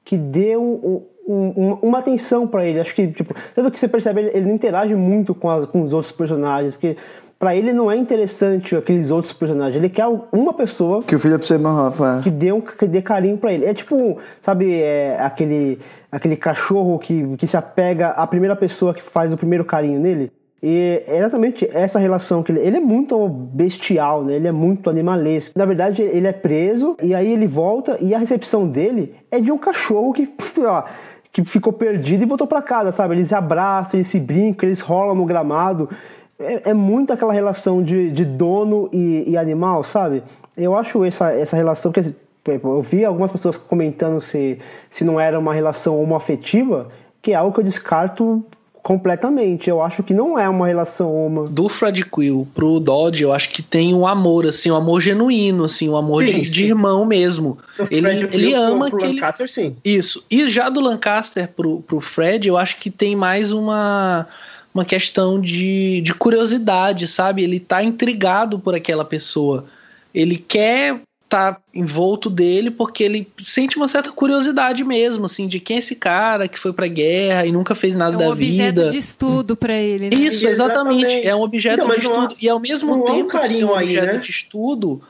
que 0.05 0.17
dê 0.17 0.57
um- 0.57 1.03
um- 1.27 1.53
um- 1.57 1.79
uma 1.83 1.99
atenção 1.99 2.47
pra 2.47 2.65
ele. 2.65 2.79
Acho 2.81 2.95
que, 2.95 3.07
tipo, 3.09 3.35
tanto 3.55 3.71
que 3.71 3.79
você 3.79 3.89
percebe, 3.89 4.21
ele, 4.21 4.31
ele 4.35 4.47
não 4.47 4.55
interage 4.55 4.95
muito 4.95 5.35
com, 5.35 5.51
as- 5.51 5.67
com 5.69 5.83
os 5.83 5.93
outros 5.93 6.13
personagens, 6.13 6.73
porque 6.73 6.97
pra 7.45 7.55
ele 7.55 7.75
não 7.75 7.93
é 7.93 7.97
interessante 7.97 8.75
aqueles 8.75 9.11
outros 9.11 9.35
personagens. 9.35 9.77
Ele 9.77 9.91
quer 9.91 10.07
uma 10.33 10.55
pessoa 10.55 11.03
Que 11.03 11.15
o 11.15 11.19
Philip 11.19 11.47
Seymour 11.47 11.89
Hoffman. 11.89 12.23
que 12.23 12.31
dê, 12.31 12.51
um, 12.51 12.62
que 12.62 12.87
dê 12.87 13.03
carinho 13.03 13.37
pra 13.37 13.53
ele. 13.53 13.66
É 13.66 13.75
tipo, 13.75 14.16
sabe, 14.41 14.81
é, 14.81 15.19
aquele, 15.21 15.79
aquele 16.11 16.37
cachorro 16.37 16.99
que, 16.99 17.37
que 17.37 17.47
se 17.47 17.55
apega 17.55 18.09
à 18.09 18.27
primeira 18.27 18.57
pessoa 18.57 18.95
que 18.95 19.03
faz 19.03 19.31
o 19.31 19.37
primeiro 19.37 19.62
carinho 19.62 20.01
nele. 20.01 20.33
E 20.62 21.03
é 21.07 21.19
exatamente 21.19 21.69
essa 21.71 21.99
relação 21.99 22.43
que 22.43 22.51
ele, 22.51 22.61
ele 22.61 22.79
é 22.79 22.81
muito 22.81 23.29
bestial, 23.29 24.25
né? 24.25 24.37
Ele 24.37 24.49
é 24.49 24.53
muito 24.53 24.89
animalesco. 24.89 25.53
Na 25.55 25.66
verdade, 25.66 26.01
ele 26.01 26.27
é 26.27 26.33
preso 26.33 26.97
e 27.03 27.15
aí 27.15 27.31
ele 27.31 27.47
volta 27.47 27.99
e 28.01 28.15
a 28.15 28.19
recepção 28.19 28.66
dele 28.66 29.15
é 29.31 29.39
de 29.39 29.53
um 29.53 29.59
cachorro 29.59 30.15
que, 30.15 30.33
ó, 30.65 30.85
que 31.31 31.45
ficou 31.45 31.75
perdido 31.75 32.23
e 32.23 32.27
voltou 32.27 32.47
pra 32.47 32.62
casa, 32.62 32.91
sabe? 32.91 33.16
Eles 33.16 33.29
se 33.29 33.35
abraçam, 33.35 33.99
eles 33.99 34.09
se 34.09 34.19
brincam, 34.19 34.66
eles 34.66 34.81
rolam 34.81 35.15
no 35.15 35.27
gramado. 35.27 35.91
É, 36.39 36.70
é 36.70 36.74
muito 36.74 37.12
aquela 37.12 37.32
relação 37.32 37.82
de, 37.82 38.11
de 38.11 38.24
dono 38.24 38.89
e, 38.93 39.24
e 39.28 39.36
animal, 39.36 39.85
sabe? 39.85 40.23
Eu 40.56 40.77
acho 40.77 41.05
essa, 41.05 41.32
essa 41.32 41.56
relação 41.56 41.93
que 41.93 42.01
eu 42.47 42.82
vi 42.82 43.05
algumas 43.05 43.32
pessoas 43.32 43.56
comentando 43.56 44.20
se, 44.20 44.59
se 44.90 45.05
não 45.05 45.19
era 45.19 45.39
uma 45.39 45.55
relação 45.55 46.01
homoafetiva, 46.01 46.89
que 47.23 47.32
é 47.32 47.35
algo 47.35 47.52
que 47.52 47.61
eu 47.61 47.65
descarto 47.65 48.44
completamente. 48.85 49.70
Eu 49.70 49.81
acho 49.81 50.02
que 50.02 50.12
não 50.12 50.39
é 50.39 50.47
uma 50.47 50.66
relação 50.66 51.11
homo. 51.11 51.48
Do 51.48 51.70
Fred 51.70 52.05
Quill 52.05 52.47
pro 52.55 52.78
Dodge, 52.78 53.23
eu 53.23 53.32
acho 53.32 53.48
que 53.48 53.62
tem 53.62 53.94
um 53.94 54.06
amor, 54.06 54.47
assim, 54.47 54.70
um 54.70 54.77
amor 54.77 55.01
genuíno, 55.01 55.65
assim, 55.65 55.89
um 55.89 55.97
amor 55.97 56.27
Sim, 56.27 56.40
de, 56.40 56.47
sim. 56.47 56.52
de 56.52 56.65
irmão 56.65 57.06
mesmo. 57.06 57.56
Ele, 57.90 58.09
ele 58.31 58.55
ama 58.55 58.90
pro 58.90 58.98
que 58.98 59.06
ele, 59.06 59.15
Lancaster, 59.15 59.51
sim. 59.51 59.74
Isso. 59.82 60.23
E 60.31 60.47
já 60.51 60.69
do 60.69 60.81
Lancaster 60.81 61.48
pro, 61.48 61.81
pro 61.81 61.98
Fred, 62.01 62.47
eu 62.47 62.59
acho 62.59 62.77
que 62.77 62.90
tem 62.90 63.16
mais 63.16 63.52
uma, 63.52 64.27
uma 64.75 64.85
questão 64.85 65.41
de, 65.41 66.01
de 66.01 66.13
curiosidade, 66.15 67.07
sabe? 67.07 67.43
Ele 67.45 67.61
tá 67.61 67.83
intrigado 67.83 68.59
por 68.59 68.75
aquela 68.75 69.05
pessoa. 69.05 69.65
Ele 70.13 70.37
quer 70.37 71.01
tá 71.29 71.57
envolto 71.75 72.29
dele 72.31 72.71
porque 72.71 73.03
ele 73.03 73.27
sente 73.41 73.77
uma 73.77 73.89
certa 73.89 74.13
curiosidade 74.13 74.85
mesmo, 74.85 75.25
assim, 75.25 75.49
de 75.49 75.59
quem 75.59 75.77
é 75.77 75.79
esse 75.79 75.97
cara 75.97 76.47
que 76.47 76.59
foi 76.59 76.73
pra 76.73 76.87
guerra 76.87 77.47
e 77.47 77.51
nunca 77.51 77.75
fez 77.75 77.95
nada 77.95 78.15
É 78.15 78.17
um 78.19 78.21
da 78.21 78.29
objeto 78.31 78.67
vida. 78.77 78.89
de 78.91 78.99
estudo 78.99 79.57
pra 79.57 79.75
ele, 79.75 80.11
né? 80.11 80.17
Isso, 80.17 80.47
exatamente. 80.47 81.05
Exatamente. 81.07 81.27
É 81.29 81.35
um 81.35 81.41
objeto 81.41 81.75
Então, 81.83 81.89
de 81.89 81.95
há- 81.95 81.99
estudo. 81.99 82.37
E 82.43 82.49
ao 82.49 82.61
mesmo 82.61 82.93
um 82.95 83.05
tempo 83.05 83.31
ser 83.33 83.39
carinho 83.39 83.69
um 83.71 83.75
aí, 83.75 83.85
objeto 83.87 84.15
né? 84.15 84.19
de 84.21 84.31
estudo, 84.31 85.03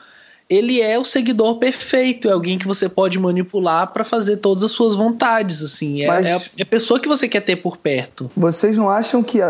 ele 0.49 0.81
é 0.81 0.97
o 0.99 1.03
seguidor 1.05 1.57
perfeito. 1.57 2.27
É 2.27 2.31
alguém 2.31 2.57
que 2.57 2.67
você 2.67 2.87
pode 2.87 3.17
manipular 3.19 3.91
pra 3.91 4.03
fazer 4.03 4.37
todas 4.37 4.63
as 4.63 4.71
suas 4.71 4.93
vontades, 4.95 5.63
assim. 5.63 6.01
É, 6.01 6.05
é, 6.05 6.09
a, 6.09 6.19
é 6.59 6.61
a 6.61 6.65
pessoa 6.65 6.99
que 6.99 7.07
você 7.07 7.27
quer 7.27 7.41
ter 7.41 7.55
por 7.57 7.77
perto. 7.77 8.29
Vocês 8.37 8.77
não 8.77 8.89
acham 8.89 9.23
que 9.23 9.41
a- 9.41 9.47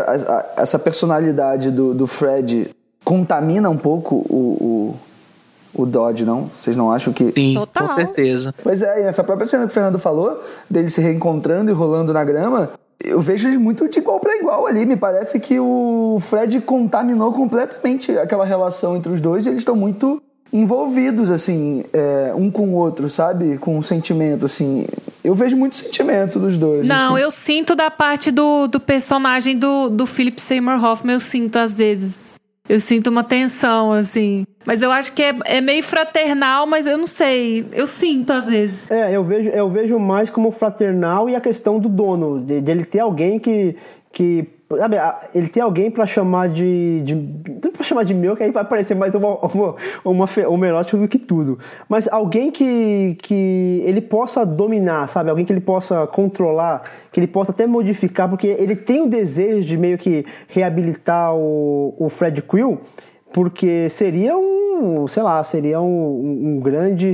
a- 0.56 0.62
essa 0.62 0.78
personalidade 0.78 1.70
do, 1.70 1.92
do 1.94 2.06
Fred 2.06 2.70
contamina 3.04 3.68
um 3.70 3.76
pouco 3.76 4.16
o, 4.28 4.96
o, 5.74 5.82
o 5.82 5.86
Dodge, 5.86 6.24
não? 6.24 6.50
Vocês 6.56 6.74
não 6.76 6.90
acham 6.90 7.12
que. 7.12 7.32
Sim, 7.32 7.54
Total. 7.54 7.86
com 7.88 7.94
certeza. 7.94 8.54
Pois 8.62 8.80
é, 8.82 9.00
e 9.00 9.04
nessa 9.04 9.22
própria 9.22 9.46
cena 9.46 9.64
que 9.64 9.70
o 9.70 9.74
Fernando 9.74 9.98
falou, 9.98 10.40
dele 10.68 10.90
se 10.90 11.00
reencontrando 11.00 11.70
e 11.70 11.74
rolando 11.74 12.12
na 12.12 12.24
grama, 12.24 12.70
eu 13.04 13.20
vejo 13.20 13.46
eles 13.48 13.58
muito 13.60 13.88
de 13.88 13.98
igual 13.98 14.18
para 14.18 14.34
igual 14.36 14.66
ali. 14.66 14.86
Me 14.86 14.96
parece 14.96 15.38
que 15.38 15.60
o 15.60 16.18
Fred 16.20 16.60
contaminou 16.62 17.30
completamente 17.32 18.16
aquela 18.18 18.44
relação 18.44 18.96
entre 18.96 19.12
os 19.12 19.20
dois 19.20 19.44
e 19.44 19.50
eles 19.50 19.58
estão 19.60 19.76
muito 19.76 20.20
envolvidos, 20.52 21.30
assim, 21.30 21.84
é, 21.92 22.32
um 22.34 22.50
com 22.50 22.68
o 22.68 22.74
outro, 22.74 23.08
sabe? 23.10 23.58
Com 23.58 23.76
um 23.76 23.82
sentimento, 23.82 24.46
assim. 24.46 24.86
Eu 25.22 25.34
vejo 25.34 25.56
muito 25.56 25.76
sentimento 25.76 26.38
dos 26.38 26.56
dois. 26.56 26.86
Não, 26.86 27.14
assim. 27.14 27.24
eu 27.24 27.30
sinto 27.30 27.74
da 27.74 27.90
parte 27.90 28.30
do, 28.30 28.66
do 28.66 28.80
personagem 28.80 29.58
do, 29.58 29.88
do 29.88 30.06
Philip 30.06 30.40
Seymour 30.40 30.82
Hoffman, 30.82 31.14
eu 31.14 31.20
sinto 31.20 31.56
às 31.58 31.78
vezes. 31.78 32.36
Eu 32.68 32.80
sinto 32.80 33.08
uma 33.08 33.22
tensão, 33.22 33.92
assim. 33.92 34.44
Mas 34.64 34.82
eu 34.82 34.90
acho 34.90 35.12
que 35.12 35.22
é, 35.22 35.34
é 35.44 35.60
meio 35.60 35.82
fraternal, 35.82 36.66
mas 36.66 36.86
eu 36.86 36.98
não 36.98 37.06
sei. 37.06 37.64
Eu 37.72 37.86
sinto 37.86 38.32
às 38.32 38.48
vezes. 38.48 38.90
É, 38.90 39.14
eu 39.14 39.22
vejo, 39.22 39.50
eu 39.50 39.68
vejo 39.68 39.98
mais 39.98 40.30
como 40.30 40.50
fraternal 40.50 41.30
e 41.30 41.36
a 41.36 41.40
questão 41.40 41.78
do 41.78 41.88
dono, 41.88 42.40
de, 42.40 42.60
de 42.60 42.70
ele 42.70 42.84
ter 42.84 43.00
alguém 43.00 43.38
que. 43.38 43.76
que 44.12 44.48
sabe, 44.68 44.96
ele 45.34 45.48
ter 45.48 45.60
alguém 45.60 45.90
pra 45.90 46.06
chamar 46.06 46.48
de. 46.48 47.02
de 47.02 47.70
pra 47.70 47.84
chamar 47.84 48.04
de 48.04 48.14
meu, 48.14 48.36
que 48.36 48.42
aí 48.42 48.50
vai 48.50 48.64
parecer 48.64 48.94
mais 48.94 49.14
uma, 49.14 49.36
uma, 49.38 49.76
uma 50.04 50.26
fe- 50.26 50.46
homerótico 50.46 50.96
do 50.96 51.06
que 51.06 51.18
tudo. 51.18 51.58
Mas 51.88 52.08
alguém 52.08 52.50
que, 52.50 53.16
que 53.22 53.82
ele 53.84 54.00
possa 54.00 54.44
dominar, 54.44 55.08
sabe? 55.08 55.30
Alguém 55.30 55.44
que 55.44 55.52
ele 55.52 55.60
possa 55.60 56.06
controlar, 56.06 56.82
que 57.12 57.20
ele 57.20 57.26
possa 57.26 57.52
até 57.52 57.66
modificar, 57.66 58.28
porque 58.28 58.46
ele 58.46 58.74
tem 58.74 59.02
o 59.02 59.06
desejo 59.08 59.66
de 59.66 59.76
meio 59.76 59.98
que 59.98 60.24
reabilitar 60.48 61.34
o, 61.34 61.94
o 61.98 62.08
Fred 62.08 62.42
Quill, 62.42 62.80
porque 63.32 63.88
seria 63.88 64.36
um, 64.36 65.06
sei 65.08 65.22
lá, 65.22 65.42
seria 65.44 65.80
um, 65.80 66.56
um 66.56 66.60
grande 66.60 67.12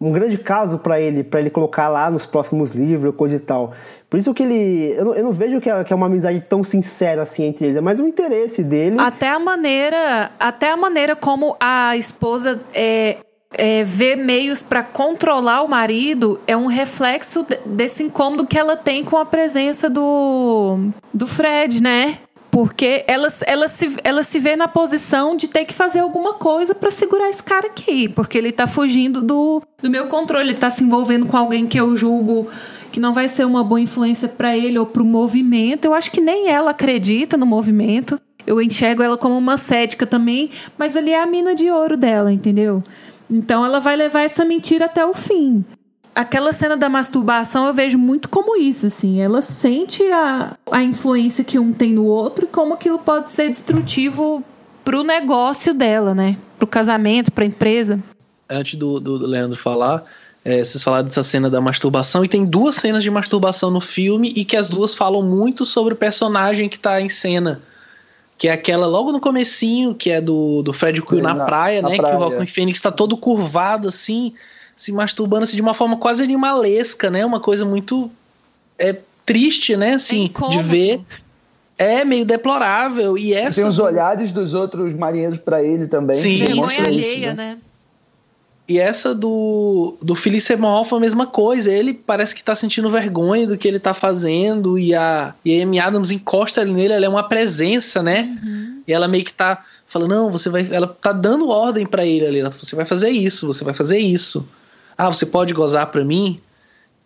um 0.00 0.12
grande 0.12 0.36
caso 0.36 0.78
pra 0.78 1.00
ele, 1.00 1.24
para 1.24 1.40
ele 1.40 1.48
colocar 1.48 1.88
lá 1.88 2.10
nos 2.10 2.26
próximos 2.26 2.72
livros, 2.72 3.14
coisa 3.14 3.36
e 3.36 3.40
tal. 3.40 3.72
Por 4.14 4.18
isso 4.20 4.32
que 4.32 4.44
ele, 4.44 4.94
eu 4.96 5.04
não, 5.06 5.14
eu 5.16 5.24
não 5.24 5.32
vejo 5.32 5.60
que 5.60 5.68
é, 5.68 5.82
que 5.82 5.92
é 5.92 5.96
uma 5.96 6.06
amizade 6.06 6.40
tão 6.48 6.62
sincera 6.62 7.22
assim 7.24 7.42
entre 7.46 7.64
eles, 7.64 7.76
é 7.76 7.80
mais 7.80 7.98
um 7.98 8.06
interesse 8.06 8.62
dele. 8.62 8.94
Até 8.96 9.28
a 9.28 9.40
maneira, 9.40 10.30
até 10.38 10.70
a 10.70 10.76
maneira 10.76 11.16
como 11.16 11.56
a 11.58 11.96
esposa 11.96 12.60
é, 12.72 13.16
é, 13.58 13.82
vê 13.82 14.14
meios 14.14 14.62
para 14.62 14.84
controlar 14.84 15.62
o 15.62 15.68
marido 15.68 16.40
é 16.46 16.56
um 16.56 16.66
reflexo 16.66 17.42
de- 17.42 17.58
desse 17.66 18.04
incômodo 18.04 18.46
que 18.46 18.56
ela 18.56 18.76
tem 18.76 19.02
com 19.02 19.16
a 19.16 19.26
presença 19.26 19.90
do, 19.90 20.78
do 21.12 21.26
Fred, 21.26 21.82
né? 21.82 22.18
Porque 22.52 23.02
ela, 23.08 23.26
ela, 23.48 23.66
se, 23.66 23.96
ela 24.04 24.22
se 24.22 24.38
vê 24.38 24.54
na 24.54 24.68
posição 24.68 25.34
de 25.36 25.48
ter 25.48 25.64
que 25.64 25.74
fazer 25.74 25.98
alguma 25.98 26.34
coisa 26.34 26.72
para 26.72 26.92
segurar 26.92 27.28
esse 27.30 27.42
cara 27.42 27.66
aqui. 27.66 28.08
Porque 28.08 28.38
ele 28.38 28.52
tá 28.52 28.68
fugindo 28.68 29.20
do, 29.20 29.60
do 29.82 29.90
meu 29.90 30.06
controle. 30.06 30.50
Ele 30.50 30.56
tá 30.56 30.70
se 30.70 30.84
envolvendo 30.84 31.26
com 31.26 31.36
alguém 31.36 31.66
que 31.66 31.80
eu 31.80 31.96
julgo 31.96 32.48
que 32.94 33.00
não 33.00 33.12
vai 33.12 33.28
ser 33.28 33.44
uma 33.44 33.64
boa 33.64 33.80
influência 33.80 34.28
para 34.28 34.56
ele 34.56 34.78
ou 34.78 34.86
pro 34.86 35.04
movimento. 35.04 35.84
Eu 35.84 35.94
acho 35.94 36.12
que 36.12 36.20
nem 36.20 36.48
ela 36.48 36.70
acredita 36.70 37.36
no 37.36 37.44
movimento. 37.44 38.20
Eu 38.46 38.62
enxergo 38.62 39.02
ela 39.02 39.18
como 39.18 39.36
uma 39.36 39.58
cética 39.58 40.06
também, 40.06 40.48
mas 40.78 40.96
ali 40.96 41.10
é 41.10 41.20
a 41.20 41.26
mina 41.26 41.56
de 41.56 41.68
ouro 41.68 41.96
dela, 41.96 42.32
entendeu? 42.32 42.84
Então 43.28 43.64
ela 43.64 43.80
vai 43.80 43.96
levar 43.96 44.20
essa 44.20 44.44
mentira 44.44 44.84
até 44.84 45.04
o 45.04 45.12
fim. 45.12 45.64
Aquela 46.14 46.52
cena 46.52 46.76
da 46.76 46.88
masturbação 46.88 47.66
eu 47.66 47.74
vejo 47.74 47.98
muito 47.98 48.28
como 48.28 48.56
isso, 48.56 48.86
assim. 48.86 49.20
Ela 49.20 49.42
sente 49.42 50.00
a, 50.12 50.56
a 50.70 50.84
influência 50.84 51.42
que 51.42 51.58
um 51.58 51.72
tem 51.72 51.94
no 51.94 52.04
outro 52.04 52.44
e 52.44 52.48
como 52.48 52.74
aquilo 52.74 53.00
pode 53.00 53.32
ser 53.32 53.50
destrutivo 53.50 54.40
pro 54.84 55.02
negócio 55.02 55.74
dela, 55.74 56.14
né? 56.14 56.36
Pro 56.60 56.68
casamento, 56.68 57.32
pra 57.32 57.44
empresa. 57.44 57.98
Antes 58.48 58.78
do 58.78 59.00
do 59.00 59.16
Leandro 59.26 59.58
falar, 59.58 60.04
é, 60.44 60.62
vocês 60.62 60.82
falaram 60.82 61.06
dessa 61.06 61.22
cena 61.22 61.48
da 61.48 61.60
masturbação, 61.60 62.24
e 62.24 62.28
tem 62.28 62.44
duas 62.44 62.74
cenas 62.76 63.02
de 63.02 63.10
masturbação 63.10 63.70
no 63.70 63.80
filme, 63.80 64.32
e 64.36 64.44
que 64.44 64.56
as 64.56 64.68
duas 64.68 64.94
falam 64.94 65.22
muito 65.22 65.64
sobre 65.64 65.94
o 65.94 65.96
personagem 65.96 66.68
que 66.68 66.78
tá 66.78 67.00
em 67.00 67.08
cena. 67.08 67.62
Que 68.36 68.48
é 68.48 68.52
aquela 68.52 68.86
logo 68.86 69.12
no 69.12 69.20
comecinho, 69.20 69.94
que 69.94 70.10
é 70.10 70.20
do, 70.20 70.62
do 70.62 70.72
Fred 70.72 71.00
Quill 71.00 71.22
na, 71.22 71.32
Na- 71.34 71.44
praia, 71.44 71.80
na 71.80 71.88
né? 71.88 71.96
praia. 71.96 72.16
Que 72.16 72.22
o 72.22 72.28
Joaquin 72.30 72.46
Phoenix 72.46 72.80
tá 72.80 72.90
todo 72.90 73.16
curvado 73.16 73.88
assim. 73.88 74.32
se 74.76 74.90
masturbando 74.90 75.44
assim, 75.44 75.54
de 75.54 75.62
uma 75.62 75.72
forma 75.72 75.96
quase 75.96 76.22
animalesca, 76.22 77.10
né? 77.10 77.24
Uma 77.24 77.38
coisa 77.38 77.64
muito 77.64 78.10
é, 78.76 78.96
triste, 79.24 79.76
né? 79.76 79.94
Assim, 79.94 80.32
É 80.42 80.48
de 80.48 80.62
ver. 80.62 81.00
É 81.78 82.04
meio 82.04 82.24
deplorável. 82.24 83.16
E 83.16 83.32
essa. 83.32 83.54
Tem 83.60 83.64
os 83.64 83.78
olhares 83.78 84.32
dos 84.32 84.52
outros 84.52 84.92
marinheiros 84.94 85.38
pra 85.38 85.62
ele 85.62 85.86
também. 85.86 86.16
Sim. 86.18 86.38
Vergonha 86.38 86.84
alheia, 86.86 87.34
né? 87.34 87.58
E 88.66 88.78
essa 88.78 89.14
do, 89.14 89.96
do 90.00 90.14
Philip 90.16 90.40
Seymour 90.40 90.80
Hoffman, 90.80 90.98
a 90.98 91.00
mesma 91.00 91.26
coisa. 91.26 91.70
Ele 91.70 91.92
parece 91.92 92.34
que 92.34 92.42
tá 92.42 92.56
sentindo 92.56 92.88
vergonha 92.88 93.46
do 93.46 93.58
que 93.58 93.68
ele 93.68 93.78
tá 93.78 93.92
fazendo. 93.92 94.78
E 94.78 94.94
a, 94.94 95.34
e 95.44 95.60
a 95.60 95.62
Amy 95.62 95.78
Adams 95.78 96.10
encosta 96.10 96.64
nele, 96.64 96.94
ela 96.94 97.04
é 97.04 97.08
uma 97.08 97.28
presença, 97.28 98.02
né? 98.02 98.36
E 98.88 98.92
ela 98.92 99.06
meio 99.06 99.24
que 99.24 99.32
tá 99.32 99.62
falando, 99.86 100.10
não, 100.14 100.30
você 100.30 100.48
vai. 100.48 100.66
Ela 100.70 100.86
tá 100.86 101.12
dando 101.12 101.48
ordem 101.48 101.86
pra 101.86 102.06
ele 102.06 102.26
ali. 102.26 102.40
ela, 102.40 102.50
Você 102.50 102.74
vai 102.74 102.86
fazer 102.86 103.10
isso, 103.10 103.46
você 103.46 103.62
vai 103.62 103.74
fazer 103.74 103.98
isso. 103.98 104.46
Ah, 104.96 105.08
você 105.12 105.26
pode 105.26 105.52
gozar 105.52 105.86
pra 105.88 106.04
mim? 106.04 106.40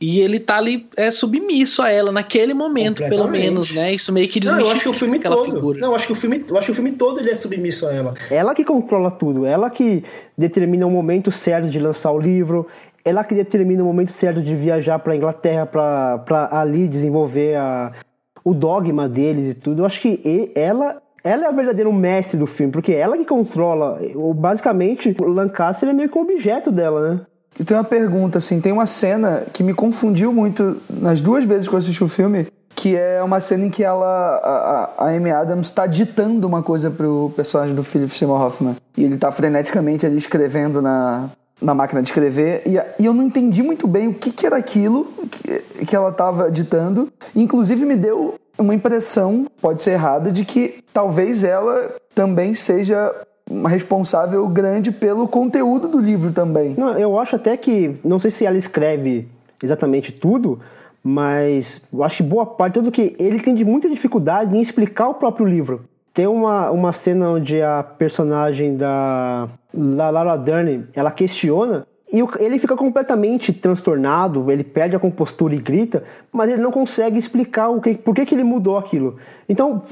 E 0.01 0.21
ele 0.21 0.39
tá 0.39 0.57
ali 0.59 0.87
é, 0.97 1.11
submisso 1.11 1.83
a 1.83 1.91
ela 1.91 2.13
naquele 2.13 2.55
momento, 2.55 3.03
pelo 3.09 3.27
menos, 3.27 3.73
né? 3.73 3.93
Isso 3.93 4.13
meio 4.13 4.29
que 4.29 4.39
Não, 4.47 4.61
eu 4.61 4.71
acho 4.71 4.81
que 4.83 4.89
o 4.89 4.93
desmistifica 4.93 5.29
filme 5.29 5.45
todo. 5.45 5.55
figura. 5.57 5.81
Não, 5.81 5.89
eu 5.89 5.95
acho 5.97 6.07
que 6.07 6.13
o 6.13 6.17
filme, 6.17 6.45
eu 6.49 6.57
acho 6.57 6.67
que 6.67 6.73
o 6.73 6.75
filme 6.75 6.93
todo 6.93 7.19
ele 7.19 7.31
é 7.31 7.35
submisso 7.35 7.85
a 7.87 7.93
ela. 7.93 8.15
Ela 8.31 8.55
que 8.55 8.65
controla 8.65 9.11
tudo, 9.11 9.45
ela 9.45 9.69
que 9.71 10.05
determina 10.37 10.87
o 10.87 10.91
momento 10.91 11.33
certo 11.33 11.69
de 11.69 11.81
lançar 11.81 12.13
o 12.13 12.19
livro, 12.21 12.67
ela 13.05 13.25
que 13.25 13.35
determina 13.35 13.83
o 13.83 13.87
momento 13.87 14.13
certo 14.13 14.41
de 14.41 14.55
viajar 14.55 15.01
para 15.01 15.17
Inglaterra 15.17 15.67
para 15.67 16.49
ali 16.53 16.87
desenvolver 16.87 17.57
a, 17.57 17.93
o 18.45 18.55
dogma 18.55 19.09
deles 19.09 19.49
e 19.49 19.55
tudo. 19.55 19.83
Eu 19.83 19.87
acho 19.87 20.01
que 20.01 20.53
ela 20.55 21.03
ela 21.25 21.45
é 21.45 21.49
a 21.49 21.51
verdadeira 21.53 21.93
mestre 21.93 22.39
do 22.39 22.47
filme, 22.47 22.73
porque 22.73 22.93
ela 22.93 23.19
que 23.19 23.25
controla, 23.25 24.01
o- 24.15 24.33
basicamente, 24.33 25.15
o 25.21 25.27
Lancaster 25.27 25.89
é 25.89 25.93
meio 25.93 26.09
que 26.09 26.17
um 26.17 26.23
objeto 26.23 26.71
dela, 26.71 27.15
né? 27.15 27.21
E 27.59 27.65
tem 27.65 27.77
uma 27.77 27.85
pergunta, 27.85 28.39
assim, 28.39 28.61
tem 28.61 28.73
uma 28.73 28.87
cena 28.87 29.43
que 29.53 29.63
me 29.63 29.75
confundiu 29.75 30.33
muito 30.33 30.77
nas 30.89 31.21
duas 31.21 31.45
vezes 31.45 31.67
que 31.67 31.75
eu 31.75 31.79
assisti 31.79 32.05
o 32.05 32.09
filme, 32.09 32.47
que 32.75 32.95
é 32.97 33.21
uma 33.23 33.41
cena 33.41 33.67
em 33.67 33.71
que 33.71 33.83
ela, 33.83 34.07
a, 34.07 35.05
a- 35.05 35.09
Amy 35.11 35.31
Adams 35.31 35.67
está 35.67 35.85
ditando 35.87 36.47
uma 36.47 36.63
coisa 36.63 36.91
pro 36.91 37.33
personagem 37.35 37.75
do 37.75 37.83
Philip 37.83 38.17
Seymour 38.17 38.41
Hoffman. 38.41 38.77
E 38.97 39.03
ele 39.03 39.17
tá 39.17 39.33
freneticamente 39.33 40.07
ali 40.07 40.17
escrevendo 40.17 40.81
na, 40.81 41.29
na 41.61 41.75
máquina 41.75 42.01
de 42.01 42.11
escrever. 42.11 42.63
E, 42.65 42.77
e 43.03 43.05
eu 43.07 43.13
não 43.13 43.25
entendi 43.25 43.63
muito 43.65 43.89
bem 43.89 44.07
o 44.07 44.15
que, 44.15 44.31
que 44.31 44.47
era 44.47 44.57
aquilo 44.57 45.07
que, 45.29 45.85
que 45.87 45.97
ela 45.97 46.13
tava 46.13 46.53
ditando. 46.53 47.09
Inclusive 47.35 47.85
me 47.85 47.97
deu 47.97 48.37
uma 48.57 48.75
impressão, 48.75 49.47
pode 49.61 49.83
ser 49.83 49.93
errada, 49.93 50.31
de 50.31 50.45
que 50.45 50.79
talvez 50.93 51.43
ela 51.43 51.91
também 52.15 52.55
seja 52.55 53.13
responsável 53.67 54.47
grande 54.49 54.93
pelo 54.93 55.27
conteúdo 55.27 55.89
do 55.89 55.99
livro 55.99 56.33
também. 56.33 56.75
Não, 56.77 56.99
eu 56.99 57.19
acho 57.19 57.37
até 57.37 57.57
que, 57.57 57.97
não 58.05 58.21
sei 58.21 58.31
se 58.31 58.45
ela 58.45 58.59
escreve 58.59 59.29
exatamente 59.63 60.13
tudo, 60.13 60.61
mas 61.03 61.81
eu 61.93 62.05
acho 62.05 62.19
que 62.19 62.23
boa 62.23 62.45
parte, 62.45 62.75
tanto 62.75 62.91
que 62.91 63.17
ele 63.19 63.41
tem 63.41 63.55
de 63.55 63.65
muita 63.65 63.89
dificuldade 63.89 64.57
em 64.57 64.61
explicar 64.61 65.09
o 65.09 65.15
próprio 65.15 65.47
livro. 65.47 65.85
Tem 66.13 66.27
uma, 66.27 66.71
uma 66.71 66.93
cena 66.93 67.31
onde 67.31 67.63
a 67.63 67.83
personagem 67.83 68.77
da, 68.77 69.49
da 69.73 70.11
Laura 70.11 70.37
Dern, 70.37 70.87
ela 70.95 71.11
questiona 71.11 71.87
e 72.13 72.21
ele 72.41 72.59
fica 72.59 72.75
completamente 72.75 73.53
transtornado, 73.53 74.51
ele 74.51 74.65
perde 74.65 74.97
a 74.97 74.99
compostura 74.99 75.55
e 75.55 75.59
grita, 75.59 76.05
mas 76.33 76.51
ele 76.51 76.63
não 76.63 76.71
consegue 76.71 77.19
explicar 77.19 77.69
o 77.69 77.81
que, 77.81 77.95
por 77.95 78.15
que, 78.15 78.25
que 78.25 78.35
ele 78.35 78.45
mudou 78.45 78.79
aquilo. 78.79 79.17
Então, 79.47 79.83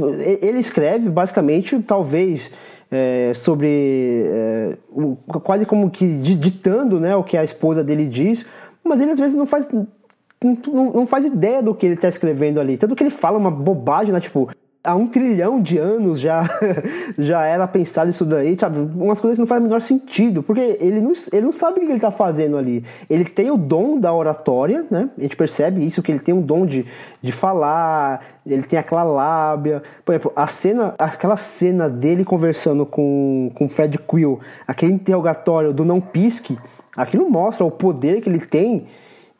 ele 0.40 0.58
escreve 0.58 1.10
basicamente, 1.10 1.78
talvez, 1.82 2.52
é, 2.90 3.32
sobre 3.34 4.24
é, 4.26 4.76
o- 4.90 5.16
quase 5.42 5.66
como 5.66 5.90
que 5.90 6.06
di- 6.18 6.34
ditando 6.36 7.00
né, 7.00 7.14
o 7.16 7.24
que 7.24 7.36
a 7.36 7.44
esposa 7.44 7.82
dele 7.82 8.06
diz, 8.06 8.46
mas 8.84 9.00
ele 9.00 9.10
às 9.12 9.18
vezes 9.18 9.34
não 9.36 9.46
faz 9.46 9.66
não- 9.72 10.92
não 10.92 11.06
faz 11.06 11.24
ideia 11.24 11.62
do 11.62 11.74
que 11.74 11.86
ele 11.86 11.94
está 11.94 12.08
escrevendo 12.08 12.60
ali. 12.60 12.76
Tanto 12.76 12.94
que 12.94 13.02
ele 13.02 13.10
fala 13.10 13.38
uma 13.38 13.50
bobagem, 13.50 14.12
né? 14.12 14.20
Tipo, 14.20 14.48
há 14.86 14.94
um 14.94 15.06
trilhão 15.06 15.60
de 15.60 15.76
anos 15.76 16.20
já, 16.20 16.48
já 17.18 17.44
era 17.44 17.66
pensado 17.66 18.08
isso 18.08 18.24
daí, 18.24 18.56
sabe? 18.58 18.78
Umas 18.78 19.20
coisas 19.20 19.36
que 19.36 19.40
não 19.40 19.46
fazem 19.46 19.64
o 19.64 19.66
menor 19.66 19.82
sentido, 19.82 20.42
porque 20.42 20.78
ele 20.80 21.00
não, 21.00 21.12
ele 21.32 21.44
não 21.44 21.52
sabe 21.52 21.78
o 21.78 21.80
que 21.80 21.86
ele 21.86 21.94
está 21.96 22.10
fazendo 22.10 22.56
ali. 22.56 22.84
Ele 23.10 23.24
tem 23.24 23.50
o 23.50 23.56
dom 23.56 23.98
da 23.98 24.14
oratória, 24.14 24.86
né? 24.90 25.10
A 25.18 25.20
gente 25.20 25.36
percebe 25.36 25.84
isso, 25.84 26.02
que 26.02 26.12
ele 26.12 26.20
tem 26.20 26.34
um 26.34 26.40
dom 26.40 26.64
de, 26.64 26.86
de 27.20 27.32
falar, 27.32 28.24
ele 28.46 28.62
tem 28.62 28.78
aquela 28.78 29.02
lábia. 29.02 29.82
Por 30.04 30.12
exemplo, 30.12 30.32
a 30.36 30.46
cena, 30.46 30.94
aquela 30.98 31.36
cena 31.36 31.88
dele 31.88 32.24
conversando 32.24 32.86
com, 32.86 33.50
com 33.54 33.68
Fred 33.68 33.98
Quill, 33.98 34.40
aquele 34.66 34.92
interrogatório 34.92 35.72
do 35.72 35.84
não 35.84 36.00
pisque, 36.00 36.56
aquilo 36.96 37.28
mostra 37.28 37.64
o 37.64 37.70
poder 37.70 38.20
que 38.20 38.28
ele 38.28 38.40
tem 38.40 38.86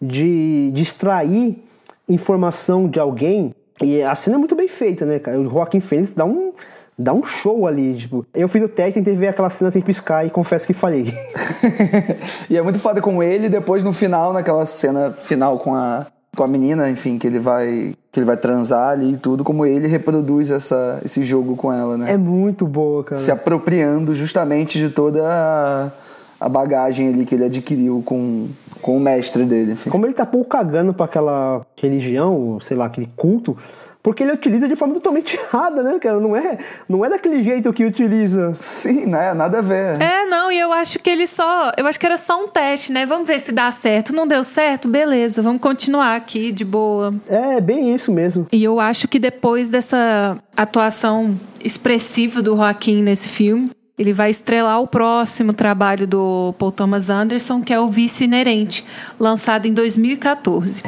de, 0.01 0.73
extrair 0.77 1.63
informação 2.09 2.89
de 2.89 3.01
alguém. 3.01 3.55
E 3.83 4.03
a 4.03 4.15
cena 4.15 4.37
é 4.37 4.39
muito 4.39 4.55
bem 4.55 4.69
feita, 4.69 5.05
né, 5.05 5.19
cara? 5.19 5.39
O 5.39 5.45
Joaquim 5.45 5.81
Phoenix 5.81 6.15
dá 6.15 6.25
um, 6.25 6.53
dá 6.99 7.13
um 7.13 7.25
show 7.25 7.67
ali. 7.67 7.95
Tipo, 7.95 8.27
eu 8.35 8.49
fiz 8.49 8.63
o 8.63 8.69
teste, 8.69 8.95
tentei 8.95 9.15
ver 9.15 9.29
aquela 9.29 9.51
cena 9.51 9.71
sem 9.71 9.83
piscar 9.83 10.25
e 10.25 10.31
confesso 10.31 10.67
que 10.67 10.73
falhei. 10.73 11.13
e 12.49 12.57
é 12.57 12.63
muito 12.63 12.79
foda 12.79 13.01
com 13.01 13.23
ele, 13.23 13.49
depois 13.49 13.85
no 13.85 13.93
final, 13.93 14.33
naquela 14.33 14.65
cena 14.65 15.11
final 15.11 15.59
com 15.59 15.75
a, 15.75 16.07
com 16.35 16.43
a 16.43 16.49
menina, 16.49 16.89
enfim, 16.89 17.19
que 17.19 17.27
ele 17.27 17.39
vai 17.39 17.95
que 18.17 18.21
ele 18.21 18.27
vai 18.27 18.37
transar 18.39 18.93
ali 18.93 19.13
e 19.13 19.19
tudo, 19.19 19.45
como 19.45 19.67
ele 19.67 19.87
reproduz 19.87 20.51
essa, 20.51 20.99
esse 21.05 21.23
jogo 21.23 21.55
com 21.55 21.71
ela, 21.71 21.99
né? 21.99 22.15
É 22.15 22.17
muito 22.17 22.67
boa, 22.67 23.05
cara. 23.05 23.21
Se 23.21 23.31
apropriando 23.31 24.15
justamente 24.15 24.79
de 24.79 24.89
toda 24.89 25.23
a, 25.23 25.91
a 26.41 26.49
bagagem 26.49 27.09
ali 27.09 27.27
que 27.27 27.35
ele 27.35 27.45
adquiriu 27.45 28.03
com, 28.07 28.49
com 28.81 28.97
o 28.97 29.01
mestre 29.01 29.45
dele. 29.45 29.73
Enfim. 29.73 29.91
Como 29.91 30.07
ele 30.07 30.15
tá 30.15 30.27
pouco 30.27 30.49
cagando 30.49 30.95
pra 30.95 31.07
aquela 31.07 31.67
religião, 31.77 32.59
sei 32.61 32.77
lá, 32.77 32.87
aquele 32.87 33.09
culto, 33.17 33.57
porque 34.07 34.23
ele 34.23 34.31
utiliza 34.31 34.69
de 34.69 34.77
forma 34.77 34.95
totalmente 34.95 35.35
errada, 35.53 35.83
né, 35.83 35.99
cara? 35.99 36.21
Não 36.21 36.37
é, 36.37 36.59
não 36.89 37.05
é 37.05 37.11
daquele 37.11 37.43
jeito 37.43 37.73
que 37.73 37.85
utiliza. 37.85 38.55
Sim, 38.61 39.07
né? 39.07 39.35
Nada 39.35 39.59
a 39.59 39.63
ver. 39.63 40.01
É, 40.01 40.25
não, 40.27 40.53
e 40.53 40.61
eu 40.61 40.73
acho 40.73 41.01
que 41.01 41.11
ele 41.11 41.27
só. 41.27 41.73
Eu 41.77 41.89
acho 41.89 41.99
que 41.99 42.07
era 42.07 42.17
só 42.17 42.41
um 42.41 42.47
teste, 42.47 42.93
né? 42.93 43.05
Vamos 43.05 43.27
ver 43.27 43.41
se 43.41 43.51
dá 43.51 43.73
certo. 43.73 44.15
Não 44.15 44.25
deu 44.25 44.45
certo? 44.45 44.87
Beleza, 44.87 45.43
vamos 45.43 45.61
continuar 45.61 46.15
aqui 46.15 46.53
de 46.53 46.65
boa. 46.65 47.13
É, 47.29 47.61
bem 47.61 47.93
isso 47.93 48.13
mesmo. 48.13 48.47
E 48.53 48.63
eu 48.63 48.79
acho 48.79 49.09
que 49.09 49.19
depois 49.19 49.69
dessa 49.69 50.39
atuação 50.57 51.35
expressiva 51.61 52.41
do 52.41 52.55
Joaquim 52.55 53.03
nesse 53.03 53.27
filme, 53.27 53.73
ele 53.99 54.13
vai 54.13 54.31
estrelar 54.31 54.81
o 54.81 54.87
próximo 54.87 55.53
trabalho 55.53 56.07
do 56.07 56.55
Paul 56.59 56.73
Thomas 56.73 57.09
Anderson, 57.09 57.63
que 57.63 57.73
é 57.73 57.81
o 57.81 57.91
Vício 57.91 58.25
Inerente, 58.25 58.85
lançado 59.19 59.67
em 59.67 59.73
2014. 59.73 60.83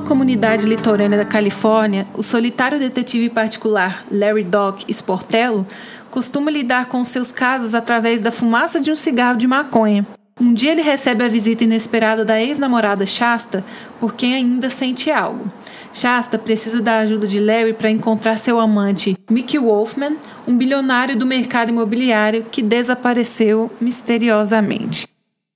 Em 0.00 0.02
uma 0.02 0.08
comunidade 0.08 0.64
litorânea 0.64 1.18
da 1.18 1.26
Califórnia, 1.26 2.06
o 2.14 2.22
solitário 2.22 2.78
detetive 2.78 3.28
particular 3.28 4.02
Larry 4.10 4.42
Doc 4.42 4.88
Sportello 4.88 5.66
costuma 6.10 6.50
lidar 6.50 6.86
com 6.86 7.04
seus 7.04 7.30
casos 7.30 7.74
através 7.74 8.22
da 8.22 8.32
fumaça 8.32 8.80
de 8.80 8.90
um 8.90 8.96
cigarro 8.96 9.38
de 9.38 9.46
maconha. 9.46 10.06
Um 10.40 10.54
dia 10.54 10.72
ele 10.72 10.80
recebe 10.80 11.22
a 11.22 11.28
visita 11.28 11.64
inesperada 11.64 12.24
da 12.24 12.40
ex-namorada 12.40 13.04
Shasta, 13.04 13.62
por 14.00 14.14
quem 14.14 14.34
ainda 14.34 14.70
sente 14.70 15.10
algo. 15.10 15.52
Shasta 15.92 16.38
precisa 16.38 16.80
da 16.80 17.00
ajuda 17.00 17.26
de 17.26 17.38
Larry 17.38 17.74
para 17.74 17.90
encontrar 17.90 18.38
seu 18.38 18.58
amante, 18.58 19.18
Mickey 19.30 19.58
Wolfman, 19.58 20.16
um 20.48 20.56
bilionário 20.56 21.14
do 21.14 21.26
mercado 21.26 21.68
imobiliário 21.68 22.46
que 22.50 22.62
desapareceu 22.62 23.70
misteriosamente. 23.78 25.09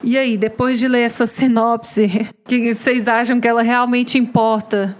E 0.05 0.19
aí, 0.19 0.37
depois 0.37 0.79
de 0.79 0.87
ler 0.87 1.01
essa 1.01 1.27
sinopse, 1.27 2.29
o 2.45 2.45
que 2.49 2.75
vocês 2.75 3.09
acham 3.09 3.41
que 3.41 3.49
ela 3.49 3.63
realmente 3.63 4.19
importa 4.19 4.97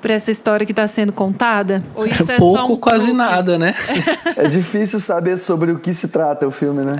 para 0.00 0.14
essa 0.14 0.30
história 0.30 0.66
que 0.66 0.72
está 0.72 0.86
sendo 0.88 1.12
contada? 1.12 1.82
Ou 1.94 2.06
isso 2.06 2.30
é 2.30 2.36
Pouco, 2.36 2.56
só 2.56 2.66
um 2.66 2.76
quase 2.76 3.06
truque? 3.06 3.16
nada, 3.16 3.58
né? 3.58 3.74
É 4.36 4.48
difícil 4.48 5.00
saber 5.00 5.38
sobre 5.38 5.72
o 5.72 5.78
que 5.78 5.92
se 5.94 6.08
trata 6.08 6.46
o 6.46 6.50
filme, 6.50 6.84
né? 6.84 6.96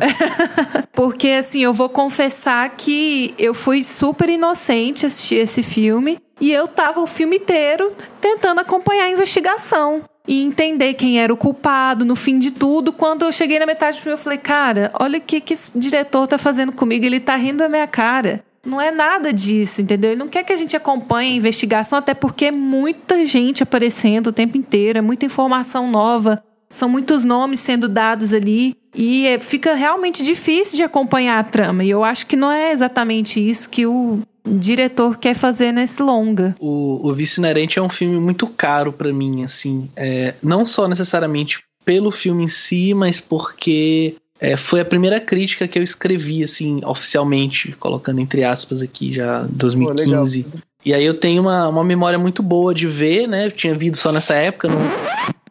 Porque, 0.93 1.29
assim, 1.29 1.63
eu 1.63 1.73
vou 1.73 1.89
confessar 1.89 2.69
que 2.71 3.35
eu 3.39 3.55
fui 3.55 3.85
super 3.85 4.29
inocente 4.29 5.07
assistir 5.07 5.37
esse 5.37 5.63
filme 5.63 6.19
e 6.41 6.53
eu 6.53 6.67
tava 6.67 7.01
o 7.01 7.07
filme 7.07 7.37
inteiro 7.37 7.93
tentando 8.21 8.61
acompanhar 8.61 9.05
a 9.05 9.11
investigação 9.11 10.03
e 10.29 10.43
entender 10.43 10.93
quem 10.93 11.19
era 11.19 11.33
o 11.33 11.37
culpado 11.37 12.05
no 12.05 12.15
fim 12.15 12.39
de 12.39 12.51
tudo. 12.51 12.93
Quando 12.93 13.25
eu 13.25 13.33
cheguei 13.33 13.59
na 13.59 13.65
metade 13.65 13.97
do 13.97 14.03
filme, 14.03 14.13
eu 14.13 14.23
falei, 14.23 14.39
cara, 14.39 14.93
olha 15.01 15.19
o 15.19 15.23
que, 15.23 15.41
que 15.41 15.55
esse 15.55 15.77
diretor 15.77 16.29
tá 16.29 16.37
fazendo 16.37 16.71
comigo, 16.71 17.07
ele 17.07 17.19
tá 17.19 17.35
rindo 17.35 17.59
da 17.59 17.69
minha 17.69 17.87
cara. 17.87 18.45
Não 18.65 18.79
é 18.79 18.91
nada 18.91 19.33
disso, 19.33 19.81
entendeu? 19.81 20.11
Ele 20.11 20.19
não 20.19 20.29
quer 20.29 20.45
que 20.45 20.53
a 20.53 20.57
gente 20.57 20.77
acompanhe 20.77 21.33
a 21.33 21.37
investigação, 21.37 21.99
até 21.99 22.13
porque 22.13 22.47
é 22.47 22.51
muita 22.51 23.25
gente 23.25 23.63
aparecendo 23.63 24.27
o 24.27 24.33
tempo 24.33 24.59
inteiro, 24.59 24.99
é 24.99 25.01
muita 25.01 25.25
informação 25.25 25.91
nova, 25.91 26.45
são 26.69 26.91
muitos 26.91 27.25
nomes 27.25 27.61
sendo 27.61 27.89
dados 27.89 28.31
ali. 28.31 28.77
E 28.95 29.27
é, 29.27 29.41
fica 29.41 29.75
realmente 29.75 30.23
difícil 30.23 30.77
de 30.77 30.83
acompanhar 30.83 31.39
a 31.39 31.45
trama. 31.45 31.85
E 31.85 31.89
eu 31.89 32.05
acho 32.05 32.27
que 32.27 32.37
não 32.37 32.51
é 32.51 32.73
exatamente 32.73 33.41
isso 33.41 33.71
que 33.71 33.87
o 33.87 34.21
diretor 34.49 35.19
quer 35.19 35.35
fazer 35.35 35.73
nesse 35.73 36.03
longa. 36.03 36.55
O, 36.59 37.09
o 37.09 37.13
Vice 37.13 37.41
Inerente 37.41 37.79
é 37.79 37.83
um 37.83 37.89
filme 37.89 38.19
muito 38.19 38.47
caro 38.47 38.93
para 38.93 39.13
mim, 39.13 39.45
assim. 39.45 39.89
É, 39.97 40.35
não 40.43 40.65
só 40.65 40.89
necessariamente 40.89 41.63
pelo 41.85 42.11
filme 42.11 42.45
em 42.45 42.49
si, 42.49 42.93
mas 42.95 43.21
porque 43.21 44.15
é, 44.41 44.57
foi 44.57 44.81
a 44.81 44.85
primeira 44.85 45.21
crítica 45.21 45.67
que 45.67 45.79
eu 45.79 45.83
escrevi, 45.83 46.45
assim, 46.45 46.81
oficialmente, 46.85 47.73
colocando 47.73 48.21
entre 48.21 48.45
aspas 48.45 48.83
aqui 48.83 49.13
já 49.13 49.47
2015. 49.51 50.45
Pô, 50.45 50.59
e 50.85 50.95
aí 50.95 51.05
eu 51.05 51.15
tenho 51.15 51.43
uma, 51.43 51.69
uma 51.69 51.85
memória 51.85 52.19
muito 52.19 52.43
boa 52.43 52.75
de 52.75 52.87
ver, 52.87 53.27
né? 53.27 53.47
Eu 53.47 53.53
tinha 53.53 53.75
vindo 53.75 53.97
só 53.97 54.13
nessa 54.13 54.35
época, 54.35 54.69
não 54.69 54.79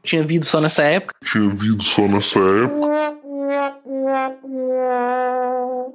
tinha 0.04 0.24
vindo 0.24 0.46
só 0.46 0.62
nessa 0.62 0.84
época. 0.84 1.14
Tinha 1.32 1.50
vindo 1.50 1.84
só 1.84 2.08
nessa 2.08 2.40
época. 2.40 3.18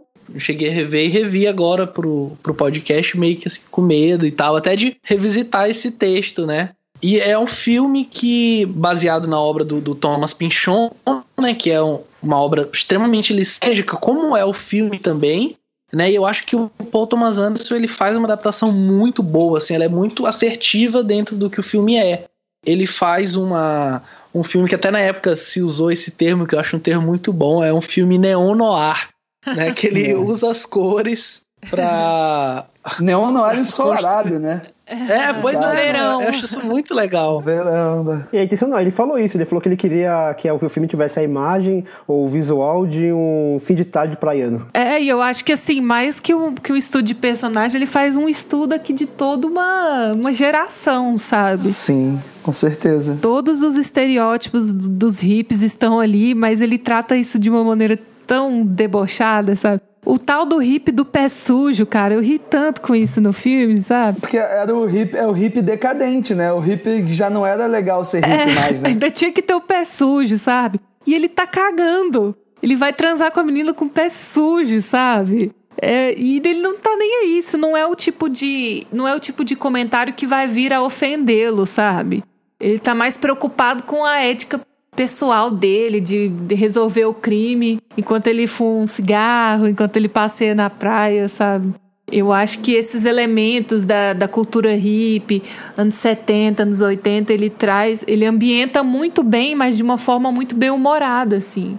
Cheguei 0.38 0.68
a 0.68 0.72
rever 0.72 1.06
e 1.06 1.08
revi 1.08 1.46
agora 1.46 1.86
pro, 1.86 2.32
pro 2.42 2.54
podcast 2.54 3.18
meio 3.18 3.36
que 3.36 3.48
assim, 3.48 3.60
com 3.70 3.82
medo 3.82 4.26
e 4.26 4.30
tal, 4.30 4.56
até 4.56 4.76
de 4.76 4.96
revisitar 5.02 5.68
esse 5.68 5.90
texto, 5.90 6.46
né? 6.46 6.70
E 7.02 7.18
é 7.18 7.36
um 7.36 7.48
filme 7.48 8.04
que, 8.04 8.64
baseado 8.66 9.26
na 9.26 9.38
obra 9.38 9.64
do, 9.64 9.80
do 9.80 9.94
Thomas 9.94 10.32
Pynchon, 10.32 10.92
né, 11.40 11.52
que 11.52 11.68
é 11.68 11.82
um, 11.82 12.00
uma 12.22 12.36
obra 12.36 12.68
extremamente 12.72 13.32
lisérgica, 13.32 13.96
como 13.96 14.36
é 14.36 14.44
o 14.44 14.52
filme 14.52 15.00
também, 15.00 15.56
né? 15.92 16.10
E 16.10 16.14
eu 16.14 16.24
acho 16.24 16.46
que 16.46 16.54
o 16.54 16.68
Paul 16.90 17.08
Thomas 17.08 17.38
Anderson 17.38 17.74
ele 17.74 17.88
faz 17.88 18.16
uma 18.16 18.26
adaptação 18.26 18.70
muito 18.70 19.20
boa, 19.20 19.58
assim, 19.58 19.74
ela 19.74 19.84
é 19.84 19.88
muito 19.88 20.26
assertiva 20.26 21.02
dentro 21.02 21.36
do 21.36 21.50
que 21.50 21.58
o 21.58 21.62
filme 21.62 21.96
é. 21.96 22.24
Ele 22.64 22.86
faz 22.86 23.34
uma 23.34 24.02
um 24.34 24.42
filme 24.42 24.68
que 24.68 24.74
até 24.74 24.90
na 24.90 25.00
época 25.00 25.36
se 25.36 25.60
usou 25.60 25.90
esse 25.90 26.10
termo, 26.10 26.46
que 26.46 26.54
eu 26.54 26.60
acho 26.60 26.76
um 26.76 26.80
termo 26.80 27.06
muito 27.06 27.32
bom, 27.32 27.62
é 27.62 27.72
um 27.72 27.82
filme 27.82 28.16
neon 28.16 28.54
noir, 28.54 29.08
né? 29.46 29.72
Que 29.72 29.86
ele 29.86 30.14
usa 30.14 30.50
as 30.50 30.66
cores 30.66 31.42
pra. 31.70 32.66
Neon 32.98 33.30
noir 33.30 33.58
ensolarado, 33.58 34.40
né? 34.40 34.62
É, 34.84 35.32
pois 35.40 35.56
é, 35.56 35.92
verão. 35.92 36.20
eu 36.20 36.28
acho 36.28 36.44
isso 36.44 36.66
muito 36.66 36.94
legal. 36.94 37.40
Verão. 37.40 38.04
Né? 38.04 38.26
E 38.32 38.36
é 38.36 38.44
intencional, 38.44 38.80
ele 38.80 38.90
falou 38.90 39.18
isso, 39.18 39.36
ele 39.36 39.44
falou 39.44 39.62
que 39.62 39.68
ele 39.68 39.76
queria 39.76 40.34
que 40.36 40.50
o 40.50 40.68
filme 40.68 40.88
tivesse 40.88 41.18
a 41.18 41.22
imagem 41.22 41.84
ou 42.06 42.24
o 42.24 42.28
visual 42.28 42.86
de 42.86 43.12
um 43.12 43.58
fim 43.60 43.74
de 43.74 43.84
tarde 43.84 44.16
praiano. 44.16 44.66
É, 44.74 45.00
e 45.00 45.08
eu 45.08 45.22
acho 45.22 45.44
que 45.44 45.52
assim, 45.52 45.80
mais 45.80 46.20
que 46.20 46.34
o, 46.34 46.52
que 46.52 46.72
o 46.72 46.76
estudo 46.76 47.04
de 47.04 47.14
personagem, 47.14 47.78
ele 47.78 47.86
faz 47.86 48.16
um 48.16 48.28
estudo 48.28 48.74
aqui 48.74 48.92
de 48.92 49.06
toda 49.06 49.46
uma, 49.46 50.12
uma 50.12 50.32
geração, 50.32 51.16
sabe? 51.16 51.72
Sim, 51.72 52.20
com 52.42 52.52
certeza. 52.52 53.16
Todos 53.22 53.62
os 53.62 53.76
estereótipos 53.76 54.72
dos 54.72 55.22
hips 55.22 55.62
estão 55.62 56.00
ali, 56.00 56.34
mas 56.34 56.60
ele 56.60 56.76
trata 56.76 57.16
isso 57.16 57.38
de 57.38 57.48
uma 57.48 57.64
maneira 57.64 57.98
tão 58.26 58.64
debochada, 58.64 59.54
sabe? 59.56 59.80
O 60.04 60.18
tal 60.18 60.44
do 60.44 60.60
hip 60.60 60.90
do 60.90 61.04
pé 61.04 61.28
sujo, 61.28 61.86
cara, 61.86 62.14
eu 62.14 62.20
ri 62.20 62.38
tanto 62.38 62.80
com 62.80 62.94
isso 62.94 63.20
no 63.20 63.32
filme, 63.32 63.80
sabe? 63.80 64.20
Porque 64.20 64.36
era 64.36 64.74
o 64.74 64.88
hip, 64.90 65.16
é 65.16 65.26
o 65.26 65.36
hip 65.36 65.62
decadente, 65.62 66.34
né? 66.34 66.52
O 66.52 66.64
hip 66.64 67.06
já 67.06 67.30
não 67.30 67.46
era 67.46 67.66
legal 67.66 68.02
ser 68.04 68.18
hip 68.18 68.28
é, 68.28 68.46
mais, 68.52 68.80
né? 68.80 68.88
Ainda 68.90 69.10
tinha 69.10 69.30
que 69.30 69.40
ter 69.40 69.54
o 69.54 69.60
pé 69.60 69.84
sujo, 69.84 70.36
sabe? 70.38 70.80
E 71.06 71.14
ele 71.14 71.28
tá 71.28 71.46
cagando. 71.46 72.36
Ele 72.60 72.74
vai 72.74 72.92
transar 72.92 73.30
com 73.30 73.40
a 73.40 73.44
menina 73.44 73.72
com 73.72 73.84
o 73.84 73.90
pé 73.90 74.08
sujo, 74.08 74.82
sabe? 74.82 75.52
É, 75.80 76.14
e 76.16 76.38
ele 76.38 76.60
não 76.60 76.76
tá 76.76 76.96
nem 76.96 77.22
aí. 77.22 77.38
Isso 77.38 77.56
não 77.56 77.76
é 77.76 77.86
o 77.86 77.94
tipo 77.94 78.28
de. 78.28 78.86
Não 78.92 79.06
é 79.06 79.14
o 79.14 79.20
tipo 79.20 79.44
de 79.44 79.54
comentário 79.54 80.12
que 80.12 80.26
vai 80.26 80.48
vir 80.48 80.72
a 80.72 80.82
ofendê-lo, 80.82 81.64
sabe? 81.64 82.24
Ele 82.60 82.78
tá 82.78 82.94
mais 82.94 83.16
preocupado 83.16 83.84
com 83.84 84.04
a 84.04 84.18
ética 84.20 84.60
pessoal 84.94 85.50
dele, 85.50 86.00
de, 86.00 86.28
de, 86.28 86.54
resolver 86.54 87.06
o 87.06 87.14
crime 87.14 87.80
enquanto 87.96 88.26
ele 88.26 88.46
fuma 88.46 88.82
um 88.82 88.86
cigarro, 88.86 89.66
enquanto 89.66 89.96
ele 89.96 90.08
passeia 90.08 90.54
na 90.54 90.68
praia, 90.68 91.28
sabe? 91.28 91.74
Eu 92.10 92.30
acho 92.30 92.58
que 92.58 92.72
esses 92.72 93.06
elementos 93.06 93.86
da, 93.86 94.12
da 94.12 94.28
cultura 94.28 94.74
hippie, 94.76 95.42
anos 95.78 95.94
70, 95.94 96.62
anos 96.62 96.80
80, 96.82 97.32
ele 97.32 97.48
traz, 97.48 98.04
ele 98.06 98.26
ambienta 98.26 98.82
muito 98.82 99.22
bem, 99.22 99.54
mas 99.54 99.78
de 99.78 99.82
uma 99.82 99.96
forma 99.96 100.30
muito 100.30 100.54
bem 100.54 100.70
humorada, 100.70 101.36
assim. 101.36 101.78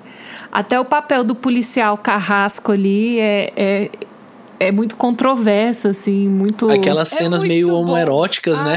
Até 0.52 0.80
o 0.80 0.86
papel 0.86 1.24
do 1.24 1.36
policial 1.36 1.98
carrasco 1.98 2.72
ali 2.72 3.20
é, 3.20 3.54
é 3.56 3.90
é 4.60 4.72
muito 4.72 4.96
controverso, 4.96 5.90
assim, 5.90 6.30
muito. 6.30 6.70
Aquelas 6.70 7.12
é 7.12 7.18
cenas 7.18 7.44
meio 7.44 7.74
homoeróticas, 7.74 8.62
né? 8.64 8.76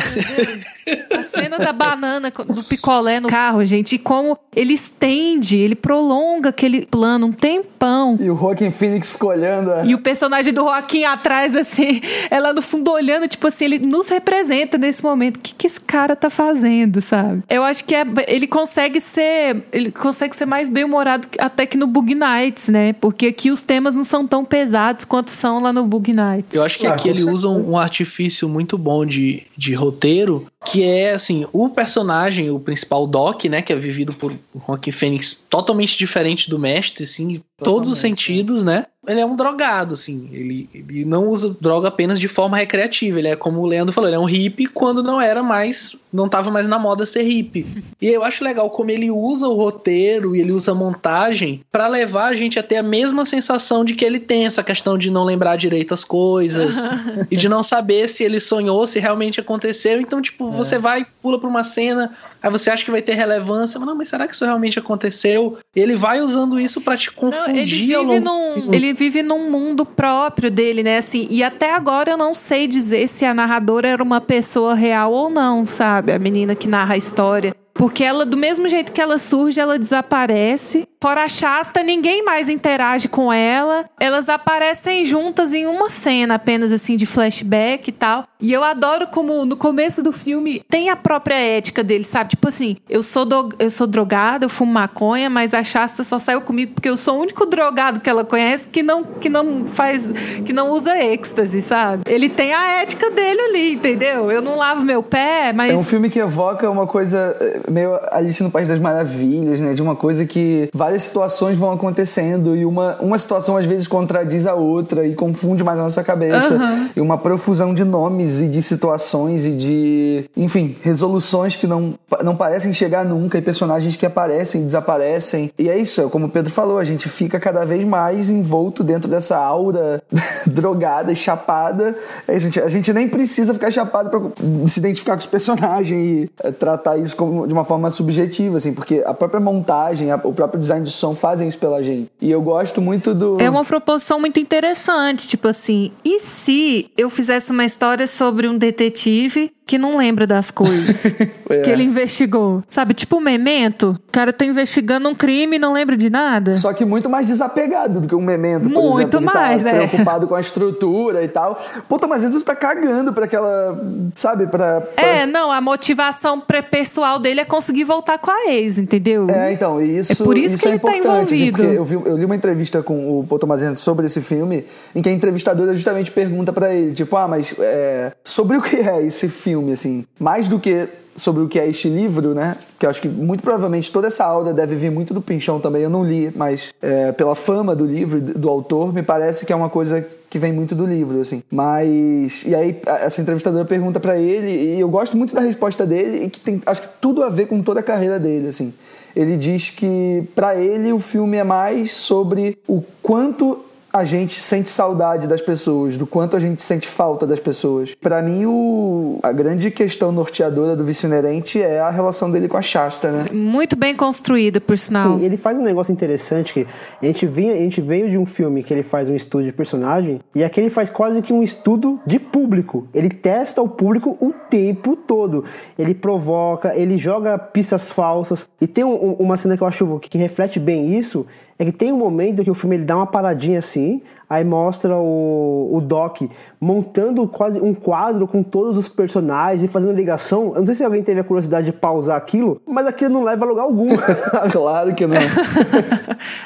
A 1.16 1.22
cena 1.24 1.58
da 1.58 1.72
banana, 1.72 2.30
do 2.30 2.62
picolé 2.64 3.18
no 3.18 3.28
carro, 3.28 3.64
gente, 3.64 3.96
e 3.96 3.98
como 3.98 4.38
ele 4.54 4.72
estende, 4.72 5.56
ele 5.56 5.74
prolonga 5.74 6.50
aquele 6.50 6.86
plano 6.86 7.26
um 7.26 7.32
tempão. 7.32 8.16
E 8.20 8.30
o 8.30 8.36
Joaquim 8.36 8.70
Phoenix 8.70 9.10
ficou 9.10 9.30
olhando. 9.30 9.72
É. 9.72 9.86
E 9.86 9.94
o 9.94 9.98
personagem 9.98 10.52
do 10.52 10.62
Joaquim 10.62 11.04
atrás, 11.04 11.54
assim, 11.54 12.00
ela 12.30 12.52
no 12.52 12.62
fundo 12.62 12.90
olhando, 12.90 13.26
tipo 13.28 13.46
assim, 13.48 13.64
ele 13.64 13.78
nos 13.80 14.08
representa 14.08 14.78
nesse 14.78 15.02
momento. 15.02 15.36
O 15.36 15.40
que, 15.40 15.54
que 15.54 15.66
esse 15.66 15.80
cara 15.80 16.14
tá 16.14 16.30
fazendo, 16.30 17.02
sabe? 17.02 17.42
Eu 17.50 17.64
acho 17.64 17.84
que 17.84 17.94
é, 17.94 18.04
ele 18.28 18.46
consegue 18.46 19.00
ser. 19.00 19.64
Ele 19.72 19.90
consegue 19.90 20.36
ser 20.36 20.46
mais 20.46 20.68
bem-humorado 20.68 21.26
até 21.38 21.66
que 21.66 21.76
no 21.76 21.86
Bug 21.86 22.14
Nights, 22.14 22.68
né? 22.68 22.92
Porque 22.92 23.26
aqui 23.26 23.50
os 23.50 23.62
temas 23.62 23.94
não 23.94 24.04
são 24.04 24.26
tão 24.26 24.44
pesados 24.44 25.04
quanto 25.04 25.30
são 25.30 25.60
lá 25.60 25.72
no 25.72 25.84
Bug 25.84 26.12
Nights. 26.12 26.54
Eu 26.54 26.64
acho 26.64 26.78
que 26.78 26.86
ah, 26.86 26.94
aqui 26.94 27.08
ele 27.08 27.24
usa 27.24 27.48
um, 27.48 27.72
um 27.72 27.78
artifício 27.78 28.48
muito 28.48 28.78
bom 28.78 29.04
de, 29.04 29.42
de 29.56 29.74
roteiro 29.74 30.46
que 30.66 30.82
é 30.82 31.12
assim, 31.12 31.46
o 31.52 31.68
personagem, 31.68 32.50
o 32.50 32.58
principal 32.58 33.06
Doc, 33.06 33.44
né, 33.44 33.62
que 33.62 33.72
é 33.72 33.76
vivido 33.76 34.12
por 34.12 34.36
Rock 34.56 34.90
Fênix, 34.90 35.36
totalmente 35.48 35.96
diferente 35.96 36.50
do 36.50 36.58
mestre, 36.58 37.04
assim, 37.04 37.40
todos 37.58 37.88
os 37.88 37.98
sentidos, 37.98 38.62
né? 38.62 38.84
Ele 39.06 39.20
é 39.20 39.26
um 39.26 39.36
drogado, 39.36 39.94
assim, 39.94 40.28
ele, 40.32 40.68
ele 40.74 41.04
não 41.04 41.28
usa 41.28 41.56
droga 41.60 41.86
apenas 41.86 42.18
de 42.18 42.26
forma 42.26 42.56
recreativa, 42.56 43.20
ele 43.20 43.28
é 43.28 43.36
como 43.36 43.60
o 43.60 43.66
Leandro 43.66 43.94
falou, 43.94 44.08
ele 44.08 44.16
é 44.16 44.18
um 44.18 44.24
hippie 44.24 44.66
quando 44.66 45.00
não 45.00 45.20
era 45.20 45.44
mais, 45.44 45.94
não 46.12 46.28
tava 46.28 46.50
mais 46.50 46.66
na 46.66 46.76
moda 46.76 47.06
ser 47.06 47.22
hippie. 47.22 47.66
E 48.02 48.08
eu 48.08 48.22
acho 48.22 48.44
legal 48.44 48.68
como 48.68 48.90
ele 48.90 49.10
usa 49.10 49.48
o 49.48 49.54
roteiro 49.54 50.36
e 50.36 50.40
ele 50.40 50.52
usa 50.52 50.72
a 50.72 50.74
montagem 50.74 51.62
para 51.72 51.88
levar 51.88 52.26
a 52.26 52.34
gente 52.34 52.58
a 52.58 52.62
ter 52.62 52.76
a 52.76 52.82
mesma 52.82 53.24
sensação 53.24 53.84
de 53.84 53.94
que 53.94 54.04
ele 54.04 54.20
tem 54.20 54.44
essa 54.44 54.62
questão 54.62 54.98
de 54.98 55.10
não 55.10 55.24
lembrar 55.24 55.56
direito 55.56 55.94
as 55.94 56.04
coisas 56.04 56.76
e 57.30 57.36
de 57.36 57.48
não 57.48 57.62
saber 57.62 58.08
se 58.08 58.22
ele 58.22 58.38
sonhou, 58.38 58.86
se 58.86 58.98
realmente 58.98 59.40
aconteceu. 59.40 60.00
Então, 60.00 60.20
tipo, 60.20 60.48
é. 60.48 60.50
você 60.52 60.78
vai, 60.78 61.06
pula 61.22 61.38
pra 61.38 61.48
uma 61.48 61.64
cena, 61.64 62.12
aí 62.46 62.52
você 62.52 62.70
acha 62.70 62.84
que 62.84 62.90
vai 62.90 63.02
ter 63.02 63.14
relevância, 63.14 63.78
mas 63.78 63.88
não, 63.88 63.96
mas 63.96 64.08
será 64.08 64.26
que 64.26 64.34
isso 64.34 64.44
realmente 64.44 64.78
aconteceu? 64.78 65.58
Ele 65.74 65.96
vai 65.96 66.20
usando 66.20 66.58
isso 66.60 66.80
para 66.80 66.96
te 66.96 67.10
confundir. 67.10 67.48
Não, 67.48 67.56
ele, 67.56 67.66
vive 67.66 68.20
num, 68.20 68.74
ele 68.74 68.92
vive 68.92 69.22
num 69.22 69.50
mundo 69.50 69.84
próprio 69.84 70.50
dele, 70.50 70.82
né? 70.82 70.98
Assim, 70.98 71.26
e 71.28 71.42
até 71.42 71.74
agora 71.74 72.12
eu 72.12 72.16
não 72.16 72.32
sei 72.32 72.66
dizer 72.66 73.08
se 73.08 73.24
a 73.24 73.34
narradora 73.34 73.88
era 73.88 74.02
uma 74.02 74.20
pessoa 74.20 74.74
real 74.74 75.12
ou 75.12 75.28
não, 75.28 75.66
sabe? 75.66 76.12
A 76.12 76.18
menina 76.18 76.54
que 76.54 76.68
narra 76.68 76.94
a 76.94 76.96
história. 76.96 77.54
Porque 77.76 78.02
ela, 78.02 78.24
do 78.24 78.36
mesmo 78.36 78.68
jeito 78.68 78.92
que 78.92 79.00
ela 79.00 79.18
surge, 79.18 79.60
ela 79.60 79.78
desaparece. 79.78 80.88
Fora 81.00 81.24
a 81.24 81.28
Shasta, 81.28 81.82
ninguém 81.82 82.24
mais 82.24 82.48
interage 82.48 83.06
com 83.06 83.32
ela. 83.32 83.84
Elas 84.00 84.28
aparecem 84.28 85.04
juntas 85.04 85.52
em 85.52 85.66
uma 85.66 85.90
cena, 85.90 86.34
apenas 86.34 86.72
assim, 86.72 86.96
de 86.96 87.04
flashback 87.04 87.88
e 87.88 87.92
tal. 87.92 88.26
E 88.40 88.52
eu 88.52 88.64
adoro 88.64 89.06
como 89.08 89.44
no 89.44 89.56
começo 89.56 90.02
do 90.02 90.12
filme 90.12 90.62
tem 90.68 90.90
a 90.90 90.96
própria 90.96 91.34
ética 91.34 91.84
dele, 91.84 92.04
sabe? 92.04 92.30
Tipo 92.30 92.48
assim, 92.48 92.76
eu 92.88 93.02
sou, 93.02 93.24
do, 93.24 93.50
eu 93.58 93.70
sou 93.70 93.86
drogada, 93.86 94.44
eu 94.44 94.48
fumo 94.48 94.72
maconha, 94.72 95.28
mas 95.28 95.54
a 95.54 95.62
Shasta 95.62 96.02
só 96.02 96.18
saiu 96.18 96.40
comigo 96.40 96.72
porque 96.74 96.88
eu 96.88 96.96
sou 96.96 97.18
o 97.18 97.22
único 97.22 97.46
drogado 97.46 98.00
que 98.00 98.08
ela 98.08 98.24
conhece 98.24 98.68
que 98.68 98.82
não, 98.82 99.04
que 99.04 99.28
não 99.28 99.66
faz. 99.66 100.10
que 100.44 100.52
não 100.52 100.70
usa 100.70 100.96
êxtase, 100.98 101.60
sabe? 101.60 102.02
Ele 102.06 102.28
tem 102.28 102.54
a 102.54 102.82
ética 102.82 103.10
dele 103.10 103.40
ali, 103.40 103.72
entendeu? 103.74 104.30
Eu 104.30 104.40
não 104.40 104.56
lavo 104.56 104.84
meu 104.84 105.02
pé, 105.02 105.52
mas. 105.52 105.72
É 105.72 105.76
um 105.76 105.84
filme 105.84 106.08
que 106.08 106.18
evoca 106.18 106.70
uma 106.70 106.86
coisa 106.86 107.36
meio 107.70 107.98
Alice 108.10 108.42
no 108.42 108.50
País 108.50 108.68
das 108.68 108.78
Maravilhas, 108.78 109.60
né? 109.60 109.74
De 109.74 109.82
uma 109.82 109.96
coisa 109.96 110.24
que 110.24 110.68
várias 110.72 111.02
situações 111.02 111.56
vão 111.56 111.70
acontecendo 111.70 112.56
e 112.56 112.64
uma, 112.64 112.96
uma 113.00 113.18
situação 113.18 113.56
às 113.56 113.66
vezes 113.66 113.86
contradiz 113.86 114.46
a 114.46 114.54
outra 114.54 115.06
e 115.06 115.14
confunde 115.14 115.62
mais 115.64 115.78
a 115.78 115.82
nossa 115.82 116.02
cabeça. 116.02 116.54
Uhum. 116.54 116.88
E 116.96 117.00
uma 117.00 117.18
profusão 117.18 117.74
de 117.74 117.84
nomes 117.84 118.40
e 118.40 118.48
de 118.48 118.62
situações 118.62 119.44
e 119.44 119.50
de, 119.50 120.24
enfim, 120.36 120.76
resoluções 120.82 121.56
que 121.56 121.66
não, 121.66 121.94
não 122.22 122.36
parecem 122.36 122.72
chegar 122.72 123.04
nunca 123.04 123.38
e 123.38 123.42
personagens 123.42 123.96
que 123.96 124.06
aparecem 124.06 124.62
e 124.62 124.64
desaparecem. 124.64 125.50
E 125.58 125.68
é 125.68 125.78
isso, 125.78 126.08
como 126.10 126.26
o 126.26 126.28
Pedro 126.28 126.52
falou, 126.52 126.78
a 126.78 126.84
gente 126.84 127.08
fica 127.08 127.38
cada 127.38 127.64
vez 127.64 127.86
mais 127.86 128.28
envolto 128.28 128.82
dentro 128.82 129.08
dessa 129.08 129.36
aura 129.36 130.02
drogada 130.46 131.12
e 131.12 131.16
chapada. 131.16 131.94
É 132.28 132.36
isso, 132.36 132.46
a 132.46 132.50
gente, 132.50 132.60
a 132.60 132.68
gente 132.68 132.92
nem 132.92 133.08
precisa 133.08 133.52
ficar 133.54 133.70
chapado 133.70 134.10
para 134.10 134.20
se 134.68 134.78
identificar 134.78 135.12
com 135.14 135.20
os 135.20 135.26
personagens 135.26 135.90
e 135.90 136.30
é, 136.42 136.50
tratar 136.50 136.96
isso 136.96 137.16
como 137.16 137.46
de 137.46 137.54
uma 137.56 137.64
forma 137.64 137.90
subjetiva, 137.90 138.56
assim, 138.58 138.72
porque 138.72 139.02
a 139.06 139.14
própria 139.14 139.40
montagem, 139.40 140.10
a- 140.10 140.20
o 140.22 140.32
próprio 140.32 140.60
design 140.60 140.84
de 140.84 140.90
som 140.92 141.14
fazem 141.14 141.48
isso 141.48 141.58
pela 141.58 141.82
gente. 141.82 142.10
E 142.20 142.30
eu 142.30 142.40
gosto 142.42 142.80
muito 142.80 143.14
do. 143.14 143.40
É 143.40 143.48
uma 143.50 143.64
proposição 143.64 144.20
muito 144.20 144.38
interessante, 144.38 145.26
tipo 145.28 145.48
assim, 145.48 145.90
e 146.04 146.20
se 146.20 146.90
eu 146.96 147.08
fizesse 147.10 147.50
uma 147.50 147.64
história 147.64 148.06
sobre 148.06 148.48
um 148.48 148.56
detetive 148.56 149.50
que 149.66 149.76
não 149.78 149.96
lembra 149.96 150.26
das 150.26 150.50
coisas 150.50 151.04
É. 151.50 151.60
que 151.62 151.70
ele 151.70 151.84
investigou? 151.84 152.62
Sabe, 152.68 152.94
tipo 152.94 153.16
um 153.16 153.20
memento? 153.20 153.90
O 154.08 154.12
cara 154.12 154.32
tá 154.32 154.44
investigando 154.44 155.08
um 155.08 155.14
crime 155.14 155.56
e 155.56 155.58
não 155.58 155.72
lembra 155.72 155.96
de 155.96 156.08
nada? 156.10 156.54
Só 156.54 156.72
que 156.72 156.84
muito 156.84 157.08
mais 157.08 157.26
desapegado 157.26 158.00
do 158.00 158.08
que 158.08 158.14
um 158.14 158.20
memento, 158.20 158.68
por 158.70 158.82
Muito 158.82 159.00
exemplo. 159.18 159.18
Ele 159.18 159.24
mais, 159.26 159.62
tá 159.62 159.70
é. 159.70 159.86
preocupado 159.86 160.26
com 160.26 160.34
a 160.34 160.40
estrutura 160.40 161.22
e 161.22 161.28
tal. 161.28 161.60
Puta, 161.88 162.06
mas 162.06 162.22
você 162.24 162.40
tá 162.44 162.54
cagando 162.56 163.12
pra 163.12 163.24
aquela. 163.26 163.78
Sabe, 164.14 164.46
pra. 164.46 164.80
pra- 164.80 165.02
É, 165.04 165.24
não, 165.26 165.50
a 165.52 165.60
motivação 165.60 166.40
pre- 166.40 166.62
pessoal 166.62 167.18
dele 167.18 167.40
é 167.40 167.44
conseguir 167.44 167.84
voltar 167.84 168.18
com 168.18 168.30
a 168.30 168.52
ex, 168.52 168.78
entendeu? 168.78 169.28
É, 169.30 169.52
então, 169.52 169.80
isso, 169.80 170.12
É 170.12 170.16
por 170.24 170.36
isso 170.36 170.58
que 170.58 170.66
é 170.66 170.70
ele 170.72 170.78
tá 170.80 170.90
assim, 170.90 170.98
envolvido. 170.98 171.56
porque 171.62 171.78
eu, 171.78 171.84
vi- 171.84 171.94
eu 171.94 172.16
li 172.16 172.24
uma 172.24 172.36
entrevista 172.36 172.82
com 172.82 173.20
o 173.20 173.24
Paul 173.26 173.40
Anderson 173.52 173.74
sobre 173.76 174.06
esse 174.06 174.20
filme, 174.20 174.64
em 174.94 175.02
que 175.02 175.08
a 175.08 175.12
entrevistadora 175.12 175.72
justamente 175.74 176.10
pergunta 176.10 176.52
pra 176.52 176.74
ele, 176.74 176.92
tipo, 176.92 177.16
ah, 177.16 177.28
mas 177.28 177.54
é, 177.58 178.12
sobre 178.24 178.56
o 178.56 178.62
que 178.62 178.76
é 178.76 179.02
esse 179.06 179.28
filme, 179.28 179.55
assim? 179.72 180.04
Mais 180.18 180.48
do 180.48 180.58
que 180.58 180.88
sobre 181.16 181.42
o 181.42 181.48
que 181.48 181.58
é 181.58 181.66
este 181.66 181.88
livro, 181.88 182.34
né? 182.34 182.56
Que 182.78 182.86
eu 182.86 182.90
acho 182.90 183.00
que 183.00 183.08
muito 183.08 183.42
provavelmente 183.42 183.90
toda 183.90 184.06
essa 184.06 184.24
aula 184.24 184.52
deve 184.52 184.76
vir 184.76 184.90
muito 184.90 185.14
do 185.14 185.22
Pinchão 185.22 185.58
também, 185.58 185.82
eu 185.82 185.90
não 185.90 186.04
li, 186.04 186.30
mas 186.36 186.72
é, 186.80 187.10
pela 187.12 187.34
fama 187.34 187.74
do 187.74 187.86
livro, 187.86 188.20
do 188.20 188.48
autor, 188.48 188.92
me 188.92 189.02
parece 189.02 189.46
que 189.46 189.52
é 189.52 189.56
uma 189.56 189.70
coisa 189.70 190.06
que 190.28 190.38
vem 190.38 190.52
muito 190.52 190.74
do 190.74 190.84
livro, 190.84 191.20
assim. 191.20 191.42
Mas, 191.50 192.44
e 192.44 192.54
aí 192.54 192.78
essa 192.84 193.20
entrevistadora 193.20 193.64
pergunta 193.64 193.98
pra 193.98 194.18
ele, 194.18 194.50
e 194.50 194.80
eu 194.80 194.88
gosto 194.88 195.16
muito 195.16 195.34
da 195.34 195.40
resposta 195.40 195.86
dele, 195.86 196.26
e 196.26 196.30
que 196.30 196.38
tem, 196.38 196.60
acho 196.66 196.82
que 196.82 196.88
tudo 197.00 197.24
a 197.24 197.28
ver 197.28 197.46
com 197.46 197.62
toda 197.62 197.80
a 197.80 197.82
carreira 197.82 198.18
dele, 198.18 198.48
assim. 198.48 198.72
Ele 199.14 199.38
diz 199.38 199.70
que 199.70 200.24
pra 200.34 200.54
ele 200.56 200.92
o 200.92 200.98
filme 200.98 201.38
é 201.38 201.44
mais 201.44 201.92
sobre 201.92 202.58
o 202.68 202.82
quanto 203.02 203.60
a 203.96 204.04
gente 204.04 204.40
sente 204.40 204.68
saudade 204.68 205.26
das 205.26 205.40
pessoas, 205.40 205.96
do 205.96 206.06
quanto 206.06 206.36
a 206.36 206.40
gente 206.40 206.62
sente 206.62 206.86
falta 206.86 207.26
das 207.26 207.40
pessoas. 207.40 207.94
Pra 207.94 208.20
mim, 208.20 208.44
o, 208.46 209.18
a 209.22 209.32
grande 209.32 209.70
questão 209.70 210.12
norteadora 210.12 210.76
do 210.76 210.84
Vício 210.84 211.06
Inerente 211.06 211.60
é 211.62 211.80
a 211.80 211.90
relação 211.90 212.30
dele 212.30 212.46
com 212.48 212.56
a 212.56 212.62
Shasta, 212.62 213.10
né? 213.10 213.24
Muito 213.32 213.74
bem 213.76 213.94
construída, 213.96 214.60
por 214.60 214.76
sinal. 214.76 215.18
Sim, 215.18 215.24
ele 215.24 215.36
faz 215.36 215.56
um 215.58 215.62
negócio 215.62 215.92
interessante 215.92 216.52
que 216.52 216.66
a 217.02 217.06
gente, 217.06 217.26
vinha, 217.26 217.52
a 217.54 217.56
gente 217.56 217.80
veio 217.80 218.10
de 218.10 218.18
um 218.18 218.26
filme 218.26 218.62
que 218.62 218.72
ele 218.72 218.82
faz 218.82 219.08
um 219.08 219.14
estudo 219.16 219.44
de 219.44 219.52
personagem 219.52 220.20
e 220.34 220.44
aqui 220.44 220.60
ele 220.60 220.70
faz 220.70 220.90
quase 220.90 221.22
que 221.22 221.32
um 221.32 221.42
estudo 221.42 221.98
de 222.06 222.18
público. 222.18 222.86
Ele 222.92 223.08
testa 223.08 223.62
o 223.62 223.68
público 223.68 224.16
o 224.20 224.32
tempo 224.50 224.94
todo. 224.96 225.44
Ele 225.78 225.94
provoca, 225.94 226.74
ele 226.76 226.98
joga 226.98 227.38
pistas 227.38 227.86
falsas. 227.88 228.48
E 228.60 228.66
tem 228.66 228.84
um- 228.84 229.14
uma 229.18 229.36
cena 229.36 229.56
que 229.56 229.62
eu 229.62 229.66
acho 229.66 230.00
que 230.02 230.18
reflete 230.18 230.58
bem 230.60 230.98
isso, 230.98 231.26
é 231.58 231.64
que 231.64 231.72
tem 231.72 231.92
um 231.92 231.96
momento 231.96 232.44
que 232.44 232.50
o 232.50 232.54
filme 232.54 232.76
ele 232.76 232.84
dá 232.84 232.96
uma 232.96 233.06
paradinha 233.06 233.58
assim, 233.58 234.02
aí 234.28 234.44
mostra 234.44 234.94
o, 234.94 235.70
o 235.72 235.80
Doc 235.80 236.22
montando 236.60 237.26
quase 237.26 237.60
um 237.60 237.72
quadro 237.72 238.26
com 238.26 238.42
todos 238.42 238.76
os 238.76 238.88
personagens 238.88 239.62
e 239.62 239.68
fazendo 239.68 239.92
ligação. 239.92 240.52
Eu 240.54 240.60
não 240.60 240.66
sei 240.66 240.74
se 240.74 240.84
alguém 240.84 241.02
teve 241.02 241.20
a 241.20 241.24
curiosidade 241.24 241.66
de 241.66 241.72
pausar 241.72 242.16
aquilo, 242.16 242.60
mas 242.66 242.86
aquilo 242.86 243.10
não 243.10 243.24
leva 243.24 243.44
a 243.44 243.48
lugar 243.48 243.62
algum. 243.62 243.88
claro 244.52 244.94
que 244.94 245.06
não. 245.06 245.16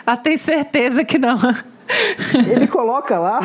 Ah, 0.06 0.16
tem 0.16 0.36
certeza 0.36 1.04
que 1.04 1.18
não. 1.18 1.38
Ele 2.50 2.66
coloca 2.66 3.18
lá, 3.18 3.40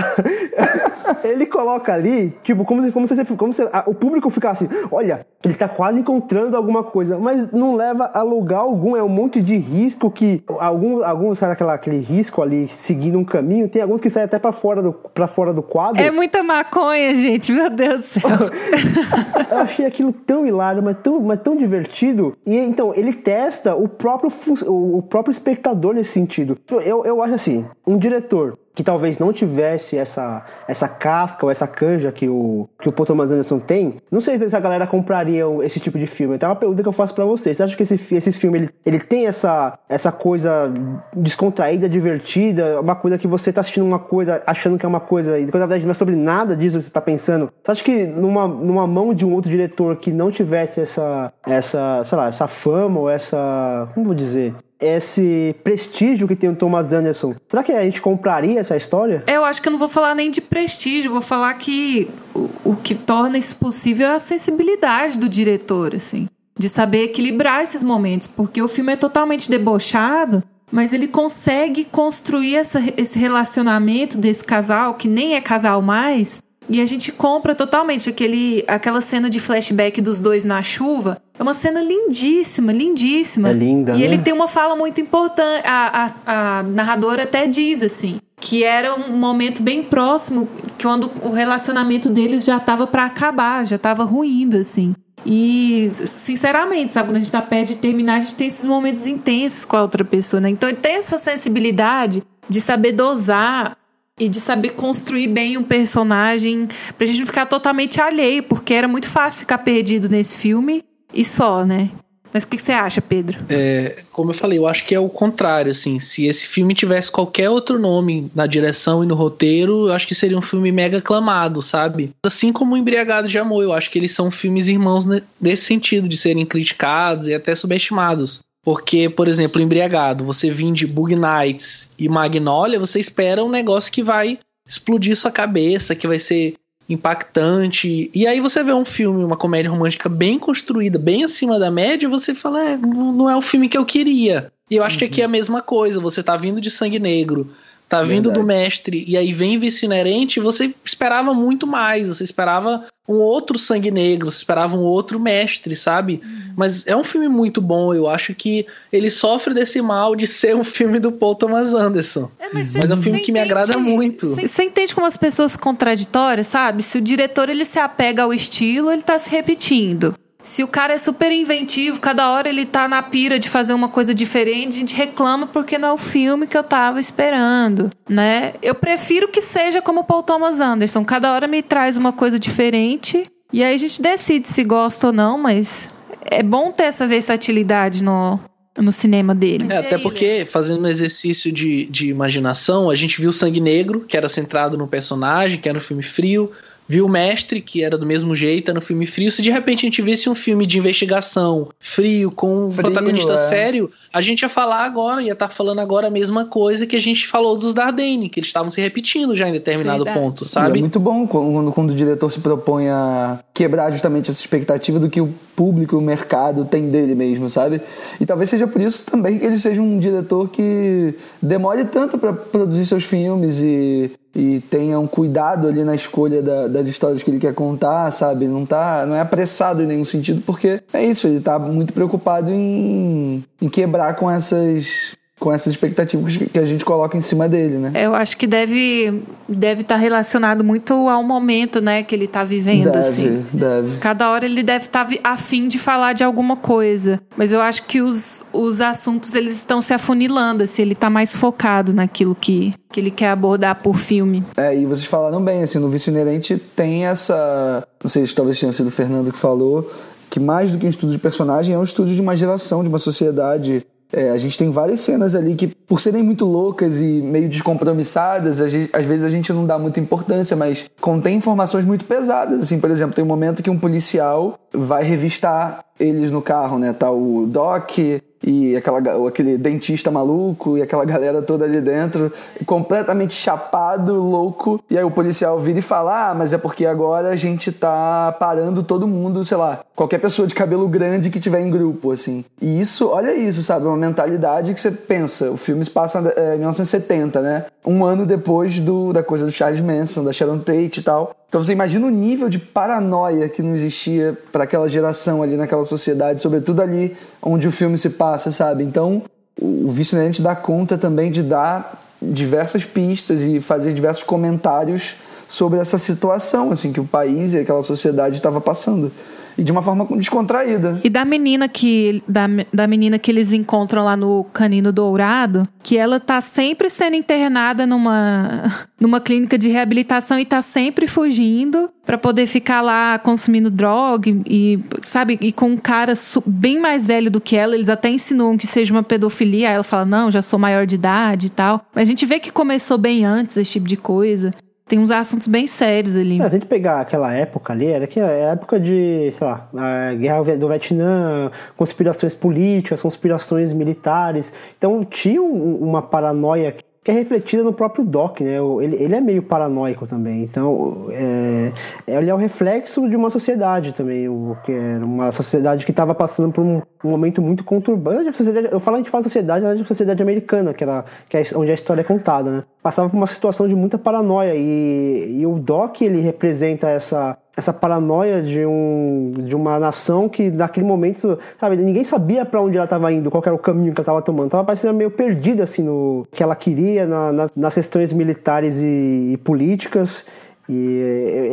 ele 1.23 1.45
coloca 1.45 1.93
ali, 1.93 2.33
tipo, 2.43 2.65
como 2.65 2.81
se, 2.81 2.91
como 2.91 3.07
se, 3.07 3.25
como 3.25 3.53
se 3.53 3.61
a- 3.71 3.83
o 3.87 3.93
público 3.93 4.29
ficasse, 4.29 4.69
olha, 4.91 5.25
ele 5.43 5.53
tá 5.53 5.67
quase 5.67 5.99
encontrando 5.99 6.55
alguma 6.57 6.83
coisa, 6.83 7.17
mas 7.17 7.51
não 7.51 7.75
leva 7.75 8.09
a 8.13 8.21
lugar 8.23 8.59
algum, 8.59 8.95
é 8.95 9.03
um 9.03 9.09
monte 9.09 9.41
de 9.41 9.55
risco 9.57 10.09
que, 10.09 10.43
algum, 10.59 11.03
alguns, 11.03 11.37
sabe 11.39 11.53
aquela, 11.53 11.73
aquele 11.73 11.99
risco 11.99 12.41
ali, 12.41 12.67
seguindo 12.77 13.17
um 13.19 13.23
caminho, 13.25 13.69
tem 13.69 13.81
alguns 13.81 14.01
que 14.01 14.09
saem 14.09 14.25
até 14.25 14.39
pra 14.39 14.51
fora 14.51 14.81
do, 14.81 14.93
pra 14.93 15.27
fora 15.27 15.53
do 15.53 15.61
quadro. 15.61 16.01
É 16.01 16.09
muita 16.11 16.41
maconha, 16.43 17.13
gente, 17.15 17.51
meu 17.51 17.69
Deus 17.69 18.01
do 18.01 18.07
céu. 18.07 18.21
Eu 19.51 19.57
achei 19.59 19.85
aquilo 19.85 20.11
tão 20.11 20.45
hilário, 20.45 20.81
mas 20.81 20.97
tão, 21.03 21.19
mas 21.21 21.39
tão 21.41 21.55
divertido. 21.55 22.35
E 22.45 22.57
então, 22.57 22.93
ele 22.95 23.13
testa 23.13 23.75
o 23.75 23.87
próprio, 23.87 24.31
o 24.67 25.01
próprio 25.01 25.31
espectador 25.31 25.93
nesse 25.93 26.11
sentido. 26.11 26.57
Eu, 26.83 27.05
eu 27.05 27.21
acho 27.23 27.35
assim, 27.35 27.65
um 27.85 27.97
diretor 27.97 28.34
que 28.75 28.83
talvez 28.83 29.17
não 29.17 29.31
tivesse 29.31 29.97
essa, 29.97 30.45
essa 30.67 30.87
casca 30.87 31.45
ou 31.45 31.49
essa 31.49 31.65
canja 31.65 32.11
que 32.11 32.27
o, 32.27 32.67
que 32.79 32.89
o 32.89 32.91
Paul 32.91 33.05
Thomas 33.05 33.31
Anderson 33.31 33.57
tem, 33.57 33.95
não 34.11 34.19
sei 34.19 34.37
se 34.37 34.53
a 34.53 34.59
galera 34.59 34.85
compraria 34.85 35.45
esse 35.63 35.79
tipo 35.79 35.97
de 35.97 36.05
filme. 36.05 36.35
Então 36.35 36.49
é 36.49 36.51
uma 36.51 36.59
pergunta 36.59 36.83
que 36.83 36.87
eu 36.87 36.93
faço 36.93 37.15
pra 37.15 37.23
vocês. 37.23 37.55
Você 37.55 37.63
acha 37.63 37.75
que 37.75 37.83
esse, 37.83 37.95
esse 38.13 38.31
filme 38.33 38.59
ele, 38.59 38.69
ele 38.85 38.99
tem 38.99 39.27
essa, 39.27 39.79
essa 39.87 40.11
coisa 40.11 40.71
descontraída, 41.15 41.87
divertida, 41.87 42.81
uma 42.81 42.95
coisa 42.95 43.17
que 43.17 43.27
você 43.27 43.53
tá 43.53 43.61
assistindo 43.61 43.85
uma 43.85 43.99
coisa 43.99 44.43
achando 44.45 44.77
que 44.77 44.85
é 44.85 44.89
uma 44.89 44.99
coisa, 44.99 45.39
e 45.39 45.45
quando 45.45 45.61
na 45.61 45.67
verdade 45.67 45.85
não 45.85 45.91
é 45.91 45.95
sobre 45.95 46.15
nada 46.15 46.55
disso 46.55 46.77
que 46.77 46.83
você 46.83 46.91
tá 46.91 47.01
pensando. 47.01 47.49
Você 47.63 47.71
acha 47.71 47.83
que 47.83 48.05
numa, 48.05 48.45
numa 48.47 48.85
mão 48.85 49.13
de 49.13 49.25
um 49.25 49.33
outro 49.33 49.49
diretor 49.49 49.95
que 49.95 50.11
não 50.11 50.29
tivesse 50.29 50.81
essa, 50.81 51.31
essa, 51.47 52.03
sei 52.05 52.17
lá, 52.17 52.27
essa 52.27 52.47
fama 52.47 52.99
ou 52.99 53.09
essa, 53.09 53.87
como 53.93 54.07
vou 54.07 54.15
dizer, 54.15 54.53
esse 54.79 55.55
prestígio 55.63 56.27
que 56.27 56.35
tem 56.35 56.49
o 56.49 56.55
Thomas 56.55 56.91
Anderson, 56.91 57.35
será 57.47 57.63
que 57.63 57.71
a 57.71 57.83
gente 57.83 58.01
compraria 58.01 58.59
essa 58.59 58.75
história? 58.75 59.23
Eu 59.27 59.45
acho 59.45 59.61
que 59.61 59.67
eu 59.67 59.71
não 59.71 59.79
vou 59.79 59.89
falar 59.89 60.15
nem 60.15 60.29
de 60.29 60.41
prestígio, 60.41 61.11
vou 61.11 61.21
falar 61.21 61.53
que 61.55 62.09
o, 62.33 62.49
o 62.63 62.75
que 62.75 62.95
torna 62.95 63.37
isso 63.37 63.55
possível 63.55 64.07
é 64.07 64.15
a 64.15 64.19
sensibilidade 64.19 65.17
do 65.17 65.29
diretor, 65.29 65.95
assim, 65.95 66.27
de 66.57 66.69
saber 66.69 67.03
equilibrar 67.03 67.63
esses 67.63 67.83
momentos, 67.83 68.27
porque 68.27 68.61
o 68.61 68.67
filme 68.67 68.93
é 68.93 68.97
totalmente 68.97 69.49
debochado, 69.49 70.43
mas 70.71 70.91
ele 70.91 71.07
consegue 71.07 71.85
construir 71.85 72.55
essa, 72.55 72.81
esse 72.97 73.17
relacionamento 73.17 74.17
desse 74.17 74.43
casal, 74.43 74.95
que 74.95 75.07
nem 75.07 75.35
é 75.35 75.41
casal 75.41 75.81
mais, 75.81 76.41
e 76.67 76.81
a 76.81 76.85
gente 76.85 77.11
compra 77.11 77.53
totalmente 77.53 78.09
aquele, 78.09 78.63
aquela 78.67 78.99
cena 78.99 79.29
de 79.29 79.39
flashback 79.39 80.01
dos 80.01 80.21
dois 80.21 80.43
na 80.43 80.63
chuva. 80.63 81.21
É 81.37 81.43
uma 81.43 81.53
cena 81.53 81.81
lindíssima, 81.81 82.71
lindíssima. 82.71 83.49
É 83.49 83.53
linda, 83.53 83.93
E 83.93 83.99
né? 83.99 84.05
ele 84.05 84.17
tem 84.19 84.33
uma 84.33 84.47
fala 84.47 84.75
muito 84.75 85.01
importante. 85.01 85.65
A, 85.65 86.13
a, 86.25 86.59
a 86.59 86.63
narradora 86.63 87.23
até 87.23 87.45
diz 87.45 87.83
assim. 87.83 88.19
Que 88.37 88.63
era 88.63 88.93
um 88.93 89.17
momento 89.17 89.61
bem 89.61 89.83
próximo, 89.83 90.47
quando 90.81 91.09
o 91.23 91.31
relacionamento 91.31 92.09
deles 92.09 92.45
já 92.45 92.57
estava 92.57 92.85
para 92.85 93.05
acabar, 93.05 93.65
já 93.65 93.75
estava 93.77 94.03
ruindo, 94.03 94.57
assim. 94.57 94.93
E, 95.25 95.87
sinceramente, 95.91 96.91
sabe, 96.91 97.09
quando 97.09 97.15
a 97.15 97.19
gente 97.19 97.31
tá 97.31 97.41
perto 97.41 97.69
de 97.69 97.77
terminar, 97.77 98.15
a 98.15 98.19
gente 98.19 98.35
tem 98.35 98.47
esses 98.47 98.65
momentos 98.65 99.07
intensos 99.07 99.65
com 99.65 99.75
a 99.75 99.81
outra 99.81 100.05
pessoa, 100.05 100.39
né? 100.39 100.49
Então, 100.49 100.69
ele 100.69 100.77
tem 100.77 100.97
essa 100.97 101.17
sensibilidade 101.17 102.21
de 102.47 102.61
saber 102.61 102.91
dosar 102.91 103.75
e 104.19 104.29
de 104.29 104.39
saber 104.39 104.71
construir 104.71 105.27
bem 105.27 105.57
um 105.57 105.63
personagem 105.63 106.67
pra 106.97 107.07
gente 107.07 107.19
não 107.19 107.25
ficar 107.25 107.47
totalmente 107.47 107.99
alheio, 107.99 108.43
porque 108.43 108.73
era 108.73 108.87
muito 108.87 109.07
fácil 109.07 109.39
ficar 109.39 109.57
perdido 109.59 110.07
nesse 110.07 110.37
filme 110.37 110.83
e 111.15 111.23
só, 111.23 111.65
né? 111.65 111.89
Mas 112.35 112.43
o 112.43 112.49
que, 112.49 112.57
que 112.57 112.63
você 112.63 112.73
acha, 112.73 113.01
Pedro? 113.01 113.45
É, 113.47 114.03
como 114.11 114.31
eu 114.31 114.35
falei, 114.35 114.57
eu 114.57 114.67
acho 114.67 114.85
que 114.85 114.93
é 114.93 114.99
o 114.99 115.07
contrário, 115.07 115.71
assim. 115.71 115.99
Se 115.99 116.25
esse 116.25 116.45
filme 116.45 116.73
tivesse 116.73 117.09
qualquer 117.09 117.49
outro 117.49 117.79
nome 117.79 118.29
na 118.35 118.45
direção 118.45 119.01
e 119.01 119.07
no 119.07 119.15
roteiro, 119.15 119.87
eu 119.87 119.93
acho 119.93 120.05
que 120.05 120.13
seria 120.13 120.37
um 120.37 120.41
filme 120.41 120.69
mega 120.69 120.97
aclamado, 120.97 121.61
sabe? 121.61 122.11
Assim 122.25 122.51
como 122.51 122.75
o 122.75 122.77
Embriagado 122.77 123.29
de 123.29 123.37
Amor, 123.37 123.63
eu 123.63 123.71
acho 123.71 123.89
que 123.89 123.97
eles 123.97 124.11
são 124.11 124.29
filmes 124.29 124.67
irmãos 124.67 125.05
ne- 125.05 125.23
nesse 125.39 125.63
sentido, 125.63 126.09
de 126.09 126.17
serem 126.17 126.45
criticados 126.45 127.27
e 127.29 127.33
até 127.33 127.55
subestimados. 127.55 128.41
Porque, 128.65 129.07
por 129.09 129.29
exemplo, 129.29 129.61
Embriagado, 129.61 130.25
você 130.25 130.49
vir 130.49 130.73
de 130.73 130.85
Bug 130.85 131.15
Nights 131.15 131.89
e 131.97 132.09
Magnolia, 132.09 132.79
você 132.79 132.99
espera 132.99 133.45
um 133.45 133.49
negócio 133.49 133.89
que 133.89 134.03
vai 134.03 134.39
explodir 134.67 135.15
sua 135.15 135.31
cabeça, 135.31 135.95
que 135.95 136.05
vai 136.05 136.19
ser 136.19 136.55
impactante. 136.87 138.11
E 138.13 138.27
aí 138.27 138.39
você 138.39 138.63
vê 138.63 138.73
um 138.73 138.85
filme, 138.85 139.23
uma 139.23 139.37
comédia 139.37 139.71
romântica 139.71 140.07
bem 140.07 140.37
construída, 140.37 140.99
bem 140.99 141.23
acima 141.23 141.59
da 141.59 141.71
média, 141.71 142.07
você 142.07 142.33
fala, 142.33 142.63
é, 142.63 142.77
não 142.77 143.29
é 143.29 143.35
o 143.35 143.41
filme 143.41 143.67
que 143.67 143.77
eu 143.77 143.85
queria. 143.85 144.51
E 144.69 144.75
eu 144.75 144.83
acho 144.83 144.97
que 144.97 145.05
aqui 145.05 145.21
é 145.21 145.25
a 145.25 145.29
mesma 145.29 145.61
coisa, 145.61 145.99
você 145.99 146.23
tá 146.23 146.35
vindo 146.35 146.59
de 146.59 146.71
Sangue 146.71 146.99
Negro, 146.99 147.51
tá 147.87 148.01
vindo 148.01 148.31
do 148.31 148.43
mestre, 148.43 149.03
e 149.07 149.15
aí 149.15 149.31
vem 149.31 149.59
Vício 149.59 149.85
Inerente, 149.85 150.39
e 150.39 150.43
você 150.43 150.73
esperava 150.83 151.33
muito 151.33 151.67
mais, 151.67 152.07
você 152.07 152.23
esperava 152.23 152.85
um 153.07 153.15
outro 153.15 153.59
Sangue 153.59 153.91
Negro, 153.91 154.31
você 154.31 154.37
esperava 154.37 154.75
um 154.75 154.81
outro 154.81 155.19
mestre, 155.19 155.75
sabe? 155.75 156.21
Mas 156.55 156.87
é 156.87 156.95
um 156.95 157.03
filme 157.03 157.27
muito 157.27 157.61
bom, 157.61 157.93
eu 157.93 158.09
acho 158.09 158.33
que 158.33 158.65
ele 158.91 159.11
sofre 159.11 159.53
desse 159.53 159.81
mal 159.81 160.15
de 160.15 160.25
ser 160.27 160.55
um 160.55 160.63
filme 160.63 160.99
do 160.99 161.11
Paul 161.11 161.35
Thomas 161.35 161.73
Anderson. 161.73 162.31
mas, 162.51 162.75
é 162.91 162.93
um 162.93 163.01
filme 163.01 163.19
que 163.19 163.31
me 163.31 163.39
agrada 163.39 163.77
muito. 163.77 164.29
Você 164.29 164.47
você 164.47 164.63
entende 164.63 164.95
como 164.95 165.05
as 165.05 165.17
pessoas 165.17 165.55
contraditórias, 165.55 166.47
sabe? 166.47 166.81
Se 166.81 166.97
o 166.97 167.01
diretor 167.01 167.49
ele 167.49 167.65
se 167.65 167.77
apega 167.77 168.23
ao 168.23 168.33
estilo, 168.33 168.91
ele 168.91 169.03
tá 169.03 169.19
se 169.19 169.29
repetindo. 169.29 170.15
Se 170.45 170.63
o 170.63 170.67
cara 170.67 170.93
é 170.93 170.97
super 170.99 171.31
inventivo, 171.31 171.99
cada 171.99 172.31
hora 172.31 172.47
ele 172.47 172.67
tá 172.67 172.87
na 172.87 173.01
pira 173.01 173.39
de 173.39 173.49
fazer 173.49 173.73
uma 173.73 173.89
coisa 173.89 174.13
diferente, 174.13 174.75
a 174.75 174.79
gente 174.79 174.95
reclama 174.95 175.47
porque 175.47 175.75
não 175.75 175.87
é 175.89 175.93
o 175.93 175.97
filme 175.97 176.45
que 176.45 176.55
eu 176.55 176.63
tava 176.63 176.99
esperando, 176.99 177.89
né? 178.07 178.53
Eu 178.61 178.75
prefiro 178.75 179.27
que 179.27 179.41
seja 179.41 179.81
como 179.81 180.03
Paul 180.03 180.21
Thomas 180.21 180.59
Anderson. 180.59 181.03
Cada 181.03 181.33
hora 181.33 181.47
me 181.47 181.63
traz 181.63 181.97
uma 181.97 182.13
coisa 182.13 182.37
diferente 182.37 183.25
e 183.51 183.63
aí 183.63 183.73
a 183.73 183.77
gente 183.77 183.99
decide 183.99 184.47
se 184.47 184.63
gosta 184.63 185.07
ou 185.07 185.13
não, 185.13 185.35
mas 185.35 185.89
é 186.21 186.43
bom 186.43 186.71
ter 186.71 186.83
essa 186.83 187.07
versatilidade 187.07 188.03
no, 188.03 188.39
no 188.77 188.91
cinema 188.91 189.33
dele. 189.33 189.65
É, 189.67 189.77
até 189.77 189.97
porque, 189.97 190.45
fazendo 190.45 190.83
um 190.83 190.87
exercício 190.87 191.51
de, 191.51 191.85
de 191.85 192.09
imaginação, 192.09 192.91
a 192.91 192.95
gente 192.95 193.19
viu 193.19 193.33
Sangue 193.33 193.59
Negro, 193.59 194.01
que 194.01 194.15
era 194.15 194.29
centrado 194.29 194.77
no 194.77 194.87
personagem, 194.87 195.59
que 195.59 195.67
era 195.67 195.79
um 195.79 195.81
filme 195.81 196.03
frio 196.03 196.51
viu 196.87 197.05
o 197.05 197.09
Mestre, 197.09 197.61
que 197.61 197.83
era 197.83 197.97
do 197.97 198.05
mesmo 198.05 198.35
jeito, 198.35 198.73
no 198.73 198.81
filme 198.81 199.05
frio. 199.05 199.31
Se 199.31 199.41
de 199.41 199.49
repente 199.49 199.79
a 199.79 199.87
gente 199.87 200.01
visse 200.01 200.29
um 200.29 200.35
filme 200.35 200.65
de 200.65 200.77
investigação 200.77 201.69
frio, 201.79 202.31
com 202.31 202.67
um 202.67 202.71
frio, 202.71 202.83
protagonista 202.83 203.33
é. 203.33 203.37
sério, 203.37 203.89
a 204.13 204.21
gente 204.21 204.41
ia 204.41 204.49
falar 204.49 204.85
agora, 204.85 205.21
ia 205.21 205.33
estar 205.33 205.47
tá 205.47 205.53
falando 205.53 205.79
agora 205.79 206.07
a 206.07 206.11
mesma 206.11 206.45
coisa 206.45 206.85
que 206.85 206.95
a 206.95 207.01
gente 207.01 207.27
falou 207.27 207.57
dos 207.57 207.73
Dardenne, 207.73 208.29
que 208.29 208.39
eles 208.39 208.47
estavam 208.47 208.69
se 208.69 208.79
repetindo 208.79 209.35
já 209.35 209.49
em 209.49 209.51
determinado 209.51 210.03
Verdade. 210.03 210.19
ponto, 210.19 210.45
sabe? 210.45 210.77
E 210.77 210.79
é 210.79 210.81
muito 210.81 210.99
bom 210.99 211.27
quando, 211.27 211.71
quando 211.71 211.91
o 211.91 211.95
diretor 211.95 212.31
se 212.31 212.39
propõe 212.39 212.87
a 212.89 213.39
quebrar 213.53 213.91
justamente 213.91 214.29
essa 214.29 214.41
expectativa 214.41 214.99
do 214.99 215.09
que 215.09 215.21
o 215.21 215.33
público, 215.55 215.97
o 215.97 216.01
mercado 216.01 216.65
tem 216.65 216.89
dele 216.89 217.15
mesmo, 217.15 217.49
sabe? 217.49 217.81
E 218.19 218.25
talvez 218.25 218.49
seja 218.49 218.67
por 218.67 218.81
isso 218.81 219.03
também 219.05 219.39
que 219.39 219.45
ele 219.45 219.57
seja 219.57 219.81
um 219.81 219.97
diretor 219.97 220.49
que 220.49 221.15
demore 221.41 221.85
tanto 221.85 222.17
para 222.17 222.33
produzir 222.33 222.85
seus 222.85 223.03
filmes 223.03 223.59
e 223.61 224.11
e 224.35 224.59
tenha 224.69 224.99
um 224.99 225.07
cuidado 225.07 225.67
ali 225.67 225.83
na 225.83 225.95
escolha 225.95 226.41
da, 226.41 226.67
das 226.67 226.87
histórias 226.87 227.23
que 227.23 227.31
ele 227.31 227.39
quer 227.39 227.53
contar, 227.53 228.11
sabe? 228.11 228.47
Não 228.47 228.65
tá, 228.65 229.05
não 229.07 229.15
é 229.15 229.21
apressado 229.21 229.81
em 229.81 229.87
nenhum 229.87 230.03
sentido, 230.03 230.41
porque 230.45 230.81
é 230.93 231.05
isso, 231.05 231.27
ele 231.27 231.39
tá 231.39 231.57
muito 231.57 231.93
preocupado 231.93 232.51
em, 232.51 233.43
em 233.61 233.69
quebrar 233.69 234.15
com 234.15 234.29
essas 234.29 235.15
com 235.39 235.51
essas 235.51 235.73
expectativas 235.73 236.37
que 236.37 236.57
a 236.57 236.63
gente 236.63 236.85
coloca 236.85 237.17
em 237.17 237.21
cima 237.21 237.49
dele, 237.49 237.77
né? 237.77 237.91
Eu 237.93 238.15
acho 238.15 238.37
que 238.37 238.47
deve 238.47 239.21
deve 239.47 239.81
estar 239.81 239.95
tá 239.95 240.01
relacionado 240.01 240.63
muito 240.63 240.93
ao 241.09 241.21
momento, 241.23 241.81
né, 241.81 242.03
que 242.03 242.15
ele 242.15 242.25
está 242.25 242.43
vivendo, 242.43 242.85
deve, 242.85 242.97
assim. 242.97 243.45
Deve. 243.51 243.97
Cada 243.97 244.31
hora 244.31 244.45
ele 244.45 244.63
deve 244.63 244.85
estar 244.85 245.05
tá 245.05 245.13
afim 245.23 245.67
de 245.67 245.77
falar 245.77 246.13
de 246.13 246.23
alguma 246.23 246.55
coisa, 246.55 247.21
mas 247.35 247.51
eu 247.51 247.61
acho 247.61 247.83
que 247.83 248.01
os, 248.01 248.45
os 248.53 248.79
assuntos 248.79 249.35
eles 249.35 249.53
estão 249.53 249.81
se 249.81 249.93
afunilando, 249.93 250.63
assim, 250.63 250.81
ele 250.81 250.93
está 250.93 251.09
mais 251.09 251.35
focado 251.35 251.93
naquilo 251.93 252.33
que 252.33 252.73
que 252.91 253.01
ele 253.01 253.11
quer 253.11 253.27
abordar 253.27 253.81
por 253.83 253.97
filme. 253.97 254.41
É, 254.55 254.73
e 254.73 254.85
vocês 254.85 255.05
falaram 255.05 255.43
bem, 255.43 255.61
assim, 255.61 255.79
no 255.79 255.89
Vício 255.89 256.11
Inerente 256.11 256.55
tem 256.57 257.05
essa, 257.05 257.85
não 258.01 258.09
sei, 258.09 258.25
talvez 258.27 258.57
tenha 258.57 258.71
sido 258.71 258.87
o 258.87 258.91
Fernando 258.91 259.33
que 259.33 259.37
falou, 259.37 259.85
que 260.29 260.39
mais 260.39 260.71
do 260.71 260.77
que 260.77 260.85
um 260.85 260.89
estudo 260.89 261.11
de 261.11 261.17
personagem 261.17 261.75
é 261.75 261.77
um 261.77 261.83
estudo 261.83 262.15
de 262.15 262.21
uma 262.21 262.37
geração, 262.37 262.81
de 262.83 262.87
uma 262.87 262.97
sociedade 262.97 263.85
é, 264.15 264.29
a 264.29 264.37
gente 264.37 264.57
tem 264.57 264.71
várias 264.71 265.01
cenas 265.01 265.35
ali 265.35 265.55
que, 265.55 265.67
por 265.67 265.99
serem 265.99 266.23
muito 266.23 266.45
loucas 266.45 266.99
e 267.01 267.03
meio 267.03 267.49
descompromissadas, 267.49 268.57
gente, 268.69 268.89
às 268.95 269.05
vezes 269.05 269.25
a 269.25 269.29
gente 269.29 269.51
não 269.51 269.65
dá 269.65 269.77
muita 269.77 269.99
importância, 269.99 270.55
mas 270.55 270.89
contém 271.01 271.35
informações 271.35 271.83
muito 271.83 272.05
pesadas. 272.05 272.63
Assim, 272.63 272.79
por 272.79 272.89
exemplo, 272.89 273.13
tem 273.13 273.25
um 273.25 273.27
momento 273.27 273.61
que 273.61 273.69
um 273.69 273.77
policial 273.77 274.57
vai 274.73 275.03
revistar 275.03 275.83
eles 275.99 276.31
no 276.31 276.41
carro, 276.41 276.79
né? 276.79 276.93
Tá 276.93 277.11
o 277.11 277.45
Doc, 277.45 277.97
e 278.45 278.75
aquela, 278.75 279.27
aquele 279.27 279.57
dentista 279.57 280.11
maluco 280.11 280.77
e 280.77 280.81
aquela 280.83 281.03
galera 281.03 281.41
toda 281.41 281.65
ali 281.65 281.81
dentro, 281.81 282.31
completamente 282.65 283.33
chapado, 283.33 284.13
louco. 284.21 284.79
E 284.87 284.95
aí 284.95 285.03
o 285.03 285.09
policial 285.09 285.59
vira 285.59 285.79
e 285.79 285.81
fala: 285.81 286.29
Ah, 286.29 286.35
mas 286.35 286.53
é 286.53 286.57
porque 286.57 286.85
agora 286.85 287.29
a 287.29 287.35
gente 287.35 287.71
tá 287.71 288.35
parando 288.39 288.83
todo 288.83 289.07
mundo, 289.07 289.43
sei 289.43 289.57
lá, 289.57 289.79
qualquer 289.95 290.19
pessoa 290.19 290.47
de 290.47 290.53
cabelo 290.53 290.87
grande 290.87 291.31
que 291.31 291.39
tiver 291.39 291.61
em 291.61 291.71
grupo, 291.71 292.11
assim. 292.11 292.45
E 292.61 292.79
isso, 292.79 293.09
olha 293.09 293.33
isso, 293.33 293.63
sabe? 293.63 293.87
Uma 293.87 293.97
mentalidade 293.97 294.73
que 294.75 294.79
você 294.79 294.91
pensa. 294.91 295.49
O 295.49 295.57
filme 295.57 295.83
se 295.83 295.89
passa 295.89 296.19
é, 296.35 296.53
em 296.53 296.59
1970, 296.59 297.41
né? 297.41 297.65
Um 297.83 298.05
ano 298.05 298.27
depois 298.27 298.79
do, 298.79 299.11
da 299.11 299.23
coisa 299.23 299.45
do 299.45 299.51
Charles 299.51 299.81
Manson, 299.81 300.23
da 300.23 300.31
Sharon 300.31 300.59
Tate 300.59 300.99
e 300.99 301.03
tal. 301.03 301.35
Então 301.55 301.63
você 301.63 301.71
imagina 301.71 302.05
o 302.05 302.09
nível 302.09 302.49
de 302.49 302.59
paranoia 302.59 303.47
que 303.47 303.63
não 303.63 303.73
existia 303.73 304.37
para 304.51 304.65
aquela 304.65 304.89
geração 304.89 305.41
ali 305.41 305.55
naquela 305.55 305.85
sociedade, 305.85 306.41
sobretudo 306.41 306.81
ali 306.81 307.15
onde 307.41 307.65
o 307.65 307.71
filme 307.71 307.97
se 307.97 308.09
passa, 308.09 308.51
sabe? 308.51 308.83
Então 308.83 309.21
o 309.61 309.89
Vício 309.89 310.17
Inerente 310.17 310.41
dá 310.41 310.53
conta 310.53 310.97
também 310.97 311.31
de 311.31 311.41
dar 311.41 311.97
diversas 312.21 312.83
pistas 312.83 313.41
e 313.43 313.61
fazer 313.61 313.93
diversos 313.93 314.21
comentários 314.25 315.15
sobre 315.47 315.79
essa 315.79 315.97
situação 315.97 316.73
assim 316.73 316.91
que 316.91 316.99
o 316.99 317.05
país 317.05 317.53
e 317.53 317.59
aquela 317.59 317.81
sociedade 317.81 318.35
estava 318.35 318.59
passando 318.59 319.09
e 319.57 319.63
de 319.63 319.71
uma 319.71 319.81
forma 319.81 320.05
descontraída. 320.17 320.99
E 321.03 321.09
da 321.09 321.23
menina 321.23 321.67
que 321.67 322.23
da, 322.27 322.47
da 322.73 322.87
menina 322.87 323.17
que 323.17 323.31
eles 323.31 323.51
encontram 323.51 324.03
lá 324.03 324.15
no 324.15 324.43
Canino 324.45 324.91
Dourado, 324.91 325.67
que 325.83 325.97
ela 325.97 326.19
tá 326.19 326.41
sempre 326.41 326.89
sendo 326.89 327.15
internada 327.15 327.85
numa 327.85 328.87
numa 328.99 329.19
clínica 329.19 329.57
de 329.57 329.67
reabilitação 329.67 330.39
e 330.39 330.45
tá 330.45 330.61
sempre 330.61 331.05
fugindo 331.05 331.89
para 332.05 332.17
poder 332.17 332.47
ficar 332.47 332.81
lá 332.81 333.19
consumindo 333.19 333.69
droga 333.69 334.29
e, 334.45 334.79
sabe, 335.01 335.37
e 335.41 335.51
com 335.51 335.71
um 335.71 335.77
cara 335.77 336.13
bem 336.45 336.79
mais 336.79 337.07
velho 337.07 337.29
do 337.29 337.41
que 337.41 337.55
ela, 337.55 337.75
eles 337.75 337.89
até 337.89 338.09
insinuam 338.09 338.57
que 338.57 338.67
seja 338.67 338.93
uma 338.93 339.03
pedofilia, 339.03 339.69
aí 339.69 339.75
ela 339.75 339.83
fala: 339.83 340.05
"Não, 340.05 340.31
já 340.31 340.41
sou 340.41 340.57
maior 340.59 340.85
de 340.85 340.95
idade" 340.95 341.47
e 341.47 341.49
tal. 341.49 341.85
Mas 341.93 342.03
a 342.03 342.05
gente 342.05 342.25
vê 342.25 342.39
que 342.39 342.51
começou 342.51 342.97
bem 342.97 343.25
antes 343.25 343.57
esse 343.57 343.71
tipo 343.73 343.87
de 343.87 343.97
coisa. 343.97 344.53
Tem 344.87 344.99
uns 344.99 345.09
assuntos 345.09 345.47
bem 345.47 345.65
sérios 345.65 346.15
ali. 346.15 346.35
É, 346.35 346.41
se 346.41 346.45
a 346.45 346.49
gente 346.49 346.67
pegar 346.67 347.01
aquela 347.01 347.33
época 347.33 347.73
ali, 347.73 347.87
era 347.87 348.05
que 348.05 348.19
é 348.19 348.51
época 348.51 348.79
de, 348.79 349.31
sei 349.35 349.47
lá, 349.47 349.67
a 349.75 350.13
guerra 350.13 350.57
do 350.57 350.67
Vietnã, 350.67 351.51
conspirações 351.75 352.35
políticas, 352.35 353.01
conspirações 353.01 353.73
militares. 353.73 354.53
Então 354.77 355.03
tinha 355.03 355.41
uma 355.41 356.03
paranoia 356.03 356.71
que 356.71 357.11
é 357.11 357.13
refletida 357.13 357.63
no 357.63 357.71
próprio 357.71 358.03
Doc, 358.03 358.41
né? 358.41 358.57
Ele, 358.81 358.95
ele 358.95 359.15
é 359.15 359.21
meio 359.21 359.43
paranoico 359.43 360.07
também. 360.07 360.41
Então, 360.41 361.07
é, 361.11 361.71
ele 362.07 362.31
é 362.31 362.33
o 362.33 362.37
reflexo 362.37 363.07
de 363.07 363.15
uma 363.15 363.29
sociedade 363.29 363.93
também, 363.93 364.27
o, 364.27 364.57
que 364.65 364.71
era 364.71 365.05
uma 365.05 365.31
sociedade 365.31 365.85
que 365.85 365.91
estava 365.91 366.15
passando 366.15 366.51
por 366.51 366.63
um, 366.63 366.81
um, 367.03 367.09
momento 367.09 367.43
muito 367.43 367.63
conturbado. 367.63 368.23
Eu 368.71 368.79
falo, 368.79 368.97
a 368.97 368.99
gente 368.99 369.11
fala 369.11 369.23
sociedade, 369.23 369.61
na 369.61 369.69
verdade, 369.69 369.87
sociedade 369.87 370.21
americana, 370.23 370.73
que, 370.73 370.83
era, 370.83 371.05
que 371.29 371.37
é 371.37 371.43
onde 371.55 371.69
a 371.69 371.75
história 371.75 372.01
é 372.01 372.03
contada, 372.03 372.49
né? 372.49 372.63
Passava 372.85 373.09
por 373.09 373.17
uma 373.17 373.25
situação 373.25 373.67
de 373.67 373.73
muita 373.73 373.97
paranoia 373.97 374.53
e, 374.53 375.39
e 375.39 375.47
o 375.47 375.57
Doc, 375.57 376.01
ele 376.01 376.21
representa 376.21 376.87
essa 376.87 377.35
essa 377.57 377.73
paranoia 377.73 378.43
de, 378.43 378.63
um, 378.63 379.33
de 379.39 379.55
uma 379.55 379.79
nação 379.79 380.29
que 380.29 380.51
naquele 380.51 380.85
momento, 380.85 381.39
sabe, 381.59 381.77
ninguém 381.77 382.03
sabia 382.03 382.45
para 382.45 382.61
onde 382.61 382.75
ela 382.75 382.83
estava 382.83 383.11
indo, 383.11 383.31
qual 383.31 383.41
era 383.43 383.55
o 383.55 383.57
caminho 383.57 383.91
que 383.91 384.01
ela 384.01 384.03
estava 384.03 384.21
tomando. 384.21 384.51
Tava 384.51 384.63
parecendo 384.63 384.93
meio 384.93 385.09
perdida 385.09 385.63
assim 385.63 385.81
no 385.81 386.27
que 386.31 386.43
ela 386.43 386.55
queria 386.55 387.07
na, 387.07 387.31
na, 387.31 387.49
nas 387.55 387.73
questões 387.73 388.13
militares 388.13 388.75
e, 388.75 389.31
e, 389.33 389.37
políticas. 389.43 390.27
E 390.69 390.75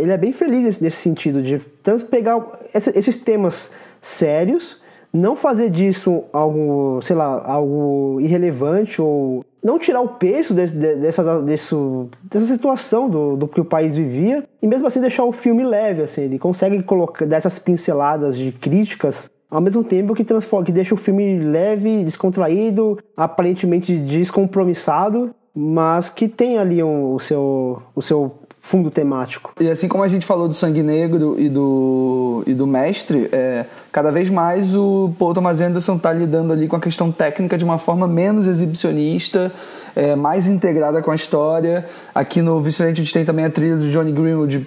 ele 0.03 0.13
é 0.13 0.19
bem 0.19 0.35
feliz 0.35 0.65
nesse, 0.65 0.85
nesse 0.85 0.97
sentido 0.99 1.41
de 1.43 1.61
tanto 1.83 2.05
pegar 2.05 2.45
esses 2.75 3.17
temas 3.17 3.73
sérios 4.03 4.83
não 5.13 5.37
fazer 5.37 5.69
disso 5.69 6.25
algo, 6.33 7.01
sei 7.03 7.15
lá, 7.15 7.43
algo 7.45 8.19
irrelevante 8.21 9.01
ou 9.01 9.45
não 9.63 9.79
tirar 9.79 10.01
o 10.01 10.09
peso 10.09 10.53
desse, 10.53 10.77
dessa, 10.77 11.41
desse, 11.41 11.75
dessa 12.25 12.47
situação 12.47 13.09
do, 13.09 13.37
do 13.37 13.47
que 13.47 13.61
o 13.61 13.65
país 13.65 13.97
vivia 13.97 14.45
e 14.61 14.67
mesmo 14.67 14.87
assim 14.87 15.01
deixar 15.01 15.25
o 15.25 15.33
filme 15.33 15.63
leve, 15.63 16.03
assim, 16.03 16.23
ele 16.23 16.39
consegue 16.39 16.83
colocar 16.83 17.25
dessas 17.27 17.59
pinceladas 17.59 18.37
de 18.37 18.51
críticas 18.53 19.31
ao 19.49 19.61
mesmo 19.61 19.85
tempo 19.85 20.15
que 20.15 20.25
transforma, 20.25 20.65
que 20.65 20.73
deixa 20.73 20.95
o 20.95 20.99
filme 20.99 21.39
leve, 21.39 22.03
descontraído, 22.05 22.99
aparentemente 23.15 23.95
descompromissado, 23.95 25.35
mas 25.55 26.09
que 26.09 26.27
tem 26.27 26.57
ali 26.57 26.83
um, 26.83 27.15
o 27.15 27.21
seu 27.21 27.83
o 27.95 28.01
seu 28.01 28.39
fundo 28.63 28.91
temático. 28.91 29.53
E 29.61 29.69
assim 29.69 29.89
como 29.89 30.05
a 30.05 30.09
gente 30.09 30.25
falou 30.25 30.47
do 30.47 30.55
Sangue 30.55 30.83
Negro 30.83 31.35
e 31.39 31.49
do, 31.49 32.45
e 32.47 32.55
do 32.55 32.67
Mestre, 32.67 33.29
é, 33.33 33.67
cada 33.91 34.13
vez 34.13 34.31
mais 34.31 34.75
o 34.77 35.13
Paul 35.19 35.35
Thomas 35.35 35.61
Anderson 35.61 35.97
está 35.97 36.13
lidando 36.13 36.53
ali 36.53 36.69
com 36.69 36.77
a 36.77 36.81
questão 36.81 37.11
técnica 37.11 37.59
de 37.59 37.65
uma 37.65 37.77
forma 37.77 38.07
menos 38.07 38.47
exibicionista, 38.47 39.53
é, 39.97 40.15
mais 40.15 40.47
integrada 40.47 41.03
com 41.03 41.11
a 41.11 41.17
história. 41.17 41.85
Aqui 42.15 42.41
no 42.41 42.61
Vicente 42.63 43.01
a 43.01 43.05
gente 43.05 43.13
tem 43.13 43.25
também 43.25 43.45
a 43.45 43.51
trilha 43.51 43.77
do 43.77 43.91
Johnny 43.91 44.13
Greenwood, 44.13 44.67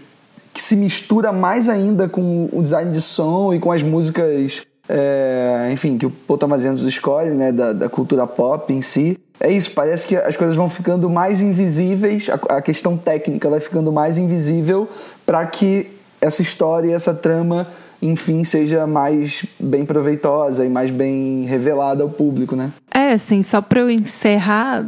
que 0.54 0.62
se 0.62 0.76
mistura 0.76 1.32
mais 1.32 1.70
ainda 1.70 2.10
com 2.10 2.50
o 2.52 2.62
design 2.62 2.92
de 2.92 3.02
som 3.02 3.54
e 3.54 3.60
com 3.60 3.72
as 3.72 3.82
músicas 3.82 4.66
é, 4.88 5.70
enfim, 5.72 5.98
que 5.98 6.06
o 6.06 6.10
Paul 6.10 6.38
Thomas 6.38 6.64
Anderson 6.64 6.88
escolhe, 6.88 7.32
né, 7.32 7.52
da, 7.52 7.74
da, 7.74 7.90
cultura 7.90 8.28
pop 8.28 8.72
em 8.72 8.82
si. 8.82 9.18
É 9.40 9.52
isso, 9.52 9.72
parece 9.72 10.08
que 10.08 10.16
as 10.16 10.36
coisas 10.38 10.56
vão 10.56 10.70
ficando 10.70 11.10
mais 11.10 11.42
invisíveis, 11.42 12.30
a, 12.30 12.56
a 12.58 12.62
questão 12.62 12.96
técnica 12.96 13.50
vai 13.50 13.60
ficando 13.60 13.92
mais 13.92 14.18
invisível 14.18 14.88
para 15.26 15.46
que 15.46 15.88
essa 16.22 16.42
história, 16.42 16.96
essa 16.96 17.14
trama, 17.14 17.68
enfim, 18.02 18.44
seja 18.44 18.88
mais 18.88 19.46
bem 19.60 19.86
proveitosa 19.86 20.66
e 20.66 20.70
mais 20.70 20.92
bem 20.92 21.44
revelada 21.44 22.04
ao 22.04 22.10
público, 22.10 22.56
né? 22.56 22.72
É, 22.94 23.14
assim, 23.14 23.44
só 23.44 23.62
para 23.62 23.82
eu 23.82 23.90
encerrar, 23.90 24.86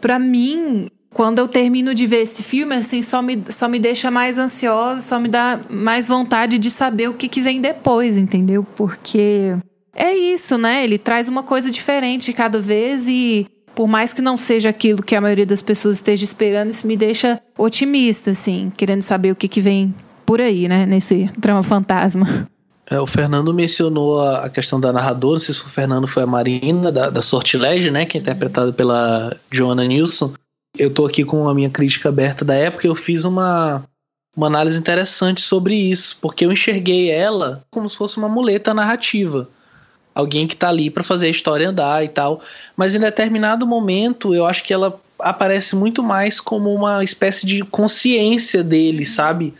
para 0.00 0.18
mim, 0.18 0.88
quando 1.12 1.38
eu 1.38 1.48
termino 1.48 1.94
de 1.94 2.06
ver 2.06 2.22
esse 2.22 2.42
filme, 2.42 2.74
assim, 2.74 3.02
só 3.02 3.20
me, 3.20 3.42
só 3.48 3.68
me 3.68 3.78
deixa 3.78 4.10
mais 4.10 4.38
ansiosa, 4.38 5.00
só 5.00 5.18
me 5.18 5.28
dá 5.28 5.60
mais 5.68 6.08
vontade 6.08 6.58
de 6.58 6.70
saber 6.70 7.08
o 7.08 7.14
que, 7.14 7.28
que 7.28 7.40
vem 7.40 7.60
depois, 7.60 8.16
entendeu? 8.16 8.64
Porque 8.76 9.56
é 9.94 10.14
isso, 10.14 10.56
né? 10.56 10.84
Ele 10.84 10.98
traz 10.98 11.28
uma 11.28 11.42
coisa 11.42 11.70
diferente 11.70 12.32
cada 12.32 12.60
vez 12.60 13.08
e 13.08 13.46
por 13.74 13.88
mais 13.88 14.12
que 14.12 14.22
não 14.22 14.36
seja 14.36 14.68
aquilo 14.68 15.02
que 15.02 15.14
a 15.14 15.20
maioria 15.20 15.46
das 15.46 15.62
pessoas 15.62 15.96
esteja 15.96 16.24
esperando, 16.24 16.70
isso 16.70 16.86
me 16.86 16.96
deixa 16.96 17.40
otimista, 17.58 18.30
assim, 18.30 18.72
querendo 18.76 19.02
saber 19.02 19.32
o 19.32 19.36
que, 19.36 19.48
que 19.48 19.60
vem 19.60 19.94
por 20.24 20.40
aí, 20.40 20.68
né? 20.68 20.86
Nesse 20.86 21.30
trama 21.40 21.62
fantasma. 21.62 22.48
É, 22.90 23.00
o 23.00 23.06
Fernando 23.06 23.54
mencionou 23.54 24.20
a, 24.20 24.48
questão 24.48 24.80
da 24.80 24.92
narradora, 24.92 25.34
não 25.34 25.40
sei 25.40 25.54
se 25.54 25.60
o 25.60 25.68
Fernando 25.68 26.08
foi 26.08 26.24
a 26.24 26.26
Marina, 26.26 26.90
da, 26.90 27.08
da 27.08 27.20
né, 27.92 28.04
que 28.04 28.18
é 28.18 28.20
interpretada 28.20 28.72
pela 28.72 29.36
Joanna 29.48 29.86
Nilsson. 29.86 30.32
Eu 30.78 30.92
tô 30.92 31.04
aqui 31.06 31.24
com 31.24 31.48
a 31.48 31.54
minha 31.54 31.70
crítica 31.70 32.08
aberta 32.08 32.44
da 32.44 32.54
época, 32.54 32.86
eu 32.86 32.94
fiz 32.94 33.24
uma, 33.24 33.84
uma 34.36 34.46
análise 34.46 34.78
interessante 34.78 35.40
sobre 35.40 35.74
isso, 35.74 36.18
porque 36.20 36.44
eu 36.44 36.52
enxerguei 36.52 37.10
ela 37.10 37.64
como 37.70 37.88
se 37.88 37.96
fosse 37.96 38.18
uma 38.18 38.28
muleta 38.28 38.72
narrativa. 38.72 39.48
Alguém 40.14 40.46
que 40.46 40.56
tá 40.56 40.68
ali 40.68 40.90
para 40.90 41.04
fazer 41.04 41.26
a 41.26 41.30
história 41.30 41.68
andar 41.68 42.04
e 42.04 42.08
tal. 42.08 42.42
Mas 42.76 42.94
em 42.94 43.00
determinado 43.00 43.66
momento, 43.66 44.34
eu 44.34 44.46
acho 44.46 44.64
que 44.64 44.72
ela 44.72 45.00
aparece 45.18 45.76
muito 45.76 46.02
mais 46.02 46.40
como 46.40 46.74
uma 46.74 47.04
espécie 47.04 47.46
de 47.46 47.62
consciência 47.62 48.62
dele, 48.64 49.04
sabe? 49.04 49.54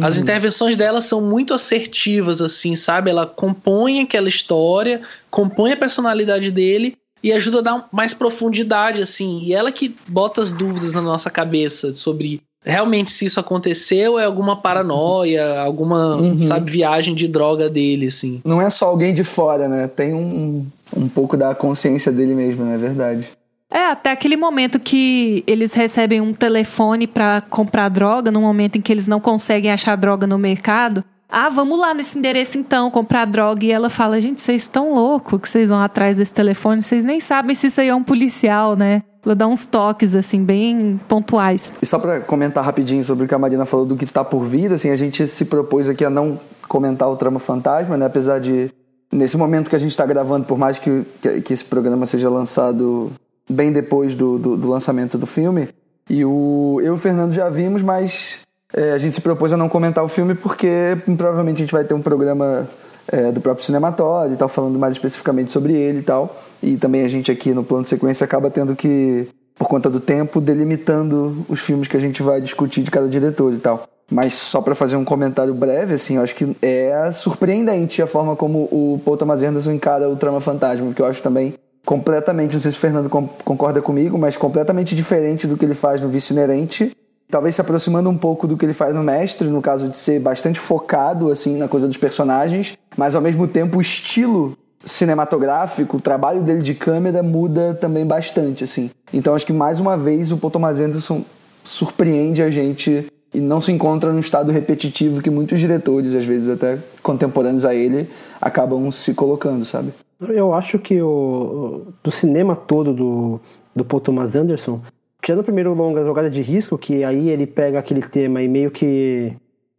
As 0.00 0.16
Uhum. 0.16 0.22
intervenções 0.22 0.76
dela 0.76 1.02
são 1.02 1.20
muito 1.20 1.52
assertivas, 1.52 2.40
assim, 2.40 2.76
sabe? 2.76 3.10
Ela 3.10 3.26
compõe 3.26 4.00
aquela 4.00 4.28
história, 4.28 5.02
compõe 5.30 5.72
a 5.72 5.76
personalidade 5.76 6.50
dele 6.50 6.96
e 7.22 7.32
ajuda 7.32 7.58
a 7.58 7.62
dar 7.62 7.88
mais 7.92 8.14
profundidade, 8.14 9.02
assim. 9.02 9.40
E 9.42 9.52
ela 9.54 9.70
que 9.70 9.94
bota 10.08 10.40
as 10.40 10.50
dúvidas 10.50 10.92
na 10.92 11.02
nossa 11.02 11.30
cabeça 11.30 11.92
sobre 11.94 12.40
realmente 12.64 13.10
se 13.10 13.24
isso 13.24 13.40
aconteceu, 13.40 14.18
é 14.18 14.24
alguma 14.24 14.54
paranoia, 14.56 15.60
alguma, 15.60 16.16
Uhum. 16.16 16.42
sabe, 16.42 16.70
viagem 16.70 17.14
de 17.14 17.26
droga 17.26 17.68
dele, 17.70 18.08
assim. 18.08 18.40
Não 18.44 18.60
é 18.60 18.68
só 18.68 18.86
alguém 18.86 19.14
de 19.14 19.24
fora, 19.24 19.66
né? 19.68 19.88
Tem 19.88 20.12
um, 20.14 20.66
um 20.94 21.08
pouco 21.08 21.36
da 21.36 21.54
consciência 21.54 22.12
dele 22.12 22.34
mesmo, 22.34 22.64
não 22.64 22.72
é 22.72 22.76
verdade? 22.78 23.30
É, 23.72 23.86
até 23.86 24.10
aquele 24.10 24.36
momento 24.36 24.80
que 24.80 25.44
eles 25.46 25.72
recebem 25.72 26.20
um 26.20 26.32
telefone 26.34 27.06
pra 27.06 27.40
comprar 27.40 27.88
droga, 27.88 28.30
no 28.30 28.40
momento 28.40 28.76
em 28.76 28.80
que 28.80 28.92
eles 28.92 29.06
não 29.06 29.20
conseguem 29.20 29.70
achar 29.70 29.96
droga 29.96 30.26
no 30.26 30.36
mercado. 30.36 31.04
Ah, 31.30 31.48
vamos 31.48 31.78
lá 31.78 31.94
nesse 31.94 32.18
endereço 32.18 32.58
então, 32.58 32.90
comprar 32.90 33.24
droga. 33.24 33.64
E 33.64 33.70
ela 33.70 33.88
fala: 33.88 34.20
gente, 34.20 34.40
vocês 34.40 34.62
estão 34.62 34.94
loucos 34.94 35.40
que 35.40 35.48
vocês 35.48 35.68
vão 35.68 35.80
atrás 35.80 36.16
desse 36.16 36.32
telefone, 36.32 36.82
vocês 36.82 37.04
nem 37.04 37.20
sabem 37.20 37.54
se 37.54 37.68
isso 37.68 37.80
aí 37.80 37.88
é 37.88 37.94
um 37.94 38.02
policial, 38.02 38.74
né? 38.74 39.02
Ela 39.24 39.34
dá 39.34 39.46
uns 39.46 39.66
toques, 39.66 40.14
assim, 40.14 40.42
bem 40.42 40.98
pontuais. 41.06 41.72
E 41.80 41.86
só 41.86 41.98
pra 41.98 42.20
comentar 42.20 42.64
rapidinho 42.64 43.04
sobre 43.04 43.26
o 43.26 43.28
que 43.28 43.34
a 43.34 43.38
Marina 43.38 43.66
falou 43.66 43.84
do 43.84 43.94
que 43.94 44.06
tá 44.06 44.24
por 44.24 44.42
vir, 44.42 44.72
assim, 44.72 44.90
a 44.90 44.96
gente 44.96 45.26
se 45.26 45.44
propôs 45.44 45.88
aqui 45.88 46.04
a 46.04 46.10
não 46.10 46.40
comentar 46.66 47.08
o 47.08 47.16
trama 47.16 47.38
fantasma, 47.38 47.96
né? 47.98 48.06
Apesar 48.06 48.40
de, 48.40 48.70
nesse 49.12 49.36
momento 49.36 49.68
que 49.68 49.76
a 49.76 49.78
gente 49.78 49.94
tá 49.94 50.06
gravando, 50.06 50.46
por 50.46 50.56
mais 50.56 50.78
que, 50.78 51.04
que, 51.20 51.40
que 51.42 51.52
esse 51.52 51.64
programa 51.64 52.06
seja 52.06 52.30
lançado 52.30 53.12
bem 53.48 53.70
depois 53.70 54.14
do, 54.14 54.38
do, 54.38 54.56
do 54.56 54.68
lançamento 54.68 55.18
do 55.18 55.26
filme, 55.26 55.68
e 56.08 56.24
o, 56.24 56.80
eu 56.80 56.86
e 56.86 56.90
o 56.90 56.96
Fernando 56.96 57.32
já 57.32 57.48
vimos, 57.50 57.82
mas 57.82 58.40
é, 58.72 58.92
a 58.92 58.98
gente 58.98 59.14
se 59.14 59.20
propôs 59.20 59.52
a 59.52 59.56
não 59.56 59.68
comentar 59.68 60.04
o 60.04 60.08
filme 60.08 60.34
porque 60.34 60.96
provavelmente 61.16 61.56
a 61.56 61.60
gente 61.60 61.72
vai 61.72 61.84
ter 61.84 61.94
um 61.94 62.02
programa 62.02 62.68
é, 63.10 63.32
do 63.32 63.40
próprio 63.40 63.64
cinematório 63.64 64.34
e 64.34 64.36
tal, 64.36 64.48
falando 64.48 64.78
mais 64.78 64.94
especificamente 64.94 65.50
sobre 65.50 65.72
ele 65.74 65.98
e 65.98 66.02
tal. 66.02 66.36
E 66.62 66.76
também 66.76 67.04
a 67.04 67.08
gente 67.08 67.30
aqui 67.30 67.52
no 67.52 67.64
plano 67.64 67.82
de 67.82 67.88
sequência 67.88 68.24
acaba 68.24 68.50
tendo 68.50 68.76
que, 68.76 69.28
por 69.56 69.68
conta 69.68 69.90
do 69.90 69.98
tempo, 69.98 70.40
delimitando 70.40 71.44
os 71.48 71.60
filmes 71.60 71.88
que 71.88 71.96
a 71.96 72.00
gente 72.00 72.22
vai 72.22 72.40
discutir 72.40 72.82
de 72.82 72.90
cada 72.90 73.08
diretor 73.08 73.52
e 73.52 73.58
tal. 73.58 73.84
Mas 74.10 74.34
só 74.34 74.60
para 74.60 74.74
fazer 74.74 74.96
um 74.96 75.04
comentário 75.04 75.54
breve, 75.54 75.94
assim, 75.94 76.16
eu 76.16 76.22
acho 76.22 76.34
que 76.34 76.56
é 76.60 77.10
surpreendente 77.12 78.02
a 78.02 78.06
forma 78.06 78.34
como 78.34 78.64
o 78.64 79.00
Paul 79.04 79.16
Thomas 79.16 79.42
Anderson 79.42 79.72
encara 79.72 80.08
o 80.08 80.16
Trama 80.16 80.40
Fantasma, 80.40 80.92
que 80.92 81.00
eu 81.00 81.06
acho 81.06 81.22
também 81.22 81.54
completamente, 81.86 82.54
não 82.54 82.60
sei 82.60 82.70
se 82.72 82.76
o 82.76 82.80
Fernando 82.80 83.08
concorda 83.08 83.80
comigo, 83.80 84.18
mas 84.18 84.36
completamente 84.36 84.94
diferente 84.94 85.46
do 85.46 85.56
que 85.56 85.64
ele 85.64 85.74
faz 85.74 86.02
no 86.02 86.08
Vício 86.08 86.32
Inerente. 86.32 86.92
Talvez 87.30 87.54
se 87.54 87.60
aproximando 87.60 88.10
um 88.10 88.16
pouco 88.16 88.46
do 88.46 88.56
que 88.56 88.64
ele 88.64 88.72
faz 88.72 88.94
no 88.94 89.02
Mestre, 89.02 89.48
no 89.48 89.62
caso 89.62 89.88
de 89.88 89.96
ser 89.96 90.20
bastante 90.20 90.58
focado, 90.58 91.30
assim, 91.30 91.56
na 91.56 91.68
coisa 91.68 91.86
dos 91.86 91.96
personagens, 91.96 92.76
mas 92.96 93.14
ao 93.14 93.22
mesmo 93.22 93.46
tempo 93.46 93.78
o 93.78 93.80
estilo 93.80 94.56
cinematográfico, 94.84 95.98
o 95.98 96.00
trabalho 96.00 96.42
dele 96.42 96.62
de 96.62 96.74
câmera 96.74 97.22
muda 97.22 97.74
também 97.74 98.04
bastante, 98.04 98.64
assim. 98.64 98.90
Então 99.12 99.34
acho 99.34 99.46
que 99.46 99.52
mais 99.52 99.78
uma 99.78 99.96
vez 99.96 100.32
o 100.32 100.38
Paul 100.38 100.50
Thomas 100.50 100.80
Anderson 100.80 101.22
surpreende 101.62 102.42
a 102.42 102.50
gente 102.50 103.06
e 103.32 103.40
não 103.40 103.60
se 103.60 103.70
encontra 103.70 104.12
num 104.12 104.18
estado 104.18 104.50
repetitivo 104.50 105.22
que 105.22 105.30
muitos 105.30 105.60
diretores, 105.60 106.14
às 106.14 106.24
vezes 106.24 106.48
até 106.48 106.78
contemporâneos 107.02 107.64
a 107.64 107.74
ele, 107.74 108.08
acabam 108.40 108.90
se 108.90 109.14
colocando, 109.14 109.64
sabe? 109.64 109.92
Eu 110.20 110.52
acho 110.52 110.78
que 110.78 111.00
o 111.00 111.82
do 112.02 112.10
cinema 112.10 112.54
todo 112.56 112.92
do, 112.92 113.40
do 113.74 113.84
Paul 113.84 114.00
Thomas 114.00 114.34
Anderson, 114.34 114.80
tirando 115.22 115.40
o 115.40 115.44
primeiro 115.44 115.74
longa 115.74 116.04
Jogada 116.04 116.30
de 116.30 116.42
Risco, 116.42 116.78
que 116.78 117.04
aí 117.04 117.28
ele 117.28 117.46
pega 117.46 117.78
aquele 117.78 118.02
tema 118.02 118.42
e 118.42 118.48
meio 118.48 118.70
que. 118.70 119.32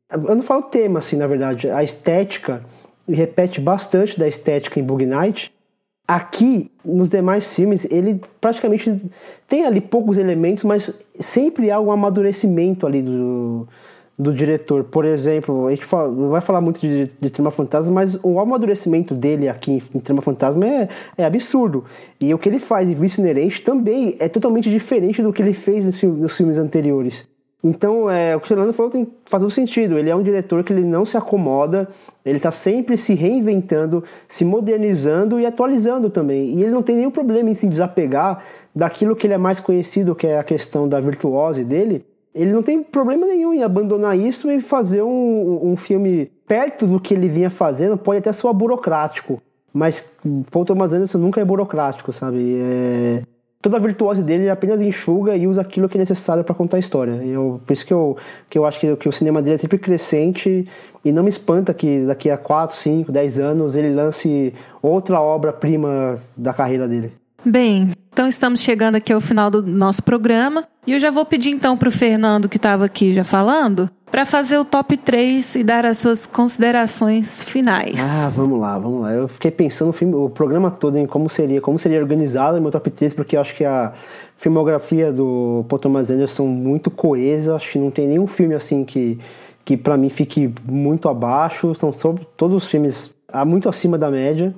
Eu 0.10 0.36
não 0.36 0.44
falo 0.44 0.64
tema, 0.64 1.00
assim, 1.00 1.16
na 1.16 1.28
verdade, 1.28 1.70
a 1.70 1.84
estética, 1.84 2.64
e 3.08 3.14
repete 3.14 3.62
bastante 3.62 4.20
da 4.20 4.28
estética 4.28 4.80
em 4.80 4.84
Bug 4.84 5.06
Night. 5.06 5.52
Aqui, 6.08 6.70
nos 6.84 7.10
demais 7.10 7.54
filmes, 7.54 7.86
ele 7.90 8.20
praticamente 8.42 9.02
tem 9.48 9.66
ali 9.66 9.80
poucos 9.80 10.18
elementos, 10.18 10.64
mas 10.66 10.94
sempre 11.20 11.72
há 11.72 11.80
um 11.80 11.92
amadurecimento 11.92 12.86
ali 12.86 13.02
do, 13.02 13.68
do 14.22 14.32
diretor. 14.32 14.84
Por 14.84 15.04
exemplo, 15.04 15.66
a 15.66 15.72
gente 15.72 15.84
fala- 15.84 16.12
não 16.12 16.30
vai 16.30 16.42
falar 16.42 16.62
muito 16.62 16.80
de, 16.80 17.10
de 17.20 17.30
Trama 17.32 17.50
Fantasma, 17.50 17.92
mas 17.92 18.20
o 18.22 18.40
amadurecimento 18.40 19.16
dele 19.16 19.50
aqui 19.50 19.72
em, 19.72 19.82
em 19.96 20.00
Trama 20.00 20.22
Fantasma 20.22 20.64
é, 20.66 20.88
é 21.18 21.26
absurdo. 21.26 21.86
E 22.20 22.32
o 22.32 22.38
que 22.38 22.48
ele 22.48 22.60
faz 22.60 22.88
em 22.88 22.94
Vício 22.94 23.22
Inerente 23.22 23.64
também 23.64 24.16
é 24.20 24.30
totalmente 24.30 24.70
diferente 24.70 25.24
do 25.24 25.34
que 25.34 25.42
ele 25.42 25.54
fez 25.54 25.84
nos, 25.84 26.02
nos 26.04 26.38
filmes 26.38 26.60
anteriores. 26.60 27.28
Então, 27.64 28.10
é, 28.10 28.36
o 28.36 28.40
que 28.40 28.46
o 28.46 28.48
Fernando 28.48 28.74
falou 28.74 28.92
tem, 28.92 29.08
faz 29.26 29.42
todo 29.42 29.52
sentido. 29.52 29.98
Ele 29.98 30.10
é 30.10 30.16
um 30.16 30.24
diretor 30.24 30.64
que 30.64 30.72
ele 30.74 30.84
não 30.84 31.04
se 31.04 31.18
acomoda, 31.18 31.88
ele 32.24 32.38
está 32.38 32.52
sempre 32.52 32.98
se 32.98 33.16
reinventando, 33.16 34.04
se 34.28 34.46
modernizando 34.46 35.40
e 35.40 35.46
atualizando 35.48 36.10
também. 36.12 36.56
E 36.56 36.64
ele 36.64 36.72
não 36.72 36.84
tem 36.84 36.96
nenhum 36.96 37.12
problema 37.12 37.50
em 37.50 37.56
se 37.56 37.68
desapegar 37.68 38.44
daquilo 38.76 39.16
que 39.16 39.26
ele 39.26 39.34
é 39.34 39.38
mais 39.38 39.60
conhecido, 39.60 40.16
que 40.16 40.28
é 40.28 40.38
a 40.38 40.44
questão 40.44 40.88
da 40.88 41.00
virtuose 41.00 41.64
dele. 41.64 42.04
Ele 42.34 42.52
não 42.52 42.64
tem 42.64 42.82
problema 42.82 43.26
nenhum 43.26 43.54
em 43.54 43.64
abandonar 43.64 44.18
isso 44.18 44.50
e 44.52 44.62
fazer 44.62 45.02
um, 45.02 45.72
um 45.72 45.76
filme 45.76 46.32
perto 46.48 46.88
do 46.88 47.00
que 47.00 47.14
ele 47.14 47.28
vinha 47.28 47.50
fazendo, 47.50 47.98
pode 47.98 48.20
até 48.20 48.32
soar 48.32 48.54
burocrático. 48.54 49.42
Mas 49.74 50.18
Paul 50.50 50.66
Thomas 50.66 50.92
Anderson 50.92 51.18
nunca 51.18 51.40
é 51.40 51.46
burocrático, 51.46 52.12
sabe? 52.12 52.58
É, 52.62 53.24
toda 53.62 53.78
a 53.78 53.80
virtuose 53.80 54.24
dele 54.24 54.44
ele 54.44 54.50
apenas 54.50 54.82
enxuga 54.82 55.36
e 55.36 55.48
usa 55.48 55.62
aquilo 55.62 55.88
que 55.88 55.98
é 55.98 56.00
necessário 56.00 56.44
para 56.44 56.56
contar 56.56 56.78
a 56.78 56.80
história. 56.80 57.12
Eu, 57.24 57.62
por 57.66 57.72
isso 57.72 57.86
que 57.86 57.94
eu, 57.94 58.18
que 58.50 58.58
eu 58.58 58.66
acho 58.66 58.80
que, 58.80 58.96
que 58.96 59.08
o 59.08 59.12
cinema 59.12 59.42
dele 59.42 59.56
é 59.56 59.58
sempre 59.58 59.78
crescente 59.78 60.68
e 61.06 61.12
não 61.12 61.24
me 61.24 61.30
espanta 61.30 61.74
que 61.74 62.06
daqui 62.06 62.30
a 62.30 62.38
4, 62.38 62.76
5, 62.76 63.12
10 63.12 63.40
anos 63.40 63.76
ele 63.76 63.94
lance 63.94 64.54
outra 64.82 65.22
obra-prima 65.22 66.20
da 66.36 66.54
carreira 66.54 66.88
dele. 66.88 67.14
Bem, 67.44 67.92
então 68.14 68.28
estamos 68.28 68.62
chegando 68.62 68.96
aqui 68.96 69.12
ao 69.12 69.20
final 69.20 69.50
do 69.50 69.64
nosso 69.64 70.04
programa. 70.04 70.64
E 70.86 70.94
eu 70.94 71.00
já 71.00 71.10
vou 71.10 71.26
pedir 71.26 71.50
então 71.50 71.76
para 71.76 71.90
o 71.90 71.92
Fernando, 71.92 72.48
que 72.48 72.58
estava 72.58 72.86
aqui 72.86 73.14
já 73.14 73.24
falando, 73.24 73.90
para 74.12 74.26
fazer 74.26 74.58
o 74.60 74.66
top 74.66 74.96
3 74.96 75.56
e 75.56 75.64
dar 75.64 75.86
as 75.86 75.98
suas 75.98 76.26
considerações 76.26 77.42
finais. 77.42 77.96
Ah, 78.00 78.30
vamos 78.30 78.60
lá, 78.60 78.78
vamos 78.78 79.02
lá. 79.02 79.14
Eu 79.14 79.28
fiquei 79.28 79.50
pensando 79.50 79.90
o, 79.90 79.94
filme, 79.94 80.14
o 80.14 80.30
programa 80.30 80.70
todo 80.70 80.98
em 80.98 81.08
como 81.08 81.30
seria, 81.30 81.60
como 81.62 81.80
seria 81.80 82.00
organizado 82.00 82.58
o 82.58 82.62
meu 82.62 82.70
top 82.70 82.92
3, 82.92 83.14
porque 83.14 83.36
eu 83.36 83.42
acho 83.42 83.56
que 83.56 83.66
a 83.66 83.94
filmografia 84.38 85.12
do 85.12 85.66
Paul 85.68 85.80
Thomas 85.80 86.12
Anderson 86.12 86.46
muito 86.46 86.92
coesa, 86.92 87.56
acho 87.56 87.72
que 87.72 87.80
não 87.80 87.90
tem 87.90 88.08
nenhum 88.08 88.28
filme 88.28 88.54
assim 88.54 88.84
que, 88.84 89.20
que 89.66 89.78
para 89.78 89.98
mim 89.98 90.10
fique 90.10 90.54
muito 90.64 91.10
abaixo, 91.10 91.74
são 91.76 91.92
todos 92.38 92.64
os 92.64 92.70
filmes 92.70 93.16
ah, 93.28 93.46
muito 93.46 93.70
acima 93.70 93.98
da 93.98 94.12
média. 94.12 94.54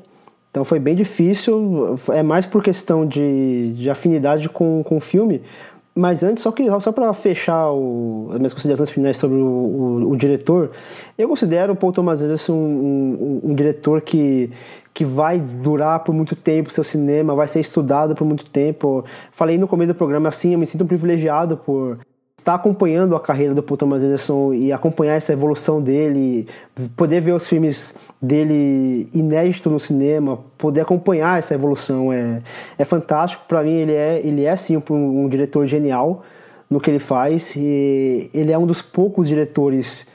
Então 0.54 0.64
foi 0.64 0.78
bem 0.78 0.94
difícil, 0.94 1.98
é 2.10 2.22
mais 2.22 2.46
por 2.46 2.62
questão 2.62 3.08
de, 3.08 3.74
de 3.74 3.90
afinidade 3.90 4.48
com, 4.48 4.84
com 4.84 4.98
o 4.98 5.00
filme. 5.00 5.42
Mas 5.96 6.22
antes, 6.22 6.44
só, 6.44 6.52
que, 6.52 6.64
só 6.80 6.92
para 6.92 7.12
fechar 7.16 7.72
o, 7.72 8.30
as 8.32 8.38
minhas 8.38 8.54
considerações 8.54 8.92
finais 8.92 9.18
sobre 9.18 9.36
o, 9.38 9.42
o, 9.42 10.12
o 10.12 10.16
diretor, 10.16 10.70
eu 11.18 11.28
considero 11.28 11.74
o 11.74 11.76
Paul 11.76 11.92
Thomas 11.92 12.22
Anderson 12.22 12.54
um, 12.54 13.42
um, 13.44 13.50
um 13.50 13.56
diretor 13.56 14.02
que, 14.02 14.52
que 14.94 15.04
vai 15.04 15.40
durar 15.40 16.02
por 16.02 16.14
muito 16.14 16.36
tempo 16.36 16.72
seu 16.72 16.84
cinema, 16.84 17.34
vai 17.34 17.48
ser 17.48 17.60
estudado 17.60 18.14
por 18.14 18.26
muito 18.26 18.46
tempo. 18.46 19.04
Falei 19.32 19.58
no 19.58 19.68
começo 19.68 19.92
do 19.92 19.98
programa 19.98 20.30
assim, 20.30 20.54
eu 20.54 20.60
me 20.60 20.68
sinto 20.68 20.86
privilegiado 20.86 21.58
por 21.58 21.98
estar 22.44 22.56
acompanhando 22.56 23.16
a 23.16 23.20
carreira 23.20 23.56
do 23.56 23.64
Paul 23.64 23.78
Thomas 23.78 24.04
Anderson 24.04 24.54
e 24.54 24.72
acompanhar 24.74 25.16
essa 25.16 25.32
evolução 25.32 25.82
dele, 25.82 26.46
poder 26.96 27.22
ver 27.22 27.32
os 27.32 27.48
filmes 27.48 27.96
dele 28.22 29.10
inédito 29.14 29.70
no 29.70 29.80
cinema, 29.80 30.38
poder 30.58 30.82
acompanhar 30.82 31.40
essa 31.40 31.54
evolução 31.54 32.12
é, 32.12 32.42
é 32.78 32.84
fantástico. 32.84 33.44
Para 33.48 33.64
mim 33.64 33.74
ele 33.74 33.94
é 33.94 34.22
ele 34.24 34.44
é 34.44 34.56
sim 34.58 34.76
um, 34.78 35.24
um 35.24 35.30
diretor 35.30 35.66
genial 35.66 36.24
no 36.70 36.82
que 36.82 36.92
ele 36.92 37.00
faz 37.00 37.56
e 37.56 38.30
ele 38.34 38.52
é 38.52 38.58
um 38.58 38.68
dos 38.68 38.82
poucos 38.82 39.28
diretores 39.28 40.06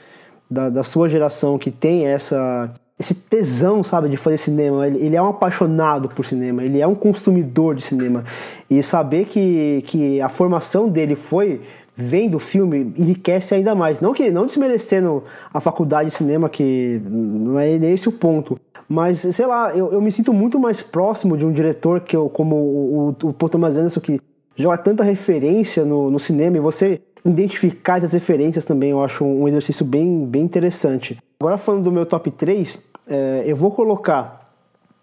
da, 0.49 0.69
da 0.69 0.83
sua 0.83 1.09
geração 1.09 1.57
que 1.57 1.71
tem 1.71 2.05
essa 2.05 2.71
esse 2.99 3.15
tesão, 3.15 3.81
sabe, 3.81 4.09
de 4.09 4.17
fazer 4.17 4.37
cinema. 4.37 4.85
Ele, 4.85 4.97
ele, 5.05 5.15
é 5.15 5.21
um 5.21 5.29
apaixonado 5.29 6.09
por 6.09 6.25
cinema, 6.25 6.61
ele 6.65 6.81
é 6.81 6.85
um 6.85 6.93
consumidor 6.93 7.73
de 7.73 7.81
cinema. 7.81 8.25
E 8.69 8.83
saber 8.83 9.25
que, 9.25 9.81
que 9.87 10.19
a 10.19 10.27
formação 10.27 10.89
dele 10.89 11.15
foi 11.15 11.61
vendo 11.99 12.35
o 12.35 12.39
filme 12.39 12.93
enriquece 12.97 13.53
ainda 13.53 13.75
mais. 13.75 13.99
Não 13.99 14.13
que 14.13 14.31
não 14.31 14.45
desmerecendo 14.45 15.23
a 15.53 15.59
faculdade 15.59 16.09
de 16.09 16.15
cinema, 16.15 16.49
que 16.49 17.01
não 17.05 17.59
é 17.59 17.73
esse 17.75 18.07
o 18.07 18.11
ponto. 18.11 18.59
Mas, 18.87 19.19
sei 19.19 19.45
lá, 19.45 19.75
eu, 19.75 19.91
eu 19.91 20.01
me 20.01 20.11
sinto 20.11 20.33
muito 20.33 20.57
mais 20.57 20.81
próximo 20.81 21.37
de 21.37 21.45
um 21.45 21.51
diretor 21.51 21.99
que 21.99 22.15
eu, 22.15 22.29
como 22.29 22.55
o, 22.55 23.15
o, 23.21 23.27
o 23.27 23.33
Thomas 23.33 23.75
Anderson, 23.75 23.99
que 23.99 24.19
joga 24.55 24.77
tanta 24.77 25.03
referência 25.03 25.85
no, 25.85 26.09
no 26.09 26.19
cinema 26.19 26.57
e 26.57 26.59
você 26.59 27.01
identificar 27.23 27.97
essas 27.97 28.13
referências 28.13 28.63
também 28.63 28.91
eu 28.91 29.03
acho 29.03 29.25
um 29.25 29.47
exercício 29.47 29.85
bem, 29.85 30.25
bem 30.25 30.43
interessante. 30.43 31.17
Agora 31.39 31.57
falando 31.57 31.83
do 31.83 31.91
meu 31.91 32.05
top 32.05 32.31
3, 32.31 32.83
é, 33.07 33.43
eu 33.45 33.55
vou 33.55 33.71
colocar 33.71 34.45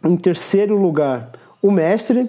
em 0.05 0.16
terceiro 0.16 0.76
lugar 0.76 1.33
O 1.60 1.70
Mestre, 1.70 2.28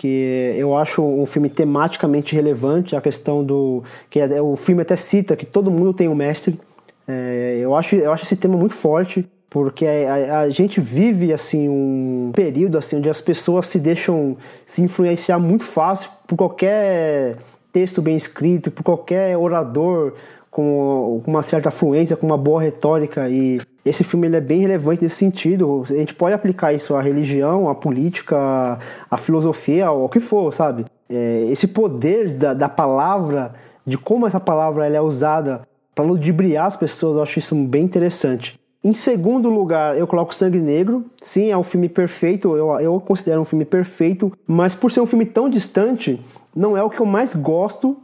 que 0.00 0.54
eu 0.56 0.74
acho 0.74 1.02
um 1.02 1.26
filme 1.26 1.50
tematicamente 1.50 2.34
relevante, 2.34 2.96
a 2.96 3.02
questão 3.02 3.44
do 3.44 3.84
que 4.08 4.18
é, 4.18 4.40
o 4.40 4.56
filme 4.56 4.80
até 4.80 4.96
cita 4.96 5.36
que 5.36 5.44
todo 5.44 5.70
mundo 5.70 5.92
tem 5.92 6.08
um 6.08 6.14
mestre. 6.14 6.58
É, 7.06 7.58
eu 7.60 7.74
acho 7.74 7.94
eu 7.96 8.10
acho 8.10 8.24
esse 8.24 8.34
tema 8.34 8.56
muito 8.56 8.74
forte 8.74 9.28
porque 9.50 9.84
a, 9.84 10.40
a, 10.40 10.48
gente 10.48 10.80
vive 10.80 11.34
assim 11.34 11.68
um 11.68 12.32
período 12.34 12.78
assim 12.78 12.96
onde 12.96 13.10
as 13.10 13.20
pessoas 13.20 13.66
se 13.66 13.78
deixam 13.78 14.38
se 14.64 14.80
influenciar 14.80 15.38
muito 15.38 15.64
fácil 15.64 16.10
por 16.26 16.34
qualquer 16.34 17.36
texto 17.70 18.00
bem 18.00 18.16
escrito, 18.16 18.70
por 18.70 18.82
qualquer 18.82 19.36
orador 19.36 20.14
com 20.50 21.22
uma 21.26 21.42
certa 21.42 21.70
fluência, 21.70 22.16
com 22.16 22.26
uma 22.26 22.38
boa 22.38 22.62
retórica 22.62 23.28
e 23.28 23.60
esse 23.84 24.04
filme 24.04 24.26
ele 24.26 24.36
é 24.36 24.40
bem 24.40 24.60
relevante 24.60 25.02
nesse 25.02 25.16
sentido. 25.16 25.84
A 25.88 25.94
gente 25.94 26.14
pode 26.14 26.34
aplicar 26.34 26.72
isso 26.72 26.94
à 26.94 27.00
religião, 27.00 27.68
à 27.68 27.74
política, 27.74 28.78
à 29.10 29.16
filosofia, 29.16 29.86
ao 29.86 30.08
que 30.08 30.20
for, 30.20 30.52
sabe? 30.52 30.84
É, 31.08 31.46
esse 31.50 31.66
poder 31.66 32.30
da, 32.36 32.54
da 32.54 32.68
palavra, 32.68 33.54
de 33.86 33.96
como 33.96 34.26
essa 34.26 34.38
palavra 34.38 34.86
ela 34.86 34.96
é 34.96 35.00
usada 35.00 35.62
para 35.94 36.04
ludibriar 36.04 36.66
as 36.66 36.76
pessoas, 36.76 37.16
eu 37.16 37.22
acho 37.22 37.38
isso 37.38 37.54
bem 37.54 37.84
interessante. 37.84 38.58
Em 38.82 38.92
segundo 38.92 39.50
lugar, 39.50 39.98
eu 39.98 40.06
coloco 40.06 40.34
Sangue 40.34 40.58
Negro. 40.58 41.04
Sim, 41.20 41.50
é 41.50 41.56
um 41.56 41.62
filme 41.62 41.88
perfeito, 41.88 42.56
eu, 42.56 42.80
eu 42.80 43.00
considero 43.00 43.40
um 43.40 43.44
filme 43.44 43.64
perfeito, 43.64 44.32
mas 44.46 44.74
por 44.74 44.90
ser 44.90 45.00
um 45.00 45.06
filme 45.06 45.26
tão 45.26 45.50
distante, 45.50 46.18
não 46.54 46.76
é 46.76 46.82
o 46.82 46.88
que 46.88 47.00
eu 47.00 47.06
mais 47.06 47.34
gosto 47.34 47.96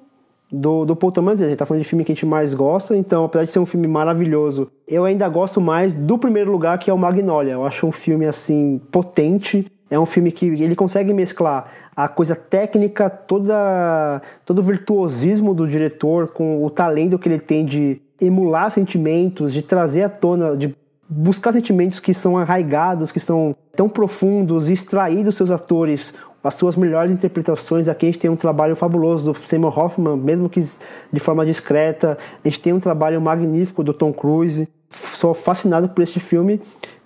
do, 0.50 0.84
do 0.84 0.97
Paul 0.97 1.12
Thomas 1.12 1.34
Anderson. 1.34 1.50
Ele 1.50 1.57
tá 1.57 1.66
falando 1.66 1.83
de 1.83 1.89
filme 1.89 2.05
que 2.05 2.12
a 2.12 2.15
gente 2.15 2.26
mais 2.26 2.55
gosta, 2.55 2.97
então, 2.97 3.25
apesar 3.25 3.44
de 3.44 3.52
ser 3.52 3.58
um 3.58 3.66
filme 3.66 3.86
maravilhoso, 3.86 4.70
eu 4.86 5.05
ainda 5.05 5.28
gosto 5.28 5.60
mais 5.60 5.94
do 5.94 6.18
primeiro 6.18 6.50
lugar, 6.50 6.78
que 6.78 6.91
é 6.91 6.94
o 6.94 6.99
Magnolia. 6.99 7.55
Eu 7.55 7.66
acho 7.66 7.86
um 7.86 7.92
filme, 7.92 8.26
assim, 8.26 8.81
potente. 8.91 9.70
É 9.89 9.99
um 9.99 10.07
filme 10.07 10.33
que 10.33 10.47
ele 10.47 10.75
consegue 10.75 11.12
mesclar 11.12 11.70
a 11.94 12.08
coisa 12.08 12.34
técnica, 12.34 13.08
toda, 13.08 14.20
todo 14.44 14.58
o 14.58 14.62
virtuosismo 14.62 15.55
do 15.55 15.66
diretor 15.66 16.28
com 16.28 16.65
o 16.65 16.68
talento 16.68 17.18
que 17.18 17.28
ele 17.28 17.39
tem 17.39 17.65
de 17.65 18.02
emular 18.20 18.70
sentimentos, 18.70 19.52
de 19.52 19.62
trazer 19.62 20.02
à 20.02 20.08
tona, 20.08 20.57
de 20.57 20.75
buscar 21.08 21.52
sentimentos 21.52 22.00
que 22.00 22.12
são 22.12 22.36
arraigados, 22.36 23.12
que 23.12 23.20
são 23.20 23.55
tão 23.75 23.89
profundos 23.89 24.68
e 24.68 24.73
extrair 24.73 25.25
dos 25.25 25.36
seus 25.36 25.50
atores 25.50 26.15
as 26.47 26.55
suas 26.55 26.76
melhores 26.76 27.12
interpretações. 27.12 27.89
Aqui 27.89 28.07
a 28.07 28.08
gente 28.08 28.18
tem 28.18 28.31
um 28.31 28.36
trabalho 28.36 28.76
fabuloso 28.76 29.33
do 29.33 29.39
Seymour 29.49 29.78
Hoffman, 29.78 30.16
mesmo 30.16 30.49
que 30.49 30.65
de 31.12 31.20
forma 31.20 31.44
discreta. 31.44 32.16
A 32.44 32.49
gente 32.49 32.60
tem 32.60 32.73
um 32.73 32.81
trabalho 32.81 33.20
magnífico 33.20 33.83
do 33.83 33.92
Tom 33.92 34.12
Cruise. 34.12 34.68
Sou 35.18 35.34
fascinado 35.34 35.89
por 35.89 36.02
este 36.02 36.20
filme, 36.20 36.60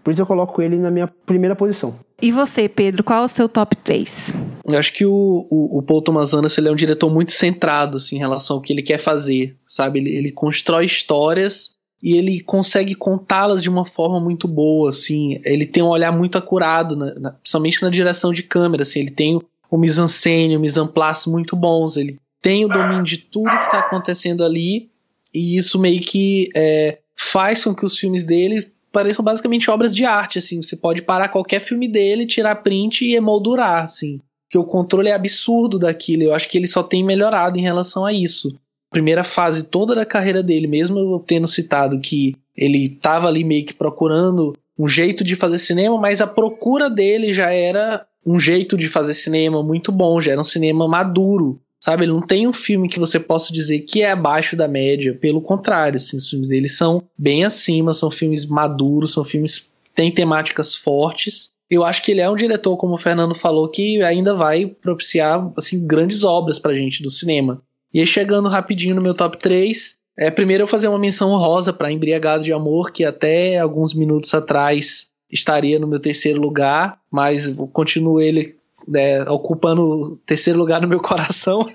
por 0.05 0.13
isso 0.13 0.23
eu 0.23 0.27
coloco 0.27 0.63
ele 0.63 0.77
na 0.77 0.91
minha 0.91 1.09
primeira 1.27 1.57
posição. 1.57 1.99
E 2.23 2.31
você, 2.31 2.69
Pedro, 2.69 3.03
qual 3.03 3.23
é 3.23 3.25
o 3.25 3.29
seu 3.29 3.49
top 3.49 3.75
3? 3.77 4.35
Eu 4.65 4.79
acho 4.79 4.93
que 4.93 5.07
o, 5.07 5.47
o, 5.51 5.79
o 5.79 5.83
Paul 5.83 6.03
Thomas 6.03 6.35
Anderson 6.35 6.61
ele 6.61 6.69
é 6.69 6.73
um 6.73 6.77
diretor 6.77 7.11
muito 7.11 7.33
centrado 7.33 7.97
assim, 7.97 8.17
em 8.17 8.19
relação 8.19 8.57
ao 8.57 8.63
que 8.63 8.73
ele 8.73 8.83
quer 8.83 8.99
fazer, 8.99 9.57
sabe? 9.67 9.99
Ele, 9.99 10.15
ele 10.15 10.31
constrói 10.31 10.85
histórias 10.85 11.75
e 12.03 12.17
ele 12.17 12.41
consegue 12.41 12.95
contá-las 12.95 13.63
de 13.63 13.69
uma 13.69 13.85
forma 13.85 14.19
muito 14.19 14.49
boa, 14.49 14.91
assim. 14.91 15.41
Ele 15.45 15.67
tem 15.67 15.83
um 15.83 15.89
olhar 15.89 16.11
muito 16.11 16.39
acurado, 16.39 16.97
na, 16.97 17.15
na, 17.15 17.31
principalmente 17.33 17.83
na 17.83 17.91
direção 17.91 18.33
de 18.33 18.43
câmera, 18.43 18.85
assim. 18.85 19.01
Ele 19.01 19.11
tem 19.11 19.39
o 19.71 19.77
mise-en-scène, 19.77 20.57
o 20.57 20.61
mise-en-place 20.61 21.29
muito 21.29 21.55
bons. 21.55 21.97
Ele 21.97 22.19
tem 22.41 22.65
o 22.65 22.69
domínio 22.69 23.05
de 23.05 23.19
tudo 23.19 23.51
que 23.51 23.65
está 23.65 23.81
acontecendo 23.81 24.43
ali 24.43 24.89
e 25.33 25.59
isso 25.59 25.79
meio 25.79 26.01
que 26.01 26.49
é, 26.57 26.99
faz 27.15 27.65
com 27.65 27.75
que 27.75 27.85
os 27.85 27.97
filmes 27.99 28.25
dele 28.25 28.73
pareçam 28.91 29.25
basicamente 29.25 29.71
obras 29.71 29.95
de 29.95 30.05
arte, 30.05 30.39
assim. 30.39 30.63
Você 30.63 30.77
pode 30.77 31.03
parar 31.03 31.29
qualquer 31.29 31.61
filme 31.61 31.87
dele, 31.87 32.27
tirar 32.27 32.57
print 32.57 33.05
e 33.05 33.15
emoldurar, 33.15 33.85
assim. 33.85 34.21
Que 34.49 34.57
o 34.57 34.65
controle 34.65 35.11
é 35.11 35.13
absurdo 35.13 35.79
daquilo. 35.79 36.23
Eu 36.23 36.35
acho 36.35 36.49
que 36.49 36.57
ele 36.57 36.67
só 36.67 36.83
tem 36.83 37.05
melhorado 37.05 37.59
em 37.59 37.63
relação 37.63 38.07
a 38.07 38.13
isso 38.13 38.59
primeira 38.91 39.25
fase 39.25 39.65
toda 39.65 39.95
da 39.95 40.05
carreira 40.05 40.43
dele, 40.43 40.67
mesmo 40.67 40.99
eu 40.99 41.23
tendo 41.25 41.47
citado 41.47 42.01
que 42.01 42.37
ele 42.57 42.87
estava 42.87 43.29
ali 43.29 43.45
meio 43.45 43.65
que 43.65 43.73
procurando 43.73 44.55
um 44.79 44.89
jeito 44.89 45.23
de 45.23 45.37
fazer 45.37 45.59
cinema, 45.59 45.99
mas 45.99 46.21
a 46.21 46.27
procura 46.27 46.91
dele 46.91 47.33
já 47.33 47.53
era 47.53 48.05
um 48.27 48.39
jeito 48.39 48.77
de 48.77 48.89
fazer 48.89 49.15
cinema 49.15 49.63
muito 49.63 49.93
bom, 49.93 50.21
já 50.21 50.33
era 50.33 50.41
um 50.41 50.45
cinema 50.45 50.89
maduro, 50.89 51.61
sabe? 51.79 52.05
Ele 52.05 52.13
não 52.13 52.21
tem 52.21 52.47
um 52.47 52.53
filme 52.53 52.89
que 52.89 52.99
você 52.99 53.19
possa 53.19 53.53
dizer 53.53 53.81
que 53.81 54.03
é 54.03 54.11
abaixo 54.11 54.57
da 54.57 54.69
média, 54.69 55.15
pelo 55.15 55.41
contrário, 55.41 55.97
assim, 55.97 56.17
os 56.17 56.29
filmes 56.29 56.49
dele 56.49 56.69
são 56.69 57.03
bem 57.17 57.45
acima, 57.45 57.95
são 57.95 58.11
filmes 58.11 58.45
maduros, 58.47 59.13
são 59.13 59.25
filmes 59.25 59.59
que 59.59 59.69
têm 59.95 60.11
temáticas 60.11 60.75
fortes. 60.75 61.53
Eu 61.71 61.85
acho 61.85 62.03
que 62.03 62.11
ele 62.11 62.21
é 62.21 62.29
um 62.29 62.37
diretor, 62.37 62.77
como 62.77 62.95
o 62.95 62.99
Fernando 62.99 63.35
falou, 63.35 63.69
que 63.69 64.03
ainda 64.03 64.35
vai 64.35 64.67
propiciar 64.67 65.51
assim 65.57 65.87
grandes 65.87 66.25
obras 66.25 66.59
pra 66.59 66.75
gente 66.75 67.03
do 67.03 67.11
cinema. 67.11 67.63
E 67.93 68.01
aí, 68.01 68.07
chegando 68.07 68.49
rapidinho 68.49 68.95
no 68.95 69.03
meu 69.03 69.15
top 69.15 69.39
3, 69.39 69.99
é, 70.19 70.31
primeiro 70.31 70.65
eu 70.65 70.69
fazer 70.69 70.89
uma 70.89 70.99
menção 70.99 71.31
rosa 71.37 71.73
para 71.73 71.91
Embriagado 71.91 72.45
de 72.45 72.53
Amor, 72.53 72.93
que 72.93 73.05
até 73.05 73.59
alguns 73.59 73.95
minutos 73.95 74.33
atrás 74.35 75.09
estaria 75.31 75.79
no 75.79 75.87
meu 75.87 76.01
terceiro 76.01 76.41
lugar, 76.41 76.99
mas 77.11 77.55
continuo 77.73 78.21
ele 78.21 78.57
né, 78.87 79.23
ocupando 79.25 79.83
o 79.83 80.17
terceiro 80.19 80.59
lugar 80.59 80.81
no 80.81 80.89
meu 80.89 81.01
coração. 81.03 81.67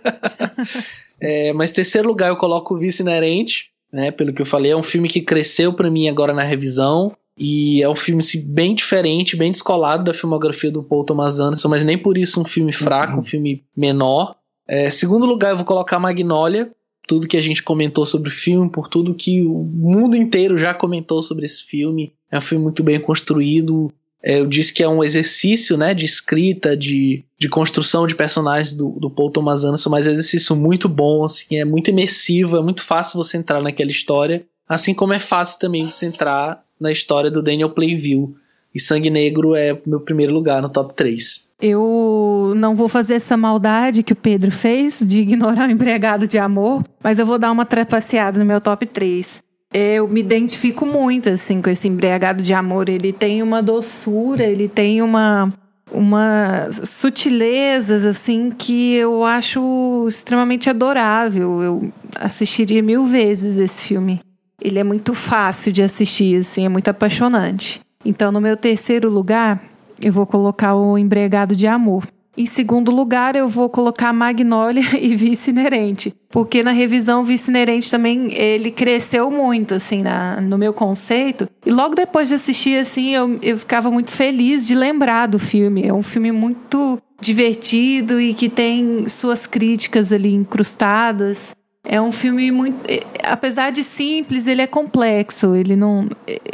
é, 1.21 1.53
mas 1.53 1.71
terceiro 1.71 2.07
lugar 2.07 2.29
eu 2.29 2.35
coloco 2.35 2.75
o 2.75 2.77
Vice 2.77 3.01
Inerente, 3.01 3.69
né, 3.91 4.11
pelo 4.11 4.33
que 4.33 4.41
eu 4.41 4.45
falei, 4.45 4.71
é 4.71 4.77
um 4.77 4.83
filme 4.83 5.07
que 5.07 5.21
cresceu 5.21 5.73
para 5.73 5.89
mim 5.89 6.09
agora 6.09 6.33
na 6.33 6.43
revisão. 6.43 7.15
E 7.37 7.83
é 7.83 7.89
um 7.89 7.95
filme 7.95 8.21
assim, 8.21 8.41
bem 8.41 8.73
diferente, 8.73 9.35
bem 9.35 9.51
descolado 9.51 10.05
da 10.05 10.13
filmografia 10.13 10.71
do 10.71 10.81
Paul 10.81 11.03
Thomas 11.03 11.41
Anderson, 11.41 11.67
mas 11.67 11.83
nem 11.83 11.97
por 11.97 12.17
isso 12.17 12.39
um 12.39 12.45
filme 12.45 12.71
fraco, 12.71 13.19
um 13.19 13.23
filme 13.25 13.61
menor. 13.75 14.35
É, 14.67 14.89
segundo 14.89 15.25
lugar, 15.25 15.51
eu 15.51 15.57
vou 15.57 15.65
colocar 15.65 15.99
Magnolia. 15.99 16.71
Tudo 17.07 17.27
que 17.27 17.37
a 17.37 17.41
gente 17.41 17.61
comentou 17.61 18.05
sobre 18.05 18.29
o 18.29 18.31
filme, 18.31 18.69
por 18.69 18.87
tudo 18.87 19.13
que 19.13 19.43
o 19.43 19.63
mundo 19.63 20.15
inteiro 20.15 20.57
já 20.57 20.73
comentou 20.73 21.21
sobre 21.21 21.45
esse 21.45 21.63
filme. 21.63 22.13
É 22.31 22.37
um 22.37 22.41
filme 22.41 22.63
muito 22.63 22.83
bem 22.83 22.99
construído. 22.99 23.91
É, 24.23 24.39
eu 24.39 24.47
disse 24.47 24.73
que 24.73 24.81
é 24.81 24.89
um 24.89 25.03
exercício 25.03 25.77
né, 25.77 25.93
de 25.93 26.03
escrita, 26.03 26.75
de, 26.75 27.23
de 27.37 27.47
construção 27.47 28.07
de 28.07 28.15
personagens 28.15 28.73
do, 28.73 28.89
do 28.99 29.07
Paul 29.07 29.29
Thomas 29.29 29.63
Anderson, 29.63 29.91
mas 29.91 30.07
é 30.07 30.09
um 30.09 30.13
exercício 30.13 30.55
muito 30.55 30.89
bom, 30.89 31.23
assim, 31.23 31.57
é 31.57 31.63
muito 31.63 31.91
imersivo, 31.91 32.57
é 32.57 32.61
muito 32.61 32.83
fácil 32.83 33.17
você 33.17 33.37
entrar 33.37 33.61
naquela 33.61 33.91
história. 33.91 34.43
Assim 34.67 34.95
como 34.95 35.13
é 35.13 35.19
fácil 35.19 35.59
também 35.59 35.85
você 35.85 36.07
entrar 36.07 36.63
na 36.79 36.91
história 36.91 37.29
do 37.29 37.43
Daniel 37.43 37.69
Playville. 37.69 38.33
E 38.73 38.79
Sangue 38.79 39.11
Negro 39.11 39.55
é 39.55 39.79
meu 39.85 40.01
primeiro 40.01 40.33
lugar 40.33 40.61
no 40.61 40.69
top 40.69 40.93
3. 40.95 41.44
Eu 41.61 42.53
não 42.55 42.75
vou 42.75 42.89
fazer 42.89 43.15
essa 43.15 43.37
maldade 43.37 44.03
que 44.03 44.13
o 44.13 44.15
Pedro 44.15 44.51
fez 44.51 44.99
de 44.99 45.21
ignorar 45.21 45.67
o 45.67 45.71
empregado 45.71 46.27
de 46.27 46.37
amor, 46.37 46.83
mas 47.03 47.19
eu 47.19 47.25
vou 47.25 47.39
dar 47.39 47.51
uma 47.51 47.65
trapaceada 47.65 48.39
no 48.39 48.45
meu 48.45 48.59
top 48.59 48.85
3. 48.85 49.43
Eu 49.73 50.07
me 50.07 50.21
identifico 50.21 50.85
muito 50.85 51.29
assim 51.29 51.61
com 51.61 51.69
esse 51.69 51.87
embriagado 51.87 52.41
de 52.41 52.53
amor. 52.53 52.87
Ele 52.87 53.11
tem 53.11 53.41
uma 53.41 53.61
doçura, 53.61 54.43
ele 54.43 54.69
tem 54.69 55.01
uma 55.01 55.49
umas 55.91 56.89
sutilezas 56.89 58.05
assim 58.05 58.51
que 58.51 58.95
eu 58.95 59.23
acho 59.23 60.07
extremamente 60.07 60.69
adorável. 60.69 61.61
Eu 61.61 61.93
assistiria 62.15 62.81
mil 62.81 63.05
vezes 63.05 63.57
esse 63.57 63.87
filme. 63.87 64.19
Ele 64.61 64.79
é 64.79 64.83
muito 64.83 65.13
fácil 65.13 65.71
de 65.71 65.83
assistir, 65.83 66.39
assim, 66.39 66.65
é 66.65 66.69
muito 66.69 66.87
apaixonante. 66.87 67.81
Então, 68.03 68.31
no 68.31 68.39
meu 68.39 68.55
terceiro 68.55 69.09
lugar, 69.09 69.61
eu 70.01 70.11
vou 70.11 70.25
colocar 70.25 70.75
o 70.75 70.97
Embregado 70.97 71.55
de 71.55 71.67
Amor. 71.67 72.07
Em 72.37 72.45
segundo 72.45 72.91
lugar, 72.91 73.35
eu 73.35 73.47
vou 73.47 73.69
colocar 73.69 74.11
Magnolia 74.11 74.83
e 74.99 75.15
Vice 75.15 75.51
Inerente. 75.51 76.13
Porque 76.29 76.61
na 76.61 76.71
revisão 76.71 77.23
Vice 77.23 77.49
Inerente 77.49 77.89
também 77.89 78.33
ele 78.33 78.71
cresceu 78.71 79.31
muito, 79.31 79.75
assim, 79.75 80.01
na, 80.01 80.41
no 80.41 80.57
meu 80.57 80.73
conceito. 80.73 81.47
E 81.65 81.71
logo 81.71 81.95
depois 81.95 82.27
de 82.27 82.35
assistir, 82.35 82.77
assim, 82.77 83.15
eu, 83.15 83.39
eu 83.41 83.57
ficava 83.57 83.89
muito 83.89 84.11
feliz 84.11 84.65
de 84.65 84.75
lembrar 84.75 85.27
do 85.27 85.39
filme. 85.39 85.83
É 85.87 85.93
um 85.93 86.01
filme 86.01 86.31
muito 86.31 86.99
divertido 87.21 88.19
e 88.19 88.33
que 88.33 88.49
tem 88.49 89.07
suas 89.07 89.47
críticas 89.47 90.11
ali 90.11 90.33
incrustadas. 90.33 91.55
É 91.85 92.01
um 92.01 92.11
filme 92.11 92.51
muito. 92.51 92.77
Apesar 93.23 93.71
de 93.71 93.81
simples, 93.81 94.45
ele 94.45 94.61
é 94.61 94.67
complexo. 94.67 95.55
Ele 95.55 95.77
não, 95.77 96.09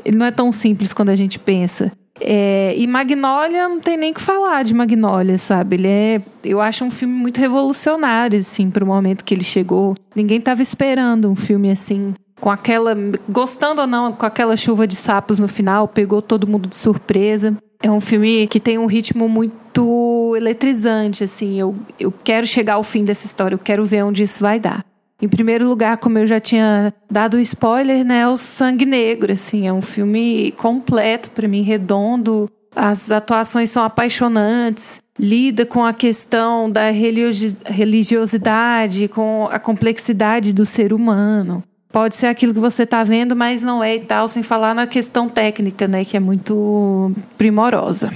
ele 0.06 0.18
não 0.18 0.26
é 0.28 0.32
tão 0.32 0.52
simples 0.52 0.94
quando 0.94 1.10
a 1.10 1.16
gente 1.16 1.40
pensa. 1.40 1.92
É, 2.24 2.76
e 2.78 2.86
Magnolia 2.86 3.68
não 3.68 3.80
tem 3.80 3.98
nem 3.98 4.14
que 4.14 4.22
falar 4.22 4.64
de 4.64 4.74
Magnolia, 4.74 5.38
sabe? 5.38 5.76
Ele 5.76 5.88
é, 5.88 6.22
eu 6.44 6.62
acho 6.62 6.86
um 6.86 6.92
filme 6.92 7.14
muito 7.14 7.40
revolucionário, 7.40 8.40
assim, 8.40 8.70
pro 8.70 8.86
momento 8.86 9.26
que 9.26 9.34
ele 9.34 9.44
chegou. 9.44 9.96
Ninguém 10.16 10.40
tava 10.40 10.62
esperando 10.62 11.30
um 11.30 11.36
filme 11.36 11.72
assim, 11.72 12.14
com 12.40 12.50
aquela, 12.50 12.96
gostando 13.28 13.82
ou 13.82 13.88
não, 13.88 14.14
com 14.14 14.26
aquela 14.26 14.56
chuva 14.56 14.86
de 14.86 14.96
sapos 14.96 15.40
no 15.40 15.48
final, 15.48 15.88
pegou 15.88 16.22
todo 16.22 16.48
mundo 16.48 16.70
de 16.70 16.76
surpresa. 16.76 17.58
É 17.82 17.90
um 17.90 18.02
filme 18.02 18.46
que 18.48 18.60
tem 18.60 18.78
um 18.78 18.86
ritmo 18.86 19.28
muito 19.28 20.36
eletrizante, 20.36 21.24
assim. 21.24 21.60
Eu, 21.60 21.76
eu 22.00 22.12
quero 22.12 22.46
chegar 22.46 22.76
ao 22.76 22.84
fim 22.84 23.04
dessa 23.04 23.26
história, 23.26 23.56
eu 23.56 23.60
quero 23.60 23.84
ver 23.84 24.04
onde 24.04 24.24
isso 24.24 24.42
vai 24.42 24.60
dar. 24.60 24.86
Em 25.22 25.30
primeiro 25.30 25.70
lugar, 25.70 25.98
como 25.98 26.18
eu 26.18 26.26
já 26.26 26.40
tinha 26.40 26.92
dado 27.10 27.40
spoiler, 27.40 28.04
né, 28.04 28.28
o 28.28 28.38
Sangue 28.38 28.88
Negro, 28.88 29.32
assim, 29.32 29.68
é 29.68 29.74
um 29.74 29.82
filme 29.82 30.52
completo 30.54 31.30
para 31.30 31.48
mim, 31.48 31.62
redondo. 31.62 32.50
As 32.76 33.12
atuações 33.12 33.70
são 33.70 33.84
apaixonantes, 33.84 35.00
lida 35.20 35.64
com 35.66 35.86
a 35.86 35.94
questão 35.94 36.72
da 36.72 36.90
religiosidade, 36.90 39.08
com 39.10 39.48
a 39.52 39.60
complexidade 39.60 40.54
do 40.54 40.66
ser 40.66 40.92
humano. 40.92 41.64
Pode 41.92 42.16
ser 42.16 42.28
aquilo 42.28 42.54
que 42.54 42.60
você 42.60 42.84
está 42.84 43.04
vendo, 43.04 43.36
mas 43.36 43.62
não 43.62 43.84
é 43.84 43.96
e 43.96 44.00
tal, 44.00 44.28
sem 44.28 44.42
falar 44.42 44.74
na 44.74 44.88
questão 44.88 45.30
técnica, 45.30 45.88
né, 45.88 46.04
que 46.04 46.18
é 46.18 46.20
muito 46.20 47.12
primorosa. 47.38 48.12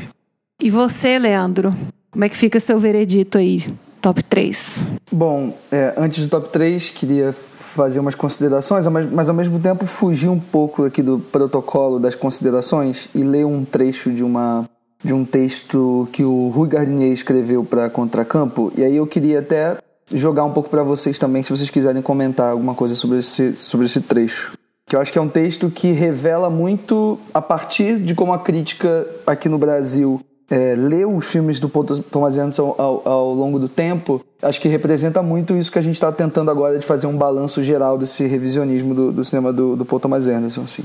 E 0.59 0.69
você, 0.69 1.19
Leandro, 1.19 1.75
como 2.09 2.24
é 2.24 2.30
que 2.30 2.38
fica 2.38 2.59
seu 2.59 2.80
veredito 2.80 3.38
aí? 3.38 3.61
Top 4.06 4.22
3? 4.22 4.85
Bom, 5.11 5.58
é, 5.72 5.95
antes 5.98 6.27
do 6.27 6.30
top 6.30 6.50
3, 6.50 6.92
queria 6.92 7.34
fazer 7.34 8.00
umas 8.00 8.14
considerações, 8.14 8.85
mas, 8.85 9.11
mas 9.11 9.30
ao 9.30 9.34
mesmo 9.34 9.59
tempo 9.59 9.88
fugir 9.88 10.30
um 10.30 10.40
pouco 10.40 10.85
aqui 10.85 11.01
do 11.01 11.17
protocolo 11.17 12.00
das 12.00 12.14
considerações 12.14 13.09
e 13.16 13.24
ler 13.24 13.48
um 13.48 13.66
trecho 13.66 14.11
de 14.11 14.24
uma 14.24 14.64
de 15.03 15.14
um 15.14 15.25
texto 15.25 16.08
que 16.11 16.24
o 16.24 16.50
Rui 16.50 16.67
Gardinier 16.67 17.11
escreveu 17.11 17.64
para 17.64 17.90
Contracampo, 17.90 18.72
e 18.75 18.84
aí 18.84 18.95
eu 18.95 19.06
queria 19.06 19.40
até 19.40 19.77
jogar 20.11 20.43
um 20.43 20.51
pouco 20.51 20.69
para 20.69 20.84
vocês 20.84 21.19
também, 21.19 21.42
se 21.43 21.50
vocês 21.50 21.69
quiserem 21.69 22.01
comentar 22.01 22.51
alguma 22.51 22.74
coisa 22.74 22.95
sobre 22.95 23.19
esse, 23.19 23.53
sobre 23.53 23.88
esse 23.88 24.01
trecho. 24.01 24.53
Que 24.88 24.95
eu 24.95 25.00
acho 25.00 25.11
que 25.11 25.19
é 25.19 25.22
um 25.22 25.30
texto 25.30 25.69
que 25.69 25.92
revela 25.92 26.50
muito 26.50 27.19
a 27.34 27.42
partir 27.42 27.98
de 28.00 28.16
como 28.16 28.34
a 28.34 28.40
crítica 28.40 29.08
aqui 29.27 29.50
no 29.50 29.58
Brasil 29.58 30.19
é, 30.49 30.75
ler 30.75 31.07
os 31.07 31.25
filmes 31.25 31.59
do 31.59 31.67
Paul 31.67 31.85
Thomas 31.85 32.38
Anderson 32.38 32.75
ao, 32.77 33.07
ao, 33.07 33.33
longo 33.33 33.57
do 33.57 33.67
tempo, 33.67 34.24
acho 34.41 34.61
que 34.61 34.67
representa 34.67 35.22
muito 35.22 35.56
isso 35.56 35.72
que 35.72 35.80
a 35.80 35.82
gente 35.82 35.95
está 35.95 36.11
tentando 36.11 36.51
agora 36.51 36.77
de 36.77 36.85
fazer 36.85 37.07
um 37.07 37.17
balanço 37.17 37.64
geral 37.64 37.98
desse 37.98 38.25
revisionismo 38.25 38.93
do, 38.93 39.11
do 39.11 39.24
cinema 39.24 39.51
do, 39.51 39.75
do 39.75 39.85
Paul 39.85 39.99
Thomas 39.99 40.27
Anderson. 40.27 40.61
Assim. 40.61 40.83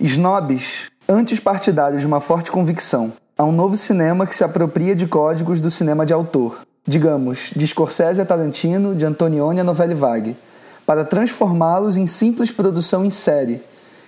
Snobs, 0.00 0.86
antes 1.08 1.40
partidários 1.40 2.00
de 2.00 2.06
uma 2.06 2.20
forte 2.20 2.50
convicção, 2.50 3.12
há 3.36 3.44
um 3.44 3.52
novo 3.52 3.76
cinema 3.76 4.26
que 4.26 4.36
se 4.36 4.44
apropria 4.44 4.94
de 4.94 5.06
códigos 5.06 5.60
do 5.60 5.70
cinema 5.70 6.06
de 6.06 6.12
autor, 6.12 6.60
digamos, 6.86 7.50
de 7.54 7.66
Scorsese 7.66 8.20
a 8.20 8.26
Tarantino, 8.26 8.94
de 8.94 9.04
Antonioni 9.04 9.60
a 9.60 9.64
Novelle 9.64 9.94
Vague, 9.94 10.36
para 10.86 11.04
transformá-los 11.04 11.96
em 11.96 12.06
simples 12.06 12.50
produção 12.50 13.04
em 13.04 13.10
série, 13.10 13.60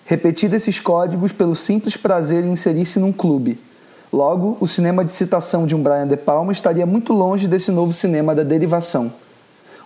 repetindo 0.04 0.54
esses 0.54 0.78
códigos 0.78 1.32
pelo 1.32 1.56
simples 1.56 1.96
prazer 1.96 2.44
em 2.44 2.52
inserir-se 2.52 3.00
num 3.00 3.12
clube– 3.12 3.58
Logo, 4.14 4.56
o 4.60 4.68
cinema 4.68 5.04
de 5.04 5.10
citação 5.10 5.66
de 5.66 5.74
um 5.74 5.82
Brian 5.82 6.06
De 6.06 6.16
Palma 6.16 6.52
estaria 6.52 6.86
muito 6.86 7.12
longe 7.12 7.48
desse 7.48 7.72
novo 7.72 7.92
cinema 7.92 8.32
da 8.32 8.44
derivação. 8.44 9.12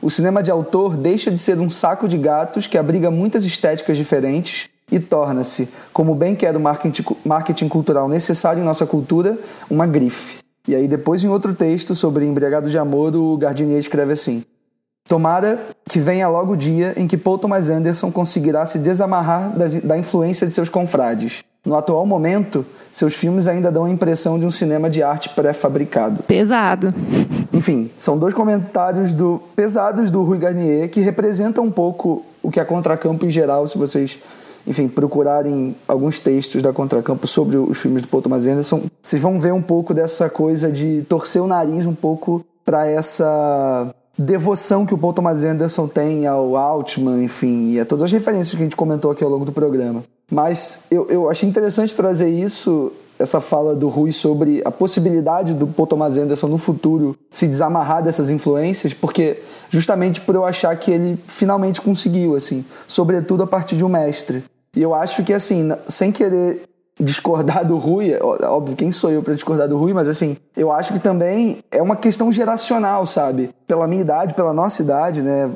O 0.02 0.10
cinema 0.10 0.42
de 0.42 0.50
autor 0.50 0.98
deixa 0.98 1.30
de 1.30 1.38
ser 1.38 1.58
um 1.58 1.70
saco 1.70 2.06
de 2.06 2.18
gatos 2.18 2.66
que 2.66 2.76
abriga 2.76 3.10
muitas 3.10 3.46
estéticas 3.46 3.96
diferentes 3.96 4.68
e 4.92 5.00
torna-se, 5.00 5.66
como 5.94 6.14
bem 6.14 6.36
quer 6.36 6.54
o 6.54 6.60
marketing 6.60 7.68
cultural 7.70 8.06
necessário 8.06 8.60
em 8.60 8.66
nossa 8.66 8.84
cultura, 8.84 9.38
uma 9.70 9.86
grife. 9.86 10.40
E 10.68 10.74
aí, 10.74 10.86
depois, 10.86 11.24
em 11.24 11.28
outro 11.28 11.54
texto 11.54 11.94
sobre 11.94 12.26
Embriagado 12.26 12.68
de 12.68 12.76
Amor, 12.76 13.16
o 13.16 13.34
Gardinier 13.38 13.78
escreve 13.78 14.12
assim: 14.12 14.44
Tomara 15.08 15.58
que 15.88 15.98
venha 15.98 16.28
logo 16.28 16.52
o 16.52 16.56
dia 16.56 16.92
em 16.98 17.08
que 17.08 17.16
Paul 17.16 17.38
Thomas 17.38 17.70
Anderson 17.70 18.12
conseguirá 18.12 18.66
se 18.66 18.78
desamarrar 18.78 19.54
da 19.84 19.96
influência 19.96 20.46
de 20.46 20.52
seus 20.52 20.68
confrades 20.68 21.47
no 21.64 21.74
atual 21.74 22.06
momento, 22.06 22.64
seus 22.92 23.14
filmes 23.14 23.46
ainda 23.46 23.70
dão 23.70 23.84
a 23.84 23.90
impressão 23.90 24.38
de 24.38 24.46
um 24.46 24.50
cinema 24.50 24.88
de 24.88 25.02
arte 25.02 25.28
pré-fabricado. 25.30 26.22
Pesado. 26.22 26.94
Enfim, 27.52 27.90
são 27.96 28.18
dois 28.18 28.34
comentários 28.34 29.12
do 29.12 29.40
pesados 29.54 30.10
do 30.10 30.22
Rui 30.22 30.38
Garnier 30.38 30.88
que 30.88 31.00
representam 31.00 31.64
um 31.64 31.70
pouco 31.70 32.24
o 32.42 32.50
que 32.50 32.60
é 32.60 32.64
Contracampo 32.64 33.26
em 33.26 33.30
geral, 33.30 33.66
se 33.66 33.76
vocês, 33.76 34.20
enfim, 34.66 34.88
procurarem 34.88 35.76
alguns 35.86 36.18
textos 36.18 36.62
da 36.62 36.72
Contracampo 36.72 37.26
sobre 37.26 37.56
os 37.56 37.76
filmes 37.76 38.02
do 38.02 38.08
Paul 38.08 38.22
Thomas 38.22 38.46
Anderson, 38.46 38.82
vocês 39.02 39.20
vão 39.20 39.38
ver 39.38 39.52
um 39.52 39.62
pouco 39.62 39.92
dessa 39.92 40.28
coisa 40.28 40.70
de 40.70 41.02
torcer 41.08 41.42
o 41.42 41.46
nariz 41.46 41.86
um 41.86 41.94
pouco 41.94 42.44
para 42.64 42.86
essa 42.86 43.92
devoção 44.18 44.84
que 44.84 44.92
o 44.92 44.98
Paul 44.98 45.12
Thomas 45.12 45.44
Anderson 45.44 45.86
tem 45.86 46.26
ao 46.26 46.56
Altman, 46.56 47.22
enfim, 47.22 47.70
e 47.70 47.80
a 47.80 47.86
todas 47.86 48.04
as 48.04 48.12
referências 48.12 48.50
que 48.50 48.60
a 48.60 48.64
gente 48.64 48.76
comentou 48.76 49.12
aqui 49.12 49.22
ao 49.22 49.30
longo 49.30 49.44
do 49.44 49.52
programa. 49.52 50.02
Mas 50.30 50.80
eu, 50.90 51.06
eu 51.08 51.30
achei 51.30 51.48
interessante 51.48 51.94
trazer 51.94 52.28
isso, 52.28 52.92
essa 53.18 53.40
fala 53.40 53.74
do 53.74 53.88
Rui 53.88 54.10
sobre 54.12 54.60
a 54.64 54.70
possibilidade 54.70 55.54
do 55.54 55.66
Paul 55.66 55.86
Thomas 55.86 56.18
Anderson 56.18 56.48
no 56.48 56.58
futuro 56.58 57.16
se 57.30 57.46
desamarrar 57.46 58.02
dessas 58.02 58.28
influências, 58.28 58.92
porque 58.92 59.40
justamente 59.70 60.20
por 60.20 60.34
eu 60.34 60.44
achar 60.44 60.76
que 60.76 60.90
ele 60.90 61.18
finalmente 61.26 61.80
conseguiu, 61.80 62.34
assim, 62.34 62.64
sobretudo 62.86 63.44
a 63.44 63.46
partir 63.46 63.76
de 63.76 63.84
um 63.84 63.88
mestre. 63.88 64.42
E 64.76 64.82
eu 64.82 64.94
acho 64.94 65.24
que, 65.24 65.32
assim, 65.32 65.70
sem 65.86 66.12
querer 66.12 66.62
discordar 67.00 67.64
do 67.64 67.76
Rui, 67.76 68.16
óbvio, 68.20 68.76
quem 68.76 68.90
sou 68.92 69.10
eu 69.10 69.22
para 69.22 69.34
discordar 69.34 69.68
do 69.68 69.78
Rui, 69.78 69.92
mas 69.92 70.08
assim, 70.08 70.36
eu 70.56 70.72
acho 70.72 70.92
que 70.92 70.98
também 70.98 71.58
é 71.70 71.80
uma 71.80 71.96
questão 71.96 72.32
geracional, 72.32 73.06
sabe? 73.06 73.50
Pela 73.66 73.86
minha 73.86 74.00
idade, 74.00 74.34
pela 74.34 74.52
nossa 74.52 74.82
idade, 74.82 75.22
né, 75.22 75.50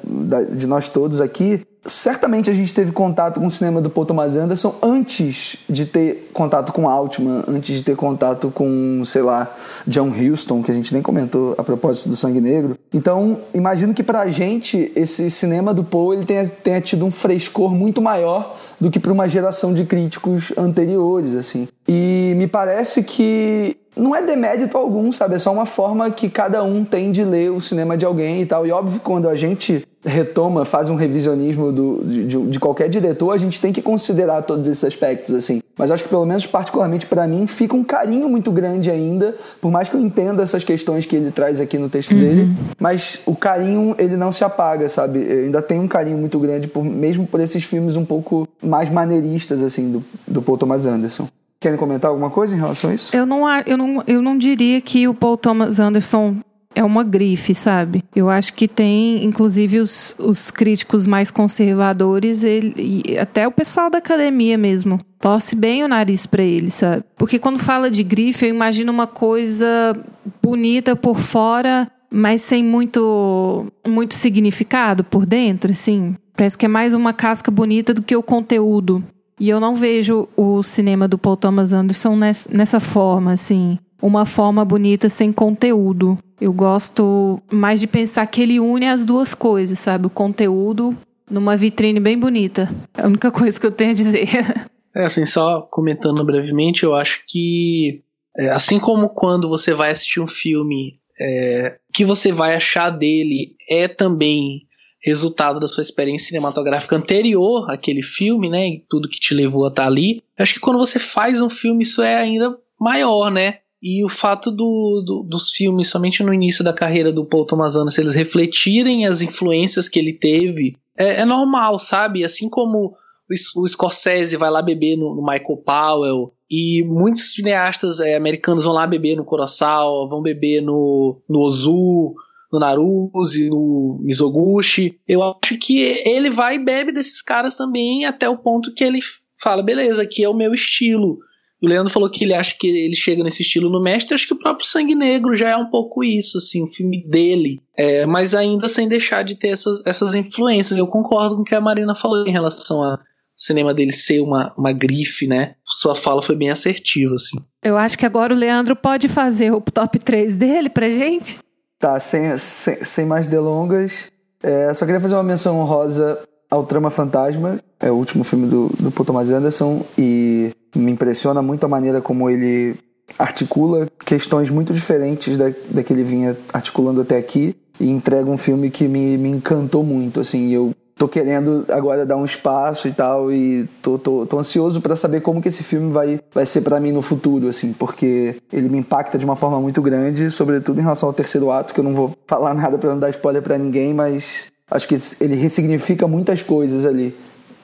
de 0.53 0.67
nós 0.67 0.89
todos 0.89 1.21
aqui, 1.21 1.61
certamente 1.87 2.49
a 2.49 2.53
gente 2.53 2.73
teve 2.73 2.93
contato 2.93 3.41
com 3.41 3.47
o 3.47 3.51
cinema 3.51 3.81
do 3.81 3.91
Paul 3.91 4.07
Thomas 4.07 4.37
Anderson 4.37 4.75
antes 4.83 5.57
de 5.69 5.85
ter 5.85 6.31
contato 6.33 6.73
com 6.73 6.89
Altman, 6.89 7.43
antes 7.49 7.77
de 7.77 7.83
ter 7.83 7.97
contato 7.97 8.51
com, 8.51 9.03
sei 9.05 9.23
lá, 9.23 9.51
John 9.87 10.11
Huston, 10.11 10.63
que 10.63 10.71
a 10.71 10.75
gente 10.75 10.93
nem 10.93 11.03
comentou 11.03 11.55
a 11.59 11.63
propósito 11.63 12.09
do 12.09 12.17
Sangue 12.17 12.41
Negro. 12.41 12.77
Então, 12.93 13.39
imagino 13.53 13.93
que 13.93 14.03
pra 14.03 14.29
gente 14.29 14.93
esse 14.95 15.31
cinema 15.31 15.75
do 15.75 15.83
Paul 15.83 16.15
ele 16.15 16.25
tenha, 16.25 16.47
tenha 16.47 16.81
tido 16.81 17.05
um 17.05 17.11
frescor 17.11 17.75
muito 17.75 18.01
maior 18.01 18.57
do 18.83 18.91
que 18.91 18.99
para 18.99 19.13
uma 19.13 19.29
geração 19.29 19.73
de 19.73 19.85
críticos 19.85 20.53
anteriores, 20.59 21.37
assim. 21.37 21.69
E 21.87 22.35
me 22.37 22.49
parece 22.49 23.05
que 23.05 23.77
não 23.97 24.17
é 24.17 24.23
demérito 24.23 24.77
algum, 24.77 25.13
sabe? 25.13 25.35
É 25.35 25.39
só 25.39 25.53
uma 25.53 25.67
forma 25.67 26.11
que 26.11 26.29
cada 26.29 26.63
um 26.63 26.85
tem 26.85 27.13
de 27.13 27.23
ler 27.25 27.51
o 27.51 27.61
cinema 27.61 27.97
de 27.97 28.05
alguém 28.05 28.41
e 28.41 28.47
tal. 28.47 28.67
E 28.67 28.73
óbvio, 28.73 29.01
quando 29.01 29.29
a 29.29 29.35
gente 29.35 29.87
retoma, 30.05 30.65
faz 30.65 30.89
um 30.89 30.97
revisionismo 30.97 31.71
do, 31.71 32.03
de, 32.05 32.27
de, 32.27 32.59
qualquer 32.59 32.89
diretor, 32.89 33.31
a 33.31 33.37
gente 33.37 33.61
tem 33.61 33.73
que 33.73 33.81
considerar 33.81 34.43
todos 34.43 34.67
esses 34.67 34.83
aspectos, 34.83 35.35
assim. 35.35 35.63
Mas 35.79 35.91
acho 35.91 36.03
que, 36.03 36.09
pelo 36.11 36.27
menos 36.27 36.45
particularmente 36.45 37.07
para 37.07 37.27
mim, 37.27 37.47
fica 37.47 37.77
um 37.77 37.85
carinho 37.85 38.29
muito 38.29 38.51
grande 38.51 38.91
ainda, 38.91 39.35
por 39.61 39.71
mais 39.71 39.89
que 39.89 39.95
eu 39.95 40.01
entenda 40.01 40.43
essas 40.43 40.65
questões 40.65 41.07
que 41.07 41.15
ele 41.15 41.31
traz 41.31 41.61
aqui 41.61 41.79
no 41.79 41.89
texto 41.89 42.13
uhum. 42.13 42.21
dele, 42.21 42.49
mas 42.81 43.21
o 43.27 43.37
carinho, 43.37 43.95
ele 43.99 44.17
não 44.17 44.33
se 44.33 44.43
apaga, 44.43 44.89
sabe? 44.89 45.21
Eu 45.21 45.45
ainda 45.45 45.63
tenho 45.63 45.83
um 45.83 45.89
carinho 45.89 46.19
muito 46.19 46.39
grande, 46.39 46.67
por, 46.67 46.83
mesmo 46.85 47.27
por 47.27 47.41
esses 47.41 47.63
filmes 47.63 47.95
um 47.95 48.05
pouco 48.05 48.49
mais 48.63 48.91
maneiristas, 48.91 49.63
assim, 49.63 49.93
do, 49.93 50.05
do 50.27 50.43
Paul 50.43 50.59
Thomas 50.59 50.85
Anderson. 50.85 51.29
Querem 51.63 51.79
comentar 51.79 52.11
alguma 52.11 52.29
coisa 52.29 52.57
em 52.57 52.59
relação 52.59 52.91
a 52.91 52.95
isso? 52.95 53.17
Eu 53.17 53.25
não, 53.25 53.49
eu 53.65 53.77
não, 53.77 54.03
eu 54.05 54.21
não 54.21 54.37
diria 54.37 54.81
que 54.81 55.07
o 55.07 55.15
Paul 55.15 55.37
Thomas 55.37 55.79
Anderson 55.79 56.39
é 56.75 56.83
uma 56.83 57.05
grife, 57.05 57.55
sabe? 57.55 58.03
Eu 58.17 58.29
acho 58.29 58.53
que 58.55 58.67
tem, 58.67 59.25
inclusive, 59.25 59.79
os, 59.79 60.17
os 60.19 60.51
críticos 60.51 61.07
mais 61.07 61.31
conservadores, 61.31 62.43
ele, 62.43 63.17
até 63.17 63.47
o 63.47 63.53
pessoal 63.53 63.89
da 63.89 63.99
academia 63.99 64.59
mesmo, 64.59 64.99
torce 65.21 65.55
bem 65.55 65.85
o 65.85 65.89
nariz 65.89 66.27
para 66.27 66.43
ele, 66.43 66.71
sabe? 66.71 67.05
Porque 67.17 67.39
quando 67.39 67.61
fala 67.61 67.89
de 67.89 68.03
grife, 68.03 68.45
eu 68.45 68.51
imagino 68.51 68.91
uma 68.91 69.07
coisa 69.07 69.95
bonita 70.43 70.97
por 70.97 71.17
fora, 71.17 71.89
mas 72.11 72.43
sem 72.43 72.65
muito, 72.65 73.67
muito 73.87 74.15
significado 74.15 75.05
por 75.05 75.25
dentro, 75.25 75.71
assim. 75.71 76.17
Parece 76.37 76.59
que 76.59 76.65
é 76.65 76.69
mais 76.69 76.93
uma 76.93 77.13
casca 77.13 77.53
bonita 77.53 77.95
do 77.95 78.03
que 78.03 78.17
o 78.17 78.23
conteúdo. 78.23 79.05
E 79.43 79.49
eu 79.49 79.59
não 79.59 79.75
vejo 79.75 80.29
o 80.37 80.63
cinema 80.63 81.09
do 81.09 81.19
Paul 81.19 81.37
Thomas 81.37 81.73
Anderson 81.73 82.17
nessa 82.49 82.79
forma, 82.79 83.33
assim. 83.33 83.77
Uma 84.01 84.25
forma 84.25 84.65
bonita 84.65 85.09
sem 85.09 85.33
conteúdo. 85.33 86.17
Eu 86.41 86.53
gosto 86.53 87.43
mais 87.51 87.81
de 87.81 87.89
pensar 87.89 88.25
que 88.27 88.41
ele 88.41 88.61
une 88.61 88.87
as 88.87 89.05
duas 89.05 89.35
coisas, 89.35 89.81
sabe? 89.81 90.07
O 90.07 90.11
conteúdo 90.11 90.97
numa 91.29 91.57
vitrine 91.57 91.99
bem 91.99 92.17
bonita. 92.17 92.71
É 92.97 93.03
a 93.03 93.09
única 93.09 93.33
coisa 93.33 93.59
que 93.59 93.67
eu 93.67 93.73
tenho 93.73 93.91
a 93.91 93.95
dizer. 93.95 94.29
É, 94.95 95.07
assim, 95.07 95.25
só 95.25 95.63
comentando 95.63 96.23
brevemente, 96.23 96.83
eu 96.83 96.95
acho 96.95 97.23
que, 97.27 98.03
é, 98.37 98.51
assim 98.51 98.79
como 98.79 99.09
quando 99.09 99.49
você 99.49 99.73
vai 99.73 99.91
assistir 99.91 100.21
um 100.21 100.27
filme, 100.27 101.01
é, 101.19 101.79
que 101.95 102.05
você 102.05 102.31
vai 102.31 102.55
achar 102.55 102.91
dele 102.91 103.57
é 103.67 103.89
também 103.89 104.67
resultado 105.03 105.59
da 105.59 105.67
sua 105.67 105.83
experiência 105.83 106.29
cinematográfica 106.29 106.97
anterior 106.97 107.69
àquele 107.71 108.03
filme, 108.03 108.49
né? 108.49 108.69
E 108.69 108.85
tudo 108.89 109.09
que 109.09 109.19
te 109.19 109.35
levou 109.35 109.65
a 109.65 109.69
estar 109.69 109.87
ali. 109.87 110.23
Eu 110.39 110.43
acho 110.43 110.55
que 110.55 110.61
quando 110.61 110.79
você 110.79 110.99
faz 110.99 111.41
um 111.41 111.51
filme, 111.51 111.83
isso 111.83 112.01
é 112.03 112.17
ainda 112.17 112.57
maior, 112.81 113.31
né? 113.31 113.59
E 113.83 114.05
o 114.05 114.09
fato 114.09 114.51
do, 114.51 115.03
do, 115.05 115.25
dos 115.25 115.51
filmes, 115.51 115.89
somente 115.89 116.23
no 116.23 116.33
início 116.33 116.63
da 116.63 116.73
carreira 116.73 117.13
do 117.13 117.25
Paul 117.25 117.45
Thomas 117.45 117.75
Anderson, 117.75 118.03
eles 118.03 118.15
refletirem 118.15 119.07
as 119.07 119.21
influências 119.21 119.89
que 119.89 119.99
ele 119.99 120.13
teve, 120.13 120.77
é, 120.97 121.23
é 121.23 121.25
normal, 121.25 121.81
sabe? 121.81 122.25
Assim 122.25 122.49
como 122.49 122.95
o, 123.29 123.61
o 123.61 123.67
Scorsese 123.67 124.37
vai 124.37 124.51
lá 124.51 124.63
beber 124.63 124.97
no, 124.97 125.17
no 125.17 125.23
Michael 125.23 125.57
Powell, 125.65 126.33
e 126.55 126.85
muitos 126.85 127.33
cineastas 127.33 127.99
é, 127.99 128.15
americanos 128.15 128.65
vão 128.65 128.75
lá 128.75 128.87
beber 128.87 129.17
no 129.17 129.25
Kurosawa, 129.25 130.07
vão 130.07 130.21
beber 130.21 130.61
no, 130.61 131.19
no 131.27 131.41
Ozu, 131.41 132.15
no 132.53 132.59
Naruse, 132.59 133.49
no 133.49 133.99
Mizoguchi. 134.03 134.99
Eu 135.09 135.23
acho 135.23 135.57
que 135.59 135.81
ele 136.07 136.29
vai 136.29 136.57
e 136.57 136.65
bebe 136.65 136.93
desses 136.93 137.23
caras 137.23 137.55
também 137.55 138.05
até 138.05 138.29
o 138.29 138.37
ponto 138.37 138.75
que 138.75 138.85
ele 138.85 139.01
fala, 139.41 139.63
beleza, 139.63 140.03
aqui 140.03 140.23
é 140.23 140.29
o 140.29 140.35
meu 140.35 140.53
estilo. 140.53 141.19
O 141.63 141.67
Leandro 141.69 141.93
falou 141.93 142.11
que 142.11 142.25
ele 142.25 142.35
acha 142.35 142.57
que 142.59 142.67
ele 142.67 142.95
chega 142.95 143.23
nesse 143.23 143.43
estilo 143.43 143.71
no 143.71 143.81
Mestre, 143.81 144.15
acho 144.15 144.27
que 144.27 144.35
o 144.35 144.39
próprio 144.39 144.67
Sangue 144.67 144.97
Negro 144.97 145.37
já 145.37 145.51
é 145.51 145.57
um 145.57 145.71
pouco 145.71 146.03
isso, 146.03 146.39
assim, 146.39 146.65
o 146.65 146.67
filme 146.67 147.05
dele. 147.07 147.61
É, 147.77 148.05
mas 148.05 148.35
ainda 148.35 148.69
sem 148.69 148.89
deixar 148.89 149.23
de 149.23 149.37
ter 149.37 149.49
essas, 149.49 149.81
essas 149.87 150.13
influências. 150.13 150.77
Eu 150.77 150.89
concordo 150.89 151.37
com 151.37 151.43
o 151.43 151.45
que 151.45 151.55
a 151.55 151.61
Marina 151.61 151.95
falou 151.95 152.27
em 152.27 152.33
relação 152.33 152.83
a 152.83 152.99
cinema 153.37 153.73
dele 153.73 153.93
ser 153.93 154.21
uma, 154.21 154.53
uma 154.57 154.73
grife, 154.73 155.27
né? 155.27 155.55
Sua 155.65 155.95
fala 155.95 156.21
foi 156.21 156.35
bem 156.35 156.51
assertiva, 156.51 157.15
assim. 157.15 157.39
Eu 157.63 157.77
acho 157.79 157.97
que 157.97 158.07
agora 158.07 158.35
o 158.35 158.37
Leandro 158.37 158.75
pode 158.75 159.09
fazer 159.09 159.53
o 159.53 159.61
top 159.61 159.99
3 160.01 160.37
dele 160.37 160.69
pra 160.69 160.91
gente. 160.91 161.39
Tá, 161.83 161.99
sem, 161.99 162.39
sem, 162.39 162.85
sem 162.85 163.05
mais 163.05 163.27
delongas, 163.27 164.07
é, 164.41 164.73
só 164.73 164.87
queria 164.87 165.01
fazer 165.01 165.17
uma 165.17 165.23
menção 165.25 165.59
honrosa 165.59 166.17
ao 166.49 166.65
Trama 166.65 166.93
Fantasma, 166.93 167.59
é 167.81 167.91
o 167.91 167.97
último 167.97 168.23
filme 168.23 168.47
do, 168.47 168.69
do 168.79 168.93
Paul 168.93 169.05
Thomas 169.05 169.29
Anderson, 169.33 169.85
e 169.99 170.53
me 170.77 170.93
impressiona 170.93 171.43
muito 171.43 171.67
a 171.67 171.69
maneira 171.69 172.01
como 172.01 172.31
ele 172.31 172.77
articula 173.19 173.89
questões 174.07 174.49
muito 174.49 174.73
diferentes 174.73 175.37
da, 175.37 175.47
da 175.71 175.83
que 175.83 175.93
ele 175.93 176.05
vinha 176.05 176.37
articulando 176.53 177.01
até 177.01 177.19
aqui, 177.19 177.57
e 177.81 177.91
entrega 177.91 178.31
um 178.31 178.39
filme 178.39 178.71
que 178.71 178.87
me, 178.87 179.19
me 179.19 179.31
encantou 179.31 179.83
muito, 179.83 180.21
assim, 180.21 180.51
eu 180.51 180.71
tô 181.03 181.09
querendo 181.09 181.65
agora 181.69 182.07
dar 182.07 182.17
um 182.17 182.25
espaço 182.25 182.87
e 182.87 182.93
tal 182.93 183.33
e 183.33 183.69
tô, 183.83 183.99
tô, 183.99 184.25
tô 184.25 184.39
ansioso 184.39 184.81
para 184.81 184.95
saber 184.95 185.21
como 185.21 185.43
que 185.43 185.49
esse 185.49 185.65
filme 185.65 185.93
vai, 185.93 186.21
vai 186.33 186.47
ser 186.47 186.61
para 186.61 186.79
mim 186.79 186.93
no 186.93 187.03
futuro, 187.03 187.49
assim, 187.49 187.73
porque 187.73 188.37
ele 188.53 188.69
me 188.69 188.79
impacta 188.79 189.19
de 189.19 189.25
uma 189.25 189.35
forma 189.35 189.61
muito 189.61 189.83
grande, 189.83 190.31
sobretudo 190.31 190.79
em 190.79 190.83
relação 190.83 191.09
ao 191.09 191.13
terceiro 191.13 191.51
ato, 191.51 191.75
que 191.75 191.81
eu 191.81 191.83
não 191.83 191.93
vou 191.93 192.17
falar 192.25 192.55
nada 192.55 192.79
para 192.79 192.91
não 192.91 193.01
dar 193.01 193.11
spoiler 193.11 193.43
para 193.43 193.59
ninguém, 193.59 193.93
mas 193.93 194.47
acho 194.71 194.87
que 194.87 194.97
ele 195.21 195.35
ressignifica 195.35 196.07
muitas 196.07 196.41
coisas 196.41 196.87
ali 196.87 197.13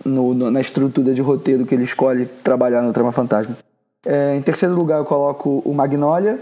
no, 0.05 0.35
no, 0.35 0.51
na 0.51 0.61
estrutura 0.61 1.15
de 1.15 1.23
roteiro 1.23 1.65
que 1.65 1.77
ele 1.77 1.85
escolhe 1.85 2.27
trabalhar 2.43 2.83
no 2.83 2.93
Trama 2.93 3.13
Fantasma. 3.13 3.57
É, 4.05 4.35
em 4.35 4.43
terceiro 4.43 4.75
lugar 4.75 4.99
eu 4.99 5.05
coloco 5.05 5.63
o 5.65 5.73
Magnolia, 5.73 6.41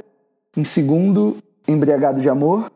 em 0.57 0.65
segundo, 0.65 1.37
Embriagado 1.69 2.23
de 2.23 2.29
Amor, 2.31 2.71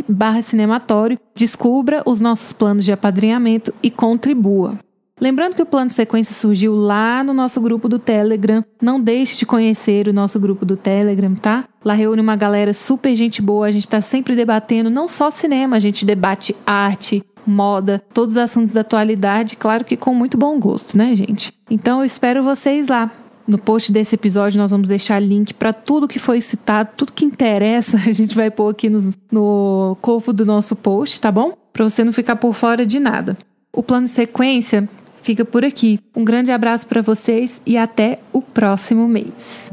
barra 0.07 0.41
cinematório, 0.41 1.19
descubra 1.35 2.03
os 2.05 2.21
nossos 2.21 2.53
planos 2.53 2.85
de 2.85 2.91
apadrinhamento 2.91 3.73
e 3.81 3.89
contribua. 3.89 4.77
Lembrando 5.19 5.55
que 5.55 5.61
o 5.61 5.67
plano 5.67 5.87
de 5.87 5.93
sequência 5.93 6.33
surgiu 6.33 6.73
lá 6.73 7.23
no 7.23 7.31
nosso 7.31 7.61
grupo 7.61 7.87
do 7.87 7.99
Telegram. 7.99 8.65
Não 8.81 8.99
deixe 8.99 9.37
de 9.37 9.45
conhecer 9.45 10.07
o 10.07 10.13
nosso 10.13 10.39
grupo 10.39 10.65
do 10.65 10.75
Telegram, 10.75 11.35
tá? 11.35 11.65
Lá 11.85 11.93
reúne 11.93 12.19
uma 12.19 12.35
galera 12.35 12.73
super 12.73 13.15
gente 13.15 13.39
boa. 13.39 13.67
A 13.67 13.71
gente 13.71 13.85
está 13.85 14.01
sempre 14.01 14.35
debatendo 14.35 14.89
não 14.89 15.07
só 15.07 15.29
cinema, 15.29 15.75
a 15.75 15.79
gente 15.79 16.07
debate 16.07 16.55
arte, 16.65 17.23
moda, 17.45 18.01
todos 18.13 18.35
os 18.35 18.41
assuntos 18.41 18.73
da 18.73 18.81
atualidade, 18.81 19.55
claro 19.55 19.83
que 19.83 19.97
com 19.97 20.13
muito 20.13 20.37
bom 20.37 20.59
gosto, 20.59 20.97
né, 20.97 21.15
gente? 21.15 21.53
Então 21.69 21.99
eu 21.99 22.05
espero 22.05 22.43
vocês 22.43 22.87
lá. 22.87 23.11
No 23.47 23.57
post 23.57 23.91
desse 23.91 24.15
episódio 24.15 24.59
nós 24.59 24.71
vamos 24.71 24.87
deixar 24.87 25.19
link 25.19 25.53
para 25.53 25.73
tudo 25.73 26.07
que 26.07 26.19
foi 26.19 26.39
citado, 26.41 26.91
tudo 26.95 27.11
que 27.11 27.25
interessa, 27.25 27.97
a 28.07 28.11
gente 28.11 28.35
vai 28.35 28.51
pôr 28.51 28.69
aqui 28.69 28.89
no, 28.89 28.99
no 29.31 29.97
corpo 30.01 30.31
do 30.31 30.45
nosso 30.45 30.75
post, 30.75 31.19
tá 31.19 31.31
bom? 31.31 31.53
Para 31.73 31.83
você 31.83 32.03
não 32.03 32.13
ficar 32.13 32.35
por 32.35 32.53
fora 32.53 32.85
de 32.85 32.99
nada. 32.99 33.37
O 33.73 33.81
plano 33.81 34.07
sequência 34.07 34.87
fica 35.21 35.45
por 35.45 35.63
aqui. 35.63 35.99
Um 36.15 36.25
grande 36.25 36.51
abraço 36.51 36.85
para 36.87 37.01
vocês 37.01 37.61
e 37.65 37.77
até 37.77 38.19
o 38.33 38.41
próximo 38.41 39.07
mês. 39.07 39.71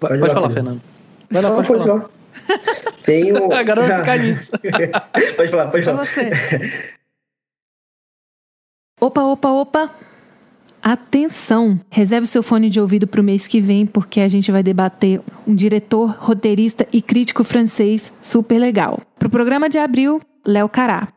Pode, 0.00 0.18
pode 0.20 0.34
falar, 0.34 0.50
Fernando. 0.50 0.80
Vai 1.30 1.42
Não, 1.42 1.56
pode, 1.56 1.68
pode 1.68 1.84
falar. 1.84 1.94
um... 1.96 3.52
Agora 3.52 3.82
vai 3.82 3.98
ficar 4.00 4.18
nisso. 4.22 4.50
pode 5.36 5.50
falar, 5.50 5.66
pode 5.68 5.84
falar. 5.84 6.06
você. 6.06 6.30
Opa, 9.00 9.22
opa, 9.22 9.48
opa. 9.50 9.90
Atenção! 10.82 11.78
Reserve 11.90 12.26
seu 12.26 12.42
fone 12.42 12.68
de 12.68 12.80
ouvido 12.80 13.06
para 13.06 13.20
o 13.20 13.24
mês 13.24 13.46
que 13.46 13.60
vem, 13.60 13.86
porque 13.86 14.20
a 14.20 14.28
gente 14.28 14.50
vai 14.50 14.62
debater 14.62 15.20
um 15.46 15.54
diretor, 15.54 16.16
roteirista 16.18 16.86
e 16.92 17.00
crítico 17.00 17.44
francês 17.44 18.12
super 18.20 18.58
legal. 18.58 19.00
Pro 19.18 19.30
programa 19.30 19.68
de 19.68 19.78
abril, 19.78 20.20
Léo 20.44 20.68
Cará. 20.68 21.08